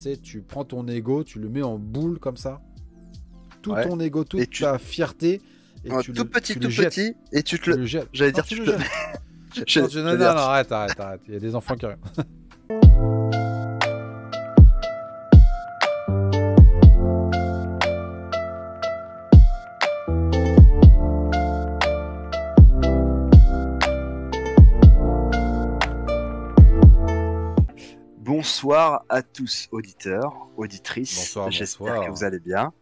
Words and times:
sais, 0.00 0.16
tu 0.16 0.42
prends 0.42 0.64
ton 0.64 0.86
ego, 0.86 1.24
tu 1.24 1.40
le 1.40 1.48
mets 1.48 1.62
en 1.62 1.78
boule 1.78 2.18
comme 2.18 2.36
ça. 2.36 2.60
Tout 3.62 3.74
ton 3.74 3.98
ego, 3.98 4.24
toute 4.24 4.58
ta 4.58 4.78
fierté. 4.78 5.42
Et 5.84 5.90
tu 6.02 6.12
tout 6.12 6.24
le, 6.24 6.28
petit, 6.28 6.54
tout 6.54 6.68
petit, 6.68 7.14
et 7.32 7.42
tu 7.42 7.58
te 7.58 7.70
le. 7.70 7.86
J'allais 7.86 8.32
dire, 8.32 8.44
tu, 8.44 8.56
le. 8.56 8.64
non, 10.02 10.16
non, 10.16 10.18
non, 10.18 10.24
arrête, 10.24 10.72
arrête, 10.72 10.98
arrête. 10.98 11.20
Il 11.28 11.34
y 11.34 11.36
a 11.36 11.40
des 11.40 11.54
enfants 11.54 11.76
qui 11.76 11.86
arrivent. 11.86 11.98
Bonsoir 28.60 29.04
à 29.08 29.22
tous, 29.22 29.68
auditeurs, 29.70 30.34
auditrices. 30.56 31.38
J'espère 31.48 32.00
que 32.00 32.10
vous 32.10 32.24
allez 32.24 32.40
bien. 32.40 32.72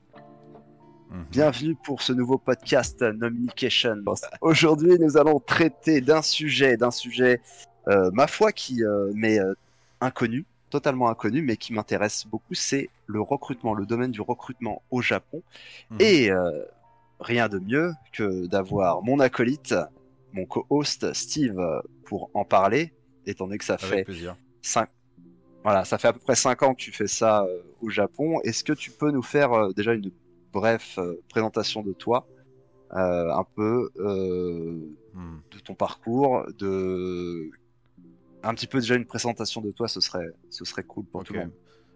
Mhm. 1.11 1.27
Bienvenue 1.31 1.75
pour 1.75 2.01
ce 2.01 2.15
nouveau 2.15 2.39
podcast 2.39 3.03
Nomnication. 3.03 4.03
Aujourd'hui, 4.41 4.99
nous 4.99 5.19
allons 5.19 5.39
traiter 5.39 6.01
d'un 6.01 6.23
sujet, 6.23 6.79
d'un 6.79 6.91
sujet, 6.91 7.43
euh, 7.89 8.11
ma 8.15 8.27
foi, 8.27 8.53
qui 8.53 8.83
euh, 8.83 9.13
m'est 9.15 9.39
euh, 9.39 9.53
inconnu, 10.01 10.47
totalement 10.71 11.11
inconnu, 11.11 11.43
mais 11.43 11.59
qui 11.59 11.75
m'intéresse 11.75 12.27
beaucoup. 12.27 12.55
C'est 12.55 12.89
le 13.05 13.21
recrutement, 13.21 13.75
le 13.75 13.85
domaine 13.85 14.13
du 14.13 14.23
recrutement 14.23 14.81
au 14.91 15.03
Japon. 15.03 15.43
Mhm. 15.91 15.99
Et 16.01 16.31
rien 17.21 17.51
de 17.51 17.59
mieux 17.59 17.93
que 18.13 18.47
d'avoir 18.47 19.03
mon 19.03 19.21
acolyte, 19.21 19.75
mon 20.33 20.47
co-host 20.47 21.13
Steve, 21.13 21.61
pour 22.07 22.31
en 22.33 22.47
parler, 22.47 22.95
étant 23.27 23.45
donné 23.45 23.59
que 23.59 23.65
ça 23.67 23.77
fait 23.77 24.07
5 24.63 24.89
voilà, 25.67 25.85
ça 25.85 25.99
fait 25.99 26.07
à 26.07 26.13
peu 26.13 26.21
près 26.21 26.37
5 26.37 26.63
ans 26.63 26.75
que 26.77 26.81
tu 26.81 26.93
fais 26.93 27.09
ça 27.09 27.43
euh, 27.43 27.61
au 27.83 27.91
Japon. 27.91 28.41
Est-ce 28.43 28.63
que 28.63 28.73
tu 28.73 28.93
peux 28.93 29.11
nous 29.11 29.21
faire 29.21 29.53
euh, 29.53 29.73
déjà 29.73 29.95
une 29.95 30.13
brève 30.53 30.85
euh, 30.99 31.17
présentation 31.29 31.83
de 31.83 31.93
toi, 31.93 32.29
un 32.93 33.45
peu 33.57 33.91
hmm. 33.99 35.41
de 35.51 35.59
ton 35.59 35.75
parcours, 35.75 36.47
de 36.57 37.51
un 38.45 38.55
petit 38.55 38.69
peu 38.69 38.79
déjà 38.79 38.95
une 38.95 39.07
présentation 39.07 39.61
de 39.61 39.73
toi, 39.73 39.89
ce 39.89 40.01
serait, 40.01 40.29
ce 40.51 40.65
serait 40.65 40.85
cool 40.85 41.05
pour 41.05 41.25
tout 41.25 41.33
le 41.33 41.41
monde. 41.41 41.53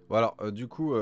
Voilà, 0.09 0.35
du 0.51 0.67
coup, 0.67 0.93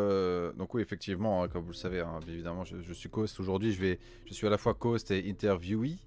donc 0.59 0.75
oui, 0.75 0.83
effectivement, 0.83 1.43
hein, 1.43 1.49
comme 1.49 1.63
vous 1.63 1.71
le 1.71 1.75
savez, 1.75 2.01
hein, 2.01 2.21
évidemment, 2.29 2.65
je, 2.65 2.93
suis 2.93 3.09
host 3.11 3.41
aujourd'hui. 3.41 3.73
Je 3.73 3.81
vais, 3.81 3.99
je 4.27 4.35
suis 4.35 4.47
à 4.47 4.51
la 4.51 4.59
fois 4.59 4.77
host 4.79 5.11
et 5.11 5.27
interviewee, 5.27 6.03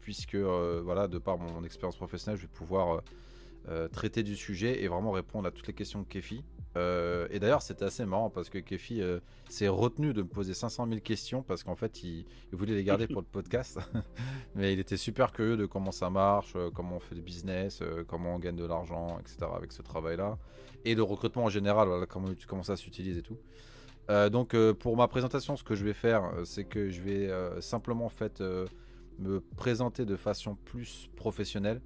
puisque 0.00 0.34
voilà, 0.34 1.06
de 1.06 1.18
par 1.18 1.38
mon 1.38 1.62
expérience 1.62 1.96
professionnelle, 1.96 2.40
je 2.40 2.46
vais 2.46 2.52
pouvoir 2.52 3.02
euh, 3.70 3.88
traiter 3.88 4.22
du 4.22 4.36
sujet 4.36 4.82
et 4.82 4.88
vraiment 4.88 5.10
répondre 5.10 5.48
à 5.48 5.50
toutes 5.50 5.66
les 5.66 5.72
questions 5.72 6.02
de 6.02 6.06
Kefi. 6.06 6.44
Euh, 6.76 7.26
et 7.30 7.38
d'ailleurs, 7.38 7.62
c'était 7.62 7.86
assez 7.86 8.04
marrant 8.04 8.28
parce 8.28 8.50
que 8.50 8.58
Kefi 8.58 9.00
euh, 9.00 9.20
s'est 9.48 9.68
retenu 9.68 10.12
de 10.12 10.20
me 10.20 10.28
poser 10.28 10.52
500 10.52 10.86
000 10.86 11.00
questions 11.00 11.42
parce 11.42 11.62
qu'en 11.62 11.74
fait, 11.74 12.02
il, 12.02 12.26
voulait 12.52 12.74
les 12.74 12.84
garder 12.84 13.06
pour 13.06 13.22
le 13.22 13.26
podcast. 13.26 13.78
Mais 14.54 14.74
il 14.74 14.80
était 14.80 14.98
super 14.98 15.32
curieux 15.32 15.56
de 15.56 15.64
comment 15.64 15.92
ça 15.92 16.10
marche, 16.10 16.54
comment 16.74 16.96
on 16.96 17.00
fait 17.00 17.14
du 17.14 17.22
business, 17.22 17.82
comment 18.06 18.34
on 18.34 18.38
gagne 18.38 18.56
de 18.56 18.66
l'argent, 18.66 19.18
etc. 19.18 19.46
avec 19.56 19.72
ce 19.72 19.80
travail-là. 19.80 20.36
Et 20.84 20.94
de 20.94 21.00
recrutement 21.00 21.44
en 21.44 21.48
général, 21.48 22.06
comment, 22.06 22.28
comment 22.46 22.64
ça 22.64 22.76
s'utilise 22.76 23.16
et 23.16 23.22
tout. 23.22 23.38
donc, 24.30 24.54
pour 24.74 24.96
ma 24.98 25.08
présentation, 25.08 25.56
ce 25.56 25.64
que 25.64 25.74
je 25.74 25.86
vais 25.86 25.94
faire, 25.94 26.30
c'est 26.44 26.64
que 26.64 26.90
je 26.90 27.00
vais 27.00 27.30
simplement 27.62 28.04
en 28.04 28.10
fait 28.10 28.42
me 29.18 29.40
présenter 29.56 30.04
de 30.04 30.16
façon 30.16 30.54
plus 30.54 31.08
professionnelle 31.16 31.80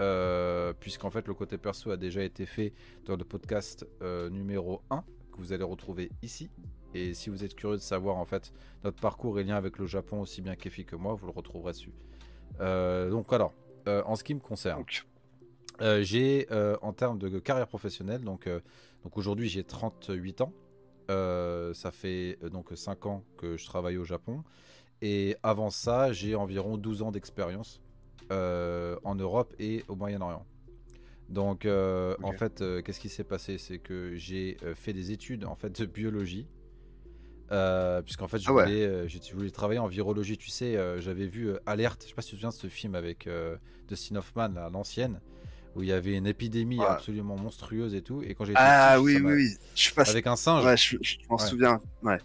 euh, 0.00 0.74
puisqu'en 0.78 1.10
fait 1.10 1.26
le 1.26 1.34
côté 1.34 1.56
perso 1.56 1.90
a 1.90 1.96
déjà 1.96 2.22
été 2.22 2.44
fait 2.44 2.74
dans 3.06 3.16
le 3.16 3.24
podcast 3.24 3.86
euh, 4.02 4.28
numéro 4.28 4.82
1 4.90 5.02
que 5.32 5.38
vous 5.38 5.52
allez 5.52 5.64
retrouver 5.64 6.10
ici. 6.22 6.50
Et 6.94 7.14
si 7.14 7.30
vous 7.30 7.44
êtes 7.44 7.54
curieux 7.54 7.76
de 7.76 7.82
savoir 7.82 8.16
en 8.16 8.24
fait 8.24 8.52
notre 8.84 9.00
parcours 9.00 9.38
et 9.40 9.44
lien 9.44 9.56
avec 9.56 9.78
le 9.78 9.86
Japon 9.86 10.20
aussi 10.20 10.42
bien 10.42 10.54
qu'Efi 10.54 10.84
que 10.84 10.96
moi, 10.96 11.14
vous 11.14 11.26
le 11.26 11.32
retrouverez 11.32 11.72
dessus. 11.72 11.92
Euh, 12.60 13.10
donc 13.10 13.32
alors, 13.32 13.52
en 13.86 14.16
ce 14.16 14.24
qui 14.24 14.34
me 14.34 14.40
concerne, 14.40 14.84
j'ai 16.00 16.46
en 16.82 16.92
termes 16.92 17.18
de 17.18 17.38
carrière 17.38 17.68
professionnelle, 17.68 18.22
donc, 18.22 18.48
donc 19.04 19.16
aujourd'hui 19.16 19.48
j'ai 19.48 19.62
38 19.62 20.40
ans. 20.40 20.52
ça 21.08 21.90
fait 21.92 22.38
donc 22.50 22.70
5 22.74 23.06
ans 23.06 23.24
que 23.36 23.56
je 23.56 23.64
travaille 23.66 23.96
au 23.96 24.04
Japon. 24.04 24.42
Et 25.02 25.36
avant 25.42 25.70
ça, 25.70 26.12
j'ai 26.12 26.34
environ 26.34 26.78
12 26.78 27.02
ans 27.02 27.12
d'expérience 27.12 27.80
en 28.30 29.14
Europe 29.14 29.54
et 29.58 29.84
au 29.88 29.96
Moyen-Orient. 29.96 30.44
Donc, 31.28 31.64
euh, 31.64 32.14
en 32.22 32.32
fait, 32.32 32.60
euh, 32.60 32.82
qu'est-ce 32.82 33.00
qui 33.00 33.08
s'est 33.08 33.24
passé? 33.24 33.58
C'est 33.58 33.78
que 33.78 34.14
j'ai 34.16 34.58
fait 34.74 34.92
des 34.92 35.10
études 35.10 35.44
en 35.44 35.56
fait 35.56 35.80
de 35.80 35.86
biologie, 35.86 36.46
puisqu'en 38.04 38.28
fait, 38.28 38.38
je, 38.38 38.48
ah 38.48 39.32
voulais, 39.32 39.50
travailler 39.50 39.80
en 39.80 39.88
virologie. 39.88 40.38
Tu 40.38 40.50
sais, 40.50 40.78
j'avais 41.00 41.26
vu 41.26 41.50
Alerte. 41.66 42.02
Je 42.04 42.08
sais 42.08 42.14
pas 42.14 42.22
si 42.22 42.30
tu 42.30 42.36
te 42.36 42.40
souviens 42.40 42.50
de 42.50 42.54
ce 42.54 42.68
film 42.68 42.94
avec 42.94 43.28
Dustin 43.88 44.16
Hoffman, 44.16 44.50
l'ancienne, 44.72 45.20
où 45.74 45.82
il 45.82 45.88
y 45.88 45.92
avait 45.92 46.14
une 46.14 46.26
épidémie 46.26 46.80
absolument 46.80 47.36
monstrueuse 47.36 47.94
et 47.94 48.02
tout. 48.02 48.22
Et 48.22 48.34
quand 48.34 48.44
j'ai 48.44 48.52
ah 48.54 49.00
oui, 49.00 49.16
oui, 49.16 49.32
oui, 49.32 49.48
je 49.74 49.92
passe... 49.92 50.10
avec 50.10 50.26
un 50.26 50.36
singe. 50.36 50.64
Ouais, 50.64 50.76
je, 50.76 50.96
m'en 51.28 51.38
souviens. 51.38 51.80
Ouais 52.02 52.18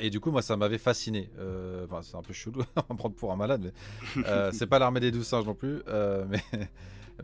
et 0.00 0.10
du 0.10 0.20
coup, 0.20 0.30
moi, 0.30 0.42
ça 0.42 0.56
m'avait 0.56 0.78
fasciné. 0.78 1.30
Euh, 1.38 1.86
enfin, 1.86 2.02
c'est 2.02 2.16
un 2.16 2.22
peu 2.22 2.32
chelou, 2.32 2.62
on 2.88 2.96
prendre 2.96 3.14
pour 3.14 3.32
un 3.32 3.36
malade, 3.36 3.72
mais 4.16 4.22
euh, 4.26 4.50
c'est 4.52 4.66
pas 4.66 4.78
l'armée 4.78 5.00
des 5.00 5.10
douze 5.10 5.26
singes 5.26 5.46
non 5.46 5.54
plus. 5.54 5.82
Euh, 5.88 6.24
mais, 6.28 6.42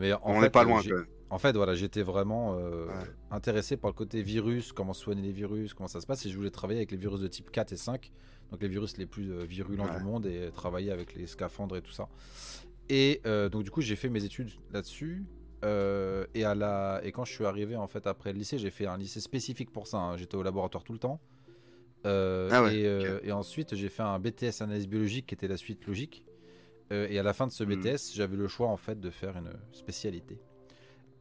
mais 0.00 0.12
en 0.12 0.21
on 0.25 0.41
n'est 0.41 0.50
pas 0.50 0.65
loin. 0.65 0.81
En 1.28 1.39
fait, 1.39 1.56
voilà, 1.56 1.75
j'étais 1.75 2.03
vraiment 2.03 2.56
intéressé 3.33 3.77
par 3.77 3.91
le 3.91 3.95
côté 3.95 4.22
virus, 4.22 4.72
comment 4.72 4.93
soigner 4.93 5.22
les 5.22 5.33
virus, 5.33 5.75
comment 5.75 5.89
ça 5.89 6.00
se 6.00 6.06
passe, 6.06 6.25
et 6.25 6.31
je 6.31 6.37
voulais 6.37 6.50
travailler 6.50 6.78
avec 6.78 6.93
les 6.93 6.97
virus 6.97 7.21
de 7.21 7.27
type 7.27 7.50
4 7.50 7.72
et 7.72 7.77
5, 7.77 8.12
donc 8.53 8.62
les 8.62 8.69
virus 8.69 8.97
les 8.97 9.06
plus 9.06 9.45
virulents 9.45 9.93
du 9.93 10.05
monde, 10.05 10.27
et 10.27 10.50
travailler 10.55 10.93
avec 10.93 11.16
les 11.16 11.27
scaphandres 11.27 11.77
et 11.77 11.83
tout 11.83 11.91
ça. 11.91 12.09
Et 12.89 13.21
donc, 13.50 13.65
du 13.65 13.72
coup, 13.72 13.81
j'ai 13.81 13.97
fait 13.97 14.09
mes 14.09 14.25
études 14.25 14.50
là-dessus. 14.72 15.25
et, 15.65 16.45
à 16.45 16.55
la... 16.55 17.00
et 17.03 17.11
quand 17.11 17.25
je 17.25 17.33
suis 17.33 17.45
arrivé 17.45 17.75
en 17.75 17.89
fait 17.89 18.06
après 18.06 18.33
le 18.33 18.39
lycée, 18.39 18.56
j'ai 18.56 18.71
fait 18.71 18.87
un 18.87 18.97
lycée 18.97 19.21
spécifique 19.21 19.72
pour 19.72 19.89
ça. 19.89 19.99
Hein. 19.99 20.16
J'étais 20.16 20.37
au 20.37 20.45
laboratoire 20.45 20.84
tout 20.84 20.93
le 20.93 21.00
temps. 21.00 21.21
Euh, 22.06 22.49
ah 22.53 22.62
euh, 22.62 23.21
et, 23.22 23.33
ensuite, 23.33 23.75
j'ai 23.75 23.89
fait 23.89 24.03
un 24.03 24.19
BTS 24.19 24.62
analyse 24.62 24.87
biologique 24.87 25.27
qui 25.27 25.34
était 25.34 25.49
la 25.49 25.56
suite 25.56 25.87
logique. 25.87 26.25
Euh, 26.93 27.09
et 27.11 27.19
à 27.19 27.25
la 27.25 27.33
fin 27.33 27.47
de 27.47 27.53
ce 27.53 27.65
hmm. 27.65 27.81
BTS, 27.81 28.15
j'avais 28.15 28.37
le 28.37 28.47
choix 28.47 28.69
en 28.69 28.77
fait 28.77 29.00
de 29.00 29.11
faire 29.11 29.37
une 29.37 29.53
spécialité. 29.72 30.41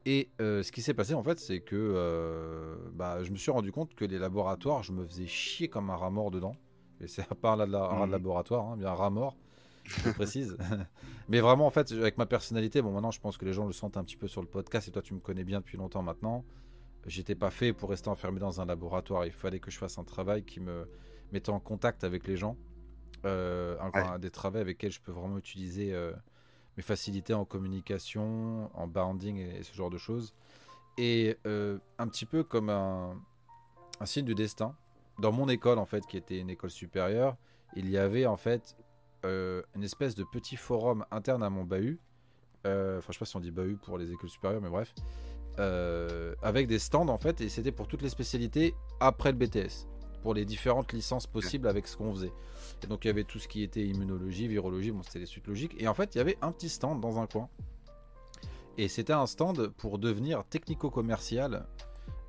Et 0.08 0.30
ce 0.40 0.72
qui 0.72 0.84
s'est 0.84 0.94
passé 0.94 1.16
en 1.16 1.24
fait, 1.24 1.40
c'est 1.40 1.62
que 1.62 2.78
bah, 2.94 3.24
je 3.24 3.32
me 3.32 3.38
suis 3.38 3.50
rendu 3.50 3.72
compte 3.72 3.96
que 3.96 4.06
les 4.06 4.20
laboratoires, 4.20 4.84
je 4.84 4.92
me 4.92 5.04
faisais 5.04 5.26
chier 5.26 5.68
comme 5.68 5.90
un 5.90 5.96
rat 5.96 6.12
mort 6.12 6.30
dedans. 6.30 6.56
Et 7.02 7.08
c'est 7.08 7.26
pas 7.34 7.54
un 7.54 7.56
rat 7.56 7.66
de, 7.66 8.06
hmm. 8.06 8.12
laboratoire, 8.12 8.68
hein, 8.68 8.78
bien 8.78 8.90
un 8.90 8.94
rat 8.94 9.10
mort, 9.10 9.36
je 9.84 10.10
précise. 10.14 10.58
Mais 11.28 11.40
vraiment, 11.40 11.66
en 11.66 11.72
fait, 11.72 11.92
avec 11.92 12.20
ma 12.20 12.28
personnalité, 12.28 12.84
bon, 12.84 12.92
maintenant 12.92 13.10
je 13.10 13.20
pense 13.20 13.36
que 13.36 13.46
les 13.46 13.54
gens 13.54 13.66
le 13.66 13.74
sentent 13.74 13.98
un 13.98 14.04
petit 14.04 14.16
peu 14.16 14.28
sur 14.28 14.42
le 14.42 14.48
podcast, 14.48 14.88
et 14.88 14.92
toi 14.92 15.02
tu 15.02 15.16
me 15.16 15.20
connais 15.20 15.44
bien 15.44 15.60
depuis 15.60 15.78
longtemps 15.78 16.04
maintenant 16.04 16.46
j'étais 17.06 17.36
pas 17.36 17.52
fait 17.52 17.74
pour 17.74 17.90
rester 17.90 18.10
enfermé 18.10 18.40
dans 18.40 18.62
un 18.62 18.66
laboratoire. 18.66 19.26
Il 19.26 19.32
fallait 19.32 19.60
que 19.60 19.72
je 19.72 19.78
fasse 19.78 19.98
un 19.98 20.04
travail 20.04 20.44
qui 20.44 20.60
me 20.60 20.88
mettait 21.32 21.52
en 21.52 21.60
contact 21.60 22.04
avec 22.04 22.28
les 22.28 22.38
gens. 22.38 22.58
Euh, 23.26 23.78
un, 23.80 24.20
des 24.20 24.30
travaux 24.30 24.58
avec 24.58 24.78
lesquels 24.78 24.92
je 24.92 25.02
peux 25.02 25.12
vraiment 25.12 25.38
utiliser 25.38 25.94
euh, 25.94 26.14
mes 26.78 26.84
facilités 26.84 27.34
en 27.34 27.44
communication, 27.44 28.70
en 28.76 28.88
bounding 28.88 29.38
et, 29.38 29.64
ce 29.64 29.74
genre 29.74 29.90
de 29.90 29.98
choses. 29.98 30.34
Et 30.98 31.38
euh, 31.48 31.80
un 31.98 32.08
petit 32.08 32.26
peu 32.26 32.44
comme 32.44 32.70
un, 32.70 33.16
signe 34.06 34.26
du 34.26 34.36
destin. 34.36 34.76
Dans 35.20 35.32
mon 35.32 35.48
école, 35.48 35.80
en 35.80 35.86
fait, 35.86 36.06
qui 36.06 36.18
était 36.18 36.40
une 36.40 36.50
école 36.50 36.70
supérieure, 36.70 37.38
il 37.76 37.90
y 37.90 37.98
avait 37.98 38.26
en 38.26 38.38
fait 38.38 38.76
une 39.24 39.82
espèce 39.82 40.14
de 40.14 40.24
petit 40.24 40.56
forum 40.56 41.04
interne 41.10 41.42
à 41.42 41.50
mon 41.50 41.64
bahut. 41.64 42.00
Enfin, 42.64 43.08
je 43.08 43.14
sais 43.14 43.20
pas 43.20 43.26
si 43.26 43.36
on 43.36 43.40
dit 43.40 43.50
bahut 43.50 43.78
pour 43.78 43.98
les 43.98 44.12
écoles 44.12 44.30
supérieures, 44.30 44.62
mais 44.62 44.70
bref. 44.70 44.94
Euh, 45.58 46.36
avec 46.42 46.68
des 46.68 46.80
stands 46.80 47.08
en 47.08 47.18
fait, 47.18 47.40
et 47.40 47.48
c'était 47.48 47.72
pour 47.72 47.88
toutes 47.88 48.02
les 48.02 48.10
spécialités 48.10 48.76
après 49.00 49.32
le 49.32 49.38
BTS, 49.38 49.88
pour 50.22 50.34
les 50.34 50.44
différentes 50.44 50.92
licences 50.92 51.28
possibles 51.28 51.70
avec 51.70 51.88
ce 51.88 51.96
qu'on 51.96 52.12
faisait. 52.12 52.34
Donc 52.90 53.06
il 53.06 53.08
y 53.08 53.12
avait 53.12 53.24
tout 53.24 53.40
ce 53.40 53.48
qui 53.48 53.64
était 53.64 53.86
immunologie, 53.86 54.50
virologie, 54.50 54.92
bon 54.92 55.02
c'était 55.02 55.20
les 55.20 55.26
suites 55.26 55.48
logiques, 55.48 55.74
et 55.82 55.88
en 55.88 55.94
fait 55.94 56.14
il 56.14 56.18
y 56.18 56.22
avait 56.22 56.38
un 56.42 56.52
petit 56.52 56.68
stand 56.68 57.00
dans 57.00 57.20
un 57.20 57.28
coin. 57.28 57.48
Et 58.78 58.90
c'était 58.90 59.14
un 59.14 59.26
stand 59.26 59.70
pour 59.78 59.98
devenir 59.98 60.44
technico-commercial 60.44 61.66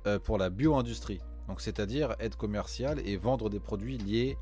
euh, 0.05 0.19
pour 0.19 0.37
la 0.37 0.49
bio-industrie. 0.49 1.19
Donc 1.49 1.59
c'est-à-dire 1.59 2.15
être 2.21 2.37
commercial 2.37 3.05
et 3.05 3.17
vendre 3.17 3.49
des 3.49 3.59
produits 3.59 3.97
liés 3.97 4.37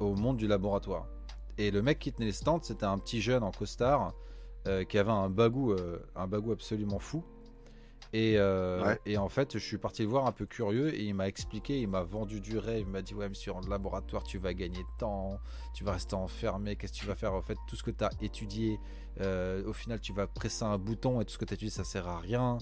au 0.00 0.14
monde 0.14 0.38
du 0.38 0.46
laboratoire. 0.46 1.06
Et 1.58 1.70
le 1.70 1.82
mec 1.82 1.98
qui 1.98 2.10
tenait 2.14 2.26
les 2.26 2.32
stands, 2.32 2.62
c'était 2.62 2.86
un 2.86 2.96
petit 2.96 3.20
jeune 3.20 3.42
en 3.42 3.50
costard 3.50 4.14
euh, 4.66 4.84
qui 4.84 4.96
avait 4.96 5.10
un 5.10 5.28
bagou, 5.28 5.76
un 6.16 6.26
bagou 6.26 6.52
absolument 6.52 6.98
fou. 6.98 7.22
Euh, 8.14 8.94
et, 9.06 9.16
en 9.16 9.28
fait, 9.28 9.54
je 9.54 9.64
suis 9.64 9.78
parti 9.78 10.02
le 10.02 10.08
voir 10.08 10.26
un 10.26 10.32
peu 10.32 10.44
curieux 10.44 10.94
et 10.94 11.04
il 11.04 11.14
m'a 11.14 11.28
expliqué, 11.28 11.80
il 11.80 11.88
m'a 11.88 12.02
vendu 12.02 12.40
du 12.40 12.58
rêve. 12.58 12.80
Il 12.80 12.86
m'a 12.86 13.02
dit 13.02 13.14
Ouais, 13.14 13.28
monsieur, 13.28 13.52
en 13.52 13.60
laboratoire, 13.60 14.22
tu 14.22 14.38
vas 14.38 14.52
gagner 14.52 14.82
de 14.82 14.98
temps, 14.98 15.38
tu 15.74 15.84
vas 15.84 15.92
rester 15.92 16.14
enfermé. 16.14 16.76
Qu'est-ce 16.76 16.92
que 16.92 16.98
tu 16.98 17.06
vas 17.06 17.14
faire? 17.14 17.32
En 17.32 17.42
fait, 17.42 17.56
tout 17.68 17.76
ce 17.76 17.82
que 17.82 17.90
tu 17.90 18.04
as 18.04 18.10
étudié, 18.20 18.78
euh, 19.20 19.64
au 19.66 19.72
final, 19.72 20.00
tu 20.00 20.12
vas 20.12 20.26
presser 20.26 20.64
un 20.64 20.78
bouton 20.78 21.20
et 21.20 21.24
tout 21.24 21.32
ce 21.32 21.38
que 21.38 21.44
tu 21.44 21.54
as 21.54 21.56
étudié, 21.56 21.70
ça 21.70 21.84
sert 21.84 22.06
à 22.06 22.18
rien. 22.18 22.58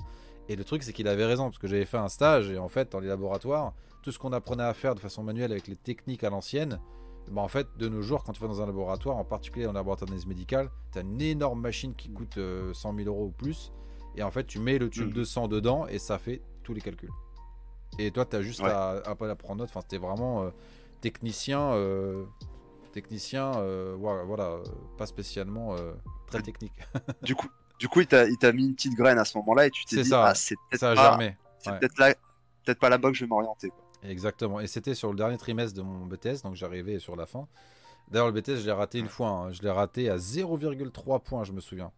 Et 0.49 0.57
le 0.57 0.65
truc, 0.65 0.83
c'est 0.83 0.93
qu'il 0.93 1.09
avait 1.09 1.27
raison, 1.27 1.45
parce 1.45 1.59
que 1.59 1.69
j'avais 1.69 1.85
fait 1.85 1.99
un 1.99 2.09
stage, 2.09 2.51
et 2.51 2.59
en 2.59 2.69
fait, 2.69 2.93
dans 2.93 3.01
les 3.01 3.09
laboratoires, 3.09 3.73
tout 4.03 4.11
ce 4.11 4.19
qu'on 4.19 4.33
apprenait 4.33 4.65
à 4.65 4.75
faire 4.75 4.95
de 4.95 5.01
façon 5.01 5.23
manuelle 5.23 5.53
avec 5.53 5.69
les 5.69 5.77
techniques 5.77 6.25
à 6.25 6.31
l'ancienne, 6.31 6.81
bah 7.31 7.43
en 7.43 7.49
fait, 7.49 7.69
de 7.77 7.89
nos 7.89 8.03
jours, 8.03 8.25
quand 8.25 8.33
tu 8.33 8.41
vas 8.41 8.49
dans 8.49 8.61
un 8.61 8.67
laboratoire, 8.67 9.17
en 9.17 9.25
particulier 9.25 9.65
dans 9.65 9.71
un 9.71 9.75
laboratoire 9.75 10.09
d'analyse 10.09 10.27
médicale, 10.27 10.71
tu 10.93 10.99
as 10.99 11.03
une 11.03 11.21
énorme 11.21 11.61
machine 11.61 11.95
qui 11.95 12.11
coûte 12.11 12.35
100 12.35 12.41
euh, 12.41 12.73
000 12.73 12.99
euros 13.07 13.27
ou 13.27 13.31
plus, 13.31 13.73
et 14.17 14.23
en 14.23 14.31
fait, 14.31 14.47
tu 14.47 14.59
mets 14.59 14.79
le 14.79 14.91
tube 14.91 15.11
mm. 15.11 15.15
de 15.15 15.25
sang 15.25 15.49
dedans, 15.49 15.87
et 15.87 15.99
ça 15.99 16.19
fait 16.19 16.43
tous 16.63 16.75
les 16.75 16.81
calculs. 16.81 17.11
Et 17.99 18.11
toi, 18.11 18.25
tu 18.25 18.37
as 18.37 18.43
juste 18.43 18.61
à, 18.63 19.03
à, 19.05 19.15
prendre 19.15 19.57
note, 19.57 19.69
enfin, 19.69 19.81
c'était 19.81 19.99
vraiment 19.99 20.43
euh, 20.43 20.51
technicien, 21.01 21.73
euh, 21.73 22.25
technicien, 22.93 23.53
voilà, 23.99 24.59
pas 24.97 25.07
spécialement 25.07 25.77
très 26.27 26.43
technique. 26.43 26.73
du 27.23 27.35
coup, 27.35 27.49
du 27.79 27.89
coup, 27.89 28.01
il 28.01 28.07
t'a 28.07 28.53
mis 28.53 28.67
une 28.67 28.75
petite 28.75 28.95
graine 28.95 29.19
à 29.19 29.25
ce 29.25 29.39
moment-là 29.39 29.67
et 29.67 29.71
tu 29.71 29.85
t'es 29.85 30.03
dit, 30.03 30.09
ça, 30.09 30.27
ah, 30.27 30.35
c'est 30.35 30.57
peut-être 30.71 30.95
pas, 31.97 32.15
peut 32.15 32.15
peut 32.65 32.75
pas 32.75 32.89
là-bas 32.91 33.09
que 33.11 33.17
je 33.17 33.25
vais 33.25 33.29
m'orienter. 33.29 33.73
Exactement. 34.03 34.61
Et 34.61 34.67
c'était 34.67 34.95
sur 34.95 35.11
le 35.11 35.17
dernier 35.17 35.39
trimestre 35.39 35.77
de 35.77 35.83
mon 35.83 36.07
BTS, 36.07 36.43
donc 36.45 36.55
j'arrivais 36.55 36.99
sur 36.99 37.17
la 37.17 37.27
fin. 37.27 37.49
D'ailleurs, 38.09 38.31
le 38.31 38.33
BTS, 38.33 38.57
je 38.57 38.67
l'ai 38.67 38.73
raté 38.73 38.99
une 38.99 39.09
fois. 39.09 39.29
Hein. 39.29 39.53
Je 39.53 39.63
l'ai 39.63 39.71
raté 39.71 40.11
à 40.11 40.17
0,3 40.17 41.23
points, 41.23 41.45
je 41.45 41.53
me 41.53 41.61
souviens. 41.61 41.93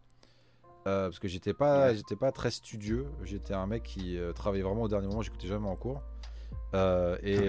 Euh, 0.85 1.05
parce 1.05 1.19
que 1.19 1.27
j'étais 1.27 1.53
pas, 1.53 1.93
j'étais 1.93 2.15
pas 2.15 2.31
très 2.31 2.51
studieux. 2.51 3.07
J'étais 3.23 3.53
un 3.53 3.67
mec 3.67 3.83
qui 3.83 4.17
euh, 4.17 4.33
travaillait 4.33 4.63
vraiment 4.63 4.83
au 4.83 4.87
dernier 4.87 5.07
moment. 5.07 5.21
J'écoutais 5.21 5.47
jamais 5.47 5.67
en 5.67 5.75
cours. 5.75 6.01
Euh, 6.73 7.17
et 7.21 7.39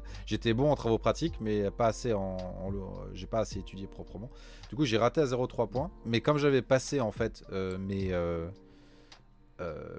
j'étais 0.26 0.54
bon 0.54 0.70
en 0.70 0.74
travaux 0.74 0.98
pratiques, 0.98 1.34
mais 1.40 1.70
pas 1.70 1.86
assez 1.86 2.12
en, 2.12 2.36
en 2.36 2.72
j'ai 3.12 3.26
pas 3.26 3.40
assez 3.40 3.58
étudié 3.58 3.86
proprement. 3.86 4.30
Du 4.68 4.76
coup, 4.76 4.84
j'ai 4.84 4.98
raté 4.98 5.20
à 5.20 5.24
0,3 5.24 5.68
points. 5.68 5.90
Mais 6.04 6.20
comme 6.20 6.38
j'avais 6.38 6.62
passé 6.62 7.00
en 7.00 7.12
fait 7.12 7.44
mes 7.78 8.12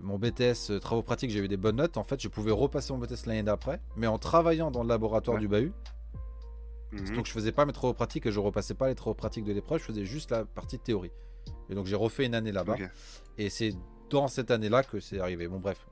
mon 0.01 0.17
BTS 0.17 0.79
travaux 0.81 1.03
pratiques, 1.03 1.33
eu 1.35 1.47
des 1.47 1.57
bonnes 1.57 1.77
notes. 1.77 1.97
En 1.97 2.03
fait, 2.03 2.21
je 2.21 2.27
pouvais 2.27 2.51
repasser 2.51 2.91
mon 2.93 2.99
BTS 2.99 3.27
l'année 3.27 3.43
d'après, 3.43 3.79
mais 3.95 4.07
en 4.07 4.17
travaillant 4.17 4.71
dans 4.71 4.81
le 4.81 4.89
laboratoire 4.89 5.37
du 5.37 5.47
bahut. 5.47 5.71
Mhm. 6.91 7.15
Donc, 7.15 7.25
je 7.25 7.31
faisais 7.31 7.53
pas 7.53 7.65
mes 7.65 7.71
travaux 7.71 7.93
pratiques 7.93 8.25
et 8.25 8.31
je 8.31 8.39
repassais 8.39 8.73
pas 8.73 8.89
les 8.89 8.95
travaux 8.95 9.13
pratiques 9.13 9.45
de 9.45 9.53
l'épreuve. 9.53 9.79
Je 9.79 9.85
faisais 9.85 10.03
juste 10.03 10.31
la 10.31 10.43
partie 10.43 10.77
théorie. 10.77 11.11
Et 11.69 11.75
donc, 11.75 11.85
j'ai 11.85 11.95
refait 11.95 12.25
une 12.25 12.35
année 12.35 12.51
là-bas. 12.51 12.75
Et 13.37 13.49
c'est 13.49 13.73
dans 14.09 14.27
cette 14.27 14.51
année-là 14.51 14.83
que 14.83 14.99
c'est 14.99 15.19
arrivé. 15.19 15.47
Bon, 15.47 15.59
bref, 15.59 15.87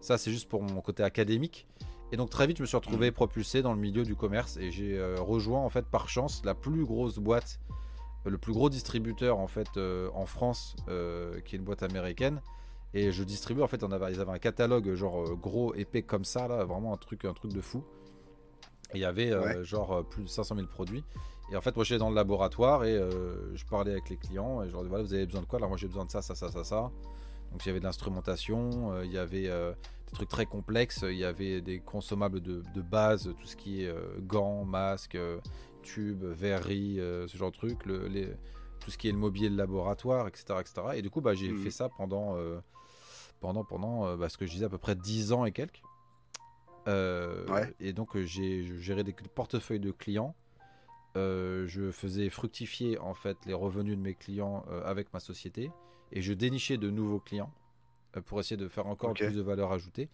ça 0.00 0.18
c'est 0.18 0.30
juste 0.30 0.48
pour 0.48 0.62
mon 0.62 0.80
côté 0.80 1.02
académique. 1.02 1.66
Et 2.12 2.16
donc 2.16 2.28
très 2.28 2.46
vite, 2.46 2.58
je 2.58 2.62
me 2.62 2.66
suis 2.66 2.76
retrouvé 2.76 3.08
mhm. 3.08 3.14
propulsé 3.14 3.62
dans 3.62 3.72
le 3.72 3.80
milieu 3.80 4.02
du 4.02 4.14
commerce 4.14 4.58
et 4.58 4.70
j'ai 4.70 4.98
euh, 4.98 5.16
rejoint 5.18 5.60
en 5.60 5.70
fait 5.70 5.86
par 5.86 6.10
chance 6.10 6.42
la 6.44 6.54
plus 6.54 6.84
grosse 6.84 7.18
boîte, 7.18 7.58
le 8.26 8.36
plus 8.36 8.52
gros 8.52 8.68
distributeur 8.68 9.38
en 9.38 9.46
fait 9.46 9.68
euh, 9.78 10.10
en 10.12 10.26
France, 10.26 10.76
euh, 10.88 11.40
qui 11.40 11.56
est 11.56 11.58
une 11.58 11.64
boîte 11.64 11.82
américaine. 11.82 12.42
Et 12.92 13.10
je 13.10 13.24
distribue 13.24 13.62
en 13.62 13.66
fait, 13.66 13.82
on 13.82 13.90
avait, 13.90 14.12
ils 14.12 14.20
avaient 14.20 14.32
un 14.32 14.38
catalogue 14.38 14.94
genre 14.94 15.34
gros 15.36 15.74
épais 15.74 16.02
comme 16.02 16.26
ça 16.26 16.46
là, 16.46 16.64
vraiment 16.64 16.92
un 16.92 16.98
truc, 16.98 17.24
un 17.24 17.32
truc 17.32 17.54
de 17.54 17.62
fou. 17.62 17.82
Et 18.92 18.98
il 18.98 19.00
y 19.00 19.06
avait 19.06 19.32
genre 19.64 20.04
plus 20.06 20.24
de 20.24 20.28
500 20.28 20.56
000 20.56 20.66
produits. 20.66 21.02
Et 21.50 21.56
en 21.56 21.60
fait, 21.60 21.74
moi 21.76 21.84
j'étais 21.84 21.98
dans 21.98 22.08
le 22.08 22.14
laboratoire 22.14 22.84
et 22.84 22.98
je 23.54 23.64
parlais 23.66 23.92
avec 23.92 24.08
les 24.08 24.16
clients 24.16 24.62
et 24.62 24.68
je 24.68 24.72
leur 24.72 24.82
disais 24.82 24.88
voilà, 24.88 25.04
vous 25.04 25.14
avez 25.14 25.26
besoin 25.26 25.42
de 25.42 25.46
quoi? 25.46 25.58
Alors 25.58 25.68
moi 25.68 25.76
j'ai 25.76 25.88
besoin 25.88 26.04
de 26.04 26.10
ça, 26.10 26.22
ça, 26.22 26.34
ça, 26.34 26.50
ça, 26.50 26.64
ça. 26.64 26.90
Donc 27.50 27.64
il 27.64 27.68
y 27.68 27.70
avait 27.70 27.80
de 27.80 27.84
l'instrumentation, 27.84 29.02
il 29.02 29.12
y 29.12 29.18
avait 29.18 29.50
trucs 30.12 30.28
très 30.28 30.46
complexes. 30.46 31.04
Il 31.08 31.16
y 31.16 31.24
avait 31.24 31.60
des 31.60 31.80
consommables 31.80 32.40
de, 32.40 32.62
base, 32.80 33.34
tout 33.40 33.46
ce 33.46 33.56
qui 33.56 33.82
est 33.82 33.88
euh, 33.88 34.18
gants, 34.20 34.64
masques, 34.64 35.16
euh, 35.16 35.40
tubes, 35.82 36.24
verreries, 36.24 37.00
euh, 37.00 37.26
ce 37.26 37.36
genre 37.36 37.50
de 37.50 37.56
trucs, 37.56 37.84
le, 37.86 38.06
les, 38.06 38.28
tout 38.80 38.90
ce 38.90 38.98
qui 38.98 39.08
est 39.08 39.12
le 39.12 39.18
mobilier 39.18 39.50
de 39.50 39.56
laboratoire, 39.56 40.28
etc. 40.28 40.44
etc. 40.60 40.82
Et 40.94 41.02
du 41.02 41.10
coup, 41.10 41.20
bah, 41.20 41.34
j'ai 41.34 41.50
mmh. 41.50 41.62
fait 41.62 41.70
ça 41.70 41.88
pendant, 41.88 42.36
pendant, 43.40 43.64
pendant 43.64 44.16
bah, 44.16 44.28
ce 44.28 44.38
que 44.38 44.46
je 44.46 44.52
disais, 44.52 44.64
à 44.66 44.68
peu 44.68 44.78
près 44.78 44.94
10 44.94 45.32
ans 45.32 45.44
et 45.44 45.52
quelques. 45.52 45.82
Et 47.80 47.92
donc, 47.92 48.16
j'ai 48.18 48.78
géré 48.80 49.04
des 49.04 49.14
portefeuilles 49.34 49.80
de 49.80 49.92
clients. 49.92 50.34
Je 51.14 51.90
faisais 51.92 52.30
fructifier 52.30 52.98
en 52.98 53.14
fait 53.14 53.36
les 53.46 53.54
revenus 53.54 53.96
de 53.96 54.02
mes 54.02 54.14
clients 54.14 54.64
avec 54.84 55.12
ma 55.12 55.20
société 55.20 55.70
et 56.12 56.22
je 56.22 56.32
dénichais 56.32 56.76
de 56.76 56.90
nouveaux 56.90 57.18
clients 57.18 57.52
euh, 58.16 58.20
pour 58.20 58.38
essayer 58.40 58.56
de 58.56 58.68
faire 58.68 58.86
encore 58.86 59.14
plus 59.14 59.34
de 59.34 59.42
valeur 59.42 59.72
ajoutée. 59.72 60.08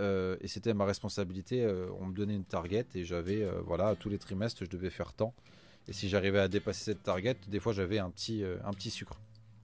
Euh, 0.00 0.36
et 0.40 0.48
c'était 0.48 0.72
ma 0.72 0.84
responsabilité. 0.84 1.62
Euh, 1.62 1.88
on 1.98 2.06
me 2.06 2.14
donnait 2.14 2.34
une 2.34 2.44
target 2.44 2.86
et 2.94 3.04
j'avais, 3.04 3.46
voilà, 3.66 3.96
tous 3.96 4.08
les 4.08 4.18
trimestres, 4.18 4.64
je 4.64 4.70
devais 4.70 4.90
faire 4.90 5.12
tant. 5.12 5.34
Et 5.88 5.92
si 5.92 6.08
j'arrivais 6.08 6.38
à 6.38 6.48
dépasser 6.48 6.84
cette 6.84 7.02
target, 7.02 7.36
des 7.48 7.58
fois 7.58 7.72
j'avais 7.72 7.98
un 7.98 8.10
petit, 8.10 8.44
un 8.64 8.72
petit 8.72 8.90
sucre. 8.90 9.18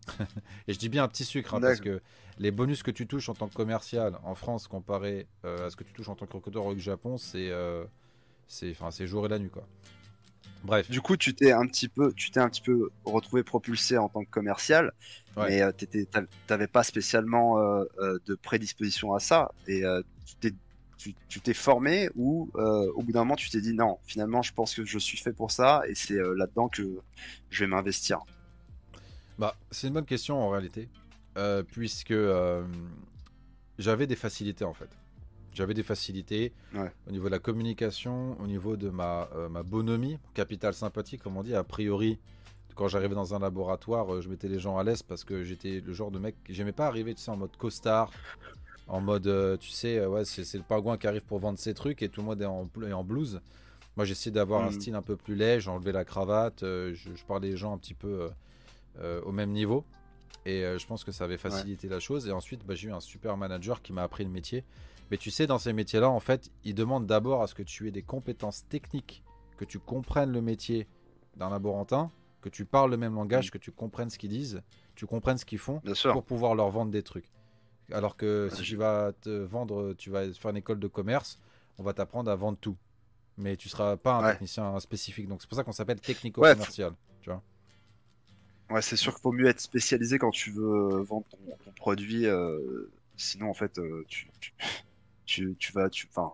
et 0.68 0.72
je 0.72 0.78
dis 0.78 0.88
bien 0.88 1.04
un 1.04 1.08
petit 1.08 1.24
sucre 1.24 1.54
hein, 1.54 1.60
parce 1.60 1.80
que 1.80 2.00
les 2.38 2.52
bonus 2.52 2.82
que 2.82 2.92
tu 2.92 3.06
touches 3.06 3.28
en 3.28 3.34
tant 3.34 3.48
que 3.48 3.54
commercial 3.54 4.16
en 4.22 4.34
France 4.34 4.68
comparé 4.68 5.26
à 5.42 5.68
ce 5.68 5.76
que 5.76 5.84
tu 5.84 5.92
touches 5.92 6.08
en 6.08 6.14
tant 6.14 6.26
que 6.26 6.32
recruteur 6.32 6.64
au 6.64 6.76
Japon, 6.78 7.18
c'est, 7.18 7.50
c'est, 8.46 8.70
enfin, 8.70 8.90
c'est 8.90 9.06
jour 9.06 9.26
et 9.26 9.28
la 9.28 9.38
nuit 9.38 9.50
quoi. 9.50 9.66
Bref. 10.66 10.90
Du 10.90 11.00
coup, 11.00 11.16
tu 11.16 11.32
t'es 11.32 11.52
un 11.52 11.64
petit 11.66 11.88
peu, 11.88 12.12
tu 12.12 12.32
t'es 12.32 12.40
un 12.40 12.48
petit 12.48 12.60
peu 12.60 12.90
retrouvé 13.04 13.44
propulsé 13.44 13.96
en 13.98 14.08
tant 14.08 14.24
que 14.24 14.30
commercial, 14.30 14.92
mais 15.36 15.62
euh, 15.62 15.70
tu 15.76 16.06
t'avais 16.48 16.66
pas 16.66 16.82
spécialement 16.82 17.58
euh, 17.58 17.84
euh, 18.00 18.18
de 18.26 18.34
prédisposition 18.34 19.14
à 19.14 19.20
ça. 19.20 19.52
Et 19.68 19.84
tu 21.28 21.40
t'es 21.40 21.54
formé 21.54 22.10
ou 22.16 22.50
au 22.54 23.02
bout 23.02 23.12
d'un 23.12 23.20
moment 23.20 23.36
tu 23.36 23.48
t'es 23.48 23.60
dit 23.60 23.74
non, 23.74 23.98
finalement, 24.06 24.42
je 24.42 24.52
pense 24.52 24.74
que 24.74 24.84
je 24.84 24.98
suis 24.98 25.18
fait 25.18 25.32
pour 25.32 25.52
ça 25.52 25.82
et 25.86 25.94
c'est 25.94 26.18
là-dedans 26.18 26.68
que 26.68 26.82
je 27.50 27.64
vais 27.64 27.68
m'investir. 27.68 28.20
Bah, 29.38 29.54
c'est 29.70 29.86
une 29.86 29.94
bonne 29.94 30.04
question 30.04 30.42
en 30.42 30.50
réalité, 30.50 30.88
puisque 31.70 32.14
j'avais 33.78 34.08
des 34.08 34.16
facilités 34.16 34.64
en 34.64 34.74
fait. 34.74 34.90
J'avais 35.56 35.72
des 35.72 35.82
facilités 35.82 36.52
au 37.06 37.10
niveau 37.10 37.24
de 37.24 37.30
la 37.30 37.38
communication, 37.38 38.38
au 38.42 38.46
niveau 38.46 38.76
de 38.76 38.90
ma, 38.90 39.30
euh, 39.34 39.48
ma 39.48 39.62
bonhomie, 39.62 40.18
capital 40.34 40.74
sympathie, 40.74 41.16
comme 41.16 41.38
on 41.38 41.42
dit. 41.42 41.54
A 41.54 41.64
priori, 41.64 42.18
quand 42.74 42.88
j'arrivais 42.88 43.14
dans 43.14 43.34
un 43.34 43.38
laboratoire, 43.38 44.12
euh, 44.12 44.20
je 44.20 44.28
mettais 44.28 44.48
les 44.48 44.58
gens 44.58 44.76
à 44.76 44.84
l'aise 44.84 45.02
parce 45.02 45.24
que 45.24 45.44
j'étais 45.44 45.80
le 45.80 45.94
genre 45.94 46.10
de 46.10 46.18
mec. 46.18 46.36
J'aimais 46.50 46.72
pas 46.72 46.86
arriver, 46.86 47.14
tu 47.14 47.22
sais, 47.22 47.30
en 47.30 47.38
mode 47.38 47.56
costard, 47.56 48.10
en 48.86 49.00
mode, 49.00 49.28
euh, 49.28 49.56
tu 49.56 49.70
sais, 49.70 50.04
ouais, 50.04 50.26
c'est 50.26 50.58
le 50.58 50.62
pingouin 50.62 50.98
qui 50.98 51.06
arrive 51.06 51.24
pour 51.24 51.38
vendre 51.38 51.58
ses 51.58 51.72
trucs 51.72 52.02
et 52.02 52.10
tout 52.10 52.20
le 52.20 52.26
monde 52.26 52.42
est 52.42 52.44
en, 52.44 52.68
en 52.92 53.04
blouse. 53.04 53.40
Moi, 53.96 54.04
j'essayais 54.04 54.32
d'avoir 54.34 54.62
un 54.62 54.68
hmm. 54.68 54.72
style 54.72 54.94
un 54.94 55.00
peu 55.00 55.16
plus 55.16 55.36
léger, 55.36 55.60
j'enlevais 55.60 55.92
la 55.92 56.04
cravate, 56.04 56.60
je, 56.60 57.24
parlais 57.26 57.48
les 57.48 57.56
gens 57.56 57.72
un 57.72 57.78
petit 57.78 57.94
peu 57.94 58.28
au 59.24 59.32
même 59.32 59.52
niveau. 59.52 59.86
Et 60.44 60.64
je 60.78 60.86
pense 60.86 61.02
que 61.02 61.12
ça 61.12 61.24
avait 61.24 61.38
facilité 61.38 61.88
la 61.88 61.98
chose. 61.98 62.28
Et 62.28 62.30
ensuite, 62.30 62.60
bah, 62.66 62.74
j'ai 62.74 62.88
eu 62.88 62.92
un 62.92 63.00
super 63.00 63.38
manager 63.38 63.80
qui 63.80 63.94
m'a 63.94 64.02
appris 64.02 64.22
le 64.22 64.30
métier. 64.30 64.64
Mais 65.10 65.18
tu 65.18 65.30
sais, 65.30 65.46
dans 65.46 65.58
ces 65.58 65.72
métiers-là, 65.72 66.10
en 66.10 66.20
fait, 66.20 66.50
ils 66.64 66.74
demandent 66.74 67.06
d'abord 67.06 67.42
à 67.42 67.46
ce 67.46 67.54
que 67.54 67.62
tu 67.62 67.86
aies 67.88 67.92
des 67.92 68.02
compétences 68.02 68.66
techniques, 68.68 69.22
que 69.56 69.64
tu 69.64 69.78
comprennes 69.78 70.32
le 70.32 70.42
métier 70.42 70.88
d'un 71.36 71.50
laborantin, 71.50 72.10
que 72.40 72.48
tu 72.48 72.64
parles 72.64 72.90
le 72.90 72.96
même 72.96 73.14
langage, 73.14 73.50
que 73.50 73.58
tu 73.58 73.70
comprennes 73.70 74.10
ce 74.10 74.18
qu'ils 74.18 74.30
disent, 74.30 74.62
tu 74.94 75.06
comprennes 75.06 75.38
ce 75.38 75.44
qu'ils 75.44 75.58
font, 75.58 75.80
pour 76.12 76.24
pouvoir 76.24 76.54
leur 76.54 76.70
vendre 76.70 76.90
des 76.90 77.02
trucs. 77.02 77.30
Alors 77.92 78.16
que 78.16 78.48
si 78.52 78.62
tu 78.62 78.76
vas 78.76 79.12
te 79.20 79.30
vendre, 79.30 79.94
tu 79.94 80.10
vas 80.10 80.32
faire 80.32 80.50
une 80.50 80.56
école 80.56 80.80
de 80.80 80.88
commerce, 80.88 81.38
on 81.78 81.82
va 81.82 81.92
t'apprendre 81.92 82.30
à 82.30 82.36
vendre 82.36 82.58
tout. 82.58 82.76
Mais 83.38 83.56
tu 83.56 83.68
seras 83.68 83.96
pas 83.96 84.14
un 84.14 84.30
technicien 84.30 84.78
spécifique. 84.80 85.28
Donc 85.28 85.42
c'est 85.42 85.48
pour 85.48 85.56
ça 85.56 85.62
qu'on 85.62 85.72
s'appelle 85.72 86.00
technico-commercial. 86.00 86.94
tu 87.20 87.30
vois 87.30 87.42
Ouais, 88.70 88.82
c'est 88.82 88.96
sûr 88.96 89.12
qu'il 89.14 89.22
faut 89.22 89.32
mieux 89.32 89.46
être 89.46 89.60
spécialisé 89.60 90.18
quand 90.18 90.30
tu 90.30 90.50
veux 90.50 91.00
vendre 91.02 91.26
ton, 91.30 91.72
produit. 91.76 92.26
Euh, 92.26 92.90
sinon, 93.16 93.50
en 93.50 93.54
fait, 93.54 93.78
euh, 93.78 94.04
tu, 94.08 94.28
tu, 94.40 94.52
vas, 95.74 95.88
tu, 95.90 96.08
enfin, 96.10 96.32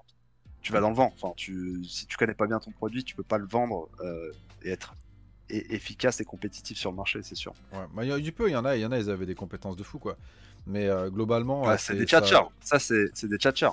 tu 0.61 0.73
vas 0.73 0.81
dans 0.81 0.91
le 0.91 0.97
vent. 0.97 1.13
Enfin, 1.15 1.33
tu, 1.37 1.85
si 1.85 2.07
tu 2.07 2.17
connais 2.17 2.35
pas 2.35 2.47
bien 2.47 2.59
ton 2.59 2.71
produit, 2.71 3.05
tu 3.05 3.15
peux 3.15 3.23
pas 3.23 3.39
le 3.39 3.47
vendre 3.47 3.89
euh, 4.01 4.33
et 4.63 4.71
être 4.71 4.95
efficace 5.51 6.21
et 6.21 6.25
compétitif 6.25 6.79
sur 6.79 6.91
le 6.91 6.97
marché, 6.97 7.21
c'est 7.23 7.35
sûr. 7.35 7.53
Ouais, 7.73 7.85
bah, 7.95 8.05
il 8.05 8.11
y, 8.11 8.29
il 8.29 8.51
y 8.51 8.57
en 8.57 8.65
a, 8.65 8.77
il 8.77 8.81
y 8.81 8.87
en 8.87 8.93
a, 8.93 8.99
ils 8.99 9.11
avaient 9.11 9.27
des 9.27 9.35
compétences 9.35 9.77
de 9.77 9.83
fou, 9.83 9.99
quoi. 9.99 10.17
Mais 10.67 10.89
euh, 10.89 11.11
globalement, 11.11 11.77
c'est 11.77 11.97
des 11.97 12.07
tchatchers. 12.07 12.47
Ça, 12.61 12.79
c'est 12.79 13.25
des 13.25 13.37
tchatchers. 13.37 13.73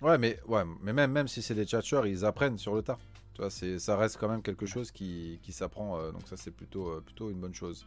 Ouais, 0.00 0.16
mais 0.16 0.38
ouais, 0.46 0.62
mais 0.82 0.94
même 0.94 1.12
même 1.12 1.28
si 1.28 1.42
c'est 1.42 1.54
des 1.54 1.66
tchatchers, 1.66 2.02
ils 2.06 2.24
apprennent 2.24 2.56
sur 2.56 2.74
le 2.74 2.82
tas. 2.82 2.98
Tu 3.34 3.42
vois, 3.42 3.50
c'est 3.50 3.78
ça 3.78 3.96
reste 3.96 4.16
quand 4.18 4.28
même 4.28 4.40
quelque 4.42 4.64
chose 4.64 4.90
qui, 4.90 5.38
qui 5.42 5.52
s'apprend. 5.52 5.98
Euh, 5.98 6.10
donc 6.12 6.22
ça, 6.26 6.36
c'est 6.38 6.50
plutôt 6.52 7.00
plutôt 7.02 7.30
une 7.30 7.38
bonne 7.38 7.54
chose. 7.54 7.86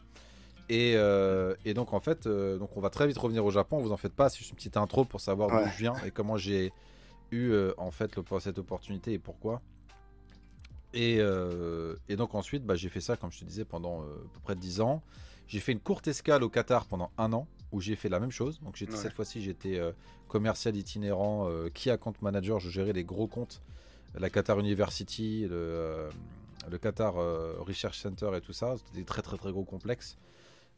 Et, 0.68 0.94
euh, 0.96 1.54
et, 1.64 1.74
donc 1.74 1.92
en 1.92 2.00
fait, 2.00 2.26
euh, 2.26 2.58
donc 2.58 2.76
on 2.76 2.80
va 2.80 2.90
très 2.90 3.06
vite 3.06 3.18
revenir 3.18 3.44
au 3.44 3.50
Japon. 3.50 3.78
Vous 3.80 3.92
en 3.92 3.96
faites 3.96 4.14
pas, 4.14 4.28
c'est 4.28 4.38
juste 4.38 4.50
une 4.50 4.56
petite 4.56 4.76
intro 4.76 5.04
pour 5.04 5.20
savoir 5.20 5.50
d'où 5.50 5.70
je 5.70 5.78
viens 5.78 5.94
et 6.06 6.10
comment 6.10 6.36
j'ai 6.36 6.72
eu 7.30 7.50
euh, 7.50 7.72
en 7.76 7.90
fait 7.90 8.18
cette 8.40 8.58
opportunité 8.58 9.12
et 9.12 9.18
pourquoi. 9.18 9.60
Et, 10.94 11.18
et 12.08 12.16
donc 12.16 12.36
ensuite, 12.36 12.64
bah, 12.64 12.76
j'ai 12.76 12.88
fait 12.88 13.00
ça, 13.00 13.16
comme 13.16 13.32
je 13.32 13.40
te 13.40 13.44
disais, 13.44 13.64
pendant 13.64 14.02
à 14.02 14.32
peu 14.32 14.40
près 14.44 14.54
10 14.54 14.80
ans. 14.80 15.02
J'ai 15.48 15.58
fait 15.58 15.72
une 15.72 15.80
courte 15.80 16.06
escale 16.06 16.44
au 16.44 16.48
Qatar 16.48 16.86
pendant 16.86 17.10
un 17.18 17.32
an 17.32 17.48
où 17.72 17.80
j'ai 17.80 17.96
fait 17.96 18.08
la 18.08 18.20
même 18.20 18.30
chose. 18.30 18.60
Donc 18.60 18.76
j'étais 18.76 18.96
cette 18.96 19.12
fois-ci, 19.12 19.42
j'étais 19.42 19.80
commercial 20.28 20.76
itinérant, 20.76 21.50
key 21.74 21.90
account 21.90 22.14
manager. 22.22 22.60
Je 22.60 22.70
gérais 22.70 22.92
les 22.92 23.02
gros 23.02 23.26
comptes, 23.26 23.60
la 24.16 24.30
Qatar 24.30 24.60
University, 24.60 25.48
le, 25.50 26.08
le 26.70 26.78
Qatar 26.78 27.14
Research 27.58 27.98
Center 27.98 28.30
et 28.36 28.40
tout 28.40 28.52
ça. 28.52 28.76
C'était 28.76 28.98
des 28.98 29.04
très 29.04 29.20
très 29.20 29.36
très 29.36 29.50
gros 29.50 29.64
complexes. 29.64 30.16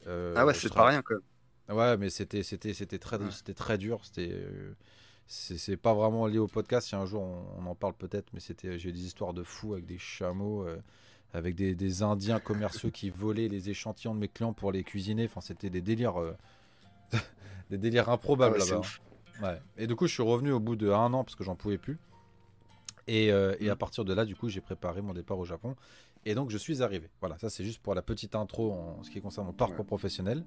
Euh, 0.06 0.34
ah 0.36 0.46
ouais, 0.46 0.54
c'est 0.54 0.72
pas 0.72 0.86
rien 0.86 1.02
quand 1.02 1.14
même. 1.14 1.76
Ouais, 1.76 1.96
mais 1.96 2.10
c'était 2.10 2.42
c'était 2.42 2.75
c'était 2.75 2.98
très 2.98 3.18
c'était 3.30 3.54
très 3.54 3.78
dur. 3.78 4.00
C'était 4.04 4.32
c'est 5.26 5.76
pas 5.76 5.94
vraiment 5.94 6.26
lié 6.26 6.38
au 6.38 6.46
podcast. 6.46 6.88
Si 6.88 6.94
un 6.94 7.06
jour 7.06 7.22
on, 7.22 7.66
en 7.66 7.75
parle 7.75 7.94
peut-être, 7.94 8.32
mais 8.32 8.40
c'était 8.40 8.78
j'ai 8.78 8.92
des 8.92 9.04
histoires 9.04 9.34
de 9.34 9.42
fous 9.42 9.72
avec 9.72 9.86
des 9.86 9.98
chameaux, 9.98 10.66
avec 11.32 11.56
des, 11.56 11.75
des, 11.75 12.02
Indiens 12.02 12.38
commerciaux 12.38 12.90
qui 12.90 13.10
volaient 13.10 13.48
les 13.48 13.68
échantillons 13.68 14.14
de 14.14 14.20
mes 14.20 14.28
clients 14.28 14.52
pour 14.52 14.70
les 14.70 14.84
cuisiner. 14.84 15.25
Enfin, 15.25 15.40
c'était 15.40 15.70
des 15.70 15.82
délires 15.82 16.22
des 17.70 17.78
délires 17.78 18.08
improbables 18.08 18.58
là-bas. 18.58 18.82
Ouais. 19.42 19.60
Et 19.76 19.86
du 19.86 19.96
coup, 19.96 20.06
je 20.06 20.14
suis 20.14 20.22
revenu 20.22 20.52
au 20.52 20.60
bout 20.60 20.76
de 20.76 20.90
un 20.90 21.12
an 21.12 21.25
parce 21.25 21.34
que 21.34 21.42
j'en 21.42 21.56
pouvais 21.56 21.78
plus. 21.78 21.98
Et, 23.08 23.26
et, 23.26 23.70
à 23.70 23.75
mm. 23.75 23.78
partir 23.78 24.04
de 24.04 24.14
là, 24.14 24.25
du 24.25 24.36
coup, 24.36 24.48
j'ai 24.48 24.60
préparé 24.60 25.02
mon 25.02 25.14
départ 25.14 25.38
au 25.38 25.44
Japon. 25.44 25.75
Et 26.26 26.35
donc 26.35 26.50
je 26.50 26.59
suis 26.59 26.83
arrivé. 26.83 27.09
Voilà, 27.21 27.38
ça 27.38 27.49
c'est 27.49 27.64
juste 27.64 27.78
pour 27.78 27.95
la 27.95 28.02
petite 28.02 28.35
intro 28.35 28.73
en 28.73 29.02
ce 29.04 29.11
qui 29.11 29.21
concerne 29.21 29.47
mon 29.47 29.52
parcours 29.52 29.87
professionnel. 29.87 30.45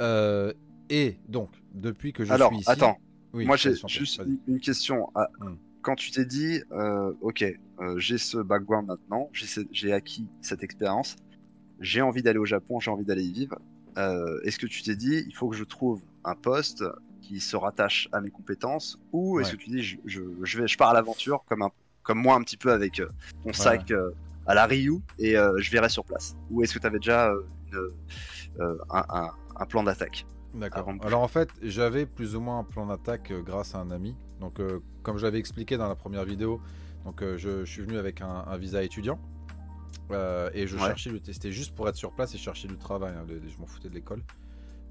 Euh, 0.00 0.54
et 0.88 1.18
donc, 1.28 1.50
depuis 1.74 2.12
que 2.12 2.24
je 2.24 2.32
Alors, 2.32 2.52
suis 2.52 2.60
ici... 2.60 2.70
attends, 2.70 2.96
moi 3.32 3.56
j'ai 3.56 3.74
juste 3.88 4.22
une 4.46 4.60
question. 4.60 5.10
Ah, 5.16 5.28
hmm. 5.40 5.56
Quand 5.82 5.96
tu 5.96 6.12
t'es 6.12 6.24
dit, 6.24 6.62
euh, 6.70 7.12
ok, 7.20 7.42
euh, 7.42 7.98
j'ai 7.98 8.18
ce 8.18 8.38
background 8.38 8.86
maintenant, 8.86 9.28
j'ai 9.32 9.92
acquis 9.92 10.28
cette 10.42 10.62
expérience, 10.62 11.16
j'ai 11.80 12.00
envie 12.00 12.22
d'aller 12.22 12.38
au 12.38 12.44
Japon, 12.44 12.78
j'ai 12.78 12.90
envie 12.92 13.04
d'aller 13.04 13.24
y 13.24 13.32
vivre, 13.32 13.58
est-ce 14.44 14.60
que 14.60 14.66
tu 14.66 14.82
t'es 14.82 14.94
dit, 14.94 15.24
il 15.26 15.34
faut 15.34 15.48
que 15.48 15.56
je 15.56 15.64
trouve 15.64 16.02
un 16.24 16.36
poste 16.36 16.84
qui 17.20 17.40
se 17.40 17.56
rattache 17.56 18.08
à 18.12 18.20
mes 18.20 18.30
compétences, 18.30 18.96
ou 19.12 19.40
est-ce 19.40 19.52
que 19.52 19.56
tu 19.56 19.70
dis, 19.70 19.82
je, 19.82 19.96
je, 20.04 20.60
vais, 20.60 20.68
je 20.68 20.76
pars 20.78 20.90
à 20.90 20.94
l'aventure 20.94 21.42
comme, 21.46 21.62
un, 21.62 21.70
comme 22.04 22.20
moi 22.20 22.36
un 22.36 22.42
petit 22.42 22.56
peu 22.56 22.70
avec 22.70 23.02
mon 23.44 23.52
sac 23.52 23.92
à 24.48 24.54
la 24.54 24.66
Ryu 24.66 25.02
et 25.18 25.36
euh, 25.36 25.52
je 25.58 25.70
verrai 25.70 25.90
sur 25.90 26.04
place. 26.04 26.36
Ou 26.50 26.62
est-ce 26.62 26.74
que 26.74 26.78
tu 26.78 26.86
avais 26.86 26.98
déjà 26.98 27.28
euh, 27.28 27.94
euh, 28.58 28.78
un, 28.90 29.66
plan 29.66 29.84
d'attaque 29.84 30.26
D'accord. 30.54 30.90
Alors 31.02 31.22
en 31.22 31.28
fait, 31.28 31.50
j'avais 31.62 32.06
plus 32.06 32.34
ou 32.34 32.40
moins 32.40 32.60
un 32.60 32.64
plan 32.64 32.86
d'attaque 32.86 33.32
grâce 33.44 33.74
à 33.74 33.78
un 33.78 33.90
ami. 33.90 34.16
Donc 34.40 34.60
comme 35.02 35.18
je 35.18 35.24
l'avais 35.24 35.38
expliqué 35.38 35.76
dans 35.76 35.88
la 35.88 35.94
première 35.94 36.24
vidéo, 36.24 36.60
donc 37.04 37.22
je, 37.36 37.64
suis 37.64 37.82
venu 37.82 37.98
avec 37.98 38.22
un, 38.22 38.56
visa 38.56 38.82
étudiant. 38.82 39.20
et 40.10 40.66
je 40.66 40.78
cherchais 40.78 41.10
le 41.10 41.20
tester 41.20 41.52
juste 41.52 41.74
pour 41.74 41.86
être 41.88 41.96
sur 41.96 42.12
place 42.12 42.34
et 42.34 42.38
chercher 42.38 42.66
du 42.66 42.78
travail. 42.78 43.14
Hein, 43.14 43.26
je 43.28 43.58
m'en 43.58 43.66
foutais 43.66 43.90
de 43.90 43.94
l'école. 43.94 44.22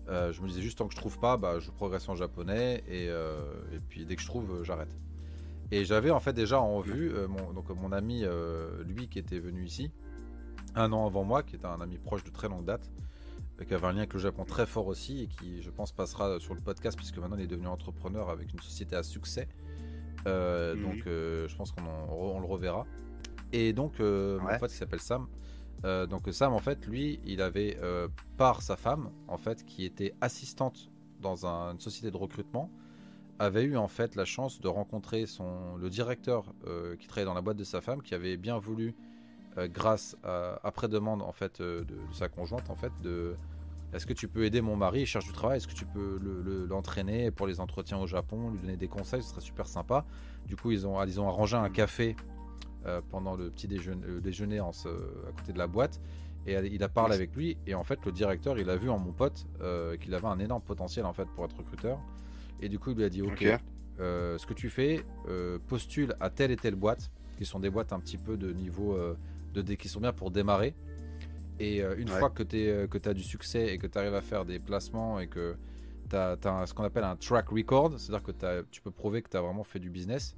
je 0.07 0.39
me 0.41 0.47
disais 0.47 0.61
juste 0.61 0.77
tant 0.77 0.87
que 0.87 0.93
je 0.93 0.99
trouve 0.99 1.17
pas, 1.17 1.35
bah, 1.37 1.59
je 1.59 1.71
progresse 1.71 2.07
en 2.07 2.15
japonais 2.15 2.83
et, 2.87 3.05
et 3.07 3.79
puis 3.89 4.05
dès 4.05 4.15
que 4.15 4.21
je 4.21 4.27
trouve, 4.27 4.63
j'arrête. 4.63 4.95
Et 5.71 5.83
j'avais 5.83 6.11
en 6.11 6.19
fait 6.19 6.33
déjà 6.33 6.61
en 6.61 6.79
vue 6.79 7.11
euh, 7.13 7.27
mon, 7.27 7.53
donc, 7.53 7.69
mon 7.69 7.91
ami, 7.91 8.21
euh, 8.23 8.83
lui 8.83 9.09
qui 9.09 9.19
était 9.19 9.39
venu 9.39 9.65
ici, 9.65 9.91
un 10.75 10.93
an 10.93 11.05
avant 11.05 11.23
moi, 11.23 11.43
qui 11.43 11.55
était 11.55 11.65
un 11.65 11.81
ami 11.81 11.97
proche 11.97 12.23
de 12.23 12.29
très 12.29 12.47
longue 12.47 12.63
date, 12.63 12.89
euh, 13.59 13.65
qui 13.65 13.73
avait 13.73 13.85
un 13.85 13.91
lien 13.91 13.99
avec 13.99 14.13
le 14.13 14.19
Japon 14.19 14.45
très 14.45 14.65
fort 14.65 14.87
aussi 14.87 15.23
et 15.23 15.27
qui, 15.27 15.61
je 15.61 15.69
pense, 15.69 15.91
passera 15.91 16.39
sur 16.39 16.53
le 16.53 16.61
podcast 16.61 16.97
puisque 16.97 17.17
maintenant 17.17 17.37
il 17.37 17.43
est 17.43 17.47
devenu 17.47 17.67
entrepreneur 17.67 18.29
avec 18.29 18.53
une 18.53 18.61
société 18.61 18.95
à 18.95 19.03
succès. 19.03 19.47
Donc 20.25 21.03
je 21.05 21.55
pense 21.55 21.71
qu'on 21.71 22.39
le 22.39 22.45
reverra. 22.45 22.85
Et 23.53 23.71
donc 23.71 23.99
mon 23.99 24.57
pote 24.59 24.71
qui 24.71 24.75
s'appelle 24.75 24.99
Sam. 24.99 25.27
donc 25.83 26.27
Sam 26.31 26.51
en 26.51 26.59
fait 26.59 26.85
lui 26.85 27.21
il 27.25 27.41
avait 27.41 27.79
par 28.35 28.61
sa 28.61 28.75
femme 28.75 29.09
en 29.29 29.37
fait 29.37 29.63
qui 29.63 29.85
était 29.85 30.13
assistante 30.19 30.91
dans 31.21 31.45
une 31.45 31.79
société 31.79 32.11
de 32.11 32.17
recrutement 32.17 32.69
avait 33.39 33.63
eu 33.63 33.77
en 33.77 33.87
fait 33.87 34.15
la 34.15 34.25
chance 34.25 34.59
de 34.61 34.67
rencontrer 34.67 35.25
son, 35.25 35.75
le 35.77 35.89
directeur 35.89 36.53
euh, 36.67 36.95
qui 36.95 37.07
travaillait 37.07 37.27
dans 37.27 37.33
la 37.33 37.41
boîte 37.41 37.57
de 37.57 37.63
sa 37.63 37.81
femme, 37.81 38.01
qui 38.01 38.15
avait 38.15 38.37
bien 38.37 38.57
voulu, 38.57 38.95
euh, 39.57 39.67
grâce 39.67 40.17
à, 40.23 40.59
après 40.63 40.87
demande 40.87 41.21
en 41.21 41.31
fait 41.31 41.61
euh, 41.61 41.83
de, 41.83 41.97
sa 42.13 42.29
conjointe 42.29 42.69
en 42.69 42.75
fait, 42.75 42.91
de 43.01 43.35
est-ce 43.93 44.05
que 44.05 44.13
tu 44.13 44.27
peux 44.27 44.43
aider 44.43 44.61
mon 44.61 44.75
mari, 44.75 45.01
il 45.01 45.05
cherche 45.05 45.25
du 45.25 45.31
travail, 45.31 45.57
est-ce 45.57 45.67
que 45.67 45.73
tu 45.73 45.85
peux 45.85 46.19
l'entraîner 46.69 47.31
pour 47.31 47.47
les 47.47 47.61
entretiens 47.61 47.97
au 47.97 48.07
Japon, 48.07 48.49
lui 48.49 48.59
donner 48.59 48.75
des 48.75 48.89
conseils, 48.89 49.23
ce 49.23 49.29
serait 49.29 49.41
super 49.41 49.65
sympa. 49.65 50.05
Du 50.45 50.57
coup 50.57 50.71
ils 50.71 50.85
ont, 50.85 51.01
ils 51.03 51.21
ont 51.21 51.29
arrangé 51.29 51.55
un 51.55 51.69
café 51.69 52.15
pendant 53.09 53.35
le 53.35 53.49
petit 53.49 53.67
déjeuner, 53.67 54.19
déjeuner 54.21 54.59
en, 54.59 54.71
à 54.71 55.31
côté 55.37 55.53
de 55.53 55.57
la 55.57 55.67
boîte. 55.67 56.01
Et 56.45 56.53
il 56.53 56.83
a 56.83 56.89
parlé 56.89 57.15
avec 57.15 57.33
lui 57.33 57.57
et 57.65 57.75
en 57.75 57.83
fait 57.83 58.05
le 58.05 58.11
directeur 58.11 58.59
il 58.59 58.69
a 58.69 58.75
vu 58.75 58.89
en 58.89 58.99
mon 58.99 59.13
pote 59.13 59.45
qu'il 60.01 60.13
avait 60.13 60.27
un 60.27 60.39
énorme 60.39 60.61
potentiel 60.61 61.05
en 61.05 61.13
fait 61.13 61.27
pour 61.33 61.45
être 61.45 61.55
recruteur. 61.55 61.97
Et 62.61 62.69
du 62.69 62.79
coup, 62.79 62.91
il 62.91 62.97
lui 62.97 63.03
a 63.03 63.09
dit 63.09 63.21
Ok, 63.21 63.45
euh, 63.99 64.37
ce 64.37 64.45
que 64.45 64.53
tu 64.53 64.69
fais, 64.69 65.03
euh, 65.27 65.57
postule 65.67 66.15
à 66.19 66.29
telle 66.29 66.51
et 66.51 66.55
telle 66.55 66.75
boîte, 66.75 67.11
qui 67.37 67.45
sont 67.45 67.59
des 67.59 67.69
boîtes 67.69 67.93
un 67.93 67.99
petit 67.99 68.17
peu 68.17 68.37
de 68.37 68.51
niveau 68.51 68.93
euh, 68.93 69.15
de 69.53 69.61
qui 69.73 69.89
sont 69.89 69.99
bien 69.99 70.13
pour 70.13 70.31
démarrer. 70.31 70.75
Et 71.59 71.81
une 71.97 72.07
fois 72.07 72.29
que 72.29 72.43
tu 72.43 73.09
as 73.09 73.13
du 73.15 73.23
succès 73.23 73.73
et 73.73 73.79
que 73.79 73.87
tu 73.87 73.97
arrives 73.97 74.13
à 74.13 74.21
faire 74.21 74.45
des 74.45 74.59
placements 74.59 75.19
et 75.19 75.25
que 75.25 75.55
tu 76.07 76.15
as, 76.15 76.37
ce 76.67 76.73
qu'on 76.75 76.83
appelle 76.83 77.03
un 77.03 77.15
track 77.15 77.49
record, 77.49 77.99
c'est-à-dire 77.99 78.21
que 78.21 78.63
tu 78.69 78.79
peux 78.79 78.91
prouver 78.91 79.23
que 79.23 79.29
tu 79.29 79.37
as 79.37 79.41
vraiment 79.41 79.63
fait 79.63 79.79
du 79.79 79.89
business, 79.89 80.35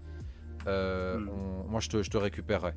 hmm. 0.65 1.25
moi 1.67 1.81
je 1.81 1.89
te, 1.89 2.03
je 2.03 2.09
te 2.09 2.15
récupérerai. 2.15 2.71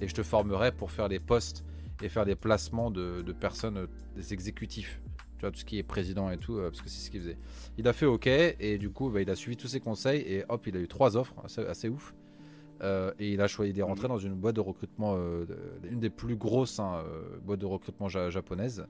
Et 0.00 0.08
je 0.08 0.14
te 0.14 0.24
formerai 0.24 0.72
pour 0.72 0.90
faire 0.90 1.06
les 1.06 1.20
postes 1.20 1.64
et 2.02 2.08
faire 2.08 2.24
des 2.24 2.34
placements 2.34 2.90
de, 2.90 3.22
de 3.22 3.32
personnes, 3.32 3.86
des 4.16 4.32
exécutifs 4.32 5.00
tu 5.38 5.42
vois, 5.42 5.52
tout 5.52 5.60
ce 5.60 5.64
qui 5.64 5.78
est 5.78 5.84
président 5.84 6.30
et 6.30 6.36
tout, 6.36 6.56
euh, 6.56 6.68
parce 6.68 6.82
que 6.82 6.88
c'est 6.88 6.98
ce 6.98 7.10
qu'il 7.10 7.20
faisait. 7.20 7.38
Il 7.76 7.86
a 7.86 7.92
fait 7.92 8.06
OK, 8.06 8.26
et 8.26 8.76
du 8.78 8.90
coup, 8.90 9.08
bah, 9.08 9.22
il 9.22 9.30
a 9.30 9.36
suivi 9.36 9.56
tous 9.56 9.68
ses 9.68 9.78
conseils, 9.78 10.20
et 10.22 10.44
hop, 10.48 10.66
il 10.66 10.76
a 10.76 10.80
eu 10.80 10.88
trois 10.88 11.16
offres, 11.16 11.34
assez, 11.44 11.88
ouf. 11.88 12.14
Euh, 12.82 13.12
et 13.18 13.32
il 13.32 13.40
a 13.40 13.46
choisi, 13.46 13.70
il 13.70 13.78
est 13.78 13.82
rentré 13.82 14.08
dans 14.08 14.18
une 14.18 14.34
boîte 14.34 14.56
de 14.56 14.60
recrutement, 14.60 15.14
euh, 15.16 15.46
une 15.88 16.00
des 16.00 16.10
plus 16.10 16.36
grosses 16.36 16.80
hein, 16.80 17.04
boîtes 17.42 17.60
de 17.60 17.66
recrutement 17.66 18.08
japonaises, 18.08 18.86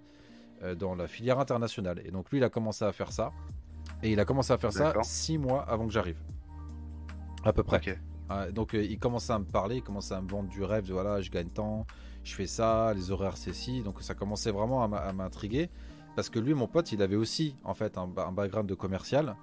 dans 0.79 0.95
la 0.95 1.07
filière 1.07 1.39
internationale. 1.39 2.03
Et 2.05 2.11
donc 2.11 2.31
lui, 2.31 2.39
il 2.39 2.45
a 2.45 2.49
commencé 2.49 2.85
à 2.85 2.93
faire 2.93 3.13
ça, 3.13 3.31
et 4.03 4.11
il 4.11 4.19
a 4.19 4.25
commencé 4.25 4.53
à 4.53 4.59
faire 4.59 4.73
ça 4.73 4.95
six 5.03 5.37
mois 5.37 5.63
avant 5.63 5.87
que 5.87 5.93
j'arrive, 5.93 6.21
à 7.45 7.53
peu 7.53 7.63
près. 7.63 7.81
donc 8.53 8.73
il 8.73 8.99
commençait 8.99 9.35
à 9.35 9.39
me 9.39 9.45
parler, 9.45 9.77
il 9.77 9.83
commençait 9.83 10.15
à 10.15 10.23
me 10.23 10.29
vendre 10.29 10.49
du 10.49 10.65
rêve, 10.65 10.87
de, 10.87 10.93
voilà, 10.95 11.21
je 11.21 11.31
gagne 11.31 11.49
tant, 11.49 11.87
je 12.25 12.35
fais 12.35 12.47
ça, 12.47 12.93
les 12.95 13.11
horaires 13.11 13.37
c'est 13.37 13.55
ci, 13.55 13.83
donc 13.83 14.03
ça 14.03 14.15
commençait 14.15 14.51
vraiment 14.51 14.83
à 14.83 15.13
m'intriguer. 15.13 15.71
Parce 16.19 16.31
que 16.31 16.41
lui, 16.41 16.53
mon 16.53 16.67
pote, 16.67 16.91
il 16.91 17.01
avait 17.01 17.15
aussi 17.15 17.55
en 17.63 17.75
fait 17.75 17.97
un, 17.97 18.09
background 18.09 18.69
de 18.69 18.75
commercial 18.75 19.37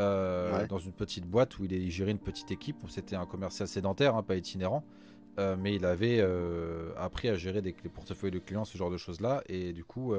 euh, 0.00 0.66
dans 0.66 0.80
une 0.80 0.90
petite 0.90 1.24
boîte 1.24 1.56
où 1.60 1.64
il, 1.66 1.88
gérait 1.88 2.10
une 2.10 2.18
petite 2.18 2.50
équipe. 2.50 2.78
C'était 2.88 3.14
un 3.14 3.26
commercial 3.26 3.68
sédentaire, 3.68 4.16
hein, 4.16 4.24
pas 4.24 4.34
itinérant. 4.34 4.82
Euh, 5.38 5.54
mais 5.56 5.76
il 5.76 5.84
avait 5.84 6.18
euh, 6.18 6.90
appris 6.96 7.28
à 7.28 7.36
gérer 7.36 7.62
des, 7.62 7.72
portefeuilles 7.72 8.32
de 8.32 8.40
clients, 8.40 8.64
ce 8.64 8.76
genre 8.76 8.90
de 8.90 8.96
choses-là. 8.96 9.44
Et 9.46 9.72
du 9.72 9.84
coup, 9.84 10.12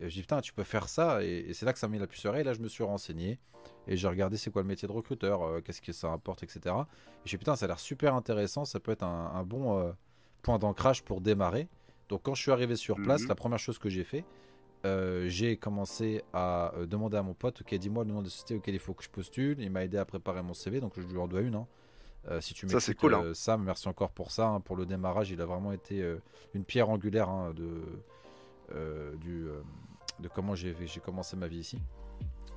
je 0.00 0.08
dis 0.08 0.22
putain, 0.22 0.40
tu 0.40 0.52
peux 0.52 0.64
faire 0.64 0.88
ça. 0.88 1.22
Et, 1.22 1.52
c'est 1.52 1.64
là 1.64 1.72
que 1.72 1.78
ça 1.78 1.86
m'a 1.86 1.92
mis 1.92 2.00
la 2.00 2.08
puce 2.08 2.24
oreille. 2.24 2.42
Là, 2.42 2.52
je 2.52 2.60
me 2.60 2.66
suis 2.66 2.82
renseigné 2.82 3.38
et 3.86 3.96
j'ai 3.96 4.08
regardé 4.08 4.36
c'est 4.36 4.50
quoi 4.50 4.62
le 4.62 4.68
métier 4.68 4.88
de 4.88 4.92
recruteur, 4.92 5.62
qu'est-ce 5.62 5.80
que 5.80 5.92
ça 5.92 6.12
apporte, 6.12 6.42
etc. 6.42 6.58
Et 6.64 7.26
j'ai 7.26 7.36
dit 7.36 7.38
putain, 7.38 7.54
ça 7.54 7.66
a 7.66 7.68
l'air 7.68 7.78
super 7.78 8.16
intéressant. 8.16 8.64
Ça 8.64 8.80
peut 8.80 8.90
être 8.90 9.04
un, 9.04 9.44
bon 9.44 9.94
point 10.42 10.58
d'ancrage 10.58 11.04
pour 11.04 11.20
démarrer. 11.20 11.68
Donc, 12.08 12.22
quand 12.24 12.34
je 12.34 12.42
suis 12.42 12.50
arrivé 12.50 12.74
sur 12.74 12.96
place, 12.96 13.22
mhm. 13.22 13.28
la 13.28 13.34
première 13.36 13.60
chose 13.60 13.78
que 13.78 13.88
j'ai 13.88 14.02
fait, 14.02 14.24
euh, 14.84 15.28
j'ai 15.28 15.56
commencé 15.56 16.22
à 16.34 16.74
euh, 16.76 16.86
demander 16.86 17.16
à 17.16 17.22
mon 17.22 17.32
pote, 17.32 17.62
ok, 17.62 17.74
dis-moi 17.74 18.04
le 18.04 18.12
nom 18.12 18.20
de 18.20 18.28
société 18.28 18.54
auquel 18.54 18.74
il 18.74 18.80
faut 18.80 18.92
que 18.92 19.02
je 19.02 19.08
postule. 19.08 19.56
Il 19.60 19.70
m'a 19.70 19.82
aidé 19.82 19.96
à 19.96 20.04
préparer 20.04 20.42
mon 20.42 20.52
CV, 20.52 20.80
donc 20.80 20.92
je 20.96 21.02
lui 21.02 21.16
en 21.16 21.26
dois 21.26 21.40
une. 21.40 21.54
Hein. 21.54 21.66
Euh, 22.28 22.40
si 22.40 22.54
tu 22.54 22.68
ça 22.68 22.80
c'est 22.80 22.94
cool. 22.94 23.14
Hein. 23.14 23.32
Sam, 23.34 23.64
merci 23.64 23.88
encore 23.88 24.10
pour 24.10 24.30
ça, 24.30 24.46
hein, 24.46 24.60
pour 24.60 24.76
le 24.76 24.84
démarrage. 24.84 25.30
Il 25.30 25.40
a 25.40 25.46
vraiment 25.46 25.72
été 25.72 26.04
une 26.54 26.64
pierre 26.64 26.90
angulaire 26.90 27.28
hein, 27.28 27.54
de, 27.54 29.16
du, 29.16 29.46
de 30.20 30.28
comment 30.28 30.54
j'ai 30.54 30.74
commencé 31.04 31.36
ma 31.36 31.46
vie 31.46 31.58
ici. 31.58 31.78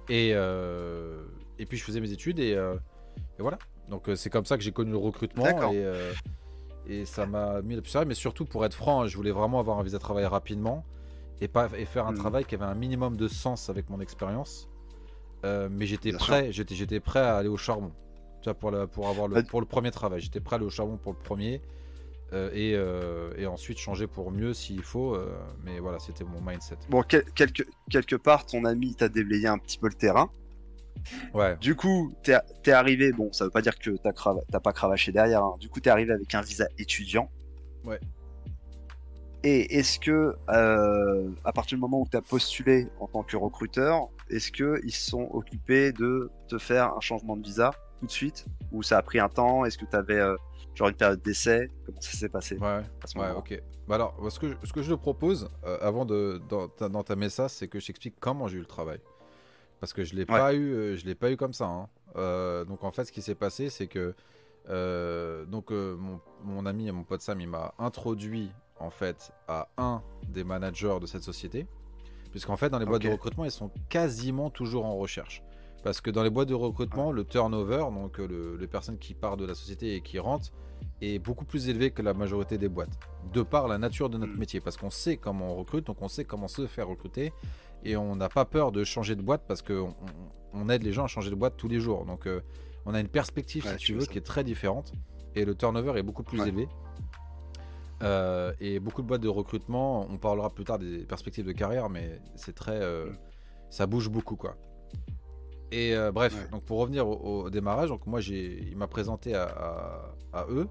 Et, 0.09 0.29
et 0.31 1.65
puis 1.65 1.77
je 1.77 1.83
faisais 1.83 2.01
mes 2.01 2.11
études 2.11 2.39
et, 2.39 2.57
voilà. 3.39 3.57
Donc 3.89 4.09
c'est 4.15 4.29
comme 4.29 4.45
ça 4.45 4.57
que 4.57 4.63
j'ai 4.63 4.73
connu 4.73 4.91
le 4.91 4.97
recrutement 4.97 5.71
et, 5.71 5.85
et 6.87 7.05
ça 7.05 7.25
m'a 7.25 7.61
mis 7.61 7.75
la 7.75 7.81
puce 7.81 7.95
Mais 8.05 8.15
surtout 8.15 8.45
pour 8.45 8.65
être 8.65 8.73
franc, 8.73 9.07
je 9.07 9.15
voulais 9.15 9.31
vraiment 9.31 9.59
avoir 9.59 9.79
un 9.79 9.83
visa 9.83 9.97
de 9.97 10.03
travail 10.03 10.25
rapidement 10.25 10.85
et, 11.41 11.47
pas, 11.47 11.69
et 11.77 11.85
faire 11.85 12.07
un 12.07 12.13
hmm. 12.13 12.17
travail 12.17 12.45
qui 12.45 12.55
avait 12.55 12.65
un 12.65 12.75
minimum 12.75 13.17
de 13.17 13.27
sens 13.27 13.69
avec 13.69 13.89
mon 13.89 13.99
expérience. 13.99 14.69
Euh, 15.45 15.69
mais 15.71 15.85
j'étais 15.85 16.11
prêt, 16.11 16.51
j'étais, 16.51 16.75
j'étais 16.75 16.99
prêt 16.99 17.19
à 17.19 17.37
aller 17.37 17.49
au 17.49 17.57
charbon. 17.57 17.91
Tu 18.41 18.45
vois, 18.45 18.55
pour, 18.55 18.71
le, 18.71 18.87
pour, 18.87 19.07
avoir 19.07 19.27
le, 19.27 19.43
pour 19.43 19.61
le 19.61 19.67
premier 19.67 19.91
travail. 19.91 20.19
J'étais 20.19 20.39
prêt 20.39 20.55
à 20.55 20.57
aller 20.57 20.65
au 20.65 20.71
charbon 20.71 20.97
pour 20.97 21.13
le 21.13 21.19
premier. 21.19 21.61
Euh, 22.33 22.49
et, 22.53 22.73
euh, 22.75 23.31
et, 23.37 23.45
ensuite 23.45 23.77
changer 23.77 24.05
pour 24.05 24.31
mieux 24.31 24.53
s'il 24.53 24.81
faut. 24.81 25.17
mais 25.63 25.79
voilà, 25.79 25.99
c'était 25.99 26.25
mon 26.25 26.41
mindset. 26.41 26.77
Bon, 26.89 27.01
quelque, 27.03 27.63
quelque 27.89 28.15
part, 28.15 28.45
ton 28.45 28.65
ami 28.65 28.95
t'a 28.95 29.09
déblayé 29.09 29.47
un 29.47 29.59
petit 29.59 29.77
peu 29.77 29.87
le 29.87 29.93
terrain. 29.93 30.29
Ouais. 31.33 31.55
Du 31.57 31.75
coup, 31.75 32.13
t'es 32.23 32.35
es 32.65 32.71
arrivé, 32.71 33.11
bon, 33.11 33.31
ça 33.31 33.45
veut 33.45 33.51
pas 33.51 33.61
dire 33.61 33.77
que 33.77 33.91
t'as 33.91 34.59
pas 34.59 34.73
cravaché 34.73 35.11
derrière. 35.11 35.43
Hein. 35.43 35.55
Du 35.59 35.69
coup, 35.69 35.79
t'es 35.79 35.89
arrivé 35.89 36.13
avec 36.13 36.33
un 36.35 36.41
visa 36.41 36.67
étudiant. 36.77 37.29
Ouais. 37.85 37.99
Et 39.49 39.77
est-ce 39.77 39.97
que, 39.97 40.35
euh, 40.49 41.29
à 41.45 41.53
partir 41.53 41.77
du 41.77 41.81
moment 41.81 42.01
où 42.01 42.07
tu 42.11 42.17
as 42.17 42.21
postulé 42.21 42.89
en 42.99 43.07
tant 43.07 43.23
que 43.23 43.37
recruteur, 43.37 44.09
est-ce 44.29 44.51
qu'ils 44.51 44.93
sont 44.93 45.29
occupés 45.31 45.93
de 45.93 46.29
te 46.49 46.57
faire 46.57 46.93
un 46.93 46.99
changement 46.99 47.37
de 47.37 47.43
visa 47.43 47.71
tout 48.01 48.07
de 48.07 48.11
suite? 48.11 48.45
Ou 48.73 48.83
ça 48.83 48.97
a 48.97 49.01
pris 49.01 49.19
un 49.19 49.29
temps? 49.29 49.63
Est-ce 49.63 49.77
que 49.77 49.85
tu 49.85 49.95
avais 49.95 50.19
euh, 50.19 50.35
genre 50.75 50.89
une 50.89 50.95
période 50.95 51.21
d'essai? 51.21 51.69
Comment 51.85 52.01
ça 52.01 52.17
s'est 52.17 52.27
passé 52.27 52.57
Ouais, 52.57 52.81
ouais 53.15 53.31
ok. 53.37 53.63
Bah 53.87 53.95
alors, 53.95 54.17
ce 54.29 54.37
que, 54.37 54.49
je, 54.49 54.55
ce 54.65 54.73
que 54.73 54.81
je 54.81 54.91
te 54.91 54.99
propose, 54.99 55.47
euh, 55.63 55.77
avant 55.79 56.03
d'entamer 56.03 57.29
ça, 57.29 57.47
c'est 57.47 57.69
que 57.69 57.79
je 57.79 57.87
t'explique 57.87 58.15
comment 58.19 58.49
j'ai 58.49 58.57
eu 58.57 58.61
le 58.61 58.65
travail. 58.65 58.99
Parce 59.79 59.93
que 59.93 60.03
je 60.03 60.13
l'ai 60.13 60.25
pas 60.25 60.53
eu, 60.55 60.97
je 60.97 61.05
l'ai 61.05 61.15
pas 61.15 61.31
eu 61.31 61.37
comme 61.37 61.53
ça. 61.53 61.67
Hein. 61.67 62.65
donc 62.65 62.83
en 62.83 62.91
fait, 62.91 63.05
ce 63.05 63.13
qui 63.13 63.21
s'est 63.21 63.33
passé, 63.33 63.69
c'est 63.69 63.87
que 63.87 64.13
donc 65.45 65.71
mon, 65.71 66.19
mon, 66.43 66.65
ami 66.65 66.89
et 66.89 66.91
mon 66.91 67.05
pote 67.05 67.21
Sam, 67.21 67.39
il 67.39 67.47
m'a 67.47 67.73
introduit 67.79 68.51
en 68.79 68.89
fait 68.89 69.31
à 69.47 69.69
un 69.77 70.01
des 70.27 70.43
managers 70.43 70.97
de 71.01 71.05
cette 71.05 71.23
société. 71.23 71.67
Puisqu'en 72.31 72.57
fait, 72.57 72.69
dans 72.69 72.79
les 72.79 72.85
boîtes 72.85 73.01
de 73.01 73.09
recrutement, 73.09 73.45
ils 73.45 73.51
sont 73.51 73.71
quasiment 73.89 74.49
toujours 74.49 74.85
en 74.85 74.95
recherche. 74.95 75.43
Parce 75.83 76.01
que 76.01 76.11
dans 76.11 76.23
les 76.23 76.29
boîtes 76.29 76.49
de 76.49 76.53
recrutement, 76.53 77.11
le 77.11 77.23
turnover, 77.23 77.85
donc 77.91 78.19
euh, 78.19 78.27
le, 78.27 78.57
les 78.57 78.67
personnes 78.67 78.97
qui 78.97 79.13
partent 79.13 79.39
de 79.39 79.45
la 79.45 79.55
société 79.55 79.95
et 79.95 80.01
qui 80.01 80.19
rentrent, 80.19 80.51
est 81.01 81.19
beaucoup 81.19 81.45
plus 81.45 81.69
élevé 81.69 81.91
que 81.91 82.01
la 82.01 82.13
majorité 82.13 82.57
des 82.57 82.69
boîtes. 82.69 82.99
De 83.33 83.41
par 83.41 83.67
la 83.67 83.77
nature 83.77 84.09
de 84.09 84.17
notre 84.17 84.33
hmm. 84.33 84.39
métier. 84.39 84.59
Parce 84.59 84.77
qu'on 84.77 84.89
sait 84.89 85.17
comment 85.17 85.53
on 85.53 85.55
recrute, 85.55 85.87
donc 85.87 86.01
on 86.01 86.07
sait 86.07 86.25
comment 86.25 86.47
se 86.47 86.67
faire 86.67 86.87
recruter. 86.87 87.31
Et 87.83 87.95
on 87.95 88.15
n'a 88.15 88.29
pas 88.29 88.45
peur 88.45 88.71
de 88.71 88.83
changer 88.83 89.15
de 89.15 89.21
boîte 89.21 89.43
parce 89.47 89.61
qu'on 89.61 89.93
on 90.53 90.69
aide 90.69 90.83
les 90.83 90.91
gens 90.91 91.05
à 91.05 91.07
changer 91.07 91.29
de 91.29 91.35
boîte 91.35 91.55
tous 91.57 91.67
les 91.67 91.79
jours. 91.79 92.05
Donc 92.05 92.25
euh, 92.27 92.41
on 92.85 92.93
a 92.93 92.99
une 92.99 93.07
perspective, 93.07 93.67
si 93.67 93.75
tu 93.77 93.93
veux, 93.93 94.05
qui 94.05 94.17
est 94.17 94.25
très 94.25 94.43
différente. 94.43 94.93
Et 95.35 95.45
le 95.45 95.53
turnover 95.53 95.99
est 95.99 96.03
beaucoup 96.03 96.23
plus 96.23 96.41
élevé. 96.41 96.67
Euh, 98.03 98.53
et 98.59 98.79
beaucoup 98.79 99.01
de 99.01 99.07
boîtes 99.07 99.21
de 99.21 99.27
recrutement, 99.27 100.07
on 100.09 100.17
parlera 100.17 100.49
plus 100.49 100.63
tard 100.63 100.79
des 100.79 100.99
perspectives 101.05 101.45
de 101.45 101.51
carrière, 101.51 101.89
mais 101.89 102.21
c'est 102.35 102.53
très. 102.53 102.79
Euh, 102.79 103.11
ça 103.69 103.87
bouge 103.87 104.09
beaucoup, 104.09 104.35
quoi. 104.35 104.55
Et 105.71 105.95
euh, 105.95 106.11
bref, 106.11 106.49
donc 106.51 106.63
pour 106.63 106.79
revenir 106.79 107.07
au, 107.07 107.49
démarrage, 107.49 107.89
donc 107.89 108.05
moi, 108.05 108.21
j'ai, 108.21 108.63
il 108.69 108.77
m'a 108.77 108.87
présenté 108.87 109.35
à, 109.35 110.45
eux, 110.49 110.67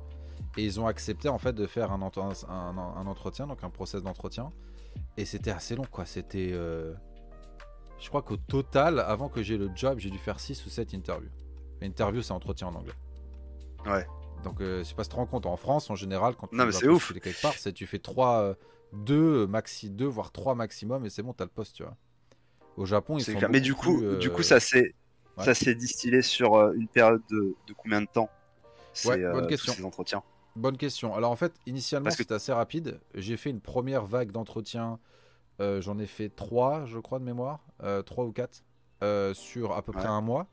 et 0.57 0.65
ils 0.65 0.81
ont 0.81 0.87
accepté 0.87 1.29
en 1.29 1.39
fait 1.39 1.53
de 1.53 1.67
faire 1.67 1.93
un, 1.93 2.01
un, 2.01 3.07
entretien, 3.07 3.47
donc 3.47 3.63
un 3.63 3.71
process 3.71 4.03
d'entretien. 4.03 4.51
Et 5.19 5.25
c'était 5.25 5.51
assez 5.51 5.75
long, 5.75 5.85
quoi. 5.91 6.07
C'était. 6.07 6.51
je 6.51 8.09
crois 8.09 8.23
qu'au 8.23 8.37
total, 8.37 9.01
avant 9.01 9.29
que 9.29 9.43
j'ai 9.43 9.59
le 9.59 9.71
job, 9.75 9.99
j'ai 9.99 10.11
dû 10.11 10.19
faire 10.19 10.41
6 10.41 10.65
ou 10.65 10.71
7 10.71 10.95
interviews. 10.95 11.31
Interview, 11.83 12.23
c'est 12.23 12.33
entretien 12.33 12.69
en 12.69 12.75
anglais. 12.75 12.95
Ouais. 13.85 14.07
Donc, 14.47 14.61
euh, 14.61 14.79
je 14.79 14.85
sais 14.85 14.95
pas 14.95 15.03
si 15.03 15.09
tu 15.09 15.15
te 15.15 15.21
rends 15.21 15.27
compte, 15.27 15.45
en 15.45 15.57
France, 15.57 15.91
en 15.91 15.97
général, 15.97 16.37
quand 16.37 16.47
tu 16.47 16.55
non, 16.55 16.67
mais 16.67 16.73
c'est 16.73 16.89
ouf. 16.89 17.13
quelque 17.13 17.43
part, 17.43 17.55
c'est 17.55 17.73
tu 17.73 17.85
fais 17.87 17.99
3, 17.99 18.55
2, 18.93 19.47
maxi 19.49 19.91
2, 19.91 20.07
voire 20.07 20.31
3 20.31 20.55
maximum, 20.55 21.05
et 21.05 21.11
c'est 21.11 21.23
bon, 21.23 21.33
tu 21.33 21.43
as 21.43 21.47
le 21.47 21.51
poste, 21.51 21.75
tu 21.75 21.83
vois. 21.83 21.97
Au 22.77 22.87
Japon, 22.87 23.19
ils 23.19 23.25
sont. 23.25 23.39
Mais 23.51 23.61
du 23.61 23.75
coup, 23.75 24.01
du 24.17 24.31
coup, 24.31 24.43
ça 24.43 24.61
s'est 24.61 24.95
distillé 25.75 26.23
sur 26.23 26.55
euh, 26.55 26.73
une 26.75 26.87
période 26.87 27.23
de, 27.29 27.57
de 27.67 27.73
combien 27.73 28.01
de 28.01 28.07
temps 28.07 28.31
Ouais, 29.05 29.19
bonne 29.19 29.45
euh, 29.45 29.49
question. 29.49 29.73
Ces 29.75 29.85
entretiens? 29.85 30.23
Bonne 30.55 30.79
question. 30.79 31.15
Alors 31.15 31.33
en 31.33 31.37
fait, 31.37 31.53
initialement, 31.67 32.11
c'était 32.11 32.35
assez 32.35 32.53
rapide. 32.53 33.01
J'ai 33.15 33.37
fait 33.37 33.51
une 33.51 33.61
première 33.61 34.07
vague 34.07 34.31
d'entretiens. 34.31 35.01
J'en 35.59 35.99
ai 35.99 36.07
fait 36.07 36.29
3, 36.29 36.87
je 36.87 36.99
crois, 37.01 37.19
de 37.19 37.25
mémoire. 37.25 37.67
3 38.07 38.25
ou 38.25 38.33
4. 38.33 38.63
sur 39.35 39.73
à 39.73 39.83
peu 39.83 39.93
près 39.93 40.07
un 40.07 40.21
mois. 40.21 40.47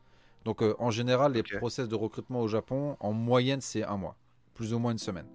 Donc 0.46 0.62
euh, 0.62 0.76
en 0.80 0.92
général, 0.92 1.34
les 1.34 1.44
process 1.44 1.88
de 1.88 1.96
recrutement 1.96 2.42
au 2.42 2.48
Japon, 2.48 2.98
en 3.00 3.14
moyenne, 3.14 3.62
c'est 3.62 3.84
un 3.84 3.98
mois, 3.98 4.18
plus 4.54 4.74
ou 4.74 4.80
moins 4.80 4.92
une 4.92 4.98
semaine. 4.98 5.28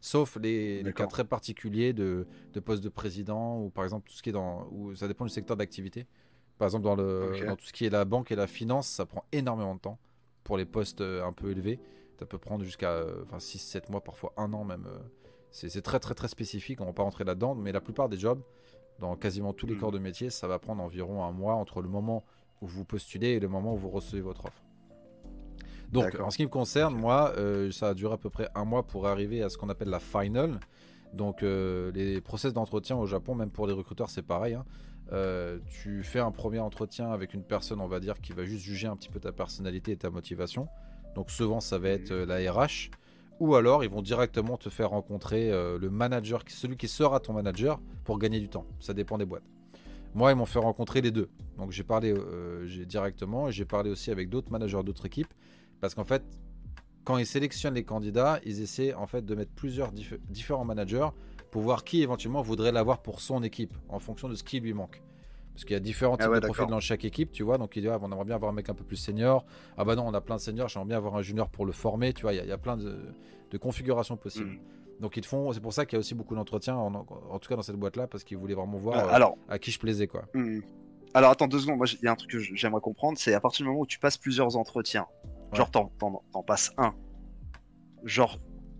Sauf 0.00 0.38
les, 0.40 0.82
cas 0.96 1.06
très 1.06 1.24
particuliers 1.24 1.92
de, 1.92 2.26
de 2.54 2.60
poste 2.60 2.82
de 2.82 2.88
président 2.88 3.60
ou 3.60 3.68
par 3.68 3.84
exemple 3.84 4.08
tout 4.08 4.16
ce 4.16 4.22
qui 4.22 4.30
est 4.30 4.32
dans. 4.32 4.66
Où 4.70 4.94
ça 4.94 5.06
dépend 5.08 5.24
du 5.24 5.30
secteur 5.30 5.56
d'activité. 5.56 6.06
Par 6.56 6.66
exemple, 6.66 6.84
dans, 6.84 6.94
le, 6.94 7.32
dans 7.46 7.56
tout 7.56 7.66
ce 7.66 7.72
qui 7.72 7.86
est 7.86 7.90
la 7.90 8.04
banque 8.04 8.30
et 8.32 8.36
la 8.36 8.46
finance, 8.46 8.86
ça 8.86 9.06
prend 9.06 9.24
énormément 9.32 9.74
de 9.74 9.80
temps 9.80 9.98
pour 10.44 10.58
les 10.58 10.66
postes 10.66 11.00
euh, 11.00 11.24
un 11.24 11.32
peu 11.32 11.50
élevés. 11.50 11.80
Ça 12.18 12.26
peut 12.26 12.38
prendre 12.38 12.64
jusqu'à 12.64 12.90
euh, 12.90 13.22
enfin, 13.24 13.38
6-7 13.38 13.90
mois, 13.90 14.02
parfois 14.02 14.32
un 14.36 14.52
an 14.52 14.64
même. 14.64 14.86
C'est 15.52 15.82
très 15.82 15.98
très 15.98 16.14
très 16.14 16.28
spécifique, 16.28 16.80
on 16.80 16.86
va 16.86 16.92
pas 16.92 17.02
rentrer 17.02 17.24
là-dedans, 17.24 17.54
mais 17.54 17.72
la 17.72 17.80
plupart 17.80 18.08
des 18.08 18.18
jobs, 18.18 18.40
dans 19.00 19.16
quasiment 19.16 19.52
tous 19.52 19.66
les 19.66 19.74
hmm. 19.74 19.78
corps 19.78 19.92
de 19.92 19.98
métier, 19.98 20.30
ça 20.30 20.46
va 20.46 20.58
prendre 20.58 20.82
environ 20.82 21.24
un 21.24 21.32
mois 21.32 21.54
entre 21.54 21.82
le 21.82 21.88
moment 21.88 22.24
où 22.60 22.66
vous 22.66 22.84
postulez 22.84 23.28
et 23.28 23.40
le 23.40 23.48
moment 23.48 23.74
où 23.74 23.76
vous 23.76 23.90
recevez 23.90 24.20
votre 24.20 24.46
offre. 24.46 24.62
Donc, 25.92 26.18
en 26.20 26.30
ce 26.30 26.36
qui 26.36 26.44
me 26.44 26.50
concerne, 26.50 26.94
moi, 26.94 27.32
euh, 27.36 27.70
ça 27.72 27.88
a 27.88 27.94
duré 27.94 28.14
à 28.14 28.16
peu 28.16 28.30
près 28.30 28.48
un 28.54 28.64
mois 28.64 28.84
pour 28.84 29.08
arriver 29.08 29.42
à 29.42 29.48
ce 29.48 29.58
qu'on 29.58 29.68
appelle 29.68 29.88
la 29.88 29.98
final. 29.98 30.60
Donc, 31.12 31.42
euh, 31.42 31.90
les 31.92 32.20
process 32.20 32.52
d'entretien 32.52 32.96
au 32.96 33.06
Japon, 33.06 33.34
même 33.34 33.50
pour 33.50 33.66
les 33.66 33.72
recruteurs, 33.72 34.08
c'est 34.08 34.22
pareil. 34.22 34.54
Hein. 34.54 34.64
Euh, 35.12 35.58
tu 35.82 36.04
fais 36.04 36.20
un 36.20 36.30
premier 36.30 36.60
entretien 36.60 37.10
avec 37.10 37.34
une 37.34 37.42
personne, 37.42 37.80
on 37.80 37.88
va 37.88 37.98
dire, 37.98 38.20
qui 38.20 38.32
va 38.32 38.44
juste 38.44 38.62
juger 38.62 38.86
un 38.86 38.94
petit 38.94 39.08
peu 39.08 39.18
ta 39.18 39.32
personnalité 39.32 39.90
et 39.90 39.96
ta 39.96 40.10
motivation. 40.10 40.68
Donc, 41.16 41.30
souvent, 41.30 41.58
ça 41.58 41.78
va 41.78 41.88
être 41.88 42.12
la 42.12 42.52
RH. 42.52 42.90
Ou 43.40 43.56
alors, 43.56 43.82
ils 43.82 43.90
vont 43.90 44.02
directement 44.02 44.56
te 44.56 44.68
faire 44.68 44.90
rencontrer 44.90 45.50
le 45.50 45.90
manager, 45.90 46.44
celui 46.46 46.76
qui 46.76 46.86
sera 46.86 47.18
ton 47.18 47.32
manager, 47.32 47.80
pour 48.04 48.18
gagner 48.18 48.38
du 48.38 48.48
temps. 48.48 48.66
Ça 48.78 48.94
dépend 48.94 49.18
des 49.18 49.24
boîtes. 49.24 49.59
Moi, 50.14 50.32
ils 50.32 50.34
m'ont 50.34 50.46
fait 50.46 50.58
rencontrer 50.58 51.00
les 51.00 51.10
deux. 51.10 51.28
Donc 51.58 51.70
j'ai 51.70 51.84
parlé 51.84 52.12
euh, 52.16 52.66
directement 52.84 53.48
et 53.48 53.52
j'ai 53.52 53.64
parlé 53.64 53.90
aussi 53.90 54.10
avec 54.10 54.28
d'autres 54.28 54.50
managers 54.50 54.82
d'autres 54.82 55.06
équipes. 55.06 55.32
Parce 55.80 55.94
qu'en 55.94 56.04
fait, 56.04 56.22
quand 57.04 57.18
ils 57.18 57.26
sélectionnent 57.26 57.74
les 57.74 57.84
candidats, 57.84 58.40
ils 58.44 58.60
essaient 58.60 58.94
en 58.94 59.06
fait 59.06 59.24
de 59.24 59.34
mettre 59.34 59.52
plusieurs 59.52 59.92
différents 60.28 60.64
managers 60.64 61.08
pour 61.50 61.62
voir 61.62 61.84
qui 61.84 62.02
éventuellement 62.02 62.42
voudrait 62.42 62.72
l'avoir 62.72 63.02
pour 63.02 63.20
son 63.20 63.42
équipe 63.42 63.74
en 63.88 63.98
fonction 63.98 64.28
de 64.28 64.34
ce 64.34 64.44
qui 64.44 64.60
lui 64.60 64.72
manque. 64.72 65.02
Parce 65.52 65.64
qu'il 65.64 65.74
y 65.74 65.76
a 65.76 65.80
différents 65.80 66.16
ah 66.18 66.24
types 66.24 66.34
de 66.34 66.40
profils 66.40 66.66
dans 66.66 66.80
chaque 66.80 67.04
équipe, 67.04 67.32
tu 67.32 67.42
vois. 67.42 67.58
Donc 67.58 67.76
il 67.76 67.82
dit, 67.82 67.88
ah, 67.88 67.98
on 68.00 68.10
aimerait 68.10 68.24
bien 68.24 68.36
avoir 68.36 68.50
un 68.50 68.54
mec 68.54 68.68
un 68.68 68.74
peu 68.74 68.84
plus 68.84 68.96
senior. 68.96 69.44
Ah 69.76 69.84
bah 69.84 69.96
non, 69.96 70.06
on 70.06 70.14
a 70.14 70.20
plein 70.20 70.36
de 70.36 70.40
seniors, 70.40 70.68
j'aimerais 70.68 70.88
bien 70.88 70.96
avoir 70.96 71.16
un 71.16 71.22
junior 71.22 71.48
pour 71.48 71.66
le 71.66 71.72
former, 71.72 72.12
tu 72.12 72.22
vois. 72.22 72.32
Il 72.32 72.46
y, 72.46 72.52
a, 72.52 72.58
plein 72.58 72.76
de, 72.76 72.98
configurations 73.58 74.16
possibles. 74.16 74.50
Mm. 74.50 74.60
Donc 75.00 75.16
ils 75.16 75.24
font, 75.24 75.52
c'est 75.52 75.60
pour 75.60 75.72
ça 75.72 75.86
qu'il 75.86 75.94
y 75.94 75.98
a 75.98 76.00
aussi 76.00 76.14
beaucoup 76.14 76.34
d'entretiens, 76.34 76.76
en, 76.76 77.38
tout 77.38 77.48
cas 77.48 77.56
dans 77.56 77.62
cette 77.62 77.76
boîte-là, 77.76 78.06
parce 78.06 78.22
qu'ils 78.22 78.36
voulaient 78.36 78.54
vraiment 78.54 78.76
voir 78.76 78.98
euh, 78.98 79.12
alors, 79.12 79.38
à 79.48 79.58
qui 79.58 79.70
je 79.70 79.78
plaisais, 79.78 80.06
quoi. 80.06 80.24
Hmm. 80.34 80.60
Alors 81.14 81.30
attends 81.30 81.48
deux 81.48 81.58
secondes, 81.58 81.78
moi 81.78 81.86
il 81.90 82.04
y 82.04 82.06
a 82.06 82.12
un 82.12 82.16
truc 82.16 82.30
que 82.30 82.38
j'aimerais 82.38 82.82
comprendre, 82.82 83.18
c'est 83.18 83.34
à 83.34 83.40
partir 83.40 83.64
du 83.64 83.70
moment 83.70 83.80
où 83.80 83.86
tu 83.86 83.98
passes 83.98 84.18
plusieurs 84.18 84.56
entretiens, 84.56 85.06
genre 85.52 85.70
t'en, 85.70 85.90
passes 86.46 86.72
un, 86.76 86.94
genre 88.04 88.38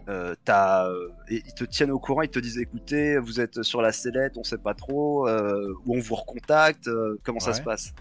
euh, 0.09 0.37
euh, 0.49 1.09
ils 1.29 1.55
te 1.55 1.65
tiennent 1.65 1.91
au 1.91 1.99
courant, 1.99 2.23
ils 2.23 2.29
te 2.29 2.39
disent 2.39 2.59
écoutez, 2.59 3.19
vous 3.19 3.41
êtes 3.41 3.63
sur 3.63 3.81
la 3.81 3.91
sellette, 3.91 4.37
on 4.37 4.45
sait 4.45 4.59
pas 4.59 4.75
trop, 4.75 5.27
ou 5.27 5.97
on 5.97 6.01
vous 6.01 6.15
recontacte, 6.15 6.89
comment 7.25 7.41
ça 7.41 7.55
se 7.55 7.63
passe? 7.63 7.95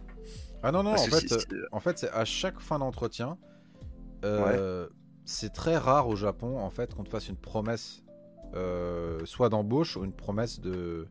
Ah 0.62 0.73
non 0.73 0.84
non, 0.84 0.91
en 0.91 0.97
fait, 0.97 1.47
en 1.71 1.79
fait, 1.79 1.97
c'est 1.97 2.12
à 2.12 2.25
chaque 2.25 2.60
fin 2.60 2.79
d'entretien. 2.79 3.38
C'est 5.25 5.53
très 5.53 5.77
rare 5.77 6.08
au 6.08 6.15
Japon 6.15 6.58
en 6.58 6.71
fait 6.71 6.95
qu'on 6.95 7.03
te 7.03 7.10
fasse 7.10 7.29
une 7.29 7.38
promesse 7.38 8.03
euh, 8.56 9.20
soit 9.26 9.50
d'embauche 9.50 9.98
ou 9.98 10.04
une 10.04 10.14
promesse 10.14 10.60
de, 10.60 11.08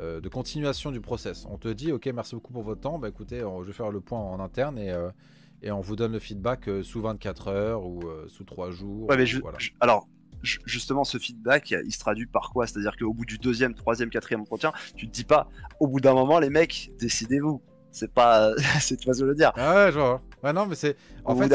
euh, 0.00 0.20
de 0.20 0.28
continuation 0.28 0.90
du 0.92 1.00
process. 1.00 1.46
On 1.50 1.58
te 1.58 1.68
dit, 1.68 1.92
ok, 1.92 2.06
merci 2.14 2.34
beaucoup 2.34 2.52
pour 2.52 2.62
votre 2.62 2.80
temps, 2.80 2.98
bah 2.98 3.08
écoutez, 3.08 3.40
je 3.40 3.66
vais 3.66 3.72
faire 3.72 3.90
le 3.90 4.00
point 4.00 4.18
en 4.18 4.40
interne 4.40 4.78
et, 4.78 4.90
euh, 4.90 5.10
et 5.62 5.70
on 5.70 5.80
vous 5.80 5.96
donne 5.96 6.12
le 6.12 6.18
feedback 6.18 6.68
sous 6.82 7.00
24 7.00 7.48
heures 7.48 7.86
ou 7.86 8.02
sous 8.28 8.44
3 8.44 8.70
jours. 8.70 9.08
Ouais, 9.08 9.16
mais 9.16 9.24
alors, 9.80 10.06
justement, 10.42 11.04
ce 11.04 11.18
feedback, 11.18 11.70
il 11.70 11.92
se 11.92 11.98
traduit 11.98 12.26
par 12.26 12.50
quoi? 12.52 12.66
C'est-à-dire 12.66 12.96
qu'au 12.96 13.12
bout 13.12 13.24
du 13.24 13.38
deuxième, 13.38 13.74
troisième, 13.74 14.10
quatrième 14.10 14.42
entretien, 14.42 14.72
tu 14.94 15.08
te 15.08 15.12
dis 15.12 15.24
pas, 15.24 15.48
au 15.80 15.86
bout 15.86 16.00
d'un 16.00 16.14
moment, 16.14 16.38
les 16.38 16.50
mecs, 16.50 16.90
décidez-vous. 16.98 17.62
C'est 17.90 18.12
pas, 18.12 18.52
c'est 18.80 18.96
tu 18.96 19.08
vas 19.08 19.24
le 19.24 19.34
dire. 19.34 19.52
Ah 19.56 19.74
ouais, 19.86 19.92
je 19.92 19.98
vois. 19.98 20.20
Ouais, 20.42 20.52
non, 20.52 20.66
mais 20.66 20.74
c'est. 20.74 20.96
En 21.24 21.36
fait, 21.36 21.48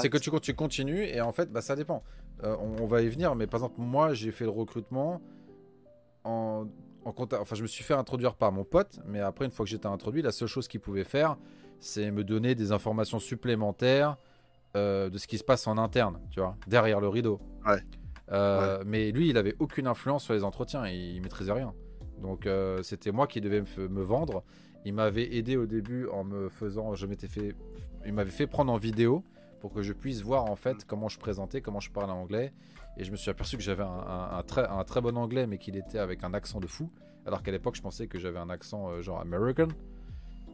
c'est 0.00 0.10
que 0.10 0.18
tu, 0.18 0.30
tu 0.40 0.54
continues 0.54 1.04
et 1.04 1.20
en 1.20 1.32
fait, 1.32 1.50
bah, 1.50 1.62
ça 1.62 1.76
dépend. 1.76 2.02
Euh, 2.44 2.56
on, 2.60 2.86
va 2.86 3.02
y 3.02 3.08
venir, 3.08 3.34
mais 3.34 3.46
par 3.46 3.58
exemple, 3.58 3.80
moi, 3.80 4.14
j'ai 4.14 4.30
fait 4.30 4.44
le 4.44 4.50
recrutement 4.50 5.20
en, 6.24 6.66
en 7.04 7.12
contact. 7.12 7.42
Enfin, 7.42 7.56
je 7.56 7.62
me 7.62 7.66
suis 7.66 7.82
fait 7.82 7.94
introduire 7.94 8.34
par 8.34 8.52
mon 8.52 8.64
pote, 8.64 9.00
mais 9.06 9.20
après, 9.20 9.44
une 9.44 9.50
fois 9.50 9.64
que 9.64 9.70
j'étais 9.70 9.86
introduit, 9.86 10.22
la 10.22 10.30
seule 10.30 10.48
chose 10.48 10.68
qu'il 10.68 10.80
pouvait 10.80 11.04
faire, 11.04 11.36
c'est 11.80 12.10
me 12.10 12.22
donner 12.22 12.54
des 12.54 12.70
informations 12.70 13.18
supplémentaires 13.18 14.16
euh, 14.76 15.10
de 15.10 15.18
ce 15.18 15.26
qui 15.26 15.38
se 15.38 15.44
passe 15.44 15.66
en 15.66 15.78
interne, 15.78 16.20
tu 16.30 16.40
vois, 16.40 16.56
derrière 16.66 17.00
le 17.00 17.08
rideau. 17.08 17.40
Euh, 18.30 18.82
mais 18.86 19.10
lui, 19.10 19.30
il 19.30 19.36
avait 19.36 19.56
aucune 19.58 19.86
influence 19.86 20.24
sur 20.24 20.34
les 20.34 20.44
entretiens, 20.44 20.86
il, 20.86 21.16
il 21.16 21.22
maîtrisait 21.22 21.52
rien. 21.52 21.74
Donc, 22.22 22.48
c'était 22.82 23.12
moi 23.12 23.26
qui 23.26 23.40
devais 23.40 23.62
me, 23.78 24.02
vendre. 24.02 24.42
Il 24.84 24.94
m'avait 24.94 25.36
aidé 25.36 25.56
au 25.56 25.66
début 25.66 26.08
en 26.08 26.24
me 26.24 26.48
faisant, 26.48 26.94
je 26.94 27.06
m'étais 27.06 27.28
fait, 27.28 27.54
il 28.06 28.12
m'avait 28.12 28.30
fait 28.30 28.46
prendre 28.46 28.72
en 28.72 28.76
vidéo 28.76 29.24
pour 29.60 29.72
que 29.72 29.82
je 29.82 29.92
puisse 29.92 30.22
voir 30.22 30.44
en 30.44 30.56
fait 30.56 30.84
comment 30.84 31.08
je 31.08 31.18
présentais, 31.18 31.60
comment 31.60 31.80
je 31.80 31.90
parlais 31.90 32.12
anglais. 32.12 32.52
Et 32.96 33.04
je 33.04 33.12
me 33.12 33.16
suis 33.16 33.30
aperçu 33.30 33.56
que 33.56 33.62
j'avais 33.62 33.84
un, 33.84 34.42
très, 34.44 34.66
un 34.66 34.82
très 34.82 35.00
bon 35.00 35.16
anglais, 35.16 35.46
mais 35.46 35.58
qu'il 35.58 35.76
était 35.76 35.98
avec 35.98 36.24
un 36.24 36.34
accent 36.34 36.58
de 36.58 36.66
fou. 36.66 36.90
Alors 37.26 37.42
qu'à 37.42 37.52
l'époque, 37.52 37.76
je 37.76 37.82
pensais 37.82 38.08
que 38.08 38.18
j'avais 38.18 38.38
un 38.38 38.50
accent 38.50 38.90
euh, 38.90 39.02
genre 39.02 39.20
American. 39.20 39.68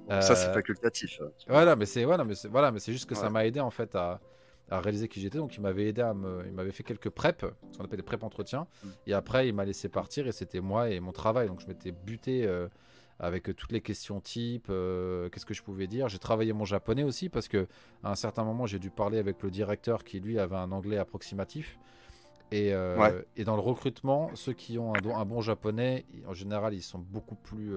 ça, 0.08 0.34
c'est 0.34 0.48
euh, 0.48 0.52
facultatif. 0.52 1.20
Voilà, 1.48 1.74
mais 1.74 1.86
c'est 1.86 2.04
voilà, 2.04 2.24
mais 2.24 2.34
voilà, 2.50 2.70
mais 2.70 2.80
c'est 2.80 2.92
juste 2.92 3.08
que 3.08 3.14
ça 3.14 3.30
m'a 3.30 3.46
aidé 3.46 3.60
en 3.60 3.70
fait 3.70 3.94
à, 3.94 4.20
à 4.70 4.80
réaliser 4.80 5.08
qui 5.08 5.20
j'étais. 5.20 5.38
Donc 5.38 5.56
il 5.56 5.60
m'avait 5.60 5.86
aidé 5.86 6.02
à 6.02 6.14
me, 6.14 6.44
il 6.46 6.52
m'avait 6.52 6.72
fait 6.72 6.82
quelques 6.82 7.10
prep, 7.10 7.46
ce 7.72 7.78
qu'on 7.78 7.84
appelle 7.84 7.98
des 7.98 8.02
prep 8.04 8.22
entretiens. 8.22 8.66
Mm. 8.82 8.88
Et 9.06 9.14
après, 9.14 9.48
il 9.48 9.54
m'a 9.54 9.64
laissé 9.64 9.88
partir 9.88 10.26
et 10.26 10.32
c'était 10.32 10.60
moi 10.60 10.90
et 10.90 11.00
mon 11.00 11.12
travail. 11.12 11.48
Donc 11.48 11.60
je 11.60 11.66
m'étais 11.66 11.92
buté 11.92 12.46
euh, 12.46 12.68
avec 13.18 13.54
toutes 13.56 13.72
les 13.72 13.80
questions 13.80 14.20
type, 14.20 14.66
euh, 14.70 15.28
qu'est-ce 15.28 15.46
que 15.46 15.54
je 15.54 15.62
pouvais 15.62 15.86
dire? 15.86 16.08
J'ai 16.08 16.18
travaillé 16.18 16.52
mon 16.52 16.64
japonais 16.64 17.04
aussi 17.04 17.28
parce 17.28 17.48
que 17.48 17.66
à 18.02 18.10
un 18.10 18.14
certain 18.14 18.44
moment, 18.44 18.66
j'ai 18.66 18.78
dû 18.78 18.90
parler 18.90 19.18
avec 19.18 19.42
le 19.42 19.50
directeur 19.50 20.04
qui 20.04 20.20
lui 20.20 20.38
avait 20.38 20.56
un 20.56 20.72
anglais 20.72 20.98
approximatif. 20.98 21.78
Et, 22.50 22.72
euh, 22.72 23.22
et 23.36 23.44
dans 23.44 23.56
le 23.56 23.62
recrutement, 23.62 24.30
ceux 24.34 24.52
qui 24.52 24.78
ont 24.78 24.94
un, 24.94 25.04
un, 25.08 25.24
bon 25.24 25.40
japonais, 25.40 26.04
en 26.26 26.34
général, 26.34 26.74
ils 26.74 26.82
sont 26.82 26.98
beaucoup 26.98 27.34
plus 27.34 27.74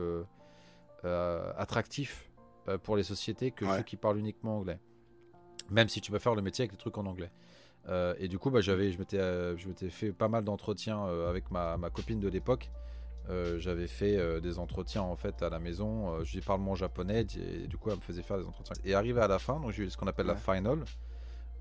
attractifs 1.58 2.30
pour 2.84 2.98
les 2.98 3.04
sociétés 3.04 3.52
que 3.52 3.66
ceux 3.66 3.84
qui 3.84 3.96
parlent 3.96 4.20
uniquement 4.20 4.58
anglais 4.58 4.80
même 5.70 5.90
si 5.90 6.02
tu 6.02 6.12
peux 6.12 6.20
faire 6.20 6.36
le 6.36 6.42
métier 6.42 6.64
avec 6.64 6.72
des 6.72 6.78
trucs 6.78 6.98
en 6.98 7.06
anglais. 7.06 7.32
Euh, 7.90 8.14
et 8.20 8.28
du 8.28 8.38
coup, 8.38 8.50
bah, 8.50 8.62
j'avais, 8.62 8.92
je 8.92 9.00
m'étais, 9.00 9.20
euh, 9.20 9.56
je 9.58 9.68
m'étais 9.68 9.90
fait 9.90 10.12
pas 10.12 10.28
mal 10.28 10.44
d'entretiens 10.44 11.06
euh, 11.06 11.30
avec 11.30 11.50
ma, 11.52 11.78
ma, 11.78 11.90
copine 11.90 12.20
de 12.20 12.28
l'époque. 12.28 12.70
J'avais 13.58 13.88
fait 13.88 14.42
des 14.42 14.60
entretiens 14.60 15.02
en 15.02 15.16
fait 15.16 15.42
à 15.42 15.50
la 15.50 15.60
maison. 15.60 16.24
je 16.24 16.34
lui 16.34 16.42
parle 16.42 16.62
mon 16.62 16.76
japonais 16.76 17.26
et, 17.38 17.68
du 17.68 17.78
coup, 17.78 17.90
elle 17.90 17.98
me 17.98 18.02
faisait 18.02 18.22
faire 18.22 18.38
des 18.38 18.46
entretiens. 18.46 18.76
Et 18.86 18.94
arrivé 18.94 19.22
à 19.22 19.28
la 19.28 19.40
fin, 19.40 19.60
donc 19.60 19.72
j'ai 19.72 19.84
eu 19.84 19.90
ce 19.90 19.98
qu'on 19.98 20.08
appelle 20.08 20.28
la 20.28 20.36
final 20.36 20.84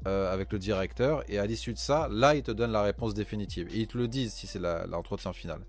avec 0.04 0.52
le 0.52 0.58
directeur. 0.58 1.24
Et 1.28 1.38
à 1.38 1.46
l'issue 1.46 1.72
de 1.72 1.78
ça, 1.78 2.08
là, 2.10 2.34
ils 2.34 2.42
te 2.42 2.52
donnent 2.52 2.72
la 2.72 2.82
réponse 2.82 3.14
définitive. 3.14 3.68
Et 3.74 3.80
ils 3.80 3.86
te 3.86 3.98
le 3.98 4.08
disent 4.08 4.32
si 4.32 4.46
c'est 4.46 4.60
l'entretien 4.60 5.32
final. 5.32 5.60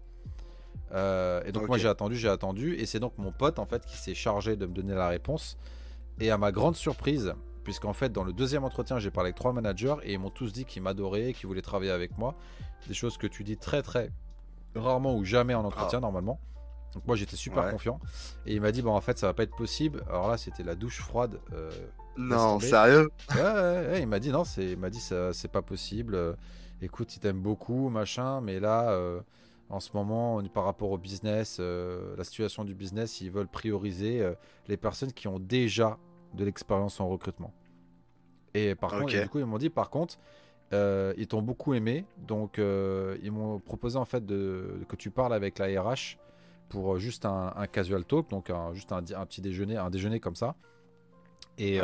et 0.93 1.51
donc 1.51 1.67
moi 1.67 1.77
j'ai 1.77 1.87
attendu, 1.87 2.15
j'ai 2.15 2.29
attendu, 2.29 2.75
et 2.75 2.85
c'est 2.85 2.99
donc 2.99 3.17
mon 3.17 3.31
pote 3.31 3.59
en 3.59 3.65
fait 3.65 3.85
qui 3.85 3.97
s'est 3.97 4.15
chargé 4.15 4.55
de 4.55 4.65
me 4.65 4.73
donner 4.73 4.93
la 4.93 5.07
réponse. 5.07 5.57
Et 6.19 6.31
à 6.31 6.37
ma 6.37 6.51
grande 6.51 6.75
surprise, 6.75 7.33
puisqu'en 7.63 7.93
fait 7.93 8.11
dans 8.11 8.23
le 8.23 8.33
deuxième 8.33 8.63
entretien 8.63 8.97
j'ai 8.97 9.11
parlé 9.11 9.27
avec 9.27 9.35
trois 9.35 9.53
managers 9.53 9.95
et 10.03 10.13
ils 10.13 10.19
m'ont 10.19 10.29
tous 10.29 10.53
dit 10.53 10.65
qu'ils 10.65 10.81
m'adoraient, 10.81 11.33
qu'ils 11.33 11.47
voulaient 11.47 11.61
travailler 11.61 11.91
avec 11.91 12.17
moi. 12.17 12.35
Des 12.87 12.93
choses 12.93 13.17
que 13.17 13.27
tu 13.27 13.43
dis 13.43 13.57
très 13.57 13.81
très 13.81 14.11
rarement 14.77 15.15
ou 15.15 15.23
jamais 15.23 15.53
en 15.53 15.65
entretien 15.65 15.99
ah. 15.99 16.01
normalement. 16.01 16.39
Donc 16.93 17.05
moi 17.05 17.15
j'étais 17.15 17.35
super 17.35 17.69
confiant 17.69 17.99
et 18.45 18.55
il 18.55 18.61
m'a 18.61 18.71
dit 18.71 18.81
bon 18.81 18.91
en 18.91 19.01
fait 19.01 19.17
ça 19.17 19.27
va 19.27 19.33
pas 19.33 19.43
être 19.43 19.55
possible. 19.55 20.03
Alors 20.09 20.29
là 20.29 20.37
c'était 20.37 20.63
la 20.63 20.75
douche 20.75 20.99
froide. 20.99 21.39
Euh, 21.53 21.69
non 22.17 22.59
sérieux? 22.59 23.09
Ouais, 23.35 24.01
il 24.01 24.07
m'a 24.07 24.19
dit 24.19 24.31
non 24.31 24.43
c'est 24.43 24.71
il 24.71 24.77
m'a 24.77 24.89
dit 24.89 24.99
ça 24.99 25.33
c'est 25.33 25.51
pas 25.51 25.61
possible. 25.61 26.15
Euh, 26.15 26.33
écoute 26.81 27.15
il 27.15 27.19
t'aime 27.19 27.41
beaucoup 27.41 27.89
machin 27.89 28.41
mais 28.41 28.59
là 28.59 28.89
euh, 28.91 29.19
en 29.69 29.79
ce 29.79 29.89
moment 29.93 30.41
par 30.53 30.63
rapport 30.63 30.91
au 30.91 30.97
business 30.97 31.59
la 31.59 32.23
situation 32.23 32.63
du 32.63 32.73
business 32.73 33.21
ils 33.21 33.31
veulent 33.31 33.49
prioriser 33.49 34.25
les 34.67 34.77
personnes 34.77 35.11
qui 35.11 35.27
ont 35.27 35.39
déjà 35.39 35.97
de 36.33 36.45
l'expérience 36.45 36.99
en 36.99 37.09
recrutement. 37.09 37.53
Et 38.53 38.75
par 38.75 38.91
contre, 38.91 39.11
du 39.11 39.29
coup, 39.29 39.39
ils 39.39 39.45
m'ont 39.45 39.57
dit, 39.57 39.69
par 39.69 39.89
contre, 39.89 40.17
euh, 40.73 41.13
ils 41.17 41.27
t'ont 41.27 41.41
beaucoup 41.41 41.73
aimé, 41.73 42.05
donc 42.17 42.59
euh, 42.59 43.17
ils 43.23 43.31
m'ont 43.31 43.59
proposé 43.59 43.97
en 43.97 44.03
fait 44.03 44.25
de, 44.25 44.79
que 44.89 44.97
tu 44.97 45.11
parles 45.11 45.33
avec 45.33 45.59
la 45.59 45.81
RH 45.81 46.17
pour 46.67 46.95
euh, 46.95 46.99
juste 46.99 47.25
un, 47.25 47.53
casual 47.71 48.03
talk, 48.03 48.29
donc 48.29 48.51
juste 48.73 48.91
un, 48.91 49.01
petit 49.01 49.41
déjeuner, 49.41 49.77
un 49.77 49.89
déjeuner 49.89 50.19
comme 50.19 50.35
ça. 50.35 50.55
Et 51.57 51.79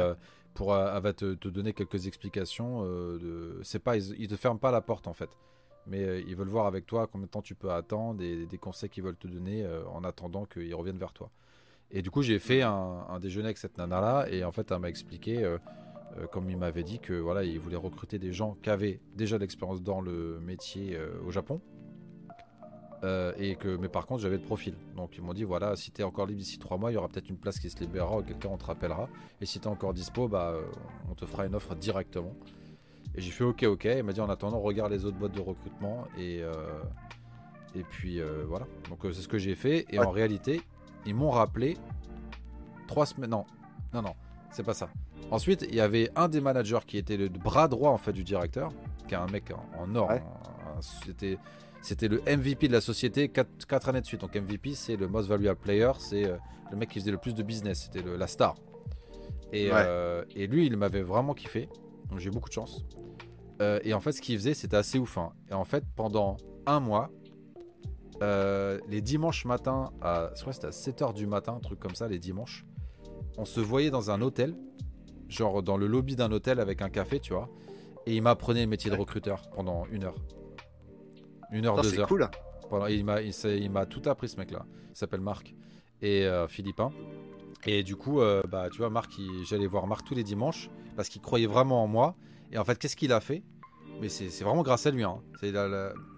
pour 0.54 0.76
elle 0.76 1.02
va 1.02 1.14
te, 1.14 1.48
donner 1.48 1.74
quelques 1.74 2.08
explications. 2.08 2.84
de, 2.84 3.60
c'est 3.64 3.80
pas, 3.80 3.96
ils, 3.98 4.28
te 4.28 4.36
ferment 4.36 4.60
pas 4.60 4.72
la 4.72 4.82
porte 4.82 5.08
en 5.08 5.14
fait, 5.14 5.30
mais 5.88 6.22
ils 6.28 6.36
veulent 6.36 6.50
voir 6.50 6.68
avec 6.68 6.86
toi 6.86 7.08
combien 7.08 7.26
de 7.26 7.32
temps 7.32 7.42
tu 7.42 7.56
peux 7.56 7.72
attendre 7.72 8.22
et 8.22 8.46
des 8.46 8.58
conseils 8.58 8.90
qu'ils 8.90 9.04
veulent 9.04 9.16
te 9.16 9.28
donner 9.28 9.66
en 9.92 10.04
attendant 10.04 10.46
qu'ils 10.46 10.76
reviennent 10.76 11.00
vers 11.00 11.14
toi. 11.14 11.32
Et 11.90 12.02
du 12.02 12.12
coup, 12.12 12.22
j'ai 12.22 12.40
fait 12.40 12.62
un, 12.64 13.20
déjeuner 13.22 13.46
avec 13.46 13.58
cette 13.58 13.78
nana-là, 13.78 14.28
et 14.30 14.44
en 14.44 14.52
fait, 14.52 14.70
elle 14.72 14.80
m'a 14.80 14.90
expliqué, 14.90 15.58
euh, 16.16 16.24
euh, 16.24 16.28
comme 16.28 16.50
il 16.50 16.58
m'avait 16.58 16.84
dit, 16.84 17.00
que 17.00 17.14
voilà, 17.14 17.44
il 17.44 17.60
voulait 17.60 17.76
recruter 17.78 18.20
des 18.20 18.34
gens 18.34 18.58
qui 18.62 18.70
avaient 18.70 19.00
déjà 19.16 19.38
de 19.38 19.42
l'expérience 19.42 19.82
dans 19.82 20.02
le 20.02 20.40
métier 20.40 20.96
euh, 20.96 21.22
au 21.26 21.32
Japon. 21.32 21.62
et 23.38 23.56
que, 23.58 23.76
mais 23.78 23.90
par 23.90 24.06
contre, 24.06 24.22
j'avais 24.22 24.38
le 24.38 24.44
profil. 24.44 24.76
Donc, 24.96 25.18
ils 25.18 25.22
m'ont 25.22 25.34
dit 25.34 25.44
voilà, 25.44 25.76
si 25.76 25.92
tu 25.92 26.02
es 26.02 26.04
encore 26.04 26.26
libre 26.26 26.40
d'ici 26.40 26.58
trois 26.58 26.78
mois, 26.78 26.92
il 26.92 26.96
y 26.96 26.98
aura 26.98 27.10
peut-être 27.10 27.30
une 27.30 27.38
place 27.38 27.60
qui 27.60 27.70
se 27.70 27.78
libérera, 27.80 28.18
ou 28.18 28.24
quelqu'un 28.24 28.50
on 28.50 28.58
te 28.58 28.66
rappellera. 28.66 29.10
Et 29.42 29.46
si 29.46 29.60
tu 29.60 29.66
es 29.66 29.70
encore 29.70 29.94
dispo, 29.94 30.28
bah, 30.28 30.56
on 31.10 31.16
te 31.16 31.26
fera 31.26 31.46
une 31.46 31.56
offre 31.56 31.76
directement. 31.76 32.34
Et 33.16 33.22
j'ai 33.22 33.32
fait 33.32 33.44
ok, 33.44 33.64
ok. 33.64 33.86
Il 33.86 34.04
m'a 34.04 34.14
dit 34.14 34.22
en 34.22 34.30
attendant, 34.30 34.60
regarde 34.60 34.92
les 34.92 35.06
autres 35.06 35.18
boîtes 35.18 35.36
de 35.36 35.42
recrutement. 35.42 36.06
Et, 36.18 36.42
et 37.76 37.84
puis 37.84 38.22
voilà. 38.48 38.68
Donc, 38.90 39.00
c'est 39.04 39.22
ce 39.22 39.28
que 39.28 39.38
j'ai 39.38 39.56
fait. 39.56 39.86
Et 39.90 40.00
en 40.00 40.10
réalité, 40.10 40.62
ils 41.06 41.14
m'ont 41.14 41.32
rappelé 41.32 41.78
trois 42.88 43.06
semaines. 43.06 43.32
Non, 43.32 43.46
non, 43.94 44.02
non, 44.02 44.16
c'est 44.50 44.64
pas 44.64 44.74
ça. 44.74 44.90
Ensuite, 45.32 45.66
il 45.68 45.76
y 45.76 45.82
avait 45.82 46.10
un 46.16 46.28
des 46.28 46.42
managers 46.42 46.80
qui 46.86 46.98
était 46.98 47.18
le 47.18 47.30
bras 47.30 47.68
droit 47.68 47.90
en 47.90 47.98
fait 47.98 48.14
du 48.14 48.24
directeur, 48.24 48.72
qui 49.08 49.16
est 49.16 49.18
un 49.18 49.28
mec 49.28 49.52
en, 49.78 49.96
or. 49.96 50.12
C'était 51.06 51.38
c'était 51.82 52.08
le 52.08 52.22
MVP 52.22 52.70
de 52.70 52.74
la 52.74 52.82
société 52.82 53.30
4, 53.30 53.90
années 53.90 54.02
de 54.02 54.06
suite. 54.06 54.22
Donc 54.22 54.36
MVP, 54.36 54.74
c'est 54.74 54.96
le 54.96 55.08
most 55.08 55.28
valuable 55.28 55.60
player, 55.60 55.92
c'est 56.00 56.26
euh, 56.26 56.38
le 56.72 56.78
mec 56.78 56.90
qui 56.90 57.00
faisait 57.00 57.12
le 57.12 57.18
plus 57.18 57.34
de 57.34 57.44
business, 57.44 57.90
c'était 57.92 58.08
la 58.18 58.28
star. 58.28 58.56
Et, 59.52 59.70
euh, 59.72 60.24
et, 60.36 60.48
lui, 60.48 60.66
il 60.66 60.78
m'avait 60.78 61.04
vraiment 61.04 61.34
kiffé. 61.34 61.70
Donc 62.10 62.20
j'ai 62.20 62.30
beaucoup 62.30 62.50
de 62.50 62.54
chance. 62.54 62.86
Euh, 63.62 63.80
et 63.84 63.94
en 63.94 64.00
fait, 64.00 64.12
ce 64.12 64.22
qu'il 64.22 64.38
faisait, 64.38 64.54
c'était 64.54 64.78
assez 64.78 64.98
ouf. 64.98 65.18
Hein. 65.18 65.32
Et 65.50 65.54
en 65.54 65.64
fait, 65.64 65.84
pendant 65.96 66.38
un 66.66 66.80
mois, 66.80 67.12
euh, 68.22 68.80
les 68.88 69.02
dimanches 69.02 69.46
matins, 69.46 69.92
à, 70.02 70.32
je 70.36 70.42
crois 70.42 70.54
c'était 70.54 70.68
à 70.68 70.72
7h 70.72 71.14
du 71.14 71.28
matin, 71.28 71.56
un 71.56 71.60
truc 71.60 71.80
comme 71.80 71.96
ça, 71.96 72.08
les 72.08 72.20
dimanches, 72.20 72.66
on 73.38 73.46
se 73.46 73.60
voyait 73.60 73.90
dans 73.90 74.12
un 74.12 74.22
hôtel, 74.22 74.56
genre 75.34 75.64
dans 75.64 75.78
le 75.78 75.88
lobby 75.88 76.16
d'un 76.16 76.32
hôtel 76.32 76.60
avec 76.60 76.82
un 76.82 76.90
café, 76.90 77.20
tu 77.20 77.34
vois, 77.34 77.50
et 78.06 78.16
il 78.16 78.22
m'apprenait 78.22 78.62
le 78.62 78.68
métier 78.68 78.92
de 78.92 78.96
recruteur 78.96 79.42
pendant 79.56 79.86
une 79.92 80.04
heure. 80.04 80.16
Une 81.52 81.66
heure, 81.66 81.82
deux 81.82 82.00
heures. 82.00 82.08
cool. 82.08 82.30
Pendant, 82.70 82.88
il 82.88 83.06
m'a 83.06 83.22
il, 83.22 83.70
m'a 83.70 83.86
tout 83.86 84.02
appris 84.06 84.30
ce 84.30 84.38
mec-là. 84.38 84.66
Il 84.90 84.98
s'appelle 84.98 85.22
Marc 85.22 85.54
et 86.02 86.26
euh, 86.26 86.48
Philippin. 86.48 86.92
Et 87.66 87.84
du 87.84 87.96
coup, 87.96 88.20
euh, 88.20 88.42
bah, 88.50 88.70
tu 88.72 88.80
vois, 88.80 88.90
Marc, 88.90 89.12
j'allais 89.48 89.68
voir 89.68 89.88
Marc 89.88 90.06
tous 90.06 90.16
les 90.16 90.24
dimanches 90.24 90.70
parce 90.96 91.10
qu'il 91.10 91.22
croyait 91.22 91.48
vraiment 91.48 91.84
en 91.84 91.88
moi. 91.88 92.16
Et 92.52 92.58
en 92.58 92.66
fait, 92.66 92.78
qu'est-ce 92.78 92.96
qu'il 92.96 93.14
a 93.14 93.20
fait? 93.20 93.44
Mais 94.02 94.10
c'est 94.10 94.28
vraiment 94.44 94.64
grâce 94.64 94.86
à 94.86 94.92
lui. 94.92 95.04
Hein. 95.04 95.22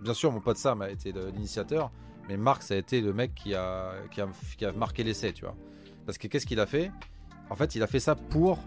Bien 0.02 0.14
sûr, 0.14 0.32
mon 0.32 0.40
pote 0.40 0.58
Sam 0.58 0.82
a 0.82 0.90
été 0.90 1.12
l'initiateur, 1.12 1.92
mais 2.28 2.38
Marc, 2.38 2.64
ça 2.64 2.74
a 2.74 2.78
été 2.78 3.02
le 3.02 3.14
mec 3.14 3.36
qui 3.36 3.54
a, 3.54 3.94
qui 4.12 4.22
a, 4.22 4.28
qui 4.58 4.66
a 4.66 4.72
marqué 4.72 5.04
l'essai, 5.04 5.34
tu 5.34 5.44
vois. 5.44 5.56
Parce 6.06 6.18
que 6.18 6.28
qu'est-ce 6.28 6.46
qu'il 6.46 6.60
a 6.60 6.66
fait? 6.66 6.92
En 7.50 7.56
fait, 7.56 7.76
il 7.76 7.84
a 7.84 7.88
fait 7.88 8.00
ça 8.00 8.16
pour 8.16 8.60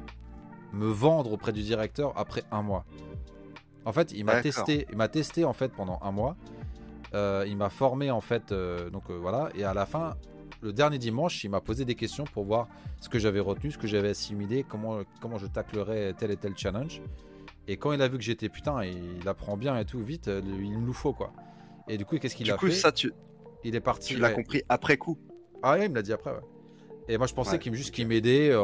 me 0.73 0.87
vendre 0.87 1.33
auprès 1.33 1.53
du 1.53 1.63
directeur 1.63 2.13
après 2.17 2.45
un 2.51 2.63
mois. 2.63 2.85
En 3.85 3.93
fait, 3.93 4.13
il 4.13 4.25
m'a 4.25 4.41
testé, 4.41 4.87
il 4.91 4.97
m'a 4.97 5.09
testé 5.09 5.45
en 5.45 5.53
fait 5.53 5.73
pendant 5.73 5.99
un 6.03 6.13
mois. 6.13 6.37
Euh, 7.15 7.45
il 7.49 7.57
m'a 7.57 7.71
formé 7.71 8.11
en 8.11 8.21
fait, 8.21 8.53
euh, 8.53 8.91
donc 8.91 9.05
euh, 9.09 9.15
voilà. 9.15 9.49
Et 9.55 9.65
à 9.65 9.73
la 9.73 9.87
fin, 9.87 10.17
le 10.61 10.73
dernier 10.73 10.99
dimanche, 10.99 11.43
il 11.45 11.49
m'a 11.49 11.61
posé 11.61 11.85
des 11.85 11.95
questions 11.95 12.25
pour 12.25 12.45
voir 12.45 12.69
ce 13.01 13.09
que 13.09 13.19
j'avais 13.19 13.41
retenu, 13.41 13.71
ce 13.71 13.79
que 13.79 13.87
j'avais 13.87 14.11
assimilé, 14.11 14.63
comment 14.63 15.01
comment 15.21 15.39
je 15.39 15.47
taclerais 15.47 16.13
tel 16.15 16.31
et 16.31 16.37
tel 16.37 16.57
challenge. 16.57 17.01
Et 17.67 17.77
quand 17.77 17.93
il 17.93 18.03
a 18.03 18.09
vu 18.09 18.19
que 18.19 18.25
j'étais 18.25 18.49
putain, 18.49 18.85
il 18.85 19.27
apprend 19.27 19.57
bien 19.57 19.79
et 19.79 19.85
tout 19.85 20.01
vite, 20.01 20.27
il 20.27 20.81
nous 20.81 20.93
faut 20.93 21.13
quoi. 21.13 21.33
Et 21.89 21.97
du 21.97 22.05
coup, 22.05 22.19
qu'est-ce 22.19 22.37
qu'il 22.37 22.51
a 22.51 22.57
coup, 22.57 22.67
fait 22.67 22.73
ça, 22.73 22.93
tu... 22.93 23.13
Il 23.65 23.75
est 23.75 23.81
parti. 23.81 24.15
Tu 24.15 24.21
l'as 24.21 24.31
compris 24.31 24.63
après 24.69 24.99
coup. 24.99 25.19
Ah 25.63 25.73
ouais, 25.73 25.87
il 25.87 25.91
me 25.91 25.97
l'a 25.97 26.03
dit 26.03 26.13
après. 26.13 26.33
Ouais. 26.33 26.41
Et 27.09 27.17
moi, 27.17 27.27
je 27.27 27.35
pensais 27.35 27.59
qu'il 27.59 27.73
me 27.73 27.77
juste 27.77 27.95
qu'il 27.95 28.07
m'aidait 28.07 28.55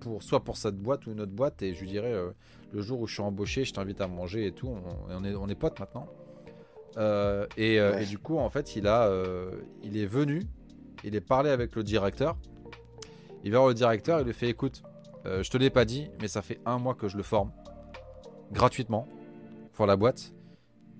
pour 0.00 0.22
soit 0.22 0.44
pour 0.44 0.56
cette 0.56 0.76
boîte 0.76 1.06
ou 1.06 1.12
une 1.12 1.20
autre 1.20 1.32
boîte, 1.32 1.62
et 1.62 1.74
je 1.74 1.80
lui 1.80 1.88
dirais 1.88 2.12
euh, 2.12 2.30
le 2.72 2.80
jour 2.80 3.00
où 3.00 3.06
je 3.06 3.14
suis 3.14 3.22
embauché, 3.22 3.64
je 3.64 3.72
t'invite 3.72 4.00
à 4.00 4.06
manger 4.06 4.46
et 4.46 4.52
tout. 4.52 4.72
On, 5.08 5.24
est 5.24 5.34
on 5.34 5.48
est 5.48 5.54
potes 5.54 5.80
maintenant. 5.80 6.06
Euh, 6.96 7.46
et, 7.56 7.74
et, 7.74 8.06
du 8.06 8.18
coup, 8.18 8.38
en 8.38 8.50
fait, 8.50 8.76
il 8.76 8.86
a, 8.86 9.12
il 9.82 9.96
est 9.96 10.06
venu, 10.06 10.42
il 11.04 11.14
est 11.14 11.20
parlé 11.20 11.50
avec 11.50 11.74
le 11.74 11.82
directeur. 11.82 12.36
Il 13.44 13.52
va 13.52 13.58
voir 13.58 13.68
le 13.68 13.74
directeur, 13.74 14.20
il 14.20 14.26
lui 14.26 14.32
fait 14.32 14.48
écoute, 14.48 14.82
je 15.24 15.48
te 15.50 15.56
l'ai 15.56 15.70
pas 15.70 15.84
dit, 15.84 16.08
mais 16.20 16.28
ça 16.28 16.42
fait 16.42 16.60
un 16.66 16.78
mois 16.78 16.94
que 16.94 17.08
je 17.08 17.16
le 17.16 17.22
forme 17.22 17.52
gratuitement 18.52 19.06
pour 19.72 19.86
la 19.86 19.96
boîte. 19.96 20.32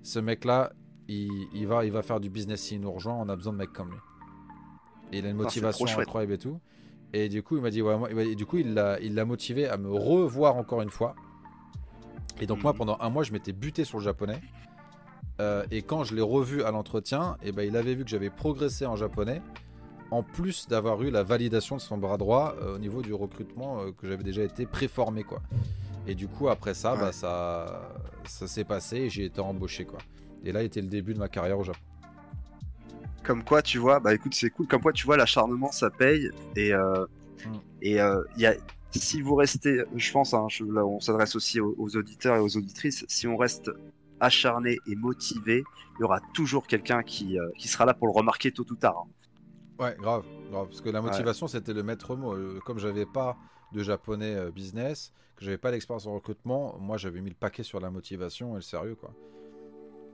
Ce 0.03 0.19
mec-là, 0.19 0.71
il, 1.07 1.65
va, 1.65 1.85
il 1.85 1.91
va 1.91 2.01
faire 2.01 2.19
du 2.19 2.29
business 2.29 2.61
s'il 2.61 2.81
nous 2.81 2.91
rejoint. 2.91 3.15
On 3.15 3.29
a 3.29 3.35
besoin 3.35 3.53
de 3.53 3.57
mecs 3.57 3.73
comme 3.73 3.91
lui. 3.91 3.97
Et 5.11 5.19
il 5.19 5.25
a 5.25 5.29
une 5.29 5.37
motivation 5.37 5.85
incroyable 5.85 6.33
et 6.33 6.37
tout. 6.37 6.59
Et 7.13 7.29
du 7.29 7.41
coup, 7.41 7.57
il 7.57 7.63
m'a 7.63 7.71
dit, 7.71 7.81
ouais, 7.81 8.35
du 8.35 8.45
coup, 8.45 8.57
il 8.57 8.73
l'a, 8.73 8.99
il 8.99 9.15
l'a 9.15 9.25
motivé 9.25 9.67
à 9.67 9.77
me 9.77 9.91
revoir 9.91 10.55
encore 10.57 10.81
une 10.81 10.89
fois. 10.89 11.15
Et 12.39 12.45
donc, 12.45 12.63
moi, 12.63 12.71
mhm. 12.73 12.77
pendant 12.77 12.97
un 12.99 13.09
mois, 13.09 13.23
je 13.23 13.31
m'étais 13.31 13.53
buté 13.53 13.83
sur 13.83 13.97
le 13.97 14.03
japonais. 14.03 14.41
Euh, 15.41 15.63
et 15.71 15.81
quand 15.81 16.03
je 16.03 16.15
l'ai 16.15 16.21
revu 16.21 16.63
à 16.63 16.71
l'entretien, 16.71 17.37
et 17.41 17.49
eh 17.49 17.51
ben, 17.51 17.63
il 17.63 17.77
avait 17.77 17.95
vu 17.95 18.03
que 18.03 18.09
j'avais 18.09 18.29
progressé 18.29 18.85
en 18.85 18.95
japonais, 18.95 19.41
en 20.11 20.23
plus 20.23 20.67
d'avoir 20.67 21.01
eu 21.01 21.11
la 21.11 21.23
validation 21.23 21.77
de 21.77 21.81
son 21.81 21.97
bras 21.97 22.17
droit 22.17 22.55
euh, 22.61 22.75
au 22.75 22.79
niveau 22.79 23.01
du 23.01 23.13
recrutement 23.13 23.81
euh, 23.81 23.91
que 23.91 24.07
j'avais 24.07 24.23
déjà 24.23 24.43
été 24.43 24.65
préformé, 24.65 25.23
quoi. 25.23 25.41
Et 26.07 26.15
du 26.15 26.27
coup, 26.27 26.49
après 26.49 26.73
ça, 26.73 26.95
bah, 26.95 27.11
ça, 27.11 27.93
ça 28.25 28.47
s'est 28.47 28.63
passé 28.63 28.97
et 28.97 29.09
j'ai 29.09 29.25
été 29.25 29.39
embauché, 29.39 29.85
quoi. 29.85 29.99
Et 30.43 30.51
là, 30.51 30.63
était 30.63 30.81
le 30.81 30.87
début 30.87 31.13
de 31.13 31.19
ma 31.19 31.29
carrière 31.29 31.59
au 31.59 31.63
Japon. 31.63 31.79
Comme 33.29 33.43
quoi, 33.43 33.61
tu 33.61 33.77
vois, 33.77 33.99
bah 33.99 34.15
écoute, 34.15 34.33
c'est 34.33 34.49
cool. 34.49 34.65
Comme 34.65 34.81
quoi, 34.81 34.91
tu 34.91 35.05
vois, 35.05 35.15
l'acharnement, 35.15 35.71
ça 35.71 35.91
paye. 35.91 36.31
Et 36.55 36.73
euh, 36.73 37.05
mm. 37.45 37.53
et 37.83 37.91
il 37.91 37.99
euh, 37.99 38.23
y 38.37 38.47
a 38.47 38.55
si 38.89 39.21
vous 39.21 39.35
restez, 39.35 39.83
je 39.95 40.11
pense, 40.11 40.33
hein, 40.33 40.47
là, 40.67 40.83
on 40.83 40.99
s'adresse 40.99 41.35
aussi 41.35 41.59
aux, 41.59 41.95
auditeurs 41.95 42.37
et 42.37 42.39
aux 42.39 42.57
auditrices, 42.57 43.05
si 43.07 43.27
on 43.27 43.37
reste 43.37 43.69
acharné 44.19 44.79
et 44.87 44.95
motivé, 44.95 45.63
il 45.99 46.01
y 46.01 46.03
aura 46.03 46.21
toujours 46.33 46.65
quelqu'un 46.65 47.03
qui, 47.03 47.37
qui 47.55 47.67
sera 47.67 47.85
là 47.85 47.93
pour 47.93 48.07
le 48.07 48.13
remarquer 48.13 48.51
tôt 48.51 48.65
ou 48.67 48.75
tard. 48.75 49.05
Hein. 49.05 49.83
Ouais, 49.83 49.95
grave, 49.99 50.25
grave, 50.49 50.65
parce 50.65 50.81
que 50.81 50.89
la 50.89 51.03
motivation, 51.03 51.47
c'était 51.47 51.73
le 51.73 51.83
maître 51.83 52.15
mot. 52.15 52.35
Comme 52.65 52.79
j'avais 52.79 53.05
pas 53.05 53.37
de 53.73 53.83
japonais 53.83 54.49
business, 54.49 55.13
que 55.35 55.45
j'avais 55.45 55.59
pas 55.59 55.69
d'expérience 55.69 56.07
en 56.07 56.15
recrutement, 56.15 56.79
moi 56.79 56.97
j'avais 56.97 57.21
mis 57.21 57.29
le 57.29 57.35
paquet 57.35 57.61
sur 57.61 57.79
la 57.79 57.91
motivation 57.91 58.53
et 58.53 58.55
le 58.55 58.61
sérieux, 58.61 58.95
quoi. 58.95 59.13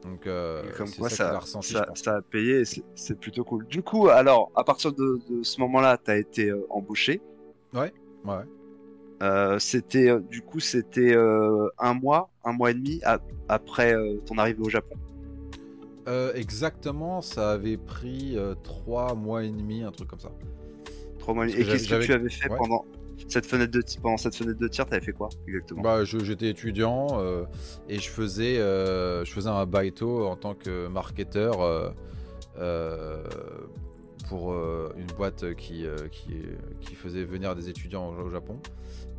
Donc, 0.05 0.27
euh, 0.27 0.63
comme 0.77 0.89
quoi, 0.91 1.09
ça, 1.09 1.39
ça, 1.95 2.15
a 2.15 2.21
payé, 2.21 2.63
c'est 2.63 3.19
plutôt 3.19 3.43
cool. 3.43 3.65
Du 3.65 3.81
coup, 3.81 4.07
alors, 4.09 4.51
à 4.55 4.63
partir 4.63 4.93
de, 4.93 5.19
ce 5.41 5.59
moment-là, 5.61 5.97
tu 6.03 6.11
as 6.11 6.17
été 6.17 6.49
euh, 6.49 6.65
embauché. 6.69 7.21
Ouais, 7.73 7.91
ouais. 8.23 8.43
Euh, 9.23 9.57
c'était, 9.57 10.11
du 10.29 10.41
coup, 10.41 10.59
c'était 10.59 11.15
un 11.15 11.93
mois, 11.95 12.29
un 12.43 12.53
mois 12.53 12.71
et 12.71 12.75
demi 12.75 13.01
après 13.49 13.95
ton 14.25 14.37
arrivée 14.37 14.61
au 14.61 14.69
Japon. 14.69 14.95
exactement, 16.35 17.21
ça 17.21 17.53
avait 17.53 17.77
pris 17.77 18.37
trois 18.63 19.15
mois 19.15 19.43
et 19.43 19.49
demi, 19.49 19.81
un 19.83 19.91
truc 19.91 20.09
comme 20.09 20.19
ça. 20.19 20.31
Trois 21.17 21.33
mois 21.33 21.47
et 21.47 21.51
demi. 21.51 21.61
Et 21.61 21.65
qu'est-ce 21.65 21.89
que 21.89 22.05
tu 22.05 22.13
avais 22.13 22.29
fait 22.29 22.49
pendant 22.49 22.85
cette 23.27 23.45
fenêtre 23.45 23.71
de 23.71 23.83
pendant 24.01 24.17
cette 24.17 24.35
fenêtre 24.35 24.59
de 24.59 24.67
tir, 24.67 24.85
t'avais 24.85 25.03
fait 25.03 25.13
quoi 25.13 25.29
exactement? 25.47 25.81
Bah, 25.81 26.03
j'étais 26.03 26.49
étudiant 26.49 27.07
euh, 27.13 27.45
et 27.89 27.99
je 27.99 28.09
faisais, 28.09 28.59
euh, 28.59 29.25
je 29.25 29.31
faisais 29.31 29.49
un 29.49 29.65
baito 29.65 30.27
en 30.27 30.35
tant 30.35 30.53
que 30.53 30.87
marketeur 30.87 31.89
euh, 32.57 33.23
pour 34.29 34.53
une 34.53 35.07
boîte 35.17 35.53
qui, 35.55 35.85
qui, 36.11 36.33
qui, 36.81 36.95
faisait 36.95 37.23
venir 37.23 37.55
des 37.55 37.69
étudiants 37.69 38.09
au, 38.09 38.29
Japon. 38.29 38.59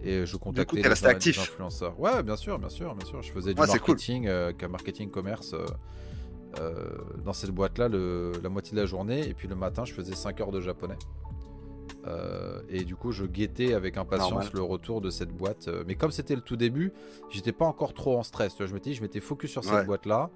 Et 0.02 0.26
je 0.26 0.36
contactais 0.36 0.82
des, 0.82 1.38
influenceurs. 1.38 1.98
Ouais, 1.98 2.22
bien 2.22 2.36
sûr, 2.36 2.58
bien 2.58 2.68
sûr, 2.68 2.94
bien 2.94 3.06
sûr. 3.06 3.22
Je 3.22 3.32
faisais 3.32 3.54
du 3.54 3.60
marketing, 3.60 4.28
marketing 4.68 5.10
commerce. 5.10 5.54
dans 7.24 7.32
cette 7.32 7.50
boîte-là, 7.50 7.88
la 7.88 8.48
moitié 8.48 8.74
de 8.74 8.80
la 8.80 8.86
journée, 8.86 9.28
et 9.28 9.34
puis 9.34 9.48
le 9.48 9.56
matin, 9.56 9.84
je 9.84 9.92
faisais 9.92 10.14
5 10.14 10.40
heures 10.40 10.52
de 10.52 10.60
japonais. 10.60 10.98
Euh, 12.06 12.60
et 12.68 12.84
du 12.84 12.96
coup, 12.96 13.12
je 13.12 13.24
guettais 13.24 13.74
avec 13.74 13.96
impatience 13.96 14.52
le 14.52 14.62
retour 14.62 15.00
de 15.00 15.10
cette 15.10 15.30
boîte. 15.30 15.68
Euh, 15.68 15.84
mais 15.86 15.94
comme 15.94 16.10
c'était 16.10 16.34
le 16.34 16.40
tout 16.40 16.56
début, 16.56 16.92
j'étais 17.30 17.52
pas 17.52 17.66
encore 17.66 17.94
trop 17.94 18.16
en 18.18 18.22
stress. 18.22 18.54
Je 18.58 18.72
me 18.72 18.80
dis, 18.80 18.94
je 18.94 19.02
m'étais 19.02 19.20
focus 19.20 19.50
sur 19.50 19.64
cette 19.64 19.86
boîte-là. 19.86 20.30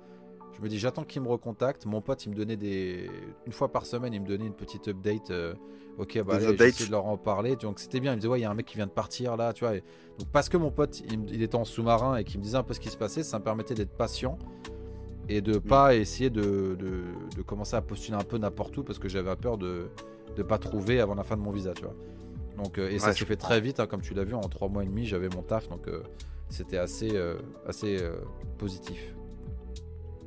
Je 0.56 0.62
me 0.62 0.68
dis, 0.68 0.78
j'attends 0.78 1.04
qu'il 1.04 1.22
me 1.22 1.28
recontacte. 1.28 1.87
Mon 1.87 2.00
pote, 2.00 2.24
il 2.26 2.30
me 2.30 2.35
donnait 2.35 2.56
des. 2.56 3.09
Une 3.46 3.52
fois 3.52 3.70
par 3.70 3.87
semaine, 3.87 4.12
il 4.12 4.20
me 4.20 4.26
donnait 4.26 4.46
une 4.46 4.54
petite 4.54 4.88
update. 4.88 5.30
Euh, 5.30 5.54
ok, 5.98 6.22
bah, 6.24 6.40
essayé 6.40 6.87
de 6.87 6.90
leur 6.90 7.06
en 7.06 7.16
parler. 7.16 7.56
Donc 7.56 7.78
c'était 7.78 8.00
bien. 8.00 8.12
Il 8.12 8.16
me 8.16 8.20
disait, 8.20 8.28
ouais, 8.28 8.40
il 8.40 8.42
y 8.42 8.46
a 8.46 8.50
un 8.50 8.54
mec 8.54 8.66
qui 8.66 8.76
vient 8.76 8.87
de 8.87 8.92
partir 8.92 9.37
là, 9.37 9.52
tu 9.52 9.64
vois. 9.64 9.74
Donc 9.74 10.28
parce 10.33 10.48
que 10.48 10.56
mon 10.56 10.70
pote, 10.70 11.02
il, 11.09 11.42
était 11.42 11.54
en 11.54 11.64
sous-marin 11.64 12.16
et 12.16 12.24
qu'il 12.24 12.40
me 12.40 12.44
disait 12.44 12.56
un 12.56 12.62
peu 12.62 12.74
ce 12.74 12.80
qui 12.80 12.90
se 12.90 12.96
passait, 12.96 13.22
ça 13.22 13.38
me 13.38 13.44
permettait 13.44 13.74
d'être 13.74 13.96
patient 13.96 14.38
et 15.28 15.40
de 15.40 15.59
mm. 15.59 15.61
pas 15.61 15.94
essayer 15.94 16.28
de, 16.28 16.76
de, 16.76 17.42
commencer 17.42 17.76
à 17.76 17.80
postuler 17.80 18.16
un 18.16 18.24
peu 18.24 18.37
n'importe 18.37 18.76
où 18.76 18.83
parce 18.83 18.98
que 18.98 19.09
j'avais 19.09 19.35
peur 19.37 19.56
de 19.56 19.88
de 20.37 20.43
pas 20.43 20.59
trouver 20.59 21.01
avant 21.01 21.14
la 21.14 21.23
fin 21.25 21.37
de 21.37 21.43
mon 21.43 21.51
visa, 21.51 21.73
tu 21.75 21.83
vois. 21.83 21.95
Donc, 22.57 22.79
euh, 22.79 22.90
et 22.90 22.99
ça 22.99 23.12
s'est 23.12 23.25
fait 23.25 23.37
très 23.37 23.61
vite, 23.61 23.81
hein, 23.81 23.87
comme 23.87 24.03
tu 24.03 24.12
l'as 24.14 24.25
vu, 24.25 24.35
en 24.35 24.40
trois 24.40 24.69
mois 24.69 24.83
et 24.83 24.87
demi, 24.87 25.07
j'avais 25.07 25.29
mon 25.29 25.43
taf, 25.43 25.69
donc 25.69 25.88
euh, 25.88 26.03
c'était 26.49 26.79
assez, 26.79 27.16
euh, 27.16 27.37
assez 27.66 27.99
positif. 28.59 29.14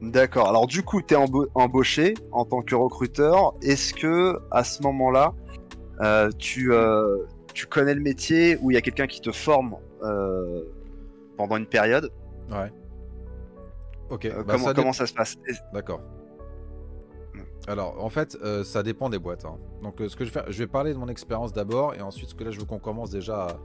D'accord. 0.02 0.48
Alors 0.50 0.68
du 0.68 0.84
coup, 0.84 1.02
tu 1.02 1.14
es 1.14 1.18
embauché 1.56 2.16
en 2.32 2.44
tant 2.44 2.62
que 2.62 2.76
recruteur. 2.76 3.54
Est-ce 3.62 3.94
que 3.94 4.40
à 4.52 4.64
ce 4.64 4.82
moment-là, 4.84 5.34
tu, 6.40 6.72
tu 7.54 7.68
connais 7.68 7.94
le 7.94 8.02
métier 8.02 8.58
ou 8.62 8.72
il 8.72 8.74
y 8.74 8.78
a 8.78 8.82
quelqu'un 8.82 9.08
qui 9.08 9.22
te 9.22 9.32
forme 9.32 9.78
pendant 11.38 11.56
une 11.56 11.68
période? 11.68 12.12
Ouais. 12.52 12.72
Ok. 14.10 14.28
Bah, 14.28 14.44
comment, 14.48 14.74
comment 14.74 14.94
ça 14.94 15.06
se 15.06 15.14
passe? 15.14 15.38
D'accord. 15.74 16.02
Alors, 17.68 18.04
en 18.04 18.10
fait, 18.10 18.38
euh, 18.44 18.64
ça 18.64 18.84
dépend 18.84 19.10
des 19.10 19.20
boîtes. 19.20 19.46
Hein. 19.46 19.58
Donc, 19.82 20.02
euh, 20.02 20.10
ce 20.10 20.16
que 20.16 20.26
je 20.26 20.30
vais 20.30 20.34
faire, 20.34 20.52
je 20.52 20.58
vais 20.58 20.68
parler 20.68 20.94
de 20.94 20.98
mon 20.98 21.08
expérience 21.08 21.54
d'abord, 21.54 21.96
et 21.96 22.02
ensuite, 22.02 22.30
ce 22.30 22.36
que 22.36 22.44
là, 22.44 22.52
je 22.52 22.60
veux 22.60 22.66
qu'on 22.66 22.80
commence 22.80 23.10
déjà 23.10 23.58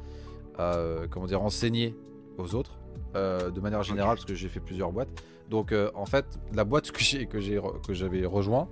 à, 0.56 0.76
euh, 0.76 1.06
comment 1.10 1.26
dire, 1.26 1.42
enseigner 1.42 1.96
aux 2.36 2.54
autres, 2.54 2.78
de 3.14 3.60
manière 3.60 3.82
générale, 3.82 4.14
parce 4.14 4.24
que 4.24 4.34
j'ai 4.34 4.48
fait 4.48 4.60
plusieurs 4.60 4.92
boîtes. 4.92 5.08
Donc, 5.50 5.74
en 5.94 6.06
fait, 6.06 6.24
la 6.54 6.64
boîte 6.64 6.90
que 6.92 7.00
j'ai, 7.00 7.26
que 7.26 7.40
j'ai, 7.40 7.60
que 7.86 7.92
j'avais 7.92 8.24
rejoint, 8.24 8.68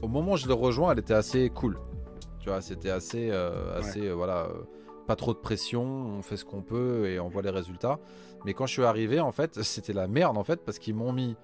au 0.00 0.08
moment 0.08 0.32
où 0.32 0.36
je 0.38 0.46
l'ai 0.46 0.54
rejoint, 0.54 0.92
elle 0.92 1.00
était 1.00 1.14
assez 1.14 1.50
cool. 1.50 1.78
Tu 2.38 2.48
vois, 2.48 2.62
c'était 2.62 2.88
assez, 2.88 3.30
assez, 3.74 4.10
voilà, 4.10 4.48
pas 5.06 5.16
trop 5.16 5.34
de 5.34 5.38
pression, 5.38 5.82
on 5.82 6.22
fait 6.22 6.38
ce 6.38 6.46
qu'on 6.46 6.62
peut 6.62 7.10
et 7.10 7.20
on 7.20 7.28
voit 7.28 7.42
les 7.42 7.50
résultats. 7.50 7.98
Mais 8.46 8.54
quand 8.54 8.64
je 8.64 8.72
suis 8.72 8.84
arrivé, 8.84 9.20
en 9.20 9.32
fait, 9.32 9.60
c'était 9.62 9.92
la 9.92 10.06
merde, 10.06 10.38
en 10.38 10.44
fait, 10.44 10.64
parce 10.64 10.78
qu'ils 10.78 10.94
m'ont 10.94 11.12
mis 11.12 11.36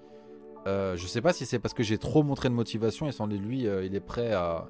euh, 0.65 0.97
je 0.97 1.07
sais 1.07 1.21
pas 1.21 1.33
si 1.33 1.45
c'est 1.45 1.59
parce 1.59 1.73
que 1.73 1.83
j'ai 1.83 1.97
trop 1.97 2.23
montré 2.23 2.49
de 2.49 2.53
motivation 2.53 3.07
et 3.07 3.11
sans 3.11 3.27
lui, 3.27 3.67
euh, 3.67 3.85
il 3.85 3.95
est 3.95 4.01
prêt 4.01 4.33
à, 4.33 4.67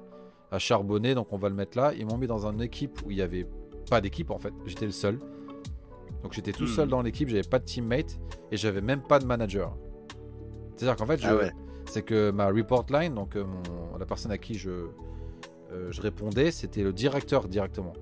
charbonner, 0.58 1.14
donc 1.14 1.32
on 1.32 1.36
va 1.36 1.48
le 1.48 1.54
mettre 1.54 1.76
là. 1.76 1.92
Ils 1.94 2.06
m'ont 2.06 2.16
mis 2.16 2.26
dans 2.26 2.46
une 2.46 2.62
équipe 2.62 3.00
où 3.04 3.10
il 3.10 3.16
n'y 3.16 3.22
avait 3.22 3.46
pas 3.90 4.00
d'équipe 4.00 4.30
en 4.30 4.38
fait, 4.38 4.52
j'étais 4.66 4.86
le 4.86 4.92
seul. 4.92 5.18
Donc 6.22 6.32
j'étais 6.32 6.52
tout 6.52 6.66
seul 6.66 6.86
hmm. 6.86 6.90
dans 6.90 7.02
l'équipe, 7.02 7.28
j'avais 7.28 7.42
pas 7.42 7.58
de 7.58 7.64
teammate 7.64 8.18
et 8.50 8.56
j'avais 8.56 8.80
même 8.80 9.02
pas 9.02 9.18
de 9.18 9.26
manager. 9.26 9.76
C'est-à-dire 10.76 10.96
qu'en 10.96 11.06
fait, 11.06 11.20
ah 11.24 11.50
c'est 11.86 12.02
que 12.02 12.30
ma 12.30 12.48
report 12.48 12.86
line, 12.90 13.14
donc 13.14 13.36
euh, 13.36 13.44
la 13.98 14.06
personne 14.06 14.32
à 14.32 14.38
qui 14.38 14.54
je, 14.54 14.88
je 15.90 16.00
répondais, 16.00 16.50
c'était 16.50 16.82
le 16.82 16.92
directeur 16.92 17.48
directement. 17.48 17.94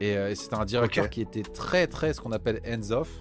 Et, 0.00 0.34
c'était 0.34 0.56
un 0.56 0.64
directeur 0.64 1.08
qui 1.08 1.22
était 1.22 1.42
très 1.42 1.86
très 1.86 2.12
ce 2.12 2.20
qu'on 2.20 2.32
appelle 2.32 2.60
hands-off 2.66 3.20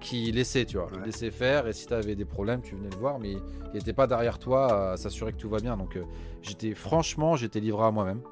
qui 0.00 0.32
laissait, 0.32 0.64
tu 0.64 0.78
vois, 0.78 0.90
laissait 1.04 1.30
faire. 1.30 1.66
Et 1.66 1.72
si 1.72 1.86
tu 1.86 1.94
avais 1.94 2.16
des 2.16 2.24
problèmes, 2.24 2.62
tu 2.62 2.74
venais 2.74 2.90
le 2.90 2.96
voir, 2.96 3.18
mais 3.18 3.32
il 3.32 3.40
n'était 3.74 3.92
pas 3.92 4.06
derrière 4.06 4.38
toi 4.38 4.92
à 4.92 4.96
s'assurer 4.96 5.32
que 5.32 5.38
tout 5.38 5.48
va 5.48 5.58
bien. 5.58 5.76
Donc, 5.76 5.96
euh, 5.96 6.04
j'étais 6.42 6.74
franchement, 6.74 7.36
j'étais 7.36 7.60
livré 7.60 7.84
à 7.84 7.90
moi-même. 7.90 8.22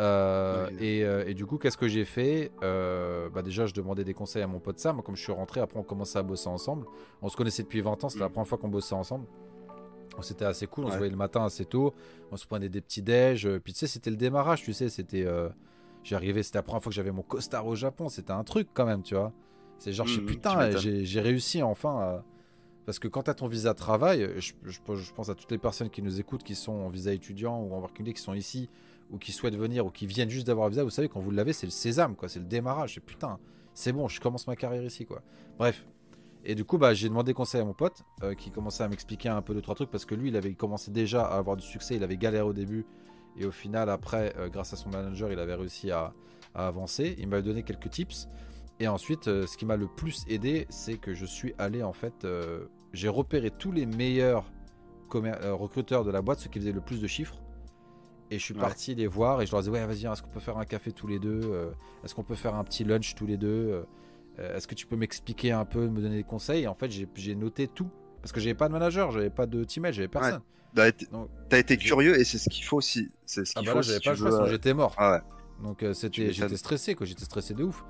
Euh, 0.00 0.70
euh, 0.80 1.24
et, 1.26 1.34
du 1.34 1.44
coup, 1.44 1.58
qu'est-ce 1.58 1.76
que 1.76 1.86
j'ai 1.86 2.06
fait? 2.06 2.50
Bah 2.60 3.42
Déjà, 3.42 3.66
je 3.66 3.74
demandais 3.74 4.02
des 4.02 4.14
conseils 4.14 4.42
à 4.42 4.46
mon 4.46 4.58
pote 4.58 4.78
Sam. 4.78 5.02
Comme 5.02 5.16
je 5.16 5.22
suis 5.22 5.32
rentré, 5.32 5.60
après, 5.60 5.78
on 5.78 5.82
commençait 5.82 6.18
à 6.18 6.22
bosser 6.22 6.48
ensemble. 6.48 6.86
On 7.20 7.28
se 7.28 7.36
connaissait 7.36 7.62
depuis 7.62 7.82
20 7.82 8.04
ans, 8.04 8.08
c'était 8.08 8.20
la 8.20 8.28
mm. 8.28 8.32
première 8.32 8.48
fois 8.48 8.58
qu'on 8.58 8.68
bossait 8.68 8.94
ensemble. 8.94 9.26
C'était 10.22 10.44
assez 10.44 10.66
cool, 10.66 10.84
on 10.84 10.90
se 10.90 10.96
voyait 10.96 11.10
le 11.10 11.16
matin 11.16 11.44
assez 11.44 11.64
tôt, 11.64 11.94
on 12.30 12.36
se 12.36 12.44
prenait 12.44 12.68
des 12.68 12.82
petits 12.82 13.00
déj. 13.00 13.48
Puis 13.64 13.72
tu 13.72 13.78
sais, 13.78 13.86
c'était 13.86 14.10
le 14.10 14.16
démarrage, 14.16 14.62
tu 14.62 14.72
sais, 14.72 14.88
c'était. 14.88 15.26
J'arrivais, 16.02 16.42
c'était 16.42 16.58
la 16.58 16.62
première 16.62 16.82
fois 16.82 16.90
que 16.90 16.96
j'avais 16.96 17.12
mon 17.12 17.22
costard 17.22 17.66
au 17.66 17.74
Japon, 17.74 18.08
c'était 18.08 18.32
un 18.32 18.42
truc 18.42 18.68
quand 18.74 18.86
même, 18.86 19.02
tu 19.02 19.14
vois. 19.14 19.32
C'est 19.80 19.92
genre, 19.92 20.06
je 20.06 20.12
suis 20.12 20.22
mmh, 20.22 20.26
putain, 20.26 20.70
j'ai 20.76 21.20
réussi 21.20 21.62
enfin 21.62 22.22
Parce 22.84 22.98
que 22.98 23.08
quand 23.08 23.24
tu 23.24 23.30
as 23.30 23.34
ton 23.34 23.46
visa 23.46 23.72
travail, 23.72 24.28
je, 24.36 24.52
je, 24.66 25.12
pense 25.12 25.30
à 25.30 25.34
toutes 25.34 25.50
les 25.50 25.58
personnes 25.58 25.88
qui 25.88 26.02
nous 26.02 26.20
écoutent, 26.20 26.44
qui 26.44 26.54
sont 26.54 26.72
en 26.72 26.90
visa 26.90 27.12
étudiant 27.12 27.58
ou 27.58 27.74
en 27.74 27.78
working 27.80 28.12
qui 28.12 28.20
sont 28.20 28.34
ici, 28.34 28.68
ou 29.10 29.16
qui 29.16 29.32
souhaitent 29.32 29.56
venir, 29.56 29.86
ou 29.86 29.90
qui 29.90 30.06
viennent 30.06 30.28
juste 30.28 30.46
d'avoir 30.46 30.66
un 30.66 30.70
visa, 30.70 30.84
vous 30.84 30.90
savez, 30.90 31.08
quand 31.08 31.20
vous 31.20 31.30
l'avez, 31.30 31.54
c'est 31.54 31.66
le 31.66 31.72
sésame, 31.72 32.14
quoi, 32.14 32.28
c'est 32.28 32.40
le 32.40 32.44
démarrage. 32.44 32.94
C'est 32.94 33.00
putain, 33.00 33.38
c'est 33.72 33.92
bon, 33.92 34.06
je 34.06 34.20
commence 34.20 34.46
ma 34.46 34.54
carrière 34.54 34.84
ici, 34.84 35.06
quoi. 35.06 35.22
Bref. 35.58 35.86
Et 36.44 36.54
du 36.54 36.64
coup, 36.64 36.78
bah, 36.78 36.94
j'ai 36.94 37.08
demandé 37.08 37.34
conseil 37.34 37.62
à 37.62 37.64
mon 37.64 37.74
pote, 37.74 38.02
euh, 38.22 38.34
qui 38.34 38.50
commençait 38.50 38.82
à 38.82 38.88
m'expliquer 38.88 39.28
un 39.30 39.42
peu 39.42 39.54
de 39.54 39.60
trois 39.60 39.74
trucs, 39.74 39.90
parce 39.90 40.04
que 40.04 40.14
lui, 40.14 40.28
il 40.28 40.36
avait 40.36 40.52
commencé 40.52 40.90
déjà 40.90 41.22
à 41.22 41.36
avoir 41.36 41.56
du 41.56 41.66
succès, 41.66 41.96
il 41.96 42.04
avait 42.04 42.18
galéré 42.18 42.44
au 42.44 42.52
début, 42.52 42.84
et 43.38 43.46
au 43.46 43.50
final, 43.50 43.88
après, 43.88 44.34
euh, 44.36 44.48
grâce 44.48 44.72
à 44.74 44.76
son 44.76 44.90
manager, 44.90 45.32
il 45.32 45.38
avait 45.38 45.54
réussi 45.54 45.90
à, 45.90 46.12
à 46.54 46.66
avancer. 46.66 47.14
Il 47.18 47.28
m'avait 47.28 47.42
donné 47.42 47.62
quelques 47.62 47.90
tips. 47.90 48.28
Et 48.80 48.88
ensuite, 48.88 49.28
euh, 49.28 49.46
ce 49.46 49.58
qui 49.58 49.66
m'a 49.66 49.76
le 49.76 49.86
plus 49.86 50.24
aidé, 50.26 50.66
c'est 50.70 50.96
que 50.96 51.12
je 51.12 51.26
suis 51.26 51.54
allé 51.58 51.82
en 51.82 51.92
fait, 51.92 52.24
euh, 52.24 52.64
j'ai 52.94 53.10
repéré 53.10 53.50
tous 53.50 53.72
les 53.72 53.84
meilleurs 53.84 54.50
euh, 55.14 55.52
recruteurs 55.54 56.02
de 56.02 56.10
la 56.10 56.22
boîte, 56.22 56.40
ceux 56.40 56.48
qui 56.48 56.58
faisaient 56.58 56.72
le 56.72 56.80
plus 56.80 57.00
de 57.00 57.06
chiffres. 57.06 57.42
Et 58.30 58.38
je 58.38 58.44
suis 58.44 58.54
parti 58.54 58.94
les 58.94 59.06
voir 59.06 59.42
et 59.42 59.46
je 59.46 59.50
leur 59.50 59.60
disais 59.60 59.72
ouais 59.72 59.84
vas-y 59.84 60.06
est-ce 60.06 60.22
qu'on 60.22 60.30
peut 60.30 60.40
faire 60.40 60.56
un 60.56 60.64
café 60.64 60.92
tous 60.92 61.08
les 61.08 61.18
deux 61.18 61.40
Est-ce 62.04 62.14
qu'on 62.14 62.22
peut 62.22 62.36
faire 62.36 62.54
un 62.54 62.62
petit 62.62 62.84
lunch 62.84 63.16
tous 63.16 63.26
les 63.26 63.36
deux 63.36 63.84
Est-ce 64.38 64.68
que 64.68 64.76
tu 64.76 64.86
peux 64.86 64.94
m'expliquer 64.94 65.50
un 65.50 65.64
peu, 65.64 65.88
me 65.88 66.00
donner 66.00 66.18
des 66.18 66.22
conseils? 66.22 66.62
Et 66.62 66.68
En 66.68 66.76
fait 66.76 66.92
j'ai 66.92 67.34
noté 67.34 67.66
tout 67.66 67.90
parce 68.22 68.30
que 68.30 68.38
j'avais 68.38 68.54
pas 68.54 68.68
de 68.68 68.72
manager, 68.72 69.10
j'avais 69.10 69.30
pas 69.30 69.46
de 69.46 69.64
teammate, 69.64 69.94
j'avais 69.94 70.06
personne. 70.06 70.42
Ouais. 70.76 70.92
T'as 71.48 71.58
été, 71.58 71.76
curieux 71.76 72.20
et 72.20 72.22
c'est 72.22 72.38
ce 72.38 72.48
qu'il 72.48 72.62
faut 72.62 72.76
aussi. 72.76 73.10
C'est 73.26 73.44
ce 73.44 73.54
ah 73.56 73.62
bah 73.62 73.82
j'avais 73.82 73.98
pas 73.98 74.14
le 74.14 74.48
j'étais 74.48 74.74
mort. 74.74 74.94
Ah 74.96 75.24
Donc 75.60 75.84
c'était, 75.92 76.30
j'étais 76.30 76.56
stressé 76.56 76.94
quoi, 76.94 77.08
j'étais 77.08 77.24
stressé 77.24 77.52
de 77.52 77.64
ouf. 77.64 77.84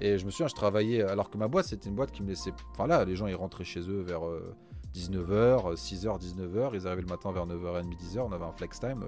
Et 0.00 0.18
je 0.18 0.26
me 0.26 0.30
souviens, 0.30 0.48
je 0.48 0.54
travaillais, 0.54 1.02
alors 1.02 1.30
que 1.30 1.38
ma 1.38 1.48
boîte, 1.48 1.66
c'était 1.66 1.88
une 1.88 1.94
boîte 1.94 2.12
qui 2.12 2.22
me 2.22 2.28
laissait. 2.28 2.52
Enfin 2.72 2.86
là, 2.86 3.04
les 3.04 3.16
gens, 3.16 3.26
ils 3.26 3.34
rentraient 3.34 3.64
chez 3.64 3.80
eux 3.80 4.02
vers 4.02 4.22
19h, 4.94 5.74
6h, 5.74 6.20
19h. 6.20 6.70
Ils 6.74 6.86
arrivaient 6.86 7.02
le 7.02 7.08
matin 7.08 7.32
vers 7.32 7.46
9h30, 7.46 7.96
10h. 7.96 8.20
On 8.20 8.32
avait 8.32 8.44
un 8.44 8.52
flex 8.52 8.78
time. 8.78 9.04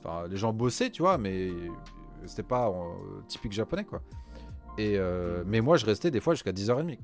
Enfin, 0.00 0.26
les 0.28 0.36
gens 0.36 0.52
bossaient, 0.52 0.90
tu 0.90 1.02
vois, 1.02 1.18
mais 1.18 1.50
c'était 2.26 2.42
pas 2.42 2.68
euh, 2.68 3.20
typique 3.28 3.52
japonais, 3.52 3.84
quoi. 3.84 4.02
Et, 4.76 4.96
euh, 4.98 5.44
mais 5.46 5.60
moi, 5.60 5.76
je 5.76 5.86
restais 5.86 6.10
des 6.10 6.20
fois 6.20 6.34
jusqu'à 6.34 6.52
10h30. 6.52 6.98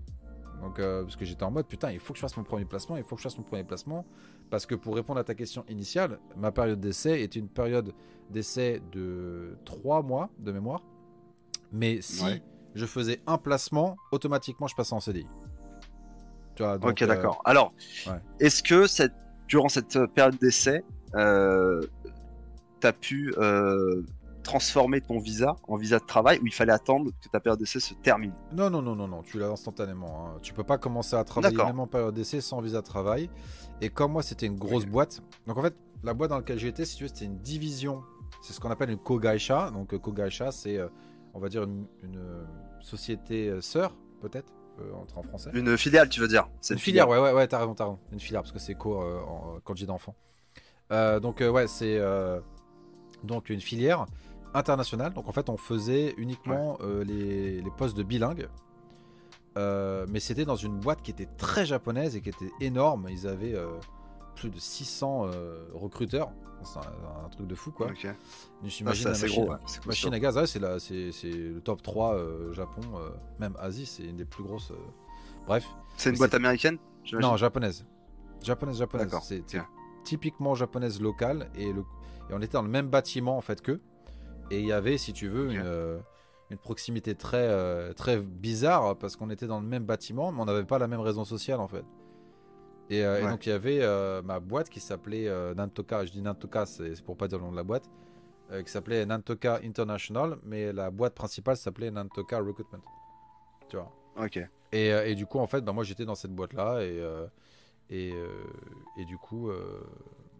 Donc, 0.60 0.78
euh, 0.78 1.02
parce 1.02 1.16
que 1.16 1.24
j'étais 1.24 1.42
en 1.42 1.50
mode, 1.50 1.66
putain, 1.66 1.90
il 1.90 1.98
faut 1.98 2.12
que 2.12 2.18
je 2.18 2.22
fasse 2.22 2.36
mon 2.36 2.42
premier 2.42 2.66
placement, 2.66 2.96
il 2.96 3.04
faut 3.04 3.16
que 3.16 3.22
je 3.22 3.28
fasse 3.28 3.38
mon 3.38 3.44
premier 3.44 3.64
placement. 3.64 4.04
Parce 4.50 4.66
que 4.66 4.74
pour 4.74 4.94
répondre 4.94 5.18
à 5.18 5.24
ta 5.24 5.34
question 5.34 5.64
initiale, 5.68 6.18
ma 6.36 6.52
période 6.52 6.80
d'essai 6.80 7.22
est 7.22 7.36
une 7.36 7.48
période 7.48 7.94
d'essai 8.30 8.82
de 8.92 9.56
3 9.64 10.02
mois 10.02 10.28
de 10.38 10.52
mémoire 10.52 10.82
Mais 11.72 12.00
si 12.02 12.42
je 12.74 12.86
faisais 12.86 13.20
un 13.26 13.38
placement, 13.38 13.96
automatiquement 14.12 14.66
je 14.66 14.74
passais 14.74 14.94
en 14.94 15.00
CDI. 15.00 15.26
Tu 16.54 16.62
vois, 16.62 16.76
ok, 16.76 17.04
d'accord. 17.04 17.40
Alors, 17.44 17.72
est-ce 18.38 18.62
que 18.62 18.86
cette, 18.86 19.14
durant 19.48 19.68
cette 19.68 19.98
période 20.14 20.38
d'essai, 20.38 20.84
euh, 21.14 21.80
tu 22.80 22.86
as 22.86 22.92
pu 22.92 23.34
transformer 24.42 25.00
ton 25.00 25.18
visa 25.18 25.56
en 25.68 25.76
visa 25.76 25.98
de 25.98 26.04
travail 26.04 26.38
ou 26.42 26.46
il 26.46 26.52
fallait 26.52 26.72
attendre 26.72 27.10
que 27.22 27.28
ta 27.28 27.40
période 27.40 27.58
d'essai 27.58 27.80
se 27.80 27.94
termine? 27.94 28.32
Non, 28.52 28.70
non, 28.70 28.82
non, 28.82 28.96
non, 28.96 29.08
non, 29.08 29.22
tu 29.22 29.38
l'as 29.38 29.48
instantanément. 29.48 30.26
Hein. 30.26 30.38
Tu 30.42 30.52
peux 30.52 30.64
pas 30.64 30.78
commencer 30.78 31.14
à 31.16 31.24
travailler 31.24 31.56
même 31.56 31.80
en 31.80 31.86
période 31.86 32.14
d'essai 32.14 32.40
sans 32.40 32.60
visa 32.60 32.80
de 32.80 32.86
travail. 32.86 33.30
Et 33.80 33.90
comme 33.90 34.12
moi, 34.12 34.22
c'était 34.22 34.46
une 34.46 34.58
grosse 34.58 34.86
boîte. 34.86 35.22
Donc 35.46 35.58
en 35.58 35.62
fait, 35.62 35.74
la 36.02 36.14
boîte 36.14 36.30
dans 36.30 36.36
laquelle 36.36 36.58
j'étais, 36.58 36.84
si 36.84 36.96
tu 36.96 37.04
veux, 37.04 37.08
c'était 37.08 37.26
une 37.26 37.38
division. 37.38 38.02
C'est 38.42 38.52
ce 38.52 38.60
qu'on 38.60 38.70
appelle 38.70 38.90
une 38.90 38.98
kogaisha. 38.98 39.70
Donc 39.70 39.96
kogaisha, 39.96 40.50
c'est, 40.52 40.78
euh, 40.78 40.88
on 41.34 41.40
va 41.40 41.48
dire, 41.48 41.62
une, 41.62 41.86
euh, 42.16 42.44
société 42.80 43.48
euh, 43.48 43.60
sœur, 43.60 43.96
peut-être, 44.20 44.52
entre 44.94 45.18
en 45.18 45.22
français. 45.22 45.50
Une 45.52 45.76
filiale, 45.76 46.08
tu 46.08 46.20
veux 46.20 46.28
dire 46.28 46.48
C'est 46.62 46.72
une, 46.72 46.80
filiale, 46.80 47.06
ouais, 47.06 47.18
ouais, 47.18 47.32
ouais, 47.32 47.46
t'as 47.46 47.58
raison, 47.58 47.74
t'as 47.74 47.84
raison. 47.84 47.98
Une 48.12 48.20
filiale, 48.20 48.42
parce 48.42 48.52
que 48.52 48.58
c'est 48.58 48.74
co 48.74 49.04
quand 49.62 49.74
j'ai 49.76 49.84
d'enfants. 49.84 50.14
donc 50.90 51.40
ouais, 51.40 51.66
c'est 51.66 52.00
donc 53.22 53.50
une 53.50 53.60
filière 53.60 54.06
international. 54.54 55.12
Donc 55.12 55.28
en 55.28 55.32
fait, 55.32 55.48
on 55.48 55.56
faisait 55.56 56.14
uniquement 56.16 56.78
euh, 56.82 57.04
les, 57.04 57.62
postes 57.76 57.96
de 57.96 58.02
bilingue. 58.02 58.48
Euh, 59.58 60.06
mais 60.08 60.20
c'était 60.20 60.44
dans 60.44 60.56
une 60.56 60.78
boîte 60.78 61.02
qui 61.02 61.10
était 61.10 61.28
très 61.36 61.66
japonaise 61.66 62.16
et 62.16 62.20
qui 62.20 62.28
était 62.28 62.52
énorme. 62.60 63.08
Ils 63.10 63.26
avaient 63.26 63.54
euh, 63.54 63.68
plus 64.40 64.50
de 64.50 64.58
600 64.58 65.26
recruteurs. 65.74 66.30
C'est 66.62 66.78
un, 66.78 67.28
truc 67.30 67.46
de 67.46 67.54
fou 67.54 67.70
quoi. 67.70 67.86
Okay. 67.86 68.10
J'imagine 68.64 69.06
la 69.06 69.10
machine, 69.12 69.44
gros, 69.44 69.54
machine 69.86 70.14
à 70.14 70.18
gaz, 70.18 70.44
c'est 70.44 70.58
le 70.58 71.60
top 71.60 71.82
3 71.82 72.52
Japon, 72.52 72.82
même 73.38 73.54
Asie, 73.58 73.86
c'est 73.86 74.04
une 74.04 74.16
des 74.16 74.24
plus 74.24 74.42
grosses. 74.44 74.72
Bref. 75.46 75.66
C'est 75.96 76.10
une 76.10 76.16
boîte 76.16 76.34
américaine 76.34 76.78
Non, 77.12 77.36
japonaise. 77.36 77.84
Japonaise, 78.42 78.78
japonaise. 78.78 79.14
C'est 79.22 79.44
typiquement 80.04 80.54
japonaise 80.54 81.00
locale 81.00 81.50
et, 81.54 81.72
le... 81.72 81.80
et 82.30 82.32
on 82.32 82.40
était 82.40 82.54
dans 82.54 82.62
le 82.62 82.68
même 82.68 82.88
bâtiment 82.88 83.36
en 83.36 83.40
fait 83.40 83.60
qu'eux. 83.60 83.80
Et 84.50 84.60
il 84.60 84.66
y 84.66 84.72
avait, 84.72 84.98
si 84.98 85.12
tu 85.12 85.28
veux, 85.28 85.52
une, 85.52 85.62
euh, 85.64 85.98
une 86.50 86.58
proximité 86.58 87.14
très, 87.14 87.46
euh, 87.48 87.92
très 87.92 88.18
bizarre 88.18 88.96
parce 88.96 89.16
qu'on 89.16 89.30
était 89.30 89.46
dans 89.46 89.60
le 89.60 89.66
même 89.66 89.84
bâtiment, 89.84 90.32
mais 90.32 90.40
on 90.40 90.44
n'avait 90.44 90.64
pas 90.64 90.78
la 90.78 90.88
même 90.88 91.00
raison 91.00 91.24
sociale 91.24 91.60
en 91.60 91.68
fait. 91.68 91.84
Et, 92.90 93.04
euh, 93.04 93.28
donc 93.30 93.46
il 93.46 93.50
y 93.50 93.52
avait 93.52 93.80
ma 94.22 94.40
boîte 94.40 94.68
qui 94.68 94.80
s'appelait 94.80 95.28
Nantoka, 95.54 96.04
je 96.04 96.12
dis 96.12 96.20
Nantoka, 96.20 96.66
c'est 96.66 97.00
pour 97.02 97.16
pas 97.16 97.28
dire 97.28 97.38
le 97.38 97.44
nom 97.44 97.52
de 97.52 97.56
la 97.56 97.64
boîte, 97.64 97.88
qui 98.50 98.70
s'appelait 98.70 99.06
Nantoka 99.06 99.60
International, 99.64 100.36
mais 100.44 100.72
la 100.72 100.90
boîte 100.90 101.14
principale 101.14 101.56
s'appelait 101.56 101.90
Nantoka 101.90 102.38
Recruitment. 102.40 102.82
Tu 103.68 103.76
vois. 103.76 103.92
Ok. 104.16 104.40
Et, 104.72 104.88
et, 104.88 105.14
du 105.14 105.26
coup, 105.26 105.38
en 105.38 105.46
fait, 105.46 105.60
bah, 105.60 105.72
moi 105.72 105.84
j'étais 105.84 106.04
dans 106.04 106.16
cette 106.16 106.32
boîte-là 106.32 106.82
et, 106.82 107.00
et, 107.90 108.12
et, 108.96 109.04
du 109.04 109.18
coup, 109.18 109.50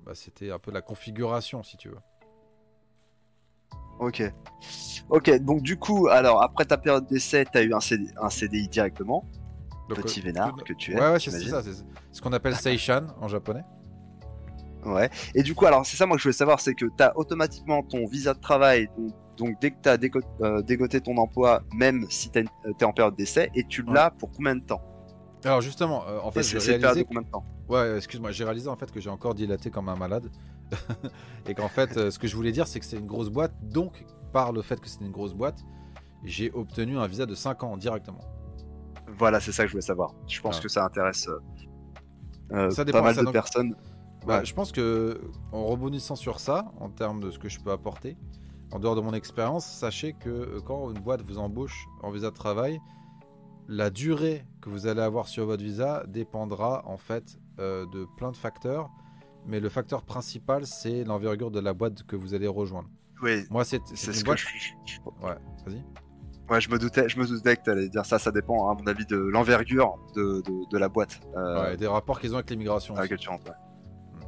bah, 0.04 0.12
c'était 0.14 0.50
un 0.50 0.58
peu 0.58 0.72
la 0.72 0.82
configuration, 0.82 1.62
si 1.62 1.76
tu 1.76 1.88
veux. 1.88 1.98
Ok. 4.00 4.22
Ok, 5.10 5.30
donc 5.40 5.60
du 5.62 5.76
coup, 5.76 6.08
alors 6.08 6.42
après 6.42 6.64
ta 6.64 6.78
période 6.78 7.06
d'essai, 7.06 7.44
tu 7.44 7.58
as 7.58 7.62
eu 7.62 7.74
un, 7.74 7.80
un 8.22 8.30
CDI 8.30 8.66
directement. 8.66 9.24
Petit 9.94 10.20
vénard 10.20 10.54
que 10.64 10.72
tu 10.72 10.92
es. 10.92 11.00
Ouais, 11.00 11.12
ouais, 11.12 11.20
c'est 11.20 11.30
ça. 11.30 11.62
C'est 11.62 11.84
ce 12.12 12.20
qu'on 12.20 12.32
appelle 12.32 12.56
Seishan 12.56 13.06
en 13.20 13.28
japonais. 13.28 13.64
Ouais. 14.84 15.10
Et 15.34 15.42
du 15.42 15.54
coup, 15.54 15.66
alors 15.66 15.84
c'est 15.84 15.96
ça 15.96 16.06
moi 16.06 16.16
que 16.16 16.20
je 16.20 16.28
voulais 16.28 16.36
savoir, 16.36 16.60
c'est 16.60 16.74
que 16.74 16.86
tu 16.86 17.02
as 17.02 17.16
automatiquement 17.16 17.82
ton 17.82 18.06
visa 18.06 18.32
de 18.32 18.40
travail, 18.40 18.88
donc, 19.36 19.58
dès 19.60 19.70
que 19.70 19.76
tu 19.82 19.88
as 19.88 19.98
euh, 20.42 20.62
dégoté 20.62 21.00
ton 21.00 21.16
emploi, 21.16 21.62
même 21.72 22.06
si 22.10 22.30
tu 22.30 22.40
es, 22.40 22.44
euh, 22.66 22.86
en 22.86 22.92
période 22.92 23.16
d'essai, 23.16 23.50
et 23.54 23.64
tu 23.64 23.82
l'as 23.82 24.10
pour 24.10 24.30
combien 24.30 24.56
de 24.56 24.62
temps? 24.62 24.82
Alors 25.44 25.60
justement, 25.60 26.04
euh, 26.06 26.18
en 26.22 26.30
fait, 26.30 26.42
j'ai 26.42 26.58
réalisé... 26.58 27.04
combien 27.04 27.22
de 27.22 27.30
temps? 27.30 27.44
Ouais, 27.68 27.96
excuse-moi, 27.96 28.32
j'ai 28.32 28.44
réalisé 28.44 28.68
en 28.68 28.76
fait 28.76 28.90
que 28.90 29.00
j'ai 29.00 29.10
encore 29.10 29.34
dilaté 29.34 29.70
comme 29.70 29.88
un 29.88 29.96
malade. 29.96 30.30
et 31.48 31.54
qu'en 31.54 31.68
fait, 31.68 31.96
euh, 31.96 32.10
ce 32.10 32.18
que 32.18 32.26
je 32.26 32.36
voulais 32.36 32.52
dire, 32.52 32.66
c'est 32.66 32.80
que 32.80 32.86
c'est 32.86 32.98
une 32.98 33.06
grosse 33.06 33.30
boîte. 33.30 33.52
Donc, 33.62 34.04
par 34.32 34.52
le 34.52 34.62
fait 34.62 34.80
que 34.80 34.88
c'est 34.88 35.00
une 35.00 35.10
grosse 35.10 35.34
boîte, 35.34 35.64
j'ai 36.24 36.50
obtenu 36.52 36.98
un 36.98 37.06
visa 37.06 37.26
de 37.26 37.34
5 37.34 37.62
ans 37.64 37.76
directement. 37.76 38.20
Voilà, 39.18 39.40
c'est 39.40 39.52
ça 39.52 39.62
que 39.64 39.68
je 39.68 39.72
voulais 39.72 39.82
savoir. 39.82 40.14
Je 40.26 40.40
pense 40.40 40.60
que 40.60 40.68
ça 40.68 40.84
intéresse 40.84 41.28
euh, 41.28 42.70
euh, 42.70 42.84
pas 42.92 43.02
mal 43.02 43.16
de 43.16 43.30
personnes. 43.30 43.74
Bah, 44.26 44.44
je 44.44 44.52
pense 44.52 44.70
que 44.72 45.20
en 45.52 45.64
rebondissant 45.64 46.16
sur 46.16 46.40
ça, 46.40 46.72
en 46.78 46.90
termes 46.90 47.20
de 47.20 47.30
ce 47.30 47.38
que 47.38 47.48
je 47.48 47.58
peux 47.60 47.70
apporter, 47.70 48.16
en 48.70 48.78
dehors 48.78 48.94
de 48.94 49.00
mon 49.00 49.14
expérience, 49.14 49.66
sachez 49.66 50.12
que 50.12 50.60
quand 50.66 50.90
une 50.90 51.00
boîte 51.00 51.22
vous 51.22 51.38
embauche 51.38 51.86
en 52.02 52.10
visa 52.10 52.30
de 52.30 52.34
travail, 52.34 52.80
la 53.66 53.88
durée 53.90 54.44
que 54.60 54.68
vous 54.68 54.86
allez 54.86 55.00
avoir 55.00 55.28
sur 55.28 55.46
votre 55.46 55.62
visa 55.62 56.04
dépendra 56.06 56.82
en 56.86 56.98
fait 56.98 57.38
de 57.58 58.06
plein 58.16 58.30
de 58.30 58.36
facteurs 58.36 58.90
mais 59.46 59.60
le 59.60 59.68
facteur 59.68 60.02
principal, 60.02 60.66
c'est 60.66 61.04
l'envergure 61.04 61.50
de 61.50 61.60
la 61.60 61.72
boîte 61.72 62.02
que 62.04 62.16
vous 62.16 62.34
allez 62.34 62.46
rejoindre. 62.46 62.88
Oui. 63.22 63.44
Moi, 63.50 63.64
c'est 63.64 63.80
ce 63.94 64.24
boîte... 64.24 64.38
que 64.38 64.44
je... 64.86 64.98
Ouais, 65.26 65.36
vas-y. 65.66 65.82
Ouais, 66.50 66.60
je 66.60 66.68
me 66.68 66.78
doutais, 66.78 67.08
je 67.08 67.16
me 67.16 67.24
doutais 67.24 67.56
que 67.56 67.62
tu 67.62 67.70
allais 67.70 67.88
dire 67.88 68.04
ça. 68.04 68.18
Ça 68.18 68.32
dépend, 68.32 68.68
à 68.68 68.74
mon 68.74 68.84
avis, 68.88 69.06
de 69.06 69.16
l'envergure 69.16 69.96
de, 70.16 70.42
de, 70.68 70.78
la 70.78 70.88
boîte. 70.88 71.20
Euh... 71.36 71.62
Ouais, 71.62 71.76
des 71.76 71.86
rapports 71.86 72.20
qu'ils 72.20 72.32
ont 72.32 72.38
avec 72.38 72.50
l'immigration. 72.50 72.96
Avec 72.96 73.24
rentres, 73.24 73.52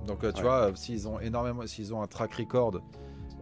Donc, 0.07 0.23
euh, 0.23 0.31
tu 0.31 0.43
vois, 0.43 0.69
euh, 0.69 0.75
s'ils 0.77 1.09
ont 1.09 1.19
énormément, 1.19 1.67
s'ils 1.67 1.93
ont 1.93 2.01
un 2.01 2.07
track 2.07 2.35
record 2.35 2.81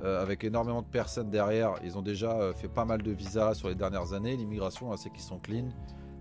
euh, 0.02 0.22
avec 0.22 0.44
énormément 0.44 0.80
de 0.80 0.86
personnes 0.86 1.28
derrière, 1.28 1.74
ils 1.84 1.98
ont 1.98 2.02
déjà 2.02 2.54
fait 2.54 2.68
pas 2.68 2.86
mal 2.86 3.02
de 3.02 3.10
visas 3.10 3.52
sur 3.52 3.68
les 3.68 3.74
dernières 3.74 4.14
années. 4.14 4.34
L'immigration, 4.34 4.96
c'est 4.96 5.10
qu'ils 5.10 5.20
sont 5.20 5.38
clean. 5.38 5.68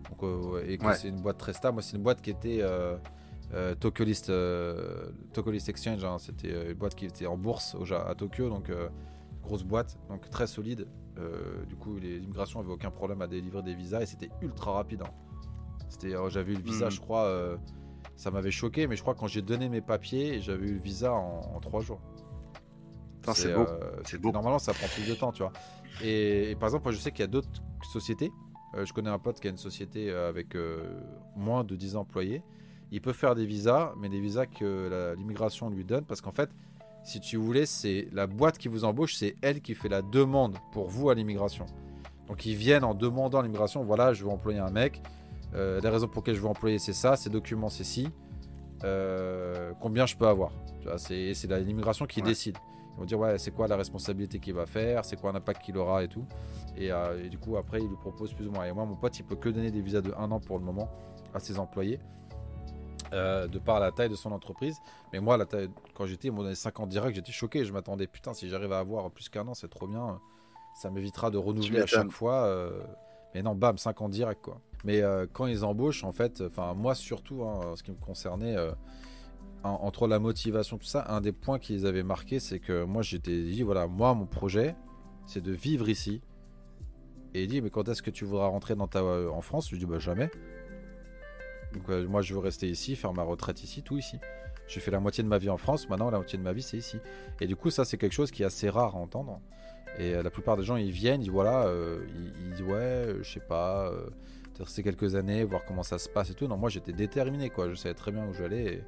Donc, 0.09 0.29
et 0.67 0.77
que 0.77 0.93
c'est 0.95 1.07
une 1.07 1.21
boîte 1.21 1.37
très 1.37 1.53
stable. 1.53 1.75
Moi, 1.75 1.81
c'est 1.81 1.95
une 1.95 2.03
boîte 2.03 2.21
qui 2.21 2.31
était 2.31 2.61
Tokyo, 3.79 4.03
List, 4.03 4.29
Tokyo 5.31 5.51
List 5.51 5.69
Exchange, 5.69 6.03
hein, 6.03 6.17
c'était 6.19 6.71
une 6.71 6.77
boîte 6.77 6.95
qui 6.95 7.05
était 7.05 7.25
en 7.25 7.37
bourse 7.37 7.77
à 8.05 8.15
Tokyo, 8.15 8.49
donc 8.49 8.69
grosse 9.43 9.63
boîte, 9.63 9.97
donc 10.09 10.29
très 10.29 10.47
solide. 10.47 10.87
Du 11.67 11.75
coup, 11.75 11.97
l'immigration 11.97 12.59
avait 12.59 12.71
aucun 12.71 12.91
problème 12.91 13.21
à 13.21 13.27
délivrer 13.27 13.63
des 13.63 13.75
visas 13.75 14.01
et 14.01 14.05
c'était 14.05 14.29
ultra 14.41 14.73
rapide. 14.73 15.03
Hein. 15.03 15.11
C'était, 15.89 16.13
j'avais 16.29 16.53
eu 16.53 16.55
le 16.55 16.61
visa, 16.61 16.87
hmm. 16.87 16.91
je 16.91 16.99
crois, 16.99 17.57
ça 18.15 18.31
m'avait 18.31 18.51
choqué, 18.51 18.87
mais 18.87 18.95
je 18.95 19.01
crois 19.01 19.13
que 19.15 19.19
quand 19.19 19.27
j'ai 19.27 19.41
donné 19.41 19.69
mes 19.69 19.81
papiers, 19.81 20.39
j'avais 20.41 20.67
eu 20.67 20.73
le 20.73 20.79
visa 20.79 21.13
en, 21.13 21.59
trois 21.59 21.81
jours. 21.81 21.99
C'est 23.33 23.53
beau. 24.17 24.31
Normalement, 24.31 24.59
ça 24.59 24.73
prend 24.73 24.87
plus 24.87 25.07
de 25.07 25.15
temps, 25.15 25.31
tu 25.31 25.43
vois. 25.43 25.53
Et, 26.03 26.55
par 26.59 26.69
exemple, 26.69 26.91
je 26.91 26.97
sais 26.97 27.11
qu'il 27.11 27.21
y 27.21 27.23
a 27.23 27.27
d'autres 27.27 27.49
sociétés. 27.91 28.31
je 28.75 28.91
connais 28.93 29.09
un 29.09 29.19
pote 29.19 29.39
qui 29.39 29.47
a 29.47 29.51
une 29.51 29.57
société 29.57 30.11
avec 30.11 30.55
moins 31.35 31.63
de 31.63 31.75
10 31.75 31.95
employés 31.95 32.43
il 32.91 33.01
peut 33.01 33.13
faire 33.13 33.35
des 33.35 33.45
visas, 33.45 33.93
mais 33.97 34.09
des 34.09 34.19
visas 34.19 34.45
que 34.45 35.15
l'immigration 35.17 35.69
lui 35.69 35.85
donne, 35.85 36.05
parce 36.05 36.21
qu'en 36.21 36.31
fait, 36.31 36.49
si 37.09 37.19
tu 37.19 37.37
voulais, 37.37 37.65
c'est 37.65 38.07
la 38.13 38.27
boîte 38.27 38.59
qui 38.59 38.67
vous 38.67 38.85
embauche, 38.85 39.15
c'est 39.15 39.35
elle 39.41 39.61
qui 39.61 39.73
fait 39.73 39.89
la 39.89 40.03
demande 40.03 40.57
pour 40.71 40.89
vous 40.89 41.09
à 41.09 41.15
l'immigration. 41.15 41.65
Donc 42.27 42.45
ils 42.45 42.55
viennent 42.55 42.83
en 42.83 42.93
demandant 42.93 43.41
l'immigration, 43.41 43.83
voilà, 43.83 44.13
je 44.13 44.23
veux 44.23 44.29
employer 44.29 44.59
un 44.59 44.69
mec, 44.69 45.01
euh, 45.55 45.81
les 45.81 45.89
raisons 45.89 46.07
pour 46.07 46.21
lesquelles 46.21 46.35
je 46.35 46.41
veux 46.41 46.47
employer 46.47 46.77
c'est 46.77 46.93
ça, 46.93 47.15
ces 47.15 47.31
documents 47.31 47.69
c'est 47.69 47.83
ci, 47.83 48.09
euh, 48.83 49.71
combien 49.81 50.05
je 50.05 50.15
peux 50.15 50.27
avoir? 50.27 50.51
C'est 50.97 51.33
l'immigration 51.45 52.05
qui 52.05 52.21
décide. 52.21 52.57
Ils 52.93 52.99
vont 52.99 53.05
dire 53.05 53.19
ouais 53.19 53.39
c'est 53.39 53.51
quoi 53.51 53.67
la 53.67 53.75
responsabilité 53.75 54.37
qu'il 54.39 54.53
va 54.53 54.67
faire, 54.67 55.03
c'est 55.03 55.19
quoi 55.19 55.31
l'impact 55.31 55.63
qu'il 55.63 55.77
aura 55.77 56.03
et 56.03 56.07
tout? 56.07 56.25
Et, 56.77 56.91
euh, 56.91 57.25
et, 57.25 57.29
du 57.29 57.39
coup 57.39 57.57
après 57.57 57.81
il 57.81 57.87
lui 57.87 57.97
propose 57.97 58.33
plus 58.33 58.47
ou 58.47 58.51
moins. 58.51 58.65
Et 58.65 58.71
moi 58.71 58.85
mon 58.85 58.95
pote 58.95 59.17
il 59.17 59.23
peut 59.23 59.35
que 59.35 59.49
donner 59.49 59.71
des 59.71 59.81
visas 59.81 60.01
de 60.01 60.13
un 60.15 60.29
an 60.29 60.39
pour 60.39 60.59
le 60.59 60.63
moment 60.63 60.89
à 61.33 61.39
ses 61.39 61.57
employés. 61.57 61.99
Euh, 63.13 63.47
de 63.47 63.57
par 63.57 63.79
la 63.79 63.91
taille 63.91 64.09
de 64.09 64.15
son 64.15 64.31
entreprise. 64.31 64.77
Mais 65.11 65.19
moi, 65.19 65.35
la 65.35 65.45
taille, 65.45 65.69
quand 65.95 66.05
j'étais, 66.05 66.29
mon 66.29 66.53
50 66.53 66.89
direct, 66.89 67.15
j'étais 67.15 67.31
choqué. 67.31 67.65
Je 67.65 67.73
m'attendais, 67.73 68.05
putain, 68.05 68.33
si 68.33 68.49
j'arrive 68.49 68.71
à 68.71 68.79
avoir 68.79 69.09
plus 69.09 69.29
qu'un 69.29 69.47
an, 69.47 69.55
c'est 69.55 69.67
trop 69.67 69.87
bien. 69.87 70.19
Ça 70.75 70.91
m'évitera 70.91 71.31
de 71.31 71.37
renouveler 71.37 71.81
à 71.81 71.85
chaque 71.87 72.11
fois. 72.11 72.43
Euh, 72.43 72.83
mais 73.33 73.41
non, 73.41 73.55
bam, 73.55 73.77
50 73.77 74.11
direct, 74.11 74.41
quoi. 74.41 74.61
Mais 74.83 75.01
euh, 75.01 75.25
quand 75.31 75.47
ils 75.47 75.65
embauchent, 75.65 76.03
en 76.03 76.11
fait, 76.11 76.41
enfin, 76.41 76.73
moi 76.73 76.95
surtout, 76.95 77.43
hein, 77.43 77.73
ce 77.75 77.83
qui 77.83 77.91
me 77.91 77.97
concernait, 77.97 78.55
entre 79.63 80.07
la 80.07 80.19
motivation, 80.19 80.77
tout 80.77 80.85
ça, 80.85 81.05
un 81.09 81.19
des 81.19 81.31
points 81.33 81.59
qu'ils 81.59 81.85
avaient 81.85 82.03
marqué, 82.03 82.39
c'est 82.39 82.59
que 82.59 82.83
moi, 82.83 83.01
j'étais 83.01 83.41
dit, 83.41 83.63
voilà, 83.63 83.87
moi, 83.87 84.13
mon 84.13 84.25
projet, 84.25 84.75
c'est 85.25 85.41
de 85.41 85.51
vivre 85.51 85.89
ici. 85.89 86.21
Et 87.33 87.43
il 87.43 87.47
dit, 87.47 87.61
mais 87.61 87.69
quand 87.69 87.87
est-ce 87.89 88.01
que 88.01 88.11
tu 88.11 88.25
voudras 88.25 88.47
rentrer 88.47 88.75
dans 88.75 88.87
ta, 88.87 89.03
en 89.03 89.41
France? 89.41 89.67
Je 89.67 89.71
lui 89.71 89.79
dis, 89.79 89.85
bah 89.85 89.99
jamais. 89.99 90.29
Donc, 91.73 91.83
euh, 91.89 92.07
moi, 92.07 92.21
je 92.21 92.33
veux 92.33 92.39
rester 92.39 92.69
ici, 92.69 92.95
faire 92.95 93.13
ma 93.13 93.23
retraite 93.23 93.63
ici, 93.63 93.83
tout 93.83 93.97
ici. 93.97 94.17
J'ai 94.67 94.79
fait 94.79 94.91
la 94.91 94.99
moitié 94.99 95.23
de 95.23 95.27
ma 95.27 95.39
vie 95.39 95.49
en 95.49 95.57
France, 95.57 95.89
maintenant 95.89 96.11
la 96.11 96.17
moitié 96.17 96.37
de 96.37 96.43
ma 96.43 96.53
vie 96.53 96.61
c'est 96.61 96.77
ici. 96.77 96.97
Et 97.41 97.47
du 97.47 97.55
coup, 97.55 97.71
ça 97.71 97.85
c'est 97.85 97.97
quelque 97.97 98.13
chose 98.13 98.29
qui 98.29 98.43
est 98.43 98.45
assez 98.45 98.69
rare 98.69 98.95
à 98.95 98.99
entendre. 98.99 99.41
Et 99.97 100.13
euh, 100.13 100.21
la 100.21 100.29
plupart 100.29 100.57
des 100.57 100.63
gens 100.63 100.75
ils 100.75 100.91
viennent, 100.91 101.23
ils 101.23 101.31
voilà, 101.31 101.65
euh, 101.65 102.05
ils, 102.39 102.51
disent 102.51 102.61
ouais, 102.61 103.15
je 103.23 103.33
sais 103.33 103.39
pas, 103.39 103.91
peut-être 104.53 104.69
c'est 104.69 104.83
quelques 104.83 105.15
années, 105.15 105.43
voir 105.43 105.65
comment 105.65 105.81
ça 105.81 105.97
se 105.97 106.07
passe 106.07 106.29
et 106.29 106.35
tout. 106.35 106.45
Non, 106.47 106.55
moi 106.55 106.69
j'étais 106.69 106.93
déterminé 106.93 107.49
quoi, 107.49 107.67
je 107.67 107.73
savais 107.73 107.95
très 107.95 108.11
bien 108.11 108.27
où 108.27 108.33
j'allais. 108.35 108.83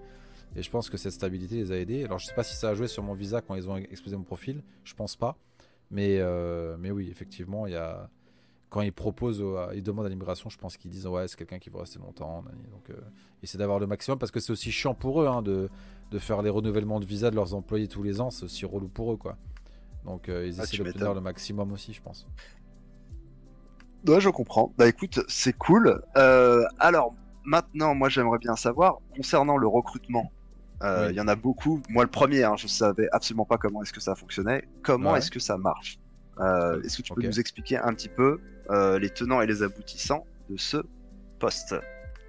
Et, 0.55 0.59
et, 0.59 0.61
je 0.61 0.69
pense 0.69 0.87
que 0.87 0.97
cette 0.97 1.13
stabilité 1.13 1.55
les 1.55 1.71
a 1.71 1.77
aidés. 1.77 2.03
Alors 2.03 2.19
je 2.19 2.27
sais 2.27 2.35
pas 2.35 2.43
si 2.43 2.55
ça 2.55 2.69
a 2.69 2.75
joué 2.75 2.87
sur 2.87 3.01
mon 3.01 3.15
visa 3.15 3.41
quand 3.41 3.55
ils 3.55 3.67
ont 3.67 3.77
exposé 3.77 4.15
mon 4.15 4.23
profil, 4.23 4.61
je 4.83 4.93
pense 4.93 5.15
pas. 5.15 5.35
Mais, 5.89 6.21
mais 6.77 6.91
oui, 6.91 7.09
effectivement, 7.09 7.65
il 7.65 7.73
y 7.73 7.75
a, 7.75 8.07
quand 8.71 8.81
ils 8.81 8.93
proposent, 8.93 9.43
ils 9.75 9.83
demandent 9.83 10.05
à 10.05 10.09
l'immigration, 10.09 10.49
je 10.49 10.57
pense 10.57 10.77
qu'ils 10.77 10.89
disent 10.89 11.05
ouais, 11.05 11.27
c'est 11.27 11.35
quelqu'un 11.35 11.59
qui 11.59 11.69
veut 11.69 11.77
rester 11.77 11.99
longtemps. 11.99 12.41
Donc, 12.71 12.89
euh, 12.89 12.93
essayer 13.43 13.59
d'avoir 13.59 13.79
le 13.79 13.85
maximum 13.85 14.17
parce 14.17 14.31
que 14.31 14.39
c'est 14.39 14.53
aussi 14.53 14.71
chiant 14.71 14.93
pour 14.93 15.21
eux 15.21 15.27
hein, 15.27 15.41
de, 15.41 15.69
de, 16.09 16.19
faire 16.19 16.41
les 16.41 16.49
renouvellements 16.49 17.01
de 17.01 17.05
visa 17.05 17.29
de 17.29 17.35
leurs 17.35 17.53
employés 17.53 17.89
tous 17.89 18.01
les 18.01 18.21
ans. 18.21 18.31
C'est 18.31 18.45
aussi 18.45 18.65
relou 18.65 18.87
pour 18.87 19.11
eux, 19.11 19.17
quoi. 19.17 19.35
Donc, 20.05 20.29
euh, 20.29 20.47
ils 20.47 20.61
ah, 20.61 20.63
essaient 20.63 20.77
d'obtenir 20.77 21.13
le 21.13 21.19
maximum 21.19 21.73
aussi, 21.73 21.91
je 21.91 22.01
pense. 22.01 22.25
Ouais, 24.07 24.21
je 24.21 24.29
comprends. 24.29 24.73
Bah 24.77 24.87
écoute, 24.87 25.19
c'est 25.27 25.53
cool. 25.57 26.01
Euh, 26.15 26.63
alors, 26.79 27.13
maintenant, 27.43 27.93
moi, 27.93 28.07
j'aimerais 28.07 28.39
bien 28.39 28.55
savoir 28.55 28.99
concernant 29.13 29.57
le 29.57 29.67
recrutement. 29.67 30.31
Il 30.81 31.13
y 31.13 31.19
en 31.19 31.27
a 31.27 31.35
beaucoup. 31.35 31.81
Moi, 31.89 32.05
le 32.05 32.09
premier, 32.09 32.43
hein, 32.43 32.55
je 32.55 32.67
savais 32.67 33.09
absolument 33.11 33.45
pas 33.45 33.57
comment 33.57 33.83
est-ce 33.83 33.93
que 33.93 33.99
ça 33.99 34.15
fonctionnait. 34.15 34.63
Comment 34.81 35.17
est-ce 35.17 35.29
que 35.29 35.41
ça 35.41 35.57
marche? 35.57 35.99
Est-ce 36.39 36.97
que 36.97 37.01
tu 37.01 37.13
peux 37.13 37.21
nous 37.21 37.39
expliquer 37.39 37.77
un 37.77 37.93
petit 37.93 38.09
peu 38.09 38.39
euh, 38.71 38.99
les 38.99 39.09
tenants 39.09 39.41
et 39.41 39.47
les 39.47 39.63
aboutissants 39.63 40.25
de 40.49 40.57
ce 40.57 40.77
poste. 41.39 41.75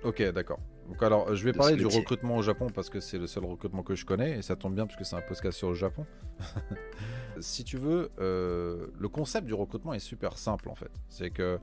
Ok, 0.05 0.23
d'accord. 0.33 0.59
Donc 0.89 1.03
alors, 1.03 1.35
je 1.35 1.45
vais 1.45 1.53
parler 1.53 1.77
du 1.77 1.87
recrutement 1.87 2.37
au 2.37 2.43
Japon 2.43 2.67
parce 2.75 2.91
que 2.91 3.01
c'est 3.01 3.19
le 3.19 3.27
seul 3.27 3.45
recrutement 3.45 3.83
que 3.83 3.95
je 3.95 4.05
connais 4.05 4.39
et 4.39 4.43
ça 4.43 4.57
tombe 4.57 4.75
bien 4.75 4.87
parce 4.87 4.99
que 4.99 5.05
c'est 5.05 5.17
un 5.17 5.23
podcast 5.23 5.57
sur 5.57 5.69
le 5.69 5.75
Japon. 5.75 6.05
si 7.41 7.65
tu 7.65 7.79
veux, 7.79 8.11
euh, 8.19 8.89
le 8.99 9.09
concept 9.09 9.47
du 9.47 9.55
recrutement 9.55 9.95
est 9.95 10.01
super 10.01 10.37
simple 10.39 10.69
en 10.69 10.75
fait. 10.75 10.91
C'est 11.09 11.31
que 11.31 11.59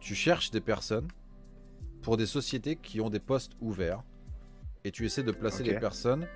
tu 0.00 0.14
cherches 0.14 0.50
des 0.50 0.60
personnes 0.60 1.08
pour 2.02 2.16
des 2.16 2.26
sociétés 2.26 2.76
qui 2.76 3.00
ont 3.00 3.10
des 3.10 3.20
postes 3.20 3.52
ouverts 3.60 4.02
et 4.84 4.90
tu 4.90 5.04
essaies 5.04 5.22
de 5.22 5.32
placer 5.32 5.62
les 5.62 5.78
personnes 5.78 6.26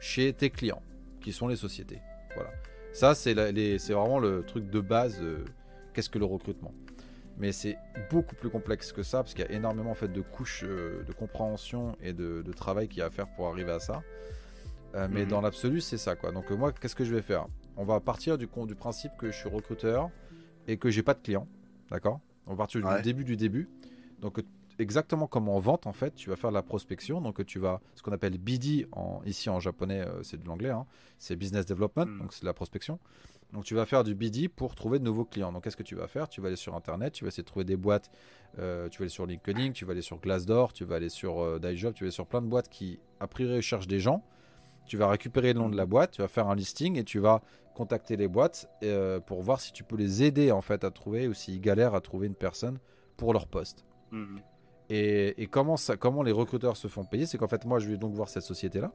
chez 0.00 0.32
tes 0.32 0.50
clients, 0.50 0.82
qui 1.20 1.32
sont 1.32 1.48
les 1.48 1.56
sociétés. 1.56 2.00
Voilà. 2.34 2.50
Ça, 2.92 3.14
c'est 3.14 3.34
vraiment 3.34 4.18
le 4.18 4.44
truc 4.44 4.70
de 4.70 4.80
base. 4.80 5.20
Qu'est-ce 5.92 6.10
que 6.10 6.18
le 6.18 6.26
recrutement? 6.26 6.72
Mais 7.38 7.52
c'est 7.52 7.78
beaucoup 8.10 8.34
plus 8.34 8.50
complexe 8.50 8.92
que 8.92 9.02
ça 9.02 9.18
parce 9.18 9.32
qu'il 9.32 9.44
y 9.44 9.48
a 9.48 9.52
énormément 9.52 9.92
en 9.92 9.94
fait 9.94 10.12
de 10.12 10.20
couches 10.20 10.64
euh, 10.66 11.04
de 11.04 11.12
compréhension 11.12 11.96
et 12.02 12.12
de, 12.12 12.42
travail 12.52 12.88
qu'il 12.88 12.98
y 12.98 13.02
a 13.02 13.06
à 13.06 13.10
faire 13.10 13.28
pour 13.28 13.46
arriver 13.46 13.70
à 13.70 13.80
ça. 13.80 14.02
Euh, 14.94 15.06
mais 15.10 15.22
mhm. 15.22 15.28
dans 15.28 15.40
l'absolu, 15.40 15.80
c'est 15.80 15.98
ça 15.98 16.16
quoi. 16.16 16.32
Donc 16.32 16.50
euh, 16.50 16.56
moi, 16.56 16.72
qu'est-ce 16.72 16.96
que 16.96 17.04
je 17.04 17.14
vais 17.14 17.22
faire? 17.22 17.46
On 17.76 17.84
va 17.84 18.00
partir 18.00 18.38
du, 18.38 18.48
du 18.66 18.74
principe 18.74 19.12
que 19.18 19.30
je 19.30 19.36
suis 19.36 19.48
recruteur 19.48 20.10
et 20.66 20.76
que 20.76 20.90
j'ai 20.90 21.02
pas 21.02 21.14
de 21.14 21.20
clients, 21.20 21.46
d'accord? 21.90 22.20
On 22.46 22.52
va 22.52 22.56
partir 22.56 22.80
du 22.80 23.02
début 23.02 23.24
du 23.24 23.36
début. 23.36 23.68
Donc 24.20 24.42
exactement 24.80 25.26
comme 25.26 25.48
en 25.48 25.60
vente 25.60 25.86
en 25.86 25.92
fait, 25.92 26.14
tu 26.14 26.30
vas 26.30 26.36
faire 26.36 26.50
de 26.50 26.54
la 26.54 26.62
prospection. 26.62 27.20
Donc 27.20 27.44
tu 27.46 27.60
vas 27.60 27.80
ce 27.94 28.02
qu'on 28.02 28.12
appelle 28.12 28.36
BD 28.38 28.88
en, 28.92 29.20
ici 29.26 29.48
en 29.48 29.60
japonais, 29.60 30.04
c'est 30.22 30.42
de 30.42 30.46
l'anglais, 30.46 30.70
hein. 30.70 30.86
c'est 31.18 31.36
business 31.36 31.66
development, 31.66 32.06
mhm. 32.06 32.18
donc 32.18 32.32
c'est 32.32 32.40
de 32.40 32.46
la 32.46 32.54
prospection. 32.54 32.98
Donc 33.52 33.64
tu 33.64 33.74
vas 33.74 33.86
faire 33.86 34.04
du 34.04 34.14
BD 34.14 34.48
pour 34.48 34.74
trouver 34.74 34.98
de 34.98 35.04
nouveaux 35.04 35.24
clients. 35.24 35.52
Donc 35.52 35.64
qu'est-ce 35.64 35.76
que 35.76 35.82
tu 35.82 35.94
vas 35.94 36.06
faire? 36.06 36.28
Tu 36.28 36.40
vas 36.40 36.48
aller 36.48 36.56
sur 36.56 36.74
Internet, 36.74 37.14
tu 37.14 37.24
vas 37.24 37.28
essayer 37.28 37.42
de 37.42 37.48
trouver 37.48 37.64
des 37.64 37.76
boîtes, 37.76 38.10
euh, 38.58 38.88
tu 38.88 38.98
vas 38.98 39.04
aller 39.04 39.10
sur 39.10 39.26
LinkedIn, 39.26 39.72
tu 39.72 39.84
vas 39.84 39.92
aller 39.92 40.02
sur 40.02 40.18
Glassdoor, 40.18 40.72
tu 40.72 40.84
vas 40.84 40.96
aller 40.96 41.08
sur 41.08 41.40
euh, 41.40 41.58
Daijob, 41.58 41.94
tu 41.94 42.04
vas 42.04 42.06
aller 42.06 42.12
sur 42.12 42.26
plein 42.26 42.42
de 42.42 42.46
boîtes 42.46 42.68
qui 42.68 43.00
a 43.20 43.26
priori 43.26 43.62
cherchent 43.62 43.88
des 43.88 44.00
gens. 44.00 44.22
Tu 44.86 44.96
vas 44.96 45.08
récupérer 45.08 45.52
le 45.52 45.60
nom 45.60 45.68
de 45.68 45.76
la 45.76 45.86
boîte, 45.86 46.12
tu 46.12 46.22
vas 46.22 46.28
faire 46.28 46.48
un 46.48 46.54
listing 46.54 46.96
et 46.96 47.04
tu 47.04 47.18
vas 47.18 47.42
contacter 47.74 48.16
les 48.16 48.28
boîtes 48.28 48.68
euh, 48.82 49.20
pour 49.20 49.42
voir 49.42 49.60
si 49.60 49.72
tu 49.72 49.84
peux 49.84 49.96
les 49.96 50.22
aider 50.22 50.50
en 50.50 50.62
fait 50.62 50.84
à 50.84 50.90
trouver 50.90 51.28
ou 51.28 51.34
s'ils 51.34 51.60
galèrent 51.60 51.94
à 51.94 52.00
trouver 52.00 52.26
une 52.26 52.34
personne 52.34 52.78
pour 53.16 53.32
leur 53.32 53.46
poste. 53.46 53.84
Mhm. 54.10 54.40
Et, 54.90 55.46
comment, 55.50 55.76
ça, 55.76 55.98
comment 55.98 56.22
les 56.22 56.32
recruteurs 56.32 56.78
se 56.78 56.88
font 56.88 57.04
payer? 57.04 57.26
C'est 57.26 57.36
qu'en 57.36 57.48
fait 57.48 57.64
moi 57.66 57.78
je 57.78 57.88
vais 57.88 57.98
donc 57.98 58.14
voir 58.14 58.28
cette 58.28 58.42
société 58.42 58.80
là. 58.80 58.92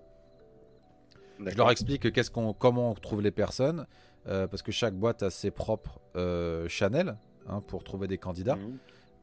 Je 1.39 1.57
leur 1.57 1.69
explique 1.71 2.11
qu'est-ce 2.11 2.31
qu'on, 2.31 2.53
comment 2.53 2.91
on 2.91 2.93
trouve 2.93 3.21
les 3.21 3.31
personnes. 3.31 3.85
Euh, 4.27 4.47
parce 4.47 4.61
que 4.61 4.71
chaque 4.71 4.93
boîte 4.93 5.21
a 5.23 5.29
ses 5.29 5.51
propres 5.51 5.99
euh, 6.15 6.67
channels 6.69 7.17
hein, 7.47 7.61
pour 7.67 7.83
trouver 7.83 8.07
des 8.07 8.17
candidats. 8.17 8.57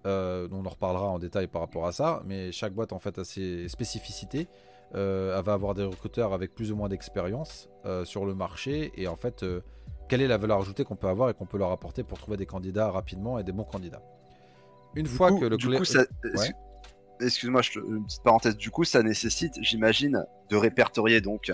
Euh, 0.06 0.48
on 0.50 0.64
en 0.64 0.68
reparlera 0.68 1.08
en 1.08 1.18
détail 1.18 1.46
par 1.46 1.62
rapport 1.62 1.86
à 1.86 1.92
ça, 1.92 2.22
mais 2.26 2.52
chaque 2.52 2.74
boîte 2.74 2.92
en 2.92 2.98
fait 2.98 3.18
a 3.18 3.24
ses 3.24 3.68
spécificités. 3.68 4.48
elle 4.92 5.42
va 5.42 5.52
avoir 5.52 5.74
des 5.74 5.84
recruteurs 5.84 6.32
avec 6.32 6.54
plus 6.54 6.72
ou 6.72 6.76
moins 6.76 6.88
d'expérience 6.88 7.68
sur 8.04 8.24
le 8.24 8.34
marché 8.34 8.92
et 8.96 9.08
en 9.08 9.16
fait, 9.16 9.44
quelle 10.08 10.22
est 10.22 10.28
la 10.28 10.38
valeur 10.38 10.60
ajoutée 10.60 10.84
qu'on 10.84 10.96
peut 10.96 11.08
avoir 11.08 11.30
et 11.30 11.34
qu'on 11.34 11.46
peut 11.46 11.58
leur 11.58 11.70
apporter 11.70 12.02
pour 12.02 12.18
trouver 12.18 12.36
des 12.36 12.46
candidats 12.46 12.90
rapidement 12.90 13.38
et 13.38 13.44
des 13.44 13.52
bons 13.52 13.64
candidats? 13.64 14.02
Une 14.94 15.06
fois 15.06 15.30
que 15.32 15.44
le 15.44 15.56
du 15.56 15.68
coup, 15.68 15.84
excuse-moi, 17.20 17.62
une 17.76 18.04
petite 18.04 18.22
parenthèse. 18.22 18.56
Du 18.56 18.70
coup, 18.70 18.84
ça 18.84 19.02
nécessite, 19.02 19.54
j'imagine, 19.60 20.24
de 20.48 20.56
répertorier 20.56 21.20
donc 21.20 21.52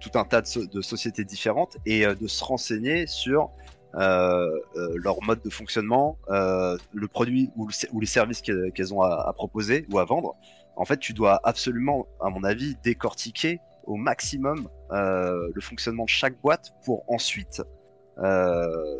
tout 0.00 0.10
un 0.14 0.24
tas 0.24 0.42
de, 0.42 0.80
sociétés 0.80 1.24
différentes 1.24 1.76
et 1.86 2.06
euh, 2.06 2.14
de 2.14 2.26
se 2.26 2.44
renseigner 2.44 3.06
sur 3.06 3.50
euh, 3.94 4.48
euh, 4.76 4.94
leur 4.96 5.22
mode 5.22 5.42
de 5.42 5.50
fonctionnement, 5.50 6.18
le 6.28 7.08
produit 7.08 7.50
ou, 7.56 7.68
les 8.00 8.06
services 8.06 8.42
qu'elles 8.42 8.94
ont 8.94 9.02
à, 9.02 9.32
proposer 9.34 9.86
ou 9.92 9.98
à 9.98 10.04
vendre. 10.04 10.36
En 10.76 10.84
fait, 10.84 10.98
tu 10.98 11.12
dois 11.12 11.40
absolument, 11.42 12.06
à 12.20 12.30
mon 12.30 12.44
avis, 12.44 12.76
décortiquer 12.84 13.60
au 13.84 13.96
maximum 13.96 14.68
le 14.90 15.60
fonctionnement 15.60 16.04
de 16.04 16.10
chaque 16.10 16.40
boîte 16.40 16.74
pour 16.84 17.04
ensuite 17.10 17.62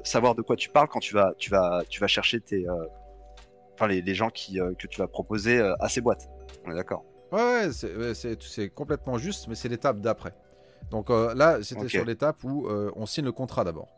savoir 0.05 0.35
de 0.35 0.43
quoi 0.43 0.57
tu 0.57 0.71
parles 0.71 0.89
quand 0.89 1.01
tu 1.01 1.15
vas 1.15 2.07
chercher 2.07 2.41
tes, 2.41 2.67
enfin 3.79 3.87
les, 3.87 4.15
gens 4.15 4.31
qui, 4.31 4.59
que 4.79 4.87
tu 4.87 4.99
vas 4.99 5.07
proposer 5.07 5.61
à 5.61 5.89
ces 5.89 6.01
boîtes. 6.01 6.29
On 6.67 6.73
est 6.73 6.75
d'accord. 6.75 7.05
Ouais, 7.31 7.71
c'est 7.73 8.69
complètement 8.71 9.19
juste, 9.19 9.49
mais 9.49 9.55
c'est 9.55 9.69
l'étape 9.69 10.01
d'après. 10.01 10.35
Donc 10.91 11.11
euh, 11.11 11.35
là, 11.35 11.63
c'était 11.63 11.89
sur 11.89 12.05
l'étape 12.05 12.43
où 12.45 12.67
euh, 12.67 12.91
on 12.97 13.07
signe 13.07 13.25
le 13.25 13.33
contrat 13.33 13.65
d'abord. 13.65 13.89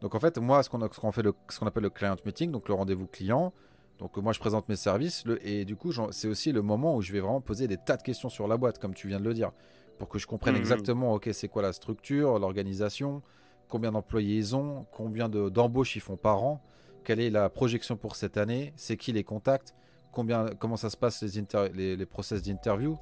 Donc 0.00 0.14
en 0.14 0.20
fait, 0.20 0.38
moi, 0.38 0.62
ce 0.62 0.70
qu'on 0.70 1.12
fait, 1.12 1.22
ce 1.48 1.58
qu'on 1.58 1.66
appelle 1.66 1.82
le 1.82 1.90
client 1.90 2.16
meeting, 2.24 2.50
donc 2.50 2.68
le 2.68 2.74
rendez-vous 2.74 3.06
client. 3.06 3.52
Donc 3.98 4.16
moi, 4.16 4.32
je 4.32 4.40
présente 4.40 4.68
mes 4.68 4.76
services 4.76 5.26
le, 5.26 5.46
et 5.46 5.64
du 5.64 5.76
coup, 5.76 5.92
c'est 6.10 6.28
aussi 6.28 6.52
le 6.52 6.62
moment 6.62 6.96
où 6.96 7.02
je 7.02 7.12
vais 7.12 7.20
vraiment 7.20 7.42
poser 7.42 7.68
des 7.68 7.76
tas 7.76 7.96
de 7.96 8.02
questions 8.02 8.30
sur 8.30 8.48
la 8.48 8.56
boîte, 8.56 8.78
comme 8.78 8.94
tu 8.94 9.08
viens 9.08 9.20
de 9.20 9.24
le 9.24 9.34
dire, 9.34 9.50
pour 9.98 10.08
que 10.08 10.18
je 10.18 10.26
comprenne 10.26 10.54
mhm. 10.54 10.60
exactement, 10.60 11.12
ok, 11.12 11.28
c'est 11.32 11.48
quoi 11.48 11.60
la 11.60 11.74
structure, 11.74 12.38
l'organisation, 12.38 13.20
combien 13.68 13.92
d'employés 13.92 14.36
ils 14.36 14.56
ont, 14.56 14.86
combien 14.90 15.28
d'embauches 15.28 15.96
ils 15.96 16.00
font 16.00 16.16
par 16.16 16.42
an, 16.44 16.62
quelle 17.04 17.20
est 17.20 17.30
la 17.30 17.48
projection 17.48 17.96
pour 17.96 18.16
cette 18.16 18.36
année, 18.36 18.72
c'est 18.76 18.96
qui 18.96 19.12
les 19.12 19.24
contacts, 19.24 19.74
combien, 20.12 20.46
comment 20.58 20.76
ça 20.76 20.90
se 20.90 20.96
passe 20.96 21.22
les, 21.22 21.42
les, 21.74 21.96
les 21.96 22.06
process 22.06 22.42
d'interview. 22.42 22.98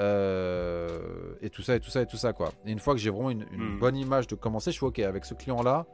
Euh, 0.00 1.34
et 1.40 1.50
tout 1.50 1.62
ça, 1.62 1.74
et 1.74 1.80
tout 1.80 1.90
ça, 1.90 2.02
et 2.02 2.06
tout 2.06 2.16
ça, 2.16 2.32
quoi. 2.32 2.52
Et 2.66 2.72
une 2.72 2.78
fois 2.78 2.94
que 2.94 3.00
j'ai 3.00 3.10
vraiment 3.10 3.30
une, 3.30 3.44
hmm. 3.44 3.78
bonne 3.78 3.96
image 3.96 4.26
de 4.26 4.34
commencer, 4.34 4.70
je 4.70 4.76
suis 4.76 4.86
ok, 4.86 4.98
avec 4.98 5.24
ce 5.24 5.34
client-là, 5.34 5.86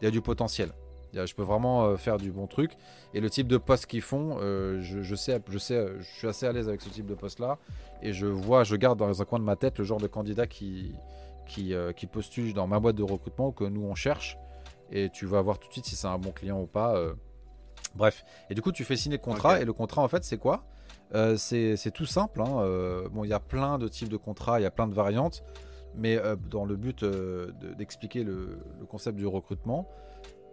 il 0.00 0.04
y 0.04 0.08
a 0.08 0.10
du 0.10 0.20
potentiel. 0.20 0.70
Je 1.14 1.34
peux 1.34 1.44
vraiment 1.44 1.86
euh, 1.86 1.96
faire 1.96 2.18
du 2.18 2.30
bon 2.30 2.46
truc. 2.46 2.72
Et 3.14 3.20
le 3.20 3.30
type 3.30 3.48
de 3.48 3.56
poste 3.56 3.86
qu'ils 3.86 4.02
font, 4.02 4.36
euh, 4.40 4.82
je, 4.82 5.14
sais, 5.14 5.40
je 5.48 5.56
sais, 5.56 5.86
je 5.98 6.04
suis 6.04 6.28
assez 6.28 6.44
à 6.46 6.52
l'aise 6.52 6.68
avec 6.68 6.82
ce 6.82 6.90
type 6.90 7.06
de 7.06 7.14
poste-là. 7.14 7.58
Et 8.02 8.12
je 8.12 8.26
vois, 8.26 8.64
je 8.64 8.76
garde 8.76 8.98
dans 8.98 9.22
un 9.22 9.24
coin 9.24 9.38
de 9.38 9.44
ma 9.44 9.56
tête 9.56 9.78
le 9.78 9.84
genre 9.84 10.00
de 10.00 10.08
candidat 10.08 10.46
qui, 10.46 10.94
qui, 11.46 11.72
qui 11.96 12.06
postule 12.06 12.52
dans 12.52 12.66
ma 12.66 12.80
boîte 12.80 12.96
de 12.96 13.02
recrutement 13.02 13.50
que 13.50 13.64
nous 13.64 13.84
on 13.84 13.94
cherche. 13.94 14.36
Et 14.90 15.10
tu 15.10 15.26
vas 15.26 15.40
voir 15.42 15.58
tout 15.58 15.68
de 15.68 15.72
suite 15.72 15.86
si 15.86 15.96
c'est 15.96 16.06
un 16.06 16.18
bon 16.18 16.32
client 16.32 16.60
ou 16.60 16.66
pas. 16.66 17.00
Bref. 17.94 18.24
Et 18.50 18.54
du 18.54 18.62
coup, 18.62 18.72
tu 18.72 18.84
fais 18.84 18.96
signer 18.96 19.16
le 19.16 19.22
contrat. 19.22 19.60
Et 19.60 19.64
le 19.64 19.72
contrat, 19.72 20.02
en 20.02 20.08
fait, 20.08 20.24
c'est 20.24 20.38
quoi? 20.38 20.64
Euh, 21.14 21.36
c'est 21.36 21.90
tout 21.92 22.06
simple. 22.06 22.40
Hein. 22.40 22.60
Euh, 22.60 23.08
bon, 23.08 23.24
il 23.24 23.30
y 23.30 23.32
a 23.32 23.40
plein 23.40 23.78
de 23.78 23.88
types 23.88 24.08
de 24.08 24.16
contrats, 24.16 24.60
il 24.60 24.62
y 24.62 24.66
a 24.66 24.70
plein 24.70 24.88
de 24.88 24.94
variantes, 24.94 25.44
mais 25.94 26.16
euh, 26.16 26.36
dans 26.36 26.64
le 26.64 26.76
but 26.76 27.04
d'expliquer 27.78 28.24
le, 28.24 28.58
concept 28.88 29.16
du 29.16 29.26
recrutement, 29.26 29.88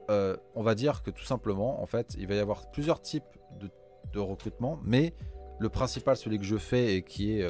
on 0.10 0.64
va 0.64 0.76
dire 0.76 1.02
que 1.02 1.12
tout 1.12 1.26
simplement, 1.26 1.82
en 1.82 1.86
fait, 1.86 2.16
il 2.18 2.28
va 2.28 2.36
y 2.36 2.40
avoir 2.40 2.70
plusieurs 2.72 3.02
types 3.02 3.24
de, 3.60 4.20
recrutement, 4.20 4.80
mais 4.84 5.16
le 5.60 5.70
principal, 5.70 6.16
celui 6.16 6.38
que 6.38 6.44
je 6.44 6.58
fais 6.58 6.96
et 6.96 7.02
qui 7.02 7.40
est, 7.40 7.48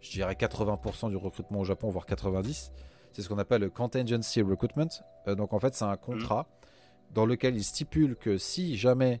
je 0.00 0.10
dirais, 0.10 0.34
80% 0.34 1.10
du 1.10 1.16
recrutement 1.16 1.60
au 1.60 1.64
Japon, 1.64 1.88
voire 1.90 2.06
90%, 2.06 2.70
c'est 3.14 3.22
ce 3.22 3.28
qu'on 3.28 3.38
appelle 3.38 3.62
le 3.62 3.70
contingency 3.70 4.42
recruitment. 4.42 4.88
donc 5.26 5.52
en 5.52 5.58
fait, 5.58 5.74
c'est 5.74 5.84
un 5.84 5.96
contrat 5.96 6.46
dans 7.12 7.26
lequel 7.26 7.56
il 7.56 7.64
stipule 7.64 8.16
que 8.16 8.38
si 8.38 8.76
jamais 8.76 9.20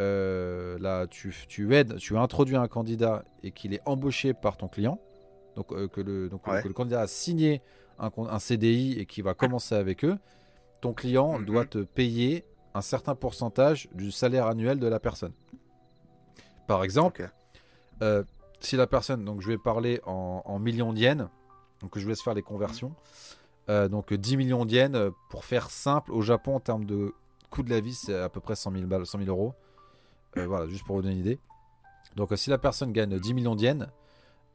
euh, 0.00 0.78
là, 0.80 1.06
tu, 1.06 1.34
tu, 1.48 1.74
aides, 1.74 1.96
tu 1.96 2.16
introduis 2.16 2.56
un 2.56 2.68
candidat 2.68 3.24
et 3.42 3.52
qu'il 3.52 3.74
est 3.74 3.82
embauché 3.86 4.34
par 4.34 4.56
ton 4.56 4.68
client, 4.68 4.98
donc, 5.56 5.72
euh, 5.72 5.86
que, 5.88 6.00
le, 6.00 6.28
donc 6.28 6.46
le 6.46 6.72
candidat 6.72 7.02
a 7.02 7.06
signé 7.06 7.62
un, 7.98 8.10
un 8.16 8.38
CDI 8.38 8.98
et 8.98 9.06
qui 9.06 9.22
va 9.22 9.34
commencer 9.34 9.74
avec 9.74 10.04
eux, 10.04 10.18
ton 10.80 10.92
client 10.92 11.38
mhm. 11.38 11.44
doit 11.44 11.64
te 11.64 11.78
payer 11.78 12.44
un 12.74 12.82
certain 12.82 13.14
pourcentage 13.14 13.88
du 13.94 14.10
salaire 14.10 14.46
annuel 14.46 14.80
de 14.80 14.86
la 14.88 14.98
personne. 14.98 15.32
Par 16.66 16.82
exemple, 16.82 17.30
euh, 18.02 18.24
si 18.58 18.76
la 18.76 18.86
personne, 18.86 19.24
donc 19.24 19.42
je 19.42 19.48
vais 19.48 19.58
parler 19.58 20.00
en, 20.04 20.58
millions 20.58 20.92
d'yens, 20.92 21.28
donc 21.84 21.96
je 21.96 22.02
vous 22.02 22.08
laisse 22.08 22.22
faire 22.22 22.34
les 22.34 22.42
conversions. 22.42 22.92
donc 23.68 24.12
10 24.12 24.36
millions 24.36 24.64
d'yens, 24.64 25.12
pour 25.30 25.44
faire 25.44 25.70
simple, 25.70 26.10
au 26.12 26.22
Japon 26.22 26.56
en 26.56 26.60
termes 26.60 26.84
de 26.84 27.14
coût 27.54 27.62
de 27.62 27.70
la 27.70 27.80
vie, 27.80 27.94
c'est 27.94 28.18
à 28.18 28.28
peu 28.28 28.40
près 28.40 28.56
100 28.56 28.72
000, 28.72 28.86
balles, 28.86 29.06
100 29.06 29.18
000 29.18 29.30
euros. 29.30 29.54
Euh, 30.36 30.46
voilà, 30.46 30.66
juste 30.66 30.84
pour 30.84 30.96
vous 30.96 31.02
donner 31.02 31.14
une 31.14 31.20
idée. 31.20 31.38
Donc 32.16 32.32
euh, 32.32 32.36
si 32.36 32.50
la 32.50 32.58
personne 32.58 32.92
gagne 32.92 33.18
10 33.18 33.34
millions 33.34 33.54
d'yens, 33.54 33.88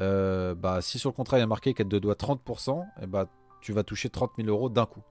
euh, 0.01 0.53
bah, 0.55 0.81
si 0.81 0.99
sur 0.99 1.09
le 1.09 1.15
contrat 1.15 1.37
il 1.37 1.41
y 1.41 1.43
a 1.43 1.47
marqué 1.47 1.73
qu'elle 1.73 1.87
te 1.87 1.95
doit 1.95 2.15
30%, 2.15 2.81
et 2.81 2.85
eh 3.03 3.07
bah, 3.07 3.27
tu 3.61 3.73
vas 3.73 3.83
toucher 3.83 4.09
30 4.09 4.31
000 4.37 4.49
euros 4.49 4.69
d'un 4.69 4.85
coup. 4.85 5.01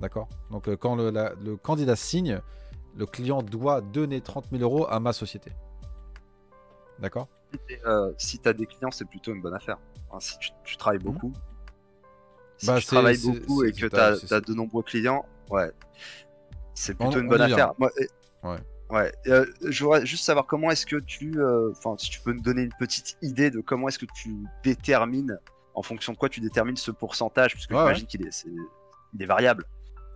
D'accord? 0.00 0.28
Donc 0.50 0.74
quand 0.76 0.96
le, 0.96 1.56
candidat 1.56 1.96
signe, 1.96 2.40
le 2.96 3.06
client 3.06 3.42
doit 3.42 3.80
donner 3.80 4.20
30 4.20 4.46
000 4.50 4.62
euros 4.62 4.86
à 4.88 4.98
ma 5.00 5.12
société. 5.12 5.52
D'accord? 6.98 7.28
Si 8.18 8.38
tu 8.38 8.48
as 8.48 8.52
des 8.52 8.66
clients, 8.66 8.90
c'est 8.90 9.04
plutôt 9.04 9.34
une 9.34 9.40
bonne 9.40 9.54
affaire. 9.54 9.78
si 10.20 10.38
tu, 10.64 10.76
travailles 10.76 10.98
mhm. 10.98 11.12
beaucoup, 11.12 11.32
si 12.58 12.66
bah, 12.66 12.78
tu 12.78 12.86
travailles 12.86 13.18
beaucoup 13.18 13.64
et 13.64 13.72
que 13.72 13.86
tu 13.86 13.96
as, 13.96 14.40
de 14.40 14.54
nombreux 14.54 14.82
clients, 14.82 15.24
ouais, 15.50 15.70
c'est 16.74 16.94
plutôt 16.94 17.20
une 17.20 17.28
bonne 17.28 17.42
affaire. 17.42 17.72
ouais. 17.78 18.58
Ouais, 18.90 19.12
euh, 19.26 19.46
je 19.62 19.82
voudrais 19.82 20.04
juste 20.04 20.24
savoir 20.24 20.46
comment 20.46 20.70
est-ce 20.70 20.84
que 20.86 20.96
tu, 20.96 21.40
euh, 21.40 21.70
enfin, 21.72 21.96
si 21.98 22.10
tu 22.10 22.20
peux 22.20 22.32
me 22.32 22.40
donner 22.40 22.62
une 22.62 22.74
petite 22.78 23.16
idée 23.22 23.50
de 23.50 23.60
comment 23.60 23.88
est-ce 23.88 23.98
que 23.98 24.06
tu 24.14 24.36
détermines, 24.62 25.38
en 25.74 25.82
fonction 25.82 26.12
de 26.12 26.18
quoi 26.18 26.28
tu 26.28 26.40
détermines 26.40 26.76
ce 26.76 26.90
pourcentage, 26.90 27.54
puisque 27.54 27.70
j'imagine 27.70 28.06
qu'il 28.06 28.26
est, 28.26 28.46
est, 29.20 29.26
variable. 29.26 29.64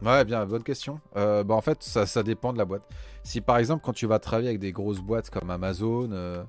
Ouais, 0.03 0.25
bien, 0.25 0.45
bonne 0.47 0.63
question. 0.63 1.01
Euh, 1.17 1.43
bah, 1.43 1.55
en 1.55 1.61
fait, 1.61 1.83
ça, 1.83 2.07
ça, 2.07 2.23
dépend 2.23 2.53
de 2.53 2.59
la 2.59 2.67
boîte. 2.67 2.83
Si 3.25 3.41
par 3.41 3.57
exemple, 3.57 3.83
quand 3.85 3.95
tu 3.95 4.07
vas 4.07 4.19
travailler 4.19 4.49
avec 4.49 4.61
des 4.61 4.71
grosses 4.71 5.01
boîtes 5.01 5.31
comme 5.31 5.51
Amazon, 5.51 6.47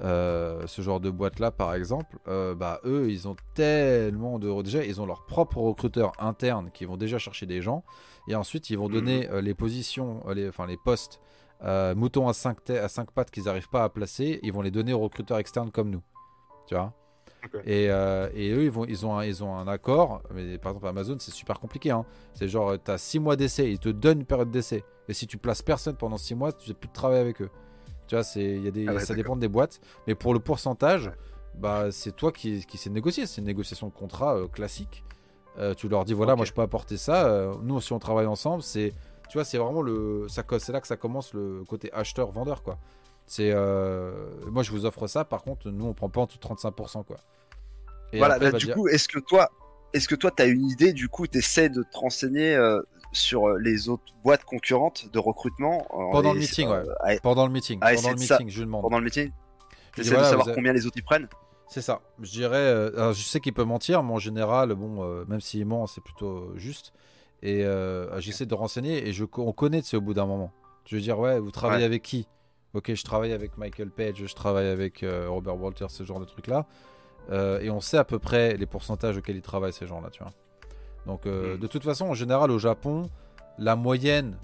ce 0.00 0.82
genre 0.82 1.00
de 1.00 1.10
boîte-là, 1.10 1.50
par 1.50 1.74
exemple, 1.74 2.18
bah, 2.26 2.80
eux, 2.84 3.10
ils 3.10 3.28
ont 3.28 3.36
tellement 3.54 4.38
de. 4.38 4.62
Déjà, 4.62 4.84
ils 4.84 5.00
ont 5.00 5.06
leurs 5.06 5.26
propres 5.26 5.58
recruteurs 5.58 6.12
internes 6.18 6.70
qui 6.72 6.84
vont 6.84 6.96
déjà 6.96 7.18
chercher 7.18 7.46
des 7.46 7.62
gens. 7.62 7.84
Et 8.28 8.34
ensuite, 8.34 8.70
ils 8.70 8.76
vont 8.76 8.88
donner 8.88 9.26
mmh. 9.26 9.38
les 9.38 9.54
positions, 9.54 10.22
les, 10.28 10.48
enfin, 10.48 10.66
les 10.66 10.76
postes 10.76 11.20
euh, 11.64 11.94
moutons 11.94 12.28
à 12.28 12.32
5 12.32 12.70
à 12.70 12.88
cinq 12.88 13.10
pattes 13.10 13.30
qu'ils 13.30 13.44
n'arrivent 13.44 13.68
pas 13.68 13.84
à 13.84 13.88
placer, 13.88 14.38
ils 14.42 14.52
vont 14.52 14.62
les 14.62 14.70
donner 14.70 14.92
aux 14.92 15.00
recruteurs 15.00 15.38
externes 15.38 15.70
comme 15.70 15.90
nous. 15.90 16.02
Tu 16.66 16.74
vois? 16.74 16.92
Et, 17.64 17.88
euh, 17.88 18.28
et, 18.34 18.50
eux, 18.50 18.64
ils, 18.64 18.70
vont, 18.70 18.84
ils, 18.84 19.06
ont 19.06 19.16
un, 19.16 19.24
ils 19.24 19.42
ont 19.42 19.56
un 19.56 19.68
accord. 19.68 20.22
Mais 20.34 20.58
par 20.58 20.72
exemple, 20.72 20.88
Amazon, 20.88 21.16
c'est 21.18 21.30
super 21.30 21.58
compliqué. 21.60 21.90
Hein. 21.90 22.04
C'est 22.34 22.48
genre, 22.48 22.74
tu 22.82 22.90
as 22.90 22.98
6 22.98 23.20
mois 23.20 23.36
d'essai, 23.36 23.70
ils 23.70 23.78
te 23.78 23.88
donnent 23.88 24.20
une 24.20 24.26
période 24.26 24.50
d'essai. 24.50 24.84
Et 25.08 25.14
si 25.14 25.26
tu 25.26 25.38
places 25.38 25.62
personne 25.62 25.96
pendant 25.96 26.18
6 26.18 26.34
mois, 26.34 26.52
tu 26.52 26.70
n'as 26.70 26.74
plus 26.74 26.88
de 26.88 26.92
travail 26.92 27.20
avec 27.20 27.40
eux. 27.42 27.50
Tu 28.08 28.16
vois, 28.16 28.24
c'est, 28.24 28.42
y 28.42 28.66
a 28.66 28.70
des, 28.70 28.88
ah 28.88 28.98
ça 28.98 29.14
dépend 29.14 29.36
des 29.36 29.48
boîtes. 29.48 29.80
Mais 30.06 30.14
pour 30.14 30.34
le 30.34 30.40
pourcentage, 30.40 31.12
bah, 31.54 31.92
c'est 31.92 32.16
toi 32.16 32.32
qui, 32.32 32.64
qui 32.66 32.78
sais 32.78 32.90
négocier. 32.90 33.26
C'est 33.26 33.40
une 33.40 33.46
négociation 33.46 33.86
de 33.86 33.92
contrat 33.92 34.36
euh, 34.36 34.48
classique. 34.48 35.04
tu 35.76 35.88
leur 35.88 36.04
dis, 36.04 36.14
voilà, 36.14 36.34
moi 36.34 36.44
je 36.44 36.52
peux 36.52 36.62
apporter 36.62 36.96
ça. 36.96 37.52
nous, 37.62 37.80
si 37.80 37.92
on 37.92 37.98
travaille 37.98 38.26
ensemble, 38.26 38.62
c'est 38.62 38.92
tu 39.28 39.36
vois, 39.36 39.44
c'est 39.44 39.58
vraiment 39.58 39.82
le. 39.82 40.26
C'est 40.28 40.68
là 40.70 40.80
que 40.80 40.86
ça 40.86 40.96
commence 40.96 41.34
le 41.34 41.62
côté 41.68 41.92
acheteur-vendeur, 41.92 42.62
quoi. 42.62 42.78
C'est. 43.26 43.50
Euh, 43.52 44.12
moi, 44.50 44.62
je 44.62 44.70
vous 44.70 44.86
offre 44.86 45.06
ça, 45.06 45.24
par 45.24 45.42
contre, 45.42 45.70
nous, 45.70 45.84
on 45.84 45.92
prend 45.92 46.08
pas 46.08 46.22
en 46.22 46.26
tout 46.26 46.38
35%, 46.38 47.04
quoi. 47.04 47.18
voilà, 48.14 48.38
bah, 48.38 48.52
du 48.52 48.72
coup, 48.72 48.88
est-ce 48.88 49.06
que 49.06 49.18
toi. 49.18 49.50
Est-ce 49.94 50.06
que 50.06 50.14
toi, 50.14 50.30
tu 50.30 50.42
as 50.42 50.46
une 50.46 50.66
idée, 50.68 50.92
du 50.92 51.08
coup, 51.08 51.26
tu 51.26 51.38
essaies 51.38 51.70
de 51.70 51.82
te 51.82 51.96
renseigner 51.96 52.54
euh, 52.54 52.82
sur 53.12 53.48
euh, 53.48 53.58
les 53.58 53.88
autres 53.88 54.04
boîtes 54.22 54.44
concurrentes 54.44 55.10
de 55.12 55.18
recrutement 55.18 55.86
Pendant 56.12 56.32
le 56.32 56.40
meeting, 56.40 56.68
ouais. 56.68 57.20
Pendant 57.22 57.46
le 57.46 57.52
meeting. 57.52 57.80
pendant 57.80 58.10
le 58.10 58.16
meeting, 58.16 58.48
je 58.48 58.60
demande. 58.62 58.82
Pendant 58.82 58.98
le 58.98 59.04
meeting 59.04 59.30
Tu 59.94 60.00
essaies 60.02 60.16
de 60.16 60.24
savoir 60.24 60.54
combien 60.54 60.72
les 60.72 60.86
autres 60.86 60.98
y 60.98 61.02
prennent 61.02 61.28
C'est 61.68 61.82
ça. 61.82 62.00
Je 62.20 62.30
dirais. 62.30 62.90
je 63.12 63.22
sais 63.22 63.40
qu'il 63.40 63.52
peut 63.52 63.64
mentir, 63.64 64.02
mais 64.02 64.12
en 64.12 64.18
général, 64.18 64.74
bon, 64.74 65.24
même 65.26 65.40
s'il 65.40 65.66
ment, 65.66 65.86
c'est 65.86 66.02
plutôt 66.02 66.52
juste. 66.56 66.92
Et 67.42 67.64
euh, 67.64 68.20
j'essaie 68.20 68.46
de 68.46 68.54
renseigner 68.54 69.06
et 69.06 69.12
je, 69.12 69.24
on 69.36 69.52
connaît 69.52 69.82
au 69.94 70.00
bout 70.00 70.14
d'un 70.14 70.26
moment. 70.26 70.52
Je 70.86 70.96
veux 70.96 71.02
dire, 71.02 71.18
ouais, 71.18 71.38
vous 71.38 71.50
travaillez 71.50 71.84
avec 71.84 72.02
qui? 72.02 72.26
Ok, 72.74 72.92
je 72.92 73.02
travaille 73.04 73.32
avec 73.32 73.56
Michael 73.56 73.90
Page, 73.90 74.24
je 74.26 74.34
travaille 74.34 74.68
avec 74.68 75.02
euh, 75.02 75.28
Robert 75.28 75.56
Walter, 75.56 75.86
ce 75.88 76.04
genre 76.04 76.20
de 76.20 76.24
trucs-là. 76.24 76.66
Euh, 77.30 77.60
et 77.60 77.70
on 77.70 77.80
sait 77.80 77.98
à 77.98 78.04
peu 78.04 78.18
près 78.18 78.56
les 78.56 78.66
pourcentages 78.66 79.16
auxquels 79.16 79.36
ils 79.36 79.42
travaillent, 79.42 79.72
ces 79.72 79.86
gens-là, 79.86 80.10
tu 80.10 80.22
vois. 80.22 80.32
Donc, 81.08 81.26
mm. 81.26 81.56
de 81.58 81.66
toute 81.66 81.82
façon, 81.82 82.06
en 82.06 82.14
général, 82.14 82.52
au 82.52 82.58
Japon, 82.60 83.10
la 83.58 83.74
moyenne, 83.74 84.36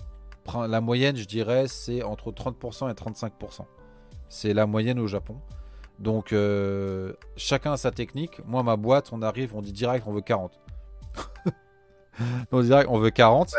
la 0.68 0.80
moyenne 0.80 1.16
je 1.16 1.26
dirais, 1.26 1.68
c'est 1.68 2.02
entre 2.02 2.32
30% 2.32 2.90
et 2.90 2.94
35%. 2.94 3.66
C'est 4.28 4.52
la 4.52 4.66
moyenne 4.66 4.98
au 4.98 5.06
Japon. 5.06 5.36
Donc, 6.00 6.34
chacun 7.36 7.72
a 7.72 7.76
sa 7.76 7.92
technique. 7.92 8.44
Moi, 8.44 8.64
ma 8.64 8.74
boîte, 8.76 9.10
on 9.12 9.22
arrive, 9.22 9.54
on 9.54 9.62
dit 9.62 9.72
direct, 9.72 10.04
on 10.08 10.12
veut 10.12 10.22
40. 10.22 10.58
on 12.52 12.60
dirait 12.60 12.86
on 12.88 12.98
veut 12.98 13.10
40. 13.10 13.54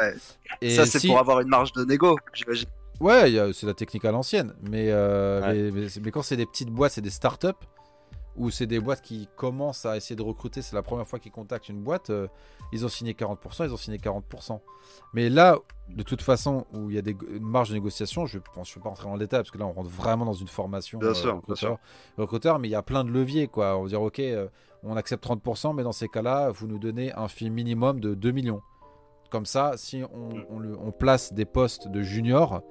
Et 0.62 0.72
ça, 0.72 0.86
c'est 0.86 1.08
pour 1.08 1.20
avoir 1.20 1.40
une 1.40 1.48
marge 1.48 1.72
de 1.72 1.86
négo, 1.86 2.18
j'imagine. 2.34 2.68
Ouais, 3.00 3.52
c'est 3.54 3.66
la 3.66 3.74
technique 3.74 4.06
à 4.06 4.12
l'ancienne. 4.12 4.54
Euh, 4.74 5.72
mais, 5.74 5.88
mais, 6.02 6.12
quand 6.12 6.22
c'est 6.22 6.38
des 6.38 6.46
petites 6.46 6.70
boîtes, 6.70 6.94
c'est 6.94 7.02
des 7.02 7.10
startups, 7.10 7.48
ou 8.36 8.50
c'est 8.50 8.66
des 8.66 8.80
boîtes 8.80 9.02
qui 9.02 9.28
commencent 9.36 9.86
à 9.86 9.96
essayer 9.98 10.16
de 10.16 10.22
recruter, 10.22 10.62
c'est 10.62 10.76
la 10.76 10.84
première 10.84 11.08
fois 11.08 11.20
qu'ils 11.20 11.32
contactent 11.32 11.70
une 11.70 11.82
boîte, 11.82 12.10
euh, 12.10 12.28
ils 12.72 12.86
ont 12.86 12.90
signé 12.90 13.14
40%, 13.14 13.66
ils 13.66 13.74
ont 13.74 13.78
signé 13.78 13.98
40%. 13.98 14.60
Mais 15.14 15.30
là, 15.30 15.58
de 15.90 16.04
toute 16.04 16.22
façon, 16.22 16.66
où 16.74 16.90
il 16.90 16.96
y 16.96 17.00
a 17.00 17.02
des, 17.02 17.16
une 17.30 17.44
marge 17.44 17.70
de 17.70 17.76
négociation, 17.76 18.26
je 18.26 18.38
ne 18.38 18.44
vais 18.44 18.82
pas 18.82 18.90
rentrer 18.90 19.08
en 19.08 19.18
détail, 19.18 19.40
parce 19.40 19.52
que 19.52 19.58
là, 19.58 19.66
on 19.66 19.72
rentre 19.74 19.90
vraiment 19.90 20.26
dans 20.26 20.34
une 20.34 20.48
formation 20.48 21.00
bien 21.00 21.14
sûr, 21.14 21.36
recruteur, 21.36 21.78
recruteur, 22.18 22.60
mais 22.60 22.68
il 22.68 22.72
y 22.72 22.76
a 22.76 22.82
plein 22.82 23.04
de 23.04 23.12
leviers, 23.12 23.48
quoi. 23.48 23.78
On 23.78 23.84
va 23.84 23.90
dire, 23.90 24.02
ok, 24.02 24.20
euh, 24.20 24.48
on 24.84 24.96
accepte 24.98 25.26
30%, 25.26 25.76
mais 25.76 25.84
dans 25.84 25.92
ces 25.92 26.08
cas-là, 26.08 26.52
vous 26.52 26.68
nous 26.68 26.80
donnez 26.80 27.14
un 27.14 27.28
fee 27.28 27.50
minimum 27.50 28.00
de 28.00 28.14
2 28.14 28.32
millions. 28.32 28.62
Comme 29.32 29.46
ça, 29.46 29.74
si 29.76 30.04
on, 30.04 30.92
place 30.92 31.34
des 31.34 31.46
postes 31.46 31.88
de 31.88 32.02
junior, 32.02 32.62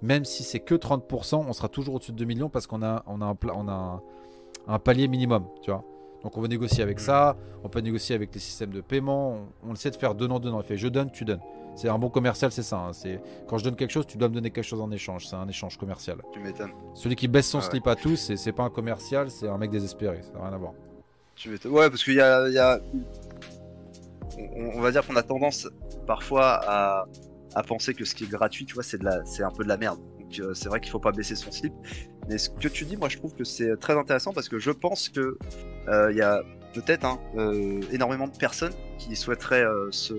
même 0.00 0.24
si 0.24 0.42
c'est 0.42 0.60
que 0.60 0.74
30%, 0.74 1.36
on 1.36 1.52
sera 1.52 1.68
toujours 1.68 1.96
au-dessus 1.96 2.12
de 2.12 2.16
2 2.16 2.24
millions 2.24 2.48
parce 2.48 2.66
qu'on 2.66 2.82
a, 2.82 3.02
on 3.06 3.20
a, 3.20 3.26
un, 3.26 3.36
on 3.54 3.68
a 3.68 3.72
un, 3.72 4.02
palier 4.78 5.08
minimum, 5.08 5.46
tu 5.62 5.70
vois. 5.70 5.84
Donc 6.22 6.36
on 6.36 6.40
va 6.40 6.48
négocier 6.48 6.82
avec 6.82 7.00
ça, 7.00 7.36
on 7.64 7.68
peut 7.68 7.80
négocier 7.80 8.14
avec 8.14 8.34
les 8.34 8.40
systèmes 8.40 8.72
de 8.72 8.80
paiement, 8.80 9.46
on, 9.62 9.74
essaie 9.74 9.90
de 9.90 9.96
faire 9.96 10.14
donnant-donnant. 10.14 10.60
Il 10.60 10.66
fait 10.66 10.76
je 10.76 10.88
donne, 10.88 11.10
tu 11.10 11.24
donnes. 11.24 11.40
C'est 11.76 11.88
un 11.88 11.98
bon 11.98 12.10
commercial, 12.10 12.50
c'est 12.50 12.64
ça. 12.64 12.76
Hein. 12.76 12.92
C'est 12.92 13.20
quand 13.46 13.56
je 13.58 13.64
donne 13.64 13.76
quelque 13.76 13.92
chose, 13.92 14.06
tu 14.06 14.18
dois 14.18 14.28
me 14.28 14.34
donner 14.34 14.50
quelque 14.50 14.64
chose 14.64 14.80
en 14.80 14.90
échange. 14.90 15.28
C'est 15.28 15.36
un 15.36 15.48
échange 15.48 15.78
commercial. 15.78 16.18
Tu 16.32 16.40
m'étonnes. 16.40 16.72
Celui 16.94 17.14
qui 17.14 17.28
baisse 17.28 17.48
son 17.48 17.60
slip 17.60 17.86
à 17.86 17.94
tous, 17.94 18.34
c'est 18.34 18.52
pas 18.52 18.64
un 18.64 18.70
commercial, 18.70 19.30
c'est 19.30 19.48
un 19.48 19.58
mec 19.58 19.70
désespéré. 19.70 20.22
Ça 20.22 20.32
n'a 20.32 20.46
rien 20.46 20.54
à 20.54 20.58
voir. 20.58 20.72
Ouais, 21.66 21.88
parce 21.88 22.02
qu'il 22.02 22.14
y 22.14 22.20
a, 22.20 22.80
On, 24.56 24.80
va 24.80 24.90
dire 24.90 25.06
qu'on 25.06 25.14
a 25.14 25.22
tendance 25.22 25.68
parfois 26.06 26.60
à, 26.66 27.06
penser 27.66 27.94
que 27.94 28.04
ce 28.04 28.14
qui 28.14 28.24
est 28.24 28.30
gratuit, 28.30 28.66
tu 28.66 28.74
vois, 28.74 28.82
c'est 28.82 28.98
de 28.98 29.04
la, 29.04 29.24
c'est 29.24 29.44
un 29.44 29.50
peu 29.50 29.62
de 29.62 29.68
la 29.68 29.76
merde. 29.76 30.00
Donc 30.28 30.40
euh, 30.40 30.54
c'est 30.54 30.68
vrai 30.68 30.80
qu'il 30.80 30.90
faut 30.90 30.98
pas 30.98 31.12
baisser 31.12 31.36
son 31.36 31.50
slip. 31.50 31.72
Mais 32.28 32.38
ce 32.38 32.50
que 32.50 32.68
tu 32.68 32.84
dis, 32.84 32.96
moi, 32.96 33.08
je 33.08 33.16
trouve 33.16 33.34
que 33.34 33.44
c'est 33.44 33.76
très 33.76 33.94
intéressant 33.94 34.32
parce 34.32 34.48
que 34.48 34.58
je 34.58 34.70
pense 34.70 35.08
que 35.08 35.38
euh, 35.88 36.12
il 36.12 36.18
y 36.18 36.22
a 36.22 36.42
peut-être 36.74 37.04
hein, 37.04 37.18
euh, 37.36 37.80
énormément 37.92 38.28
de 38.28 38.36
personnes 38.36 38.74
qui 38.98 39.16
souhaiteraient 39.16 39.64
se, 39.90 40.14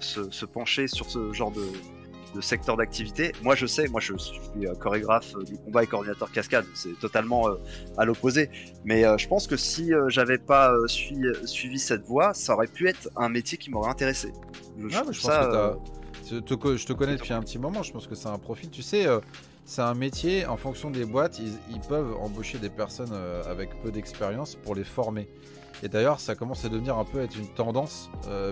se, 0.00 0.44
pencher 0.44 0.88
sur 0.88 1.10
ce 1.10 1.32
genre 1.32 1.50
de, 1.50 1.64
de 2.34 2.40
secteur 2.42 2.76
d'activité. 2.76 3.32
Moi, 3.42 3.54
je 3.54 3.66
sais, 3.66 3.88
moi, 3.88 4.00
je 4.00 4.14
suis 4.18 4.66
chorégraphe 4.78 5.34
du 5.44 5.56
combat 5.56 5.84
et 5.84 5.86
coordinateur 5.86 6.30
cascade. 6.30 6.66
C'est 6.74 6.98
totalement 6.98 7.48
à 7.96 8.04
l'opposé. 8.04 8.50
Mais 8.84 9.04
je 9.18 9.26
pense 9.26 9.46
que 9.46 9.56
si 9.56 9.92
j'avais 10.08 10.38
pas 10.38 10.74
suivi, 10.86 11.78
cette 11.78 12.02
voie, 12.02 12.34
ça 12.34 12.52
aurait 12.54 12.66
pu 12.66 12.88
être 12.88 13.08
un 13.16 13.30
métier 13.30 13.56
qui 13.56 13.70
m'aurait 13.70 13.90
intéressé. 13.90 14.32
Je, 14.78 14.88
je, 14.88 14.98
pense 15.02 15.26
que 15.26 15.99
je, 16.30 16.38
te, 16.86 16.92
connais 16.92 17.16
depuis 17.16 17.32
un 17.32 17.40
petit 17.40 17.58
moment. 17.58 17.82
Je 17.82 17.92
pense 17.92 18.06
que 18.06 18.14
c'est 18.14 18.28
un 18.28 18.38
profil. 18.38 18.70
Tu 18.70 18.82
sais, 18.82 19.06
c'est 19.64 19.82
un 19.82 19.94
métier. 19.94 20.46
En 20.46 20.56
fonction 20.56 20.90
des 20.90 21.04
boîtes, 21.04 21.38
ils, 21.38 21.80
peuvent 21.80 22.16
embaucher 22.20 22.58
des 22.58 22.70
personnes 22.70 23.12
avec 23.48 23.80
peu 23.82 23.90
d'expérience 23.90 24.54
pour 24.54 24.74
les 24.74 24.84
former. 24.84 25.28
Et 25.82 25.88
d'ailleurs, 25.88 26.20
ça 26.20 26.34
commence 26.34 26.64
à 26.64 26.68
devenir 26.68 26.98
un 26.98 27.04
peu 27.04 27.20
être 27.20 27.36
une 27.36 27.48
tendance, 27.48 28.10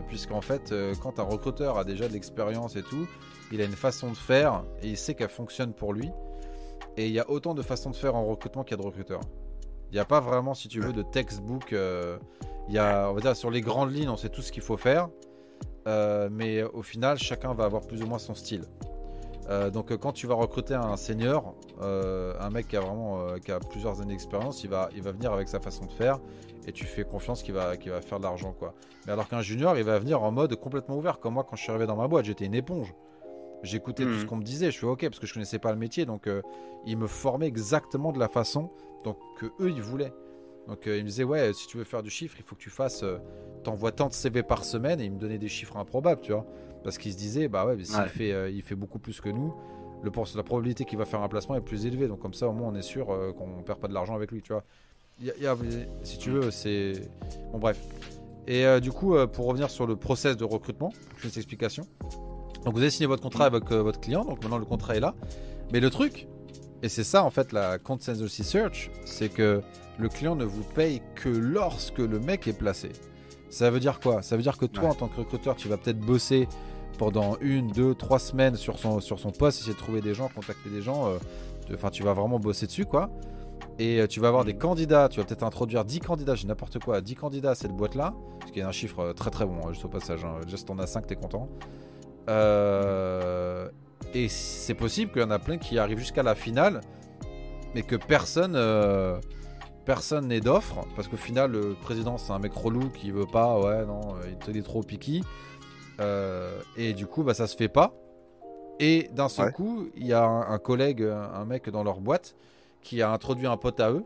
puisqu'en 0.09 0.41
fait, 0.41 0.75
quand 1.03 1.19
un 1.19 1.25
recruteur 1.25 1.79
a 1.79 1.85
déjà 1.85 2.09
de 2.09 2.13
l'expérience 2.13 2.77
et 2.77 2.83
tout, 2.83 3.07
il 3.53 3.61
a 3.61 3.65
une 3.65 3.73
façon 3.73 4.11
de 4.11 4.17
faire 4.17 4.65
et 4.83 4.89
il 4.89 4.97
sait 4.97 5.15
qu'elle 5.15 5.29
fonctionne 5.29 5.73
pour 5.73 5.93
lui. 5.93 6.11
Et 6.97 7.07
il 7.07 7.13
y 7.13 7.21
a 7.21 7.31
autant 7.31 7.55
de 7.55 7.63
façons 7.63 7.91
de 7.91 7.97
faire 7.97 8.17
en 8.17 8.25
recrutement 8.25 8.65
qu'il 8.65 8.77
y 8.77 8.81
a 8.81 8.83
de 8.83 8.87
recruteurs. 8.87 9.21
Il 9.91 9.95
n'y 9.95 10.01
a 10.01 10.05
pas 10.05 10.21
vraiment, 10.21 10.53
si 10.55 10.69
tu 10.69 10.81
veux, 10.81 10.93
de 10.93 11.03
textbook. 11.03 11.73
Euh, 11.73 12.19
il 12.69 12.75
y 12.75 12.79
a, 12.79 13.09
on 13.09 13.15
va 13.15 13.21
dire, 13.21 13.37
sur 13.37 13.51
les 13.51 13.61
grandes 13.61 13.95
lignes, 13.95 14.09
on 14.09 14.17
sait 14.17 14.29
tout 14.29 14.43
ce 14.43 14.53
qu'il 14.53 14.63
faut 14.63 14.77
faire. 14.77 15.09
Euh, 15.89 16.29
mais 16.31 16.63
au 16.63 16.83
final, 16.83 17.19
chacun 17.19 17.53
va 17.55 17.65
avoir 17.65 17.83
plus 17.83 18.03
ou 18.03 18.07
moins 18.07 18.19
son 18.19 18.35
style. 18.35 18.65
Euh, 19.49 19.71
donc 19.71 19.97
quand 19.97 20.13
tu 20.13 20.27
vas 20.27 20.35
recruter 20.35 20.75
un 20.75 20.97
senior, 20.97 21.55
un 21.81 22.51
mec 22.51 22.69
qui 22.69 22.77
a 22.77 22.81
vraiment 22.81 23.35
qui 23.43 23.51
a 23.51 23.59
plusieurs 23.59 24.01
années 24.01 24.13
d'expérience, 24.13 24.63
il 24.63 24.71
va, 24.71 24.91
il 24.95 25.03
va 25.03 25.13
venir 25.13 25.33
avec 25.33 25.49
sa 25.49 25.59
façon 25.59 25.87
de 25.87 25.91
faire 25.93 26.21
et 26.67 26.73
tu 26.73 26.85
fais 26.85 27.05
confiance 27.05 27.43
qu'il 27.43 27.55
va, 27.55 27.75
va 27.75 28.01
faire 28.03 28.19
de 28.19 28.25
l'argent 28.25 28.53
quoi. 28.53 28.75
Mais 29.07 29.13
alors 29.13 29.27
qu'un 29.27 29.41
junior, 29.41 29.79
il 29.79 29.85
va 29.85 29.99
venir 29.99 30.23
en 30.23 30.31
mode 30.31 30.55
complètement 30.57 30.99
ouvert. 30.99 31.19
Comme 31.19 31.35
moi 31.35 31.47
quand 31.49 31.57
je 31.57 31.63
suis 31.63 31.71
arrivé 31.71 31.87
dans 31.87 31.97
ma 31.97 32.09
boîte, 32.09 32.27
j'étais 32.27 32.45
une 32.45 32.55
éponge. 32.55 32.95
J'écoutais 33.63 34.05
tout 34.05 34.19
ce 34.19 34.25
hmm. 34.25 34.29
qu'on 34.29 34.37
me 34.37 34.45
disait, 34.45 34.67
je 34.67 34.77
suis 34.77 34.87
ok 34.87 35.01
parce 35.03 35.19
que 35.19 35.27
je 35.27 35.35
connaissais 35.35 35.59
pas 35.59 35.73
le 35.73 35.79
métier, 35.79 36.07
donc 36.07 36.27
euh, 36.27 36.43
ils 36.87 36.97
me 36.97 37.07
formaient 37.07 37.49
exactement 37.49 38.13
de 38.13 38.19
la 38.19 38.29
façon 38.29 38.71
donc, 39.05 39.17
que 39.39 39.47
eux 39.61 39.71
ils 39.71 39.83
voulaient. 39.83 40.13
Donc 40.69 40.87
euh, 40.87 40.99
ils 40.99 41.03
me 41.03 41.09
disaient 41.09 41.25
ouais 41.25 41.53
si 41.55 41.67
tu 41.67 41.79
veux 41.79 41.85
faire 41.85 42.03
du 42.03 42.11
chiffre, 42.11 42.37
il 42.39 42.45
faut 42.45 42.55
que 42.55 42.61
tu 42.61 42.71
fasses, 42.71 43.03
euh, 43.03 43.17
t'envoies 43.65 43.91
tant 43.91 44.09
de 44.09 44.13
CV 44.13 44.43
par 44.43 44.65
semaine 44.65 45.01
et 45.01 45.05
ils 45.05 45.11
me 45.13 45.19
donnaient 45.19 45.39
des 45.39 45.49
chiffres 45.49 45.77
improbables, 45.79 46.21
tu 46.21 46.33
vois, 46.33 46.47
parce 46.85 46.99
qu'ils 46.99 47.13
se 47.13 47.17
disaient 47.19 47.49
bah 47.49 47.67
ouais, 47.67 47.75
mais 47.77 47.85
s'il 47.85 48.05
fait, 48.05 48.53
il 48.53 48.63
fait 48.63 48.75
beaucoup 48.75 48.99
plus 48.99 49.21
que 49.21 49.31
nous, 49.31 49.55
le, 50.03 50.13
la 50.37 50.43
probabilité 50.43 50.85
qu'il 50.85 50.99
va 50.99 51.07
faire 51.07 51.23
un 51.23 51.29
placement 51.29 51.57
est 51.57 51.63
plus 51.63 51.87
élevée, 51.87 52.07
donc 52.07 52.21
comme 52.21 52.35
ça 52.35 52.49
au 52.49 52.53
moins 52.53 52.69
on 52.69 52.75
est 52.75 52.83
sûr 52.83 53.07
qu'on 53.37 53.63
perd 53.63 53.81
pas 53.81 53.89
de 53.89 53.95
l'argent 53.95 54.15
avec 54.15 54.31
lui, 54.31 54.43
tu 54.43 54.53
vois. 54.53 54.63
si 56.03 56.19
tu 56.19 56.31
veux 56.31 56.51
c'est 56.51 56.93
bon 57.51 57.59
bref. 57.59 57.81
Et 58.47 58.81
du 58.81 58.93
coup 58.93 59.17
pour 59.33 59.47
revenir 59.47 59.71
sur 59.71 59.87
le 59.87 59.97
process 59.97 60.37
de 60.37 60.45
recrutement, 60.45 60.93
une 61.25 61.31
explication. 61.35 61.87
Donc 62.65 62.75
vous 62.75 62.81
avez 62.81 62.91
signé 62.91 63.07
votre 63.07 63.23
contrat 63.23 63.47
avec 63.47 63.71
votre 63.71 64.01
client, 64.01 64.25
donc 64.25 64.43
maintenant 64.43 64.59
le 64.59 64.67
contrat 64.67 64.97
est 64.97 65.01
là. 65.01 65.15
Mais 65.73 65.81
le 65.81 65.91
truc, 65.91 66.29
et 66.83 66.89
c'est 66.89 67.05
ça 67.05 67.25
en 67.25 67.31
fait 67.31 67.53
la 67.53 67.79
consensus 67.79 68.43
search, 68.43 68.91
c'est 69.05 69.29
que 69.29 69.63
le 69.99 70.09
client 70.09 70.37
ne 70.37 70.45
vous 70.45 70.63
paye 70.63 71.03
que 71.15 71.29
lorsque 71.29 71.99
le 71.99 72.21
mec 72.21 72.47
est 72.47 72.57
placé. 72.57 72.91
Ça 73.51 73.71
veut 73.71 73.81
dire 73.81 73.99
quoi? 74.01 74.23
Ça 74.23 74.37
veut 74.37 74.43
dire 74.43 74.59
que 74.59 74.67
toi, 74.67 74.91
en 74.91 74.95
tant 74.95 75.09
que 75.09 75.17
recruteur, 75.17 75.57
tu 75.57 75.69
vas 75.69 75.77
peut-être 75.77 75.99
bosser 75.99 76.49
pendant 76.99 77.37
une, 77.41 77.69
deux, 77.69 77.95
trois 77.95 78.19
semaines 78.19 78.57
sur 78.57 78.79
son, 78.79 79.01
sur 79.01 79.19
son 79.19 79.31
poste, 79.31 79.61
essayer 79.61 79.75
de 79.75 79.79
trouver 79.79 80.01
des 80.01 80.15
gens, 80.15 80.29
contacter 80.29 80.69
des 80.69 80.83
gens. 80.83 81.09
Euh, 81.09 81.19
enfin, 81.73 81.91
tu 81.91 82.03
vas 82.03 82.13
vraiment 82.13 82.39
bosser 82.39 82.67
dessus, 82.67 82.85
quoi. 82.85 83.11
Et 83.79 84.01
euh, 84.01 84.07
tu 84.07 84.21
vas 84.21 84.29
avoir 84.29 84.45
des 84.45 84.55
candidats, 84.55 85.09
tu 85.09 85.21
vas 85.21 85.27
peut-être 85.27 85.45
introduire 85.45 85.85
10 85.85 86.01
candidats, 86.01 86.35
j'ai 86.35 86.47
n'importe 86.47 86.79
quoi, 86.81 87.01
10 87.01 87.15
candidats 87.15 87.51
à 87.51 87.55
cette 87.55 87.73
boîte-là, 87.73 88.15
ce 88.47 88.53
qui 88.53 88.61
est 88.61 88.65
un 88.65 88.73
chiffre 88.73 89.01
euh, 89.01 89.13
très 89.13 89.31
très 89.31 89.47
bon, 89.47 89.67
hein, 89.67 89.73
juste 89.73 89.85
au 89.85 89.89
passage. 89.89 90.25
Hein. 90.25 90.41
Juste 90.49 90.69
t'en 90.69 90.79
as 90.79 90.87
5, 90.87 91.07
t'es 91.07 91.17
content. 91.17 91.49
Et 94.15 94.29
c'est 94.29 94.75
possible 94.75 95.13
qu'il 95.13 95.23
y 95.23 95.25
en 95.25 95.31
a 95.31 95.39
plein 95.39 95.59
qui 95.59 95.79
arrivent 95.79 95.99
jusqu'à 95.99 96.23
la 96.23 96.35
finale, 96.35 96.81
mais 97.75 97.83
que 97.83 97.97
personne 97.97 98.57
personne 99.89 100.29
n'est 100.29 100.41
d'offre, 100.41 100.85
parce 100.97 101.09
qu'au 101.09 101.17
final, 101.17 101.51
le 101.51 101.73
président, 101.73 102.19
c'est 102.19 102.31
un 102.35 102.39
mec 102.39 102.53
relou 102.53 102.91
qui 102.91 103.11
veut 103.11 103.25
pas, 103.25 103.59
ouais, 103.59 103.87
non, 103.87 104.17
euh, 104.17 104.35
il 104.47 104.59
est 104.59 104.63
trop 104.63 104.83
piqué. 104.83 105.23
Euh, 105.99 106.61
et 106.77 106.93
du 106.93 107.07
coup, 107.07 107.23
bah, 107.23 107.33
ça 107.33 107.47
se 107.47 107.57
fait 107.57 107.69
pas. 107.71 107.95
Et 108.81 109.09
d'un 109.15 109.31
seul 109.31 109.51
coup, 109.51 109.89
il 109.97 110.07
y 110.07 110.13
a 110.13 110.27
un, 110.27 110.59
collègue, 110.59 111.03
un 111.03 111.47
mec 111.47 111.71
dans 111.71 111.83
leur 111.85 112.01
boîte, 112.01 112.37
qui 112.83 113.01
a 113.01 113.11
introduit 113.11 113.47
un 113.47 113.57
pote 113.57 113.81
à 113.81 113.91
eux, 113.91 114.05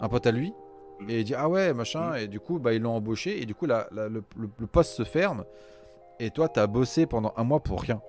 un 0.00 0.08
pote 0.08 0.26
à 0.26 0.32
lui, 0.32 0.52
mm. 0.98 1.10
et 1.10 1.20
il 1.20 1.24
dit 1.24 1.36
Ah 1.36 1.48
ouais, 1.48 1.72
machin, 1.72 2.10
mm. 2.10 2.16
et 2.16 2.26
du 2.26 2.40
coup, 2.40 2.58
bah, 2.58 2.72
ils 2.72 2.82
l'ont 2.82 2.96
embauché, 2.96 3.40
et 3.40 3.46
du 3.46 3.54
coup, 3.54 3.66
la, 3.66 3.86
le, 3.92 4.22
poste 4.66 4.94
se 4.94 5.04
ferme, 5.04 5.44
et 6.18 6.30
toi, 6.32 6.48
tu 6.48 6.58
as 6.58 6.66
bossé 6.66 7.06
pendant 7.06 7.32
un 7.36 7.44
mois 7.44 7.60
pour 7.60 7.80
rien. 7.80 8.02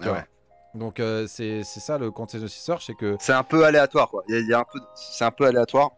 Ouais. 0.00 0.24
Donc 0.74 0.98
euh, 0.98 1.26
c'est 1.28 1.62
ça 1.62 1.98
le 1.98 2.10
consensus 2.10 2.52
search, 2.52 2.86
c'est 2.86 2.94
que 2.94 3.16
c'est 3.20 3.32
un 3.32 3.44
peu 3.44 3.64
aléatoire 3.64 4.08
quoi. 4.08 4.24
Il 4.28 4.46
y 4.46 4.52
a, 4.52 4.60
un 4.60 4.64
peu, 4.64 4.80
c'est 4.94 5.24
un 5.24 5.30
peu 5.30 5.46
aléatoire. 5.46 5.92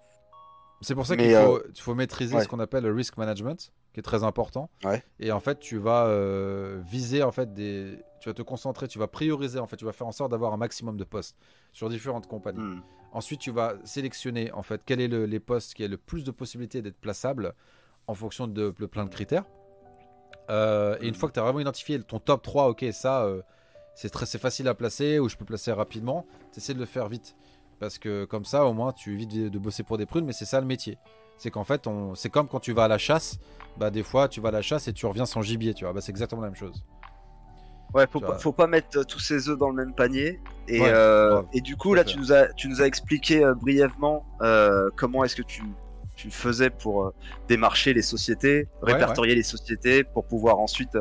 C'est 0.83 0.95
pour 0.95 1.07
ça 1.07 1.17
qu'il 1.17 1.31
faut, 1.31 1.57
euh, 1.57 1.73
faut, 1.79 1.95
maîtriser 1.95 2.39
ce 2.39 2.49
qu'on 2.49 2.61
appelle 2.61 2.85
le 2.85 2.93
risk 2.93 3.17
management, 3.17 3.73
qui 3.95 4.01
est 4.01 4.03
très 4.03 4.25
important. 4.25 4.69
Et 5.19 5.33
en 5.33 5.41
fait, 5.41 5.59
tu 5.59 5.79
vas 5.79 6.07
euh, 6.07 6.83
viser 6.85 7.23
en 7.23 7.33
fait 7.33 7.55
des, 7.55 7.99
tu 8.21 8.29
vas 8.29 8.35
te 8.35 8.43
concentrer, 8.43 8.87
tu 8.87 8.99
vas 8.99 9.07
prioriser 9.07 9.59
en 9.59 9.67
fait, 9.67 9.77
tu 9.77 9.87
vas 9.87 9.93
faire 9.93 10.07
en 10.07 10.13
sorte 10.13 10.31
d'avoir 10.31 10.53
un 10.53 10.59
maximum 10.59 10.99
de 10.99 11.05
postes 11.05 11.39
sur 11.73 11.89
différentes 11.89 12.27
compagnies. 12.27 12.61
Hmm. 12.61 12.83
Ensuite, 13.13 13.41
tu 13.41 13.51
vas 13.51 13.77
sélectionner 13.85 14.53
en 14.53 14.63
fait 14.63 14.83
quel 14.85 15.01
est 15.01 15.09
le, 15.09 15.25
les 15.25 15.41
postes 15.41 15.73
qui 15.73 15.83
a 15.83 15.89
le 15.89 15.97
plus 15.97 16.25
de 16.25 16.31
possibilités 16.31 16.83
d'être 16.83 17.01
plaçables 17.01 17.55
en 18.07 18.15
fonction 18.15 18.47
de, 18.47 18.71
plein 18.71 19.07
de 19.07 19.11
critères. 19.11 19.45
et 20.51 20.53
une 20.53 21.13
hmm. 21.13 21.15
fois 21.15 21.31
que 21.31 21.35
tu 21.35 21.41
as 21.41 21.43
vraiment 21.43 21.61
identifié 21.61 21.99
ton 22.03 22.19
top 22.19 22.43
3, 22.43 22.69
ok, 22.69 22.85
ça 22.93 23.27
c'est 23.97 24.11
très 24.11 24.27
facile 24.27 24.69
à 24.69 24.75
placer 24.75 25.19
ou 25.19 25.29
je 25.29 25.37
peux 25.37 25.47
placer 25.47 25.73
rapidement. 25.73 26.27
Tu 26.53 26.75
de 26.75 26.79
le 26.79 26.85
faire 26.85 27.09
vite. 27.09 27.35
Parce 27.81 27.99
que 27.99 28.27
comme 28.27 28.45
ça, 28.45 28.67
au 28.67 28.75
moins, 28.75 28.93
tu 28.93 29.15
évites 29.15 29.51
de, 29.51 29.59
bosser 29.59 29.83
pour 29.83 29.97
des 29.97 30.07
prunes, 30.07 30.27
mais 30.27 30.33
c'est 30.33 30.45
ça 30.45 30.61
le 30.61 30.67
métier. 30.67 30.99
C'est 31.39 31.51
qu'en 31.51 31.65
fait, 31.65 31.87
on... 31.87 32.15
c'est 32.15 32.29
comme 32.29 32.47
quand 32.47 32.61
tu 32.61 32.73
vas 32.73 32.85
à 32.85 32.89
la 32.89 32.99
chasse. 32.99 33.39
Bah, 33.79 33.91
des 33.91 34.03
fois, 34.03 34.29
tu 34.29 34.41
vas 34.41 34.51
à 34.51 34.53
la 34.53 34.63
chasse 34.63 34.87
et 34.87 34.93
tu 34.93 35.07
reviens 35.07 35.27
sans 35.27 35.41
gibier, 35.41 35.73
tu 35.73 35.85
vois. 35.85 35.95
Bah, 35.95 36.01
c'est 36.03 36.11
exactement 36.11 36.43
la 36.43 36.49
même 36.49 36.57
chose. 36.57 36.85
Ouais, 37.95 38.07
faut, 38.11 38.21
pas, 38.21 38.37
faut 38.39 38.53
pas 38.53 38.67
mettre 38.67 38.99
euh, 38.99 39.05
tous 39.05 39.21
ses 39.21 39.49
œufs 39.49 39.57
dans 39.57 39.71
le 39.71 39.77
même 39.77 39.95
panier. 39.95 40.41
Et, 40.69 40.83
euh, 40.83 41.41
et 41.55 41.63
du 41.63 41.77
coup, 41.77 41.95
là, 41.95 42.05
tu 42.05 42.19
nous, 42.19 42.33
as, 42.33 42.53
tu 42.53 42.69
nous 42.69 42.83
as 42.83 42.87
expliqué 42.87 43.43
euh, 43.43 43.55
brièvement 43.55 44.27
comment 44.97 45.25
est-ce 45.25 45.37
que 45.37 45.43
tu, 45.43 45.63
tu 46.17 46.31
faisais 46.31 46.69
pour 46.69 47.15
démarcher 47.49 47.95
les 47.95 48.03
sociétés, 48.03 48.69
répertorier 48.83 49.35
les 49.35 49.43
sociétés 49.43 50.05
pour 50.05 50.27
pouvoir 50.27 50.59
ensuite 50.59 50.99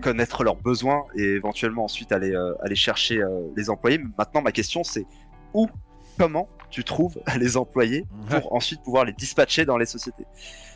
connaître 0.00 0.44
leurs 0.44 0.56
besoins 0.56 1.04
et 1.14 1.22
éventuellement 1.22 1.84
ensuite 1.84 2.12
aller, 2.12 2.34
euh, 2.34 2.54
aller 2.62 2.74
chercher 2.74 3.18
euh, 3.18 3.48
les 3.56 3.70
employés. 3.70 4.00
Maintenant, 4.18 4.42
ma 4.42 4.52
question 4.52 4.84
c'est 4.84 5.06
où, 5.52 5.68
comment 6.18 6.48
tu 6.70 6.84
trouves 6.84 7.20
les 7.38 7.56
employés 7.56 8.06
pour 8.28 8.54
ensuite 8.54 8.82
pouvoir 8.82 9.04
les 9.04 9.12
dispatcher 9.12 9.64
dans 9.64 9.76
les 9.76 9.86
sociétés? 9.86 10.26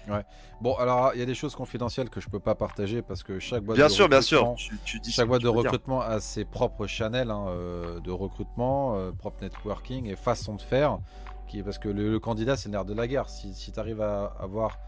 Ouais. 0.08 0.24
Bon, 0.60 0.74
alors 0.74 1.12
il 1.14 1.20
y 1.20 1.22
a 1.22 1.26
des 1.26 1.34
choses 1.34 1.54
confidentielles 1.54 2.10
que 2.10 2.20
je 2.20 2.28
peux 2.28 2.40
pas 2.40 2.54
partager 2.54 3.02
parce 3.02 3.22
que 3.22 3.38
chaque 3.38 3.62
boîte 3.62 3.76
bien 3.76 3.86
de 3.86 3.92
sûr, 3.92 4.08
bien 4.08 4.22
sûr. 4.22 4.54
Tu, 4.84 4.98
dis 4.98 5.12
chaque 5.12 5.28
boîte 5.28 5.42
de 5.42 5.48
recrutement 5.48 6.00
a 6.00 6.20
ses 6.20 6.44
propres 6.44 6.86
channels 6.86 7.30
hein, 7.30 7.46
euh, 7.48 8.00
de 8.00 8.10
recrutement, 8.10 9.12
propre 9.18 9.42
networking 9.42 10.06
et 10.06 10.16
façon 10.16 10.54
de 10.54 10.62
faire. 10.62 10.98
Qui, 11.46 11.62
parce 11.62 11.78
que 11.78 11.88
le, 11.88 12.18
candidat 12.20 12.56
c'est 12.56 12.68
l'air 12.68 12.84
de 12.84 12.92
la 12.92 13.06
guerre. 13.06 13.28
Si, 13.28 13.54
si 13.54 13.72
tu 13.72 13.80
arrives 13.80 14.02
à 14.02 14.34
avoir 14.38 14.78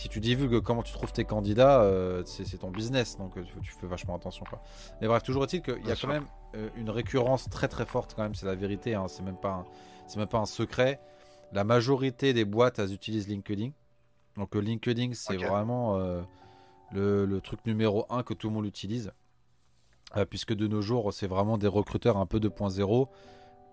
si 0.00 0.08
tu 0.08 0.18
divulgues 0.18 0.60
comment 0.62 0.82
tu 0.82 0.94
trouves 0.94 1.12
tes 1.12 1.26
candidats, 1.26 1.82
euh, 1.82 2.22
c'est 2.24 2.56
ton 2.56 2.70
business, 2.70 3.18
donc 3.18 3.36
euh, 3.36 3.44
tu 3.60 3.70
fais 3.72 3.86
vachement 3.86 4.16
attention. 4.16 4.46
Quoi. 4.48 4.62
Mais 5.02 5.08
bref, 5.08 5.22
toujours 5.22 5.44
est-il 5.44 5.60
qu'il 5.60 5.86
y 5.86 5.90
a 5.90 5.94
quand 5.94 6.08
même 6.08 6.24
euh, 6.54 6.70
une 6.76 6.88
récurrence 6.88 7.50
très 7.50 7.68
très 7.68 7.84
forte, 7.84 8.14
quand 8.14 8.22
même, 8.22 8.34
c'est 8.34 8.46
la 8.46 8.54
vérité, 8.54 8.94
hein, 8.94 9.08
c'est 9.08 9.22
même, 9.22 9.36
pas 9.36 9.66
un, 10.16 10.16
même 10.16 10.26
pas 10.26 10.38
un 10.38 10.46
secret. 10.46 11.00
La 11.52 11.64
majorité 11.64 12.32
des 12.32 12.46
boîtes, 12.46 12.78
elles 12.78 12.94
utilisent 12.94 13.28
LinkedIn. 13.28 13.72
Donc 14.38 14.54
LinkedIn, 14.54 15.12
c'est 15.12 15.36
vraiment 15.36 15.98
le, 16.92 17.26
le, 17.26 17.40
truc 17.42 17.60
numéro 17.66 18.06
un 18.08 18.22
que 18.22 18.32
tout 18.32 18.48
le 18.48 18.54
monde 18.54 18.64
utilise. 18.64 19.12
puisque 20.30 20.54
de 20.54 20.66
nos 20.66 20.80
jours, 20.80 21.12
c'est 21.12 21.26
vraiment 21.26 21.58
des 21.58 21.66
recruteurs 21.66 22.16
un 22.16 22.24
peu 22.24 22.38
2.0. 22.38 23.08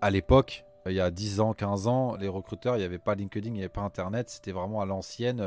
À 0.02 0.10
l'époque, 0.10 0.66
il 0.84 0.92
y 0.92 1.00
a 1.00 1.10
10 1.10 1.40
ans, 1.40 1.54
15 1.54 1.86
ans, 1.86 2.16
les 2.16 2.28
recruteurs, 2.28 2.76
il 2.76 2.80
n'y 2.80 2.84
avait 2.84 2.98
pas 2.98 3.14
LinkedIn, 3.14 3.48
il 3.48 3.52
n'y 3.54 3.60
avait 3.60 3.70
pas 3.70 3.80
Internet, 3.80 4.28
c'était 4.28 4.52
vraiment 4.52 4.82
à 4.82 4.84
l'ancienne. 4.84 5.42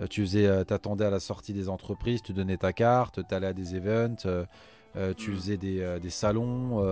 Euh, 0.00 0.06
tu 0.06 0.22
faisais, 0.22 0.46
euh, 0.46 0.64
t'attendais 0.64 1.04
à 1.04 1.10
la 1.10 1.20
sortie 1.20 1.52
des 1.52 1.68
entreprises, 1.68 2.22
tu 2.22 2.32
donnais 2.32 2.56
ta 2.56 2.72
carte, 2.72 3.20
tu 3.26 3.34
allais 3.34 3.46
à 3.46 3.52
des 3.52 3.74
events, 3.74 4.26
euh, 4.26 5.14
tu 5.16 5.32
faisais 5.32 5.56
des, 5.56 5.98
des 6.00 6.10
salons, 6.10 6.82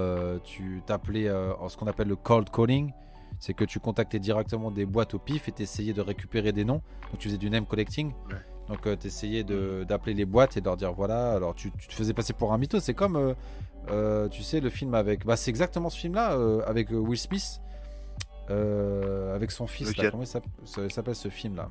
tu 0.44 0.82
t'appelais 0.86 1.26
ce 1.68 1.76
qu'on 1.76 1.86
appelle 1.86 2.08
le 2.08 2.16
cold 2.16 2.50
calling. 2.50 2.92
C'est 3.40 3.54
que 3.54 3.64
tu 3.64 3.80
contactais 3.80 4.20
directement 4.20 4.70
des 4.70 4.86
boîtes 4.86 5.14
au 5.14 5.18
pif 5.18 5.48
et 5.48 5.52
tu 5.52 5.62
essayais 5.62 5.92
de 5.92 6.00
récupérer 6.00 6.52
des 6.52 6.64
noms. 6.64 6.82
Donc 7.10 7.18
tu 7.18 7.28
faisais 7.28 7.38
du 7.38 7.50
name 7.50 7.66
collecting. 7.66 8.12
Donc 8.68 8.82
tu 8.82 9.06
essayais 9.06 9.42
mm. 9.42 9.84
d'appeler 9.84 10.14
les 10.14 10.24
boîtes 10.24 10.56
et 10.56 10.60
de 10.60 10.66
leur 10.66 10.76
dire 10.76 10.92
voilà. 10.92 11.32
Alors 11.32 11.54
tu, 11.54 11.70
te 11.70 11.92
faisais 11.92 12.12
passer 12.12 12.34
pour 12.34 12.52
un 12.52 12.58
mytho. 12.58 12.78
C'est 12.78 12.94
comme, 12.94 13.34
tu 14.30 14.42
sais, 14.42 14.60
le 14.60 14.68
film 14.68 14.94
avec. 14.94 15.24
Bah, 15.24 15.36
c'est 15.36 15.50
exactement 15.50 15.88
ce 15.88 15.98
film-là, 15.98 16.38
avec 16.66 16.90
Will 16.90 17.18
Smith, 17.18 17.60
avec 18.48 19.50
son 19.50 19.66
fils. 19.66 19.94
comment 20.10 20.24
il 20.24 20.90
s'appelle 20.90 21.16
ce 21.16 21.28
film-là? 21.30 21.70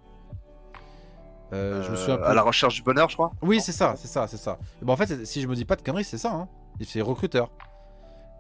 Euh, 1.54 1.84
je 1.84 1.92
me 1.92 2.12
un 2.12 2.18
peu... 2.18 2.26
À 2.26 2.34
la 2.34 2.42
recherche 2.42 2.76
du 2.76 2.84
bonheur, 2.84 3.10
je 3.10 3.16
crois. 3.16 3.32
Oui, 3.42 3.62
c'est 3.62 3.72
ça, 3.72 3.94
c'est 3.98 4.08
ça, 4.08 4.28
c'est 4.28 4.38
ça. 4.38 4.58
Bon, 4.82 4.94
en 4.94 4.98
fait, 4.98 5.26
si 5.26 5.42
je 5.42 5.48
me 5.48 5.56
dis 5.56 5.66
pas 5.66 5.76
de 5.76 5.82
conneries, 5.82 6.04
c'est 6.04 6.18
ça. 6.18 6.34
Hein. 6.34 6.48
C'est 6.84 7.02
recruteur. 7.02 7.50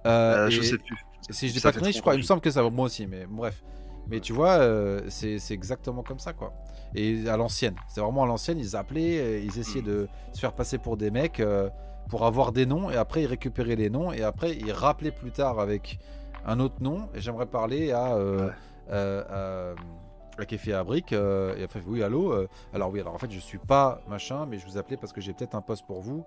Euh, 0.05 0.47
euh, 0.47 0.49
je 0.49 0.61
sais 0.61 0.77
plus. 0.77 0.97
Si 1.29 1.47
je 1.47 1.53
dis 1.53 1.59
pas 1.59 1.71
de 1.71 1.77
conneries, 1.77 1.93
je 1.93 2.01
crois. 2.01 2.15
Il 2.15 2.19
me 2.19 2.23
semble 2.23 2.41
que 2.41 2.51
ça. 2.51 2.61
Moi 2.69 2.85
aussi, 2.85 3.07
mais 3.07 3.25
bref. 3.29 3.63
Mais 4.09 4.19
tu 4.19 4.33
vois, 4.33 4.59
c'est 5.09 5.39
exactement 5.51 6.03
comme 6.03 6.19
ça, 6.19 6.33
quoi. 6.33 6.53
Et 6.95 7.27
à 7.29 7.37
l'ancienne, 7.37 7.75
c'est 7.87 8.01
vraiment 8.01 8.23
à 8.23 8.25
l'ancienne. 8.27 8.59
Ils 8.59 8.75
appelaient, 8.75 9.41
ils 9.43 9.59
essayaient 9.59 9.81
de 9.81 10.07
se 10.33 10.39
faire 10.39 10.53
passer 10.53 10.77
pour 10.77 10.97
des 10.97 11.09
mecs 11.09 11.41
pour 12.09 12.25
avoir 12.25 12.51
des 12.51 12.65
noms, 12.65 12.89
et 12.89 12.95
après 12.95 13.23
ils 13.23 13.27
récupéraient 13.27 13.75
les 13.75 13.89
noms, 13.89 14.11
et 14.11 14.23
après 14.23 14.55
ils 14.55 14.71
rappelaient 14.71 15.11
plus 15.11 15.31
tard 15.31 15.59
avec 15.59 15.99
un 16.45 16.59
autre 16.59 16.81
nom. 16.81 17.09
Et 17.15 17.21
j'aimerais 17.21 17.45
parler 17.45 17.91
à, 17.91 18.17
à 20.39 20.83
brique 20.83 21.13
euh, 21.13 21.55
et 21.57 21.65
enfin 21.65 21.79
oui 21.85 22.03
allô 22.03 22.31
euh, 22.31 22.47
alors 22.73 22.91
oui 22.91 22.99
alors 22.99 23.13
en 23.13 23.17
fait 23.17 23.31
je 23.31 23.39
suis 23.39 23.57
pas 23.57 24.01
machin 24.07 24.45
mais 24.45 24.57
je 24.57 24.65
vous 24.65 24.77
appelais 24.77 24.97
parce 24.97 25.13
que 25.13 25.21
j'ai 25.21 25.33
peut-être 25.33 25.55
un 25.55 25.61
poste 25.61 25.85
pour 25.85 26.01
vous. 26.01 26.25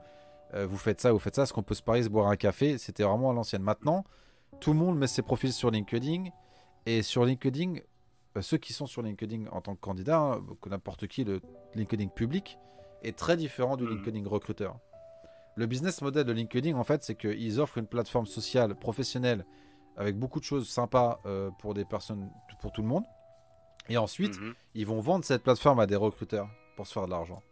Euh, 0.55 0.67
vous 0.67 0.77
faites 0.77 1.01
ça 1.01 1.13
vous 1.13 1.19
faites 1.19 1.35
ça 1.35 1.43
est-ce 1.43 1.53
qu'on 1.53 1.63
peut 1.63 1.75
se 1.75 1.83
parler 1.83 2.03
se 2.03 2.09
boire 2.09 2.29
un 2.29 2.37
café? 2.37 2.79
C'était 2.79 3.03
vraiment 3.03 3.31
à 3.31 3.35
l'ancienne. 3.35 3.63
Maintenant 3.63 4.05
tout 4.61 4.73
le 4.73 4.79
monde 4.79 4.99
met 4.99 5.07
ses 5.07 5.23
profils 5.23 5.53
sur 5.53 5.71
LinkedIn 5.71 6.25
et 6.87 7.03
sur 7.03 7.25
LinkedIn 7.25 7.75
ceux 8.41 8.59
qui 8.59 8.73
sont 8.73 8.87
sur 8.87 9.03
LinkedIn 9.03 9.47
en 9.51 9.61
tant 9.61 9.75
que 9.75 9.81
candidat 9.81 10.19
hein, 10.19 10.45
que 10.61 10.69
n'importe 10.69 11.07
qui 11.07 11.25
le 11.25 11.41
LinkedIn 11.75 12.09
public 12.09 12.59
est 13.03 13.17
très 13.17 13.37
différent 13.37 13.77
du 13.77 13.85
hmm. 13.85 13.91
LinkedIn 13.91 14.29
recruteur. 14.29 14.79
Le 15.57 15.67
business 15.67 16.03
model 16.03 16.25
de 16.25 16.33
LinkedIn 16.33 16.77
en 16.77 16.85
fait 16.85 17.03
c'est 17.03 17.17
qu'ils 17.17 17.61
offrent 17.61 17.79
une 17.79 17.87
plateforme 17.87 18.27
sociale 18.27 18.75
professionnelle 18.75 19.45
avec 19.97 20.19
beaucoup 20.19 20.39
de 20.39 20.45
choses 20.45 20.69
sympas 20.69 21.21
pour 21.59 21.75
des 21.75 21.87
personnes 21.87 22.31
pour 22.61 22.71
tout 22.71 22.83
le 22.83 22.89
monde 22.89 23.05
et 23.89 23.97
ensuite, 23.97 24.41
mhm. 24.41 24.55
ils 24.75 24.87
vont 24.87 25.01
vendre 25.01 25.25
cette 25.25 25.43
plateforme 25.43 25.81
à 25.81 25.87
des 25.87 25.97
recruteurs 25.97 26.49
pour 26.77 26.87
se 26.87 26.93
faire 26.93 27.07
de 27.07 27.11
l'argent. 27.11 27.43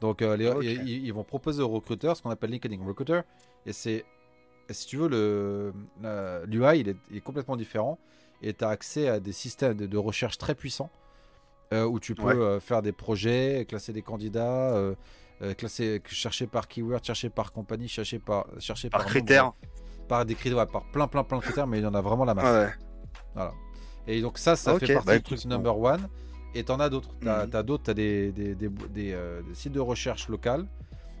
Donc, 0.00 0.22
euh, 0.22 0.36
ils, 0.62 1.12
vont 1.12 1.24
proposer 1.24 1.62
aux 1.62 1.68
recruteurs 1.68 2.16
ce 2.16 2.22
qu'on 2.22 2.30
appelle 2.30 2.50
LinkedIn 2.50 2.84
Recruiter. 2.84 3.20
Et 3.66 3.72
c'est, 3.72 4.04
si 4.70 4.86
tu 4.86 4.96
veux, 4.96 5.08
le, 5.08 5.72
l'UI, 6.46 6.80
il, 6.80 6.88
est, 7.16 7.20
complètement 7.20 7.56
différent. 7.56 7.98
Et 8.40 8.54
tu 8.54 8.64
as 8.64 8.68
accès 8.68 9.08
à 9.08 9.18
des 9.18 9.32
systèmes 9.32 9.76
de, 9.76 9.98
recherche 9.98 10.38
très 10.38 10.54
puissants 10.54 10.90
euh, 11.72 11.84
où 11.84 11.98
tu 11.98 12.14
peux 12.14 12.28
euh, 12.28 12.60
faire 12.60 12.82
des 12.82 12.92
projets, 12.92 13.66
classer 13.68 13.92
des 13.92 14.02
candidats, 14.02 14.94
classer, 15.56 16.00
chercher 16.06 16.46
par 16.46 16.68
keyword, 16.68 17.04
chercher 17.04 17.30
par 17.30 17.52
compagnie, 17.52 17.88
chercher 17.88 18.20
par, 18.20 18.46
chercher 18.60 18.90
par, 18.90 19.04
critères. 19.04 19.52
par 20.06 20.24
des 20.24 20.36
critères, 20.36 20.64
par 20.68 20.84
plein, 20.92 21.08
plein, 21.08 21.24
plein 21.24 21.38
de 21.38 21.42
critères, 21.42 21.66
mais 21.66 21.78
il 21.78 21.82
y 21.82 21.86
en 21.86 21.94
a 21.94 22.00
vraiment 22.00 22.24
la 22.24 22.34
masse. 22.34 22.72
Voilà. 23.34 23.52
Et 24.08 24.20
donc 24.20 24.38
ça, 24.38 24.56
ça 24.56 24.78
fait 24.78 24.92
partie 24.92 25.06
bah, 25.06 25.16
du 25.18 25.22
truc 25.22 25.44
number 25.44 25.78
one. 25.78 26.08
Et 26.54 26.64
t'en 26.64 26.80
as 26.80 26.88
d'autres. 26.88 27.10
T'as 27.20 27.42
as, 27.42 27.62
d'autres, 27.62 27.84
t'as 27.84 27.94
des, 27.94 28.32
des, 28.32 28.54
des, 28.54 28.70
euh, 29.12 29.42
des, 29.42 29.54
sites 29.54 29.72
de 29.72 29.80
recherche 29.80 30.28
locales 30.28 30.66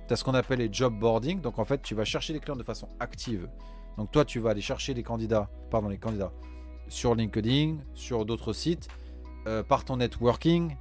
tu 0.08 0.14
as 0.14 0.16
ce 0.16 0.24
qu'on 0.24 0.34
appelle 0.34 0.58
les 0.58 0.72
job 0.72 0.98
boarding. 0.98 1.40
Donc 1.40 1.58
en 1.58 1.64
fait, 1.64 1.82
tu 1.82 1.94
vas 1.94 2.04
chercher 2.04 2.32
les 2.32 2.40
clients 2.40 2.56
de 2.56 2.62
façon 2.62 2.88
active. 2.98 3.48
Donc 3.96 4.10
toi, 4.10 4.24
tu 4.24 4.40
vas 4.40 4.50
aller 4.50 4.60
chercher 4.60 4.94
les 4.94 5.02
candidats, 5.02 5.50
pardon, 5.70 5.88
les 5.88 5.98
candidats 5.98 6.32
sur 6.88 7.14
LinkedIn, 7.14 7.76
sur 7.94 8.24
d'autres 8.24 8.52
sites, 8.52 8.88
euh, 9.46 9.62
par 9.62 9.84
ton 9.84 9.98
networking, 9.98 10.76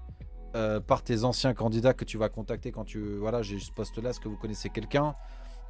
euh, 0.56 0.80
par 0.80 1.04
tes 1.04 1.26
anciens 1.26 1.54
candidats 1.54 1.94
que 1.94 2.06
tu 2.06 2.18
vas 2.18 2.30
contacter 2.30 2.72
quand 2.72 2.86
tu 2.86 3.18
voilà, 3.18 3.42
j'ai 3.42 3.60
ce 3.60 3.72
poste 3.72 3.98
là, 4.02 4.12
est-ce 4.12 4.20
que 4.20 4.30
vous 4.30 4.38
connaissez 4.38 4.70
quelqu'un? 4.70 5.14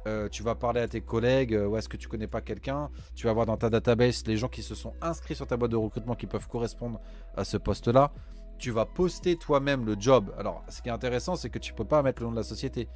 Euh, 0.06 0.28
tu 0.28 0.42
vas 0.42 0.54
parler 0.54 0.80
à 0.80 0.88
tes 0.88 1.00
collègues, 1.00 1.58
ou 1.68 1.76
est-ce 1.76 1.88
que 1.88 1.96
tu 1.96 2.08
connais 2.08 2.26
pas 2.26 2.40
quelqu'un? 2.40 2.90
Tu 3.14 3.26
vas 3.26 3.32
voir 3.32 3.46
dans 3.46 3.56
ta 3.56 3.70
database 3.70 4.24
les 4.26 4.36
gens 4.36 4.48
qui 4.48 4.62
se 4.62 4.74
sont 4.74 4.92
inscrits 5.00 5.34
sur 5.34 5.46
ta 5.46 5.56
boîte 5.56 5.70
de 5.70 5.76
recrutement 5.76 6.14
qui 6.14 6.26
peuvent 6.26 6.48
correspondre 6.48 7.00
à 7.36 7.44
ce 7.44 7.56
poste-là. 7.56 8.12
Tu 8.58 8.70
vas 8.70 8.86
poster 8.86 9.36
toi-même 9.36 9.84
le 9.84 9.96
job. 9.98 10.32
Alors, 10.38 10.64
ce 10.68 10.82
qui 10.82 10.88
est 10.88 10.92
intéressant, 10.92 11.36
c'est 11.36 11.50
que 11.50 11.58
tu 11.58 11.74
peux 11.74 11.84
pas 11.84 12.02
mettre 12.02 12.22
le 12.22 12.26
nom 12.26 12.32
de 12.32 12.38
la 12.38 12.42
société. 12.42 12.88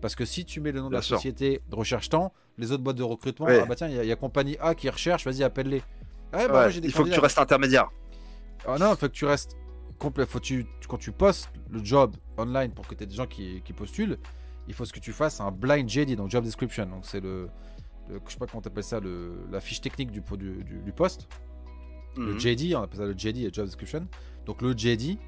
Parce 0.00 0.14
que 0.14 0.24
si 0.24 0.44
tu 0.44 0.60
mets 0.60 0.72
le 0.72 0.80
nom 0.80 0.88
de 0.88 0.94
la 0.94 1.02
société 1.02 1.62
de 1.68 1.74
recherche 1.74 2.08
temps, 2.08 2.32
les 2.58 2.72
autres 2.72 2.82
boîtes 2.82 2.96
de 2.96 3.02
recrutement, 3.02 3.46
ah 3.48 3.64
bah 3.64 3.74
tiens, 3.74 3.88
il 3.88 4.04
y, 4.04 4.12
a 4.12 4.16
compagnie 4.16 4.56
A 4.60 4.74
qui 4.74 4.90
recherche, 4.90 5.24
vas-y, 5.24 5.42
appelle-les. 5.42 5.82
Ah 6.32 6.48
bah, 6.48 6.68
il 6.70 6.92
faut 6.92 7.04
que 7.04 7.10
tu 7.10 7.20
restes 7.20 7.38
intermédiaire. 7.38 7.88
Ah 8.66 8.76
non, 8.78 8.92
il 8.92 8.96
faut 8.96 9.06
que 9.06 9.12
tu 9.12 9.24
restes 9.24 9.56
complet. 9.98 10.26
Faut 10.26 10.40
tu, 10.40 10.66
quand 10.88 10.98
tu 10.98 11.12
postes 11.12 11.48
le 11.70 11.82
job 11.82 12.16
online 12.36 12.72
pour 12.72 12.86
que 12.86 12.94
tu 12.94 13.04
aies 13.04 13.06
des 13.06 13.14
gens 13.14 13.26
qui, 13.26 13.62
postulent, 13.76 14.18
il 14.68 14.74
faut 14.74 14.84
ce 14.84 14.92
que 14.92 15.00
tu 15.00 15.12
fasses 15.12 15.40
un 15.40 15.50
blind 15.50 15.88
JD, 15.88 16.16
donc 16.16 16.30
job 16.30 16.44
description. 16.44 16.86
Donc 16.86 17.04
c'est 17.04 17.20
le, 17.20 17.48
je 18.08 18.32
sais 18.32 18.38
pas 18.38 18.46
comment 18.46 18.62
tu 18.62 18.68
appelles 18.68 18.84
ça, 18.84 19.00
le, 19.00 19.46
la 19.50 19.60
fiche 19.60 19.80
technique 19.80 20.10
du, 20.10 20.20
du, 20.20 20.64
du, 20.64 20.92
poste. 20.92 21.28
Le 22.16 22.34
mhm. 22.34 22.40
JD, 22.40 22.74
on 22.74 22.82
appelle 22.82 22.98
ça 22.98 23.06
le 23.06 23.14
JD, 23.16 23.54
job 23.54 23.66
description. 23.66 24.06
Donc 24.46 24.62
le 24.62 24.72
JD, 24.76 25.18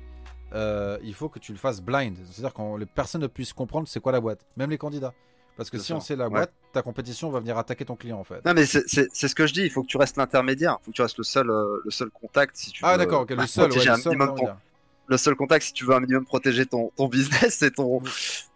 euh, 0.53 0.99
il 1.03 1.14
faut 1.14 1.28
que 1.28 1.39
tu 1.39 1.53
le 1.53 1.59
fasses 1.59 1.82
blind. 1.82 2.16
C'est-à-dire 2.24 2.55
que 2.55 2.78
les 2.78 2.87
personnes 2.87 3.22
ne 3.22 3.26
puissent 3.26 3.53
comprendre 3.53 3.89
c'est 3.89 4.01
quoi 4.01 4.12
la 4.12 4.20
boîte, 4.20 4.47
même 4.57 4.70
les 4.70 4.78
candidats. 4.78 5.14
Parce 5.57 5.70
que 5.70 5.78
si 5.78 5.93
on 5.95 6.01
sait 6.01 6.16
la 6.16 6.28
boîte, 6.28 6.53
ta 6.72 6.82
compétition 6.82 7.30
va 7.30 7.41
venir 7.41 7.57
attaquer 7.57 7.87
ton 7.87 7.97
client 7.97 8.18
en 8.18 8.24
fait. 8.24 8.45
Non 8.45 8.53
mais 8.53 8.66
c'est 8.66 8.87
ce 8.87 9.34
que 9.34 9.47
je 9.47 9.55
dis, 9.55 9.62
il 9.62 9.70
faut 9.70 9.82
que 9.82 9.89
tu 9.89 9.97
restes 9.97 10.18
l'intermédiaire, 10.18 10.76
il 10.80 10.84
faut 10.84 10.91
que 10.91 10.97
tu 10.97 11.03
restes 11.03 11.16
le 11.16 11.24
seul, 11.24 11.51
euh, 11.51 11.80
le 11.82 11.91
seul 11.91 12.11
contact 12.11 12.57
si 12.57 12.70
tu 12.70 12.84
ah, 12.84 12.99
d'accord, 12.99 13.22
ok, 13.22 13.30
le 13.30 13.47
seul, 13.47 13.70
le 13.72 13.97
seul 13.97 14.18
contact 15.36 15.66
si 15.66 15.72
tu 15.72 15.84
veux 15.84 15.94
un 15.94 16.00
minimum 16.00 16.24
protéger 16.24 16.66
ton, 16.66 16.90
ton 16.96 17.09
business 17.09 17.62
et 17.62 17.70
ton... 17.70 18.02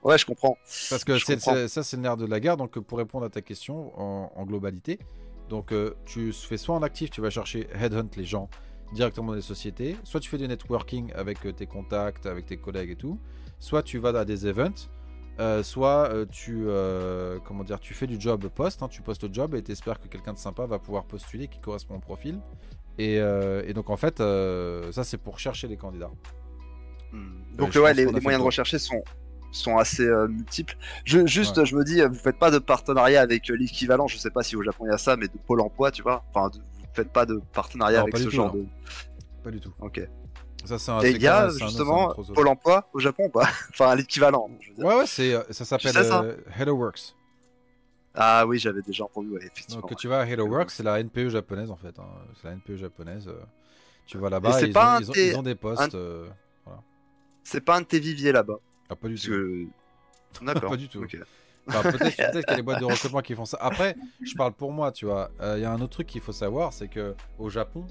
Ouais 0.02 0.18
je 0.18 0.26
comprends. 0.26 0.56
Parce 0.88 1.04
que 1.04 1.18
ça 1.68 1.82
c'est 1.82 1.96
le 1.96 2.02
nerf 2.02 2.16
de 2.16 2.26
la 2.26 2.40
guerre, 2.40 2.56
donc 2.56 2.78
pour 2.78 2.98
répondre 2.98 3.24
à 3.24 3.30
ta 3.30 3.42
question 3.42 3.98
en, 3.98 4.44
globalité, 4.44 4.98
donc 5.48 5.72
euh, 5.72 5.94
tu 6.06 6.32
fais 6.32 6.56
soit 6.56 6.74
en 6.74 6.82
actif, 6.82 7.10
tu 7.10 7.20
vas 7.20 7.30
chercher 7.30 7.68
headhunt 7.74 8.08
les 8.16 8.24
gens 8.24 8.48
directement 8.92 9.34
des 9.34 9.40
sociétés, 9.40 9.96
soit 10.04 10.20
tu 10.20 10.28
fais 10.28 10.38
du 10.38 10.48
networking 10.48 11.12
avec 11.14 11.44
euh, 11.46 11.52
tes 11.52 11.66
contacts, 11.66 12.26
avec 12.26 12.46
tes 12.46 12.56
collègues 12.56 12.90
et 12.90 12.96
tout, 12.96 13.18
soit 13.58 13.82
tu 13.82 13.98
vas 13.98 14.10
à 14.10 14.24
des 14.24 14.46
events, 14.46 14.88
euh, 15.38 15.62
soit 15.62 16.10
euh, 16.12 16.26
tu, 16.26 16.66
comment 17.44 17.64
dire, 17.64 17.80
tu 17.80 17.94
fais 17.94 18.06
du 18.06 18.20
job 18.20 18.48
post, 18.48 18.82
hein, 18.82 18.88
tu 18.88 19.02
postes 19.02 19.24
le 19.24 19.32
job 19.32 19.54
et 19.54 19.62
tu 19.62 19.72
espères 19.72 20.00
que 20.00 20.08
quelqu'un 20.08 20.32
de 20.32 20.38
sympa 20.38 20.66
va 20.66 20.78
pouvoir 20.78 21.04
postuler 21.04 21.48
qui 21.48 21.60
correspond 21.60 21.96
au 21.96 22.00
profil. 22.00 22.40
Et, 23.02 23.72
donc 23.74 23.90
en 23.90 23.96
fait, 23.96 24.18
ça 24.18 25.04
c'est 25.04 25.18
pour 25.18 25.38
chercher 25.38 25.68
les 25.68 25.76
candidats. 25.76 26.10
Hmm. 27.12 27.56
Donc 27.56 27.74
ouais, 27.74 27.94
les, 27.94 28.06
moyens 28.06 28.38
de 28.38 28.46
rechercher 28.46 28.78
sont, 28.78 29.02
sont 29.52 29.76
assez 29.78 30.08
multiples. 30.28 30.76
Je, 31.04 31.26
juste, 31.26 31.64
je 31.64 31.76
me 31.76 31.84
dis, 31.84 32.00
vous 32.02 32.14
faites 32.14 32.38
pas 32.38 32.50
de 32.50 32.58
partenariat 32.58 33.20
avec 33.20 33.48
l'équivalent, 33.48 34.06
je 34.06 34.16
sais 34.16 34.30
pas 34.30 34.42
si 34.42 34.56
au 34.56 34.62
Japon 34.62 34.84
il 34.86 34.90
y 34.90 34.94
a 34.94 34.98
ça, 34.98 35.16
mais 35.16 35.28
de 35.28 35.38
Pôle 35.46 35.60
emploi, 35.60 35.90
tu 35.90 36.02
vois, 36.02 36.24
enfin, 36.32 36.50
faites 36.94 37.10
pas 37.10 37.26
de 37.26 37.40
partenariat 37.52 38.02
avec 38.02 38.16
ce 38.16 38.30
genre 38.30 38.52
de. 38.52 38.64
Pas 39.42 39.50
du 39.50 39.60
tout. 39.60 39.72
Ok. 39.80 40.00
Ça, 40.64 40.76
un, 40.92 41.00
Et 41.00 41.10
il 41.12 41.22
y 41.22 41.26
a 41.26 41.48
justement 41.48 42.14
Pôle 42.14 42.48
emploi 42.48 42.88
au 42.92 42.98
Japon 42.98 43.24
ou 43.26 43.30
pas? 43.30 43.48
Enfin, 43.70 43.94
l'équivalent. 43.94 44.48
Ouais, 44.78 44.94
ouais, 44.94 45.04
euh, 45.20 45.42
ça 45.50 45.64
s'appelle 45.64 45.96
euh, 45.96 46.36
HelloWorks. 46.58 47.16
Ah 48.14 48.44
oui, 48.46 48.58
j'avais 48.58 48.82
déjà 48.82 49.04
entendu, 49.04 49.36
effectivement. 49.36 49.80
Donc, 49.80 49.96
tu 49.96 50.08
vas 50.08 50.20
à 50.20 50.26
HelloWorks, 50.26 50.70
c'est 50.70 50.82
la 50.82 51.02
NPE 51.02 51.28
japonaise 51.28 51.70
en 51.70 51.76
fait. 51.76 51.98
Hein. 51.98 52.08
C'est 52.40 52.48
la 52.48 52.56
NPE 52.56 52.76
japonaise. 52.76 53.28
Euh. 53.28 53.40
Tu 54.06 54.18
vas 54.18 54.28
là-bas, 54.28 54.60
ils, 54.62 54.72
pas 54.72 54.98
ont, 54.98 55.12
ils, 55.14 55.36
ont, 55.36 55.42
des 55.42 55.54
postes. 55.54 55.94
Voilà. 56.64 56.82
C'est 57.44 57.60
pas 57.60 57.76
un 57.76 57.82
de 57.82 57.86
tes 57.86 58.00
viviers 58.00 58.32
là-bas 58.32 58.58
Ah, 58.88 58.96
pas 58.96 59.06
du 59.06 59.14
tout. 59.14 59.70
D'accord. 60.42 60.70
pas 60.70 60.76
du 60.76 60.88
tout. 60.88 61.00
peut-être 61.00 61.98
peut 61.98 62.10
qu'il 62.10 62.24
y 62.24 62.52
a 62.52 62.56
des 62.56 62.62
boîtes 62.62 62.80
de 62.80 62.86
recrutement 62.86 63.20
qui 63.20 63.34
font 63.34 63.44
ça. 63.44 63.58
Après, 63.60 63.94
je 64.20 64.34
parle 64.34 64.52
pour 64.52 64.72
moi, 64.72 64.90
tu 64.90 65.06
vois. 65.06 65.30
Il 65.40 65.60
y 65.60 65.64
a 65.64 65.70
un 65.70 65.80
autre 65.80 65.92
truc 65.92 66.08
qu'il 66.08 66.20
faut 66.20 66.32
savoir, 66.32 66.72
c'est 66.72 66.88
que 66.88 67.14
au 67.38 67.50
Japon, 67.50 67.86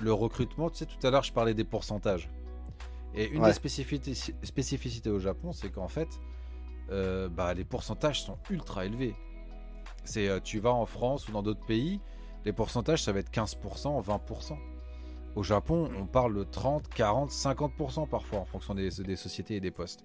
le 0.00 0.12
recrutement, 0.12 0.70
tu 0.70 0.78
sais, 0.78 0.86
tout 0.86 1.04
à 1.06 1.10
l'heure, 1.10 1.22
je 1.22 1.32
parlais 1.32 1.54
des 1.54 1.64
pourcentages. 1.64 2.28
Et 3.14 3.28
une 3.28 3.42
des 3.42 3.52
spécificités, 3.52 5.10
au 5.10 5.18
Japon, 5.18 5.52
c'est 5.52 5.70
qu'en 5.70 5.88
fait, 5.88 6.08
euh, 6.90 7.28
bah, 7.28 7.54
les 7.54 7.64
pourcentages 7.64 8.22
sont 8.22 8.38
ultra 8.50 8.84
élevés. 8.84 9.14
C'est, 10.04 10.28
euh, 10.28 10.40
tu 10.40 10.58
vas 10.58 10.72
en 10.72 10.86
France 10.86 11.28
ou 11.28 11.32
dans 11.32 11.42
d'autres 11.42 11.64
pays, 11.66 12.00
les 12.44 12.52
pourcentages, 12.52 13.02
ça 13.02 13.12
va 13.12 13.20
être 13.20 13.30
15%, 13.30 14.02
20%. 14.02 14.56
Au 15.36 15.42
Japon, 15.42 15.90
on 15.98 16.06
parle 16.06 16.34
de 16.34 16.44
30, 16.44 16.88
40, 16.88 17.30
50% 17.30 18.08
parfois 18.08 18.40
en 18.40 18.44
fonction 18.44 18.74
des, 18.74 18.90
sociétés 18.90 19.56
et 19.56 19.60
des 19.60 19.70
postes. 19.70 20.04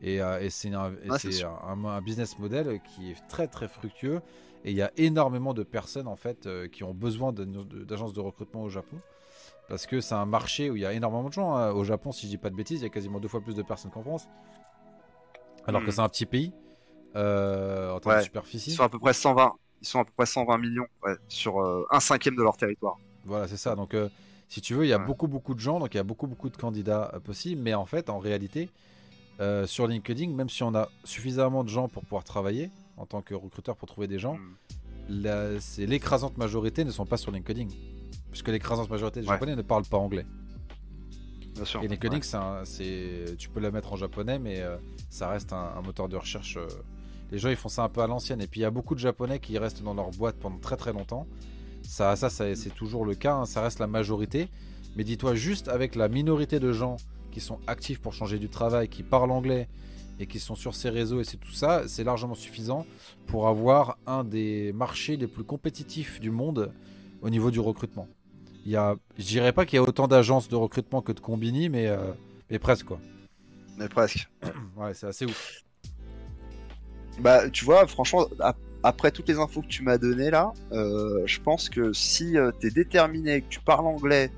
Et, 0.00 0.20
euh, 0.20 0.48
c'est, 0.50 0.72
un, 0.72 0.92
un, 1.04 2.02
business 2.02 2.38
model 2.38 2.80
qui 2.82 3.12
est 3.12 3.28
très 3.28 3.46
très 3.46 3.68
fructueux. 3.68 4.20
Et 4.64 4.70
il 4.70 4.76
y 4.76 4.82
a 4.82 4.90
énormément 4.96 5.52
de 5.52 5.62
personnes 5.62 6.08
en 6.08 6.16
fait 6.16 6.48
qui 6.72 6.84
ont 6.84 6.94
besoin 6.94 7.32
d'agences 7.32 8.14
de 8.14 8.20
recrutement 8.20 8.62
au 8.62 8.70
Japon 8.70 8.96
parce 9.68 9.86
que 9.86 10.00
c'est 10.00 10.14
un 10.14 10.26
marché 10.26 10.70
où 10.70 10.76
il 10.76 10.82
y 10.82 10.86
a 10.86 10.92
énormément 10.92 11.28
de 11.28 11.32
gens. 11.32 11.54
Hein. 11.54 11.72
Au 11.72 11.84
Japon, 11.84 12.12
si 12.12 12.26
je 12.26 12.30
dis 12.30 12.38
pas 12.38 12.50
de 12.50 12.54
bêtises, 12.54 12.80
il 12.80 12.84
y 12.84 12.86
a 12.86 12.90
quasiment 12.90 13.20
deux 13.20 13.28
fois 13.28 13.40
plus 13.40 13.54
de 13.54 13.62
personnes 13.62 13.90
qu'en 13.90 14.02
France. 14.02 14.28
Alors 15.66 15.82
que 15.82 15.88
hmm. 15.88 15.92
c'est 15.92 16.00
un 16.00 16.08
petit 16.08 16.26
pays 16.26 16.52
euh, 17.16 17.92
en 17.92 18.00
termes 18.00 18.18
de 18.18 18.22
superficie. 18.22 18.70
Ils 18.70 18.74
sont 18.74 18.82
à 18.82 18.88
peu 18.88 18.98
près 18.98 19.12
120. 19.12 19.52
Ils 19.82 19.86
sont 19.86 20.00
à 20.00 20.04
peu 20.04 20.12
près 20.16 20.26
120 20.26 20.58
millions 20.58 20.86
sur 21.28 21.60
euh, 21.60 21.86
un 21.90 22.00
cinquième 22.00 22.36
de 22.36 22.42
leur 22.42 22.56
territoire. 22.56 22.96
Voilà, 23.24 23.48
c'est 23.48 23.56
ça. 23.56 23.74
Donc, 23.74 23.94
euh, 23.94 24.08
si 24.48 24.60
tu 24.60 24.74
veux, 24.74 24.84
il 24.84 24.88
y 24.88 24.94
a 24.94 24.98
beaucoup 24.98 25.28
beaucoup 25.28 25.54
de 25.54 25.60
gens, 25.60 25.78
donc 25.78 25.94
il 25.94 25.96
y 25.96 26.00
a 26.00 26.04
beaucoup 26.04 26.26
beaucoup 26.26 26.48
de 26.48 26.56
candidats 26.56 27.12
possibles. 27.24 27.60
Mais 27.62 27.74
en 27.74 27.86
fait, 27.86 28.10
en 28.10 28.18
réalité, 28.18 28.70
sur 29.66 29.86
LinkedIn, 29.86 30.30
même 30.32 30.48
si 30.48 30.62
on 30.62 30.74
a 30.74 30.88
suffisamment 31.04 31.64
de 31.64 31.68
gens 31.68 31.88
pour 31.88 32.02
pouvoir 32.02 32.24
travailler 32.24 32.70
en 32.96 33.06
tant 33.06 33.22
que 33.22 33.34
recruteur 33.34 33.76
pour 33.76 33.88
trouver 33.88 34.06
des 34.06 34.18
gens, 34.18 34.38
hmm. 35.08 35.58
c'est 35.58 35.86
l'écrasante 35.86 36.38
majorité 36.38 36.84
ne 36.84 36.90
sont 36.90 37.06
pas 37.06 37.16
sur 37.16 37.32
LinkedIn 37.32 37.66
puisque 38.34 38.48
l'écrasante 38.48 38.90
majorité 38.90 39.20
des 39.20 39.28
japonais 39.28 39.54
ne 39.54 39.62
parlent 39.62 39.84
pas 39.84 39.96
anglais. 39.96 40.26
Bien 41.54 41.64
sûr. 41.64 41.84
Et 41.84 41.86
LinkedIn, 41.86 42.20
c'est, 42.64 43.36
tu 43.38 43.48
peux 43.48 43.60
la 43.60 43.70
mettre 43.70 43.92
en 43.92 43.96
japonais, 43.96 44.40
mais 44.40 44.60
euh, 44.60 44.76
ça 45.08 45.28
reste 45.28 45.52
un, 45.52 45.80
moteur 45.82 46.08
de 46.08 46.16
recherche. 46.16 46.56
Euh. 46.56 46.66
Les 47.34 47.40
gens, 47.40 47.50
ils 47.50 47.56
font 47.56 47.68
ça 47.68 47.82
un 47.84 47.88
peu 47.88 48.00
à 48.00 48.06
l'ancienne. 48.06 48.40
Et 48.40 48.46
puis, 48.46 48.60
il 48.60 48.62
y 48.62 48.66
a 48.66 48.70
beaucoup 48.70 48.94
de 48.94 49.00
japonais 49.00 49.38
qui 49.38 49.58
restent 49.58 49.82
dans 49.82 49.94
leur 49.94 50.10
boîte 50.10 50.36
pendant 50.36 50.58
très 50.58 50.76
très 50.76 50.92
longtemps. 50.92 51.26
Ça, 51.82 52.16
ça, 52.16 52.30
c'est 52.30 52.74
toujours 52.74 53.04
le 53.04 53.14
cas. 53.14 53.34
Hein. 53.34 53.44
ça 53.44 53.62
reste 53.62 53.78
la 53.78 53.86
majorité. 53.86 54.48
Mais 54.96 55.04
dis-toi, 55.04 55.34
juste 55.34 55.68
avec 55.68 55.96
la 55.96 56.08
minorité 56.08 56.60
de 56.60 56.72
gens 56.72 56.96
qui 57.30 57.40
sont 57.40 57.58
actifs 57.66 58.00
pour 58.00 58.12
changer 58.12 58.38
du 58.38 58.48
travail, 58.48 58.88
qui 58.88 59.02
parlent 59.02 59.32
anglais 59.32 59.68
et 60.20 60.26
qui 60.26 60.38
sont 60.38 60.54
sur 60.54 60.74
ces 60.74 60.88
réseaux 60.88 61.20
et 61.20 61.24
c'est 61.24 61.36
tout 61.36 61.52
ça, 61.52 61.88
c'est 61.88 62.04
largement 62.04 62.36
suffisant 62.36 62.86
pour 63.26 63.48
avoir 63.48 63.98
un 64.06 64.22
des 64.22 64.72
marchés 64.72 65.16
les 65.16 65.26
plus 65.26 65.42
compétitifs 65.42 66.20
du 66.20 66.30
monde 66.30 66.72
au 67.20 67.30
niveau 67.30 67.50
du 67.50 67.58
recrutement 67.58 68.06
il 68.64 68.72
y 68.72 68.76
a, 68.76 68.96
je 69.18 69.24
dirais 69.24 69.52
pas 69.52 69.66
qu'il 69.66 69.76
y 69.76 69.78
a 69.78 69.82
autant 69.82 70.08
d'agences 70.08 70.48
de 70.48 70.56
recrutement 70.56 71.02
que 71.02 71.12
de 71.12 71.20
combini, 71.20 71.68
mais, 71.68 71.86
euh, 71.86 72.12
mais 72.50 72.58
presque 72.58 72.86
quoi. 72.86 72.98
Mais 73.76 73.88
presque. 73.88 74.28
ouais, 74.76 74.94
c'est 74.94 75.06
assez 75.06 75.26
ouf. 75.26 75.63
Bah, 77.20 77.48
tu 77.50 77.64
vois, 77.64 77.86
franchement, 77.86 78.26
après 78.82 79.10
toutes 79.10 79.28
les 79.28 79.38
infos 79.38 79.62
que 79.62 79.68
tu 79.68 79.82
m'as 79.82 79.98
données 79.98 80.30
là, 80.30 80.52
euh, 80.72 81.22
je 81.26 81.40
pense 81.40 81.68
que 81.68 81.92
si 81.92 82.36
euh, 82.36 82.50
tu 82.60 82.66
es 82.66 82.70
déterminé, 82.70 83.42
que 83.42 83.48
tu 83.48 83.60
parles 83.60 83.86
anglais 83.86 84.30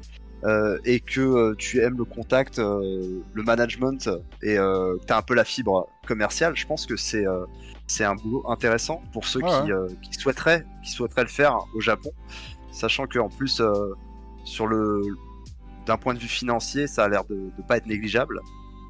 et 0.85 1.01
que 1.01 1.55
tu 1.55 1.81
aimes 1.81 1.97
le 1.99 2.05
contact, 2.05 2.59
le 2.59 3.43
management 3.43 4.09
et 4.43 4.55
que 4.55 5.05
tu 5.05 5.13
as 5.13 5.17
un 5.17 5.23
peu 5.23 5.35
la 5.35 5.45
fibre 5.45 5.89
commerciale, 6.07 6.55
je 6.55 6.65
pense 6.67 6.87
que 6.87 6.95
c'est 6.95 7.25
c'est 7.89 8.05
un 8.05 8.15
boulot 8.15 8.49
intéressant 8.49 9.03
pour 9.13 9.25
ceux 9.25 9.41
qui, 9.41 9.73
qui, 10.03 10.21
souhaiteraient, 10.21 10.65
qui 10.85 10.93
souhaiteraient 10.93 11.25
le 11.25 11.29
faire 11.29 11.59
au 11.75 11.81
Japon, 11.81 12.13
sachant 12.71 13.09
qu'en 13.09 13.29
plus 13.29 13.61
sur 14.45 14.69
le 14.69 15.03
d'un 15.87 15.97
point 15.97 16.15
de 16.15 16.19
vue 16.19 16.29
financier, 16.29 16.87
ça 16.87 17.05
a 17.05 17.09
l'air 17.09 17.25
de 17.25 17.35
ne 17.35 17.63
pas 17.67 17.79
être 17.79 17.87
négligeable. 17.87 18.41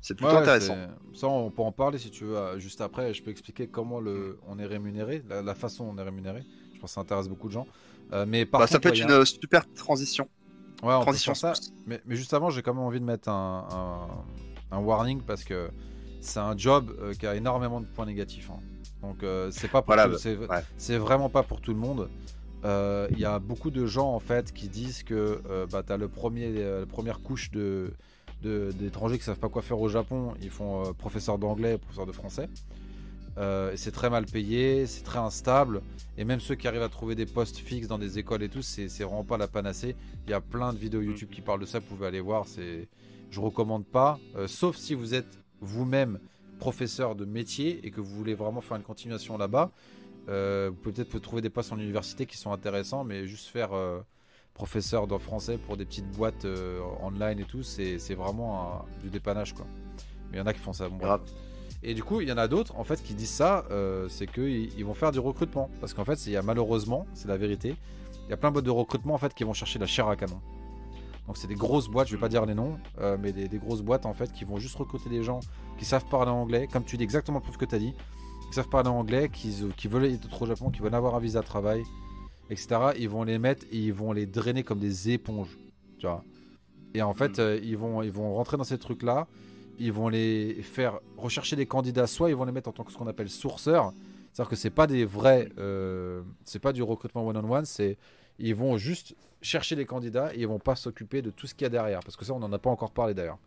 C'est 0.07 0.15
plutôt 0.15 0.37
intéressant. 0.37 0.77
Ça, 1.15 1.27
on 1.27 1.51
peut 1.51 1.63
en 1.63 1.73
parler 1.73 1.99
si 1.99 2.13
tu 2.13 2.23
veux 2.23 2.37
euh, 2.37 2.61
juste 2.61 2.81
après. 2.81 3.13
Je 3.13 3.25
peux 3.25 3.33
expliquer 3.33 3.67
comment 3.67 3.99
le, 3.99 4.39
on 4.47 4.57
est 4.61 4.65
rémunéré, 4.65 5.21
la, 5.29 5.55
façon 5.57 5.85
dont 5.85 5.95
on 5.95 5.99
est 5.99 6.05
rémunéré. 6.05 6.45
Je 6.73 6.79
pense 6.79 6.91
que 6.91 6.95
ça 6.95 7.01
intéresse 7.01 7.27
beaucoup 7.29 7.49
de 7.49 7.53
gens. 7.53 7.67
Euh, 8.13 8.25
mais 8.25 8.47
par 8.47 8.61
bah, 8.61 8.69
ça 8.69 8.79
peut 8.79 8.91
être 8.91 9.01
une 9.01 9.25
super 9.25 9.69
transition. 9.75 10.29
Ouais, 10.85 10.95
on 10.95 11.01
transition 11.01 11.35
ça. 11.35 11.55
Mais, 11.89 12.01
mais, 12.07 12.15
juste 12.15 12.33
avant, 12.35 12.51
j'ai 12.51 12.63
quand 12.63 12.73
même 12.73 12.85
envie 12.85 13.01
de 13.01 13.05
mettre 13.05 13.29
un, 13.29 14.07
un, 14.71 14.79
warning 14.79 15.23
parce 15.23 15.43
que 15.43 15.71
c'est 16.21 16.39
un 16.39 16.57
job 16.57 16.95
euh, 17.01 17.13
qui 17.15 17.27
a 17.27 17.35
énormément 17.35 17.81
de 17.81 17.87
points 17.87 18.07
négatifs. 18.07 18.49
Hein. 18.53 18.61
Donc 19.03 19.25
c'est 19.51 19.71
pas 19.71 19.83
pour 19.83 19.97
c'est 20.77 20.99
vraiment 20.99 21.29
pas 21.29 21.43
pour 21.43 21.61
tout 21.61 21.73
le 21.73 21.79
monde. 21.81 22.09
Euh, 22.65 23.07
il 23.13 23.19
y 23.19 23.25
a 23.25 23.39
beaucoup 23.39 23.71
de 23.71 23.87
gens 23.87 24.13
en 24.13 24.19
fait 24.19 24.53
qui 24.53 24.69
disent 24.69 25.03
que 25.03 25.41
euh, 25.49 25.67
bah, 25.67 25.83
tu 25.87 25.93
as 25.93 25.97
le 25.97 26.09
premier, 26.09 26.53
euh, 26.57 26.81
la 26.81 26.87
première 26.87 27.21
couche 27.21 27.51
de, 27.53 27.93
d'étrangers 28.47 29.19
qui 29.19 29.25
savent 29.25 29.39
pas 29.39 29.49
quoi 29.49 29.63
faire 29.63 29.81
au 29.81 29.89
Japon, 29.89 30.35
ils 30.43 30.51
font 30.51 30.93
professeur 30.95 31.39
d'anglais, 31.39 31.79
professeur 31.79 32.07
de 32.07 32.13
français. 32.13 32.49
Euh, 33.39 33.73
c'est 33.77 33.93
très 33.93 34.09
mal 34.09 34.25
payé, 34.25 34.87
c'est 34.87 35.03
très 35.03 35.19
instable. 35.19 35.83
Et 36.17 36.25
même 36.25 36.41
ceux 36.41 36.55
qui 36.55 36.69
arrivent 36.69 36.83
à 36.83 36.89
trouver 36.89 37.15
des 37.15 37.27
postes 37.27 37.59
fixes 37.59 37.87
dans 37.87 37.99
des 37.99 38.19
écoles 38.19 38.43
et 38.43 38.49
tout, 38.49 38.63
c'est 38.63 38.89
vraiment 39.01 39.25
pas 39.25 39.37
la 39.37 39.49
panacée. 39.49 39.95
Il 40.27 40.31
y 40.31 40.35
a 40.35 40.41
plein 40.41 40.73
de 40.73 40.79
vidéos 40.79 41.03
YouTube 41.03 41.29
qui 41.31 41.43
parlent 41.43 41.61
de 41.61 41.67
ça, 41.67 41.79
vous 41.79 41.87
pouvez 41.87 42.07
aller 42.07 42.21
voir. 42.21 42.47
Je 43.31 43.41
recommande 43.41 43.85
pas, 43.85 44.19
euh, 44.37 44.47
sauf 44.47 44.77
si 44.77 44.95
vous 44.95 45.15
êtes 45.15 45.39
vous-même 45.61 46.19
professeur 46.59 47.15
de 47.15 47.25
métier 47.25 47.81
et 47.87 47.91
que 47.91 48.01
vous 48.01 48.15
voulez 48.15 48.35
vraiment 48.35 48.61
faire 48.61 48.77
une 48.79 48.83
continuation 48.83 49.37
là-bas. 49.37 49.71
Euh, 50.29 50.71
vous 50.71 50.77
pouvez 50.77 51.05
peut-être 51.05 51.19
trouver 51.19 51.43
des 51.43 51.51
postes 51.51 51.73
en 51.73 51.79
université 51.79 52.25
qui 52.25 52.37
sont 52.37 52.53
intéressants, 52.53 53.05
mais 53.05 53.27
juste 53.27 53.49
faire 53.49 53.71
professeur 54.57 55.07
de 55.07 55.17
français 55.19 55.59
pour 55.59 55.77
des 55.77 55.85
petites 55.85 56.11
boîtes 56.11 56.47
online 57.03 57.39
et 57.39 57.45
tout, 57.45 57.63
c'est 57.63 58.15
vraiment 58.15 58.85
du 59.03 59.11
dépannage 59.11 59.53
quoi. 59.53 59.67
Mais 60.31 60.39
il 60.39 60.41
y 60.41 60.43
en 60.43 60.47
a 60.47 60.53
qui 60.53 60.61
font 60.61 60.73
ça. 60.73 60.89
Bon, 60.89 60.99
et 61.83 61.95
du 61.95 62.03
coup, 62.03 62.21
il 62.21 62.29
y 62.29 62.33
en 62.33 62.39
a 62.39 62.49
d'autres 62.49 62.77
en 62.77 62.85
fait 62.85 63.03
qui 63.03 63.15
disent 63.15 63.31
ça, 63.31 63.65
euh, 63.71 64.09
c'est 64.09 64.27
qu'ils 64.27 64.73
ils 64.77 64.85
vont 64.85 64.95
faire 64.95 65.13
du 65.13 65.19
recrutement. 65.19 65.71
Parce 65.81 65.95
qu'en 65.95 66.05
fait, 66.05 66.27
il 66.27 66.33
y 66.33 66.37
a 66.37 66.43
malheureusement, 66.43 67.07
c'est 67.15 67.29
la 67.29 67.37
vérité, 67.37 67.77
il 68.27 68.31
y 68.31 68.33
a 68.33 68.37
plein 68.37 68.51
de 68.51 68.55
boîtes 68.55 68.65
de 68.65 68.71
recrutement 68.71 69.15
en 69.15 69.19
fait 69.19 69.33
qui 69.35 69.45
vont 69.45 69.53
chercher 69.53 69.79
la 69.79 69.87
chair 69.87 70.09
à 70.09 70.17
canon. 70.17 70.41
Donc 71.27 71.37
c'est 71.37 71.49
des 71.49 71.55
grosses 71.55 71.89
boîtes, 71.89 72.09
je 72.09 72.15
vais 72.15 72.21
pas 72.21 72.29
dire 72.29 72.47
les 72.47 72.55
noms, 72.55 72.79
euh, 73.01 73.17
mais 73.21 73.33
des, 73.33 73.59
grosses 73.59 73.83
boîtes 73.83 74.07
en 74.07 74.15
fait 74.15 74.33
qui 74.33 74.45
vont 74.45 74.59
juste 74.59 74.77
recruter 74.77 75.11
des 75.11 75.25
gens 75.25 75.41
qui 75.77 75.85
savent 75.85 76.07
parler 76.07 76.31
anglais, 76.31 76.69
comme 76.73 76.85
tu 76.85 76.97
dis 76.97 77.03
exactement 77.03 77.41
tout 77.41 77.53
ce 77.53 77.59
que 77.59 77.65
tu 77.65 77.75
as 77.75 77.79
dit, 77.81 77.95
qui 78.49 78.55
savent 78.55 78.69
parler 78.69 78.89
anglais, 78.89 79.29
qui, 79.29 79.53
qui 79.77 79.89
veulent 79.89 80.05
être 80.05 80.43
au 80.43 80.47
Japon, 80.47 80.71
qui 80.71 80.81
veulent 80.81 80.95
avoir 80.95 81.17
un 81.17 81.21
visa 81.21 81.41
de 81.41 81.47
travail, 81.47 81.83
etc. 82.51 82.93
Ils 82.99 83.09
vont 83.09 83.25
les 83.25 83.39
mettre 83.39 83.65
et 83.71 83.79
ils 83.79 83.93
vont 83.93 84.13
les 84.13 84.27
drainer 84.27 84.63
comme 84.63 84.79
des 84.79 85.11
éponges, 85.11 85.59
tu 85.99 86.07
vois. 86.07 86.25
Et 86.95 87.03
en 87.03 87.15
fait, 87.15 87.39
mm. 87.39 87.41
euh, 87.41 87.61
ils, 87.63 87.77
vont, 87.77 88.03
ils 88.03 88.13
vont 88.13 88.35
rentrer 88.35 88.57
dans 88.57 88.65
ces 88.65 88.79
trucs 88.79 89.03
là 89.03 89.27
ils 89.79 89.93
vont 89.93 90.09
les 90.09 90.63
faire 90.63 91.01
rechercher 91.17 91.57
des 91.57 91.67
candidats, 91.67 92.07
soit 92.07 92.31
ils 92.31 92.37
vont 92.37 92.45
les 92.45 92.53
mettre 92.53 92.69
en 92.69 92.73
tant 92.73 92.85
que 92.85 92.93
ce 92.93 92.97
qu'on 92.97 93.07
appelle 93.07 93.29
sourceurs, 93.29 93.93
c'est-à-dire 94.33 94.51
que 94.51 94.57
c'est 94.57 94.71
pas 94.71 94.87
des 94.87 95.05
vrais, 95.05 95.49
euh, 95.59 96.23
c'est 96.45 96.59
pas 96.59 96.73
du 96.73 96.83
recrutement 96.83 97.27
one-on-one, 97.27 97.65
c'est 97.65 97.97
ils 98.39 98.55
vont 98.55 98.77
juste 98.77 99.15
chercher 99.43 99.77
des 99.77 99.87
candidats 99.87 100.35
et 100.35 100.41
ils 100.41 100.47
vont 100.47 100.59
pas 100.59 100.77
s'occuper 100.77 101.23
de 101.23 101.31
tout 101.31 101.47
ce 101.47 101.55
qu'il 101.55 101.65
y 101.65 101.67
a 101.67 101.71
derrière, 101.71 102.01
parce 102.01 102.17
que 102.17 102.25
ça 102.25 102.33
on 102.33 102.39
n'en 102.39 102.53
a 102.53 102.59
pas 102.59 102.71
encore 102.71 102.93
parlé 102.93 103.15
d'ailleurs. 103.15 103.39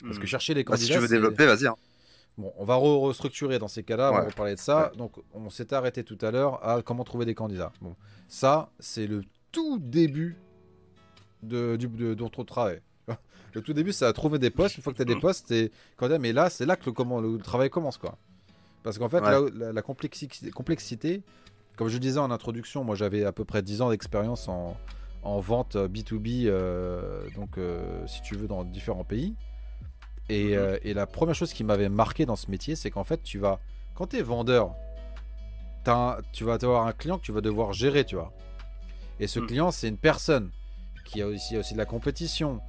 Parce 0.00 0.18
que 0.18 0.24
hmm. 0.24 0.26
chercher 0.26 0.54
les 0.54 0.64
candidats. 0.64 0.82
Bah, 0.82 0.86
si 0.86 0.92
tu 0.92 0.98
veux 0.98 1.08
développer, 1.08 1.46
vas-y. 1.46 1.66
Hein. 1.66 1.76
Bon, 2.38 2.52
on 2.56 2.64
va 2.64 2.76
restructurer 2.76 3.58
dans 3.58 3.68
ces 3.68 3.82
cas-là, 3.82 4.10
on 4.10 4.14
va 4.14 4.24
reparler 4.24 4.54
de 4.54 4.60
ça. 4.60 4.90
Donc, 4.96 5.16
on 5.34 5.50
s'était 5.50 5.74
arrêté 5.74 6.02
tout 6.02 6.18
à 6.22 6.30
l'heure 6.30 6.66
à 6.66 6.82
comment 6.82 7.04
trouver 7.04 7.26
des 7.26 7.34
candidats. 7.34 7.72
Bon, 7.80 7.94
ça, 8.28 8.70
c'est 8.78 9.06
le 9.06 9.22
tout 9.52 9.78
début 9.78 10.36
de, 11.42 11.76
du, 11.76 11.88
de, 11.88 12.14
de 12.14 12.22
notre 12.22 12.44
travail. 12.44 12.80
Le 13.54 13.60
tout 13.60 13.74
début, 13.74 13.92
c'est 13.92 14.06
à 14.06 14.12
trouver 14.14 14.38
des 14.38 14.48
postes. 14.48 14.78
Une 14.78 14.82
fois 14.82 14.94
que 14.94 14.96
tu 14.96 15.02
as 15.02 15.14
des 15.14 15.20
postes, 15.20 15.50
et 15.50 15.70
mais 16.18 16.32
là, 16.32 16.48
c'est 16.48 16.64
là 16.64 16.74
que 16.76 16.86
le, 16.86 16.92
comment, 16.92 17.20
le 17.20 17.36
travail 17.36 17.68
commence, 17.68 17.98
quoi. 17.98 18.16
Parce 18.82 18.98
qu'en 18.98 19.10
fait, 19.10 19.20
la, 19.20 19.82
complexité, 19.82 20.50
complexité, 20.50 21.22
comme 21.76 21.88
je 21.88 21.98
disais 21.98 22.18
en 22.18 22.30
introduction, 22.30 22.82
moi 22.82 22.96
j'avais 22.96 23.24
à 23.24 23.32
peu 23.32 23.44
près 23.44 23.62
10 23.62 23.82
ans 23.82 23.90
d'expérience 23.90 24.48
en, 24.48 24.76
vente 25.22 25.76
B2B, 25.76 26.46
euh, 26.46 27.28
donc 27.36 27.58
euh, 27.58 28.06
si 28.06 28.22
tu 28.22 28.36
veux, 28.36 28.48
dans 28.48 28.64
différents 28.64 29.04
pays. 29.04 29.34
Et, 30.32 30.44
mhm. 30.44 30.52
euh, 30.54 30.78
et 30.82 30.94
la 30.94 31.06
première 31.06 31.34
chose 31.34 31.52
qui 31.52 31.62
m'avait 31.64 31.88
marqué 31.88 32.24
dans 32.26 32.36
ce 32.36 32.50
métier, 32.50 32.74
c'est 32.74 32.90
qu'en 32.90 33.04
fait, 33.04 33.22
tu 33.22 33.38
vas, 33.38 33.60
quand 33.94 34.08
tu 34.08 34.16
es 34.16 34.22
vendeur, 34.22 34.74
tu 36.32 36.44
vas 36.44 36.54
avoir 36.54 36.86
un 36.86 36.92
client 36.92 37.18
que 37.18 37.24
tu 37.24 37.32
vas 37.32 37.40
devoir 37.40 37.72
gérer, 37.72 38.04
tu 38.04 38.14
vois. 38.14 38.32
Et 39.20 39.26
ce 39.26 39.40
mhm. 39.40 39.46
client, 39.46 39.70
c'est 39.70 39.88
une 39.88 39.98
personne 39.98 40.50
qui 41.04 41.20
a 41.20 41.26
aussi, 41.26 41.56
aussi 41.56 41.74
de 41.74 41.78
la 41.78 41.86
compétition, 41.86 42.60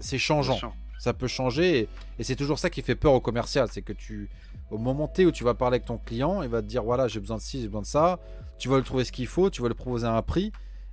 c'est 0.00 0.18
changeant. 0.18 0.58
Ça 0.98 1.12
peut 1.12 1.26
changer 1.26 1.88
et, 2.18 2.24
c'est 2.24 2.36
toujours 2.36 2.58
ça 2.58 2.70
qui 2.70 2.80
fait 2.80 2.94
peur 2.94 3.12
au 3.12 3.20
commercial. 3.20 3.68
C'est 3.70 3.82
que 3.82 3.92
tu, 3.92 4.30
au 4.70 4.78
moment 4.78 5.08
T 5.08 5.26
où 5.26 5.32
tu 5.32 5.44
vas 5.44 5.54
parler 5.54 5.76
avec 5.76 5.86
ton 5.86 5.98
client, 5.98 6.42
il 6.42 6.48
va 6.48 6.62
te 6.62 6.66
dire 6.66 6.82
voilà, 6.82 7.08
j'ai 7.08 7.20
besoin 7.20 7.36
de 7.36 7.42
ci, 7.42 7.60
j'ai 7.60 7.66
besoin 7.66 7.82
de 7.82 7.86
ça. 7.86 8.18
Tu 8.58 8.68
vas 8.68 8.76
lui 8.76 8.84
trouver 8.84 9.04
ce 9.04 9.12
qu'il 9.12 9.26
faut, 9.26 9.50
tu 9.50 9.62
vas 9.62 9.68
lui 9.68 9.74
proposer 9.74 10.06
un 10.06 10.22
prix. 10.22 10.52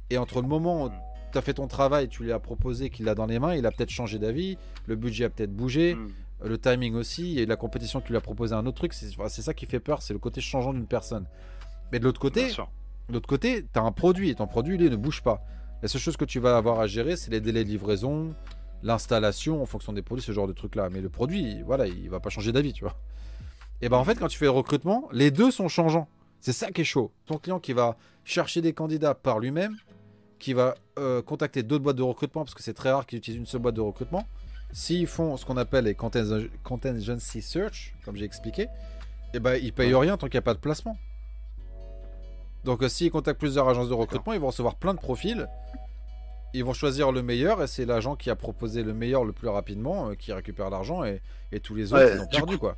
Et 0.10 0.18
entre 0.18 0.42
le 0.42 0.48
moment 0.48 0.86
où 0.86 0.92
tu 1.32 1.38
as 1.38 1.42
fait 1.42 1.54
ton 1.54 1.68
travail, 1.68 2.08
tu 2.08 2.24
lui 2.24 2.32
as 2.32 2.40
proposé 2.40 2.90
qu'il 2.90 3.06
l'a 3.06 3.16
dans 3.16 3.26
les 3.26 3.40
mains, 3.40 3.56
il 3.56 3.66
a 3.66 3.72
peut-être 3.72 3.90
changé 3.90 4.20
d'avis, 4.20 4.58
le 4.86 4.96
budget 4.96 5.26
a 5.26 5.30
peut-être 5.30 5.54
bougé, 5.54 5.96
mm. 5.96 6.10
le 6.46 6.58
timing 6.58 6.96
aussi, 6.96 7.40
et 7.40 7.46
la 7.46 7.56
compétition, 7.56 8.02
tu 8.02 8.10
lui 8.10 8.18
as 8.18 8.22
proposé 8.22 8.54
un 8.54 8.66
autre 8.66 8.78
truc. 8.78 8.94
C'est 8.94 9.42
ça 9.42 9.54
qui 9.54 9.66
fait 9.66 9.80
peur, 9.80 10.02
c'est 10.02 10.14
le 10.14 10.20
côté 10.20 10.42
changeant 10.42 10.74
d'une 10.74 10.88
personne. 10.88 11.26
Mais 11.92 12.00
de 12.00 12.06
l'autre 12.06 12.20
côté, 12.20 12.52
de 12.52 13.14
l'autre 13.14 13.28
côté, 13.28 13.66
tu 13.72 13.80
as 13.80 13.84
un 13.84 13.92
produit 13.92 14.30
et 14.30 14.36
ton 14.36 14.48
produit, 14.48 14.76
il 14.76 14.90
ne 14.90 14.96
bouge 14.96 15.22
pas. 15.22 15.44
La 15.82 15.88
seule 15.88 16.02
chose 16.02 16.18
que 16.18 16.26
tu 16.26 16.40
vas 16.40 16.58
avoir 16.58 16.80
à 16.80 16.88
gérer, 16.88 17.16
c'est 17.16 17.32
les 17.32 17.42
délais 17.42 17.64
de 17.64 17.70
livraison, 17.70 18.36
l'installation 18.84 19.62
en 19.62 19.66
fonction 19.66 19.94
des 19.94 20.02
produits, 20.02 20.24
ce 20.24 20.32
genre 20.32 20.48
de 20.48 20.54
trucs 20.54 20.76
là. 20.76 20.90
Mais 20.90 21.02
le 21.02 21.10
produit, 21.10 21.62
voilà, 21.64 21.88
il 21.88 22.10
va 22.10 22.20
pas 22.20 22.30
changer 22.30 22.52
d'avis, 22.52 22.74
tu 22.74 22.84
vois. 22.84 22.96
Et 23.82 23.90
ben 23.90 23.98
en 23.98 24.04
fait, 24.04 24.16
quand 24.16 24.28
tu 24.28 24.38
fais 24.38 24.46
le 24.46 24.52
recrutement, 24.52 25.10
les 25.12 25.32
deux 25.32 25.50
sont 25.50 25.68
changeants. 25.68 26.08
C'est 26.40 26.54
ça 26.54 26.72
qui 26.72 26.82
est 26.82 26.86
chaud. 26.86 27.12
Ton 27.26 27.38
client 27.38 27.60
qui 27.60 27.74
va 27.74 27.98
chercher 28.24 28.62
des 28.62 28.74
candidats 28.74 29.16
par 29.16 29.40
lui-même, 29.40 29.76
qui 30.42 30.54
va 30.54 30.76
euh, 31.00 31.22
contacter 31.22 31.64
d'autres 31.64 31.84
boîtes 31.84 31.96
de 31.96 32.04
recrutement, 32.04 32.44
parce 32.44 32.54
que 32.54 32.64
c'est 32.64 32.74
très 32.74 32.92
rare 32.92 33.06
qu'ils 33.06 33.20
utilisent 33.20 33.40
une 33.40 33.46
seule 33.46 33.62
boîte 33.62 33.76
de 33.76 33.82
recrutement. 33.82 34.28
S'ils 34.74 35.08
font 35.08 35.38
ce 35.38 35.46
qu'on 35.46 35.58
appelle 35.58 35.86
les 35.86 35.96
contingency 35.96 37.42
search, 37.42 37.94
comme 38.04 38.16
j'ai 38.16 38.26
expliqué, 38.26 38.68
et 39.34 39.40
ben 39.40 39.56
ils 39.62 39.72
payent 39.72 39.96
rien 39.96 40.18
tant 40.18 40.28
qu'il 40.28 40.36
n'y 40.36 40.40
a 40.40 40.44
pas 40.44 40.54
de 40.54 40.60
placement. 40.60 40.98
Donc 42.64 42.84
euh, 42.84 42.90
s'ils 42.90 43.12
contactent 43.12 43.40
plusieurs 43.40 43.70
agences 43.70 43.90
de 43.90 43.94
recrutement, 43.94 44.34
ils 44.34 44.40
vont 44.40 44.48
recevoir 44.48 44.76
plein 44.76 44.94
de 44.94 45.00
profils 45.00 45.48
ils 46.54 46.66
vont 46.66 46.74
choisir 46.74 47.12
le 47.12 47.22
meilleur 47.24 47.62
et 47.64 47.68
c'est 47.68 47.86
l'agent 47.86 48.16
qui 48.16 48.30
a 48.30 48.36
proposé 48.36 48.84
le 48.84 48.94
meilleur 48.94 49.24
le 49.24 49.32
plus 49.32 49.48
rapidement 49.48 50.10
euh, 50.10 50.16
qui 50.16 50.34
récupère 50.34 50.70
l'argent 50.70 51.04
et, 51.04 51.22
tous 51.64 51.76
les 51.76 51.94
autres 51.94 52.12
ils 52.14 52.22
ont 52.22 52.28
perdu 52.28 52.58
quoi. 52.58 52.76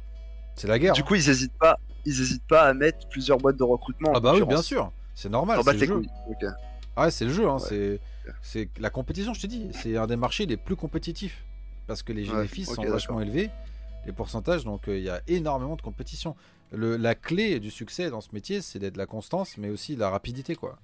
C'est 0.56 0.68
la 0.68 0.78
guerre. 0.78 0.94
Du 0.94 1.02
hein. 1.02 1.04
coup, 1.04 1.16
ils 1.16 1.30
hésitent 1.30 1.58
pas, 1.58 1.80
ils 2.06 2.22
hésitent 2.22 2.48
pas 2.48 2.64
à 2.64 2.74
mettre 2.76 3.08
plusieurs 3.10 3.40
boîtes 3.40 3.58
de 3.58 3.64
recrutement. 3.64 4.12
Ah 4.16 4.20
bah 4.20 4.34
oui, 4.36 4.46
bien 4.46 4.62
sûr, 4.62 4.92
c'est 5.16 5.30
normal. 5.30 5.60
Jeu. 5.76 6.04
Ah 6.96 7.10
c'est 7.12 7.26
le 7.26 7.34
jeu, 7.34 7.50
hein, 7.50 7.60
c'est 7.60 8.00
c'est 8.42 8.70
la 8.80 8.90
compétition. 8.90 9.34
Je 9.34 9.42
te 9.42 9.48
dis, 9.48 9.70
c'est 9.74 9.98
un 9.98 10.08
des 10.08 10.16
marchés 10.16 10.46
les 10.46 10.58
plus 10.58 10.76
compétitifs 10.76 11.46
parce 11.88 12.04
que 12.04 12.14
les, 12.14 12.24
les 12.24 12.64
sont 12.66 12.84
vachement 12.84 13.20
élevés, 13.20 13.50
les 14.06 14.14
pourcentages, 14.14 14.64
donc 14.64 14.88
euh, 14.88 14.98
il 14.98 15.04
y 15.04 15.10
a 15.10 15.22
énormément 15.28 15.76
de 15.76 15.82
compétition. 15.82 16.36
Le, 16.72 16.98
la 16.98 17.14
clé 17.14 17.60
du 17.60 17.70
succès 17.70 18.10
dans 18.10 18.22
ce 18.22 18.30
métier, 18.34 18.62
c'est 18.62 18.80
d'être 18.80 18.98
la 18.98 19.06
constance, 19.06 19.58
mais 19.58 19.70
aussi 19.70 19.96
la 19.96 20.10
rapidité 20.10 20.56
quoi. 20.56 20.80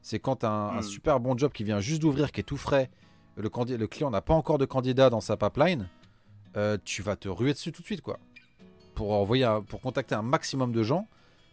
C'est 0.00 0.20
quand 0.20 0.44
un, 0.44 0.48
un, 0.48 0.78
hmm. 0.78 0.82
super 0.82 1.20
bon 1.20 1.36
job 1.36 1.52
qui 1.52 1.64
vient 1.64 1.80
juste 1.80 2.02
d'ouvrir, 2.02 2.32
qui 2.32 2.40
est 2.40 2.44
tout 2.44 2.56
frais, 2.56 2.88
le, 3.36 3.50
le 3.76 3.86
client 3.86 4.10
n'a 4.10 4.20
pas 4.20 4.34
encore 4.34 4.58
de 4.58 4.64
candidat 4.64 5.10
dans 5.10 5.20
sa 5.20 5.36
pipeline, 5.36 5.88
euh, 6.56 6.78
tu 6.84 7.02
vas 7.02 7.16
te 7.16 7.28
ruer 7.28 7.52
dessus 7.52 7.72
tout 7.72 7.82
de 7.82 7.86
suite, 7.86 8.00
quoi. 8.00 8.18
Pour 8.94 9.12
envoyer, 9.12 9.48
pour 9.68 9.80
contacter 9.80 10.14
un 10.14 10.22
maximum 10.22 10.72
de 10.72 10.82
gens. 10.82 11.08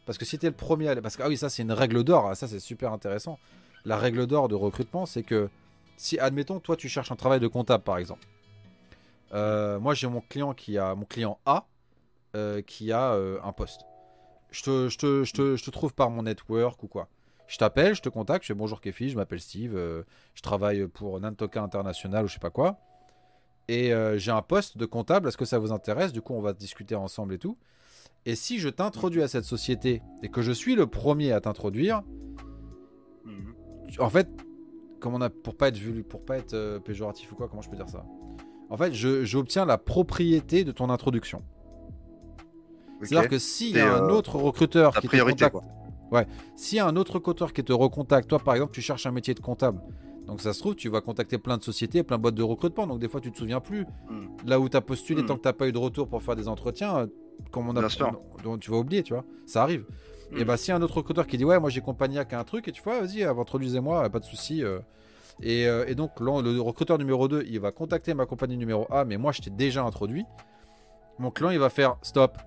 Parce 0.06 0.18
que 0.18 0.26
si 0.26 0.38
tu 0.38 0.46
es 0.46 0.50
le 0.50 0.56
premier, 0.56 0.88
à... 0.90 0.96
parce 1.02 1.16
que 1.16 1.24
ah 1.24 1.28
oui, 1.28 1.38
ça 1.38 1.50
c'est 1.50 1.64
une 1.64 1.72
règle 1.72 2.04
d'or, 2.04 2.28
ah, 2.28 2.36
ça 2.36 2.48
c'est 2.48 2.60
super 2.60 2.92
intéressant. 2.92 3.40
La 3.86 3.98
règle 3.98 4.28
d'or 4.28 4.48
de 4.48 4.56
recrutement, 4.56 5.06
c'est 5.06 5.24
que 5.24 5.50
si, 5.98 6.20
admettons, 6.20 6.60
toi 6.60 6.76
tu 6.76 6.90
cherches 6.90 7.12
un 7.12 7.16
travail 7.16 7.40
de 7.40 7.48
comptable 7.48 7.84
par 7.84 7.98
exemple. 7.98 8.28
Euh, 9.34 9.80
moi 9.80 9.94
j'ai 9.94 10.08
mon 10.08 10.22
client 10.22 10.54
qui 10.54 10.78
a, 10.78 10.96
mon 10.96 11.06
client 11.06 11.40
A, 11.46 11.66
euh, 12.36 12.62
qui 12.62 12.92
a 12.92 13.14
un 13.14 13.52
poste. 13.52 13.82
Je 14.56 14.62
te, 14.64 15.70
trouve 15.70 15.94
par 15.94 16.10
mon 16.10 16.24
network 16.24 16.82
ou 16.84 16.88
quoi. 16.88 17.10
Je 17.48 17.58
t'appelle, 17.58 17.94
je 17.94 18.02
te 18.02 18.10
contacte, 18.10 18.44
je 18.44 18.48
fais 18.48 18.58
bonjour 18.58 18.82
Kefi, 18.82 19.10
je 19.10 19.16
m'appelle 19.16 19.42
Steve, 19.42 19.76
euh, 19.76 20.04
je 20.34 20.42
travaille 20.42 20.88
pour 20.88 21.20
Nantoka 21.20 21.62
International 21.62 22.26
ou 22.26 22.28
je 22.28 22.34
sais 22.34 22.40
pas 22.40 22.50
quoi. 22.50 22.80
Et 23.68 23.94
euh, 23.94 24.18
j'ai 24.18 24.32
un 24.32 24.42
poste 24.42 24.78
de 24.78 24.86
comptable, 24.86 25.28
est-ce 25.28 25.38
que 25.38 25.46
ça 25.46 25.60
vous 25.60 25.72
intéresse? 25.72 26.12
Du 26.12 26.22
coup, 26.22 26.34
on 26.34 26.42
va 26.42 26.54
discuter 26.54 26.96
ensemble 26.96 27.34
et 27.34 27.38
tout. 27.38 27.58
Et 28.26 28.36
si 28.36 28.60
je 28.60 28.70
t'introduis 28.70 29.22
à 29.22 29.28
cette 29.28 29.44
société 29.44 30.02
et 30.24 30.30
que 30.30 30.42
je 30.42 30.52
suis 30.52 30.76
le 30.76 30.88
premier 30.88 31.32
à 31.32 31.42
t'introduire. 31.42 32.02
En 34.00 34.10
fait, 34.10 34.28
comme 35.00 35.14
on 35.14 35.22
a, 35.22 35.30
pour 35.30 35.56
pas 35.56 35.70
être 35.70 35.78
vu, 35.78 36.04
pour 36.04 36.24
pas 36.24 36.38
être 36.38 36.54
euh, 36.54 36.80
péjoratif 36.80 37.32
ou 37.32 37.36
quoi, 37.36 37.48
comment 37.48 37.62
je 37.62 37.70
peux 37.70 37.76
dire 37.76 37.90
ça? 37.90 38.06
En 38.70 38.78
fait, 38.78 38.94
j'obtiens 38.94 39.66
la 39.66 39.78
propriété 39.78 40.64
de 40.64 40.72
ton 40.72 40.90
introduction. 40.90 41.44
C'est-à-dire 43.02 43.30
que 43.30 43.38
s'il 43.38 43.76
y 43.76 43.80
a 43.80 43.96
un 43.96 44.10
autre 44.10 44.38
recruteur 44.38 45.00
qui 45.00 45.08
te 45.08 45.18
contacte, 45.18 45.58
Ouais. 46.12 46.28
S'il 46.56 46.78
y 46.78 46.80
a 46.80 46.88
un 46.88 46.96
autre 46.96 47.20
coteur 47.20 47.52
qui 47.52 47.64
te 47.64 47.74
recontacte, 47.74 48.30
toi 48.30 48.40
par 48.40 48.54
exemple, 48.54 48.74
tu 48.74 48.82
cherches 48.82 49.06
un 49.06 49.12
métier 49.12 49.34
de 49.34 49.40
comptable. 49.40 49.82
Donc 50.28 50.42
ça 50.42 50.54
se 50.54 50.60
trouve, 50.60 50.76
tu 50.76 50.90
vas 50.90 51.02
contacter 51.02 51.38
plein 51.38 51.58
de 51.58 51.64
sociétés, 51.64 52.04
plein 52.04 52.18
de 52.18 52.22
boîtes 52.22 52.36
de 52.36 52.44
recrutement. 52.44 52.88
Donc 52.88 53.00
des 53.00 53.08
fois, 53.08 53.22
tu 53.22 53.32
te 53.32 53.38
souviens 53.38 53.60
plus. 53.60 53.86
Hmm. 54.10 54.28
Là 54.46 54.60
où 54.60 54.70
tu 54.70 54.78
as 54.78 54.82
postulé, 54.82 55.22
hmm. 55.22 55.26
tant 55.26 55.36
que 55.36 55.42
tu 55.42 55.48
n'as 55.48 55.54
pas 55.54 55.68
eu 55.68 55.72
de 55.72 55.78
retour 55.78 56.08
pour 56.08 56.22
faire 56.24 56.36
des 56.36 56.48
entretiens, 56.48 56.98
euh, 56.98 57.08
comme 57.52 57.70
on 57.70 57.76
a. 57.76 57.88
Donc, 58.44 58.60
tu 58.60 58.72
vas 58.72 58.78
oublier, 58.78 59.04
tu 59.04 59.14
vois. 59.14 59.26
Ça 59.46 59.62
arrive. 59.62 59.86
Et 60.32 60.44
bah, 60.44 60.56
y 60.68 60.72
a 60.72 60.76
un 60.76 60.82
autre 60.82 60.98
recruteur 60.98 61.28
qui 61.28 61.38
dit 61.38 61.46
Ouais, 61.46 61.60
moi 61.60 61.70
j'ai 61.70 61.82
Compagnac 61.82 62.34
à 62.34 62.40
un 62.40 62.44
truc, 62.44 62.68
et 62.68 62.72
tu 62.72 62.82
vois, 62.82 63.02
vas-y, 63.02 63.24
euh, 63.24 63.34
introduisez-moi, 63.34 64.10
pas 64.10 64.20
de 64.20 64.26
souci. 64.26 64.64
Euh. 64.64 64.80
Et, 65.42 65.96
donc, 65.96 66.20
le 66.22 66.62
recruteur 66.62 66.98
numéro 66.98 67.28
2, 67.28 67.44
il 67.48 67.60
va 67.60 67.72
contacter 67.72 68.14
ma 68.14 68.26
compagnie 68.26 68.58
numéro 68.58 68.88
A, 68.90 69.04
mais 69.04 69.18
moi 69.18 69.34
je 69.34 69.42
t'ai 69.42 69.50
déjà 69.50 69.84
introduit. 69.84 70.26
Mon 71.20 71.30
client, 71.30 71.50
il 71.50 71.60
va 71.60 71.70
faire 71.70 71.98
Stop. 72.02 72.38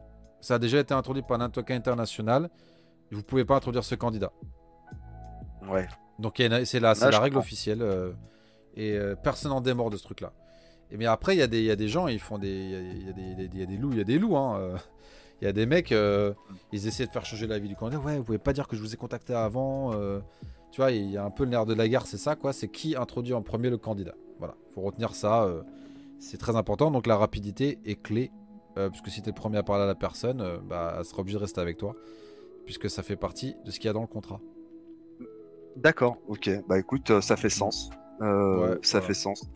Ça 0.40 0.54
a 0.54 0.58
déjà 0.58 0.78
été 0.78 0.94
introduit 0.94 1.22
par 1.22 1.40
un 1.40 1.50
token 1.50 1.76
international 1.76 2.48
vous 3.10 3.22
pouvez 3.22 3.44
pas 3.44 3.56
introduire 3.56 3.84
ce 3.84 3.94
candidat. 3.94 4.32
Ouais. 5.68 5.86
Donc 6.18 6.42
c'est 6.64 6.80
la, 6.80 6.94
la 6.94 7.20
règle 7.20 7.38
officielle. 7.38 7.82
Euh, 7.82 8.12
et 8.74 8.92
euh, 8.92 9.14
personne 9.16 9.50
n'en 9.50 9.60
démord 9.60 9.90
de 9.90 9.96
ce 9.96 10.04
truc-là. 10.04 10.32
Et 10.90 10.96
mais 10.96 11.06
après, 11.06 11.34
il 11.34 11.38
y, 11.38 11.42
a 11.42 11.46
des, 11.46 11.62
y 11.62 11.70
a 11.70 11.76
des 11.76 11.88
gens, 11.88 12.08
ils 12.08 12.20
font 12.20 12.38
des. 12.38 12.48
Il 12.48 13.58
y, 13.58 13.62
a 13.62 13.66
des 13.66 13.76
loups, 13.76 13.92
il 13.92 13.98
y 13.98 14.00
a 14.00 14.04
des 14.04 14.18
loups. 14.18 14.36
Hein, 14.36 14.58
euh. 14.58 14.76
Il 15.40 15.44
y 15.44 15.48
a 15.48 15.52
des 15.52 15.66
mecs, 15.66 15.92
euh, 15.92 16.32
ils 16.72 16.86
essaient 16.86 17.06
de 17.06 17.10
faire 17.10 17.24
changer 17.24 17.46
la 17.46 17.58
vie 17.58 17.68
du 17.68 17.76
candidat. 17.76 18.00
Ouais, 18.02 18.16
vous 18.18 18.24
pouvez 18.24 18.38
pas 18.38 18.52
dire 18.52 18.66
que 18.66 18.76
je 18.76 18.80
vous 18.80 18.92
ai 18.92 18.96
contacté 18.96 19.34
avant. 19.34 19.92
Euh. 19.94 20.20
tu 20.72 20.80
vois, 20.80 20.90
il 20.90 21.10
y 21.10 21.16
a 21.16 21.24
un 21.24 21.30
peu 21.30 21.44
le 21.44 21.50
nerf 21.50 21.64
de 21.64 21.74
la 21.74 21.88
guerre, 21.88 22.06
c'est 22.06 22.18
ça, 22.18 22.34
quoi. 22.34 22.52
C'est 22.52 22.68
qui 22.68 22.96
introduit 22.96 23.34
en 23.34 23.42
premier 23.42 23.70
le 23.70 23.78
candidat. 23.78 24.14
Voilà, 24.38 24.56
faut 24.74 24.80
retenir 24.80 25.14
ça. 25.14 25.44
Euh, 25.44 25.62
c'est 26.18 26.38
très 26.38 26.56
important. 26.56 26.90
Donc 26.90 27.06
la 27.06 27.16
rapidité 27.16 27.78
est 27.84 28.02
clé. 28.02 28.32
puisque 28.90 29.08
si 29.08 29.22
tu 29.22 29.28
es 29.28 29.32
le 29.32 29.34
premier 29.34 29.58
à 29.58 29.62
parler 29.62 29.84
à 29.84 29.86
la 29.86 29.96
personne, 29.96 30.60
bah, 30.68 30.96
elle 30.98 31.04
sera 31.04 31.20
obligée 31.20 31.36
de 31.36 31.42
rester 31.42 31.60
avec 31.60 31.78
toi. 31.78 31.94
Puisque 32.64 32.90
ça 32.90 33.02
fait 33.02 33.16
partie 33.16 33.56
de 33.64 33.70
ce 33.70 33.78
qu'il 33.78 33.86
y 33.86 33.90
a 33.90 33.92
dans 33.92 34.00
le 34.00 34.06
contrat. 34.06 34.40
D'accord, 35.76 36.18
ok. 36.28 36.50
Bah 36.68 36.78
écoute, 36.78 37.20
ça 37.20 37.36
fait 37.36 37.50
sens. 37.50 37.90
ça 38.82 39.00
fait 39.00 39.14
sens. 39.14 39.48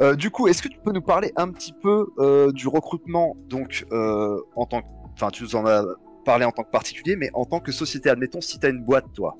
Euh, 0.00 0.14
du 0.14 0.30
coup, 0.30 0.48
est-ce 0.48 0.62
que 0.62 0.68
tu 0.68 0.78
peux 0.78 0.92
nous 0.92 1.02
parler 1.02 1.32
un 1.36 1.48
petit 1.50 1.72
peu 1.72 2.06
euh, 2.18 2.50
du 2.52 2.66
recrutement, 2.68 3.36
donc 3.48 3.86
euh, 3.92 4.40
en 4.56 4.64
tant 4.66 4.80
que, 4.82 4.86
enfin, 5.14 5.28
tu 5.30 5.42
nous 5.42 5.54
en 5.56 5.66
as 5.66 5.84
parlé 6.24 6.44
en 6.44 6.50
tant 6.50 6.62
que 6.62 6.70
particulier, 6.70 7.16
mais 7.16 7.30
en 7.34 7.44
tant 7.44 7.60
que 7.60 7.72
société, 7.72 8.08
admettons, 8.08 8.40
si 8.40 8.58
tu 8.58 8.66
as 8.66 8.70
une 8.70 8.82
boîte, 8.82 9.12
toi, 9.12 9.36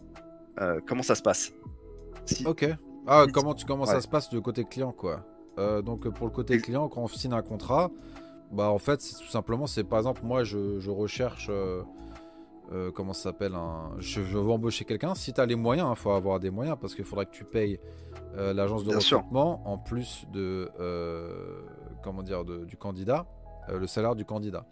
comment 0.86 1.03
ça 1.03 1.14
se 1.14 1.22
passe? 1.22 1.53
Ok. 2.44 2.66
Ah, 3.07 3.26
comment 3.32 3.55
tu 3.55 3.64
comment 3.64 3.86
ça 3.86 4.00
se 4.00 4.09
passe 4.09 4.28
du 4.28 4.40
côté 4.40 4.64
client, 4.64 4.92
quoi? 4.92 5.24
donc 5.82 6.09
pour 6.09 6.26
le 6.26 6.32
côté 6.32 6.59
client, 6.59 6.88
quand 6.88 7.03
on 7.03 7.09
signe 7.09 7.34
un 7.34 7.42
contrat, 7.42 7.90
bah 8.50 8.68
en 8.70 8.78
fait, 8.78 9.00
c'est 9.00 9.16
tout 9.16 9.30
simplement, 9.30 9.66
c'est 9.66 9.84
par 9.84 9.98
exemple, 9.98 10.22
moi, 10.24 10.44
je, 10.44 10.90
recherche. 10.90 11.50
Comment 12.95 13.12
ça 13.12 13.25
s'appelle 13.25 13.55
un... 13.55 13.93
je, 13.99 14.20
veux 14.20 14.51
embaucher 14.51 14.85
quelqu'un. 14.85 15.14
Si 15.14 15.33
tu 15.33 15.41
as 15.41 15.47
les 15.47 15.57
moyens, 15.57 15.89
il 15.89 15.93
hein, 15.93 15.95
faut 15.95 16.11
avoir 16.11 16.41
des 16.41 16.51
moyens 16.51 16.77
parce 16.81 16.95
qu'il 16.95 17.05
faudra 17.05 17.25
que 17.25 17.31
tu 17.31 17.45
payes 17.45 17.79
euh, 18.37 18.55
l'agence 18.55 18.85
de 18.85 18.95
recrutement 18.95 19.62
en 19.68 19.77
plus 19.77 20.27
de 20.33 20.70
euh, 20.81 21.61
comment 22.03 22.23
dire 22.23 22.45
du 22.45 22.77
candidat, 22.77 23.27
euh, 23.68 23.79
le 23.79 23.87
salaire 23.87 24.14
du 24.14 24.25
candidat. 24.25 24.64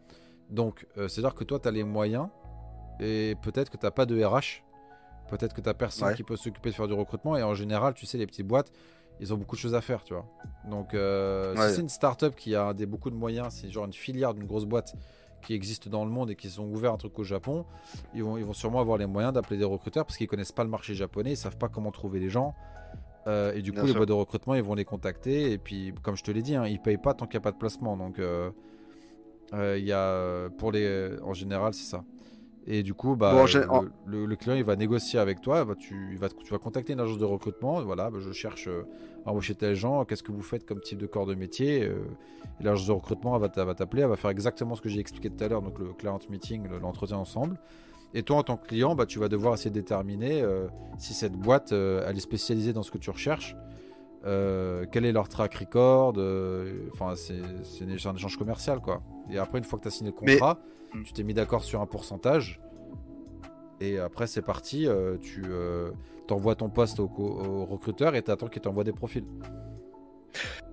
Donc, 0.48 0.86
c'est-à-dire 0.96 1.34
que 1.34 1.44
toi, 1.44 1.60
tu 1.60 1.68
as 1.68 1.70
les 1.70 1.84
moyens 1.84 2.28
et 2.98 3.36
peut-être 3.40 3.70
que 3.70 3.76
tu 3.76 3.86
n'as 3.86 3.92
pas 3.92 4.04
de 4.04 4.20
RH, 4.20 4.64
peut-être 5.28 5.54
que 5.54 5.60
tu 5.60 5.68
n'as 5.68 5.74
personne 5.74 6.12
qui 6.14 6.24
peut 6.24 6.36
s'occuper 6.36 6.70
de 6.70 6.74
faire 6.74 6.88
du 6.88 6.94
recrutement 6.94 7.36
et 7.36 7.42
en 7.44 7.54
général, 7.54 7.94
tu 7.94 8.04
sais, 8.04 8.18
les 8.18 8.26
petites 8.26 8.48
boîtes, 8.48 8.72
ils 9.20 9.32
ont 9.32 9.36
beaucoup 9.36 9.54
de 9.54 9.60
choses 9.60 9.76
à 9.76 9.80
faire, 9.80 10.02
tu 10.02 10.12
vois. 10.12 10.26
Donc, 10.68 10.88
si 10.90 11.74
c'est 11.74 11.82
une 11.82 11.88
start-up 11.88 12.34
qui 12.34 12.56
a 12.56 12.74
des, 12.74 12.86
beaucoup 12.86 13.10
de 13.10 13.14
moyens, 13.14 13.54
c'est 13.60 13.70
genre 13.70 13.84
une 13.84 13.92
filière 13.92 14.34
d'une 14.34 14.46
grosse 14.46 14.64
boîte 14.64 14.96
qui 15.40 15.54
existe 15.54 15.88
dans 15.88 16.04
le 16.04 16.10
monde 16.10 16.30
et 16.30 16.36
qui 16.36 16.58
ont 16.58 16.70
ouvert 16.70 16.92
un 16.92 16.96
truc 16.96 17.18
au 17.18 17.24
Japon, 17.24 17.64
ils 18.14 18.22
vont, 18.22 18.36
ils 18.36 18.44
vont 18.44 18.52
sûrement 18.52 18.80
avoir 18.80 18.98
les 18.98 19.06
moyens 19.06 19.32
d'appeler 19.32 19.58
des 19.58 19.64
recruteurs 19.64 20.04
parce 20.04 20.16
qu'ils 20.16 20.28
connaissent 20.28 20.52
pas 20.52 20.64
le 20.64 20.70
marché 20.70 20.94
japonais, 20.94 21.32
ils 21.32 21.36
savent 21.36 21.58
pas 21.58 21.68
comment 21.68 21.90
trouver 21.90 22.20
les 22.20 22.30
gens. 22.30 22.54
Euh, 23.26 23.52
et 23.54 23.62
du 23.62 23.72
coup, 23.72 23.84
les 23.84 23.92
boîtes 23.92 24.08
de 24.08 24.14
recrutement, 24.14 24.54
ils 24.54 24.62
vont 24.62 24.74
les 24.74 24.84
contacter. 24.84 25.52
Et 25.52 25.58
puis, 25.58 25.92
comme 26.02 26.16
je 26.16 26.24
te 26.24 26.30
l'ai 26.30 26.42
dit, 26.42 26.54
hein, 26.54 26.66
ils 26.66 26.80
payent 26.80 26.98
pas 26.98 27.14
tant 27.14 27.26
qu'il 27.26 27.38
n'y 27.38 27.42
a 27.42 27.44
pas 27.44 27.52
de 27.52 27.58
placement. 27.58 27.96
Donc, 27.96 28.18
euh, 28.18 28.50
euh, 29.52 29.76
il 29.78 29.84
y 29.84 29.92
a 29.92 30.48
pour 30.58 30.72
les, 30.72 31.18
en 31.22 31.34
général, 31.34 31.74
c'est 31.74 31.88
ça. 31.88 32.04
Et 32.72 32.84
du 32.84 32.94
coup, 32.94 33.16
bah, 33.16 33.44
le, 34.06 34.34
client, 34.36 34.54
il 34.54 34.62
va 34.62 34.76
négocier 34.76 35.18
avec 35.18 35.40
toi. 35.40 35.64
Bah, 35.64 35.74
tu, 35.76 36.16
vas, 36.16 36.28
tu 36.28 36.52
vas 36.52 36.58
contacter 36.58 36.92
une 36.92 37.00
agence 37.00 37.18
de 37.18 37.24
recrutement. 37.24 37.82
Voilà, 37.82 38.10
bah, 38.10 38.18
je 38.20 38.30
cherche 38.30 38.68
à 39.26 39.30
embaucher 39.30 39.56
tel 39.56 39.74
gens. 39.74 40.04
Qu'est-ce 40.04 40.22
que 40.22 40.30
vous 40.30 40.42
faites 40.42 40.64
comme 40.64 40.80
type 40.80 40.98
de 40.98 41.06
corps 41.06 41.26
de 41.26 41.34
métier 41.34 41.82
Et 41.82 41.92
l'agence 42.60 42.86
de 42.86 42.92
recrutement, 42.92 43.34
elle 43.34 43.64
va 43.64 43.74
t'appeler. 43.74 44.02
Elle 44.02 44.08
va 44.08 44.16
faire 44.16 44.30
exactement 44.30 44.76
ce 44.76 44.80
que 44.80 44.88
j'ai 44.88 45.00
expliqué 45.00 45.30
tout 45.30 45.42
à 45.42 45.48
l'heure. 45.48 45.62
Donc, 45.62 45.80
le 45.80 45.92
client 45.94 46.20
meeting, 46.30 46.68
l'entretien 46.80 47.16
ensemble. 47.16 47.58
Et 48.14 48.22
toi, 48.22 48.36
en 48.36 48.42
tant 48.42 48.56
que 48.56 48.66
client, 48.66 48.94
bah, 48.94 49.06
tu 49.06 49.18
vas 49.18 49.28
devoir 49.28 49.54
essayer 49.54 49.70
de 49.70 49.74
déterminer 49.74 50.42
euh, 50.42 50.66
si 50.98 51.14
cette 51.14 51.34
boîte, 51.34 51.72
euh, 51.72 52.04
elle 52.06 52.16
est 52.16 52.20
spécialisée 52.20 52.72
dans 52.72 52.82
ce 52.82 52.90
que 52.90 52.98
tu 52.98 53.10
recherches. 53.10 53.56
Euh, 54.26 54.84
quel 54.90 55.04
est 55.06 55.12
leur 55.12 55.28
track 55.28 55.54
record 55.54 56.14
Enfin, 56.92 57.14
c'est 57.16 57.84
un 57.84 58.14
échange 58.14 58.36
commercial, 58.36 58.80
quoi. 58.80 59.02
Et 59.30 59.38
après, 59.38 59.58
une 59.58 59.64
fois 59.64 59.78
que 59.78 59.84
tu 59.84 59.88
as 59.88 59.92
signé 59.92 60.10
le 60.10 60.16
contrat, 60.16 60.58
hmm. 60.94 61.02
tu 61.04 61.12
t'es 61.12 61.22
mis 61.22 61.34
d'accord 61.34 61.64
sur 61.64 61.80
un 61.80 61.86
pourcentage. 61.86 62.60
Et 63.80 63.98
après, 63.98 64.26
c'est 64.26 64.42
parti. 64.42 64.86
tu 65.22 65.42
envoies 66.30 66.54
ton 66.54 66.68
poste 66.68 67.00
au, 67.00 67.10
au 67.16 67.64
recruteur 67.64 68.14
et 68.14 68.22
tu 68.22 68.30
attends 68.30 68.48
qu'il 68.48 68.62
t'envoie 68.62 68.84
des 68.84 68.92
profils. 68.92 69.24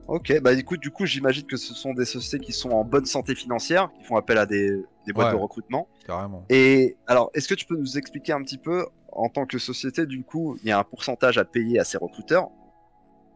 Ok, 0.07 0.39
bah 0.41 0.53
écoute, 0.53 0.79
du 0.79 0.89
coup, 0.89 1.05
j'imagine 1.05 1.45
que 1.45 1.57
ce 1.57 1.73
sont 1.73 1.93
des 1.93 2.05
sociétés 2.05 2.43
qui 2.43 2.53
sont 2.53 2.69
en 2.69 2.85
bonne 2.85 3.05
santé 3.05 3.35
financière, 3.35 3.91
qui 3.97 4.05
font 4.05 4.15
appel 4.15 4.37
à 4.37 4.45
des, 4.45 4.81
boîtes 5.13 5.33
de 5.33 5.39
recrutement. 5.39 5.89
Carrément. 6.05 6.45
Et 6.49 6.95
alors, 7.07 7.29
est-ce 7.33 7.47
que 7.49 7.55
tu 7.55 7.65
peux 7.65 7.75
nous 7.75 7.97
expliquer 7.97 8.31
un 8.31 8.41
petit 8.41 8.57
peu, 8.57 8.85
en 9.11 9.27
tant 9.27 9.45
que 9.45 9.57
société, 9.59 10.05
du 10.05 10.23
coup, 10.23 10.57
il 10.63 10.69
y 10.69 10.71
a 10.71 10.79
un 10.79 10.83
pourcentage 10.83 11.37
à 11.37 11.43
payer 11.43 11.79
à 11.79 11.83
ces 11.83 11.97
recruteurs. 11.97 12.49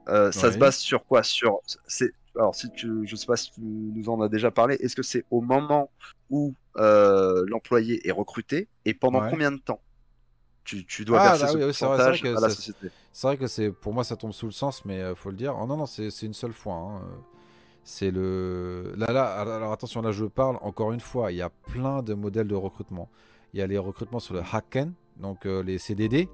Euh, 0.07 0.31
ça 0.31 0.51
se 0.51 0.57
base 0.57 0.77
sur 0.77 1.05
quoi? 1.05 1.23
Sur, 1.23 1.59
c'est, 1.87 2.11
alors 2.35 2.55
si 2.55 2.71
tu, 2.71 3.05
je 3.05 3.15
sais 3.17 3.25
pas 3.25 3.35
si 3.35 3.51
tu 3.51 3.61
nous 3.61 4.09
en 4.09 4.21
as 4.21 4.29
déjà 4.29 4.49
parlé. 4.49 4.75
Est-ce 4.75 4.95
que 4.95 5.03
c'est 5.03 5.25
au 5.29 5.41
moment 5.41 5.91
où 6.29 6.53
euh, 6.77 7.43
l'employé 7.47 8.07
est 8.07 8.11
recruté 8.11 8.69
et 8.85 8.93
pendant 8.93 9.29
combien 9.29 9.51
de 9.51 9.57
temps 9.57 9.81
tu, 10.63 11.05
dois 11.05 11.19
ah, 11.21 11.35
verser 11.35 11.45
bah 11.45 11.51
ce 11.51 11.65
pourcentage 11.65 12.23
à 12.23 12.31
la 12.39 12.49
société? 12.49 12.87
C'est 13.11 13.27
vrai 13.27 13.37
que 13.37 13.47
c'est 13.47 13.71
pour 13.71 13.93
moi 13.93 14.03
ça 14.03 14.15
tombe 14.15 14.31
sous 14.31 14.45
le 14.45 14.51
sens, 14.51 14.85
mais 14.85 15.01
euh, 15.01 15.15
faut 15.15 15.29
le 15.29 15.35
dire. 15.35 15.55
Oh, 15.59 15.65
non 15.65 15.77
non, 15.77 15.85
c'est 15.85 16.21
une 16.21 16.33
seule 16.33 16.53
fois. 16.53 16.75
Hein. 16.75 17.01
C'est 17.83 18.11
le 18.11 18.93
là 18.95 19.11
là. 19.11 19.25
Alors 19.25 19.71
attention 19.71 20.01
là, 20.01 20.11
je 20.11 20.25
parle 20.25 20.57
encore 20.61 20.91
une 20.93 20.99
fois. 20.99 21.31
Il 21.31 21.37
y 21.37 21.41
a 21.41 21.49
plein 21.49 22.03
de 22.03 22.13
modèles 22.13 22.47
de 22.47 22.55
recrutement. 22.55 23.09
Il 23.53 23.59
y 23.59 23.63
a 23.63 23.67
les 23.67 23.77
recrutements 23.77 24.19
sur 24.19 24.33
le 24.33 24.41
Hacken, 24.41 24.93
donc 25.17 25.45
euh, 25.45 25.63
les 25.63 25.77
CDD. 25.77 26.29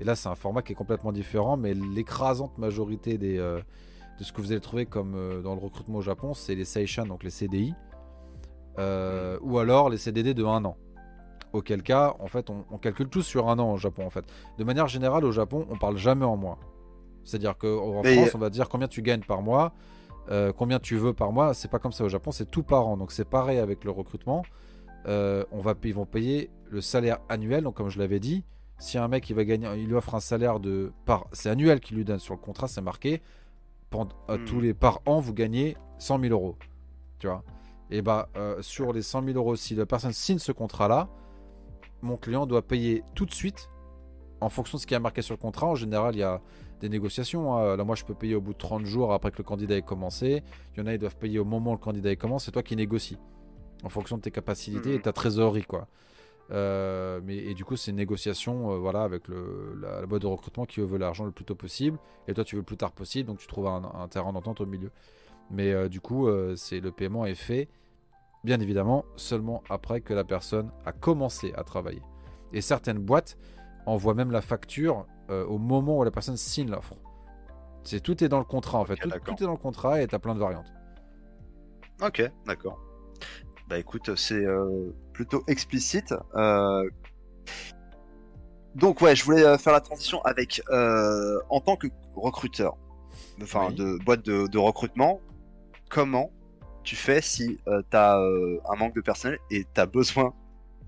Et 0.00 0.04
là, 0.04 0.16
c'est 0.16 0.28
un 0.28 0.34
format 0.34 0.62
qui 0.62 0.72
est 0.72 0.76
complètement 0.76 1.12
différent, 1.12 1.56
mais 1.56 1.74
l'écrasante 1.74 2.56
majorité 2.56 3.18
des, 3.18 3.38
euh, 3.38 3.60
de 4.18 4.24
ce 4.24 4.32
que 4.32 4.40
vous 4.40 4.52
allez 4.52 4.60
trouver 4.60 4.86
comme 4.86 5.42
dans 5.42 5.54
le 5.54 5.60
recrutement 5.60 5.98
au 5.98 6.02
Japon, 6.02 6.34
c'est 6.34 6.54
les 6.54 6.64
Seishan, 6.64 7.06
donc 7.06 7.22
les 7.22 7.30
CDI, 7.30 7.74
mm. 8.78 9.38
ou 9.42 9.58
alors 9.58 9.90
les 9.90 9.98
CDD 9.98 10.34
de 10.34 10.44
1 10.44 10.64
an. 10.64 10.76
Auquel 11.52 11.82
cas, 11.82 12.16
en 12.18 12.28
fait, 12.28 12.48
on, 12.48 12.78
calcule 12.78 13.08
tout 13.08 13.20
sur 13.20 13.50
un 13.50 13.58
an 13.58 13.72
au 13.72 13.76
Japon, 13.76 14.06
en 14.06 14.10
fait. 14.10 14.24
De 14.56 14.64
manière 14.64 14.88
générale, 14.88 15.24
au 15.26 15.32
Japon, 15.32 15.66
on 15.70 15.76
parle 15.76 15.98
jamais 15.98 16.24
en 16.24 16.36
mois. 16.36 16.58
C'est-à-dire 17.24 17.58
qu'en 17.58 18.02
France, 18.02 18.34
on 18.34 18.38
va 18.38 18.48
dire 18.48 18.68
combien 18.68 18.88
tu 18.88 19.02
gagnes 19.02 19.22
par 19.22 19.42
mois, 19.42 19.74
euh, 20.30 20.52
combien 20.52 20.78
tu 20.78 20.96
veux 20.96 21.12
par 21.12 21.32
mois. 21.32 21.54
C'est 21.54 21.70
pas 21.70 21.78
comme 21.78 21.92
ça 21.92 22.04
au 22.04 22.08
Japon, 22.08 22.32
c'est 22.32 22.50
tout 22.50 22.62
par 22.62 22.86
an. 22.86 22.96
Donc 22.96 23.12
c'est 23.12 23.28
pareil 23.28 23.58
avec 23.58 23.84
le 23.84 23.90
recrutement. 23.90 24.42
Euh, 25.06 25.44
on 25.52 25.60
va, 25.60 25.74
ils 25.84 25.94
vont 25.94 26.06
payer 26.06 26.50
le 26.70 26.80
salaire 26.80 27.18
annuel. 27.28 27.64
Donc 27.64 27.74
comme 27.74 27.90
je 27.90 27.98
l'avais 27.98 28.20
dit, 28.20 28.44
si 28.78 28.98
un 28.98 29.08
mec 29.08 29.28
il 29.30 29.36
va 29.36 29.44
gagner, 29.44 29.68
il 29.76 29.86
lui 29.86 29.94
offre 29.94 30.14
un 30.14 30.20
salaire 30.20 30.58
de 30.58 30.92
par, 31.04 31.26
c'est 31.32 31.50
annuel 31.50 31.80
qu'il 31.80 31.96
lui 31.96 32.04
donne 32.04 32.18
sur 32.18 32.34
le 32.34 32.40
contrat, 32.40 32.68
c'est 32.68 32.80
marqué. 32.80 33.20
Pendant, 33.90 34.16
euh, 34.30 34.38
tous 34.46 34.60
les 34.60 34.72
par 34.72 35.00
an, 35.06 35.20
vous 35.20 35.34
gagnez 35.34 35.76
100 35.98 36.20
000 36.20 36.32
euros. 36.32 36.56
Tu 37.18 37.26
vois? 37.26 37.44
Et 37.92 38.00
bah 38.00 38.28
sur 38.60 38.92
les 38.92 39.02
100 39.02 39.24
000 39.24 39.36
euros, 39.36 39.54
si 39.54 39.74
la 39.74 39.84
personne 39.84 40.12
signe 40.12 40.38
ce 40.38 40.50
contrat-là, 40.50 41.08
mon 42.00 42.16
client 42.16 42.46
doit 42.46 42.62
payer 42.62 43.04
tout 43.14 43.26
de 43.26 43.32
suite 43.32 43.70
en 44.40 44.48
fonction 44.48 44.76
de 44.76 44.82
ce 44.82 44.86
qui 44.86 44.94
est 44.94 44.98
marqué 44.98 45.22
sur 45.22 45.34
le 45.34 45.38
contrat. 45.38 45.66
En 45.66 45.74
général, 45.74 46.16
il 46.16 46.18
y 46.18 46.22
a 46.22 46.40
des 46.80 46.88
négociations. 46.88 47.54
Hein. 47.54 47.76
Là, 47.76 47.84
moi, 47.84 47.94
je 47.94 48.04
peux 48.04 48.14
payer 48.14 48.34
au 48.34 48.40
bout 48.40 48.54
de 48.54 48.58
30 48.58 48.84
jours 48.84 49.12
après 49.12 49.30
que 49.30 49.38
le 49.38 49.44
candidat 49.44 49.76
ait 49.76 49.82
commencé. 49.82 50.42
Il 50.74 50.80
y 50.80 50.82
en 50.82 50.86
a, 50.86 50.94
ils 50.94 50.98
doivent 50.98 51.16
payer 51.16 51.38
au 51.38 51.44
moment 51.44 51.70
où 51.70 51.74
le 51.74 51.78
candidat 51.78 52.10
ait 52.10 52.16
commencé. 52.16 52.46
C'est 52.46 52.52
toi 52.52 52.62
qui 52.62 52.76
négocies 52.76 53.18
en 53.84 53.88
fonction 53.88 54.16
de 54.16 54.22
tes 54.22 54.30
capacités 54.30 54.94
et 54.94 54.96
mhm. 54.96 55.02
ta 55.02 55.12
trésorerie, 55.12 55.64
quoi. 55.64 55.86
Euh, 56.50 57.20
mais 57.24 57.36
et 57.36 57.54
du 57.54 57.64
coup, 57.64 57.76
c'est 57.76 57.92
une 57.92 57.96
négociation, 57.96 58.72
euh, 58.72 58.78
voilà, 58.78 59.04
avec 59.04 59.28
le, 59.28 59.78
la, 59.80 60.04
boîte 60.06 60.22
de 60.22 60.26
recrutement 60.26 60.66
qui 60.66 60.80
veut 60.80 60.98
l'argent 60.98 61.24
le 61.24 61.30
plus 61.30 61.44
tôt 61.44 61.54
possible, 61.54 61.98
et 62.28 62.34
toi, 62.34 62.44
tu 62.44 62.56
veux 62.56 62.60
le 62.60 62.66
plus 62.66 62.76
tard 62.76 62.92
possible, 62.92 63.28
donc 63.28 63.38
tu 63.38 63.46
trouves 63.46 63.66
un, 63.66 64.08
terrain 64.08 64.32
d'entente 64.32 64.60
au 64.60 64.66
milieu. 64.66 64.90
Mais 65.50 65.72
euh, 65.72 65.88
du 65.88 66.00
coup, 66.00 66.28
c'est 66.56 66.80
le 66.80 66.90
paiement 66.90 67.26
est 67.26 67.34
fait 67.34 67.68
bien 68.44 68.60
évidemment 68.60 69.04
seulement 69.16 69.62
après 69.70 70.00
que 70.00 70.14
la 70.14 70.24
personne 70.24 70.70
a 70.84 70.92
commencé 70.92 71.52
à 71.56 71.64
travailler. 71.64 72.02
Et 72.52 72.60
certaines 72.60 72.98
boîtes 72.98 73.38
envoient 73.86 74.14
même 74.14 74.30
la 74.30 74.42
facture 74.42 75.06
euh, 75.30 75.44
au 75.46 75.58
moment 75.58 75.98
où 75.98 76.04
la 76.04 76.10
personne 76.10 76.36
signe 76.36 76.70
l'offre. 76.70 76.94
C'est 77.84 78.00
tout 78.00 78.22
est 78.22 78.28
dans 78.28 78.38
le 78.38 78.44
contrat 78.44 78.78
en 78.78 78.84
fait. 78.84 78.96
tout, 78.96 79.08
est 79.08 79.44
dans 79.44 79.52
le 79.52 79.56
contrat 79.56 80.02
et 80.02 80.06
tu 80.06 80.14
as 80.14 80.18
plein 80.18 80.34
de 80.34 80.40
variantes. 80.40 80.72
Ok, 82.00 82.22
d'accord. 82.46 82.78
Bah 83.68 83.78
écoute, 83.78 84.14
c'est 84.16 84.44
euh, 84.44 84.92
plutôt 85.12 85.42
explicite. 85.46 86.14
Euh, 86.34 86.88
donc 88.74 89.00
ouais, 89.00 89.14
je 89.14 89.24
voulais 89.24 89.58
faire 89.58 89.72
la 89.72 89.80
transition 89.80 90.20
avec 90.22 90.62
en 90.70 91.60
tant 91.60 91.76
que 91.76 91.88
recruteur, 92.14 92.76
enfin 93.42 93.70
de 93.70 93.98
boîte 94.04 94.24
de, 94.24 94.46
de 94.46 94.58
recrutement, 94.58 95.20
comment 95.88 96.30
tu 96.82 96.96
fais 96.96 97.20
si 97.20 97.58
euh, 97.68 97.82
tu 97.90 97.96
as 97.96 98.18
euh, 98.18 98.58
un 98.68 98.76
manque 98.76 98.94
de 98.94 99.00
personnel 99.00 99.38
et 99.50 99.64
tu 99.72 99.80
as 99.80 99.86
besoin 99.86 100.34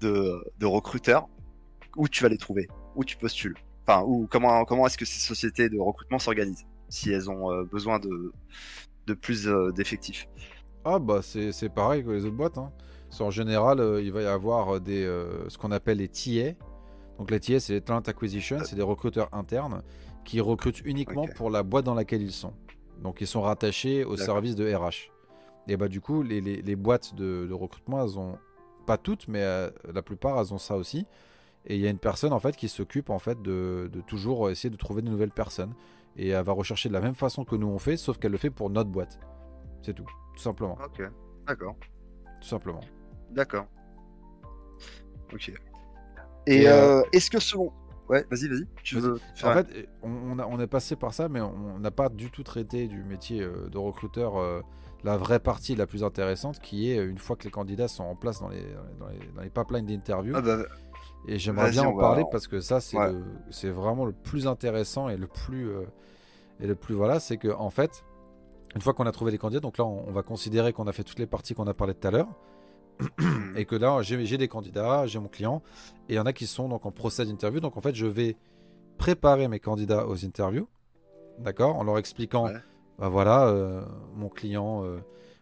de, 0.01 0.43
recruteurs 0.63 1.29
Où 1.97 2.09
tu 2.09 2.23
vas 2.23 2.29
les 2.29 2.39
trouver 2.39 2.69
Où 2.95 3.05
tu 3.05 3.17
postules 3.17 3.57
Enfin, 3.87 4.03
ou 4.07 4.27
comment, 4.31 4.65
comment 4.65 4.87
est-ce 4.87 4.97
que 4.99 5.05
ces 5.05 5.21
sociétés 5.21 5.69
de 5.69 5.79
recrutement 5.79 6.19
s'organisent 6.19 6.67
si 6.89 7.11
elles 7.11 7.31
ont 7.31 7.51
euh, 7.51 7.65
besoin 7.65 7.99
de, 7.99 8.33
de 9.07 9.15
plus 9.15 9.49
d'effectifs 9.75 10.29
Ah 10.85 10.99
bah 10.99 11.21
c'est 11.23 11.69
pareil 11.69 12.05
que 12.05 12.11
les 12.11 12.25
autres 12.25 12.37
boîtes. 12.37 12.59
Hein. 12.59 12.73
En 13.21 13.31
général, 13.31 14.01
il 14.03 14.11
va 14.11 14.23
y 14.23 14.27
avoir 14.27 14.81
des, 14.81 15.05
ce 15.49 15.57
qu'on 15.57 15.71
appelle 15.71 15.99
les 15.99 16.09
TA. 16.09 16.57
Donc 17.19 17.31
les 17.31 17.39
TA, 17.39 17.61
c'est 17.61 17.75
les 17.75 17.81
Talent 17.81 18.01
Acquisition, 18.01 18.59
c'est 18.65 18.75
des 18.75 18.83
recruteurs 18.83 19.29
internes 19.33 19.83
qui 20.25 20.41
recrutent 20.41 20.83
uniquement 20.85 21.27
pour 21.37 21.51
la 21.51 21.63
boîte 21.63 21.85
dans 21.85 21.95
laquelle 21.95 22.23
ils 22.23 22.33
sont. 22.33 22.55
Donc 23.03 23.21
ils 23.21 23.27
sont 23.27 23.43
rattachés 23.43 24.05
au 24.05 24.17
service 24.17 24.57
de 24.57 24.73
RH. 24.73 25.14
Et 25.69 25.77
bah 25.77 25.89
du 25.89 26.01
coup, 26.01 26.23
les, 26.23 26.77
boîtes 26.77 27.15
de, 27.15 27.51
recrutement, 27.53 28.03
elles 28.03 28.19
ont 28.19 28.39
pas 28.87 28.99
toutes, 28.99 29.29
mais 29.29 29.43
la 29.93 30.03
plupart, 30.03 30.39
elles 30.39 30.53
ont 30.53 30.59
ça 30.59 30.77
aussi. 30.77 31.07
Et 31.67 31.77
il 31.77 31.81
y 31.81 31.87
a 31.87 31.91
une 31.91 31.99
personne 31.99 32.33
en 32.33 32.39
fait 32.39 32.57
qui 32.57 32.69
s'occupe 32.69 33.09
en 33.09 33.19
fait 33.19 33.41
de, 33.41 33.91
toujours 34.07 34.51
essayer 34.51 34.71
de 34.71 34.77
trouver 34.77 35.03
de 35.03 35.09
nouvelles 35.09 35.31
personnes. 35.31 35.73
Et 36.17 36.29
elle 36.29 36.45
va 36.45 36.53
rechercher 36.53 36.89
de 36.89 36.95
la 36.95 37.01
même 37.01 37.15
façon 37.15 37.45
que 37.45 37.57
nous 37.57 37.67
on 37.67 37.79
fait, 37.79 37.97
sauf 37.97 38.19
qu'elle 38.19 38.33
le 38.33 38.39
fait 38.39 38.51
pour 38.51 38.71
notre 38.71 38.91
boîte. 38.91 39.19
C'est 39.83 39.95
tout, 39.95 40.05
tout 40.05 40.43
simplement. 40.43 40.79
Ok, 40.85 41.03
d'accord. 41.47 41.77
Tout 42.41 42.49
simplement. 42.49 42.81
D'accord. 43.31 43.67
Ok. 45.33 45.53
Et, 46.47 46.69
euh, 46.69 47.01
euh, 47.01 47.03
est-ce 47.13 47.31
que 47.31 47.41
selon. 47.41 47.73
Ouais, 48.09 48.25
vas-y, 48.31 48.49
vas-y. 48.49 48.67
Tu 48.83 48.97
veux 48.99 49.19
En 49.43 49.53
fait, 49.55 49.89
on, 50.03 50.39
on, 50.39 50.61
est 50.61 50.67
passé 50.67 50.95
par 50.95 51.15
ça, 51.15 51.29
mais 51.29 51.41
on 51.41 51.79
n'a 51.79 51.91
pas 51.91 52.11
du 52.11 52.31
tout 52.31 52.43
traité 52.43 52.87
du 52.87 53.03
métier 53.03 53.41
euh, 53.41 53.69
de 53.71 53.79
recruteur 53.79 54.35
la 55.05 55.17
vraie 55.17 55.39
partie 55.39 55.77
la 55.77 55.87
plus 55.87 56.03
intéressante, 56.03 56.59
qui 56.61 56.91
est 56.91 56.97
une 56.97 57.19
fois 57.19 57.37
que 57.37 57.45
les 57.45 57.51
candidats 57.51 57.89
sont 57.89 58.05
en 58.05 58.17
place 58.17 58.41
dans 58.41 58.49
les, 58.49 58.63
dans 58.99 59.09
les, 59.09 59.19
dans 59.37 59.43
les 59.43 59.51
pipelines 59.51 59.87
d'interview. 59.87 60.35
Ah 60.37 60.41
bah, 60.41 60.59
et 61.27 61.39
j'aimerais 61.39 61.71
bien 61.71 61.85
en 61.85 61.97
parler 61.97 62.25
parce 62.31 62.47
que 62.47 62.61
ça, 62.61 62.81
c'est 62.81 63.71
vraiment 63.71 64.05
le 64.05 64.13
plus 64.13 64.47
intéressant 64.47 65.09
et 65.09 65.17
le 65.17 65.27
plus. 65.27 65.71
et 66.61 66.67
le 66.67 66.75
plus 66.75 66.95
voilà, 66.95 67.21
c'est 67.21 67.37
que 67.37 67.49
en 67.49 67.71
fait, 67.71 68.05
une 68.75 68.81
fois 68.81 68.93
qu'on 68.93 69.07
a 69.07 69.13
trouvé 69.13 69.31
les 69.31 69.39
candidats, 69.39 69.61
donc 69.61 69.79
là, 69.79 69.85
on, 69.85 70.11
va 70.11 70.23
considérer 70.23 70.73
qu'on 70.73 70.87
a 70.87 70.93
fait 70.93 71.05
toutes 71.05 71.19
les 71.19 71.27
parties 71.27 71.55
qu'on 71.55 71.67
a 71.67 71.75
parlé 71.75 71.95
tout 71.95 72.09
à 72.09 72.11
l'heure. 72.11 72.29
et 73.57 73.65
que 73.65 73.75
là, 73.75 74.03
j'ai 74.03 74.39
des 74.39 74.49
candidats, 74.49 75.07
j'ai 75.07 75.19
mon 75.19 75.29
client, 75.29 75.63
et 76.09 76.13
il 76.13 76.17
y 76.17 76.19
en 76.19 76.27
a 76.27 76.33
qui 76.33 76.47
sont 76.47 76.69
donc 76.69 76.87
en 76.87 76.93
procès 76.93 77.25
d'interview. 77.25 77.61
Donc 77.61 77.77
en 77.77 77.81
fait, 77.81 77.95
je 77.95 78.07
vais 78.07 78.37
préparer 78.99 79.49
mes 79.49 79.59
candidats 79.59 80.07
aux 80.07 80.25
interviews, 80.25 80.69
d'accord, 81.39 81.77
en 81.77 81.83
leur 81.83 81.99
expliquant, 81.99 82.49
bah 82.99 83.09
voilà, 83.09 83.49
euh, 83.49 83.83
mon 84.15 84.29
client, 84.29 84.85
euh, 84.85 84.99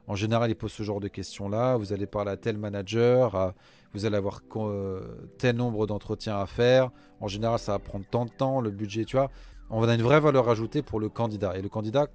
en 0.06 0.14
général, 0.14 0.50
il 0.50 0.54
pose 0.54 0.72
ce 0.72 0.82
genre 0.82 1.00
de 1.00 1.08
questions-là. 1.08 1.76
Vous 1.76 1.92
allez 1.92 2.06
parler 2.06 2.30
à 2.30 2.36
tel 2.36 2.56
manager, 2.56 3.52
vous 3.92 4.06
allez 4.06 4.16
avoir 4.16 4.40
euh, 4.56 5.28
tel 5.38 5.56
nombre 5.56 5.86
d'entretiens 5.86 6.38
à 6.38 6.46
faire. 6.46 6.90
En 7.20 7.28
général, 7.28 7.58
ça 7.58 7.72
va 7.72 7.78
prendre 7.78 8.06
tant 8.10 8.24
de 8.24 8.30
temps, 8.30 8.60
le 8.60 8.70
budget, 8.70 9.04
tu 9.04 9.16
vois. 9.16 9.30
On 9.70 9.86
a 9.86 9.94
une 9.94 10.02
vraie 10.02 10.20
valeur 10.20 10.48
ajoutée 10.48 10.82
pour 10.82 10.98
le 10.98 11.08
candidat. 11.08 11.56
Et 11.56 11.62
le 11.62 11.68
candidat, 11.68 12.06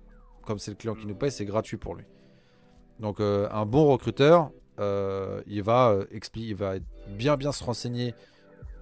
comme 0.46 0.60
c'est 0.60 0.72
le 0.72 0.78
client 0.78 0.96
qui 0.96 1.08
nous 1.08 1.16
paye, 1.16 1.32
c'est 1.32 1.46
gratuit 1.46 1.78
pour 1.78 1.96
lui. 1.96 2.06
Donc 3.00 3.20
un 3.20 3.66
bon 3.66 3.86
recruteur, 3.86 4.52
il, 4.80 5.62
va, 5.64 6.00
il 6.36 6.56
va 6.56 6.74
bien 7.10 7.38
bien 7.38 7.52
se 7.52 7.64
renseigner, 7.64 8.16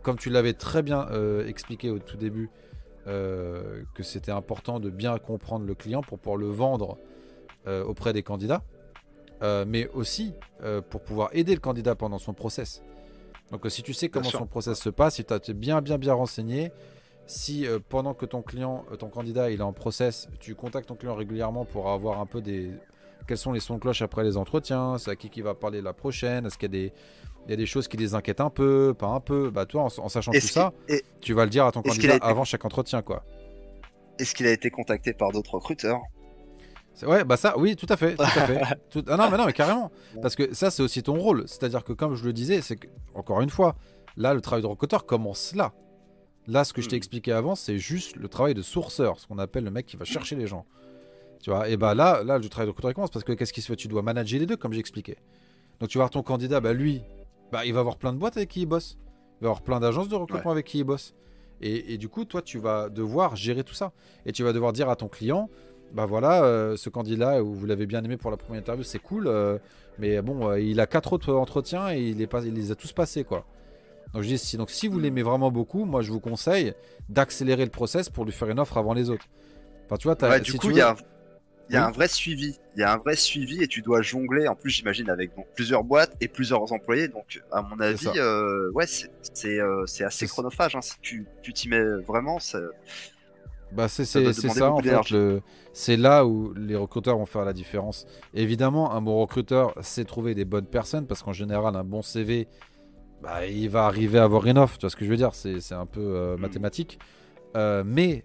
comme 0.04 0.18
tu 0.18 0.30
l'avais 0.30 0.54
très 0.54 0.84
bien 0.84 1.08
expliqué 1.46 1.90
au 1.90 2.00
tout 2.00 2.18
début, 2.18 2.50
que 3.06 4.04
c'était 4.04 4.32
important 4.32 4.80
de 4.80 4.90
bien 4.90 5.18
comprendre 5.20 5.66
le 5.66 5.76
client 5.76 6.02
pour 6.02 6.20
pouvoir 6.20 6.38
le 6.38 6.50
vendre 6.50 6.98
auprès 7.68 8.14
des 8.14 8.24
candidats, 8.24 8.64
mais 9.42 9.88
aussi 9.90 10.34
pour 10.90 11.02
pouvoir 11.02 11.30
aider 11.34 11.54
le 11.54 11.62
candidat 11.62 11.96
pendant 11.96 12.20
son 12.20 12.34
process. 12.34 12.82
Donc 13.52 13.66
si 13.70 13.84
tu 13.84 13.94
sais 13.94 14.10
comment 14.10 14.30
son 14.30 14.48
process 14.48 14.80
se 14.80 14.90
passe, 14.90 15.16
si 15.16 15.26
tu 15.26 15.34
as 15.34 15.54
bien 15.54 15.82
bien 15.82 15.98
bien 15.98 16.14
renseigné, 16.14 16.72
si 17.28 17.66
euh, 17.66 17.80
pendant 17.90 18.14
que 18.14 18.26
ton 18.26 18.42
client, 18.42 18.86
euh, 18.92 18.96
ton 18.96 19.10
candidat, 19.10 19.50
il 19.50 19.60
est 19.60 19.64
en 19.64 19.74
process, 19.74 20.30
tu 20.40 20.56
contactes 20.56 20.88
ton 20.88 20.96
client 20.96 21.16
régulièrement 21.16 21.66
pour 21.66 21.90
avoir 21.90 22.20
un 22.20 22.26
peu 22.26 22.42
des 22.42 22.72
quels 23.28 23.38
sont 23.40 23.54
les 23.54 23.60
sons 23.60 23.76
de 23.76 23.80
cloche 23.80 24.04
après 24.04 24.24
les 24.24 24.38
entretiens, 24.38 25.00
c'est 25.00 25.10
à 25.10 25.16
qui 25.16 25.30
qui 25.30 25.42
va 25.42 25.56
parler 25.56 25.82
la 25.82 25.94
prochaine, 25.94 26.46
est-ce 26.46 26.58
qu'il 26.60 26.72
y 26.72 26.78
a 26.78 26.82
des 26.90 26.94
il 27.46 27.52
y 27.52 27.54
a 27.54 27.58
des 27.58 27.66
choses 27.66 27.88
qui 27.88 27.98
les 27.98 28.16
inquiètent 28.16 28.42
un 28.42 28.50
peu, 28.50 28.94
pas 28.98 29.08
un 29.08 29.20
peu. 29.20 29.52
Bah 29.52 29.66
toi, 29.66 29.88
en, 29.98 30.10
sachant 30.10 30.32
tout 30.32 30.40
ça, 30.42 30.74
tu 31.22 31.34
vas 31.34 31.44
le 31.46 31.50
dire 31.50 31.66
à 31.66 31.72
ton 31.72 31.82
candidat 31.82 32.18
avant 32.22 32.44
chaque 32.44 32.66
entretien, 32.66 33.02
quoi. 33.02 33.24
Est-ce 34.18 34.34
qu'il 34.34 34.48
a 34.48 34.52
été 34.52 34.70
contacté 34.70 35.14
par 35.14 35.32
d'autres 35.32 35.56
recruteurs? 35.56 36.02
Ouais, 37.04 37.26
bah 37.26 37.36
ça, 37.36 37.58
oui, 37.58 37.76
tout 37.76 37.88
à 37.90 37.98
fait, 37.98 38.16
tout 38.16 38.24
à 38.24 38.28
fait. 38.48 38.62
Ah 39.08 39.18
non, 39.18 39.30
mais 39.30 39.38
non, 39.38 39.46
mais 39.46 39.54
carrément. 39.54 39.92
Parce 40.22 40.36
que 40.36 40.54
ça, 40.54 40.72
c'est 40.72 40.82
aussi 40.82 41.04
ton 41.04 41.16
rôle. 41.16 41.44
C'est-à-dire 41.48 41.84
que, 41.84 41.94
comme 41.94 42.16
je 42.16 42.24
le 42.24 42.32
disais, 42.32 42.62
c'est 42.62 42.78
que, 42.78 42.88
encore 43.14 43.42
une 43.42 43.50
fois, 43.50 43.76
là, 44.16 44.34
le 44.34 44.42
travail 44.42 44.62
de 44.62 44.68
recruteur 44.68 45.06
commence 45.06 45.54
là. 45.56 45.74
Là, 46.48 46.64
ce 46.64 46.74
que 46.74 46.82
je 46.82 46.88
t'ai 46.88 46.96
hmm. 46.96 46.98
expliqué 46.98 47.32
avant, 47.32 47.56
c'est 47.56 47.80
juste 47.80 48.16
le 48.16 48.28
travail 48.30 48.54
de 48.54 48.62
sourceur, 48.62 49.20
ce 49.20 49.28
qu'on 49.28 49.40
appelle 49.40 49.66
le 49.66 49.72
mec 49.72 49.86
qui 49.86 49.98
va 49.98 50.06
chercher 50.06 50.36
les 50.36 50.48
gens. 50.48 50.66
Tu 51.42 51.50
vois, 51.50 51.68
et 51.68 51.76
bah 51.76 51.96
là, 51.96 52.24
là, 52.24 52.38
le 52.38 52.48
travail 52.48 52.68
de 52.68 52.72
recruteur 52.72 52.94
commence 52.94 53.12
parce 53.12 53.26
que 53.26 53.34
qu'est-ce 53.34 53.52
qui 53.52 53.62
se 53.62 53.68
fait? 53.68 53.76
Tu 53.76 53.88
dois 53.88 54.02
manager 54.02 54.40
les 54.40 54.46
deux, 54.46 54.56
comme 54.56 54.72
j'ai 54.72 54.80
expliqué. 54.80 55.18
Donc 55.80 55.90
tu 55.90 55.98
vas 55.98 56.04
voir 56.04 56.12
ton 56.12 56.24
candidat, 56.24 56.62
bah 56.62 56.74
lui, 56.74 57.02
bah 57.52 57.66
il 57.66 57.74
va 57.74 57.80
avoir 57.80 57.98
plein 57.98 58.14
de 58.14 58.18
boîtes 58.18 58.38
avec 58.38 58.50
qui 58.50 58.62
il 58.62 58.66
bosse. 58.66 58.98
Il 59.42 59.44
va 59.44 59.50
avoir 59.50 59.62
plein 59.62 59.80
d'agences 59.80 60.10
de 60.10 60.16
recrutement 60.16 60.52
avec 60.52 60.66
qui 60.66 60.80
il 60.80 60.84
bosse. 60.84 61.14
Et, 61.62 61.98
du 61.98 62.10
coup, 62.10 62.26
toi, 62.26 62.42
tu 62.42 62.60
vas 62.60 62.90
devoir 62.90 63.36
gérer 63.36 63.64
tout 63.64 63.74
ça. 63.74 63.92
Et 64.26 64.32
tu 64.32 64.44
vas 64.44 64.54
devoir 64.54 64.74
dire 64.74 64.90
à 64.90 64.96
ton 64.96 65.08
client, 65.08 65.50
bah 65.94 66.06
voilà, 66.06 66.44
euh, 66.44 66.76
ce 66.76 66.90
candidat, 66.90 67.42
vous 67.42 67.66
l'avez 67.66 67.86
bien 67.86 68.04
aimé 68.04 68.18
pour 68.18 68.30
la 68.30 68.38
première 68.38 68.60
interview, 68.60 68.84
c'est 68.84 69.00
cool. 69.00 69.28
Euh, 69.28 69.58
mais 69.98 70.22
bon, 70.22 70.50
euh, 70.50 70.60
il 70.60 70.80
a 70.80 70.86
quatre 70.88 71.14
autres 71.14 71.34
entretiens 71.34 71.92
et 71.92 72.02
il, 72.02 72.22
est 72.22 72.28
pas, 72.28 72.44
il 72.44 72.54
les 72.54 72.72
a 72.72 72.76
tous 72.76 72.92
passés, 72.92 73.24
quoi. 73.24 73.46
Donc 74.14 74.24
je 74.24 74.28
dis 74.28 74.38
si, 74.38 74.58
donc 74.58 74.70
si 74.70 74.88
vous 74.88 75.00
l'aimez 75.00 75.24
vraiment 75.24 75.52
beaucoup, 75.52 75.84
moi 75.86 76.02
je 76.02 76.12
vous 76.12 76.20
conseille 76.20 76.74
d'accélérer 77.10 77.66
le 77.66 77.72
process 77.72 78.10
pour 78.10 78.24
lui 78.24 78.32
faire 78.32 78.50
une 78.50 78.60
offre 78.60 78.78
avant 78.78 78.94
les 78.94 79.10
autres. 79.10 79.26
Enfin, 79.86 79.98
tu 79.98 80.08
vois, 80.08 80.24
as, 80.24 80.40
du 80.40 80.54
coup, 80.54 80.70
il 80.70 80.78
y 80.78 80.82
a, 80.82 80.96
y 81.74 81.78
a 81.78 81.86
un 81.86 81.92
vrai 81.92 82.08
suivi. 82.08 82.58
Il 82.76 82.82
y 82.82 82.84
a 82.84 82.94
un 82.94 82.98
vrai 82.98 83.16
suivi 83.16 83.64
et 83.64 83.68
tu 83.68 83.82
dois 83.82 84.02
jongler. 84.02 84.48
En 84.48 84.56
plus, 84.56 84.70
j'imagine 84.70 85.10
avec 85.10 85.32
plusieurs 85.56 85.84
boîtes 85.84 86.16
et 86.22 86.28
plusieurs 86.28 86.72
employés. 86.72 87.08
Donc, 87.08 87.42
à 87.52 87.62
mon 87.62 87.80
avis, 87.80 88.08
euh, 88.18 88.72
ouais, 88.74 88.86
c'est 88.88 89.60
euh, 89.60 89.86
assez 90.02 90.28
chronophage. 90.28 90.76
Hein. 90.76 90.82
Si 90.82 90.96
tu 91.02 91.54
t'y 91.54 91.70
mets 91.70 91.84
vraiment, 92.06 92.40
ça. 92.40 92.60
Bah 93.72 93.88
c'est 93.88 94.06
ça, 94.06 94.20
en 94.72 94.80
fait, 94.80 95.42
c'est 95.74 95.98
là 95.98 96.26
où 96.26 96.54
les 96.54 96.76
recruteurs 96.76 97.18
vont 97.18 97.26
faire 97.26 97.44
la 97.44 97.52
différence. 97.52 98.06
Évidemment, 98.34 98.94
un 98.94 99.02
bon 99.02 99.20
recruteur 99.20 99.74
sait 99.82 100.06
trouver 100.06 100.34
des 100.36 100.46
bonnes 100.46 100.68
personnes 100.68 101.08
parce 101.08 101.24
qu'en 101.24 101.34
général, 101.34 101.76
un 101.76 101.84
bon 101.84 102.02
CV, 102.02 102.48
bah, 103.22 103.46
il 103.48 103.70
va 103.70 103.86
arriver 103.86 104.20
à 104.20 104.24
avoir 104.24 104.46
une 104.46 104.58
offre. 104.58 104.78
Tu 104.78 104.82
vois 104.82 104.90
ce 104.92 104.96
que 104.96 105.04
je 105.04 105.10
veux 105.10 105.18
dire? 105.18 105.34
C'est 105.34 105.74
un 105.74 105.86
peu 105.86 106.00
euh, 106.00 106.38
mm. 106.38 106.40
mathématique. 106.40 107.00
Euh, 107.58 107.84
mais 107.86 108.24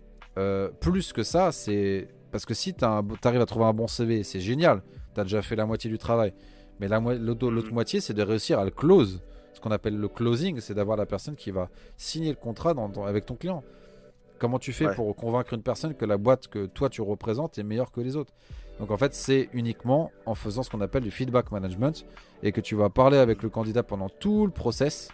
plus 0.80 1.12
que 1.12 1.22
ça, 1.22 1.52
c'est 1.52 2.08
parce 2.30 2.46
que 2.46 2.54
si 2.54 2.74
tu 2.74 2.84
arrives 2.84 3.40
à 3.40 3.46
trouver 3.46 3.66
un 3.66 3.72
bon 3.72 3.86
CV, 3.86 4.22
c'est 4.22 4.40
génial. 4.40 4.82
Tu 5.14 5.20
as 5.20 5.24
déjà 5.24 5.42
fait 5.42 5.56
la 5.56 5.66
moitié 5.66 5.90
du 5.90 5.98
travail. 5.98 6.32
Mais 6.78 6.88
l'autre 6.88 7.50
mm. 7.50 7.74
moitié, 7.74 8.00
c'est 8.00 8.14
de 8.14 8.22
réussir 8.22 8.58
à 8.58 8.64
le 8.64 8.70
close. 8.70 9.22
Ce 9.52 9.60
qu'on 9.60 9.70
appelle 9.70 9.96
le 9.96 10.08
closing, 10.08 10.60
c'est 10.60 10.74
d'avoir 10.74 10.96
la 10.96 11.06
personne 11.06 11.36
qui 11.36 11.50
va 11.50 11.68
signer 11.96 12.30
le 12.30 12.36
contrat 12.36 12.74
avec 13.06 13.26
ton 13.26 13.34
client. 13.34 13.62
Comment 14.38 14.58
tu 14.58 14.72
fais 14.72 14.94
pour 14.94 15.14
convaincre 15.14 15.52
une 15.52 15.62
personne 15.62 15.94
que 15.94 16.06
la 16.06 16.16
boîte 16.16 16.48
que 16.48 16.64
toi 16.64 16.88
tu 16.88 17.02
représentes 17.02 17.58
est 17.58 17.62
meilleure 17.62 17.92
que 17.92 18.00
les 18.00 18.16
autres? 18.16 18.32
Donc 18.78 18.90
en 18.90 18.96
fait, 18.96 19.12
c'est 19.14 19.50
uniquement 19.52 20.10
en 20.24 20.34
faisant 20.34 20.62
ce 20.62 20.70
qu'on 20.70 20.80
appelle 20.80 21.02
du 21.02 21.10
feedback 21.10 21.52
management 21.52 22.06
et 22.42 22.50
que 22.50 22.62
tu 22.62 22.74
vas 22.74 22.88
parler 22.88 23.18
avec 23.18 23.42
le 23.42 23.50
candidat 23.50 23.82
pendant 23.82 24.08
tout 24.08 24.46
le 24.46 24.52
process 24.52 25.10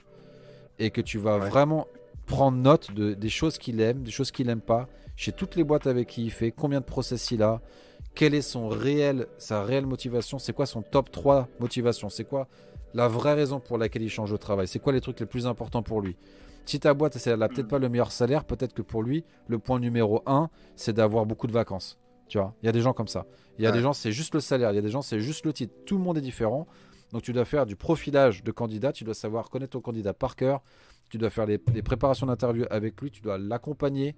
et 0.79 0.91
que 0.91 1.01
tu 1.01 1.19
vas 1.19 1.39
vraiment 1.39 1.89
prendre 2.27 2.59
note 2.59 2.93
de, 2.93 3.14
des 3.14 3.29
choses 3.29 3.59
qu'il 3.59 3.81
aime, 3.81 4.03
des 4.03 4.12
choses 4.12 4.31
qu'il 4.31 4.47
n'aime 4.47 4.61
pas, 4.61 4.89
chez 5.17 5.33
toutes 5.33 5.57
les 5.57 5.64
boîtes 5.64 5.87
avec 5.87 6.09
qui 6.09 6.25
il 6.25 6.31
fait, 6.31 6.53
combien 6.53 6.81
de 6.81 6.85
process 6.85 7.31
il 7.31 7.43
a, 7.43 7.61
quelle 8.14 8.35
est 8.35 8.43
son 8.43 8.69
réel, 8.69 9.27
sa 9.39 9.62
réelle 9.62 9.87
motivation, 9.87 10.39
c'est 10.39 10.53
quoi 10.53 10.67
son 10.67 10.83
top 10.83 11.11
3 11.11 11.49
motivation, 11.61 12.09
c'est 12.09 12.25
quoi 12.25 12.49
la 12.95 13.09
vraie 13.09 13.35
raison 13.35 13.61
pour 13.61 13.77
laquelle 13.77 14.03
il 14.03 14.09
change 14.09 14.31
de 14.31 14.37
travail, 14.37 14.69
c'est 14.69 14.79
quoi 14.79 14.93
les 14.93 15.01
trucs 15.01 15.21
les 15.21 15.27
plus 15.27 15.47
importants 15.47 15.83
pour 15.83 16.01
lui. 16.01 16.17
Si 16.64 16.81
ta 16.81 16.95
boîte, 16.95 17.19
elle 17.27 17.39
n'a 17.39 17.49
peut-être 17.49 17.69
pas 17.69 17.79
le 17.79 17.89
meilleur 17.89 18.11
salaire, 18.11 18.45
peut-être 18.45 18.73
que 18.73 18.83
pour 18.83 19.03
lui, 19.03 19.25
le 19.49 19.59
point 19.59 19.79
numéro 19.79 20.23
1, 20.27 20.51
c'est 20.75 20.93
d'avoir 20.93 21.27
beaucoup 21.27 21.47
de 21.47 21.53
vacances. 21.53 21.99
Tu 22.29 22.39
vois, 22.39 22.55
il 22.62 22.67
y 22.67 22.69
a 22.69 22.73
des 22.73 22.81
gens 22.81 22.93
comme 22.93 23.07
ça. 23.07 23.27
Il 23.59 23.64
y 23.64 23.69
a 23.69 23.73
des 23.73 23.81
gens, 23.81 23.93
c'est 23.93 24.12
juste 24.12 24.35
le 24.35 24.41
salaire. 24.41 24.73
Il 24.73 24.75
y 24.75 24.79
a 24.79 24.83
des 24.83 24.91
gens, 24.91 25.03
c'est 25.03 25.21
juste 25.21 25.47
le 25.47 25.53
titre. 25.53 25.72
Tout 25.87 25.97
le 25.97 26.03
monde 26.03 26.18
est 26.18 26.22
différent. 26.22 26.67
Donc 27.13 27.22
tu 27.22 27.33
dois 27.33 27.45
faire 27.45 27.67
du 27.67 27.76
profilage 27.76 28.43
de 28.43 28.51
candidat. 28.51 28.93
Tu 28.93 29.05
dois 29.05 29.14
savoir 29.14 29.49
connaître 29.49 29.72
ton 29.72 29.80
candidat 29.80 30.13
par 30.13 30.34
cœur. 30.34 30.63
Tu 31.09 31.18
dois 31.18 31.30
faire 31.30 31.47
les, 31.47 31.59
préparations 31.59 32.26
d'interview 32.26 32.64
avec 32.68 33.01
lui. 33.01 33.11
Tu 33.11 33.22
dois 33.22 33.38
l'accompagner. 33.38 34.17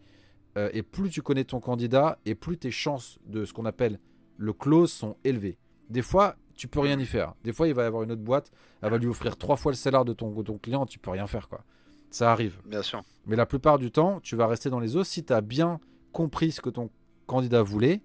Euh, 0.58 0.70
et 0.72 0.82
plus 0.82 1.10
tu 1.10 1.22
connais 1.22 1.44
ton 1.44 1.60
candidat, 1.60 2.18
et 2.26 2.34
plus 2.34 2.58
tes 2.58 2.70
chances 2.70 3.18
de 3.26 3.44
ce 3.44 3.52
qu'on 3.52 3.64
appelle 3.64 3.98
le 4.36 4.52
close 4.52 4.92
sont 4.92 5.16
élevées. 5.24 5.58
Des 5.90 6.02
fois, 6.02 6.36
tu 6.54 6.68
peux 6.68 6.80
rien 6.80 6.98
y 6.98 7.06
faire. 7.06 7.34
Des 7.44 7.52
fois, 7.52 7.68
il 7.68 7.74
va 7.74 7.84
y 7.84 7.86
avoir 7.86 8.02
une 8.02 8.12
autre 8.12 8.22
boîte. 8.22 8.50
Elle 8.82 8.90
va 8.90 8.98
lui 8.98 9.06
offrir 9.06 9.36
trois 9.36 9.56
fois 9.56 9.72
le 9.72 9.76
salaire 9.76 10.04
de 10.04 10.12
ton, 10.12 10.30
de 10.30 10.42
ton 10.42 10.58
client. 10.58 10.86
Tu 10.86 10.98
peux 10.98 11.10
rien 11.10 11.26
faire, 11.26 11.48
quoi. 11.48 11.64
Ça 12.10 12.32
arrive. 12.32 12.60
Bien 12.64 12.82
sûr. 12.82 13.02
Mais 13.26 13.36
la 13.36 13.46
plupart 13.46 13.78
du 13.78 13.90
temps, 13.90 14.20
tu 14.20 14.36
vas 14.36 14.46
rester 14.46 14.70
dans 14.70 14.80
les 14.80 14.96
os 14.96 15.06
si 15.06 15.24
tu 15.24 15.32
as 15.32 15.40
bien 15.40 15.80
compris 16.12 16.52
ce 16.52 16.60
que 16.60 16.70
ton 16.70 16.90
candidat 17.26 17.62
voulait. 17.62 18.00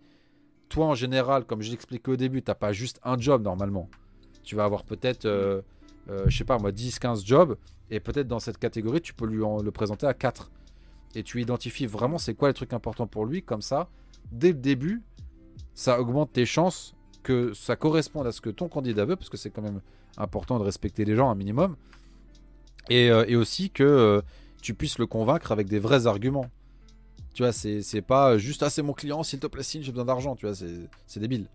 Toi, 0.69 0.87
en 0.87 0.95
général, 0.95 1.45
comme 1.45 1.61
je 1.61 1.71
l'expliquais 1.71 2.11
au 2.11 2.15
début, 2.15 2.41
tu 2.41 2.49
n'as 2.49 2.55
pas 2.55 2.73
juste 2.73 2.99
un 3.03 3.17
job 3.17 3.43
normalement. 3.43 3.89
Tu 4.43 4.55
vas 4.55 4.65
avoir 4.65 4.83
peut-être, 4.83 5.25
euh, 5.25 5.61
euh, 6.09 6.25
je 6.27 6.37
sais 6.37 6.43
pas 6.43 6.57
moi, 6.57 6.71
10-15 6.71 7.25
jobs. 7.25 7.57
Et 7.91 7.99
peut-être 7.99 8.27
dans 8.27 8.39
cette 8.39 8.57
catégorie, 8.57 9.01
tu 9.01 9.13
peux 9.13 9.25
lui 9.25 9.37
le 9.37 9.71
présenter 9.71 10.07
à 10.07 10.13
4. 10.13 10.51
Et 11.15 11.23
tu 11.23 11.41
identifies 11.41 11.85
vraiment 11.85 12.17
c'est 12.17 12.33
quoi 12.33 12.47
les 12.47 12.53
trucs 12.53 12.73
importants 12.73 13.07
pour 13.07 13.25
lui. 13.25 13.43
Comme 13.43 13.61
ça, 13.61 13.89
dès 14.31 14.49
le 14.49 14.57
début, 14.57 15.01
ça 15.73 15.99
augmente 15.99 16.33
tes 16.33 16.45
chances 16.45 16.95
que 17.21 17.53
ça 17.53 17.75
corresponde 17.75 18.27
à 18.27 18.31
ce 18.31 18.41
que 18.41 18.49
ton 18.49 18.67
candidat 18.67 19.05
veut. 19.05 19.15
Parce 19.15 19.29
que 19.29 19.37
c'est 19.37 19.49
quand 19.49 19.61
même 19.61 19.81
important 20.17 20.59
de 20.59 20.63
respecter 20.63 21.05
les 21.05 21.15
gens 21.15 21.29
un 21.29 21.35
minimum. 21.35 21.75
Euh, 22.91 23.25
et, 23.27 23.35
aussi 23.35 23.69
que 23.69 23.83
euh, 23.83 24.21
tu 24.61 24.73
puisses 24.73 24.99
le 24.99 25.07
convaincre 25.07 25.51
avec 25.51 25.67
des 25.67 25.79
vrais 25.79 26.07
arguments. 26.07 26.49
Tu 27.33 27.43
vois, 27.43 27.51
c'est 27.51 28.01
pas 28.01 28.37
juste 28.37 28.61
ah 28.61 28.69
c'est 28.69 28.83
mon 28.83 28.93
client, 28.93 29.23
s'il 29.23 29.39
te 29.39 29.47
plaît 29.47 29.63
signe, 29.63 29.81
j'ai 29.81 29.91
besoin 29.91 30.05
d'argent, 30.05 30.35
tu 30.35 30.45
vois, 30.45 30.55
c'est 30.55 31.19
débile. 31.19 31.47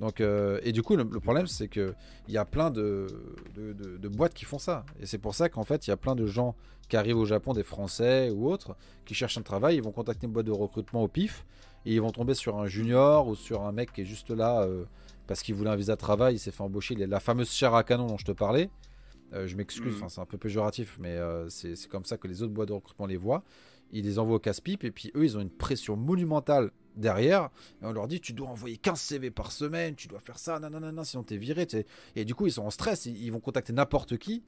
Donc, 0.00 0.20
euh, 0.20 0.60
et 0.62 0.72
du 0.72 0.82
coup, 0.82 0.96
le, 0.96 1.04
problème, 1.20 1.46
c'est 1.46 1.68
qu'il 1.68 1.94
y 2.28 2.36
a 2.36 2.44
plein 2.44 2.70
de, 2.70 3.08
de, 3.56 4.08
boîtes 4.08 4.34
qui 4.34 4.44
font 4.44 4.58
ça. 4.58 4.84
Et 5.00 5.06
c'est 5.06 5.18
pour 5.18 5.34
ça 5.34 5.48
qu'en 5.48 5.64
fait, 5.64 5.86
il 5.86 5.90
y 5.90 5.92
a 5.92 5.96
plein 5.96 6.14
de 6.14 6.26
gens 6.26 6.54
qui 6.88 6.96
arrivent 6.96 7.18
au 7.18 7.24
Japon, 7.24 7.52
des 7.52 7.64
Français 7.64 8.30
ou 8.30 8.48
autres, 8.48 8.76
qui 9.04 9.14
cherchent 9.14 9.38
un 9.38 9.42
travail, 9.42 9.76
ils 9.76 9.82
vont 9.82 9.92
contacter 9.92 10.26
une 10.26 10.32
boîte 10.32 10.46
de 10.46 10.52
recrutement 10.52 11.02
au 11.02 11.08
pif, 11.08 11.44
et 11.84 11.94
ils 11.94 12.00
vont 12.00 12.12
tomber 12.12 12.34
sur 12.34 12.58
un 12.58 12.66
junior 12.66 13.28
ou 13.28 13.34
sur 13.34 13.62
un 13.62 13.72
mec 13.72 13.92
qui 13.92 14.02
est 14.02 14.06
juste 14.06 14.30
là 14.30 14.62
euh, 14.62 14.84
parce 15.26 15.42
qu'il 15.42 15.54
voulait 15.54 15.70
un 15.70 15.76
visa 15.76 15.94
de 15.94 16.00
travail, 16.00 16.36
il 16.36 16.38
s'est 16.38 16.50
fait 16.50 16.62
embaucher, 16.62 16.94
la 16.94 17.20
fameuse 17.20 17.50
chair 17.50 17.74
à 17.74 17.82
canon 17.84 18.06
dont 18.06 18.16
je 18.16 18.24
te 18.24 18.32
parlais. 18.32 18.70
Euh, 19.34 19.46
je 19.46 19.56
m'excuse, 19.56 20.00
mm. 20.00 20.08
c'est 20.08 20.20
un 20.20 20.26
peu 20.26 20.38
péjoratif, 20.38 20.96
mais 21.00 21.18
c'est 21.48 21.88
comme 21.88 22.04
ça 22.04 22.16
que 22.16 22.28
les 22.28 22.42
autres 22.42 22.54
boîtes 22.54 22.68
de 22.68 22.74
recrutement 22.74 23.06
les 23.06 23.16
voient. 23.16 23.42
Ils 23.90 24.04
les 24.04 24.18
envoient 24.18 24.36
au 24.36 24.40
casse-pipe, 24.40 24.84
et 24.84 24.90
puis 24.90 25.10
eux, 25.14 25.24
ils 25.24 25.36
ont 25.36 25.40
une 25.40 25.50
pression 25.50 25.96
monumentale 25.96 26.70
derrière, 26.98 27.50
et 27.82 27.86
on 27.86 27.92
leur 27.92 28.08
dit 28.08 28.20
tu 28.20 28.32
dois 28.32 28.48
envoyer 28.48 28.76
15 28.76 29.00
CV 29.00 29.30
par 29.30 29.52
semaine, 29.52 29.94
tu 29.94 30.08
dois 30.08 30.20
faire 30.20 30.38
ça, 30.38 30.58
non, 30.58 31.04
sinon 31.04 31.22
t'es 31.22 31.36
viré. 31.36 31.66
Et 32.16 32.24
du 32.24 32.34
coup, 32.34 32.46
ils 32.46 32.52
sont 32.52 32.64
en 32.64 32.70
stress, 32.70 33.06
ils 33.06 33.30
vont 33.30 33.40
contacter 33.40 33.72
n'importe 33.72 34.18
qui, 34.18 34.42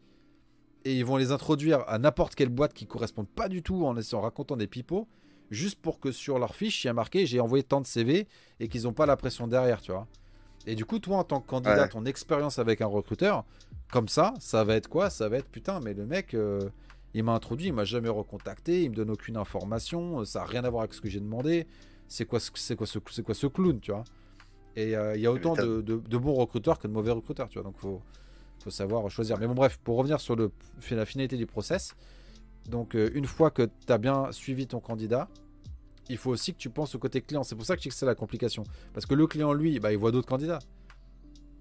et 0.85 0.95
ils 0.97 1.05
vont 1.05 1.17
les 1.17 1.33
introduire 1.33 1.85
à 1.89 1.99
n'importe 1.99 2.35
quelle 2.35 2.49
boîte 2.49 2.75
qui 2.75 2.87
correspond 2.87 3.25
pas 3.25 3.49
du 3.49 3.63
tout 3.63 3.85
en, 3.85 3.97
en 3.97 4.21
racontant 4.21 4.57
des 4.57 4.67
pipeaux, 4.67 5.09
juste 5.51 5.81
pour 5.81 6.01
que 6.01 6.13
sur 6.13 6.39
leur 6.39 6.55
fiche, 6.55 6.85
il 6.85 6.87
y 6.87 6.91
a 6.91 6.95
marqué 6.95 7.27
j'ai 7.27 7.41
envoyé 7.41 7.63
tant 7.63 7.81
de 7.81 7.87
CV 7.87 8.27
et 8.61 8.69
qu'ils 8.69 8.83
n'ont 8.85 8.93
pas 8.93 9.07
la 9.07 9.17
pression 9.17 9.47
derrière, 9.47 9.81
tu 9.81 9.93
vois. 9.93 10.07
Et 10.67 10.75
du 10.75 10.85
coup, 10.85 10.99
toi, 10.99 11.19
en 11.19 11.25
tant 11.25 11.41
que 11.41 11.49
candidat, 11.49 11.89
ton 11.89 12.05
expérience 12.05 12.59
avec 12.59 12.83
un 12.83 12.87
recruteur, 12.87 13.45
comme 13.91 14.09
ça, 14.09 14.35
ça 14.41 14.63
va 14.63 14.75
être 14.77 14.89
quoi? 14.89 15.09
Ça 15.09 15.29
va 15.29 15.39
être 15.39 15.49
putain, 15.49 15.81
mais 15.81 15.95
le 15.95 16.07
mec, 16.07 16.35
euh, 16.35 16.69
il 17.15 17.25
m'a 17.25 17.33
introduit, 17.33 17.69
il 17.69 17.73
m'a 17.73 17.85
jamais 17.85 18.11
recontacté, 18.11 18.83
il 18.83 18.91
me 18.91 18.95
donne 18.95 19.11
aucune 19.11 19.37
information, 19.37 20.25
ça 20.25 20.41
n'a 20.41 20.45
rien 20.45 20.65
à 20.65 20.71
voir 20.71 20.83
avec 20.83 20.95
ce 20.95 21.01
que 21.01 21.09
j'ai 21.09 21.21
demandé 21.21 21.67
c'est 22.11 22.27
quoi, 22.27 22.41
c'est 22.41 22.75
quoi, 22.75 22.87
ce, 22.89 22.99
c'est 23.11 23.23
quoi 23.23 23.35
ce 23.35 23.47
clown, 23.47 23.79
tu 23.79 23.93
vois. 23.93 24.03
Et 24.75 24.97
euh, 24.97 25.15
il 25.15 25.23
y 25.23 25.27
a 25.27 25.33
autant 25.33 25.55
de, 25.55 26.19
bons 26.19 26.35
recruteurs 26.35 26.79
que 26.81 26.89
de 26.89 26.93
mauvais 26.93 27.13
recruteurs, 27.13 27.49
tu 27.49 27.59
vois. 27.59 27.65
Donc 27.65 27.79
faut, 27.79 28.03
faut 28.65 28.71
savoir 28.71 29.09
choisir. 29.09 29.39
Mais 29.39 29.47
bon, 29.47 29.55
bref, 29.55 29.79
pour 29.85 29.97
revenir 29.97 30.21
sur 30.21 30.35
le, 30.35 30.51
la 30.91 31.07
finalité 31.07 31.37
du 31.37 31.47
process, 31.47 31.95
donc 32.69 32.97
euh, 32.97 33.11
une 33.15 33.27
fois 33.27 33.53
que 33.53 33.63
tu 33.87 33.93
as 33.93 33.99
bien 33.99 34.33
suivi 34.33 34.67
ton 34.67 34.81
candidat, 34.81 35.29
il 36.09 36.17
faut 36.17 36.31
aussi 36.31 36.53
que 36.53 36.59
tu 36.59 36.69
penses 36.69 36.97
au 36.97 36.99
côté 36.99 37.21
client. 37.21 37.45
C'est 37.45 37.55
pour 37.55 37.65
ça 37.65 37.77
que 37.77 37.81
je 37.81 37.85
dis 37.85 37.89
que 37.91 37.95
c'est 37.95 38.07
la 38.07 38.17
complication. 38.17 38.65
Parce 38.93 39.07
que 39.07 39.15
le 39.15 39.29
client, 39.29 39.53
lui, 39.53 39.79
bah, 39.79 39.93
il 39.93 39.99
voit 39.99 40.11
d'autres 40.11 40.29
candidats. 40.29 40.59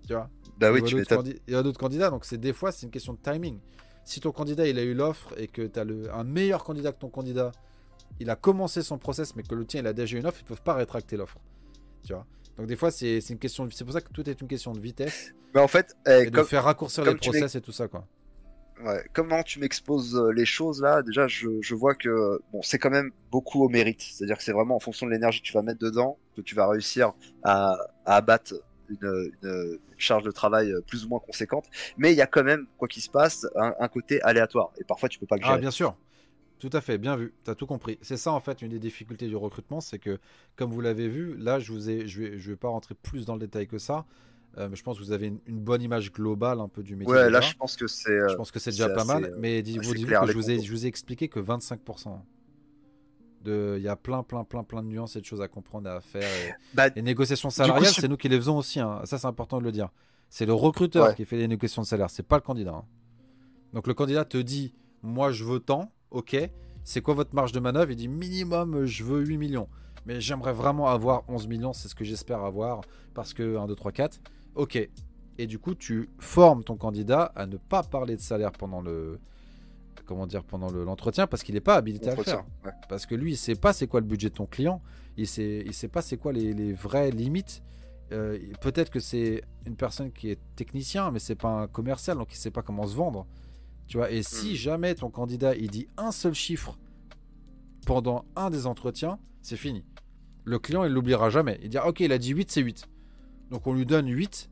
Tu 0.08 0.14
vois? 0.14 0.32
Bah 0.58 0.72
oui, 0.72 0.82
il, 0.84 1.06
tu 1.06 1.16
il 1.48 1.54
y 1.54 1.56
a 1.56 1.62
d'autres 1.62 1.80
candidats, 1.80 2.10
donc 2.10 2.26
c'est 2.26 2.40
des 2.40 2.54
fois, 2.54 2.72
c'est 2.72 2.88
une 2.88 2.92
question 2.92 3.14
de 3.14 3.20
timing. 3.20 3.60
Si 4.04 4.20
ton 4.20 4.32
candidat, 4.32 4.68
il 4.68 4.80
a 4.80 4.84
eu 4.84 4.96
l'offre 4.96 5.32
et 5.38 5.48
que 5.48 5.62
tu 5.62 5.80
as 5.80 5.84
le, 5.84 6.12
un 6.12 6.24
meilleur 6.24 6.64
candidat 6.64 6.92
que 6.92 6.98
ton 6.98 7.10
candidat 7.10 7.52
il 8.20 8.30
a 8.30 8.36
commencé 8.36 8.82
son 8.82 8.98
process, 8.98 9.36
mais 9.36 9.44
que 9.44 9.56
le 9.56 9.66
tien, 9.66 9.82
il 9.82 9.88
a 9.88 9.94
déjà 9.94 10.18
une 10.18 10.26
offre, 10.26 10.40
ils 10.42 10.44
ne 10.44 10.50
peuvent 10.50 10.62
pas 10.62 10.74
rétracter 10.74 11.18
l'offre. 11.18 11.38
Tu 12.04 12.14
vois? 12.14 12.26
Donc 12.58 12.68
des 12.68 12.76
fois, 12.76 12.92
c'est 12.92 13.20
une 13.30 13.40
question. 13.40 13.68
C'est 13.72 13.86
pour 13.86 13.94
ça 13.94 14.02
que 14.02 14.12
tout 14.12 14.30
est 14.30 14.42
une 14.42 14.48
question 14.48 14.74
de 14.74 14.80
vitesse. 14.80 15.34
Mais 15.54 15.62
en 15.62 15.68
fait, 15.68 15.96
eh, 16.06 16.24
et 16.28 16.30
de 16.30 16.44
faire 16.44 16.66
raccourcir 16.66 17.04
les 17.06 17.16
process 17.16 17.56
et 17.56 17.62
tout 17.62 17.72
ça, 17.72 17.88
quoi. 17.88 18.06
Ouais, 18.84 19.04
comment 19.14 19.44
tu 19.44 19.60
m'exposes 19.60 20.16
euh, 20.16 20.32
les 20.32 20.46
choses 20.46 20.82
là? 20.82 21.02
Déjà, 21.02 21.28
je, 21.28 21.76
vois 21.76 21.96
que 21.96 22.42
bon, 22.54 22.62
c'est 22.62 22.78
quand 22.78 22.90
même 22.90 23.12
beaucoup 23.30 23.64
au 23.64 23.68
mérite. 23.68 24.02
C'est-à-dire 24.02 24.38
que 24.38 24.44
c'est 24.44 24.54
vraiment 24.54 24.76
en 24.76 24.80
fonction 24.80 25.06
de 25.06 25.12
l'énergie 25.12 25.42
que 25.42 25.48
tu 25.48 25.54
vas 25.54 25.62
mettre 25.62 25.80
dedans 25.80 26.18
que 26.36 26.42
tu 26.42 26.56
vas 26.56 26.68
réussir 26.68 27.14
à, 27.44 27.78
abattre 28.06 28.54
une, 28.90 29.80
charge 29.98 30.24
de 30.24 30.32
travail 30.32 30.72
euh, 30.72 30.82
plus 30.88 31.06
ou 31.06 31.10
moins 31.10 31.20
conséquente. 31.20 31.66
Mais 31.98 32.14
il 32.14 32.18
y 32.18 32.22
a 32.22 32.28
quand 32.28 32.44
même, 32.44 32.68
quoi 32.78 32.88
qu'il 32.88 33.02
se 33.02 33.10
passe, 33.10 33.46
un, 33.56 33.88
côté 33.90 34.22
aléatoire. 34.22 34.72
Et 34.80 34.86
parfois, 34.86 35.10
tu 35.10 35.20
peux 35.20 35.26
pas 35.26 35.36
le 35.36 35.42
ah, 35.44 35.48
gérer. 35.48 35.58
Ah, 35.58 35.62
bien 35.62 35.72
sûr. 35.72 35.96
Tout 36.60 36.70
à 36.74 36.82
fait, 36.82 36.98
bien 36.98 37.16
vu, 37.16 37.34
tu 37.46 37.50
as 37.50 37.56
tout 37.56 37.66
compris. 37.66 37.98
C'est 38.02 38.18
ça 38.18 38.34
en 38.34 38.42
fait 38.42 38.62
une 38.62 38.70
des 38.70 38.80
difficultés 38.80 39.28
du 39.28 39.36
recrutement, 39.38 39.80
c'est 39.80 39.98
que 39.98 40.20
comme 40.58 40.72
vous 40.72 40.82
l'avez 40.82 41.08
vu, 41.08 41.38
là 41.38 41.58
je 41.60 41.72
vous 41.72 41.90
ai, 41.90 42.06
je 42.06 42.22
vais, 42.22 42.38
je 42.38 42.50
vais 42.52 42.58
pas 42.58 42.68
rentrer 42.68 42.96
plus 42.96 43.26
dans 43.26 43.34
le 43.34 43.40
détail 43.40 43.66
que 43.66 43.78
ça, 43.78 44.06
euh, 44.58 44.68
mais 44.70 44.76
je 44.76 44.84
pense 44.84 45.00
que 45.00 45.04
vous 45.04 45.14
avez 45.14 45.28
une, 45.28 45.60
bonne 45.60 45.82
image 45.82 46.12
globale 46.12 46.60
un 46.60 46.68
peu 46.68 46.84
du 46.84 46.98
métier. 46.98 47.14
Ouais, 47.14 47.30
là 47.30 47.40
je 47.40 47.54
pense 47.54 47.78
que 47.78 47.88
c'est, 47.88 48.30
je 48.30 48.36
pense 48.36 48.52
que 48.52 48.60
c'est 48.60 48.72
déjà 48.72 48.90
pas 48.90 49.06
mal, 49.06 49.34
mais 49.40 49.62
dites-vous 49.62 49.94
que 49.94 50.00
je 50.00 50.34
vous, 50.34 50.52
ai, 50.52 50.60
je 50.60 50.72
vous 50.72 50.86
ai 50.86 50.90
expliqué 50.90 51.30
que 51.30 51.40
25%. 51.40 52.20
De, 53.42 53.76
il 53.78 53.84
y 53.84 53.88
a 53.88 53.96
plein, 53.96 54.22
plein, 54.22 54.44
plein, 54.44 54.66
plein 54.66 54.84
de 54.84 54.90
nuances 54.90 55.16
et 55.16 55.22
de 55.22 55.26
choses 55.26 55.40
à 55.40 55.48
comprendre 55.48 55.88
et 55.88 55.94
à 55.94 56.02
faire. 56.02 56.28
Bah, 56.74 56.90
les 56.94 57.02
négociations 57.02 57.50
salariales, 57.50 57.94
c'est 57.94 58.10
nous 58.10 58.18
qui 58.18 58.28
les 58.28 58.36
faisons 58.36 58.58
aussi. 58.58 58.82
Hein. 58.82 59.00
Ça, 59.06 59.18
c'est 59.18 59.28
important 59.28 59.60
de 59.60 59.64
le 59.64 59.72
dire. 59.72 59.88
C'est 60.30 60.46
le 60.46 60.54
recruteur 60.54 61.16
qui 61.16 61.24
fait 61.24 61.38
les 61.38 61.48
négociations 61.48 61.84
de 61.84 61.88
salaire, 61.88 62.10
c'est 62.10 62.28
pas 62.28 62.36
le 62.36 62.42
candidat. 62.42 62.74
Hein. 62.74 62.86
Donc 63.72 63.88
le 63.88 63.94
candidat 63.94 64.26
te 64.26 64.38
dit, 64.38 64.74
moi 65.02 65.32
je 65.32 65.44
veux 65.44 65.60
tant, 65.60 65.92
ok, 66.12 66.38
c'est 66.84 67.02
quoi 67.02 67.14
votre 67.14 67.36
marge 67.36 67.52
de 67.52 67.60
manœuvre? 67.60 67.92
Il 67.92 67.96
dit 67.96 68.08
minimum, 68.08 68.86
je 68.86 69.04
veux 69.04 69.24
8 69.24 69.38
millions. 69.38 69.68
Mais 70.06 70.22
j'aimerais 70.22 70.54
vraiment 70.54 70.88
avoir 70.88 71.24
11 71.28 71.48
millions, 71.48 71.74
c'est 71.74 71.88
ce 71.88 71.96
que 71.96 72.04
j'espère 72.04 72.44
avoir, 72.44 72.82
parce 73.14 73.34
que 73.34 73.58
1, 73.58 73.68
2, 73.68 73.76
3, 73.76 73.92
4. 73.92 74.20
Ok. 74.56 74.90
Et 75.38 75.48
du 75.48 75.60
coup, 75.60 75.76
tu 75.76 76.10
formes 76.20 76.64
ton 76.64 76.76
candidat 76.76 77.32
à 77.36 77.46
ne 77.46 77.58
pas 77.58 77.84
parler 77.84 78.16
de 78.16 78.22
salaire 78.22 78.52
pendant 78.52 78.82
le, 78.82 79.20
comment 80.10 80.26
dire 80.26 80.44
pendant 80.44 80.72
l'entretien 80.72 81.28
parce 81.28 81.44
qu'il 81.44 81.54
n'est 81.54 81.62
pas 81.62 81.76
habilité 81.76 82.10
à 82.10 82.16
le 82.16 82.24
faire. 82.24 82.44
Parce 82.90 83.06
que 83.06 83.14
lui, 83.14 83.34
il 83.34 83.38
sait 83.38 83.56
pas 83.56 83.74
c'est 83.74 83.86
quoi 83.86 84.00
le 84.00 84.08
budget 84.08 84.30
de 84.30 84.34
ton 84.34 84.48
client, 84.48 84.82
il 85.18 85.28
sait, 85.28 85.64
il 85.66 85.74
sait 85.74 85.88
pas 85.88 86.02
c'est 86.02 86.18
quoi 86.18 86.34
les, 86.34 86.74
vraies 86.74 87.12
limites. 87.12 87.62
Euh, 88.12 88.40
peut-être 88.60 88.90
que 88.90 89.00
c'est 89.00 89.44
une 89.68 89.76
personne 89.76 90.12
qui 90.12 90.32
est 90.32 90.40
technicien, 90.56 91.12
mais 91.12 91.20
c'est 91.20 91.36
pas 91.36 91.62
un 91.62 91.68
commercial, 91.68 92.18
donc 92.18 92.34
il 92.34 92.38
sait 92.38 92.50
pas 92.50 92.64
comment 92.64 92.88
se 92.88 92.96
vendre. 92.96 93.28
Tu 93.90 93.98
vois, 93.98 94.12
et 94.12 94.22
si 94.22 94.52
hmm. 94.52 94.56
jamais 94.56 94.96
ton 94.96 95.10
candidat 95.10 95.56
il 95.56 95.72
dit 95.72 95.88
un 95.98 96.12
seul 96.12 96.36
chiffre 96.36 96.78
pendant 97.88 98.24
un 98.36 98.52
des 98.52 98.68
entretiens, 98.68 99.18
c'est 99.42 99.58
fini. 99.58 99.84
Le 100.46 100.60
client 100.60 100.84
il 100.86 100.94
l'oubliera 100.94 101.32
jamais. 101.32 101.60
Il 101.64 101.70
dira 101.70 101.88
ok, 101.88 102.00
il 102.02 102.12
a 102.12 102.20
dit 102.20 102.30
8, 102.30 102.52
c'est 102.52 102.62
8. 102.62 102.88
Donc 103.50 103.66
on 103.66 103.74
lui 103.74 103.88
donne 103.88 104.08
8. 104.08 104.52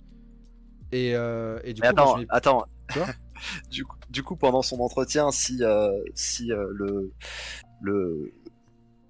Et, 0.92 1.16
euh, 1.16 1.60
et 1.64 1.74
du 1.74 1.82
coup, 1.82 1.88
attends, 1.88 2.18
attends. 2.30 2.66
du, 3.70 3.86
coup, 3.86 3.98
du, 4.10 4.24
coup, 4.24 4.36
pendant 4.38 4.64
son 4.64 4.80
entretien, 4.80 5.30
si, 5.30 5.64
euh, 5.64 5.92
si 6.16 6.52
euh, 6.52 6.66
le, 6.72 7.12
le, 7.82 8.34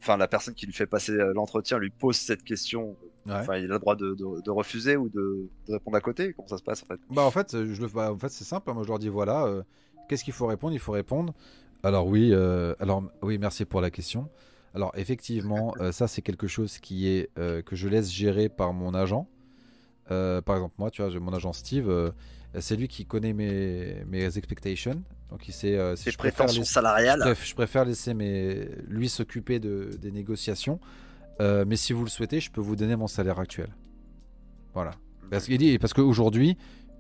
enfin 0.01 0.17
la 0.17 0.27
personne 0.27 0.55
qui 0.55 0.65
lui 0.65 0.73
fait 0.73 0.87
passer 0.87 1.13
l'entretien 1.35 1.77
lui 1.77 1.91
pose 1.91 2.17
cette 2.17 2.43
question, 2.43 2.97
enfin 3.29 3.57
il 3.57 3.65
a 3.65 3.75
le 3.75 3.79
droit 3.79 3.95
de, 3.95 4.13
de, 4.15 4.51
refuser 4.51 4.97
ou 4.97 5.07
de, 5.07 5.47
de, 5.67 5.73
répondre 5.73 5.95
à 5.95 6.01
côté? 6.01 6.33
Comment 6.33 6.49
ça 6.49 6.57
se 6.57 6.63
passe 6.63 6.83
en 6.83 6.87
fait? 6.87 6.99
Bah 7.11 7.21
en 7.21 7.31
fait, 7.31 7.51
je 7.51 7.81
le, 7.81 7.87
bah, 7.87 8.11
en 8.11 8.17
fait 8.17 8.29
c'est 8.29 8.43
simple. 8.43 8.73
Moi 8.73 8.83
je 8.83 8.89
leur 8.89 8.99
dis 8.99 9.09
voilà, 9.09 9.63
Qu'est-ce 10.07 10.23
qu'il 10.23 10.33
faut 10.33 10.47
répondre? 10.47 10.73
Il 10.73 10.79
faut 10.79 10.91
répondre. 10.91 11.33
Alors 11.83 12.07
oui, 12.07 12.31
euh, 12.33 12.73
alors 12.79 13.03
oui, 13.21 13.37
merci 13.37 13.65
pour 13.65 13.81
la 13.81 13.89
question. 13.89 14.29
Alors 14.73 14.91
effectivement, 14.95 15.73
euh, 15.79 15.91
ça 15.91 16.07
c'est 16.07 16.21
quelque 16.21 16.47
chose 16.47 16.79
qui 16.79 17.07
est 17.07 17.29
euh, 17.37 17.61
que 17.61 17.75
je 17.75 17.87
laisse 17.87 18.11
gérer 18.11 18.49
par 18.49 18.73
mon 18.73 18.93
agent. 18.93 19.27
par 20.07 20.55
exemple, 20.55 20.75
moi, 20.77 20.91
tu 20.91 21.01
vois, 21.01 21.19
mon 21.19 21.33
agent 21.33 21.53
Steve. 21.53 22.13
c'est 22.59 22.75
lui 22.75 22.87
qui 22.87 23.05
connaît 23.05 23.33
mes, 23.33 24.03
mes 24.05 24.37
expectations. 24.37 25.01
Donc 25.29 25.47
il 25.47 25.53
sait 25.53 25.77
si 25.97 26.09
je 26.09 26.17
préfère 26.17 26.47
laisser, 26.47 26.63
salariales. 26.63 27.35
Je, 27.43 27.53
préfère 27.53 27.83
laisser 27.83 28.13
mes, 28.13 28.69
lui 28.87 29.09
s'occuper 29.09 29.59
de, 29.59 29.89
des 30.01 30.11
négociations. 30.11 30.79
mais 31.39 31.75
si 31.75 31.93
vous 31.93 32.03
le 32.03 32.09
souhaitez, 32.09 32.39
je 32.39 32.49
peux 32.49 32.61
vous 32.61 32.75
donner 32.75 32.95
mon 32.95 33.07
salaire 33.07 33.39
actuel. 33.39 33.69
Voilà. 34.73 34.91
Parce, 35.29 35.49
parce 35.79 35.93
qu'aujourd'hui, 35.93 36.57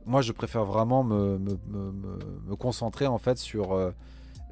moi, 0.07 0.21
je 0.21 0.31
préfère 0.31 0.63
vraiment 0.63 1.03
me, 1.03 1.37
me, 1.37 2.55
concentrer 2.55 3.05
en 3.07 3.17
fait 3.17 3.37
sur 3.37 3.73
euh, 3.73 3.91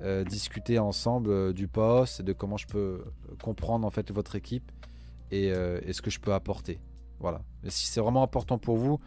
euh, 0.02 0.24
discuter 0.26 0.78
ensemble 0.80 1.30
euh, 1.30 1.54
du 1.54 1.68
poste 1.68 2.20
et 2.20 2.24
de 2.24 2.34
comment 2.34 2.58
je 2.58 2.68
peux 2.68 3.06
comprendre 3.42 3.88
en 3.88 3.90
fait 3.90 4.12
votre 4.12 4.36
équipe 4.36 4.72
et, 5.32 5.50
ce 5.50 6.02
que 6.02 6.10
je 6.10 6.20
peux 6.20 6.34
apporter. 6.34 6.80
Voilà. 7.20 7.42
si 7.70 7.88
c'est 7.88 8.02
vraiment 8.02 8.22
important 8.22 8.58
pour 8.58 8.76
vous, 8.76 9.00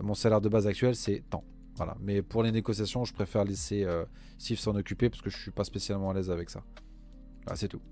mon 0.00 0.14
salaire 0.14 0.40
de 0.40 0.48
base 0.48 0.66
actuel 0.66 0.94
c'est 0.94 1.24
tant. 1.28 1.44
Voilà. 1.74 1.96
Mais 2.00 2.22
pour 2.22 2.42
les 2.42 2.52
négociations, 2.52 3.04
je 3.04 3.12
préfère 3.12 3.44
laisser 3.44 3.86
Steve 4.38 4.58
s'en 4.58 4.74
occuper 4.76 5.10
parce 5.10 5.20
que 5.20 5.30
je 5.30 5.36
suis 5.36 5.50
pas 5.50 5.64
spécialement 5.64 6.10
à 6.10 6.14
l'aise 6.14 6.30
avec 6.30 6.48
ça. 6.48 6.62
c'est 7.54 7.68
tout. 7.68 7.82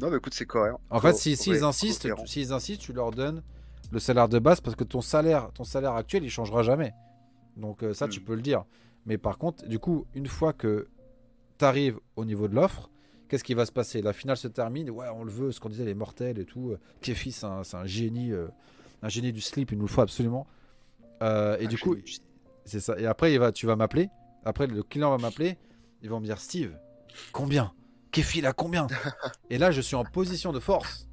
Non, 0.00 0.08
mais 0.08 0.18
écoute, 0.18 0.34
c'est 0.34 0.46
cohérent. 0.46 0.80
En 0.88 1.00
fait, 1.00 1.14
s'ils 1.14 1.36
si, 1.36 1.50
insistent, 1.50 2.08
s'ils 2.24 2.52
insistent, 2.52 2.80
tu 2.80 2.92
leur 2.92 3.10
donnes 3.10 3.42
le 3.90 3.98
salaire 3.98 4.28
de 4.28 4.38
base 4.38 4.60
parce 4.60 4.76
que 4.76 4.84
ton 4.84 5.00
salaire, 5.00 5.50
ton 5.52 5.64
salaire 5.64 5.94
actuel, 5.94 6.24
il 6.24 6.30
changera 6.30 6.62
jamais. 6.62 6.92
Donc 7.56 7.82
euh, 7.82 7.94
ça, 7.94 8.08
tu 8.08 8.20
hmm. 8.20 8.24
peux 8.24 8.34
le 8.34 8.42
dire. 8.42 8.64
Mais 9.06 9.18
par 9.18 9.38
contre, 9.38 9.66
du 9.66 9.78
coup, 9.78 10.06
une 10.14 10.26
fois 10.26 10.52
que 10.52 10.88
tu 11.58 11.64
arrives 11.64 11.98
au 12.16 12.24
niveau 12.24 12.48
de 12.48 12.54
l'offre, 12.54 12.90
qu'est-ce 13.28 13.44
qui 13.44 13.54
va 13.54 13.66
se 13.66 13.72
passer? 13.72 14.02
La 14.02 14.12
finale 14.12 14.36
se 14.36 14.48
termine, 14.48 14.90
ouais, 14.90 15.06
on 15.14 15.24
le 15.24 15.30
veut, 15.30 15.52
ce 15.52 15.60
qu'on 15.60 15.68
disait, 15.68 15.84
les 15.84 15.94
mortels 15.94 16.38
et 16.38 16.44
tout. 16.44 16.74
Kefi, 17.00 17.32
c'est 17.32 17.46
un, 17.46 17.86
génie, 17.86 18.32
euh, 18.32 18.48
un 19.02 19.08
génie 19.08 19.32
du 19.32 19.40
slip, 19.40 19.72
il 19.72 19.78
nous 19.78 19.86
le 19.86 19.90
faut 19.90 20.02
absolument. 20.02 20.46
Euh, 21.22 21.56
et 21.58 21.66
du 21.66 21.78
coup, 21.78 21.96
c'est 22.64 22.80
ça. 22.80 22.98
Et 22.98 23.06
après, 23.06 23.32
il 23.32 23.38
va, 23.38 23.52
tu 23.52 23.66
vas 23.66 23.76
m'appeler. 23.76 24.08
Après, 24.44 24.66
le 24.66 24.82
client 24.82 25.10
va 25.10 25.18
m'appeler. 25.18 25.58
Ils 26.02 26.10
vont 26.10 26.20
me 26.20 26.24
dire, 26.24 26.38
Steve, 26.38 26.76
combien? 27.32 27.72
Kefi, 28.10 28.40
là, 28.40 28.52
combien? 28.52 28.86
Et 29.50 29.58
là, 29.58 29.70
je 29.70 29.80
suis 29.80 29.96
en 29.96 30.04
position 30.04 30.52
de 30.52 30.60
force. 30.60 31.06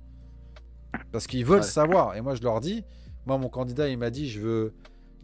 Parce 1.12 1.28
qu'ils 1.28 1.46
veulent 1.46 1.64
savoir. 1.64 2.16
Et 2.16 2.22
moi, 2.22 2.36
je 2.36 2.42
leur 2.42 2.60
dis, 2.60 2.84
moi, 3.26 3.38
mon 3.38 3.50
candidat, 3.50 3.90
il 3.90 3.98
m'a 3.98 4.10
dit, 4.10 4.30
je 4.30 4.40
veux, 4.40 4.74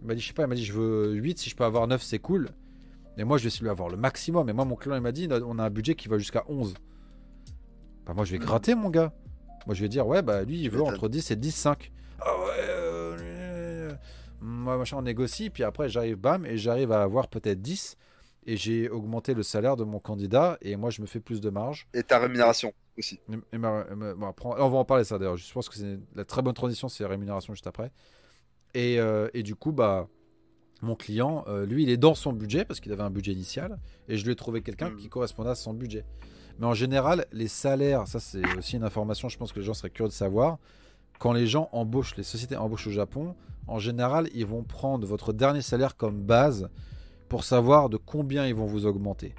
il 0.01 0.07
m'a 0.07 0.15
dit, 0.15 0.21
je 0.21 0.27
sais 0.27 0.33
pas, 0.33 0.43
il 0.43 0.47
m'a 0.47 0.55
dit, 0.55 0.65
je 0.65 0.73
veux 0.73 1.13
8, 1.13 1.39
si 1.39 1.49
je 1.49 1.55
peux 1.55 1.63
avoir 1.63 1.87
9, 1.87 2.01
c'est 2.01 2.19
cool. 2.19 2.49
Mais 3.17 3.23
moi, 3.23 3.37
je 3.37 3.43
vais 3.43 3.47
essayer 3.47 3.65
de 3.65 3.69
avoir 3.69 3.89
le 3.89 3.97
maximum. 3.97 4.49
Et 4.49 4.53
moi, 4.53 4.65
mon 4.65 4.75
client, 4.75 4.95
il 4.95 5.01
m'a 5.01 5.11
dit, 5.11 5.29
on 5.45 5.59
a 5.59 5.63
un 5.63 5.69
budget 5.69 5.95
qui 5.95 6.07
va 6.07 6.17
jusqu'à 6.17 6.43
11. 6.47 6.73
Bah, 8.05 8.13
moi, 8.13 8.25
je 8.25 8.31
vais 8.31 8.39
gratter, 8.39 8.75
mon 8.75 8.89
gars. 8.89 9.13
Moi, 9.65 9.75
je 9.75 9.81
vais 9.81 9.89
dire, 9.89 10.05
ouais, 10.07 10.21
bah, 10.21 10.43
lui, 10.43 10.61
il 10.61 10.69
veut 10.69 10.81
entre 10.81 11.07
10 11.07 11.31
et 11.31 11.35
10, 11.35 11.51
5. 11.51 11.91
Ah 12.19 12.25
ouais, 12.25 12.45
euh, 12.69 13.93
moi, 14.41 14.77
machin, 14.77 14.97
on 14.97 15.01
négocie, 15.03 15.49
puis 15.49 15.63
après, 15.63 15.89
j'arrive, 15.89 16.17
bam, 16.17 16.45
et 16.45 16.57
j'arrive 16.57 16.91
à 16.91 17.01
avoir 17.03 17.27
peut-être 17.27 17.61
10, 17.61 17.95
et 18.45 18.57
j'ai 18.57 18.89
augmenté 18.89 19.33
le 19.33 19.43
salaire 19.43 19.75
de 19.75 19.83
mon 19.83 19.99
candidat, 19.99 20.57
et 20.61 20.75
moi, 20.75 20.89
je 20.89 21.01
me 21.01 21.07
fais 21.07 21.19
plus 21.19 21.41
de 21.41 21.49
marge. 21.49 21.87
Et 21.93 22.03
ta 22.03 22.19
rémunération 22.19 22.73
aussi. 22.97 23.19
on 23.51 23.59
va 23.59 24.77
en 24.77 24.85
parler 24.85 25.03
ça 25.03 25.17
d'ailleurs. 25.17 25.37
Je 25.37 25.51
pense 25.51 25.69
que 25.69 25.75
c'est 25.75 25.99
la 26.15 26.25
très 26.25 26.41
bonne 26.41 26.53
transition, 26.53 26.89
c'est 26.89 27.03
la 27.03 27.09
rémunération 27.09 27.53
juste 27.53 27.67
après. 27.67 27.91
Et, 28.73 28.99
euh, 28.99 29.29
et 29.33 29.43
du 29.43 29.55
coup, 29.55 29.71
bah, 29.71 30.07
mon 30.81 30.95
client, 30.95 31.45
euh, 31.47 31.65
lui, 31.65 31.83
il 31.83 31.89
est 31.89 31.97
dans 31.97 32.15
son 32.15 32.33
budget 32.33 32.65
parce 32.65 32.79
qu'il 32.79 32.91
avait 32.91 33.03
un 33.03 33.09
budget 33.09 33.31
initial, 33.31 33.79
et 34.07 34.17
je 34.17 34.25
lui 34.25 34.33
ai 34.33 34.35
trouvé 34.35 34.61
quelqu'un 34.61 34.89
hmm. 34.89 34.97
qui 34.97 35.09
correspondait 35.09 35.51
à 35.51 35.55
son 35.55 35.73
budget. 35.73 36.05
Mais 36.59 36.65
en 36.65 36.73
général, 36.73 37.25
les 37.31 37.47
salaires, 37.47 38.07
ça 38.07 38.19
c'est 38.19 38.43
aussi 38.57 38.75
une 38.75 38.83
information, 38.83 39.27
je 39.27 39.37
pense 39.37 39.51
que 39.51 39.59
les 39.59 39.65
gens 39.65 39.73
seraient 39.73 39.89
curieux 39.89 40.09
de 40.09 40.13
savoir. 40.13 40.59
Quand 41.19 41.33
les 41.33 41.47
gens 41.47 41.69
embauchent, 41.71 42.15
les 42.15 42.23
sociétés 42.23 42.57
embauchent 42.57 42.87
au 42.87 42.91
Japon, 42.91 43.35
en 43.67 43.79
général, 43.79 44.29
ils 44.33 44.45
vont 44.45 44.63
prendre 44.63 45.07
votre 45.07 45.33
dernier 45.33 45.61
salaire 45.61 45.95
comme 45.95 46.21
base 46.21 46.69
pour 47.33 47.43
savoir 47.43 47.89
de 47.89 47.97
combien 47.97 48.45
ils 48.45 48.53
vont 48.53 48.67
vous 48.67 48.85
augmenter. 48.85 49.33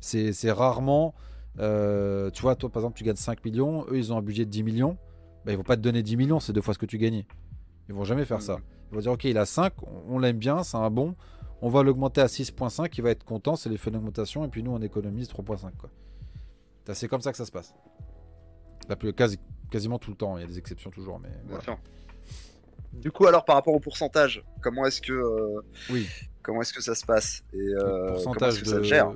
C'est 0.00 0.50
rarement, 0.50 1.14
euh, 1.58 2.30
tu 2.30 2.40
vois, 2.40 2.56
toi 2.56 2.70
par 2.70 2.80
exemple, 2.80 2.96
tu 2.96 3.04
gagnes 3.04 3.14
5 3.14 3.44
millions, 3.44 3.84
eux 3.90 3.98
ils 3.98 4.10
ont 4.10 4.16
un 4.16 4.22
budget 4.22 4.46
de 4.46 4.50
10 4.50 4.62
millions, 4.62 4.96
bah, 5.44 5.52
ils 5.52 5.56
vont 5.58 5.64
pas 5.64 5.76
te 5.76 5.82
donner 5.82 6.02
10 6.02 6.16
millions, 6.16 6.40
c'est 6.40 6.54
deux 6.54 6.62
fois 6.62 6.72
ce 6.72 6.78
que 6.78 6.86
tu 6.86 6.96
gagnais. 6.96 7.26
Ils 7.90 7.94
vont 7.94 8.04
jamais 8.04 8.24
faire 8.24 8.40
ça. 8.40 8.56
Ils 8.90 8.94
vont 8.94 9.02
dire, 9.02 9.12
ok, 9.12 9.24
il 9.24 9.36
a 9.36 9.44
5, 9.44 9.74
on 10.08 10.18
l'aime 10.18 10.38
bien, 10.38 10.62
c'est 10.62 10.78
un 10.78 10.88
bon, 10.88 11.14
on 11.60 11.68
va 11.68 11.82
l'augmenter 11.82 12.22
à 12.22 12.26
6.5, 12.26 12.90
il 12.96 13.02
va 13.02 13.10
être 13.10 13.24
content, 13.24 13.54
c'est 13.54 13.68
l'effet 13.68 13.90
d'augmentation, 13.90 14.42
et 14.42 14.48
puis 14.48 14.62
nous 14.62 14.70
on 14.70 14.80
économise 14.80 15.28
3.5. 15.28 15.72
C'est 16.94 17.08
comme 17.08 17.20
ça 17.20 17.32
que 17.32 17.36
ça 17.36 17.44
se 17.44 17.52
passe. 17.52 17.74
La 18.88 18.96
plus, 18.96 19.12
quasi, 19.12 19.38
quasiment 19.70 19.98
tout 19.98 20.10
le 20.10 20.16
temps, 20.16 20.38
il 20.38 20.40
y 20.40 20.44
a 20.44 20.46
des 20.46 20.56
exceptions 20.56 20.90
toujours, 20.90 21.20
mais 21.20 21.28
voilà. 21.48 21.76
Du 23.00 23.10
coup, 23.10 23.26
alors 23.26 23.44
par 23.44 23.56
rapport 23.56 23.74
au 23.74 23.80
pourcentage, 23.80 24.42
comment 24.62 24.86
est-ce 24.86 25.00
que 25.00 25.12
euh, 25.12 25.60
oui. 25.90 26.08
comment 26.42 26.62
est-ce 26.62 26.72
que 26.72 26.82
ça 26.82 26.94
se 26.94 27.04
passe 27.04 27.42
et 27.52 27.58
euh, 27.58 28.12
pourcentage 28.12 28.60
que 28.60 28.64
de... 28.64 28.70
ça 28.70 28.82
gère? 28.82 29.12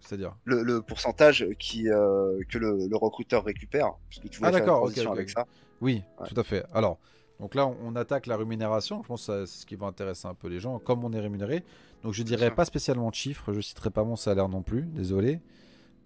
C'est-à-dire? 0.00 0.36
Le, 0.44 0.80
pourcentage 0.80 1.46
qui 1.58 1.90
euh, 1.90 2.38
que 2.48 2.56
le, 2.58 2.96
recruteur 2.96 3.44
récupère, 3.44 3.92
tu 4.10 4.20
ah 4.42 4.50
d'accord, 4.50 4.90
avec 5.10 5.30
ça. 5.30 5.46
Oui, 5.80 6.02
tout 6.28 6.38
à 6.38 6.44
fait. 6.44 6.64
Alors. 6.72 6.98
Donc 7.40 7.54
là, 7.54 7.70
on 7.84 7.94
attaque 7.94 8.26
la 8.26 8.36
rémunération. 8.36 9.00
Je 9.04 9.06
pense 9.06 9.28
que 9.28 9.46
c'est 9.46 9.60
ce 9.60 9.64
qui 9.64 9.76
va 9.76 9.86
intéresser 9.86 10.26
un 10.26 10.34
peu 10.34 10.48
les 10.48 10.58
gens, 10.58 10.80
comme 10.80 11.04
on 11.04 11.12
est 11.12 11.20
rémunéré. 11.20 11.62
Donc 12.02 12.12
je 12.12 12.24
dirais 12.24 12.50
pas 12.52 12.64
spécialement 12.64 13.10
de 13.10 13.14
chiffres, 13.14 13.52
je 13.52 13.60
citerai 13.60 13.90
pas 13.90 14.02
mon 14.02 14.16
salaire 14.16 14.48
non 14.48 14.62
plus, 14.62 14.82
désolé. 14.82 15.40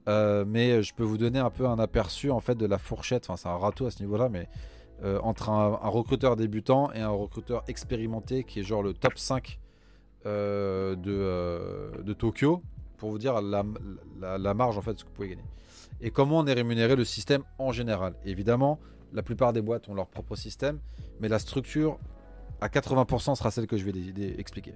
Euh, 0.09 0.44
mais 0.47 0.82
je 0.82 0.94
peux 0.94 1.05
vous 1.05 1.18
donner 1.18 1.39
un 1.39 1.51
peu 1.51 1.66
un 1.66 1.78
aperçu 1.78 2.30
en 2.30 2.40
fait 2.40 2.55
de 2.55 2.66
la 2.66 2.78
fourchette. 2.78 3.24
Enfin, 3.28 3.36
c'est 3.36 3.48
un 3.48 3.56
râteau 3.56 3.86
à 3.86 3.90
ce 3.90 4.02
niveau-là, 4.02 4.28
mais 4.28 4.48
euh, 5.02 5.18
entre 5.22 5.50
un, 5.50 5.76
recruteur 5.88 6.36
débutant 6.36 6.92
et 6.92 7.00
un 7.00 7.10
recruteur 7.10 7.64
expérimenté 7.68 8.44
qui 8.44 8.60
est 8.60 8.62
genre 8.62 8.82
le 8.82 8.94
top 8.94 9.18
5 9.18 9.58
euh, 10.26 10.94
de, 10.94 12.02
de, 12.02 12.12
Tokyo, 12.12 12.62
pour 12.96 13.10
vous 13.10 13.18
dire 13.18 13.40
la, 13.42 13.64
la, 14.20 14.54
marge 14.54 14.78
en 14.78 14.82
fait 14.82 14.98
ce 14.98 15.04
que 15.04 15.08
vous 15.08 15.14
pouvez 15.14 15.30
gagner. 15.30 15.44
Et 16.00 16.10
comment 16.10 16.38
on 16.38 16.46
est 16.46 16.52
rémunéré 16.52 16.94
le 16.94 17.04
système 17.04 17.42
en 17.58 17.72
général. 17.72 18.14
Évidemment, 18.24 18.78
la 19.12 19.22
plupart 19.22 19.52
des 19.52 19.62
boîtes 19.62 19.88
ont 19.88 19.94
leur 19.94 20.06
propre 20.06 20.36
système, 20.36 20.78
mais 21.20 21.28
la 21.28 21.38
structure 21.38 21.98
à 22.60 22.68
80% 22.68 23.34
sera 23.34 23.50
celle 23.50 23.66
que 23.66 23.76
je 23.76 23.84
vais 23.84 24.38
expliquer. 24.38 24.74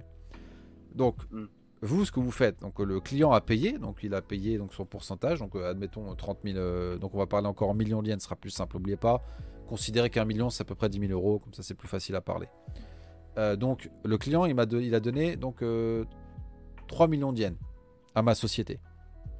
Donc, 0.93 1.15
hmm 1.31 1.45
vous, 1.81 2.05
ce 2.05 2.11
que 2.11 2.19
vous 2.19 2.31
faites, 2.31 2.59
donc 2.61 2.79
le 2.79 2.99
client 2.99 3.31
a 3.31 3.41
payé, 3.41 3.77
donc 3.77 3.99
il 4.01 4.13
a 4.15 4.21
payé 4.21 4.57
donc 4.57 4.73
son 4.73 4.85
pourcentage, 4.85 5.39
donc 5.39 5.55
euh, 5.55 5.69
admettons 5.69 6.13
30 6.15 6.39
000, 6.43 6.57
euh, 6.57 6.97
donc 6.97 7.13
on 7.13 7.19
va 7.19 7.27
parler 7.27 7.47
encore 7.47 7.69
en 7.69 7.75
millions 7.75 8.01
de 8.01 8.07
yens, 8.07 8.21
ce 8.21 8.25
sera 8.25 8.35
plus 8.35 8.49
simple, 8.49 8.77
n'oubliez 8.77 8.97
pas. 8.97 9.23
Considérez 9.67 10.09
qu'un 10.09 10.25
million 10.25 10.49
c'est 10.49 10.61
à 10.61 10.65
peu 10.65 10.75
près 10.75 10.89
10 10.89 10.99
000 10.99 11.11
euros, 11.11 11.39
comme 11.39 11.53
ça 11.53 11.63
c'est 11.63 11.73
plus 11.73 11.87
facile 11.87 12.15
à 12.15 12.21
parler. 12.21 12.47
Euh, 13.37 13.55
donc 13.55 13.89
le 14.03 14.17
client 14.17 14.45
il, 14.45 14.59
a 14.59 14.99
donné 14.99 15.35
donc 15.35 15.63
3 16.87 17.07
millions 17.07 17.33
de 17.33 17.39
yens 17.39 17.57
à 18.15 18.21
ma 18.21 18.33
société, 18.33 18.79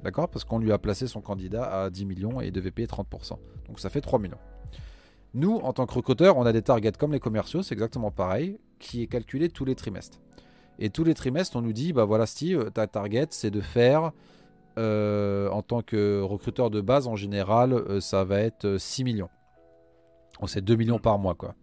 d'accord? 0.03 0.29
Parce 0.29 0.43
qu'on 0.43 0.59
lui 0.59 0.71
a 0.71 0.77
placé 0.77 1.07
son 1.07 1.21
candidat 1.21 1.83
à 1.83 1.89
10 1.89 2.05
millions 2.05 2.41
et 2.41 2.47
il 2.47 2.51
devait 2.51 2.71
payer 2.71 2.87
30%, 2.87 3.37
donc 3.67 3.79
ça 3.79 3.89
fait 3.89 4.01
3 4.01 4.19
millions. 4.19 4.37
Nous, 5.33 5.55
en 5.57 5.73
tant 5.73 5.85
que 5.85 5.93
recruteur, 5.93 6.37
on 6.37 6.45
a 6.45 6.53
des 6.53 6.61
targets 6.61 6.93
comme 6.93 7.11
les 7.11 7.19
commerciaux, 7.19 7.61
c'est 7.61 7.73
exactement 7.73 8.11
pareil, 8.11 8.59
qui 8.79 9.03
est 9.03 9.07
calculé 9.07 9.49
tous 9.49 9.65
les 9.65 9.75
trimestres. 9.75 10.19
Et 10.79 10.89
tous 10.89 11.03
les 11.03 11.13
trimestres, 11.13 11.55
on 11.55 11.61
nous 11.61 11.73
dit, 11.73 11.93
bah 11.93 12.05
voilà 12.05 12.25
Steve, 12.25 12.71
ta 12.71 12.87
target, 12.87 13.27
c'est 13.31 13.51
de 13.51 13.61
faire, 13.61 14.13
euh, 14.77 15.49
en 15.49 15.61
tant 15.61 15.81
que 15.81 16.21
recruteur 16.21 16.69
de 16.69 16.81
base, 16.81 17.07
en 17.07 17.15
général, 17.15 17.73
euh, 17.73 17.99
ça 17.99 18.23
va 18.23 18.39
être 18.39 18.77
6 18.77 19.03
euh, 19.03 19.25
millions. 20.39 20.47
c'est 20.47 20.61
2 20.61 20.75
millions 20.75 20.99
par 20.99 21.17
mois, 21.19 21.35
quoi. 21.35 21.55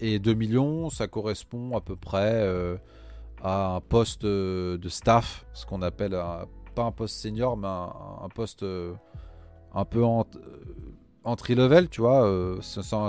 et 0.00 0.18
2 0.18 0.34
millions, 0.34 0.90
ça 0.90 1.06
correspond 1.08 1.76
à 1.76 1.80
peu 1.80 1.96
près 1.96 2.46
à 3.42 3.76
un 3.76 3.80
poste 3.80 4.24
de 4.24 4.88
staff, 4.88 5.46
ce 5.52 5.66
qu'on 5.66 5.82
appelle, 5.82 6.16
pas 6.74 6.84
un 6.84 6.92
poste 6.92 7.16
senior, 7.16 7.56
mais 7.56 7.68
un, 7.68 8.28
poste 8.34 8.64
un 9.74 9.84
peu 9.84 10.04
entry-level, 11.24 11.88
tu 11.88 12.00
vois. 12.00 12.58
c'est 12.62 12.94
un, 12.94 13.08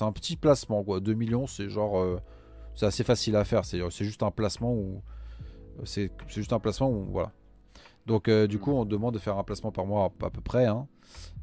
un, 0.00 0.12
petit 0.12 0.36
placement, 0.36 0.82
quoi. 0.82 1.00
2 1.00 1.14
millions, 1.14 1.46
c'est 1.46 1.68
genre 1.68 2.20
c'est 2.78 2.86
assez 2.86 3.02
facile 3.02 3.34
à 3.34 3.44
faire. 3.44 3.64
C'est 3.64 4.04
juste 4.04 4.22
un 4.22 4.30
placement 4.30 4.72
où 4.72 5.02
c'est 5.84 6.12
juste 6.28 6.52
un 6.52 6.60
placement 6.60 6.88
où 6.88 7.06
voilà. 7.10 7.32
Donc 8.06 8.28
euh, 8.28 8.46
du 8.46 8.60
coup, 8.60 8.70
on 8.70 8.84
demande 8.84 9.14
de 9.14 9.18
faire 9.18 9.36
un 9.36 9.42
placement 9.42 9.72
par 9.72 9.84
mois 9.84 10.12
à, 10.22 10.30
peu 10.30 10.40
près. 10.40 10.66
Hein. 10.66 10.86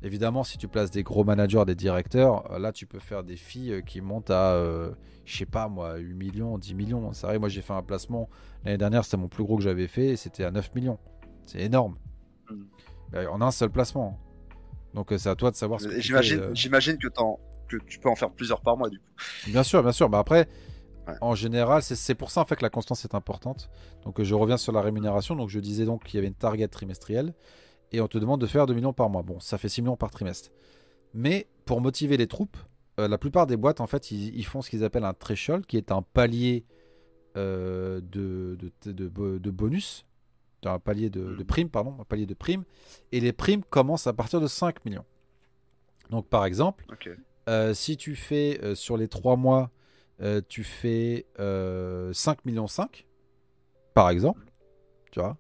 Évidemment, 0.02 0.44
si 0.44 0.58
tu 0.58 0.68
places 0.68 0.92
des 0.92 1.04
gros 1.04 1.24
managers, 1.24 1.64
des 1.66 1.76
directeurs, 1.76 2.52
euh, 2.52 2.60
là 2.60 2.72
tu 2.72 2.86
peux 2.86 3.00
faire 3.00 3.24
des 3.24 3.38
filles 3.38 3.74
euh, 3.74 3.82
qui 3.82 4.02
montent 4.02 4.30
à, 4.30 4.56
je 5.26 5.38
sais 5.38 5.46
pas 5.46 5.68
moi, 5.68 5.98
8 5.98 6.14
millions, 6.14 6.58
10 6.58 6.76
millions. 6.76 7.14
C'est 7.14 7.28
vrai, 7.28 7.40
moi 7.40 7.50
j'ai 7.50 7.62
fait 7.62 7.74
un 7.74 7.82
placement 7.82 8.30
l'année 8.64 8.78
dernière, 8.78 9.04
c'était 9.04 9.18
mon 9.18 9.28
plus 9.28 9.44
gros 9.44 9.58
que 9.58 9.64
j'avais 9.64 9.88
fait, 9.88 10.10
et 10.10 10.16
c'était 10.16 10.44
à 10.44 10.52
9 10.52 10.76
millions. 10.76 11.00
C'est 11.46 11.62
énorme. 11.62 11.98
Mm. 12.50 13.28
En 13.32 13.42
un 13.42 13.52
seul 13.52 13.70
placement. 13.70 14.20
Donc 14.94 15.14
c'est 15.18 15.30
à 15.30 15.36
toi 15.36 15.52
de 15.52 15.56
savoir 15.56 15.80
ce 15.80 15.88
que 15.88 16.00
J'imagine 16.00 16.98
que, 16.98 17.08
que 17.68 17.78
tu 17.86 18.00
peux 18.00 18.10
en 18.10 18.16
faire 18.16 18.32
plusieurs 18.32 18.62
par 18.62 18.78
mois 18.78 18.90
du 18.90 19.00
coup. 19.00 19.06
Bien 19.48 19.64
sûr, 19.64 19.82
bien 19.82 19.92
sûr. 19.92 20.10
Bah 20.10 20.20
après, 20.20 20.48
en 21.22 21.36
général, 21.36 21.82
c'est 21.82 22.16
pour 22.16 22.32
ça 22.32 22.42
en 22.42 22.46
fait 22.46 22.56
que 22.56 22.64
la 22.64 22.70
constance 22.70 23.04
est 23.06 23.16
importante. 23.16 23.70
Donc 24.04 24.22
je 24.22 24.36
reviens 24.36 24.58
sur 24.58 24.72
la 24.72 24.82
rémunération. 24.82 25.36
Donc 25.36 25.50
je 25.50 25.60
disais 25.60 25.86
donc 25.86 26.04
qu'il 26.04 26.16
y 26.16 26.20
avait 26.20 26.28
une 26.28 26.36
target 26.36 26.68
trimestrielle 26.68 27.34
et 27.92 28.02
on 28.02 28.08
te 28.08 28.18
demande 28.18 28.42
de 28.42 28.48
faire 28.48 28.66
2 28.66 28.74
millions 28.74 28.94
par 28.94 29.10
mois. 29.10 29.24
Bon, 29.24 29.40
ça 29.40 29.58
fait 29.58 29.70
6 29.70 29.82
millions 29.82 29.98
par 29.98 30.12
trimestre. 30.12 30.52
Mais 31.14 31.48
pour 31.66 31.82
motiver 31.82 32.18
les 32.18 32.28
troupes, 32.28 32.58
euh, 33.00 33.08
la 33.08 33.18
plupart 33.18 33.48
des 33.48 33.58
boîtes 33.58 33.82
en 33.82 33.88
fait 33.88 34.12
ils, 34.12 34.46
font 34.46 34.62
ce 34.62 34.70
qu'ils 34.70 34.84
appellent 34.84 35.06
un 35.06 35.14
threshold 35.14 35.66
qui 35.66 35.78
est 35.78 35.92
un 35.92 36.02
palier 36.02 36.66
euh, 37.36 38.00
de, 38.02 38.58
de, 38.86 39.52
bonus, 39.52 40.06
un 40.64 40.80
palier 40.80 41.10
de, 41.10 41.22
hmm. 41.22 41.44
prime, 41.46 41.70
pardon, 41.70 41.96
un 42.00 42.06
palier 42.06 42.26
de 42.26 42.34
prime. 42.34 42.64
Et 43.12 43.20
les 43.20 43.34
primes 43.34 43.64
commencent 43.64 44.08
à 44.08 44.14
partir 44.14 44.42
de 44.42 44.48
5 44.48 44.84
millions. 44.86 45.06
Donc 46.10 46.28
par 46.28 46.46
exemple, 46.46 46.86
euh, 47.50 47.74
si 47.74 47.98
tu 47.98 48.16
fais 48.16 48.76
sur 48.76 48.98
les 48.98 49.08
3 49.08 49.36
mois 49.36 49.72
tu 50.48 50.64
fais 50.64 51.26
5 51.36 51.42
euh, 51.42 52.14
millions 52.46 52.68
5, 52.68 53.06
par 53.94 54.10
exemple, 54.10 54.46
tu 55.12 55.20
vois, 55.20 55.38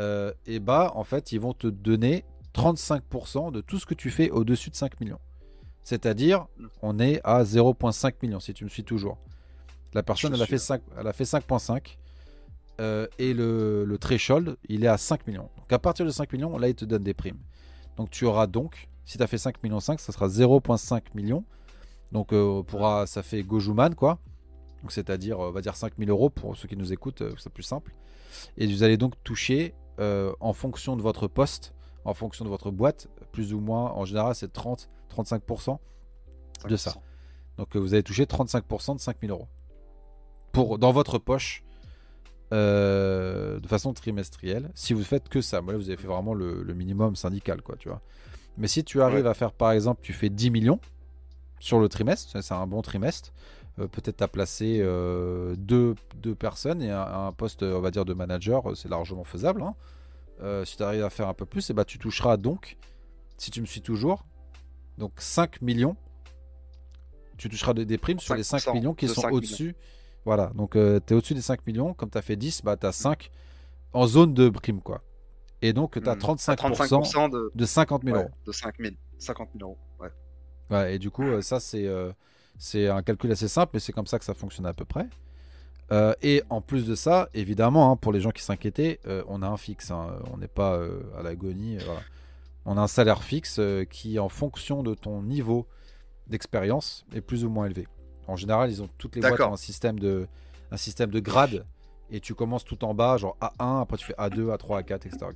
euh, 0.00 0.32
et 0.46 0.58
bah 0.58 0.92
en 0.94 1.04
fait 1.04 1.30
ils 1.32 1.38
vont 1.38 1.52
te 1.52 1.68
donner 1.68 2.24
35% 2.54 3.52
de 3.52 3.60
tout 3.60 3.78
ce 3.78 3.86
que 3.86 3.94
tu 3.94 4.10
fais 4.10 4.30
au-dessus 4.30 4.70
de 4.70 4.74
5 4.74 5.00
millions. 5.00 5.20
C'est-à-dire, 5.82 6.46
on 6.82 6.98
est 6.98 7.20
à 7.24 7.42
0,5 7.42 8.14
millions 8.22 8.40
si 8.40 8.52
tu 8.52 8.64
me 8.64 8.68
suis 8.68 8.84
toujours. 8.84 9.18
La 9.94 10.02
personne, 10.02 10.34
elle 10.34 10.42
a, 10.42 10.46
fait 10.46 10.58
5, 10.58 10.82
elle 10.98 11.06
a 11.06 11.12
fait 11.12 11.24
5,5 11.24 11.96
et 13.18 13.34
le, 13.34 13.84
le, 13.84 13.98
threshold, 13.98 14.56
il 14.68 14.84
est 14.84 14.88
à 14.88 14.98
5 14.98 15.26
millions. 15.26 15.48
Donc 15.58 15.72
à 15.72 15.78
partir 15.78 16.04
de 16.04 16.10
5 16.10 16.32
millions, 16.32 16.58
là, 16.58 16.68
il 16.68 16.74
te 16.74 16.84
donne 16.84 17.02
des 17.02 17.14
primes. 17.14 17.38
Donc 17.96 18.10
tu 18.10 18.24
auras 18.24 18.46
donc, 18.46 18.88
si 19.04 19.16
tu 19.16 19.22
as 19.22 19.26
fait 19.26 19.38
5 19.38 19.62
millions 19.62 19.80
5, 19.80 20.00
ça 20.00 20.12
sera 20.12 20.28
0,5 20.28 21.02
millions 21.14 21.44
donc 22.12 22.32
euh, 22.32 22.62
pourra, 22.62 23.06
ça 23.06 23.22
fait 23.22 23.42
Gojuman 23.42 23.94
quoi. 23.94 24.18
Donc 24.82 24.92
c'est-à-dire, 24.92 25.38
on 25.38 25.50
va 25.50 25.60
dire 25.60 25.76
5000 25.76 26.08
euros 26.10 26.30
pour 26.30 26.56
ceux 26.56 26.68
qui 26.68 26.76
nous 26.76 26.92
écoutent, 26.92 27.22
euh, 27.22 27.34
c'est 27.38 27.52
plus 27.52 27.62
simple. 27.62 27.94
Et 28.56 28.66
vous 28.66 28.82
allez 28.82 28.96
donc 28.96 29.14
toucher 29.22 29.74
euh, 29.98 30.32
en 30.40 30.52
fonction 30.52 30.96
de 30.96 31.02
votre 31.02 31.28
poste, 31.28 31.74
en 32.04 32.14
fonction 32.14 32.44
de 32.44 32.50
votre 32.50 32.70
boîte, 32.70 33.08
plus 33.32 33.52
ou 33.52 33.60
moins, 33.60 33.92
en 33.92 34.04
général 34.04 34.34
c'est 34.34 34.52
30-35% 34.54 35.78
de 36.68 36.76
ça. 36.76 36.94
Donc 37.58 37.76
vous 37.76 37.94
allez 37.94 38.02
toucher 38.02 38.24
35% 38.24 38.96
de 38.96 39.00
5000 39.00 39.30
euros. 39.30 39.48
Pour, 40.52 40.78
dans 40.78 40.92
votre 40.92 41.18
poche, 41.18 41.62
de 42.50 43.66
façon 43.68 43.92
trimestrielle, 43.92 44.70
si 44.74 44.92
vous 44.92 45.04
faites 45.04 45.28
que 45.28 45.40
ça. 45.40 45.60
Moi, 45.60 45.72
là, 45.72 45.78
vous 45.78 45.88
avez 45.88 45.96
fait 45.96 46.08
vraiment 46.08 46.34
le, 46.34 46.74
minimum 46.74 47.14
syndical, 47.14 47.62
quoi, 47.62 47.76
tu 47.76 47.88
vois. 47.88 48.00
Mais 48.58 48.66
si 48.66 48.82
tu 48.82 49.00
arrives 49.00 49.28
à 49.28 49.34
faire, 49.34 49.52
par 49.52 49.70
exemple, 49.70 50.00
tu 50.02 50.12
fais 50.12 50.30
10 50.30 50.50
millions, 50.50 50.80
sur 51.60 51.78
le 51.78 51.88
trimestre, 51.88 52.42
c'est 52.42 52.54
un 52.54 52.66
bon 52.66 52.82
trimestre. 52.82 53.32
Euh, 53.80 53.86
peut-être 53.88 54.22
à 54.22 54.28
placer 54.28 54.78
euh, 54.80 55.54
deux, 55.56 55.94
personnes 56.38 56.82
et 56.82 56.90
un, 56.90 57.32
poste, 57.32 57.62
on 57.62 57.80
va 57.80 57.90
dire, 57.90 58.04
de 58.04 58.14
manager, 58.14 58.70
euh, 58.70 58.74
c'est 58.74 58.88
largement 58.88 59.24
faisable. 59.24 59.62
Hein. 59.62 59.74
si 60.64 60.76
tu 60.76 60.82
arrives 60.82 61.04
à 61.04 61.10
faire 61.10 61.28
un 61.28 61.34
peu 61.34 61.46
plus, 61.46 61.70
et 61.70 61.72
eh 61.72 61.74
ben, 61.74 61.84
tu 61.84 61.98
toucheras 61.98 62.36
donc, 62.36 62.76
si 63.36 63.50
tu 63.50 63.60
me 63.60 63.66
suis 63.66 63.82
toujours, 63.82 64.24
donc 64.98 65.12
5 65.16 65.62
millions 65.62 65.96
tu 67.40 67.48
toucheras 67.48 67.72
des, 67.72 67.98
primes 67.98 68.20
sur 68.20 68.34
les 68.34 68.42
5 68.42 68.74
millions 68.74 68.94
qui 68.94 69.08
sont 69.08 69.26
au-dessus. 69.30 69.74
Voilà, 70.26 70.52
donc 70.54 70.76
euh, 70.76 71.00
tu 71.04 71.14
es 71.14 71.16
au-dessus 71.16 71.32
des 71.32 71.40
5 71.40 71.66
millions. 71.66 71.94
Comme 71.94 72.10
tu 72.10 72.18
as 72.18 72.22
fait 72.22 72.36
10, 72.36 72.62
bah, 72.62 72.76
tu 72.76 72.86
as 72.86 72.92
5 72.92 73.30
en 73.94 74.06
zone 74.06 74.34
de 74.34 74.50
primes. 74.50 74.82
quoi. 74.82 75.02
Et 75.62 75.72
donc, 75.72 76.00
tu 76.00 76.08
as 76.08 76.16
35%, 76.16 77.30
de... 77.30 77.50
de 77.54 77.64
50 77.64 78.04
000 78.04 78.16
euros. 78.16 78.28
De 78.46 78.52
5 78.52 78.74
000, 78.78 78.94
50 79.18 79.48
000 79.58 79.70
euros. 79.70 79.78
Ouais. 79.98 80.10
ouais 80.70 80.94
et 80.94 80.98
du 80.98 81.10
coup, 81.10 81.24
euh, 81.24 81.40
ça, 81.40 81.60
c'est 81.60 81.86
euh, 81.86 82.12
c'est 82.60 82.88
un 82.88 83.02
calcul 83.02 83.32
assez 83.32 83.48
simple, 83.48 83.72
mais 83.74 83.80
c'est 83.80 83.92
comme 83.92 84.06
ça 84.06 84.18
que 84.18 84.24
ça 84.24 84.34
fonctionne 84.34 84.66
à 84.66 84.74
peu 84.74 84.84
près. 84.84 85.06
et 86.22 86.42
en 86.50 86.60
plus 86.60 86.86
de 86.86 86.94
ça, 86.94 87.28
évidemment, 87.34 87.90
hein, 87.90 87.96
pour 87.96 88.12
les 88.12 88.20
gens 88.20 88.30
qui 88.30 88.42
s'inquiétaient, 88.42 89.00
on 89.26 89.42
a 89.42 89.48
un 89.48 89.56
fixe. 89.56 89.90
Hein. 89.90 90.08
on 90.32 90.36
n'est 90.36 90.46
pas 90.46 90.80
à 91.18 91.22
l'agonie. 91.22 91.78
On 92.66 92.76
a 92.76 92.82
un 92.82 92.86
salaire 92.86 93.24
fixe 93.24 93.60
qui, 93.90 94.18
en 94.18 94.28
fonction 94.28 94.82
de 94.82 94.94
ton 94.94 95.22
niveau 95.22 95.66
d'expérience, 96.28 97.06
est 97.14 97.22
plus 97.22 97.44
ou 97.44 97.50
moins 97.50 97.66
élevé. 97.66 97.88
En 98.28 98.36
général, 98.36 98.70
ils 98.70 98.82
ont 98.82 98.88
toutes 98.98 99.16
les 99.16 99.22
boîtes 99.22 99.40
ont 99.40 99.54
un 99.54 99.56
système 99.56 99.98
de 99.98 100.28
un 100.70 100.76
système 100.76 101.10
de 101.10 101.18
grade 101.18 101.64
et 102.10 102.20
tu 102.20 102.34
commences 102.34 102.64
tout 102.64 102.84
en 102.84 102.94
bas, 102.94 103.16
genre 103.16 103.36
A1, 103.40 103.82
après 103.82 103.96
tu 103.96 104.06
fais 104.06 104.14
A2, 104.14 104.56
A3, 104.56 104.82
A4, 104.82 105.06
etc. 105.06 105.26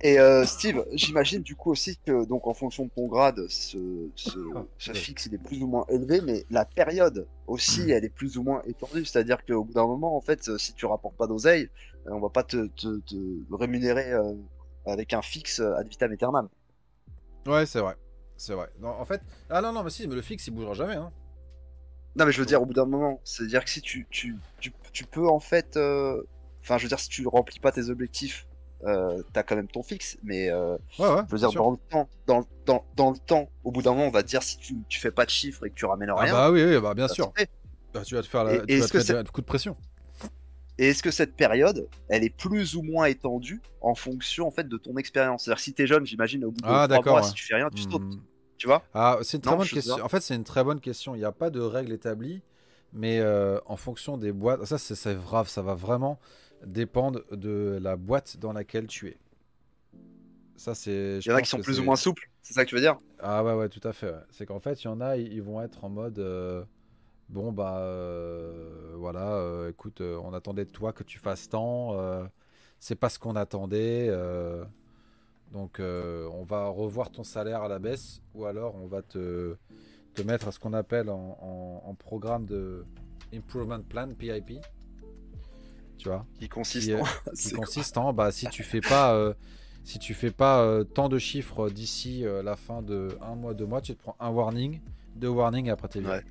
Et 0.00 0.20
euh, 0.20 0.44
Steve, 0.44 0.84
j'imagine 0.92 1.42
du 1.42 1.56
coup 1.56 1.72
aussi 1.72 1.98
que 2.06 2.24
donc 2.24 2.46
en 2.46 2.54
fonction 2.54 2.84
de 2.84 2.90
ton 2.90 3.08
grade, 3.08 3.46
ce, 3.48 4.08
ce, 4.14 4.92
fixe 4.92 5.26
il 5.26 5.34
est 5.34 5.42
plus 5.42 5.60
ou 5.60 5.66
moins 5.66 5.84
élevé, 5.88 6.20
mais 6.20 6.44
la 6.50 6.64
période 6.64 7.26
aussi 7.48 7.90
elle 7.90 8.04
est 8.04 8.08
plus 8.08 8.38
ou 8.38 8.44
moins 8.44 8.62
étendue. 8.64 9.04
C'est-à-dire 9.04 9.44
qu'au 9.44 9.64
bout 9.64 9.72
d'un 9.72 9.86
moment, 9.86 10.16
en 10.16 10.20
fait, 10.20 10.56
si 10.56 10.72
tu 10.74 10.86
rapportes 10.86 11.16
pas 11.16 11.26
d'oseille, 11.26 11.68
euh, 12.06 12.12
on 12.12 12.20
va 12.20 12.28
pas 12.28 12.44
te, 12.44 12.68
te, 12.68 13.00
rémunérer 13.50 14.12
euh, 14.12 14.34
avec 14.86 15.14
un 15.14 15.22
fixe 15.22 15.58
ad 15.58 15.88
vitam 15.88 16.12
aeternam. 16.12 16.48
Ouais, 17.46 17.66
c'est 17.66 17.80
vrai. 17.80 17.96
C'est 18.36 18.54
vrai. 18.54 18.68
en 18.84 19.04
fait, 19.04 19.20
ah 19.50 19.60
non, 19.60 19.72
non, 19.72 19.82
mais 19.82 19.90
si, 19.90 20.06
mais 20.06 20.14
le 20.14 20.22
fixe 20.22 20.46
il 20.46 20.52
bougera 20.52 20.74
jamais. 20.74 20.94
Hein. 20.94 21.10
Non, 22.18 22.26
mais 22.26 22.32
je 22.32 22.40
veux 22.40 22.46
dire, 22.46 22.60
au 22.60 22.66
bout 22.66 22.74
d'un 22.74 22.84
moment, 22.84 23.20
c'est-à-dire 23.22 23.64
que 23.64 23.70
si 23.70 23.80
tu, 23.80 24.04
tu, 24.10 24.36
tu, 24.92 25.04
peux 25.04 25.28
en 25.28 25.38
fait. 25.38 25.76
Euh, 25.76 26.20
enfin, 26.62 26.76
je 26.76 26.82
veux 26.82 26.88
dire, 26.88 26.98
si 26.98 27.08
tu 27.08 27.24
remplis 27.28 27.60
pas 27.60 27.70
tes 27.70 27.90
objectifs, 27.90 28.47
euh, 28.84 29.22
t'as 29.32 29.42
quand 29.42 29.56
même 29.56 29.66
ton 29.66 29.82
fixe, 29.82 30.18
mais 30.22 30.50
euh, 30.50 30.76
ouais, 30.98 31.08
ouais, 31.08 31.22
je 31.26 31.32
veux 31.32 31.38
dire, 31.38 31.52
dans 31.52 31.72
le 31.72 31.76
temps, 31.90 32.08
dans, 32.26 32.44
dans, 32.64 32.84
dans 32.94 33.10
le 33.10 33.18
temps, 33.18 33.48
au 33.64 33.72
bout 33.72 33.82
d'un 33.82 33.90
moment, 33.90 34.06
on 34.06 34.10
va 34.10 34.22
te 34.22 34.28
dire 34.28 34.42
si 34.42 34.58
tu, 34.58 34.76
tu 34.88 35.00
fais 35.00 35.10
pas 35.10 35.24
de 35.24 35.30
chiffres 35.30 35.66
et 35.66 35.70
que 35.70 35.74
tu 35.74 35.84
ramènes 35.84 36.10
ah 36.10 36.20
rien. 36.20 36.32
Ah 36.34 36.36
bah 36.36 36.50
oui, 36.50 36.64
oui 36.64 36.80
bah 36.80 36.94
bien 36.94 37.08
sûr. 37.08 37.32
Bah, 37.92 38.02
tu 38.04 38.14
vas 38.14 38.22
te 38.22 38.28
faire 38.28 38.44
la, 38.44 38.60
tu 38.60 38.78
vas 38.78 39.24
te 39.24 39.30
coup 39.30 39.40
de 39.40 39.46
pression. 39.46 39.76
Et 40.78 40.90
est-ce 40.90 41.02
que 41.02 41.10
cette 41.10 41.34
période, 41.34 41.88
elle 42.08 42.22
est 42.22 42.30
plus 42.30 42.76
ou 42.76 42.82
moins 42.82 43.06
étendue 43.06 43.60
en 43.80 43.96
fonction 43.96 44.46
en 44.46 44.52
fait 44.52 44.68
de 44.68 44.76
ton 44.76 44.96
expérience? 44.96 45.44
C'est-à-dire 45.44 45.60
si 45.60 45.74
t'es 45.74 45.88
jeune, 45.88 46.06
j'imagine, 46.06 46.44
au 46.44 46.52
bout 46.52 46.60
de 46.60 46.66
ah, 46.68 46.86
3 46.88 47.04
mois, 47.04 47.22
si 47.24 47.34
tu 47.34 47.44
fais 47.44 47.56
rien, 47.56 47.68
tu 47.74 47.82
sautes. 47.82 48.02
Hmm. 48.02 48.20
Tu 48.58 48.68
vois? 48.68 48.84
Ah, 48.94 49.18
C'est 49.22 49.38
une 49.38 49.42
très 49.42 49.56
bonne 49.56 49.66
question. 49.66 50.04
En 50.04 50.08
fait, 50.08 50.20
c'est 50.20 50.36
une 50.36 50.44
très 50.44 50.62
bonne 50.62 50.80
question. 50.80 51.16
Il 51.16 51.18
n'y 51.18 51.24
a 51.24 51.32
pas 51.32 51.50
de 51.50 51.60
règle 51.60 51.92
établie, 51.92 52.42
mais 52.92 53.18
euh, 53.18 53.58
en 53.66 53.76
fonction 53.76 54.18
des 54.18 54.30
boîtes, 54.30 54.64
ça 54.66 54.78
c'est 54.78 55.16
grave, 55.16 55.48
ça 55.48 55.62
va 55.62 55.74
vraiment 55.74 56.20
dépendre 56.64 57.22
de 57.30 57.78
la 57.80 57.96
boîte 57.96 58.36
dans 58.38 58.52
laquelle 58.52 58.86
tu 58.86 59.08
es. 59.08 59.18
Ça, 60.56 60.74
c'est. 60.74 61.18
Il 61.24 61.28
y 61.28 61.32
en 61.32 61.36
a 61.36 61.42
qui 61.42 61.48
sont 61.48 61.60
plus 61.60 61.78
ou 61.78 61.84
moins 61.84 61.96
souples, 61.96 62.28
c'est 62.42 62.54
ça 62.54 62.64
que 62.64 62.68
tu 62.68 62.74
veux 62.74 62.80
dire? 62.80 62.98
Ah 63.20 63.44
ouais, 63.44 63.54
ouais, 63.54 63.68
tout 63.68 63.86
à 63.86 63.92
fait. 63.92 64.14
C'est 64.30 64.46
qu'en 64.46 64.60
fait, 64.60 64.82
il 64.82 64.86
y 64.86 64.88
en 64.88 65.00
a, 65.00 65.16
ils 65.16 65.42
vont 65.42 65.62
être 65.62 65.84
en 65.84 65.88
mode. 65.88 66.18
Euh, 66.18 66.64
bon, 67.28 67.52
bah. 67.52 67.78
Euh, 67.78 68.94
voilà, 68.96 69.68
écoute, 69.68 70.00
on 70.00 70.34
attendait 70.34 70.64
de 70.64 70.70
toi 70.70 70.92
que 70.92 71.04
tu 71.04 71.18
fasses 71.18 71.48
tant. 71.48 71.96
c'est 72.80 72.96
pas 72.96 73.08
ce 73.08 73.18
qu'on 73.18 73.36
attendait. 73.36 74.10
Donc 75.52 75.80
euh, 75.80 76.28
on 76.32 76.44
va 76.44 76.68
revoir 76.68 77.10
ton 77.10 77.24
salaire 77.24 77.62
à 77.62 77.68
la 77.68 77.78
baisse 77.78 78.20
ou 78.34 78.44
alors 78.44 78.74
on 78.76 78.86
va 78.86 79.02
te, 79.02 79.56
te 80.14 80.22
mettre 80.22 80.48
à 80.48 80.52
ce 80.52 80.58
qu'on 80.58 80.74
appelle 80.74 81.08
en, 81.10 81.94
programme 81.98 82.44
de 82.44 82.84
Improvement 83.34 83.80
Plan, 83.82 84.08
PIP. 84.14 84.60
Tu 85.98 86.08
vois 86.08 86.24
Qui 86.38 86.48
consiste 86.48 86.90
en, 86.92 87.04
qui 87.34 87.50
consiste 87.52 87.98
en 87.98 88.12
bah, 88.12 88.32
si 88.32 88.46
tu 88.48 88.62
fais 88.62 88.80
pas, 88.80 89.14
euh, 89.14 89.34
si 89.84 89.98
tu 89.98 90.14
fais 90.14 90.30
pas 90.30 90.62
euh, 90.62 90.84
tant 90.84 91.08
de 91.08 91.18
chiffres 91.18 91.70
d'ici 91.70 92.24
la 92.44 92.56
fin 92.56 92.82
de 92.82 93.08
un 93.20 93.34
mois, 93.34 93.54
deux 93.54 93.66
mois, 93.66 93.80
tu 93.80 93.94
te 93.94 94.00
prends 94.00 94.16
un 94.20 94.30
warning, 94.30 94.80
deux 95.16 95.28
warnings 95.28 95.66
et 95.66 95.70
après 95.70 95.88
t'es 95.88 96.00
ouais. 96.00 96.22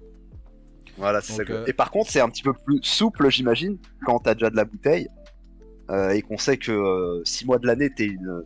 Voilà, 0.98 1.22
c'est 1.22 1.34
ça. 1.34 1.44
Et 1.68 1.74
par 1.74 1.92
contre, 1.92 2.10
c'est 2.10 2.22
un 2.22 2.30
petit 2.30 2.42
peu 2.42 2.54
plus 2.54 2.80
souple, 2.82 3.30
j'imagine, 3.30 3.78
quand 4.06 4.20
t'as 4.20 4.34
déjà 4.34 4.50
de 4.50 4.56
la 4.56 4.66
bouteille 4.66 5.10
et 6.14 6.22
qu'on 6.22 6.38
sait 6.38 6.58
que 6.58 7.22
six 7.24 7.46
mois 7.46 7.60
de 7.60 7.68
l'année, 7.68 7.90
t'es 7.94 8.06
une 8.06 8.44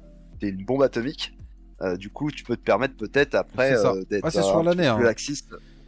une 0.48 0.66
bombe 0.66 0.84
atomique. 0.84 1.38
Euh, 1.82 1.98
du 1.98 2.10
coup, 2.10 2.32
tu 2.32 2.44
peux 2.44 2.56
te 2.56 2.62
permettre 2.62 2.96
peut-être 2.96 3.36
après 3.36 3.74
euh, 3.74 4.04
d'être 4.10 4.30
sur 4.32 4.62
l'année, 4.64 4.88
hein. 4.88 4.98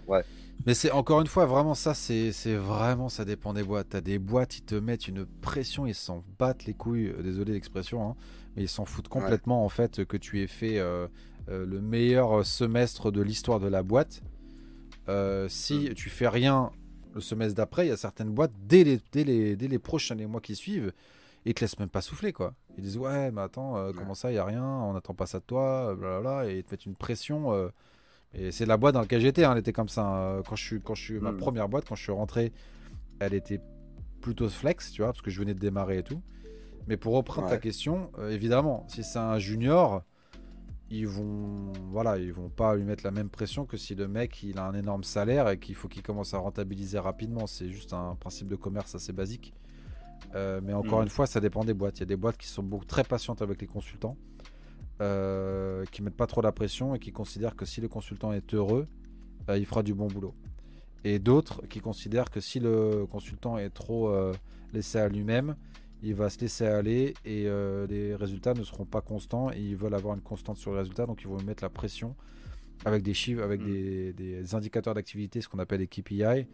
Ouais. 0.07 0.23
Mais 0.65 0.73
c'est 0.73 0.91
encore 0.91 1.19
une 1.21 1.27
fois 1.27 1.45
vraiment 1.45 1.73
ça, 1.73 1.93
c'est 1.93 2.31
vraiment 2.55 3.09
ça 3.09 3.25
dépend 3.25 3.53
des 3.53 3.63
boîtes. 3.63 3.89
T'as 3.89 4.01
des 4.01 4.19
boîtes, 4.19 4.57
ils 4.57 4.63
te 4.63 4.75
mettent 4.75 5.07
une 5.07 5.25
pression, 5.25 5.85
ils 5.85 5.95
s'en 5.95 6.21
battent 6.39 6.65
les 6.65 6.73
couilles. 6.73 7.07
Euh, 7.07 7.21
désolé 7.21 7.53
l'expression, 7.53 8.09
hein, 8.09 8.15
mais 8.55 8.63
ils 8.63 8.69
s'en 8.69 8.85
foutent 8.85 9.09
complètement 9.09 9.65
en 9.65 9.69
fait 9.69 10.05
que 10.05 10.17
tu 10.17 10.41
aies 10.41 10.47
fait 10.47 10.79
le 11.47 11.81
meilleur 11.81 12.45
semestre 12.45 13.11
de 13.11 13.21
l'histoire 13.21 13.59
de 13.59 13.67
la 13.67 13.83
boîte. 13.83 14.23
si 15.47 15.89
mm. 15.89 15.93
tu 15.95 16.09
fais 16.09 16.27
rien 16.27 16.71
le 17.13 17.21
semestre 17.21 17.55
d'après, 17.55 17.85
il 17.85 17.89
y 17.89 17.91
a 17.91 17.97
certaines 17.97 18.31
boîtes 18.31 18.53
dès 18.65 18.83
les, 18.83 18.99
dès 19.11 19.23
les, 19.23 19.55
dès 19.55 19.67
les 19.67 19.79
prochains 19.79 20.15
les 20.15 20.25
mois 20.25 20.41
qui 20.41 20.55
suivent, 20.55 20.91
ils 21.45 21.53
te 21.53 21.61
laissent 21.61 21.79
même 21.79 21.89
pas 21.89 22.01
souffler 22.01 22.33
quoi. 22.33 22.53
Ils 22.77 22.83
disent 22.83 22.97
ouais 22.97 23.31
mais 23.31 23.41
attends 23.41 23.77
euh, 23.77 23.91
comment 23.95 24.15
ça 24.15 24.31
il 24.31 24.35
y 24.35 24.37
a 24.37 24.45
rien, 24.45 24.63
on 24.63 24.93
n'attend 24.93 25.13
pas 25.13 25.25
ça 25.25 25.39
de 25.39 25.43
toi, 25.43 25.93
blablabla 25.95 26.49
et 26.49 26.57
ils 26.57 26.63
te 26.63 26.71
mettent 26.71 26.85
une 26.85 26.95
pression. 26.95 27.71
Et 28.33 28.51
c'est 28.51 28.65
la 28.65 28.77
boîte 28.77 28.95
dans 28.95 29.01
laquelle 29.01 29.21
j'étais, 29.21 29.43
hein, 29.43 29.51
elle 29.53 29.59
était 29.59 29.73
comme 29.73 29.89
ça. 29.89 30.05
Hein. 30.05 30.41
Quand 30.47 30.55
je 30.55 30.63
suis 30.63 30.81
quand 30.81 30.95
je 30.95 31.03
suis 31.03 31.19
ma 31.19 31.31
hmm. 31.31 31.37
première 31.37 31.69
boîte 31.69 31.85
quand 31.87 31.95
je 31.95 32.03
suis 32.03 32.11
rentré, 32.11 32.51
elle 33.19 33.33
était 33.33 33.61
plutôt 34.21 34.49
flex 34.49 34.91
tu 34.91 35.01
vois 35.01 35.11
parce 35.11 35.21
que 35.21 35.29
je 35.29 35.39
venais 35.39 35.53
de 35.53 35.59
démarrer 35.59 35.99
et 35.99 36.03
tout. 36.03 36.21
Mais 36.87 36.97
pour 36.97 37.13
reprendre 37.13 37.47
ta 37.47 37.57
question, 37.57 38.11
euh, 38.19 38.31
évidemment 38.31 38.85
si 38.89 39.03
c'est 39.03 39.19
un 39.19 39.39
junior 39.39 40.03
ils 40.89 41.07
vont 41.07 41.71
voilà 41.91 42.17
ils 42.17 42.33
vont 42.33 42.49
pas 42.49 42.75
lui 42.75 42.83
mettre 42.83 43.05
la 43.05 43.11
même 43.11 43.29
pression 43.29 43.65
que 43.65 43.77
si 43.77 43.95
le 43.95 44.07
mec 44.07 44.43
il 44.43 44.59
a 44.59 44.65
un 44.65 44.73
énorme 44.73 45.03
salaire 45.03 45.49
et 45.49 45.57
qu'il 45.57 45.75
faut 45.75 45.87
qu'il 45.87 46.03
commence 46.03 46.33
à 46.33 46.39
rentabiliser 46.39 46.99
rapidement 46.99 47.47
c'est 47.47 47.69
juste 47.69 47.93
un 47.93 48.15
principe 48.15 48.47
de 48.49 48.57
commerce 48.57 48.93
assez 48.93 49.13
basique 49.13 49.53
euh, 50.35 50.61
mais 50.63 50.73
encore 50.73 50.99
mm. 50.99 51.03
une 51.03 51.09
fois, 51.09 51.27
ça 51.27 51.39
dépend 51.39 51.63
des 51.63 51.73
boîtes. 51.73 51.97
Il 51.97 52.01
y 52.01 52.03
a 52.03 52.07
des 52.07 52.15
boîtes 52.15 52.37
qui 52.37 52.47
sont 52.47 52.63
beaucoup, 52.63 52.85
très 52.85 53.03
patientes 53.03 53.41
avec 53.41 53.61
les 53.61 53.67
consultants, 53.67 54.17
euh, 55.03 55.85
qui 55.91 56.01
mettent 56.01 56.15
pas 56.15 56.27
trop 56.27 56.41
la 56.41 56.51
pression 56.51 56.95
et 56.95 56.99
qui 56.99 57.11
considèrent 57.11 57.55
que 57.55 57.65
si 57.65 57.81
le 57.81 57.87
consultant 57.87 58.33
est 58.33 58.53
heureux, 58.53 58.87
euh, 59.49 59.57
il 59.57 59.65
fera 59.65 59.83
du 59.83 59.93
bon 59.93 60.07
boulot. 60.07 60.33
Et 61.03 61.19
d'autres 61.19 61.61
qui 61.67 61.79
considèrent 61.79 62.29
que 62.29 62.39
si 62.39 62.59
le 62.59 63.05
consultant 63.11 63.57
est 63.57 63.69
trop 63.69 64.09
euh, 64.09 64.33
laissé 64.71 64.97
à 64.97 65.09
lui-même, 65.09 65.55
il 66.01 66.15
va 66.15 66.29
se 66.29 66.39
laisser 66.39 66.65
aller 66.65 67.13
et 67.23 67.43
les 67.87 68.13
résultats 68.13 68.53
ne 68.53 68.63
seront 68.63 68.83
pas 68.83 68.99
constants 68.99 69.51
et 69.51 69.59
ils 69.59 69.75
veulent 69.77 69.93
avoir 69.93 70.15
une 70.15 70.21
constante 70.21 70.57
sur 70.57 70.71
les 70.73 70.79
résultats, 70.79 71.05
donc 71.05 71.21
ils 71.21 71.29
vont 71.29 71.41
mettre 71.43 71.63
la 71.63 71.69
pression 71.69 72.13
avec 72.83 73.03
des 73.03 73.13
chiffres, 73.13 73.41
avec 73.41 73.61
mm. 73.61 73.65
des, 73.65 74.13
des, 74.13 74.55
indicateurs 74.55 74.95
d'activité, 74.95 75.39
ce 75.39 75.47
qu'on 75.47 75.59
appelle 75.59 75.79
les 75.79 75.87
KPI 75.87 76.45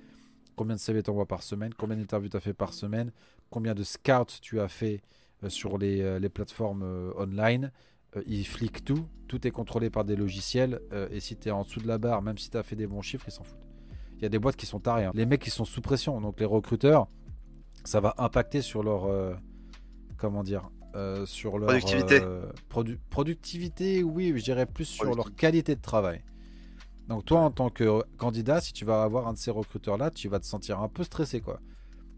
combien 0.60 0.76
de 0.76 0.82
CV 0.82 1.02
t'envoies 1.02 1.26
par 1.26 1.42
semaine, 1.42 1.74
combien 1.74 1.96
d'interviews 1.96 2.28
tu 2.28 2.36
as 2.36 2.42
fait 2.42 2.54
par 2.54 2.74
semaine, 2.74 3.14
combien 3.50 3.74
de 3.74 3.84
scouts 3.84 4.40
tu 4.42 4.60
as 4.60 4.68
fait 4.68 5.02
euh, 5.46 5.50
sur 5.50 5.78
les, 5.78 6.02
euh, 6.02 6.20
plateformes 6.28 6.84
euh, 8.16 8.24
ils 8.28 8.46
fliquent 8.46 8.84
tout, 8.84 9.08
tout 9.28 9.46
est 9.48 9.52
contrôlé 9.52 9.90
par 9.90 10.06
des 10.06 10.16
logiciels 10.16 10.82
et 11.12 11.20
si 11.20 11.38
tu 11.38 11.50
es 11.50 11.52
en 11.52 11.62
dessous 11.62 11.80
de 11.80 11.88
la 11.88 11.98
barre, 11.98 12.22
même 12.22 12.38
si 12.38 12.50
tu 12.50 12.58
as 12.58 12.64
fait 12.64 12.76
des 12.76 12.88
bons 12.88 13.02
chiffres, 13.02 13.26
ils 13.28 13.32
s'en 13.32 13.44
foutent. 13.44 13.58
Il 14.18 14.24
y 14.24 14.26
a 14.26 14.30
des 14.30 14.40
boîtes 14.40 14.56
qui 14.56 14.66
sont 14.66 14.80
tarées. 14.80 15.06
Hein. 15.06 15.12
Les 15.14 15.26
mecs 15.26 15.42
qui 15.42 15.52
sont 15.52 15.66
sous 15.66 15.82
pression, 15.82 16.20
donc 16.20 16.40
les 16.40 16.46
recruteurs, 16.46 17.08
ça 17.86 18.00
va 18.00 18.16
impacter 18.18 18.62
sur 18.62 18.84
leur 18.84 19.40
comment 20.18 20.44
dire 20.44 20.70
sur 21.26 21.60
leur 21.60 21.68
productivité. 21.70 22.22
productivité, 23.10 24.04
oui, 24.04 24.34
je 24.36 24.44
dirais 24.44 24.66
plus 24.66 24.86
sur 24.86 25.16
leur 25.16 25.36
qualité 25.36 25.76
de 25.76 25.82
travail. 25.82 26.24
Donc 27.10 27.26
toi, 27.26 27.40
en 27.40 27.50
tant 27.50 27.72
que 27.72 28.04
candidat, 28.18 28.62
si 28.62 28.72
tu 28.72 28.86
vas 28.86 29.02
avoir 29.02 29.28
un 29.28 29.34
de 29.34 29.38
ces 29.40 29.50
recruteurs-là, 29.50 30.12
tu 30.12 30.30
vas 30.30 30.40
te 30.40 30.46
sentir 30.46 30.80
un 30.80 30.88
peu 30.88 31.04
stressé, 31.04 31.42
quoi. 31.42 31.60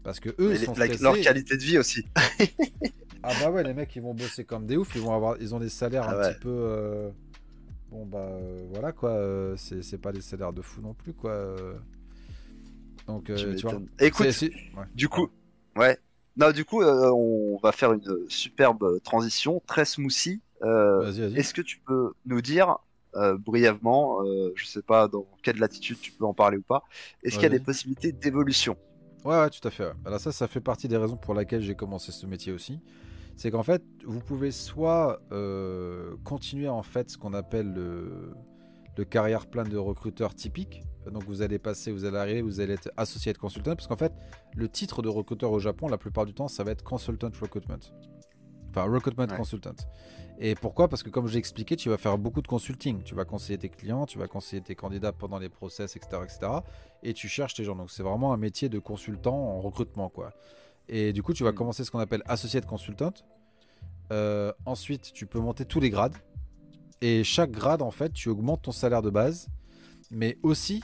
Parce 0.04 0.20
que 0.20 0.28
eux, 0.38 0.52
ils 0.52 0.58
sont 0.58 0.74
stressés. 0.74 1.02
Leur 1.02 1.18
qualité 1.18 1.56
de 1.56 1.62
vie 1.62 1.78
aussi. 1.78 2.04
ah 3.22 3.32
bah 3.40 3.50
ouais, 3.50 3.62
les 3.62 3.74
mecs, 3.74 3.94
ils 3.94 4.02
vont 4.02 4.14
bosser 4.14 4.44
comme 4.44 4.66
des 4.66 4.76
oufs. 4.76 4.94
Ils 4.94 5.00
vont 5.00 5.14
avoir, 5.14 5.36
ils 5.40 5.54
ont 5.54 5.60
des 5.60 5.68
salaires 5.68 6.06
ah 6.08 6.18
un 6.18 6.32
petit 6.32 6.40
peu. 6.40 6.50
Euh, 6.50 7.10
bon 7.90 8.04
bah 8.06 8.18
euh, 8.18 8.66
voilà 8.72 8.92
quoi. 8.92 9.10
Euh, 9.10 9.56
c'est 9.56 10.00
pas 10.00 10.12
des 10.12 10.20
salaires 10.20 10.52
de 10.52 10.62
fou 10.62 10.80
non 10.80 10.94
plus 10.94 11.12
quoi. 11.12 11.54
Donc 13.06 13.32
tu 13.34 13.56
vois. 13.56 13.80
Écoute, 14.00 14.28
du 14.94 15.08
coup, 15.08 15.28
ouais. 15.76 15.98
Non, 16.34 16.50
du 16.50 16.64
coup, 16.64 16.82
on 16.82 17.58
va 17.62 17.72
faire 17.72 17.92
une 17.92 18.24
superbe 18.28 19.00
transition, 19.02 19.62
très 19.66 19.84
smoothie. 19.84 20.40
Est-ce 20.62 21.52
que 21.52 21.62
tu 21.62 21.78
peux 21.78 22.12
nous 22.26 22.40
dire 22.40 22.78
brièvement, 23.40 24.24
je 24.54 24.66
sais 24.66 24.82
pas 24.82 25.08
dans 25.08 25.26
quelle 25.42 25.58
latitude 25.58 26.00
tu 26.00 26.10
peux 26.12 26.24
en 26.24 26.34
parler 26.34 26.56
ou 26.56 26.62
pas. 26.62 26.82
Est-ce 27.22 27.34
qu'il 27.34 27.42
y 27.42 27.46
a 27.46 27.50
des 27.50 27.60
possibilités 27.60 28.12
d'évolution? 28.12 28.76
Ouais, 29.24 29.48
tout 29.50 29.68
à 29.68 29.70
fait. 29.70 29.92
Alors 30.04 30.18
ça, 30.18 30.32
ça 30.32 30.48
fait 30.48 30.60
partie 30.60 30.88
des 30.88 30.96
raisons 30.96 31.16
pour 31.16 31.34
lesquelles 31.34 31.62
j'ai 31.62 31.76
commencé 31.76 32.10
ce 32.10 32.26
métier 32.26 32.50
aussi. 32.52 32.80
C'est 33.36 33.50
qu'en 33.50 33.62
fait, 33.62 33.82
vous 34.04 34.20
pouvez 34.20 34.50
soit 34.50 35.20
euh, 35.32 36.16
continuer 36.24 36.68
en 36.68 36.82
fait 36.82 37.10
ce 37.10 37.18
qu'on 37.18 37.34
appelle 37.34 37.72
le 37.72 39.04
carrière 39.04 39.46
plan 39.46 39.64
de 39.64 39.76
recruteur 39.76 40.34
typique. 40.34 40.82
Donc 41.10 41.24
vous 41.24 41.42
allez 41.42 41.58
passer, 41.58 41.90
vous 41.90 42.04
allez 42.04 42.16
arriver, 42.16 42.42
vous 42.42 42.60
allez 42.60 42.74
être 42.74 42.90
associé 42.96 43.32
de 43.32 43.38
consultant, 43.38 43.74
parce 43.74 43.88
qu'en 43.88 43.96
fait, 43.96 44.12
le 44.54 44.68
titre 44.68 45.02
de 45.02 45.08
recruteur 45.08 45.50
au 45.50 45.58
Japon, 45.58 45.88
la 45.88 45.98
plupart 45.98 46.26
du 46.26 46.34
temps, 46.34 46.48
ça 46.48 46.62
va 46.62 46.70
être 46.70 46.84
consultant 46.84 47.30
recruitment. 47.40 47.78
Enfin, 48.70 48.84
recruitment 48.84 49.26
consultant. 49.26 49.74
Et 50.38 50.54
pourquoi? 50.54 50.88
Parce 50.88 51.02
que 51.02 51.10
comme 51.10 51.26
j'ai 51.26 51.38
expliqué, 51.38 51.76
tu 51.76 51.88
vas 51.90 51.98
faire 51.98 52.16
beaucoup 52.16 52.40
de 52.40 52.48
consulting. 52.48 53.02
Tu 53.02 53.14
vas 53.14 53.24
conseiller 53.24 53.58
tes 53.58 53.68
clients, 53.68 54.06
tu 54.06 54.18
vas 54.18 54.28
conseiller 54.28 54.62
tes 54.62 54.74
candidats 54.74 55.12
pendant 55.12 55.38
les 55.38 55.48
process, 55.48 55.94
etc., 55.94 56.22
etc. 56.24 56.52
Et 57.02 57.12
tu 57.12 57.28
cherches 57.28 57.54
tes 57.54 57.64
gens. 57.64 57.76
Donc 57.76 57.90
c'est 57.90 58.02
vraiment 58.02 58.32
un 58.32 58.36
métier 58.38 58.68
de 58.68 58.78
consultant 58.78 59.34
en 59.34 59.60
recrutement, 59.60 60.08
quoi. 60.08 60.32
Et 60.88 61.12
du 61.12 61.22
coup, 61.22 61.32
tu 61.32 61.44
vas 61.44 61.52
mm. 61.52 61.56
commencer 61.56 61.84
ce 61.84 61.90
qu'on 61.90 61.98
appelle 61.98 62.22
associate 62.26 62.66
consultant. 62.66 63.14
Euh, 64.12 64.52
ensuite, 64.66 65.12
tu 65.12 65.26
peux 65.26 65.40
monter 65.40 65.64
tous 65.64 65.80
les 65.80 65.90
grades. 65.90 66.16
Et 67.00 67.24
chaque 67.24 67.50
grade, 67.50 67.82
en 67.82 67.90
fait, 67.90 68.12
tu 68.12 68.28
augmentes 68.28 68.62
ton 68.62 68.72
salaire 68.72 69.02
de 69.02 69.10
base. 69.10 69.48
Mais 70.10 70.38
aussi, 70.42 70.82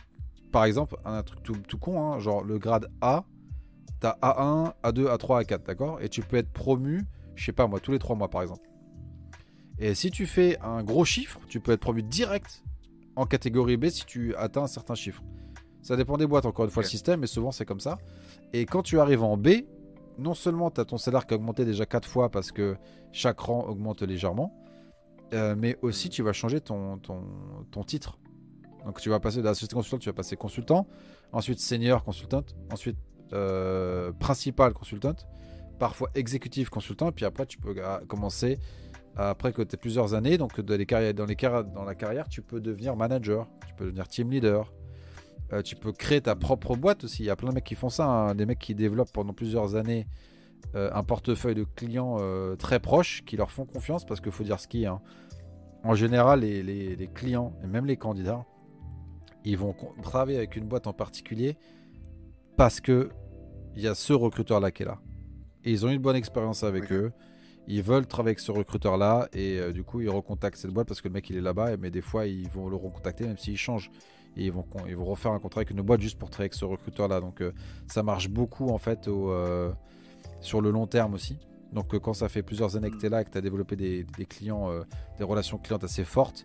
par 0.50 0.64
exemple, 0.64 0.96
un 1.04 1.22
truc 1.22 1.66
tout, 1.66 1.78
con, 1.78 2.02
hein, 2.02 2.18
genre 2.18 2.42
le 2.42 2.58
grade 2.58 2.88
A, 3.00 3.24
tu 4.00 4.06
as 4.06 4.18
A1, 4.22 4.72
A2, 4.82 5.06
A3, 5.16 5.44
A4, 5.44 5.66
d'accord? 5.66 6.00
Et 6.00 6.08
tu 6.08 6.22
peux 6.22 6.36
être 6.36 6.50
promu, 6.50 7.04
je 7.34 7.44
sais 7.44 7.52
pas 7.52 7.66
moi, 7.66 7.80
tous 7.80 7.92
les 7.92 7.98
3 7.98 8.16
mois 8.16 8.28
par 8.28 8.42
exemple. 8.42 8.68
Et 9.78 9.94
si 9.94 10.10
tu 10.10 10.26
fais 10.26 10.58
un 10.60 10.82
gros 10.82 11.04
chiffre, 11.04 11.40
tu 11.48 11.60
peux 11.60 11.72
être 11.72 11.80
promu 11.80 12.02
direct 12.02 12.64
en 13.16 13.26
catégorie 13.26 13.76
B 13.76 13.88
si 13.88 14.06
tu 14.06 14.34
atteins 14.36 14.62
un 14.62 14.68
certain 14.68 14.94
chiffre. 14.94 15.22
Ça 15.82 15.96
dépend 15.96 16.16
des 16.16 16.26
boîtes, 16.26 16.46
encore 16.46 16.64
une 16.64 16.70
fois, 16.70 16.82
le 16.82 16.88
système, 16.88 17.20
mais 17.20 17.26
souvent 17.26 17.52
c'est 17.52 17.64
comme 17.64 17.80
ça. 17.80 17.98
Et 18.52 18.66
quand 18.66 18.82
tu 18.82 18.98
arrives 18.98 19.22
en 19.22 19.36
B, 19.36 19.48
non 20.18 20.34
seulement 20.34 20.70
tu 20.70 20.80
as 20.80 20.84
ton 20.84 20.98
salaire 20.98 21.26
qui 21.26 21.34
a 21.34 21.36
augmenté 21.36 21.64
déjà 21.64 21.86
4 21.86 22.08
fois 22.08 22.30
parce 22.30 22.52
que 22.52 22.76
chaque 23.12 23.38
rang 23.38 23.64
augmente 23.64 24.02
légèrement, 24.02 24.52
euh, 25.32 25.54
mais 25.56 25.76
aussi 25.82 26.10
tu 26.10 26.22
vas 26.22 26.32
changer 26.32 26.60
ton, 26.60 26.98
ton, 26.98 27.22
ton, 27.70 27.84
titre. 27.84 28.18
Donc 28.84 29.00
tu 29.00 29.10
vas 29.10 29.20
passer 29.20 29.42
d'assistant 29.42 29.76
consultant, 29.76 29.98
tu 29.98 30.08
vas 30.08 30.14
passer 30.14 30.36
consultant, 30.36 30.86
ensuite 31.32 31.60
senior 31.60 32.02
consultant, 32.04 32.42
ensuite 32.72 32.96
euh, 33.32 34.12
principal 34.12 34.72
consultant, 34.72 35.14
parfois 35.78 36.08
exécutif 36.14 36.70
consultant, 36.70 37.12
puis 37.12 37.24
après 37.24 37.46
tu 37.46 37.58
peux 37.58 37.74
euh, 37.76 37.98
commencer, 38.06 38.58
après 39.16 39.52
que 39.52 39.62
tu 39.62 39.74
aies 39.74 39.78
plusieurs 39.78 40.14
années, 40.14 40.38
donc 40.38 40.60
dans, 40.60 40.76
les 40.76 40.86
carrières, 40.86 41.12
dans 41.12 41.84
la 41.84 41.94
carrière, 41.94 42.28
tu 42.28 42.40
peux 42.40 42.60
devenir 42.60 42.96
manager, 42.96 43.48
tu 43.66 43.74
peux 43.74 43.86
devenir 43.86 44.06
team 44.06 44.30
leader, 44.30 44.72
euh, 45.52 45.62
tu 45.62 45.76
peux 45.76 45.92
créer 45.92 46.20
ta 46.20 46.36
propre 46.36 46.76
boîte 46.76 47.04
aussi. 47.04 47.22
Il 47.22 47.26
y 47.26 47.30
a 47.30 47.36
plein 47.36 47.48
de 47.50 47.54
mecs 47.54 47.64
qui 47.64 47.74
font 47.74 47.88
ça, 47.88 48.06
hein. 48.06 48.34
des 48.34 48.44
mecs 48.44 48.58
qui 48.58 48.74
développent 48.74 49.12
pendant 49.12 49.32
plusieurs 49.32 49.76
années 49.76 50.06
euh, 50.74 50.90
un 50.92 51.02
portefeuille 51.02 51.54
de 51.54 51.64
clients 51.64 52.16
euh, 52.20 52.54
très 52.56 52.80
proches 52.80 53.22
qui 53.24 53.36
leur 53.36 53.50
font 53.50 53.64
confiance 53.64 54.04
parce 54.04 54.20
qu'il 54.20 54.32
faut 54.32 54.44
dire 54.44 54.60
ce 54.60 54.68
qui 54.68 54.82
est. 54.82 54.86
Hein. 54.86 55.00
En 55.84 55.94
général, 55.94 56.40
les, 56.40 57.10
clients 57.14 57.54
et 57.62 57.66
même 57.66 57.86
les 57.86 57.96
candidats, 57.96 58.44
ils 59.44 59.56
vont 59.56 59.74
travailler 60.02 60.38
avec 60.38 60.56
une 60.56 60.66
boîte 60.66 60.86
en 60.86 60.92
particulier 60.92 61.56
parce 62.56 62.80
que 62.80 63.10
il 63.76 63.82
y 63.82 63.88
a 63.88 63.94
ce 63.94 64.12
recruteur 64.12 64.60
là 64.60 64.70
qui 64.70 64.82
est 64.82 64.86
là. 64.86 64.98
Et 65.64 65.70
ils 65.70 65.86
ont 65.86 65.88
une 65.88 66.02
bonne 66.02 66.16
expérience 66.16 66.64
avec 66.64 66.92
eux. 66.92 67.12
Ils 67.68 67.82
veulent 67.82 68.06
travailler 68.06 68.30
avec 68.30 68.40
ce 68.40 68.50
recruteur 68.50 68.98
là 68.98 69.28
et 69.32 69.72
du 69.72 69.84
coup 69.84 70.00
ils 70.00 70.10
recontactent 70.10 70.58
cette 70.58 70.72
boîte 70.72 70.88
parce 70.88 71.00
que 71.00 71.08
le 71.08 71.14
mec 71.14 71.30
il 71.30 71.36
est 71.36 71.42
là-bas 71.42 71.76
mais 71.76 71.90
des 71.90 72.00
fois 72.00 72.26
ils 72.26 72.48
vont 72.48 72.68
le 72.68 72.76
recontacter 72.76 73.26
même 73.26 73.36
s'il 73.38 73.58
change 73.58 73.90
et 74.38 74.44
ils 74.44 74.52
vont, 74.52 74.64
ils 74.86 74.96
vont 74.96 75.04
refaire 75.04 75.32
un 75.32 75.40
contrat 75.40 75.60
avec 75.60 75.70
une 75.70 75.82
boîte 75.82 76.00
juste 76.00 76.18
pour 76.18 76.30
travailler 76.30 76.46
avec 76.46 76.54
ce 76.54 76.64
recruteur-là. 76.64 77.20
Donc 77.20 77.42
euh, 77.42 77.52
ça 77.88 78.02
marche 78.02 78.28
beaucoup 78.28 78.68
en 78.68 78.78
fait 78.78 79.08
au, 79.08 79.32
euh, 79.32 79.72
sur 80.40 80.60
le 80.60 80.70
long 80.70 80.86
terme 80.86 81.14
aussi. 81.14 81.38
Donc 81.72 81.92
euh, 81.92 81.98
quand 81.98 82.14
ça 82.14 82.28
fait 82.28 82.42
plusieurs 82.42 82.76
années 82.76 82.90
que 82.90 82.96
tu 82.96 83.06
es 83.06 83.08
là, 83.08 83.24
que 83.24 83.30
tu 83.30 83.36
as 83.36 83.40
développé 83.40 83.74
des, 83.74 84.06
clients, 84.26 84.70
des 85.18 85.24
relations 85.24 85.58
clientes 85.58 85.82
assez 85.82 86.04
fortes, 86.04 86.44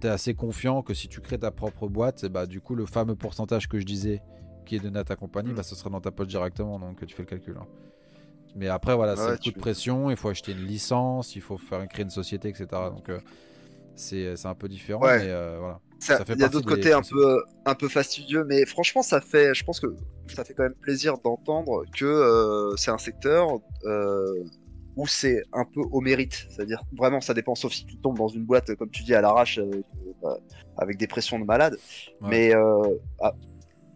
tu 0.00 0.06
es 0.06 0.10
assez 0.10 0.34
confiant 0.34 0.82
que 0.82 0.92
si 0.92 1.08
tu 1.08 1.20
crées 1.22 1.38
ta 1.38 1.50
propre 1.50 1.88
boîte, 1.88 2.26
bah, 2.26 2.46
du 2.46 2.60
coup 2.60 2.74
le 2.74 2.84
fameux 2.84 3.16
pourcentage 3.16 3.68
que 3.68 3.80
je 3.80 3.86
disais 3.86 4.20
qui 4.66 4.76
est 4.76 4.80
donné 4.80 4.98
à 4.98 5.04
ta 5.04 5.16
compagnie, 5.16 5.52
mm. 5.52 5.56
bah, 5.56 5.62
ce 5.62 5.74
sera 5.74 5.88
dans 5.88 6.00
ta 6.02 6.10
poche 6.10 6.28
directement. 6.28 6.78
Donc 6.78 7.04
tu 7.06 7.14
fais 7.14 7.22
le 7.22 7.28
calcul. 7.28 7.56
Hein. 7.58 7.66
Mais 8.54 8.68
après, 8.68 8.94
voilà, 8.94 9.16
c'est 9.16 9.32
beaucoup 9.32 9.50
de 9.50 9.60
pression. 9.60 10.10
Il 10.10 10.16
faut 10.16 10.28
acheter 10.28 10.52
une 10.52 10.64
licence, 10.64 11.34
il 11.34 11.42
faut 11.42 11.56
faire 11.56 11.88
créer 11.88 12.04
une 12.04 12.10
société, 12.10 12.48
etc. 12.48 12.66
Donc, 12.70 13.10
c'est 13.96 14.46
un 14.46 14.54
peu 14.54 14.68
différent. 14.68 15.00
Mais 15.00 15.26
voilà 15.58 15.80
il 16.08 16.40
y 16.40 16.44
a 16.44 16.48
d'autres 16.48 16.68
côtés 16.68 16.92
un 16.92 17.02
peu, 17.02 17.42
un 17.64 17.74
peu 17.74 17.88
fastidieux, 17.88 18.44
mais 18.44 18.66
franchement, 18.66 19.02
ça 19.02 19.20
fait, 19.20 19.54
je 19.54 19.64
pense 19.64 19.80
que 19.80 19.86
ça 20.32 20.44
fait 20.44 20.54
quand 20.54 20.62
même 20.62 20.74
plaisir 20.74 21.18
d'entendre 21.18 21.84
que 21.96 22.04
euh, 22.04 22.76
c'est 22.76 22.90
un 22.90 22.98
secteur 22.98 23.58
euh, 23.84 24.44
où 24.96 25.06
c'est 25.06 25.42
un 25.52 25.64
peu 25.64 25.80
au 25.80 26.00
mérite. 26.00 26.46
C'est-à-dire, 26.50 26.82
vraiment, 26.96 27.20
ça 27.20 27.34
dépend, 27.34 27.54
sauf 27.54 27.72
si 27.72 27.84
tu 27.86 27.96
tombes 27.96 28.18
dans 28.18 28.28
une 28.28 28.44
boîte, 28.44 28.74
comme 28.76 28.90
tu 28.90 29.02
dis, 29.02 29.14
à 29.14 29.20
l'arrache, 29.20 29.58
avec, 30.78 30.96
euh, 30.96 30.98
des 30.98 31.06
pressions 31.06 31.38
de 31.38 31.44
malade. 31.44 31.76
Mais 32.20 32.52
ah, 33.20 33.34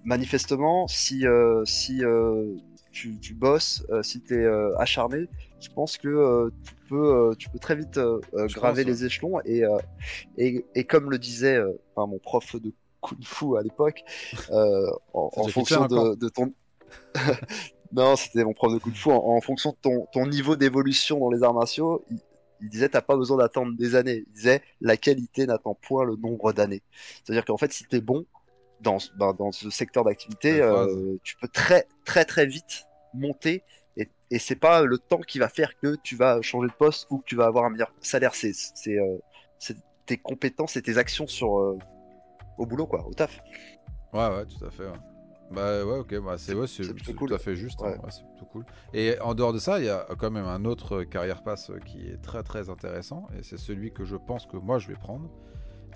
manifestement, 0.04 0.86
si, 0.88 1.24
si 1.64 2.02
tu, 2.90 3.18
tu, 3.20 3.34
bosses, 3.34 3.86
si 4.02 4.20
tu 4.22 4.42
es 4.42 4.46
acharné, 4.78 5.28
je 5.60 5.68
pense 5.70 5.96
que 5.96 6.50
tu 6.88 6.94
euh, 6.94 7.34
tu 7.34 7.50
peux 7.50 7.58
très 7.58 7.76
vite 7.76 7.98
euh, 7.98 8.20
euh, 8.34 8.46
graver 8.48 8.84
les 8.84 9.04
échelons 9.04 9.40
et, 9.44 9.62
et, 10.36 10.84
comme 10.84 11.10
le 11.10 11.18
disait 11.18 11.58
mon 11.96 12.18
prof 12.18 12.56
de 12.56 12.72
kung 13.00 13.22
fu 13.22 13.56
à 13.56 13.62
l'époque, 13.62 14.02
en, 15.12 15.48
fonction 15.48 15.86
de, 15.86 16.28
ton 16.28 16.52
non, 17.92 18.16
c'était 18.16 18.44
mon 18.44 18.54
prof 18.54 18.72
de 18.72 18.78
kung 18.78 18.94
fu. 18.94 19.10
En, 19.10 19.40
fonction 19.40 19.70
de 19.70 19.76
ton, 19.80 20.06
ton 20.12 20.26
niveau 20.26 20.56
d'évolution 20.56 21.18
dans 21.18 21.30
les 21.30 21.42
arts 21.42 21.54
martiaux, 21.54 22.04
il, 22.10 22.18
il 22.60 22.68
disait 22.68 22.88
t'as 22.88 23.02
pas 23.02 23.16
besoin 23.16 23.38
d'attendre 23.38 23.76
des 23.76 23.94
années. 23.94 24.24
Il 24.26 24.32
disait 24.32 24.62
la 24.80 24.96
qualité 24.96 25.46
n'attend 25.46 25.74
point 25.74 26.04
le 26.04 26.16
nombre 26.16 26.52
d'années. 26.52 26.82
C'est-à-dire 27.22 27.44
qu'en 27.44 27.56
fait, 27.56 27.72
si 27.72 27.84
t'es 27.84 28.00
bon 28.00 28.26
dans, 28.80 28.98
ben, 29.16 29.32
dans 29.32 29.52
ce 29.52 29.70
secteur 29.70 30.04
d'activité, 30.04 30.60
tu 31.22 31.36
peux 31.36 31.48
très 31.48 31.86
très 32.04 32.24
très 32.24 32.46
vite 32.46 32.84
monter 33.14 33.62
et 34.30 34.38
c'est 34.38 34.56
pas 34.56 34.82
le 34.82 34.98
temps 34.98 35.20
qui 35.20 35.38
va 35.38 35.48
faire 35.48 35.78
que 35.78 35.96
tu 36.02 36.16
vas 36.16 36.40
changer 36.42 36.68
de 36.68 36.74
poste 36.74 37.06
ou 37.10 37.18
que 37.18 37.24
tu 37.24 37.36
vas 37.36 37.46
avoir 37.46 37.64
un 37.64 37.70
meilleur 37.70 37.92
salaire. 38.00 38.34
C'est 38.34 38.52
c'est 38.52 38.98
euh, 38.98 39.18
tes 40.06 40.18
compétences 40.18 40.76
et 40.76 40.82
tes 40.82 40.98
actions 40.98 41.26
sur 41.26 41.58
euh, 41.58 41.78
au 42.58 42.66
boulot 42.66 42.86
quoi, 42.86 43.06
au 43.06 43.14
taf. 43.14 43.40
Ouais 44.12 44.28
ouais, 44.28 44.46
tout 44.46 44.64
à 44.64 44.70
fait. 44.70 44.84
Bah 45.50 45.82
ouais, 45.82 45.98
ok, 45.98 46.20
bah, 46.20 46.36
c'est 46.36 46.54
ouais, 46.54 46.66
tout 46.66 47.14
cool. 47.14 47.32
à 47.32 47.38
fait 47.38 47.56
juste. 47.56 47.80
Hein. 47.82 47.96
c'est 48.10 48.26
plutôt 48.26 48.46
cool. 48.52 48.66
Et 48.92 49.18
en 49.20 49.34
dehors 49.34 49.54
de 49.54 49.58
ça, 49.58 49.78
il 49.78 49.86
y 49.86 49.88
a 49.88 50.06
quand 50.18 50.30
même 50.30 50.44
un 50.44 50.66
autre 50.66 51.04
carrière 51.04 51.42
pass 51.42 51.72
qui 51.86 52.06
est 52.06 52.20
très 52.20 52.42
très 52.42 52.68
intéressant 52.68 53.26
et 53.38 53.42
c'est 53.42 53.56
celui 53.56 53.92
que 53.92 54.04
je 54.04 54.16
pense 54.16 54.46
que 54.46 54.58
moi 54.58 54.78
je 54.78 54.88
vais 54.88 54.96
prendre. 54.96 55.30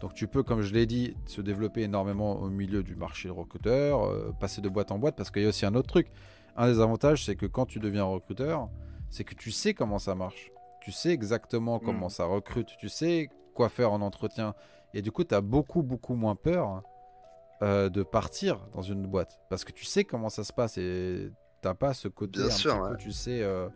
Donc 0.00 0.14
tu 0.14 0.26
peux, 0.26 0.42
comme 0.42 0.62
je 0.62 0.72
l'ai 0.72 0.86
dit, 0.86 1.16
se 1.26 1.40
développer 1.40 1.82
énormément 1.82 2.40
au 2.40 2.48
milieu 2.48 2.82
du 2.82 2.96
marché 2.96 3.28
de 3.28 3.32
recruteur, 3.32 4.04
euh, 4.04 4.34
passer 4.40 4.60
de 4.60 4.68
boîte 4.68 4.90
en 4.90 4.98
boîte 4.98 5.16
parce 5.16 5.30
qu'il 5.30 5.42
y 5.42 5.46
a 5.46 5.48
aussi 5.48 5.64
un 5.64 5.74
autre 5.74 5.86
truc 5.86 6.08
un 6.56 6.70
des 6.70 6.80
avantages, 6.80 7.24
c'est 7.24 7.36
que 7.36 7.46
quand 7.46 7.66
tu 7.66 7.78
deviens 7.78 8.04
recruteur, 8.04 8.68
c'est 9.10 9.24
que 9.24 9.34
tu 9.34 9.50
sais 9.50 9.74
comment 9.74 9.98
ça 9.98 10.14
marche. 10.14 10.50
Tu 10.80 10.92
sais 10.92 11.10
exactement 11.10 11.76
hmm. 11.76 11.84
comment 11.84 12.08
ça 12.08 12.24
recrute. 12.24 12.68
Tu 12.78 12.88
sais 12.88 13.28
quoi 13.54 13.68
faire 13.68 13.92
en 13.92 14.00
entretien. 14.00 14.54
Et 14.94 15.02
du 15.02 15.12
coup, 15.12 15.24
tu 15.24 15.34
as 15.34 15.40
beaucoup, 15.40 15.82
beaucoup 15.82 16.14
moins 16.14 16.34
peur 16.34 16.82
euh, 17.62 17.88
de 17.88 18.02
partir 18.02 18.66
dans 18.72 18.82
une 18.82 19.06
boîte. 19.06 19.40
Parce 19.48 19.64
que 19.64 19.72
tu 19.72 19.84
sais 19.84 20.04
comment 20.04 20.28
ça 20.28 20.44
se 20.44 20.52
passe 20.52 20.78
et 20.78 21.30
t'as 21.60 21.74
pas 21.74 21.94
ce 21.94 22.08
côté 22.08 22.40
un 22.40 22.88
peu, 22.90 22.96
tu 22.96 23.12
sais, 23.12 23.40
euh, 23.42 23.68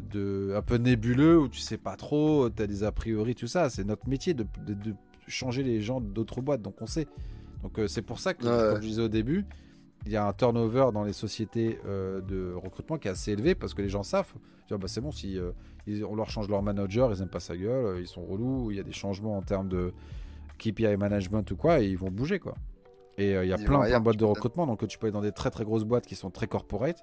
de, 0.00 0.52
un 0.56 0.62
peu 0.62 0.76
nébuleux 0.76 1.38
où 1.38 1.48
tu 1.48 1.60
sais 1.60 1.78
pas 1.78 1.96
trop, 1.96 2.50
tu 2.50 2.62
as 2.62 2.66
des 2.66 2.82
a 2.82 2.90
priori, 2.90 3.34
tout 3.34 3.46
ça. 3.46 3.70
C'est 3.70 3.84
notre 3.84 4.08
métier 4.08 4.34
de, 4.34 4.46
changer 5.28 5.62
les 5.62 5.80
gens 5.80 6.00
d'autres 6.00 6.40
boîtes. 6.40 6.62
Donc 6.62 6.80
on 6.80 6.86
sait. 6.86 7.06
Donc 7.62 7.78
euh, 7.78 7.86
c'est 7.86 8.02
pour 8.02 8.18
ça 8.18 8.34
que, 8.34 8.42
comme 8.72 8.82
je 8.82 8.88
disais 8.88 9.02
au 9.02 9.08
début, 9.08 9.46
il 10.06 10.12
y 10.12 10.16
a 10.16 10.24
un 10.24 10.32
turnover 10.32 10.86
dans 10.94 11.02
les 11.02 11.12
sociétés 11.12 11.80
euh, 11.84 12.20
de 12.20 12.54
recrutement 12.54 12.96
qui 12.96 13.08
est 13.08 13.10
assez 13.10 13.32
élevé 13.32 13.54
parce 13.54 13.74
que 13.74 13.82
les 13.82 13.88
gens 13.88 14.04
savent. 14.04 14.32
Bah, 14.70 14.78
c'est 14.86 15.00
bon, 15.00 15.10
si 15.10 15.38
euh, 15.38 15.52
on 16.08 16.14
leur 16.14 16.30
change 16.30 16.48
leur 16.48 16.62
manager, 16.62 17.12
ils 17.12 17.18
n'aiment 17.18 17.28
pas 17.28 17.40
sa 17.40 17.56
gueule, 17.56 17.84
euh, 17.84 18.00
ils 18.00 18.06
sont 18.06 18.24
relous, 18.24 18.70
il 18.70 18.76
y 18.76 18.80
a 18.80 18.84
des 18.84 18.92
changements 18.92 19.36
en 19.36 19.42
termes 19.42 19.68
de 19.68 19.92
KPI 20.58 20.96
management 20.96 21.48
ou 21.50 21.56
quoi, 21.56 21.80
et 21.80 21.86
ils 21.86 21.98
vont 21.98 22.10
bouger 22.10 22.38
quoi. 22.38 22.54
Et 23.18 23.32
il 23.32 23.48
y 23.48 23.52
a 23.52 23.56
plein, 23.56 23.88
de 23.88 23.98
boîtes 23.98 24.18
de 24.18 24.24
recrutement, 24.24 24.66
donc 24.66 24.86
tu 24.86 24.98
peux 24.98 25.06
aller 25.06 25.12
dans 25.12 25.22
des 25.22 25.32
très 25.32 25.50
très 25.50 25.64
grosses 25.64 25.84
boîtes 25.84 26.06
qui 26.06 26.14
sont 26.16 26.30
très 26.30 26.46
corporate, 26.46 27.02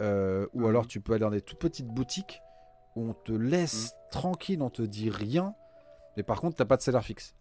ou 0.00 0.04
mhm. 0.04 0.66
alors 0.66 0.86
tu 0.86 1.00
peux 1.00 1.12
aller 1.12 1.20
dans 1.20 1.30
des 1.30 1.42
toutes 1.42 1.58
petites 1.58 1.88
boutiques 1.88 2.40
où 2.96 3.08
on 3.10 3.12
te 3.12 3.32
laisse 3.32 3.92
mhm. 3.92 4.10
tranquille, 4.10 4.62
on 4.62 4.70
te 4.70 4.82
dit 4.82 5.10
rien, 5.10 5.54
mais 6.16 6.22
par 6.22 6.40
contre, 6.40 6.56
tu 6.56 6.62
n'as 6.62 6.66
pas 6.66 6.76
de 6.76 6.82
salaire 6.82 7.04
fixe. 7.04 7.34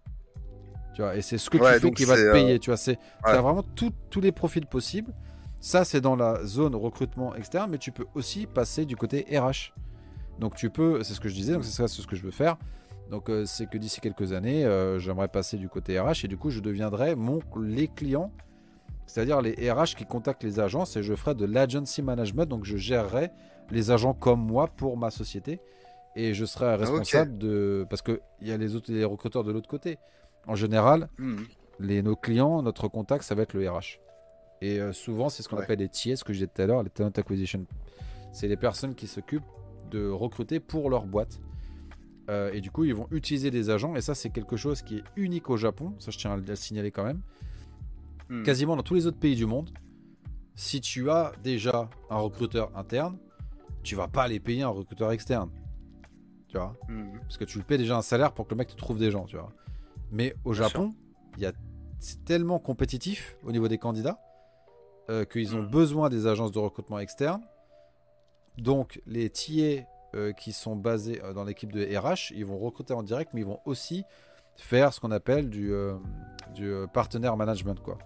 Tu 0.94 1.02
vois, 1.02 1.16
et 1.16 1.22
c'est 1.22 1.38
ce 1.38 1.50
que 1.50 1.58
tu 1.58 1.64
fais 1.64 1.92
qui 1.92 2.06
va 2.06 2.16
te 2.16 2.32
payer. 2.32 2.56
Euh, 2.56 2.60
tu 2.60 2.70
vois, 2.70 2.78
c'est 2.78 3.00
as 3.24 3.42
vraiment 3.42 3.64
tous 3.76 4.22
les 4.22 4.32
profils 4.32 4.66
possibles. 4.66 5.14
Ça, 5.62 5.86
c'est 5.86 6.02
dans 6.02 6.16
la 6.16 6.44
zone 6.44 6.76
recrutement 6.76 7.36
externe, 7.36 7.70
mais 7.72 7.78
tu 7.78 7.92
peux 7.92 8.06
aussi 8.16 8.48
passer 8.48 8.86
du 8.86 8.96
côté 8.96 9.26
RH. 9.32 9.74
Donc 10.40 10.56
tu 10.56 10.70
peux, 10.72 11.04
c'est 11.04 11.14
ce 11.14 11.20
que 11.20 11.30
je 11.30 11.36
disais, 11.36 11.54
donc 11.54 11.64
c'est 11.64 11.72
ça 11.72 11.88
ce 11.88 12.06
que 12.06 12.16
je 12.16 12.24
veux 12.24 12.32
faire. 12.32 12.58
Donc 13.12 13.30
euh, 13.30 13.46
c'est 13.46 13.70
que 13.70 13.78
d'ici 13.78 14.02
quelques 14.02 14.32
années, 14.32 14.66
euh, 14.66 14.98
j'aimerais 14.98 15.28
passer 15.28 15.58
du 15.58 15.70
côté 15.70 16.00
RH 16.00 16.24
et 16.24 16.28
du 16.28 16.38
coup 16.38 16.50
je 16.50 16.62
deviendrai 16.62 17.16
mon 17.16 17.40
les 17.62 17.88
clients, 17.88 18.32
c'est-à-dire 19.06 19.42
les 19.42 19.72
RH 19.72 19.96
qui 19.98 20.06
contactent 20.06 20.44
les 20.44 20.60
agences 20.60 20.96
et 20.96 21.04
je 21.04 21.14
ferai 21.14 21.36
de 21.36 21.46
l'agency 21.46 22.02
management, 22.02 22.46
donc 22.46 22.64
je 22.64 22.78
gérerai 22.78 23.30
les 23.70 23.92
agents 23.92 24.14
comme 24.14 24.40
moi 24.40 24.68
pour 24.68 24.98
ma 24.98 25.12
société 25.12 25.60
et 26.16 26.34
je 26.34 26.46
serai 26.46 26.68
ah, 26.68 26.78
responsable 26.78 27.38
de 27.38 27.86
parce 27.90 28.02
que 28.02 28.22
il 28.42 28.48
y 28.48 28.52
a 28.52 28.58
les 28.58 28.76
autres 28.76 28.92
les 28.92 29.06
recruteurs 29.06 29.44
de 29.44 29.52
l'autre 29.52 29.70
côté. 29.70 30.00
En 30.48 30.56
général, 30.56 31.10
hmm. 31.18 31.44
les, 31.80 32.02
nos 32.02 32.16
clients, 32.16 32.62
notre 32.62 32.88
contact, 32.88 33.24
ça 33.24 33.36
va 33.36 33.44
être 33.44 33.54
le 33.54 33.70
RH. 33.70 34.00
Et 34.62 34.80
souvent, 34.92 35.30
c'est 35.30 35.42
ce 35.42 35.50
qu'on 35.50 35.58
appelle 35.58 35.80
les 35.80 35.90
TIE, 35.90 36.16
ce 36.16 36.24
que 36.24 36.34
je 36.34 36.40
disais 36.40 36.52
tout 36.54 36.62
à 36.62 36.68
l'heure, 36.68 36.84
les 36.84 36.92
Talent 36.92 37.10
Acquisition. 37.10 37.66
C'est 38.32 38.48
les 38.48 38.58
personnes 38.58 38.94
qui 38.94 39.08
s'occupent 39.08 39.42
de 39.90 40.08
recruter 40.08 40.60
pour 40.60 40.90
leur 40.90 41.06
boîte. 41.06 41.42
Euh, 42.30 42.52
et 42.54 42.62
du 42.62 42.72
coup, 42.72 42.86
ils 42.86 42.96
vont 42.96 43.08
utiliser 43.12 43.52
des 43.52 43.70
agents. 43.70 43.96
Et 43.96 44.02
ça, 44.02 44.16
c'est 44.16 44.30
quelque 44.30 44.56
chose 44.56 44.82
qui 44.82 44.98
est 44.98 45.04
unique 45.16 45.50
au 45.50 45.58
Japon. 45.58 45.94
Ça, 46.00 46.12
je 46.12 46.18
tiens 46.18 46.34
à 46.34 46.38
le 46.38 46.56
signaler 46.56 46.92
quand 46.92 47.04
même. 47.04 47.22
Hmm. 48.30 48.44
Quasiment 48.44 48.76
dans 48.76 48.84
tous 48.84 48.96
les 48.96 49.06
autres 49.08 49.20
pays 49.20 49.36
du 49.36 49.46
monde, 49.46 49.72
si 50.56 50.80
tu 50.80 51.10
as 51.10 51.34
déjà 51.44 51.90
un 52.10 52.18
recruteur 52.18 52.76
interne, 52.78 53.18
tu 53.84 53.96
vas 53.96 54.08
pas 54.08 54.24
aller 54.24 54.40
payer 54.40 54.64
un 54.64 54.70
recruteur 54.70 55.12
externe. 55.12 55.50
Tu 56.48 56.58
vois? 56.58 56.76
Hmm. 56.88 57.18
Parce 57.22 57.38
que 57.38 57.46
tu 57.46 57.58
lui 57.58 57.66
payes 57.66 57.78
déjà 57.78 57.98
un 57.98 58.02
salaire 58.02 58.32
pour 58.32 58.46
que 58.46 58.52
le 58.52 58.58
mec 58.58 58.70
te 58.70 58.76
trouve 58.76 58.98
des 58.98 59.12
gens, 59.12 59.26
tu 59.26 59.36
vois. 59.36 59.52
Mais 60.12 60.36
au 60.44 60.54
Japon, 60.54 60.94
il 61.38 61.44
y 61.44 61.46
a 61.46 61.54
c'est 62.00 62.26
tellement 62.26 62.58
compétitif 62.58 63.38
au 63.44 63.52
niveau 63.52 63.68
des 63.68 63.78
candidats 63.78 64.20
euh, 65.10 65.24
qu'ils 65.24 65.56
ont 65.56 65.62
hmm. 65.62 65.70
besoin 65.70 66.10
des 66.10 66.26
agences 66.26 66.52
de 66.52 66.60
recrutement 66.60 67.00
externes. 67.00 67.44
Donc 68.58 69.02
les 69.06 69.30
TA 69.30 69.86
euh, 70.14 70.34
qui 70.34 70.52
sont 70.52 70.76
basés 70.76 71.22
euh, 71.24 71.34
dans 71.34 71.46
l'équipe 71.46 71.72
de 71.72 71.84
RH, 71.84 72.34
ils 72.36 72.46
vont 72.46 72.58
recruter 72.58 72.94
en 72.94 73.02
direct, 73.02 73.32
mais 73.34 73.42
ils 73.42 73.48
vont 73.48 73.62
aussi 73.66 74.04
faire 74.58 74.94
ce 74.94 75.00
qu'on 75.00 75.12
appelle 75.12 75.50
du, 75.50 75.72
euh, 75.72 75.96
du 76.54 76.74
partenaire 76.94 77.38
management. 77.38 77.80
Quoi. 77.82 77.98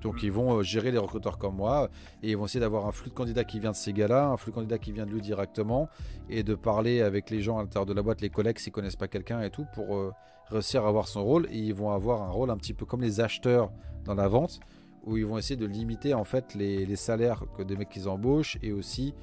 Donc 0.00 0.22
ils 0.22 0.32
vont 0.32 0.62
gérer 0.62 0.90
les 0.90 0.98
recruteurs 0.98 1.36
comme 1.36 1.56
moi 1.56 1.90
et 2.22 2.30
ils 2.30 2.36
vont 2.36 2.46
essayer 2.46 2.60
d'avoir 2.60 2.86
un 2.86 2.92
flux 2.92 3.10
de 3.10 3.14
candidats 3.14 3.44
qui 3.44 3.60
vient 3.60 3.72
de 3.72 3.76
ces 3.76 3.92
gars-là, 3.92 4.28
un 4.28 4.36
flux 4.38 4.50
de 4.50 4.54
candidats 4.54 4.78
qui 4.78 4.92
vient 4.92 5.04
de 5.04 5.10
lui 5.10 5.20
directement 5.20 5.88
et 6.30 6.42
de 6.42 6.54
parler 6.54 7.02
avec 7.02 7.28
les 7.28 7.42
gens 7.42 7.58
à 7.58 7.62
l'intérieur 7.62 7.86
de 7.86 7.92
la 7.92 8.02
boîte, 8.02 8.22
les 8.22 8.30
collègues 8.30 8.58
s'ils 8.58 8.72
connaissent 8.72 8.96
pas 8.96 9.08
quelqu'un 9.08 9.42
et 9.42 9.50
tout 9.50 9.66
pour 9.74 10.14
réussir 10.50 10.84
à 10.84 10.88
avoir 10.88 11.08
son 11.08 11.24
rôle 11.24 11.46
et 11.50 11.58
ils 11.58 11.74
vont 11.74 11.90
avoir 11.90 12.22
un 12.22 12.30
rôle 12.30 12.50
un 12.50 12.56
petit 12.56 12.74
peu 12.74 12.86
comme 12.86 13.02
les 13.02 13.20
acheteurs 13.20 13.70
dans 14.04 14.14
la 14.14 14.28
vente 14.28 14.60
où 15.04 15.16
ils 15.16 15.26
vont 15.26 15.38
essayer 15.38 15.56
de 15.56 15.66
limiter 15.66 16.14
en 16.14 16.24
fait 16.24 16.54
les, 16.54 16.86
les 16.86 16.96
salaires 16.96 17.44
que 17.56 17.62
des 17.62 17.76
mecs 17.76 17.90
qu'ils 17.90 18.08
embauchent 18.08 18.58
et 18.62 18.72
aussi 18.72 19.14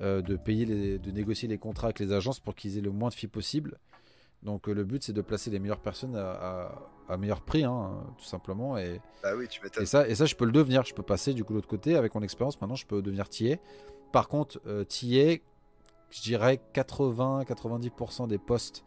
euh, 0.00 0.22
de 0.22 0.36
payer, 0.36 0.64
les, 0.64 0.98
de 0.98 1.10
négocier 1.10 1.48
les 1.48 1.58
contrats 1.58 1.88
avec 1.88 1.98
les 1.98 2.12
agences 2.12 2.40
pour 2.40 2.54
qu'ils 2.54 2.78
aient 2.78 2.82
le 2.82 2.90
moins 2.90 3.08
de 3.08 3.14
filles 3.14 3.28
possible. 3.28 3.78
Donc 4.42 4.68
euh, 4.68 4.72
le 4.72 4.84
but 4.84 5.02
c'est 5.02 5.12
de 5.12 5.22
placer 5.22 5.50
les 5.50 5.58
meilleures 5.58 5.80
personnes 5.80 6.14
à, 6.16 6.70
à, 7.08 7.16
meilleur 7.16 7.40
prix, 7.40 7.64
hein, 7.64 8.04
tout 8.16 8.24
simplement. 8.24 8.78
Et, 8.78 9.00
bah 9.22 9.30
oui, 9.36 9.48
tu 9.48 9.60
et 9.80 9.86
ça, 9.86 10.08
et 10.08 10.14
ça, 10.14 10.26
je 10.26 10.36
peux 10.36 10.44
le 10.44 10.52
devenir. 10.52 10.84
Je 10.84 10.94
peux 10.94 11.02
passer 11.02 11.34
du 11.34 11.42
coup 11.42 11.52
de 11.52 11.58
l'autre 11.58 11.68
côté 11.68 11.96
avec 11.96 12.14
mon 12.14 12.22
expérience. 12.22 12.60
Maintenant, 12.60 12.76
je 12.76 12.86
peux 12.86 13.02
devenir 13.02 13.28
TA. 13.28 13.56
Par 14.12 14.28
contre, 14.28 14.60
euh, 14.66 14.84
je 14.88 16.22
dirais 16.22 16.60
80-90% 16.74 18.28
des 18.28 18.38
postes 18.38 18.84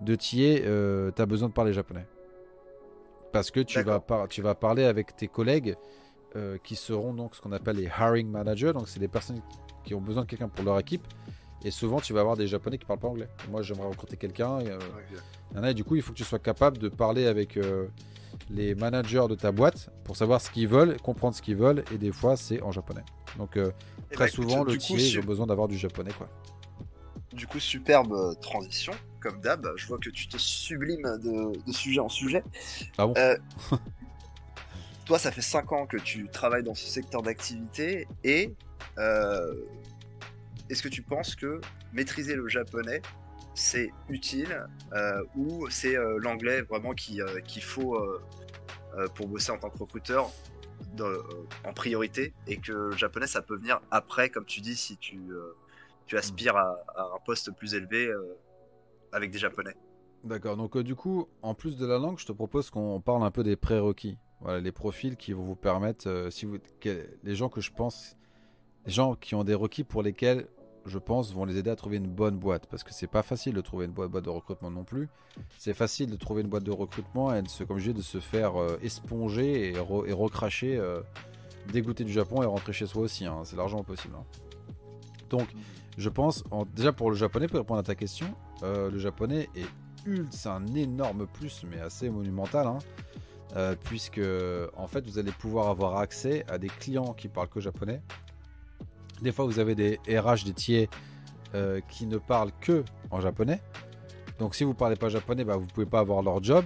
de 0.00 0.14
TA, 0.14 0.36
euh, 0.36 1.10
tu 1.14 1.22
as 1.22 1.26
besoin 1.26 1.48
de 1.48 1.54
parler 1.54 1.72
japonais. 1.72 2.06
Parce 3.32 3.50
que 3.50 3.60
tu 3.60 3.82
vas, 3.82 4.02
tu 4.28 4.42
vas 4.42 4.54
parler 4.54 4.84
avec 4.84 5.16
tes 5.16 5.28
collègues 5.28 5.76
qui 6.64 6.74
seront 6.74 7.14
donc 7.14 7.36
ce 7.36 7.40
qu'on 7.40 7.52
appelle 7.52 7.76
les 7.76 7.84
hiring 7.84 8.28
managers. 8.28 8.72
Donc, 8.72 8.88
c'est 8.88 8.98
les 8.98 9.08
personnes 9.08 9.40
qui 9.84 9.94
ont 9.94 10.00
besoin 10.00 10.22
de 10.22 10.28
quelqu'un 10.28 10.48
pour 10.48 10.64
leur 10.64 10.78
équipe. 10.78 11.06
Et 11.64 11.70
souvent, 11.70 11.98
tu 11.98 12.12
vas 12.12 12.20
avoir 12.20 12.36
des 12.36 12.46
Japonais 12.46 12.76
qui 12.76 12.84
parlent 12.84 12.98
pas 12.98 13.08
anglais. 13.08 13.28
Moi, 13.50 13.62
j'aimerais 13.62 13.88
recruter 13.88 14.18
quelqu'un. 14.18 14.60
Et, 14.60 14.68
euh, 15.56 15.72
du 15.72 15.82
coup, 15.82 15.96
il 15.96 16.02
faut 16.02 16.12
que 16.12 16.18
tu 16.18 16.24
sois 16.24 16.38
capable 16.38 16.76
de 16.76 16.90
parler 16.90 17.26
avec 17.26 17.56
euh, 17.56 17.86
les 18.50 18.74
managers 18.74 19.24
de 19.30 19.34
ta 19.34 19.50
boîte 19.50 19.88
pour 20.04 20.14
savoir 20.14 20.42
ce 20.42 20.50
qu'ils 20.50 20.68
veulent, 20.68 21.00
comprendre 21.00 21.34
ce 21.34 21.40
qu'ils 21.40 21.56
veulent. 21.56 21.82
Et 21.90 21.96
des 21.96 22.12
fois, 22.12 22.36
c'est 22.36 22.60
en 22.62 22.70
japonais. 22.70 23.04
Donc, 23.38 23.56
euh, 23.56 23.72
eh 24.10 24.14
très 24.14 24.26
ben, 24.26 24.30
souvent, 24.30 24.62
le 24.62 24.76
TIE, 24.76 25.12
ils 25.12 25.18
ont 25.20 25.24
besoin 25.24 25.46
d'avoir 25.46 25.66
du 25.66 25.78
japonais. 25.78 26.12
quoi. 26.12 26.28
Du 27.32 27.46
coup, 27.46 27.58
superbe 27.58 28.38
transition, 28.40 28.92
comme 29.24 29.40
d'hab. 29.40 29.66
Je 29.76 29.86
vois 29.86 29.98
que 29.98 30.10
tu 30.10 30.28
te 30.28 30.36
sublimes 30.36 31.18
de, 31.18 31.72
sujet 31.72 32.00
en 32.00 32.10
sujet. 32.10 32.44
Ah 32.98 33.06
bon 33.06 33.14
Toi, 35.06 35.18
ça 35.18 35.32
fait 35.32 35.42
5 35.42 35.72
ans 35.72 35.86
que 35.86 35.96
tu 35.96 36.28
travailles 36.28 36.62
dans 36.62 36.74
ce 36.74 36.86
secteur 36.86 37.22
d'activité 37.22 38.06
et 38.22 38.52
euh, 38.98 39.54
est-ce 40.70 40.82
que 40.82 40.88
tu 40.88 41.02
penses 41.02 41.34
que 41.34 41.60
maîtriser 41.92 42.36
le 42.36 42.48
japonais, 42.48 43.02
c'est 43.54 43.90
utile 44.08 44.66
euh, 44.92 45.22
ou 45.36 45.68
c'est 45.68 45.96
euh, 45.96 46.18
l'anglais 46.18 46.62
vraiment 46.62 46.94
qu'il 46.94 47.22
faut 47.62 47.98
pour 49.14 49.28
bosser 49.28 49.50
en 49.50 49.58
tant 49.58 49.70
que 49.70 49.78
recruteur 49.78 50.30
en 51.64 51.72
priorité 51.72 52.32
et 52.46 52.56
que 52.56 52.72
le 52.72 52.96
japonais, 52.96 53.26
ça 53.26 53.42
peut 53.42 53.56
venir 53.56 53.80
après, 53.90 54.28
comme 54.28 54.44
tu 54.44 54.60
dis, 54.60 54.76
si 54.76 54.96
tu, 54.96 55.20
tu 56.06 56.16
aspires 56.16 56.56
à, 56.56 56.78
un 56.96 57.18
poste 57.26 57.50
plus 57.52 57.74
élevé 57.74 58.10
avec 59.14 59.30
des 59.30 59.38
japonais 59.38 59.74
D'accord, 60.24 60.56
donc 60.56 60.78
du 60.78 60.94
coup, 60.94 61.28
en 61.42 61.54
plus 61.54 61.76
de 61.76 61.86
la 61.86 61.98
langue, 61.98 62.18
je 62.18 62.26
te 62.26 62.32
propose 62.32 62.70
qu'on 62.70 63.00
parle 63.00 63.22
un 63.24 63.30
peu 63.30 63.42
des 63.42 63.56
prérequis. 63.56 64.18
Voilà, 64.40 64.60
les 64.60 64.72
profils 64.72 65.16
qui 65.16 65.32
vont 65.32 65.42
vous 65.42 65.56
permettre, 65.56 66.28
si 66.30 66.46
vous, 66.46 66.58
les 66.84 67.34
gens 67.34 67.48
que 67.48 67.60
je 67.60 67.70
pense 67.70 68.16
des 68.84 68.92
gens 68.92 69.14
qui 69.14 69.34
ont 69.34 69.44
des 69.44 69.54
requis 69.54 69.84
pour 69.84 70.02
lesquels 70.02 70.46
je 70.86 70.98
pense 70.98 71.32
vont 71.32 71.46
les 71.46 71.56
aider 71.56 71.70
à 71.70 71.76
trouver 71.76 71.96
une 71.96 72.08
bonne 72.08 72.36
boîte 72.36 72.66
parce 72.66 72.84
que 72.84 72.92
c'est 72.92 73.06
pas 73.06 73.22
facile 73.22 73.54
de 73.54 73.60
trouver 73.62 73.86
une 73.86 73.92
boîte, 73.92 74.12
de 74.12 74.30
recrutement 74.30 74.70
non 74.70 74.84
plus. 74.84 75.08
C'est 75.58 75.74
facile 75.74 76.10
de 76.10 76.16
trouver 76.16 76.42
une 76.42 76.48
boîte 76.48 76.64
de 76.64 76.70
recrutement 76.70 77.34
et 77.34 77.42
de 77.42 77.48
se, 77.48 77.64
comme 77.64 77.78
je 77.78 77.90
dis, 77.90 77.94
de 77.94 78.02
se 78.02 78.20
faire 78.20 78.60
euh, 78.60 78.78
esponger 78.82 79.72
et, 79.72 79.78
recracher, 79.78 80.76
euh, 80.76 81.00
dégoûter 81.72 82.04
du 82.04 82.12
Japon 82.12 82.42
et 82.42 82.46
rentrer 82.46 82.74
chez 82.74 82.86
soi 82.86 83.02
aussi. 83.02 83.24
Hein. 83.24 83.42
C'est 83.44 83.56
largement 83.56 83.82
possible. 83.82 84.14
Hein. 84.18 84.24
Donc, 85.30 85.48
je 85.96 86.08
pense, 86.08 86.44
déjà 86.74 86.92
pour 86.92 87.10
le 87.10 87.16
japonais, 87.16 87.46
pour 87.46 87.58
répondre 87.58 87.80
à 87.80 87.84
ta 87.84 87.94
question, 87.94 88.26
euh, 88.62 88.90
le 88.90 88.98
japonais 88.98 89.48
est 89.54 89.66
c'est 90.30 90.50
un 90.50 90.66
énorme 90.74 91.26
plus, 91.26 91.64
mais 91.70 91.80
assez 91.80 92.10
monumental, 92.10 92.66
hein. 92.66 93.74
puisque 93.84 94.20
en 94.76 94.86
fait 94.86 95.02
vous 95.06 95.18
allez 95.18 95.32
pouvoir 95.32 95.68
avoir 95.68 95.96
accès 95.96 96.44
à 96.46 96.58
des 96.58 96.68
clients 96.68 97.14
qui 97.14 97.28
parlent 97.28 97.48
que 97.48 97.58
japonais 97.58 98.02
des 99.22 99.32
fois, 99.32 99.44
vous 99.44 99.58
avez 99.58 99.74
des 99.74 99.98
RH, 100.08 100.44
des 100.44 100.88
euh, 101.54 101.80
qui 101.88 102.06
ne 102.06 102.18
parlent 102.18 102.52
que 102.60 102.84
en 103.10 103.20
japonais. 103.20 103.60
Donc, 104.38 104.54
si 104.54 104.64
vous 104.64 104.74
parlez 104.74 104.96
pas 104.96 105.08
japonais, 105.08 105.44
bah, 105.44 105.56
vous 105.56 105.66
pouvez 105.66 105.86
pas 105.86 106.00
avoir 106.00 106.22
leur 106.22 106.42
job. 106.42 106.64